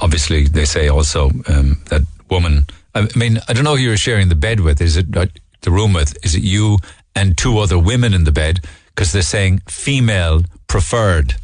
obviously 0.01 0.47
they 0.47 0.65
say 0.65 0.87
also 0.87 1.29
um, 1.47 1.81
that 1.89 2.01
woman. 2.29 2.65
I 2.95 3.07
mean, 3.15 3.39
I 3.47 3.53
don't 3.53 3.63
know 3.63 3.75
who 3.75 3.83
you're 3.83 3.97
sharing 3.97 4.29
the 4.29 4.35
bed 4.35 4.61
with. 4.61 4.81
Is 4.81 4.97
it 4.97 5.15
uh, 5.15 5.27
the 5.61 5.71
room 5.71 5.93
with? 5.93 6.17
Is 6.23 6.35
it 6.35 6.43
you 6.43 6.77
and 7.15 7.37
two 7.37 7.59
other 7.59 7.77
women 7.77 8.13
in 8.13 8.23
the 8.23 8.31
bed? 8.31 8.61
Because 8.87 9.11
they're 9.11 9.21
saying 9.21 9.61
female 9.67 10.43
preferred. 10.67 11.35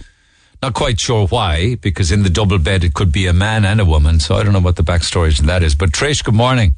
Not 0.62 0.74
quite 0.74 1.00
sure 1.00 1.28
why, 1.28 1.76
because 1.76 2.12
in 2.12 2.24
the 2.24 2.30
double 2.30 2.60
bed 2.60 2.84
it 2.84 2.94
could 2.94 3.12
be 3.12 3.28
a 3.28 3.34
man 3.34 3.66
and 3.66 3.82
a 3.82 3.86
woman. 3.86 4.20
So 4.20 4.36
I 4.36 4.44
don't 4.44 4.54
know 4.54 4.60
what 4.60 4.76
the 4.76 4.84
backstory 4.84 5.36
to 5.36 5.44
that 5.44 5.64
is. 5.64 5.76
But 5.76 5.92
Trish, 5.92 6.24
good 6.24 6.36
morning. 6.36 6.76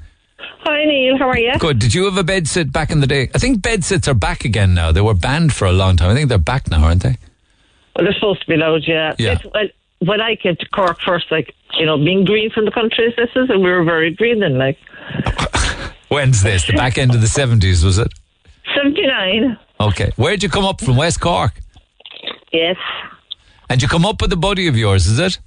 Hi 0.65 0.85
Neil, 0.85 1.17
how 1.17 1.29
are 1.29 1.37
you? 1.37 1.53
Good. 1.59 1.79
Did 1.79 1.93
you 1.93 2.05
have 2.05 2.17
a 2.17 2.23
bed 2.23 2.47
sit 2.47 2.71
back 2.71 2.89
in 2.89 3.01
the 3.01 3.07
day? 3.07 3.29
I 3.35 3.37
think 3.37 3.61
bed 3.61 3.83
sits 3.83 4.07
are 4.07 4.13
back 4.13 4.45
again 4.45 4.73
now. 4.73 4.91
They 4.91 5.01
were 5.01 5.13
banned 5.13 5.53
for 5.53 5.65
a 5.65 5.73
long 5.73 5.97
time. 5.97 6.09
I 6.09 6.13
think 6.15 6.29
they're 6.29 6.37
back 6.37 6.69
now, 6.69 6.83
aren't 6.83 7.03
they? 7.03 7.17
Well, 7.95 8.05
they're 8.05 8.13
supposed 8.13 8.41
to 8.41 8.47
be 8.47 8.55
allowed, 8.55 8.83
yeah. 8.87 9.13
Yeah. 9.19 9.39
Well, 9.53 9.67
when 9.99 10.21
I 10.21 10.35
came 10.35 10.55
to 10.55 10.65
Cork 10.69 10.99
first, 11.05 11.31
like, 11.31 11.53
you 11.77 11.85
know, 11.85 11.97
being 11.97 12.23
green 12.23 12.49
from 12.49 12.65
the 12.65 12.71
country 12.71 13.13
this 13.17 13.29
is, 13.35 13.49
and 13.49 13.61
we 13.61 13.69
were 13.69 13.83
very 13.83 14.13
green 14.13 14.39
then, 14.39 14.57
like, 14.57 14.77
When's 16.07 16.43
this? 16.43 16.65
The 16.65 16.73
back 16.73 16.97
end 16.97 17.13
of 17.15 17.21
the 17.21 17.27
70s, 17.27 17.83
was 17.83 17.97
it? 17.97 18.13
79. 18.75 19.57
Okay. 19.79 20.11
Where'd 20.15 20.43
you 20.43 20.49
come 20.49 20.63
up 20.63 20.79
from? 20.79 20.95
West 20.95 21.19
Cork? 21.19 21.59
Yes. 22.51 22.77
And 23.69 23.81
you 23.81 23.87
come 23.87 24.05
up 24.05 24.21
with 24.21 24.31
a 24.31 24.37
buddy 24.37 24.67
of 24.67 24.77
yours, 24.77 25.07
is 25.07 25.19
it? 25.19 25.39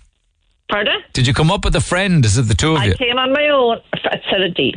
Pardon? 0.69 1.01
Did 1.13 1.27
you 1.27 1.33
come 1.33 1.51
up 1.51 1.65
with 1.65 1.77
a 1.77 1.81
friend? 1.81 2.25
Is 2.25 2.37
it 2.37 2.43
the 2.43 2.55
two 2.55 2.73
of 2.73 2.81
I 2.81 2.87
you? 2.87 2.93
I 2.93 2.97
came 2.97 3.17
on 3.17 3.33
my 3.33 3.49
own 3.49 3.79
at 4.05 4.21
17. 4.31 4.75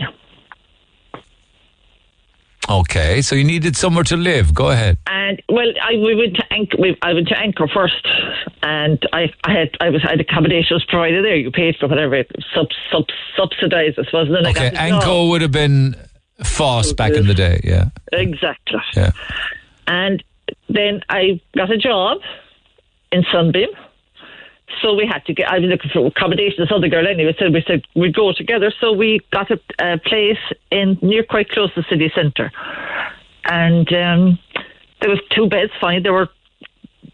Okay, 2.69 3.21
so 3.21 3.35
you 3.35 3.43
needed 3.43 3.75
somewhere 3.75 4.03
to 4.05 4.15
live. 4.17 4.53
Go 4.53 4.69
ahead. 4.69 4.97
And 5.07 5.41
well, 5.49 5.67
I 5.81 5.93
we 5.93 6.15
went 6.15 6.35
to 6.35 6.53
Anchor. 6.53 6.77
We, 6.79 6.97
I 7.01 7.13
went 7.13 7.27
to 7.29 7.37
Anchor 7.39 7.67
first, 7.67 8.07
and 8.61 9.01
I, 9.11 9.33
I 9.43 9.53
had 9.53 9.69
I 9.79 9.89
was 9.89 10.03
I 10.05 10.11
had 10.11 10.21
accommodation 10.21 10.75
was 10.75 10.85
provided 10.85 11.25
there. 11.25 11.35
You 11.35 11.51
paid 11.51 11.77
for 11.79 11.87
whatever 11.87 12.23
sub 12.53 12.67
sub 12.91 13.05
subsidised, 13.35 13.97
I 13.97 14.03
suppose. 14.05 14.27
And 14.27 14.35
then 14.35 14.47
Okay, 14.47 14.69
the 14.69 14.99
job. 14.99 15.29
Would 15.29 15.41
have 15.41 15.51
been 15.51 15.95
Foss 16.43 16.93
back 16.93 17.13
in 17.13 17.27
the 17.27 17.33
day, 17.33 17.59
yeah. 17.63 17.89
Exactly. 18.13 18.79
Yeah. 18.95 19.11
And 19.87 20.23
then 20.69 21.01
I 21.09 21.41
got 21.55 21.71
a 21.71 21.77
job 21.77 22.19
in 23.11 23.25
Sunbeam. 23.31 23.69
So 24.81 24.93
we 24.93 25.07
had 25.11 25.25
to 25.25 25.33
get, 25.33 25.51
I 25.51 25.59
was 25.59 25.69
looking 25.69 25.89
for 25.91 26.07
accommodation. 26.07 26.57
This 26.59 26.71
other 26.73 26.87
girl 26.87 27.07
anyway 27.07 27.35
said, 27.37 27.53
we 27.53 27.63
said 27.67 27.83
we'd 27.95 28.15
go 28.15 28.31
together. 28.33 28.71
So 28.79 28.93
we 28.93 29.19
got 29.31 29.49
a, 29.51 29.59
a 29.79 29.97
place 29.97 30.37
in 30.71 30.97
near 31.01 31.23
quite 31.23 31.49
close 31.49 31.73
to 31.73 31.81
the 31.81 31.87
city 31.89 32.11
centre. 32.15 32.51
And 33.45 33.87
um, 33.93 34.39
there 35.01 35.09
was 35.09 35.19
two 35.35 35.47
beds, 35.47 35.71
fine. 35.81 36.03
There 36.03 36.13
were 36.13 36.29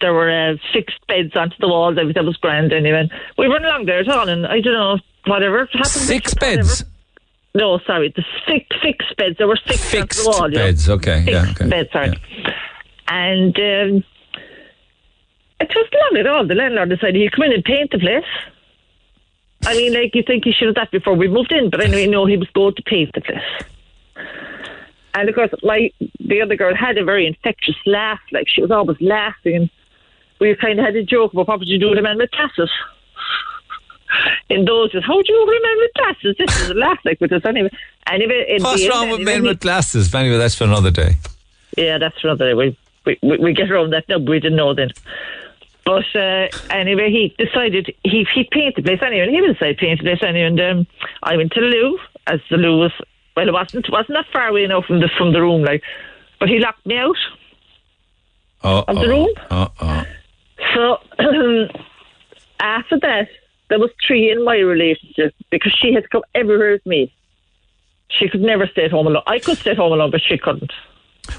there 0.02 0.14
were 0.14 0.30
uh, 0.30 0.56
fixed 0.74 1.00
beds 1.08 1.36
onto 1.36 1.56
the 1.60 1.68
wall. 1.68 1.96
That, 1.96 2.06
was 2.06 2.38
grand 2.38 2.74
anyway. 2.74 3.10
We 3.38 3.48
weren't 3.48 3.66
along 3.66 3.86
there 3.86 4.00
at 4.00 4.10
all. 4.10 4.28
And 4.28 4.46
I 4.46 4.60
don't 4.60 4.74
know, 4.74 4.98
whatever 5.26 5.66
happened. 5.72 5.88
Six 5.88 6.34
beds? 6.34 6.84
No, 7.54 7.80
sorry, 7.88 8.14
the 8.14 8.24
fixed, 8.46 8.74
fixed 8.82 9.16
beds. 9.18 9.38
There 9.38 9.48
were 9.48 9.58
six 9.66 9.82
Fixed 9.90 10.20
onto 10.20 10.24
the 10.24 10.30
wall. 10.30 10.52
you 10.52 10.58
know. 10.58 10.66
beds, 10.66 10.90
okay, 10.90 11.24
yeah, 11.26 11.46
okay. 11.52 11.70
beds, 11.70 11.90
sorry. 11.94 12.14
And 13.08 13.58
um, 13.58 14.04
it 15.70 15.76
was 15.76 15.90
long 15.94 16.20
at 16.20 16.28
all. 16.28 16.46
The 16.48 16.56
landlord 16.56 16.90
decided 16.90 17.16
he'd 17.16 17.32
come 17.32 17.44
in 17.46 17.54
and 17.54 17.64
paint 17.64 17.92
the 17.92 18.00
place. 18.00 18.24
I 19.66 19.74
mean, 19.76 19.94
like, 19.94 20.14
you 20.14 20.24
think 20.26 20.44
he 20.44 20.52
should 20.52 20.68
have 20.68 20.76
that 20.76 20.92
before 20.92 21.14
we 21.16 21.28
moved 21.28 21.52
in, 21.52 21.70
but 21.70 21.82
anyway, 21.82 22.08
no, 22.08 22.26
he 22.26 22.38
was 22.38 22.50
going 22.52 22.76
to 22.76 22.84
paint 22.84 23.12
the 23.14 23.22
place. 23.22 23.42
And 25.16 25.30
of 25.30 25.36
course, 25.36 25.50
like, 25.64 25.94
the 26.20 26.42
other 26.42 26.56
girl 26.56 26.76
had 26.76 26.98
a 26.98 27.04
very 27.04 27.26
infectious 27.26 27.76
laugh. 27.86 28.20
Like 28.32 28.48
she 28.50 28.62
was 28.62 28.70
always 28.70 28.98
laughing, 29.00 29.56
and 29.56 29.70
we 30.40 30.54
kind 30.56 30.78
of 30.80 30.86
had 30.86 30.96
a 30.96 31.04
joke 31.04 31.32
about 31.34 31.48
what 31.48 31.60
would 31.60 31.68
you 31.70 31.80
do 31.80 31.90
with 31.90 32.00
a 32.00 32.02
man 32.02 32.18
with 32.18 32.32
glasses. 32.32 32.70
In 34.50 34.66
those 34.66 34.92
days, 34.92 35.04
how 35.06 35.16
would 35.16 35.28
you 35.28 35.36
do 35.36 35.52
with 35.52 35.62
man 35.64 35.78
with 35.78 35.94
glasses? 35.96 36.36
This 36.38 36.62
is 36.62 36.70
a 36.70 36.74
laugh 36.74 37.00
like 37.06 37.20
with 37.20 37.32
us 37.32 37.42
anyway. 37.46 37.70
Anyway, 38.08 38.58
What's 38.60 38.82
the 38.82 38.86
end, 38.86 38.94
wrong 38.94 39.10
with 39.10 39.22
men 39.22 39.44
with 39.44 39.60
glasses? 39.62 40.10
But 40.12 40.20
Anyway, 40.20 40.38
that's 40.38 40.56
for 40.56 40.66
another 40.66 40.92
day. 40.92 41.16
yeah, 41.78 41.98
that's 41.98 42.24
another. 42.24 42.50
day. 42.50 42.54
we 42.54 42.78
we, 43.24 43.38
we 43.38 43.54
get 43.54 43.72
around 43.72 43.92
that 43.92 44.08
now. 44.10 44.20
but 44.20 44.30
We 44.30 44.40
didn't 44.40 44.58
know 44.58 44.74
then. 44.74 44.90
But 45.86 46.06
uh, 46.16 46.48
anyway, 46.72 47.12
he 47.12 47.36
decided 47.38 47.96
he 48.04 48.26
he 48.34 48.48
painted 48.52 48.78
the 48.78 48.82
place 48.82 49.02
anyway. 49.06 49.26
And 49.28 49.36
he 49.36 49.42
would 49.42 49.58
say 49.60 49.76
paint 49.76 50.00
the 50.00 50.06
place 50.06 50.24
anyway. 50.24 50.48
And 50.48 50.60
um, 50.60 50.88
I 51.24 51.38
went 51.38 51.52
to 51.54 51.62
the 51.62 51.68
loo, 51.68 52.00
as 52.28 52.40
the 52.50 52.58
loo 52.58 52.80
was. 52.80 52.92
Well, 53.36 53.48
it 53.48 53.54
wasn't 53.54 53.90
wasn't 53.92 54.18
that 54.18 54.26
far 54.34 54.48
away 54.48 54.64
enough 54.64 54.86
from 54.86 55.00
the 55.00 55.10
from 55.18 55.32
the 55.32 55.42
room, 55.42 55.64
like. 55.64 55.84
But 56.40 56.50
he 56.50 56.60
locked 56.60 56.86
me 56.86 56.98
out. 56.98 57.18
Uh 58.64 58.84
Of 58.88 58.96
the 58.96 59.08
room? 59.08 59.30
Uh 59.52 59.68
oh. 59.80 60.04
So 60.74 60.98
after 62.60 63.00
that, 63.00 63.28
there 63.70 63.80
was 63.80 63.92
three 64.06 64.32
in 64.32 64.44
my 64.44 64.58
relationship 64.58 65.36
because 65.52 65.74
she 65.80 65.94
had 65.94 66.10
come 66.10 66.24
everywhere 66.34 66.72
with 66.74 66.86
me. 66.86 67.14
She 68.10 68.28
could 68.28 68.42
never 68.42 68.68
stay 68.68 68.86
at 68.86 68.92
home 68.92 69.08
alone. 69.08 69.24
I 69.28 69.40
could 69.40 69.58
stay 69.58 69.72
at 69.72 69.78
home 69.78 69.94
alone, 69.94 70.12
but 70.12 70.22
she 70.22 70.38
couldn't. 70.38 70.72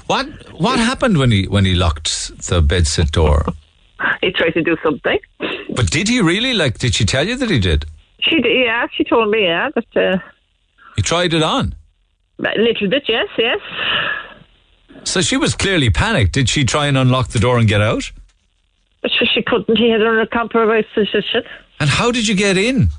What 0.07 0.27
what 0.53 0.79
happened 0.79 1.17
when 1.17 1.31
he 1.31 1.47
when 1.47 1.65
he 1.65 1.73
locked 1.73 2.37
the 2.47 2.61
bedsit 2.61 3.11
door? 3.11 3.45
He 4.21 4.31
tried 4.31 4.51
to 4.51 4.61
do 4.61 4.77
something. 4.83 5.19
But 5.75 5.89
did 5.89 6.07
he 6.07 6.21
really? 6.21 6.53
Like, 6.53 6.77
did 6.77 6.93
she 6.95 7.05
tell 7.05 7.27
you 7.27 7.35
that 7.37 7.49
he 7.49 7.59
did? 7.59 7.85
She 8.19 8.41
did, 8.41 8.65
yeah. 8.65 8.87
She 8.95 9.03
told 9.03 9.29
me, 9.31 9.43
yeah, 9.43 9.69
but 9.73 9.85
uh, 9.95 10.17
He 10.95 11.01
tried 11.01 11.33
it 11.33 11.43
on. 11.43 11.75
a 12.39 12.59
little 12.59 12.89
bit, 12.89 13.03
yes, 13.07 13.27
yes. 13.37 13.59
So 15.03 15.21
she 15.21 15.37
was 15.37 15.55
clearly 15.55 15.89
panicked. 15.89 16.33
Did 16.33 16.49
she 16.49 16.65
try 16.65 16.87
and 16.87 16.97
unlock 16.97 17.29
the 17.29 17.39
door 17.39 17.57
and 17.59 17.67
get 17.67 17.81
out? 17.81 18.11
But 19.01 19.11
she, 19.11 19.25
she 19.25 19.41
couldn't. 19.43 19.77
He 19.77 19.89
had 19.89 20.01
her 20.01 20.13
in 20.19 20.25
a 20.25 20.27
compromised 20.27 20.87
position. 20.93 21.43
And 21.79 21.89
how 21.89 22.11
did 22.11 22.27
you 22.27 22.35
get 22.35 22.57
in? 22.57 22.89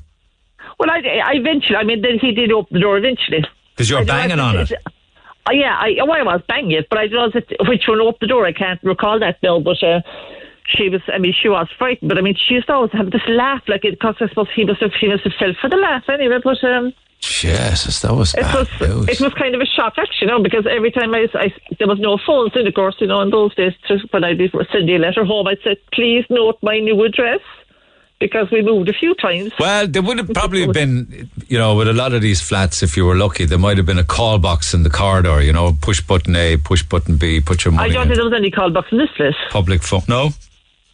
Well, 0.78 0.90
I, 0.90 0.98
I 1.24 1.32
eventually, 1.34 1.76
I 1.76 1.82
mean, 1.84 2.02
then 2.02 2.18
he 2.20 2.32
did 2.32 2.52
open 2.52 2.74
the 2.74 2.80
door 2.80 2.96
eventually. 2.98 3.44
Because 3.74 3.90
you're 3.90 4.00
I 4.00 4.04
banging 4.04 4.38
on 4.40 4.56
if 4.58 4.70
it. 4.70 4.78
Oh, 5.48 5.52
yeah, 5.52 5.76
I, 5.78 5.96
well, 6.06 6.12
I 6.12 6.22
was 6.22 6.42
banging 6.46 6.72
it, 6.72 6.86
but 6.88 6.98
I 6.98 7.08
don't 7.08 7.34
know 7.34 7.40
it- 7.48 7.68
which 7.68 7.84
one 7.88 8.00
opened 8.00 8.18
the 8.20 8.26
door. 8.28 8.46
I 8.46 8.52
can't 8.52 8.80
recall 8.82 9.18
that 9.18 9.42
now, 9.42 9.58
but 9.60 9.82
uh, 9.82 10.00
she 10.68 10.88
was, 10.88 11.00
I 11.08 11.18
mean, 11.18 11.32
she 11.32 11.48
was 11.48 11.66
frightened, 11.78 12.08
but 12.08 12.18
I 12.18 12.20
mean, 12.20 12.36
she 12.36 12.54
used 12.54 12.66
to 12.68 12.74
always 12.74 12.92
have 12.92 13.10
this 13.10 13.26
laugh, 13.28 13.62
like, 13.68 13.84
it 13.84 13.98
because 13.98 14.16
I 14.20 14.28
suppose 14.28 14.48
he 14.54 14.64
must 14.64 14.80
have, 14.80 14.92
he 15.00 15.08
must 15.08 15.24
have 15.24 15.32
fell 15.38 15.54
for 15.60 15.68
the 15.68 15.76
laugh 15.76 16.04
anyway, 16.08 16.38
but 16.42 16.62
um, 16.64 16.92
Jesus, 17.20 18.00
that 18.02 18.14
was 18.14 18.32
it 18.34 18.42
bad 18.42 18.54
was 18.54 18.68
news. 18.80 19.08
it 19.08 19.20
was 19.20 19.34
kind 19.34 19.54
of 19.54 19.60
a 19.60 19.66
shock, 19.66 19.94
actually, 19.96 20.26
you 20.26 20.26
know, 20.28 20.42
because 20.42 20.66
every 20.70 20.92
time 20.92 21.14
I, 21.14 21.26
I 21.34 21.52
there 21.78 21.88
was 21.88 21.98
no 21.98 22.18
phones 22.24 22.52
in, 22.54 22.66
of 22.66 22.74
course, 22.74 22.96
you 23.00 23.06
know, 23.08 23.20
in 23.22 23.30
those 23.30 23.54
days, 23.54 23.72
to, 23.88 23.98
when 24.10 24.22
I'd 24.24 24.38
be 24.38 24.50
sending 24.70 24.96
a 24.96 24.98
letter 24.98 25.24
home, 25.24 25.46
I'd 25.48 25.58
say, 25.64 25.76
please 25.92 26.24
note 26.30 26.58
my 26.62 26.78
new 26.78 27.02
address. 27.04 27.40
because 28.20 28.50
we 28.50 28.62
moved 28.62 28.88
a 28.88 28.92
few 28.92 29.14
times. 29.14 29.52
Well, 29.58 29.86
there 29.86 30.02
would 30.02 30.18
have 30.18 30.32
probably 30.32 30.66
been, 30.66 31.30
you 31.46 31.58
know, 31.58 31.76
with 31.76 31.88
a 31.88 31.92
lot 31.92 32.12
of 32.12 32.22
these 32.22 32.40
flats, 32.40 32.82
if 32.82 32.96
you 32.96 33.04
were 33.04 33.14
lucky, 33.16 33.44
there 33.44 33.58
might 33.58 33.76
have 33.76 33.86
been 33.86 33.98
a 33.98 34.04
call 34.04 34.38
box 34.38 34.74
in 34.74 34.82
the 34.82 34.90
corridor, 34.90 35.40
you 35.42 35.52
know, 35.52 35.76
push 35.80 36.00
button 36.00 36.34
A, 36.36 36.56
push 36.56 36.82
button 36.82 37.16
B, 37.16 37.40
put 37.40 37.64
your 37.64 37.72
money. 37.72 37.90
I 37.90 37.92
don't 37.92 38.02
in. 38.02 38.08
think 38.08 38.16
there 38.16 38.24
was 38.24 38.34
any 38.34 38.50
call 38.50 38.70
box 38.70 38.88
in 38.90 38.98
this 38.98 39.10
place. 39.16 39.34
Public 39.50 39.82
phone. 39.82 40.02
No? 40.08 40.30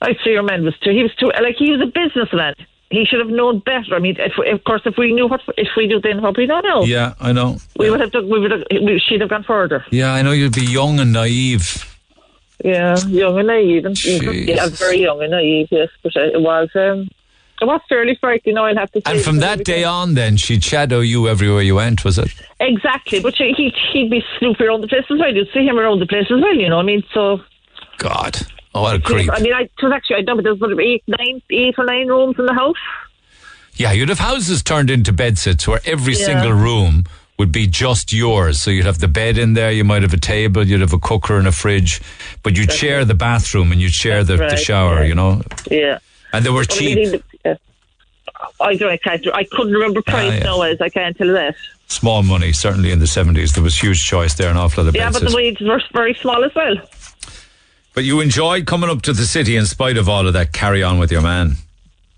I'd 0.04 0.16
say 0.24 0.30
your 0.32 0.42
man 0.42 0.64
was 0.64 0.78
too. 0.78 0.90
He 0.90 1.02
was 1.02 1.14
too. 1.16 1.26
Like 1.42 1.56
he 1.58 1.70
was 1.70 1.80
a 1.80 1.86
businessman. 1.86 2.54
He 2.90 3.04
should 3.04 3.18
have 3.18 3.28
known 3.30 3.58
better. 3.60 3.94
I 3.94 3.98
mean, 3.98 4.16
if, 4.18 4.32
of 4.38 4.64
course, 4.64 4.82
if 4.84 4.96
we 4.96 5.12
knew 5.12 5.26
what, 5.26 5.40
if 5.56 5.68
we 5.76 5.86
knew 5.86 6.00
then 6.00 6.22
what 6.22 6.36
we 6.36 6.46
don't 6.46 6.64
know, 6.64 6.84
Yeah, 6.84 7.14
I 7.20 7.32
know. 7.32 7.56
we 7.76 7.90
would 7.90 8.00
have 8.00 8.12
done. 8.12 8.28
We 8.28 8.38
would 8.38 8.50
have. 8.50 8.62
We, 8.70 9.02
she'd 9.04 9.20
have 9.20 9.30
gone 9.30 9.42
further. 9.42 9.84
Yeah, 9.90 10.12
I 10.14 10.22
know 10.22 10.32
you'd 10.32 10.54
be 10.54 10.64
young 10.64 11.00
and 11.00 11.12
naive. 11.12 11.90
Yeah, 12.64 12.96
young 13.08 13.38
and 13.38 13.48
naive, 13.48 13.84
and 13.84 14.04
yeah, 14.04 14.68
very 14.68 15.00
young 15.00 15.20
and 15.22 15.32
naive. 15.32 15.68
Yes, 15.70 15.88
but 16.02 16.12
it 16.14 16.40
was. 16.40 16.68
Um, 16.76 17.08
it 17.60 17.66
was 17.66 17.80
fairly 17.88 18.16
frightening. 18.20 18.58
I'll 18.58 18.76
have 18.76 18.90
to 18.92 19.00
say. 19.00 19.12
And 19.12 19.20
from 19.22 19.38
that 19.38 19.64
day 19.64 19.84
on, 19.84 20.14
then, 20.14 20.36
she'd 20.36 20.62
shadow 20.62 21.00
you 21.00 21.28
everywhere 21.28 21.62
you 21.62 21.76
went, 21.76 22.04
was 22.04 22.18
it? 22.18 22.28
Exactly, 22.60 23.20
but 23.20 23.36
she, 23.36 23.52
he, 23.56 23.72
he'd 23.92 24.10
be 24.10 24.22
snooping 24.38 24.66
around 24.66 24.80
the 24.82 24.88
place 24.88 25.04
as 25.10 25.18
well. 25.18 25.34
You'd 25.34 25.48
see 25.52 25.64
him 25.64 25.78
around 25.78 26.00
the 26.00 26.06
place 26.06 26.26
as 26.30 26.40
well, 26.40 26.54
you 26.54 26.68
know. 26.68 26.78
I 26.78 26.82
mean, 26.82 27.02
so. 27.12 27.40
God. 27.98 28.38
Oh, 28.74 28.82
what 28.82 28.96
a 28.96 29.00
creep. 29.00 29.30
I 29.32 29.38
mean, 29.40 29.52
I, 29.52 29.62
it 29.62 29.70
was 29.82 29.92
actually, 29.92 30.16
I 30.16 30.22
don't 30.22 30.36
know, 30.38 30.42
there 30.42 30.54
was 30.54 30.62
about 30.72 30.80
eight, 30.82 31.04
nine, 31.06 31.40
eight 31.50 31.74
or 31.78 31.84
nine 31.84 32.08
rooms 32.08 32.36
in 32.38 32.46
the 32.46 32.54
house. 32.54 32.76
Yeah, 33.74 33.92
you'd 33.92 34.08
have 34.08 34.18
houses 34.18 34.62
turned 34.62 34.90
into 34.90 35.12
bedsits 35.12 35.66
where 35.66 35.80
every 35.84 36.14
Yeah. 36.14 36.26
single 36.26 36.52
room 36.52 37.04
would 37.38 37.50
be 37.50 37.66
just 37.66 38.12
yours. 38.12 38.60
So 38.60 38.70
you'd 38.70 38.84
have 38.86 38.98
the 39.00 39.08
bed 39.08 39.38
in 39.38 39.54
there, 39.54 39.70
you 39.72 39.82
might 39.84 40.02
have 40.02 40.12
a 40.12 40.18
table, 40.18 40.64
you'd 40.66 40.80
have 40.80 40.92
a 40.92 40.98
cooker 40.98 41.36
and 41.38 41.46
a 41.48 41.52
fridge, 41.52 42.00
but 42.42 42.56
you'd 42.56 42.68
That's 42.68 42.78
share 42.78 43.04
the 43.04 43.14
bathroom 43.14 43.72
and 43.72 43.80
you'd 43.80 43.92
share 43.92 44.22
the, 44.24 44.36
the 44.36 44.56
shower, 44.56 45.00
yeah. 45.02 45.08
you 45.08 45.14
know? 45.14 45.42
Yeah. 45.70 45.98
And 46.32 46.44
they 46.44 46.50
were 46.50 46.64
I 46.70 46.78
mean, 46.80 47.10
cheap. 47.12 47.24
yeah. 47.44 47.54
I 48.60 48.74
don't. 48.76 48.90
I 48.90 48.96
can't. 48.96 49.26
I 49.34 49.44
couldn't 49.44 49.72
remember 49.72 50.02
price 50.02 50.30
Ah, 50.32 50.34
yeah. 50.36 50.42
now. 50.42 50.62
As 50.62 50.80
I 50.80 50.88
can't 50.88 51.16
tell 51.16 51.26
you 51.28 51.32
that. 51.34 51.54
Small 51.86 52.22
money, 52.22 52.52
certainly 52.52 52.90
in 52.90 52.98
the 52.98 53.06
70s. 53.06 53.54
There 53.54 53.62
was 53.62 53.80
huge 53.80 54.04
choice 54.04 54.34
there, 54.34 54.50
an 54.50 54.56
awful 54.56 54.82
lot 54.84 54.88
of 54.90 54.96
Yeah, 54.96 55.10
but 55.10 55.22
the 55.28 55.34
wages 55.34 55.66
were 55.68 55.80
very 55.92 56.14
small 56.14 56.42
as 56.44 56.54
well. 56.54 56.74
But 57.94 58.04
you 58.04 58.20
enjoyed 58.20 58.66
coming 58.66 58.90
up 58.90 59.02
to 59.02 59.12
the 59.12 59.24
city 59.24 59.56
in 59.56 59.66
spite 59.66 59.96
of 59.96 60.08
all 60.08 60.26
of 60.26 60.32
that 60.32 60.52
carry 60.52 60.82
on 60.82 60.98
with 60.98 61.12
your 61.12 61.22
man. 61.22 61.52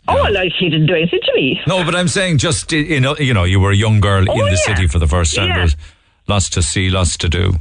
Oh, 0.08 0.14
well, 0.14 0.32
like 0.32 0.52
he 0.58 0.70
didn't 0.70 0.86
do 0.86 0.94
anything 0.94 1.20
to 1.22 1.32
me. 1.34 1.60
No, 1.66 1.84
but 1.84 1.94
I'm 1.94 2.08
saying 2.08 2.38
just, 2.38 2.70
you 2.72 3.00
know, 3.00 3.16
you 3.16 3.34
know 3.34 3.44
you 3.44 3.58
were 3.60 3.72
a 3.72 3.76
young 3.76 4.00
girl 4.00 4.24
Oh, 4.28 4.32
in 4.32 4.44
the 4.46 4.50
yeah. 4.52 4.74
city 4.74 4.86
for 4.86 4.98
the 4.98 5.06
first 5.08 5.34
time. 5.34 5.48
Yeah. 5.48 5.54
There 5.54 5.62
was 5.64 5.76
lots 6.28 6.48
to 6.50 6.62
see, 6.62 6.90
lots 6.90 7.16
to 7.18 7.28
do. 7.28 7.54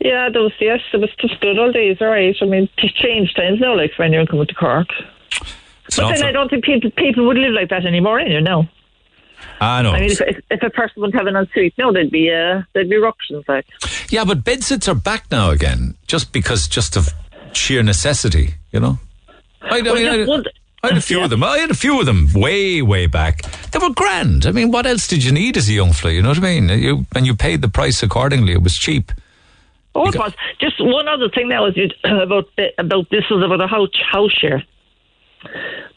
Yeah, 0.00 0.28
those 0.32 0.52
yes, 0.60 0.80
it 0.92 0.98
was 0.98 1.10
just 1.20 1.40
good 1.40 1.58
old 1.58 1.74
days. 1.74 1.96
All 2.00 2.08
right. 2.08 2.36
I 2.40 2.44
mean, 2.44 2.68
to 2.78 2.88
change 2.90 3.32
times 3.34 3.60
now, 3.60 3.76
like 3.76 3.92
when 3.96 4.12
you're 4.12 4.26
coming 4.26 4.46
to 4.46 4.54
Cork. 4.54 4.88
It's 5.86 5.96
but 5.96 6.14
then 6.16 6.24
I 6.24 6.32
don't 6.32 6.48
think 6.50 6.64
people 6.64 6.90
people 6.90 7.26
would 7.26 7.38
live 7.38 7.52
like 7.52 7.70
that 7.70 7.86
anymore. 7.86 8.18
Anyway, 8.18 8.40
no. 8.42 8.66
I 9.60 9.82
know. 9.82 9.92
I 9.92 10.00
mean, 10.00 10.10
if, 10.10 10.20
if, 10.20 10.40
if 10.50 10.62
a 10.62 10.70
person 10.70 11.00
wouldn't 11.00 11.14
have 11.16 11.26
an 11.26 11.36
ensuite, 11.36 11.74
no, 11.78 11.92
there'd 11.92 12.10
be 12.10 12.30
uh, 12.30 12.62
there'd 12.74 12.90
be 12.90 12.96
eruptions. 12.96 13.44
Like, 13.48 13.66
Yeah, 14.10 14.24
but 14.24 14.42
bedsits 14.44 14.88
are 14.88 14.94
back 14.94 15.30
now 15.30 15.50
again, 15.50 15.94
just 16.06 16.32
because, 16.32 16.66
just 16.68 16.96
of 16.96 17.08
sheer 17.56 17.82
necessity, 17.82 18.54
you 18.72 18.80
know. 18.80 18.98
I, 19.62 19.78
I 19.78 19.82
mean, 19.82 20.06
I, 20.06 20.16
just 20.16 20.28
one- 20.28 20.44
I 20.82 20.88
had 20.88 20.98
a 20.98 21.02
few 21.02 21.22
of 21.22 21.30
them. 21.30 21.42
I 21.42 21.58
had 21.58 21.70
a 21.70 21.74
few 21.74 21.98
of 21.98 22.06
them 22.06 22.28
way, 22.32 22.80
way 22.82 23.06
back. 23.06 23.42
They 23.72 23.78
were 23.78 23.90
grand. 23.90 24.46
I 24.46 24.52
mean, 24.52 24.70
what 24.70 24.86
else 24.86 25.08
did 25.08 25.24
you 25.24 25.32
need 25.32 25.56
as 25.56 25.68
a 25.68 25.72
young 25.72 25.92
fella? 25.92 26.14
You 26.14 26.22
know 26.22 26.28
what 26.28 26.38
I 26.38 26.42
mean? 26.42 26.68
You, 26.68 27.06
and 27.14 27.26
you 27.26 27.34
paid 27.34 27.60
the 27.62 27.68
price 27.68 28.02
accordingly. 28.02 28.52
It 28.52 28.62
was 28.62 28.76
cheap. 28.76 29.10
oh, 29.94 30.08
it 30.08 30.16
was 30.16 30.32
just 30.60 30.76
one 30.78 31.08
other 31.08 31.28
thing 31.28 31.48
now 31.48 31.66
is 31.66 31.74
uh, 32.04 32.22
about 32.22 32.48
the, 32.56 32.68
about 32.78 33.10
this 33.10 33.24
was 33.30 33.42
about 33.42 33.60
a 33.60 33.66
house 33.66 33.88
house 34.12 34.32
share. 34.32 34.62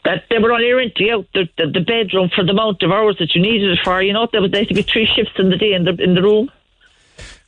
That 0.04 0.24
they 0.30 0.38
were 0.38 0.52
only 0.52 0.70
renting 0.72 1.10
out 1.10 1.26
the, 1.34 1.48
the, 1.58 1.66
the 1.66 1.80
bedroom 1.80 2.30
for 2.34 2.44
the 2.44 2.52
amount 2.52 2.82
of 2.82 2.90
hours 2.90 3.16
that 3.18 3.34
you 3.34 3.42
needed 3.42 3.70
it 3.70 3.78
for. 3.84 4.02
You 4.02 4.12
know, 4.12 4.26
there 4.32 4.40
was 4.40 4.50
there 4.50 4.64
to 4.64 4.74
be 4.74 4.82
three 4.82 5.06
shifts 5.06 5.34
in 5.38 5.50
the 5.50 5.56
day 5.56 5.74
in 5.74 5.84
the 5.84 5.94
in 6.02 6.14
the 6.14 6.22
room. 6.22 6.50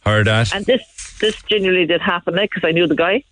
Heard 0.05 0.27
that? 0.27 0.55
And 0.55 0.67
this 0.67 0.83
this 1.21 1.43
genuinely 1.45 1.87
did 1.87 2.03
happen 2.03 2.35
eh, 2.35 2.37
there, 2.37 2.47
because 2.47 2.65
I 2.65 2.73
knew 2.73 2.87
the 2.87 2.95
guy. 2.95 3.25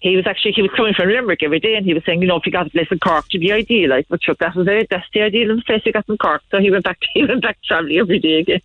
He 0.00 0.16
was 0.16 0.26
actually 0.26 0.52
he 0.52 0.62
was 0.62 0.70
coming 0.76 0.94
from 0.94 1.08
Limerick 1.08 1.42
every 1.42 1.60
day, 1.60 1.74
and 1.74 1.84
he 1.84 1.94
was 1.94 2.04
saying, 2.04 2.22
you 2.22 2.28
know, 2.28 2.36
if 2.36 2.46
you 2.46 2.52
got 2.52 2.66
a 2.66 2.70
place 2.70 2.88
in 2.90 2.98
Cork, 2.98 3.28
to 3.30 3.38
be 3.38 3.52
ideal. 3.52 3.90
Like, 3.90 4.06
but 4.08 4.22
sure, 4.22 4.36
that 4.40 4.54
was 4.54 4.66
it. 4.68 4.88
That's 4.90 5.06
the 5.12 5.22
ideal 5.22 5.50
in 5.50 5.56
the 5.56 5.62
place 5.62 5.82
you 5.84 5.92
got 5.92 6.08
in 6.08 6.18
Cork. 6.18 6.42
So 6.50 6.58
he 6.58 6.70
went 6.70 6.84
back. 6.84 6.98
He 7.14 7.24
went 7.24 7.42
back 7.42 7.58
traveling 7.64 7.98
every 7.98 8.18
day 8.18 8.40
again. 8.40 8.60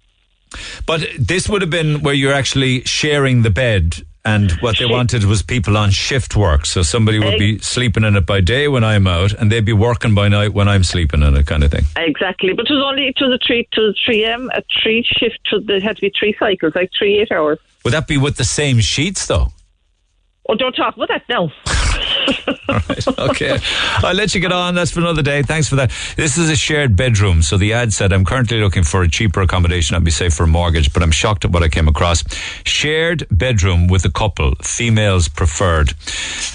But 0.85 1.07
this 1.17 1.47
would 1.47 1.61
have 1.61 1.71
been 1.71 2.01
where 2.01 2.13
you're 2.13 2.33
actually 2.33 2.83
sharing 2.83 3.43
the 3.43 3.49
bed. 3.49 4.03
And 4.23 4.51
what 4.59 4.77
they 4.77 4.85
wanted 4.85 5.23
was 5.23 5.41
people 5.41 5.75
on 5.77 5.89
shift 5.89 6.35
work. 6.35 6.67
So 6.67 6.83
somebody 6.83 7.17
would 7.17 7.39
be 7.39 7.57
sleeping 7.57 8.03
in 8.03 8.15
it 8.15 8.27
by 8.27 8.39
day 8.39 8.67
when 8.67 8.83
I'm 8.83 9.07
out, 9.07 9.33
and 9.33 9.51
they'd 9.51 9.65
be 9.65 9.73
working 9.73 10.13
by 10.13 10.27
night 10.27 10.53
when 10.53 10.67
I'm 10.67 10.83
sleeping 10.83 11.23
in 11.23 11.35
it, 11.35 11.47
kind 11.47 11.63
of 11.63 11.71
thing. 11.71 11.85
Exactly, 11.97 12.53
but 12.53 12.69
it 12.69 12.73
was 12.73 12.83
only 12.85 13.07
it 13.07 13.15
was 13.19 13.33
a 13.33 13.39
three 13.43 13.67
to 13.73 13.93
three 14.05 14.23
m 14.25 14.51
a 14.53 14.61
three 14.83 15.03
shift. 15.17 15.39
To 15.49 15.59
the, 15.59 15.77
it 15.77 15.83
had 15.83 15.95
to 15.95 16.01
be 16.01 16.11
three 16.17 16.35
cycles, 16.37 16.75
like 16.75 16.91
three 16.95 17.19
eight 17.19 17.31
hours. 17.31 17.57
Would 17.83 17.93
that 17.93 18.07
be 18.07 18.19
with 18.19 18.37
the 18.37 18.43
same 18.43 18.79
sheets, 18.79 19.25
though? 19.25 19.47
Oh, 20.49 20.55
don't 20.55 20.73
talk 20.73 20.95
about 20.95 21.09
that 21.09 21.23
now. 21.29 21.51
okay. 23.29 23.59
I'll 23.97 24.15
let 24.15 24.33
you 24.33 24.41
get 24.41 24.51
on. 24.51 24.75
That's 24.75 24.91
for 24.91 24.99
another 24.99 25.21
day. 25.21 25.43
Thanks 25.43 25.67
for 25.67 25.75
that. 25.75 25.91
This 26.15 26.37
is 26.37 26.49
a 26.49 26.55
shared 26.55 26.95
bedroom. 26.95 27.41
So 27.41 27.57
the 27.57 27.73
ad 27.73 27.93
said, 27.93 28.11
I'm 28.11 28.25
currently 28.25 28.59
looking 28.59 28.83
for 28.83 29.03
a 29.03 29.09
cheaper 29.09 29.41
accommodation, 29.41 29.95
I'd 29.95 30.03
be 30.03 30.11
safe 30.11 30.33
for 30.33 30.43
a 30.43 30.47
mortgage, 30.47 30.93
but 30.93 31.03
I'm 31.03 31.11
shocked 31.11 31.45
at 31.45 31.51
what 31.51 31.63
I 31.63 31.69
came 31.69 31.87
across. 31.87 32.23
Shared 32.63 33.27
bedroom 33.29 33.87
with 33.87 34.03
a 34.05 34.11
couple, 34.11 34.55
females 34.61 35.27
preferred. 35.27 35.91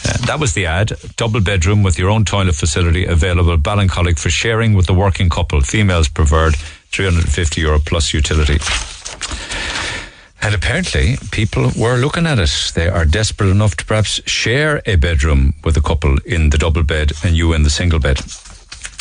Uh, 0.04 0.26
that 0.26 0.38
was 0.40 0.54
the 0.54 0.66
ad. 0.66 0.92
Double 1.16 1.40
bedroom 1.40 1.82
with 1.82 1.98
your 1.98 2.10
own 2.10 2.24
toilet 2.24 2.54
facility 2.54 3.04
available, 3.04 3.56
Ballincollig 3.56 4.18
for 4.18 4.30
sharing 4.30 4.74
with 4.74 4.86
the 4.86 4.94
working 4.94 5.28
couple, 5.28 5.60
females 5.60 6.08
preferred, 6.08 6.56
350 6.56 7.60
euro 7.60 7.78
plus 7.78 8.12
utility. 8.12 8.58
And 10.46 10.54
apparently, 10.54 11.16
people 11.32 11.72
were 11.76 11.96
looking 11.96 12.24
at 12.24 12.38
it. 12.38 12.70
They 12.72 12.88
are 12.88 13.04
desperate 13.04 13.48
enough 13.50 13.74
to 13.78 13.84
perhaps 13.84 14.20
share 14.30 14.80
a 14.86 14.94
bedroom 14.94 15.54
with 15.64 15.76
a 15.76 15.80
couple 15.80 16.18
in 16.18 16.50
the 16.50 16.56
double 16.56 16.84
bed 16.84 17.10
and 17.24 17.36
you 17.36 17.52
in 17.52 17.64
the 17.64 17.68
single 17.68 17.98
bed. 17.98 18.18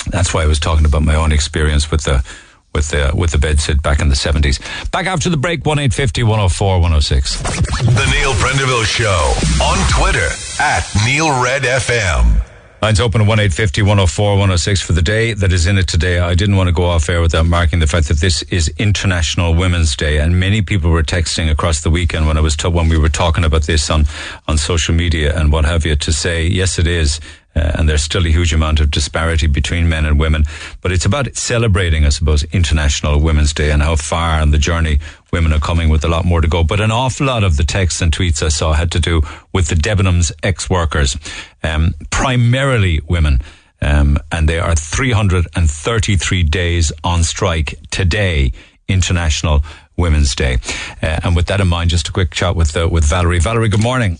That's 0.07 0.33
why 0.33 0.41
I 0.41 0.47
was 0.47 0.59
talking 0.59 0.87
about 0.87 1.03
my 1.03 1.13
own 1.13 1.31
experience 1.31 1.91
with 1.91 2.01
the 2.01 2.25
with 2.73 2.89
the 2.89 3.11
with 3.13 3.29
the 3.29 3.37
bed 3.37 3.59
sit 3.59 3.83
back 3.83 3.99
in 3.99 4.09
the 4.09 4.15
seventies. 4.15 4.59
Back 4.91 5.05
after 5.05 5.29
the 5.29 5.37
break, 5.37 5.67
one 5.67 5.77
eight 5.77 5.93
fifty 5.93 6.23
one 6.23 6.39
hundred 6.39 6.53
four 6.53 6.79
one 6.79 6.89
hundred 6.89 7.01
six. 7.01 7.39
The 7.39 8.07
Neil 8.11 8.33
Prendeville 8.33 8.83
Show 8.83 9.33
on 9.63 9.77
Twitter 9.91 10.29
at 10.59 10.83
Neil 11.05 11.29
Red 11.43 11.61
FM. 11.61 12.41
Lines 12.85 12.99
open 12.99 13.21
at 13.21 13.27
1850 13.27 13.81
104 13.81 14.33
106 14.33 14.79
for 14.79 14.93
the 14.93 15.01
day 15.01 15.33
that 15.33 15.51
is 15.51 15.65
in 15.65 15.79
it 15.79 15.87
today. 15.87 16.19
I 16.19 16.35
didn't 16.35 16.55
want 16.55 16.67
to 16.67 16.71
go 16.71 16.83
off 16.83 17.09
air 17.09 17.19
without 17.19 17.47
marking 17.47 17.79
the 17.79 17.87
fact 17.87 18.09
that 18.09 18.17
this 18.17 18.43
is 18.43 18.71
International 18.77 19.55
Women's 19.55 19.95
Day, 19.95 20.19
and 20.19 20.39
many 20.39 20.61
people 20.61 20.91
were 20.91 21.01
texting 21.01 21.49
across 21.49 21.81
the 21.81 21.89
weekend 21.89 22.27
when 22.27 22.37
I 22.37 22.41
was 22.41 22.55
to, 22.57 22.69
when 22.69 22.87
we 22.87 22.99
were 22.99 23.09
talking 23.09 23.43
about 23.43 23.63
this 23.63 23.89
on 23.89 24.05
on 24.47 24.59
social 24.59 24.93
media 24.93 25.35
and 25.35 25.51
what 25.51 25.65
have 25.65 25.83
you 25.83 25.95
to 25.95 26.13
say 26.13 26.45
yes 26.45 26.77
it 26.77 26.85
is. 26.85 27.19
Uh, 27.55 27.71
and 27.75 27.89
there's 27.89 28.03
still 28.03 28.25
a 28.25 28.29
huge 28.29 28.53
amount 28.53 28.81
of 28.81 28.91
disparity 28.91 29.47
between 29.47 29.89
men 29.89 30.05
and 30.05 30.19
women. 30.19 30.43
But 30.81 30.91
it's 30.91 31.05
about 31.05 31.33
celebrating, 31.35 32.05
I 32.05 32.09
suppose, 32.09 32.43
International 32.51 33.19
Women's 33.19 33.53
Day 33.53 33.71
and 33.71 33.81
how 33.81 33.95
far 33.95 34.41
on 34.41 34.51
the 34.51 34.57
journey 34.59 34.99
women 35.35 35.51
are 35.51 35.59
coming 35.59 35.89
with 35.89 36.05
a 36.05 36.07
lot 36.07 36.23
more 36.23 36.39
to 36.39 36.47
go. 36.47 36.63
But 36.63 36.79
an 36.79 36.91
awful 36.91 37.27
lot 37.27 37.43
of 37.43 37.57
the 37.57 37.65
texts 37.65 38.01
and 38.01 38.09
tweets 38.09 38.41
I 38.41 38.47
saw 38.47 38.71
had 38.71 38.89
to 38.93 39.01
do 39.01 39.21
with 39.51 39.67
the 39.67 39.75
Debenhams 39.75 40.31
ex-workers, 40.41 41.17
um, 41.61 41.93
primarily 42.09 43.01
women. 43.09 43.41
Um, 43.81 44.17
and 44.31 44.47
they 44.47 44.59
are 44.59 44.73
333 44.75 46.43
days 46.43 46.93
on 47.03 47.23
strike 47.23 47.75
today, 47.91 48.53
International 48.87 49.61
Women's 49.97 50.33
Day. 50.35 50.59
Uh, 51.03 51.19
and 51.23 51.35
with 51.35 51.47
that 51.47 51.59
in 51.59 51.67
mind, 51.67 51.89
just 51.89 52.07
a 52.07 52.13
quick 52.13 52.31
chat 52.31 52.55
with 52.55 52.77
uh, 52.77 52.87
with 52.89 53.03
Valerie. 53.03 53.39
Valerie, 53.39 53.67
good 53.67 53.83
morning. 53.83 54.17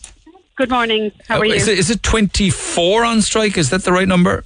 Good 0.57 0.69
morning. 0.69 1.13
How 1.29 1.37
are 1.39 1.45
Uh, 1.45 1.47
you? 1.47 1.53
Is 1.53 1.67
it, 1.69 1.79
is 1.79 1.89
it 1.89 2.03
24 2.03 3.05
on 3.05 3.21
strike? 3.21 3.57
Is 3.57 3.69
that 3.69 3.83
the 3.85 3.93
right 3.93 4.07
number? 4.07 4.43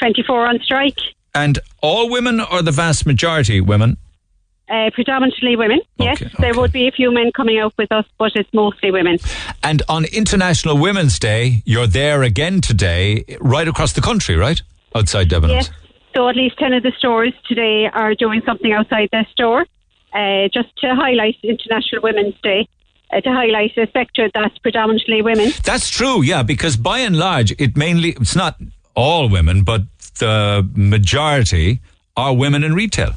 24 0.00 0.48
on 0.48 0.58
strike. 0.64 0.98
And 1.36 1.60
all 1.82 2.10
women 2.10 2.40
or 2.40 2.62
the 2.62 2.72
vast 2.72 3.06
majority 3.06 3.60
women? 3.60 3.96
Uh, 4.68 4.90
predominantly 4.92 5.54
women, 5.54 5.80
yes. 5.96 6.20
There 6.40 6.52
would 6.54 6.72
be 6.72 6.88
a 6.88 6.90
few 6.90 7.12
men 7.12 7.30
coming 7.30 7.58
out 7.58 7.72
with 7.78 7.92
us, 7.92 8.04
but 8.18 8.32
it's 8.34 8.52
mostly 8.52 8.90
women. 8.90 9.18
And 9.62 9.82
on 9.88 10.06
International 10.06 10.76
Women's 10.76 11.20
Day, 11.20 11.62
you're 11.64 11.86
there 11.86 12.24
again 12.24 12.60
today, 12.60 13.24
right 13.40 13.68
across 13.68 13.92
the 13.92 14.00
country, 14.00 14.34
right? 14.34 14.60
Outside 14.94 15.28
Debenhams. 15.28 15.50
Yes. 15.50 15.70
So 16.16 16.28
at 16.28 16.34
least 16.34 16.58
10 16.58 16.72
of 16.72 16.82
the 16.82 16.92
stores 16.98 17.32
today 17.46 17.88
are 17.92 18.16
doing 18.16 18.42
something 18.44 18.72
outside 18.72 19.08
their 19.12 19.26
store 19.30 19.66
uh, 20.12 20.48
just 20.52 20.74
to 20.78 20.94
highlight 20.94 21.36
International 21.42 22.02
Women's 22.02 22.34
Day, 22.42 22.66
uh, 23.12 23.20
to 23.20 23.30
highlight 23.30 23.76
a 23.76 23.86
sector 23.92 24.30
that's 24.34 24.58
predominantly 24.58 25.22
women. 25.22 25.50
That's 25.62 25.90
true, 25.90 26.22
yeah, 26.22 26.42
because 26.42 26.76
by 26.76 27.00
and 27.00 27.16
large, 27.16 27.52
it 27.60 27.76
mainly, 27.76 28.10
it's 28.20 28.34
not 28.34 28.56
all 28.94 29.28
women, 29.28 29.62
but 29.62 29.82
the 30.18 30.68
majority 30.74 31.80
are 32.16 32.34
women 32.34 32.64
in 32.64 32.74
retail. 32.74 33.12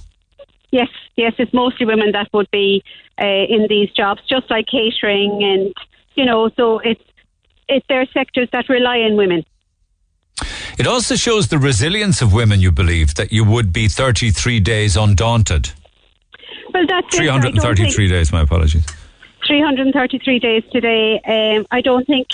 Yes, 0.71 0.89
yes, 1.15 1.33
it's 1.37 1.53
mostly 1.53 1.85
women 1.85 2.11
that 2.11 2.29
would 2.33 2.49
be 2.51 2.83
uh, 3.19 3.25
in 3.25 3.67
these 3.67 3.91
jobs, 3.91 4.21
just 4.29 4.49
like 4.49 4.67
catering 4.67 5.43
and, 5.43 5.73
you 6.15 6.25
know, 6.25 6.49
so 6.55 6.79
it's, 6.79 7.01
it, 7.67 7.83
there 7.89 8.01
are 8.01 8.05
sectors 8.07 8.49
that 8.51 8.69
rely 8.69 8.99
on 8.99 9.15
women. 9.15 9.43
It 10.77 10.87
also 10.87 11.15
shows 11.15 11.49
the 11.49 11.57
resilience 11.57 12.21
of 12.21 12.33
women, 12.33 12.61
you 12.61 12.71
believe, 12.71 13.15
that 13.15 13.31
you 13.31 13.43
would 13.43 13.73
be 13.73 13.87
33 13.87 14.59
days 14.61 14.95
undaunted. 14.95 15.71
Well, 16.73 16.85
that's 16.87 17.15
it. 17.15 17.27
I 17.27 17.39
333 17.39 18.07
days, 18.07 18.31
my 18.31 18.41
apologies. 18.41 18.85
333 19.45 20.39
days 20.39 20.63
today. 20.71 21.19
Um, 21.25 21.65
I 21.71 21.81
don't 21.81 22.05
think 22.05 22.27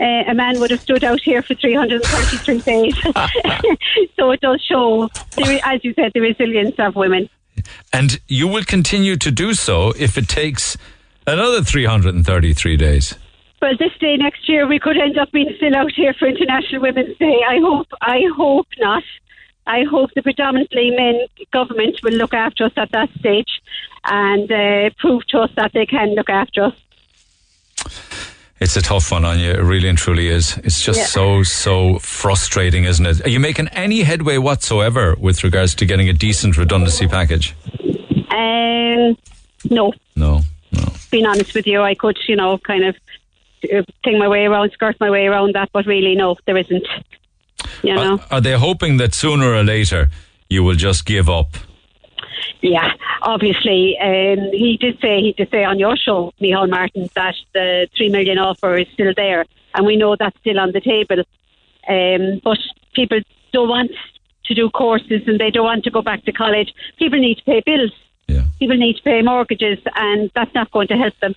uh, 0.00 0.24
a 0.26 0.34
man 0.34 0.58
would 0.58 0.70
have 0.70 0.80
stood 0.80 1.04
out 1.04 1.20
here 1.20 1.42
for 1.42 1.54
333 1.54 2.60
days. 2.60 2.94
so 4.16 4.30
it 4.30 4.40
does 4.40 4.60
show, 4.62 5.08
the, 5.36 5.60
as 5.64 5.84
you 5.84 5.94
said, 5.94 6.12
the 6.14 6.20
resilience 6.20 6.74
of 6.78 6.96
women. 6.96 7.28
And 7.92 8.20
you 8.28 8.48
will 8.48 8.64
continue 8.64 9.16
to 9.16 9.30
do 9.30 9.54
so 9.54 9.92
if 9.98 10.18
it 10.18 10.28
takes 10.28 10.76
another 11.26 11.62
333 11.62 12.76
days. 12.76 13.14
Well, 13.62 13.76
this 13.78 13.92
day 13.98 14.16
next 14.16 14.48
year 14.48 14.66
we 14.66 14.78
could 14.78 14.98
end 14.98 15.16
up 15.16 15.32
being 15.32 15.52
still 15.56 15.74
out 15.74 15.92
here 15.92 16.14
for 16.18 16.28
International 16.28 16.82
Women's 16.82 17.16
Day. 17.18 17.38
I 17.48 17.58
hope. 17.60 17.86
I 18.00 18.20
hope 18.36 18.66
not. 18.78 19.02
I 19.66 19.84
hope 19.90 20.10
the 20.14 20.22
predominantly 20.22 20.90
men 20.90 21.20
government 21.52 21.98
will 22.02 22.12
look 22.12 22.34
after 22.34 22.64
us 22.64 22.72
at 22.76 22.92
that 22.92 23.08
stage 23.18 23.62
and 24.04 24.52
uh, 24.52 24.90
prove 24.98 25.26
to 25.28 25.38
us 25.38 25.50
that 25.56 25.72
they 25.72 25.86
can 25.86 26.14
look 26.14 26.28
after 26.28 26.64
us. 26.64 26.74
It's 28.64 28.76
a 28.78 28.82
tough 28.82 29.12
one 29.12 29.26
on 29.26 29.38
you. 29.38 29.50
It 29.50 29.58
really 29.62 29.88
and 29.90 29.98
truly 29.98 30.28
is. 30.28 30.56
It's 30.64 30.80
just 30.82 30.98
Yeah. 31.00 31.04
so, 31.06 31.42
so 31.42 31.98
frustrating, 31.98 32.84
isn't 32.84 33.04
it? 33.04 33.26
Are 33.26 33.28
you 33.28 33.38
making 33.38 33.68
any 33.68 34.00
headway 34.04 34.38
whatsoever 34.38 35.14
with 35.20 35.44
regards 35.44 35.74
to 35.74 35.84
getting 35.84 36.08
a 36.08 36.14
decent 36.14 36.56
redundancy 36.56 37.06
package? 37.06 37.54
Um, 38.30 39.16
no, 39.70 39.92
No. 40.16 40.40
no. 40.72 40.84
being 41.10 41.26
honest 41.26 41.54
with 41.54 41.66
you, 41.66 41.82
I 41.82 41.94
could, 41.94 42.16
you 42.26 42.36
know, 42.36 42.56
kind 42.56 42.84
of 42.86 42.96
uh, 43.64 43.82
ting 44.02 44.18
my 44.18 44.28
way 44.28 44.46
around, 44.46 44.72
skirt 44.72 44.96
my 44.98 45.10
way 45.10 45.26
around 45.26 45.54
that, 45.54 45.68
but 45.74 45.84
really, 45.84 46.14
no, 46.14 46.36
there 46.46 46.56
isn't. 46.56 46.86
You 47.82 47.94
know, 47.94 48.18
Are 48.30 48.40
they 48.40 48.52
hoping 48.56 48.96
that 48.96 49.12
sooner 49.14 49.52
or 49.52 49.62
later 49.62 50.08
you 50.48 50.64
will 50.64 50.76
just 50.76 51.04
give 51.04 51.28
up? 51.28 51.50
Yeah. 52.60 52.92
Obviously, 53.22 53.96
um, 54.00 54.50
he 54.52 54.76
did 54.80 54.98
say 55.00 55.20
he 55.20 55.32
did 55.32 55.50
say 55.50 55.64
on 55.64 55.78
your 55.78 55.96
show, 55.96 56.32
Micheál 56.40 56.70
Martin, 56.70 57.08
that 57.14 57.34
the 57.52 57.88
three 57.96 58.08
million 58.08 58.38
offer 58.38 58.76
is 58.76 58.86
still 58.92 59.12
there, 59.16 59.44
and 59.74 59.86
we 59.86 59.96
know 59.96 60.16
that's 60.16 60.38
still 60.40 60.58
on 60.58 60.72
the 60.72 60.80
table. 60.80 61.24
Um, 61.88 62.40
but 62.42 62.58
people 62.94 63.20
don't 63.52 63.68
want 63.68 63.90
to 64.46 64.54
do 64.54 64.70
courses, 64.70 65.22
and 65.26 65.38
they 65.38 65.50
don't 65.50 65.64
want 65.64 65.84
to 65.84 65.90
go 65.90 66.02
back 66.02 66.24
to 66.24 66.32
college. 66.32 66.72
People 66.98 67.18
need 67.18 67.36
to 67.36 67.44
pay 67.44 67.62
bills. 67.64 67.92
Yeah. 68.26 68.44
People 68.58 68.76
need 68.76 68.96
to 68.96 69.02
pay 69.02 69.22
mortgages, 69.22 69.78
and 69.94 70.30
that's 70.34 70.54
not 70.54 70.70
going 70.70 70.88
to 70.88 70.96
help 70.96 71.14
them. 71.20 71.34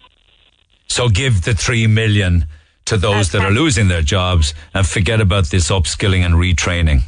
So 0.88 1.10
give 1.10 1.44
the 1.44 1.54
three 1.54 1.88
million 1.88 2.46
to 2.86 2.98
those 2.98 3.32
that 3.32 3.44
are 3.44 3.52
losing 3.52 3.90
their 3.90 4.02
jobs 4.02 4.54
and 4.74 4.88
forget 4.88 5.20
about 5.20 5.50
this 5.50 5.70
upskilling 5.70 6.26
and 6.26 6.36
retraining. 6.36 7.02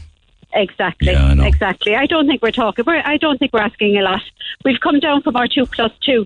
Exactly. 0.53 1.11
Yeah, 1.11 1.33
I. 1.33 1.45
Exactly. 1.45 1.95
I 1.95 2.05
don't 2.05 2.27
think 2.27 2.41
we're 2.41 2.51
talking. 2.51 2.85
We're, 2.85 3.01
I 3.05 3.17
don't 3.17 3.37
think 3.37 3.53
we're 3.53 3.61
asking 3.61 3.97
a 3.97 4.01
lot. 4.01 4.21
We've 4.65 4.79
come 4.79 4.99
down 4.99 5.21
from 5.21 5.35
our 5.35 5.47
two 5.47 5.65
plus 5.65 5.91
two, 6.01 6.25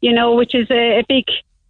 you 0.00 0.12
know, 0.12 0.34
which 0.34 0.54
is 0.54 0.70
a, 0.70 1.00
a 1.00 1.04
big, 1.08 1.24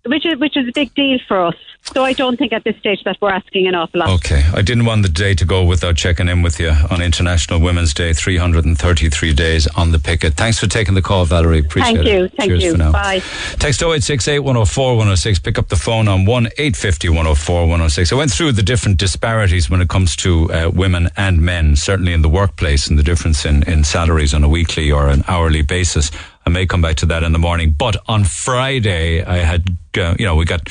which 0.07 0.27
is 0.27 0.39
which 0.39 0.57
is 0.57 0.69
a 0.69 0.73
big 0.73 0.95
deal 0.95 1.19
for 1.27 1.47
us. 1.47 1.55
So 1.93 2.03
I 2.03 2.15
don't 2.15 2.39
think 2.39 2.55
at 2.55 2.65
this 2.65 2.77
stage 2.79 3.05
that 3.05 3.19
we're 3.21 3.31
asking 3.31 3.67
an 3.67 3.75
awful 3.75 4.01
lot. 4.01 4.09
Okay, 4.09 4.43
I 4.55 4.63
didn't 4.63 4.87
want 4.87 5.03
the 5.03 5.09
day 5.11 5.35
to 5.35 5.45
go 5.45 5.65
without 5.65 5.97
checking 5.97 6.29
in 6.29 6.41
with 6.41 6.59
you 6.59 6.71
on 6.91 7.03
International 7.03 7.61
Women's 7.61 7.93
Day, 7.93 8.15
333 8.15 9.35
days 9.35 9.67
on 9.77 9.93
the 9.93 9.99
picket. 9.99 10.33
Thanks 10.33 10.59
for 10.59 10.67
taking 10.67 10.95
the 10.95 11.03
call, 11.03 11.27
Valerie. 11.27 11.59
Appreciate 11.59 11.97
Thank 11.97 12.07
it. 12.07 12.13
you. 12.13 12.29
Thank 12.29 12.51
Cheers 12.51 12.65
you. 12.65 12.73
for 12.73 12.79
now. 12.79 12.93
Bye. 12.93 13.19
Text 13.59 13.83
0868 13.83 14.39
104 14.39 14.93
106. 14.97 15.39
Pick 15.41 15.59
up 15.59 15.69
the 15.69 15.77
phone 15.77 16.09
on 16.09 16.25
1 16.25 16.47
850 16.47 17.09
104 17.11 17.61
106. 17.61 18.13
I 18.13 18.17
went 18.17 18.31
through 18.31 18.53
the 18.53 18.63
different 18.63 18.99
disparities 18.99 19.69
when 19.69 19.83
it 19.83 19.89
comes 19.89 20.17
to 20.17 20.51
uh, 20.53 20.71
women 20.73 21.11
and 21.19 21.43
men, 21.43 21.77
certainly 21.77 22.15
in 22.15 22.23
the 22.23 22.31
workplace, 22.31 22.87
and 22.87 22.99
the 22.99 23.03
difference 23.03 23.45
in, 23.45 23.63
in 23.65 23.85
salaries 23.85 24.33
on 24.33 24.43
a 24.43 24.49
weekly 24.49 24.91
or 24.91 25.09
an 25.09 25.23
hourly 25.29 25.63
basis. 25.63 26.11
I 26.47 26.51
may 26.51 26.67
come 26.67 26.83
back 26.83 26.97
to 26.97 27.07
that 27.07 27.23
in 27.23 27.33
the 27.33 27.39
morning. 27.39 27.75
But 27.77 27.97
on 28.07 28.25
Friday, 28.25 29.23
I 29.23 29.39
had, 29.39 29.65
uh, 29.97 30.15
you 30.19 30.27
know, 30.27 30.37
we 30.37 30.45
got 30.45 30.69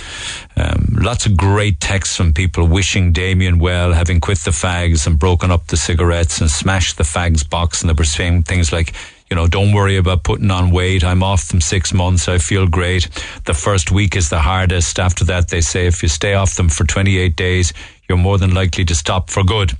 um, 0.55 0.97
lots 1.01 1.25
of 1.25 1.35
great 1.35 1.79
texts 1.79 2.15
from 2.15 2.33
people 2.33 2.67
wishing 2.67 3.11
Damien 3.11 3.57
well, 3.57 3.91
having 3.93 4.19
quit 4.19 4.39
the 4.39 4.51
fags 4.51 5.07
and 5.07 5.17
broken 5.17 5.49
up 5.49 5.67
the 5.67 5.77
cigarettes 5.77 6.41
and 6.41 6.49
smashed 6.49 6.97
the 6.97 7.03
fags 7.03 7.47
box. 7.47 7.81
And 7.81 7.89
they 7.89 7.93
were 7.93 8.03
saying 8.03 8.43
things 8.43 8.71
like, 8.71 8.93
you 9.29 9.35
know, 9.35 9.47
don't 9.47 9.73
worry 9.73 9.97
about 9.97 10.23
putting 10.23 10.51
on 10.51 10.69
weight. 10.69 11.03
I'm 11.03 11.23
off 11.23 11.47
them 11.47 11.59
six 11.59 11.91
months. 11.91 12.27
I 12.27 12.37
feel 12.37 12.67
great. 12.67 13.09
The 13.45 13.55
first 13.55 13.91
week 13.91 14.15
is 14.15 14.29
the 14.29 14.39
hardest. 14.39 14.99
After 14.99 15.25
that, 15.25 15.49
they 15.49 15.61
say 15.61 15.87
if 15.87 16.03
you 16.03 16.09
stay 16.09 16.35
off 16.35 16.55
them 16.55 16.69
for 16.69 16.83
28 16.83 17.35
days, 17.35 17.73
you're 18.09 18.17
more 18.17 18.37
than 18.37 18.53
likely 18.53 18.83
to 18.85 18.95
stop 18.95 19.29
for 19.29 19.43
good. 19.43 19.71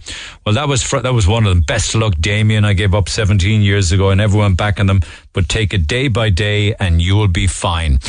Well, 0.46 0.56
that 0.56 0.68
was 0.68 0.82
fr- 0.82 1.00
that 1.00 1.14
was 1.14 1.28
one 1.28 1.44
of 1.46 1.50
them. 1.50 1.62
Best 1.62 1.94
of 1.94 2.02
luck, 2.02 2.14
Damien. 2.20 2.64
I 2.66 2.74
gave 2.74 2.94
up 2.96 3.10
17 3.10 3.62
years 3.62 3.92
ago, 3.92 4.10
and 4.12 4.22
everyone 4.22 4.56
backing 4.56 4.88
them. 4.88 5.02
But 5.34 5.50
take 5.50 5.74
it 5.74 5.88
day 5.88 6.08
by 6.08 6.30
day, 6.30 6.74
and 6.80 7.02
you'll 7.02 7.28
be 7.28 7.48
fine. 7.48 8.00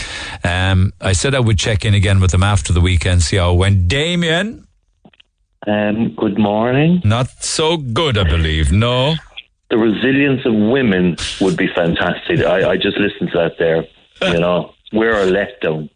Um, 0.44 0.92
I 1.00 1.12
said 1.14 1.34
I 1.34 1.40
would 1.40 1.58
check 1.58 1.84
in 1.84 1.94
again 1.94 2.20
with 2.20 2.30
them 2.30 2.42
after 2.42 2.72
the 2.72 2.80
weekend, 2.80 3.22
see 3.22 3.36
how 3.36 3.52
it 3.54 3.56
went. 3.56 3.88
Damien, 3.88 4.66
Um, 5.66 6.14
good 6.14 6.38
morning. 6.38 7.00
not 7.04 7.28
so 7.42 7.76
good, 7.78 8.18
I 8.18 8.24
believe. 8.24 8.70
No. 8.70 9.14
The 9.70 9.78
resilience 9.78 10.44
of 10.44 10.52
women 10.54 11.16
would 11.40 11.56
be 11.56 11.66
fantastic. 11.74 12.40
I, 12.44 12.70
I 12.72 12.76
just 12.76 12.98
listened 12.98 13.30
to 13.32 13.38
that 13.38 13.58
there. 13.58 13.84
You 14.32 14.38
know, 14.38 14.74
we're 14.94 15.12
a 15.12 15.26
letdown. 15.26 15.90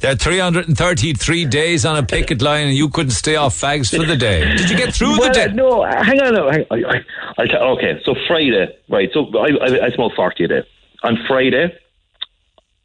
There 0.00 0.12
are 0.12 0.16
333 0.16 1.44
days 1.46 1.84
on 1.84 1.96
a 1.96 2.02
picket 2.02 2.42
line, 2.42 2.68
and 2.68 2.76
you 2.76 2.88
couldn't 2.88 3.12
stay 3.12 3.36
off 3.36 3.54
fags 3.54 3.96
for 3.96 4.04
the 4.04 4.16
day. 4.16 4.56
Did 4.56 4.70
you 4.70 4.76
get 4.76 4.94
through 4.94 5.18
well, 5.18 5.28
the 5.28 5.34
day? 5.34 5.52
No, 5.52 5.84
hang 5.84 6.20
on. 6.20 6.34
No, 6.34 6.50
hang, 6.50 6.64
I, 6.70 6.76
I, 6.76 7.04
I'll 7.38 7.46
tell- 7.46 7.62
okay, 7.76 8.00
so 8.04 8.14
Friday, 8.26 8.76
right? 8.88 9.08
So 9.12 9.26
I, 9.38 9.50
I, 9.60 9.86
I 9.86 9.90
smoke 9.90 10.12
40 10.14 10.44
a 10.44 10.48
day. 10.48 10.62
On 11.02 11.16
Friday, 11.28 11.78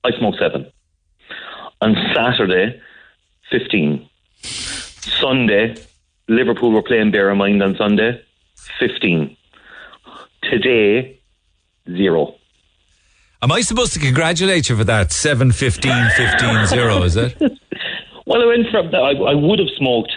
I 0.04 0.12
smoke 0.20 0.36
seven. 0.40 0.72
On 1.82 1.96
Saturday, 2.14 2.82
15. 3.52 4.08
Sunday, 4.42 5.76
Liverpool 6.28 6.72
were 6.72 6.84
playing 6.84 7.12
Bear 7.12 7.32
in 7.32 7.38
Mind 7.38 7.62
on 7.64 7.76
Sunday, 7.76 8.22
15. 8.80 9.36
Today, 10.44 11.20
zero. 11.90 12.36
Am 13.46 13.52
I 13.52 13.62
supposed 13.62 13.94
to 13.94 14.00
congratulate 14.00 14.70
you 14.70 14.76
for 14.76 14.84
that? 14.86 15.12
7 15.12 15.52
15 15.52 16.10
15 16.18 16.66
0, 16.66 17.04
is 17.04 17.16
it? 17.16 17.38
Well, 18.28 18.42
I 18.42 18.46
went 18.48 18.72
from 18.72 18.90
that. 18.90 19.04
I, 19.04 19.12
I 19.12 19.36
would 19.36 19.60
have 19.60 19.70
smoked. 19.78 20.12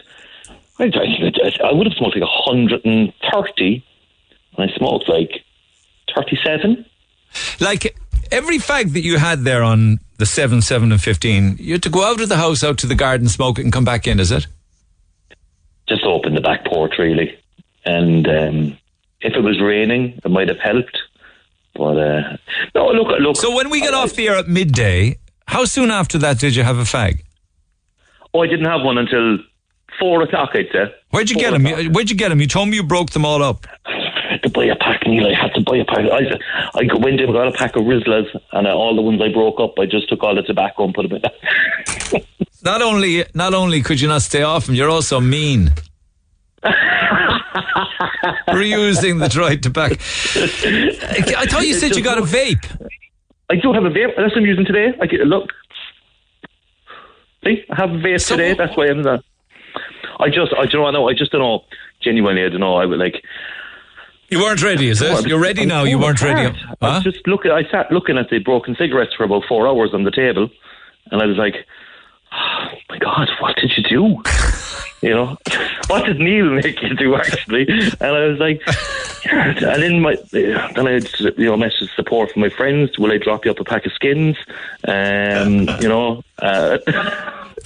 I, 0.79 0.85
would 0.87 1.87
have 1.87 1.97
smoked 1.99 2.17
like 2.17 2.23
130. 2.23 3.85
And 4.57 4.71
I 4.71 4.75
smoked 4.79 5.11
like 5.11 5.45
37. 6.17 6.87
Like 7.61 7.95
every 8.33 8.57
fag 8.57 8.95
that 8.95 9.03
you 9.03 9.19
had 9.19 9.41
there 9.41 9.63
on 9.63 10.01
the 10.17 10.25
7 10.25 10.63
7 10.63 10.91
and 10.91 11.03
15, 11.03 11.59
you 11.61 11.75
had 11.75 11.83
to 11.83 11.91
go 11.91 12.03
out 12.03 12.23
of 12.23 12.31
the 12.31 12.39
house, 12.39 12.65
out 12.65 12.79
to 12.79 12.87
the 12.87 12.95
garden, 12.95 13.29
smoke 13.29 13.59
it, 13.59 13.65
and 13.65 13.75
come 13.75 13.85
back 13.85 14.07
in, 14.07 14.21
is 14.21 14.31
it? 14.31 14.47
Just 15.87 16.05
open 16.05 16.35
the 16.35 16.41
back 16.41 16.65
porch, 16.65 16.95
really. 16.99 17.39
And 17.85 18.27
um, 18.27 18.79
if 19.21 19.35
it 19.35 19.43
was 19.43 19.61
raining, 19.61 20.19
it 20.25 20.31
might 20.31 20.49
have 20.49 20.61
helped. 20.61 20.99
But 21.79 21.97
uh, 21.97 22.37
no, 22.75 22.89
look, 22.89 23.21
look. 23.21 23.37
So 23.37 23.55
when 23.55 23.71
we 23.71 23.81
got 23.81 23.95
off 23.95 24.15
the 24.15 24.29
air 24.29 24.37
at 24.37 24.49
midday, 24.49 25.19
how 25.47 25.65
soon 25.65 25.93
after 25.93 26.19
that 26.19 26.41
did 26.41 26.57
you 26.57 26.65
have 26.65 26.79
a 26.79 26.83
fag? 26.83 27.23
Oh, 28.35 28.41
I 28.41 28.49
didn't 28.49 28.67
have 28.67 28.83
one 28.83 28.99
until 28.99 29.39
four 30.01 30.23
o'clock. 30.23 30.51
I'd 30.55 30.67
say. 30.73 30.93
Where'd 31.11 31.31
you 31.31 31.37
get 31.37 31.53
them? 31.53 31.65
Where'd 31.93 32.11
you 32.11 32.17
get 32.17 32.31
them? 32.31 32.41
You 32.41 32.49
told 32.49 32.69
me 32.69 32.77
you 32.77 32.83
broke 32.83 33.11
them 33.11 33.25
all 33.25 33.43
up. 33.45 33.67
I 33.87 34.33
had 34.33 34.43
to 34.43 34.51
buy 34.51 34.65
a 34.65 34.77
pack, 34.77 35.07
Neil. 35.07 35.27
I 35.27 35.35
had 35.41 35.55
to 35.55 35.61
buy 35.61 35.77
a 35.77 35.85
pack. 35.85 36.05
I, 36.13 36.39
I 36.75 36.95
went 36.99 37.21
in 37.21 37.29
and 37.29 37.33
got 37.33 37.49
a 37.49 37.53
pack 37.53 37.77
of 37.77 37.85
Rizlas, 37.85 38.27
and 38.53 38.67
uh, 38.67 38.71
all 38.71 38.97
the 38.97 39.03
ones 39.03 39.23
I 39.23 39.33
broke 39.33 39.61
up, 39.61 39.79
I 39.79 39.87
just 39.87 40.09
took 40.09 40.23
all 40.25 40.35
the 40.35 40.43
tobacco 40.43 40.85
and 40.85 40.95
put 40.95 41.09
them 41.09 41.21
in. 41.23 42.23
Not 42.65 42.83
only, 42.83 43.25
not 43.35 43.55
only 43.55 43.83
could 43.83 44.01
you 44.01 44.09
not 44.09 44.23
stay 44.23 44.43
off 44.43 44.67
them, 44.67 44.75
you're 44.75 44.91
also 44.91 45.21
mean. 45.21 45.73
Reusing 48.49 49.21
the 49.21 49.29
dried 49.29 49.63
tobacco. 49.63 49.97
I 51.37 51.47
thought 51.47 51.67
you 51.67 51.75
said 51.75 51.97
you 51.97 52.03
got 52.03 52.19
a 52.19 52.23
vape. 52.23 52.89
I 53.51 53.57
do 53.57 53.73
have 53.73 53.85
a 53.85 53.91
vape. 53.91 54.15
That's 54.17 54.35
what 54.35 54.39
I'm 54.39 54.47
using 54.47 54.65
today. 54.65 54.93
I 55.01 55.07
get, 55.07 55.21
a 55.21 55.25
look. 55.25 55.51
See, 57.45 57.65
I 57.71 57.77
have 57.77 57.91
a 57.91 57.99
vape 57.99 58.27
today. 58.27 58.55
That's 58.55 58.77
why 58.77 58.89
I'm 58.89 59.03
not. 59.03 59.25
I 60.21 60.29
just, 60.29 60.53
I 60.59 60.67
don't 60.67 60.93
know. 60.93 61.09
I 61.09 61.15
just 61.15 61.33
don't 61.33 61.41
know. 61.41 61.65
Genuinely, 62.03 62.45
I 62.45 62.49
don't 62.49 62.61
know. 62.61 62.77
I 62.77 62.87
would 62.87 62.99
like. 62.99 63.23
You 64.29 64.41
weren't 64.41 64.63
ready, 64.63 64.89
is 64.89 65.01
it? 65.01 65.27
You're 65.27 65.41
ready 65.41 65.65
now. 65.65 65.85
You 65.85 65.99
weren't 65.99 66.21
ready. 66.21 66.57
I 66.81 66.97
was 66.97 67.05
just 67.05 67.27
looking. 67.27 67.51
I 67.51 67.63
sat 67.71 67.91
looking 67.91 68.19
at 68.19 68.29
the 68.31 68.39
broken 68.39 68.77
cigarettes 68.79 69.15
for 69.17 69.25
about 69.25 69.45
four 69.49 69.67
hours 69.67 69.95
on 69.95 70.05
the 70.05 70.11
table, 70.11 70.51
and 71.11 71.23
I 71.23 71.27
was 71.27 71.37
like, 71.37 71.55
"Oh 72.33 72.69
my 72.91 72.99
God, 72.99 73.31
what 73.41 73.57
did 73.57 73.77
you 73.77 73.83
do? 73.83 74.23
you 75.07 75.15
know, 75.15 75.37
what 75.89 76.05
did 76.07 76.19
Neil 76.19 76.51
make 76.51 76.83
you 76.83 76.95
do 76.95 77.15
actually?" 77.17 77.67
And 77.69 78.03
I 78.03 78.27
was 78.27 78.39
like, 78.39 78.63
yeah. 79.27 79.75
and 79.75 79.83
then 79.83 80.01
my 80.01 80.17
then 80.33 80.87
I 80.87 80.93
had 80.93 81.09
you 81.39 81.47
know 81.47 81.57
message 81.57 81.91
support 81.95 82.33
from 82.33 82.43
my 82.43 82.49
friends. 82.49 82.99
Will 82.99 83.13
I 83.13 83.19
drop 83.19 83.45
you 83.45 83.51
up 83.51 83.61
a 83.61 83.65
pack 83.65 83.87
of 83.87 83.93
skins? 83.93 84.37
Um, 84.87 85.69
you 85.81 85.89
know, 85.89 86.23
uh, 86.39 86.79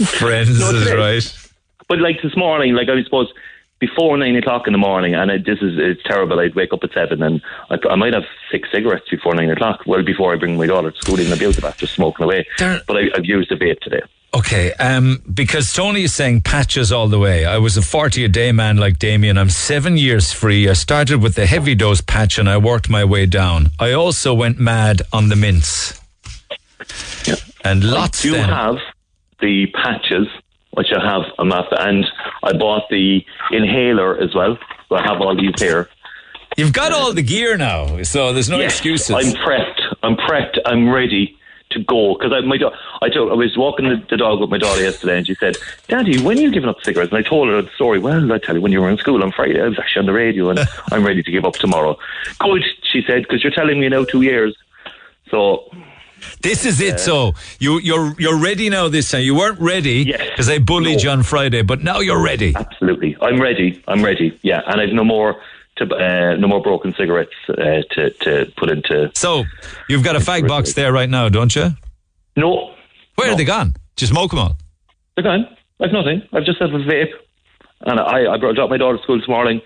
Friends 0.05 0.59
No, 0.59 0.71
is 0.71 0.93
right. 0.93 1.51
But 1.89 2.01
like 2.01 2.23
this 2.23 2.37
morning, 2.37 2.75
like 2.75 2.89
I 2.89 3.03
suppose 3.03 3.33
before 3.79 4.17
nine 4.17 4.37
o'clock 4.37 4.67
in 4.67 4.73
the 4.73 4.79
morning, 4.79 5.15
and 5.15 5.31
it, 5.31 5.45
this 5.45 5.61
is 5.61 5.77
it's 5.77 6.03
terrible. 6.05 6.39
I'd 6.41 6.55
wake 6.55 6.73
up 6.73 6.85
at 6.85 6.93
seven, 6.93 7.23
and 7.23 7.43
I, 7.69 7.79
I 7.91 7.97
might 7.97 8.15
have 8.15 8.25
six 8.51 8.71
cigarettes 8.71 9.09
before 9.11 9.35
nine 9.35 9.51
o'clock. 9.51 9.83
Well, 9.87 10.03
before 10.03 10.33
I 10.33 10.37
bring 10.37 10.57
my 10.57 10.67
daughter 10.67 10.91
to 10.91 10.99
school, 10.99 11.21
even 11.21 11.33
abuse 11.33 11.57
the 11.57 11.63
bath, 11.63 11.79
just 11.79 11.95
smoking 11.95 12.25
away. 12.25 12.47
but 12.87 12.97
I, 12.97 13.11
I've 13.15 13.25
used 13.25 13.51
a 13.53 13.57
vape 13.57 13.81
today. 13.81 14.03
Okay, 14.35 14.73
um, 14.75 15.23
because 15.33 15.75
Tony 15.75 16.05
is 16.05 16.15
saying 16.15 16.41
patches 16.41 16.91
all 16.91 17.07
the 17.07 17.19
way. 17.19 17.45
I 17.45 17.59
was 17.59 17.77
a 17.77 17.83
40 17.83 18.25
a 18.25 18.29
day 18.29 18.51
man 18.51 18.79
like 18.79 18.99
Damien. 18.99 19.37
I'm 19.37 19.51
seven 19.51 19.99
years 19.99 20.33
free. 20.33 20.71
I 20.71 20.73
started 20.73 21.23
with 21.23 21.35
the 21.35 21.45
heavy 21.45 21.75
dose 21.75 22.01
patch 22.01 22.39
and 22.39 22.49
I 22.49 22.57
worked 22.57 22.89
my 22.89 23.05
way 23.05 23.27
down. 23.27 23.71
I 23.79 23.93
also 23.93 24.33
went 24.33 24.59
mad 24.59 25.03
on 25.13 25.29
the 25.29 25.37
mints. 25.37 26.01
Yeah. 27.27 27.35
And 27.63 27.85
lots 27.85 28.23
then. 28.23 28.49
have 28.49 28.77
the 29.41 29.67
patches, 29.75 30.27
which 30.71 30.89
I 30.97 31.05
have 31.05 31.23
on 31.39 31.51
that, 31.51 31.67
and 31.79 32.07
I 32.43 32.57
bought 32.57 32.89
the 32.89 33.21
inhaler 33.51 34.19
as 34.19 34.35
well. 34.35 34.57
So 34.89 34.97
I 34.97 35.03
have 35.03 35.21
all 35.21 35.37
these 35.37 35.61
here. 35.61 35.91
You've 36.57 36.73
got 36.73 36.93
all 36.93 37.13
the 37.13 37.23
gear 37.23 37.57
now, 37.59 38.03
so 38.03 38.33
there's 38.33 38.49
no 38.49 38.59
Yes, 38.59 38.73
excuses. 38.73 39.11
I'm 39.11 39.33
prepped. 39.45 39.81
I'm 40.03 40.17
prepped. 40.17 40.59
I'm 40.65 40.89
ready 40.89 41.39
to 41.73 41.81
go 41.85 42.15
because 42.15 42.33
I 42.33 42.41
my 42.41 42.57
do- 42.57 42.71
I 43.01 43.09
told 43.09 43.31
I 43.33 43.35
was 43.35 43.57
walking 43.57 43.89
the, 43.89 44.03
the 44.09 44.17
dog 44.17 44.41
with 44.41 44.51
my 44.51 44.59
daughter 44.59 44.83
yesterday, 44.83 45.19
and 45.19 45.27
she 45.27 45.35
said, 45.35 45.57
"Daddy, 45.89 46.21
when 46.23 46.39
are 46.39 46.41
you 46.41 46.51
giving 46.51 46.69
up 46.69 46.83
cigarettes?" 46.85 47.13
And 47.13 47.25
I 47.25 47.29
told 47.29 47.49
her 47.49 47.61
the 47.63 47.71
story. 47.75 47.99
Well, 47.99 48.33
I 48.33 48.39
tell 48.39 48.55
you, 48.55 48.61
when 48.61 48.73
you 48.73 48.81
were 48.81 48.91
in 48.91 48.99
school 48.99 49.23
on 49.23 49.33
Friday, 49.33 49.61
I 49.61 49.69
was 49.69 49.79
actually 49.79 50.01
on 50.01 50.07
the 50.07 50.13
radio, 50.13 50.51
and 50.51 50.61
I'm 50.93 51.05
ready 51.05 51.23
to 51.23 51.31
give 51.31 51.45
up 51.45 51.55
tomorrow. 51.55 51.97
Good, 52.39 52.63
she 52.91 53.03
said, 53.07 53.23
because 53.23 53.43
you're 53.43 53.53
telling 53.53 53.81
me 53.81 53.89
now 53.89 54.05
two 54.05 54.23
years. 54.23 54.57
So 55.31 55.71
This 56.41 56.65
is 56.67 56.81
it. 56.81 57.01
So 57.01 57.35
you 57.59 57.79
you're 57.81 58.15
you're 58.19 58.39
ready 58.39 58.69
now. 58.71 58.89
This 58.89 59.11
time 59.11 59.23
you 59.23 59.35
weren't 59.35 59.61
ready 59.61 60.05
because 60.05 60.49
I 60.49 60.59
bullied 60.59 61.03
you 61.03 61.11
on 61.11 61.23
Friday, 61.23 61.63
but 61.63 61.83
now 61.83 62.01
you're 62.01 62.23
ready. 62.23 62.53
Absolutely, 62.55 63.17
I'm 63.21 63.41
ready. 63.41 63.83
I'm 63.89 64.03
ready. 64.05 64.39
Yeah, 64.43 64.61
and 64.67 64.81
I've 64.81 64.93
no 64.93 65.05
more 65.05 65.41
to 65.87 65.95
uh, 65.95 66.37
no 66.37 66.49
more 66.49 66.63
broken 66.63 66.95
cigarettes 66.95 67.35
uh, 67.49 67.55
to 67.91 68.11
to 68.11 68.53
put 68.57 68.71
into. 68.71 69.11
So 69.15 69.45
you've 69.89 70.05
got 70.05 70.17
a 70.17 70.21
fag 70.21 70.49
box 70.49 70.75
there 70.75 70.93
right 70.93 71.09
now, 71.09 71.29
don't 71.29 71.55
you? 71.55 71.71
No. 72.37 72.75
Where 73.17 73.31
are 73.31 73.37
they 73.37 73.45
gone? 73.45 73.75
Just 73.97 74.13
smoke 74.13 74.31
them 74.31 74.41
all. 74.41 74.57
They're 75.15 75.25
gone. 75.25 75.47
I've 75.81 75.93
nothing. 75.93 76.23
I've 76.33 76.45
just 76.45 76.59
had 76.59 76.71
a 76.71 76.79
vape, 76.85 77.13
and 77.83 78.01
I 78.01 78.33
I 78.33 78.37
brought 78.39 78.55
dropped 78.55 78.71
my 78.71 78.79
daughter 78.79 78.97
to 78.97 79.03
school 79.03 79.19
this 79.19 79.29
morning. 79.29 79.61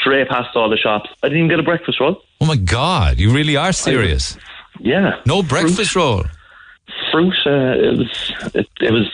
Straight 0.00 0.28
past 0.28 0.54
all 0.56 0.68
the 0.68 0.76
shops. 0.76 1.08
I 1.22 1.28
didn't 1.28 1.38
even 1.44 1.50
get 1.50 1.60
a 1.60 1.62
breakfast 1.62 2.00
roll. 2.00 2.22
Oh 2.40 2.46
my 2.46 2.56
God! 2.56 3.18
You 3.18 3.32
really 3.32 3.56
are 3.56 3.72
serious. 3.72 4.36
Yeah. 4.78 5.20
No 5.26 5.42
breakfast 5.42 5.94
roll. 5.94 6.24
Fruit. 7.12 7.34
Uh, 7.46 7.50
it 7.50 7.98
was. 7.98 8.32
It, 8.54 8.68
it 8.80 8.92
was. 8.92 9.06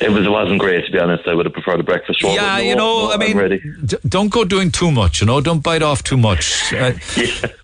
It 0.00 0.10
was. 0.10 0.26
It 0.26 0.30
wasn't 0.30 0.58
great 0.58 0.84
to 0.86 0.90
be 0.92 0.98
honest. 0.98 1.26
I 1.28 1.34
would 1.34 1.46
have 1.46 1.52
preferred 1.52 1.78
a 1.78 1.84
breakfast 1.84 2.22
roll. 2.22 2.34
Yeah, 2.34 2.56
no, 2.56 2.62
you 2.62 2.74
know, 2.76 3.06
no, 3.08 3.12
I 3.12 3.16
mean, 3.16 3.36
d- 3.86 3.96
don't 4.08 4.28
go 4.28 4.44
doing 4.44 4.70
too 4.72 4.90
much. 4.90 5.20
You 5.20 5.26
know, 5.28 5.40
don't 5.40 5.62
bite 5.62 5.82
off 5.82 6.02
too 6.02 6.16
much. 6.16 6.72
Uh, 6.74 6.92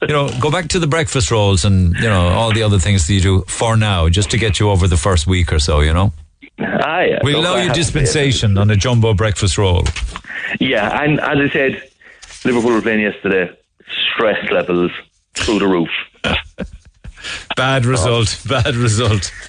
You 0.02 0.14
know, 0.14 0.30
go 0.40 0.50
back 0.50 0.68
to 0.68 0.78
the 0.78 0.86
breakfast 0.86 1.30
rolls 1.30 1.64
and 1.64 1.94
you 1.96 2.08
know 2.08 2.28
all 2.28 2.52
the 2.52 2.62
other 2.62 2.78
things 2.78 3.06
that 3.06 3.14
you 3.14 3.20
do 3.20 3.44
for 3.48 3.76
now, 3.76 4.08
just 4.08 4.30
to 4.30 4.38
get 4.38 4.60
you 4.60 4.70
over 4.70 4.86
the 4.86 4.96
first 4.96 5.26
week 5.26 5.52
or 5.52 5.58
so. 5.58 5.80
You 5.80 5.92
know, 5.92 6.12
Ah, 6.60 7.00
yeah. 7.00 7.18
we 7.24 7.34
allow 7.34 7.56
you 7.56 7.68
have 7.68 7.74
to 7.74 7.74
say 7.74 7.80
it. 7.80 7.84
dispensation 7.84 8.58
on 8.58 8.70
a 8.70 8.76
jumbo 8.76 9.12
breakfast 9.14 9.58
roll. 9.58 9.84
Yeah, 10.60 11.02
and 11.02 11.18
as 11.20 11.38
I 11.38 11.48
said, 11.52 11.82
Liverpool 12.44 12.70
were 12.72 12.82
playing 12.82 13.00
yesterday. 13.00 13.50
Stress 14.14 14.50
levels 14.50 14.92
through 15.34 15.58
the 15.58 15.66
roof. 15.66 15.90
Bad 17.56 17.84
result. 17.84 18.40
Oh. 18.46 18.62
Bad 18.62 18.76
result. 18.76 19.32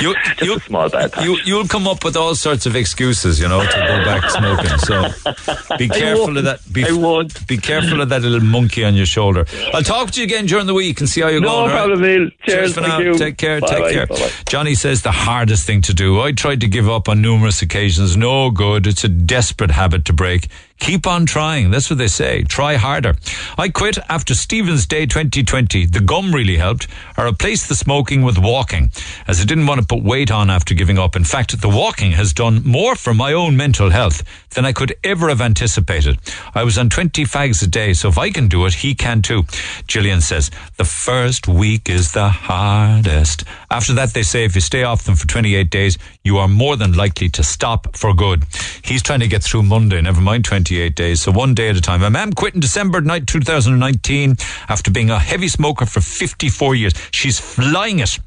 You, 0.00 0.14
you, 0.40 0.58
small 0.60 0.88
bad 0.88 1.12
you, 1.20 1.36
you'll 1.44 1.66
come 1.66 1.88
up 1.88 2.04
with 2.04 2.16
all 2.16 2.34
sorts 2.36 2.64
of 2.64 2.76
excuses, 2.76 3.40
you 3.40 3.48
know, 3.48 3.60
to 3.60 3.66
go 3.66 4.04
back 4.04 4.30
smoking. 4.30 4.78
So 4.78 5.76
be 5.76 5.88
careful 6.02 6.38
of 6.38 6.44
that. 6.44 6.60
Be, 6.72 6.84
I 6.86 6.92
won't. 6.92 7.44
Be 7.48 7.56
careful 7.58 8.00
of 8.00 8.08
that 8.10 8.22
little 8.22 8.40
monkey 8.40 8.84
on 8.84 8.94
your 8.94 9.04
shoulder. 9.04 9.44
I'll 9.74 9.82
talk 9.82 10.12
to 10.12 10.20
you 10.20 10.26
again 10.26 10.46
during 10.46 10.66
the 10.66 10.74
week 10.74 11.00
and 11.00 11.08
see 11.08 11.20
how 11.22 11.28
you're 11.28 11.40
No 11.40 11.48
going. 11.48 11.70
right? 11.70 11.76
problem, 11.76 12.02
Neil. 12.02 12.30
Cheers, 12.46 12.74
for 12.74 12.80
thank 12.82 12.92
now. 12.92 12.98
you. 13.00 13.18
Take 13.18 13.36
care. 13.36 13.60
Bye-bye, 13.60 13.80
take 13.80 13.92
care. 13.94 14.06
bye-bye. 14.06 14.30
Johnny 14.48 14.74
says 14.76 15.02
the 15.02 15.10
hardest 15.10 15.66
thing 15.66 15.82
to 15.82 15.92
do. 15.92 16.20
I 16.20 16.30
tried 16.32 16.60
to 16.60 16.68
give 16.68 16.88
up 16.88 17.08
on 17.08 17.20
numerous 17.20 17.60
occasions. 17.60 18.16
No 18.16 18.50
good. 18.52 18.86
It's 18.86 19.02
a 19.02 19.08
desperate 19.08 19.72
habit 19.72 20.04
to 20.06 20.12
break. 20.12 20.46
Keep 20.80 21.06
on 21.06 21.26
trying. 21.26 21.70
That's 21.70 21.90
what 21.90 21.98
they 21.98 22.08
say. 22.08 22.42
Try 22.42 22.76
harder. 22.76 23.14
I 23.58 23.68
quit 23.68 23.98
after 24.08 24.34
Stephen's 24.34 24.86
Day 24.86 25.04
2020. 25.04 25.86
The 25.86 26.00
gum 26.00 26.34
really 26.34 26.56
helped. 26.56 26.88
I 27.18 27.24
replaced 27.24 27.68
the 27.68 27.74
smoking 27.74 28.22
with 28.22 28.38
walking 28.38 28.90
as 29.28 29.40
I 29.40 29.44
didn't 29.44 29.66
want 29.66 29.80
to 29.80 29.86
put 29.86 30.02
weight 30.02 30.30
on 30.30 30.48
after 30.48 30.74
giving 30.74 30.98
up. 30.98 31.16
In 31.16 31.24
fact, 31.24 31.60
the 31.60 31.68
walking 31.68 32.12
has 32.12 32.32
done 32.32 32.62
more 32.64 32.96
for 32.96 33.12
my 33.12 33.34
own 33.34 33.56
mental 33.58 33.90
health 33.90 34.24
than 34.54 34.64
I 34.64 34.72
could 34.72 34.96
ever 35.04 35.28
have 35.28 35.42
anticipated. 35.42 36.18
I 36.54 36.64
was 36.64 36.78
on 36.78 36.88
20 36.88 37.24
fags 37.24 37.62
a 37.62 37.66
day, 37.66 37.92
so 37.92 38.08
if 38.08 38.16
I 38.16 38.30
can 38.30 38.48
do 38.48 38.64
it, 38.64 38.74
he 38.74 38.94
can 38.94 39.20
too. 39.20 39.44
Gillian 39.86 40.22
says, 40.22 40.50
the 40.78 40.84
first 40.84 41.46
week 41.46 41.90
is 41.90 42.12
the 42.12 42.30
hardest. 42.30 43.44
After 43.70 43.92
that, 43.92 44.14
they 44.14 44.22
say 44.22 44.44
if 44.44 44.54
you 44.54 44.62
stay 44.62 44.82
off 44.82 45.04
them 45.04 45.14
for 45.14 45.26
28 45.26 45.70
days, 45.70 45.98
you 46.24 46.38
are 46.38 46.48
more 46.48 46.76
than 46.76 46.94
likely 46.94 47.28
to 47.28 47.42
stop 47.42 47.94
for 47.94 48.14
good. 48.14 48.44
He's 48.82 49.02
trying 49.02 49.20
to 49.20 49.28
get 49.28 49.44
through 49.44 49.64
Monday, 49.64 50.00
never 50.00 50.20
mind 50.20 50.44
28 50.70 50.94
days, 50.94 51.20
so 51.20 51.32
one 51.32 51.52
day 51.52 51.68
at 51.68 51.76
a 51.76 51.80
time. 51.80 52.00
My 52.00 52.08
mum 52.08 52.32
quit 52.32 52.54
in 52.54 52.60
December 52.60 53.00
night 53.00 53.26
2019 53.26 54.36
after 54.68 54.88
being 54.92 55.10
a 55.10 55.18
heavy 55.18 55.48
smoker 55.48 55.84
for 55.84 56.00
54 56.00 56.76
years. 56.76 56.92
She's 57.10 57.40
flying 57.40 57.98
it. 57.98 58.20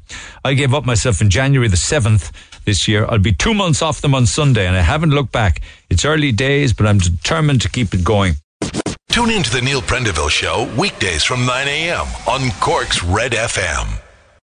I 0.44 0.52
gave 0.52 0.74
up 0.74 0.84
myself 0.84 1.22
in 1.22 1.30
January 1.30 1.68
the 1.68 1.76
7th 1.76 2.32
this 2.66 2.86
year. 2.86 3.06
I'll 3.08 3.18
be 3.18 3.32
two 3.32 3.54
months 3.54 3.80
off 3.80 4.02
them 4.02 4.14
on 4.14 4.26
Sunday, 4.26 4.66
and 4.66 4.76
I 4.76 4.82
haven't 4.82 5.10
looked 5.10 5.32
back. 5.32 5.62
It's 5.88 6.04
early 6.04 6.32
days, 6.32 6.74
but 6.74 6.86
I'm 6.86 6.98
determined 6.98 7.62
to 7.62 7.70
keep 7.70 7.94
it 7.94 8.04
going. 8.04 8.34
Tune 9.08 9.30
in 9.30 9.42
to 9.42 9.50
the 9.50 9.62
Neil 9.62 9.80
Prendeville 9.80 10.28
Show 10.28 10.70
weekdays 10.78 11.24
from 11.24 11.46
9 11.46 11.66
a.m. 11.66 12.06
on 12.28 12.50
Cork's 12.60 13.02
Red 13.02 13.32
FM. 13.32 14.03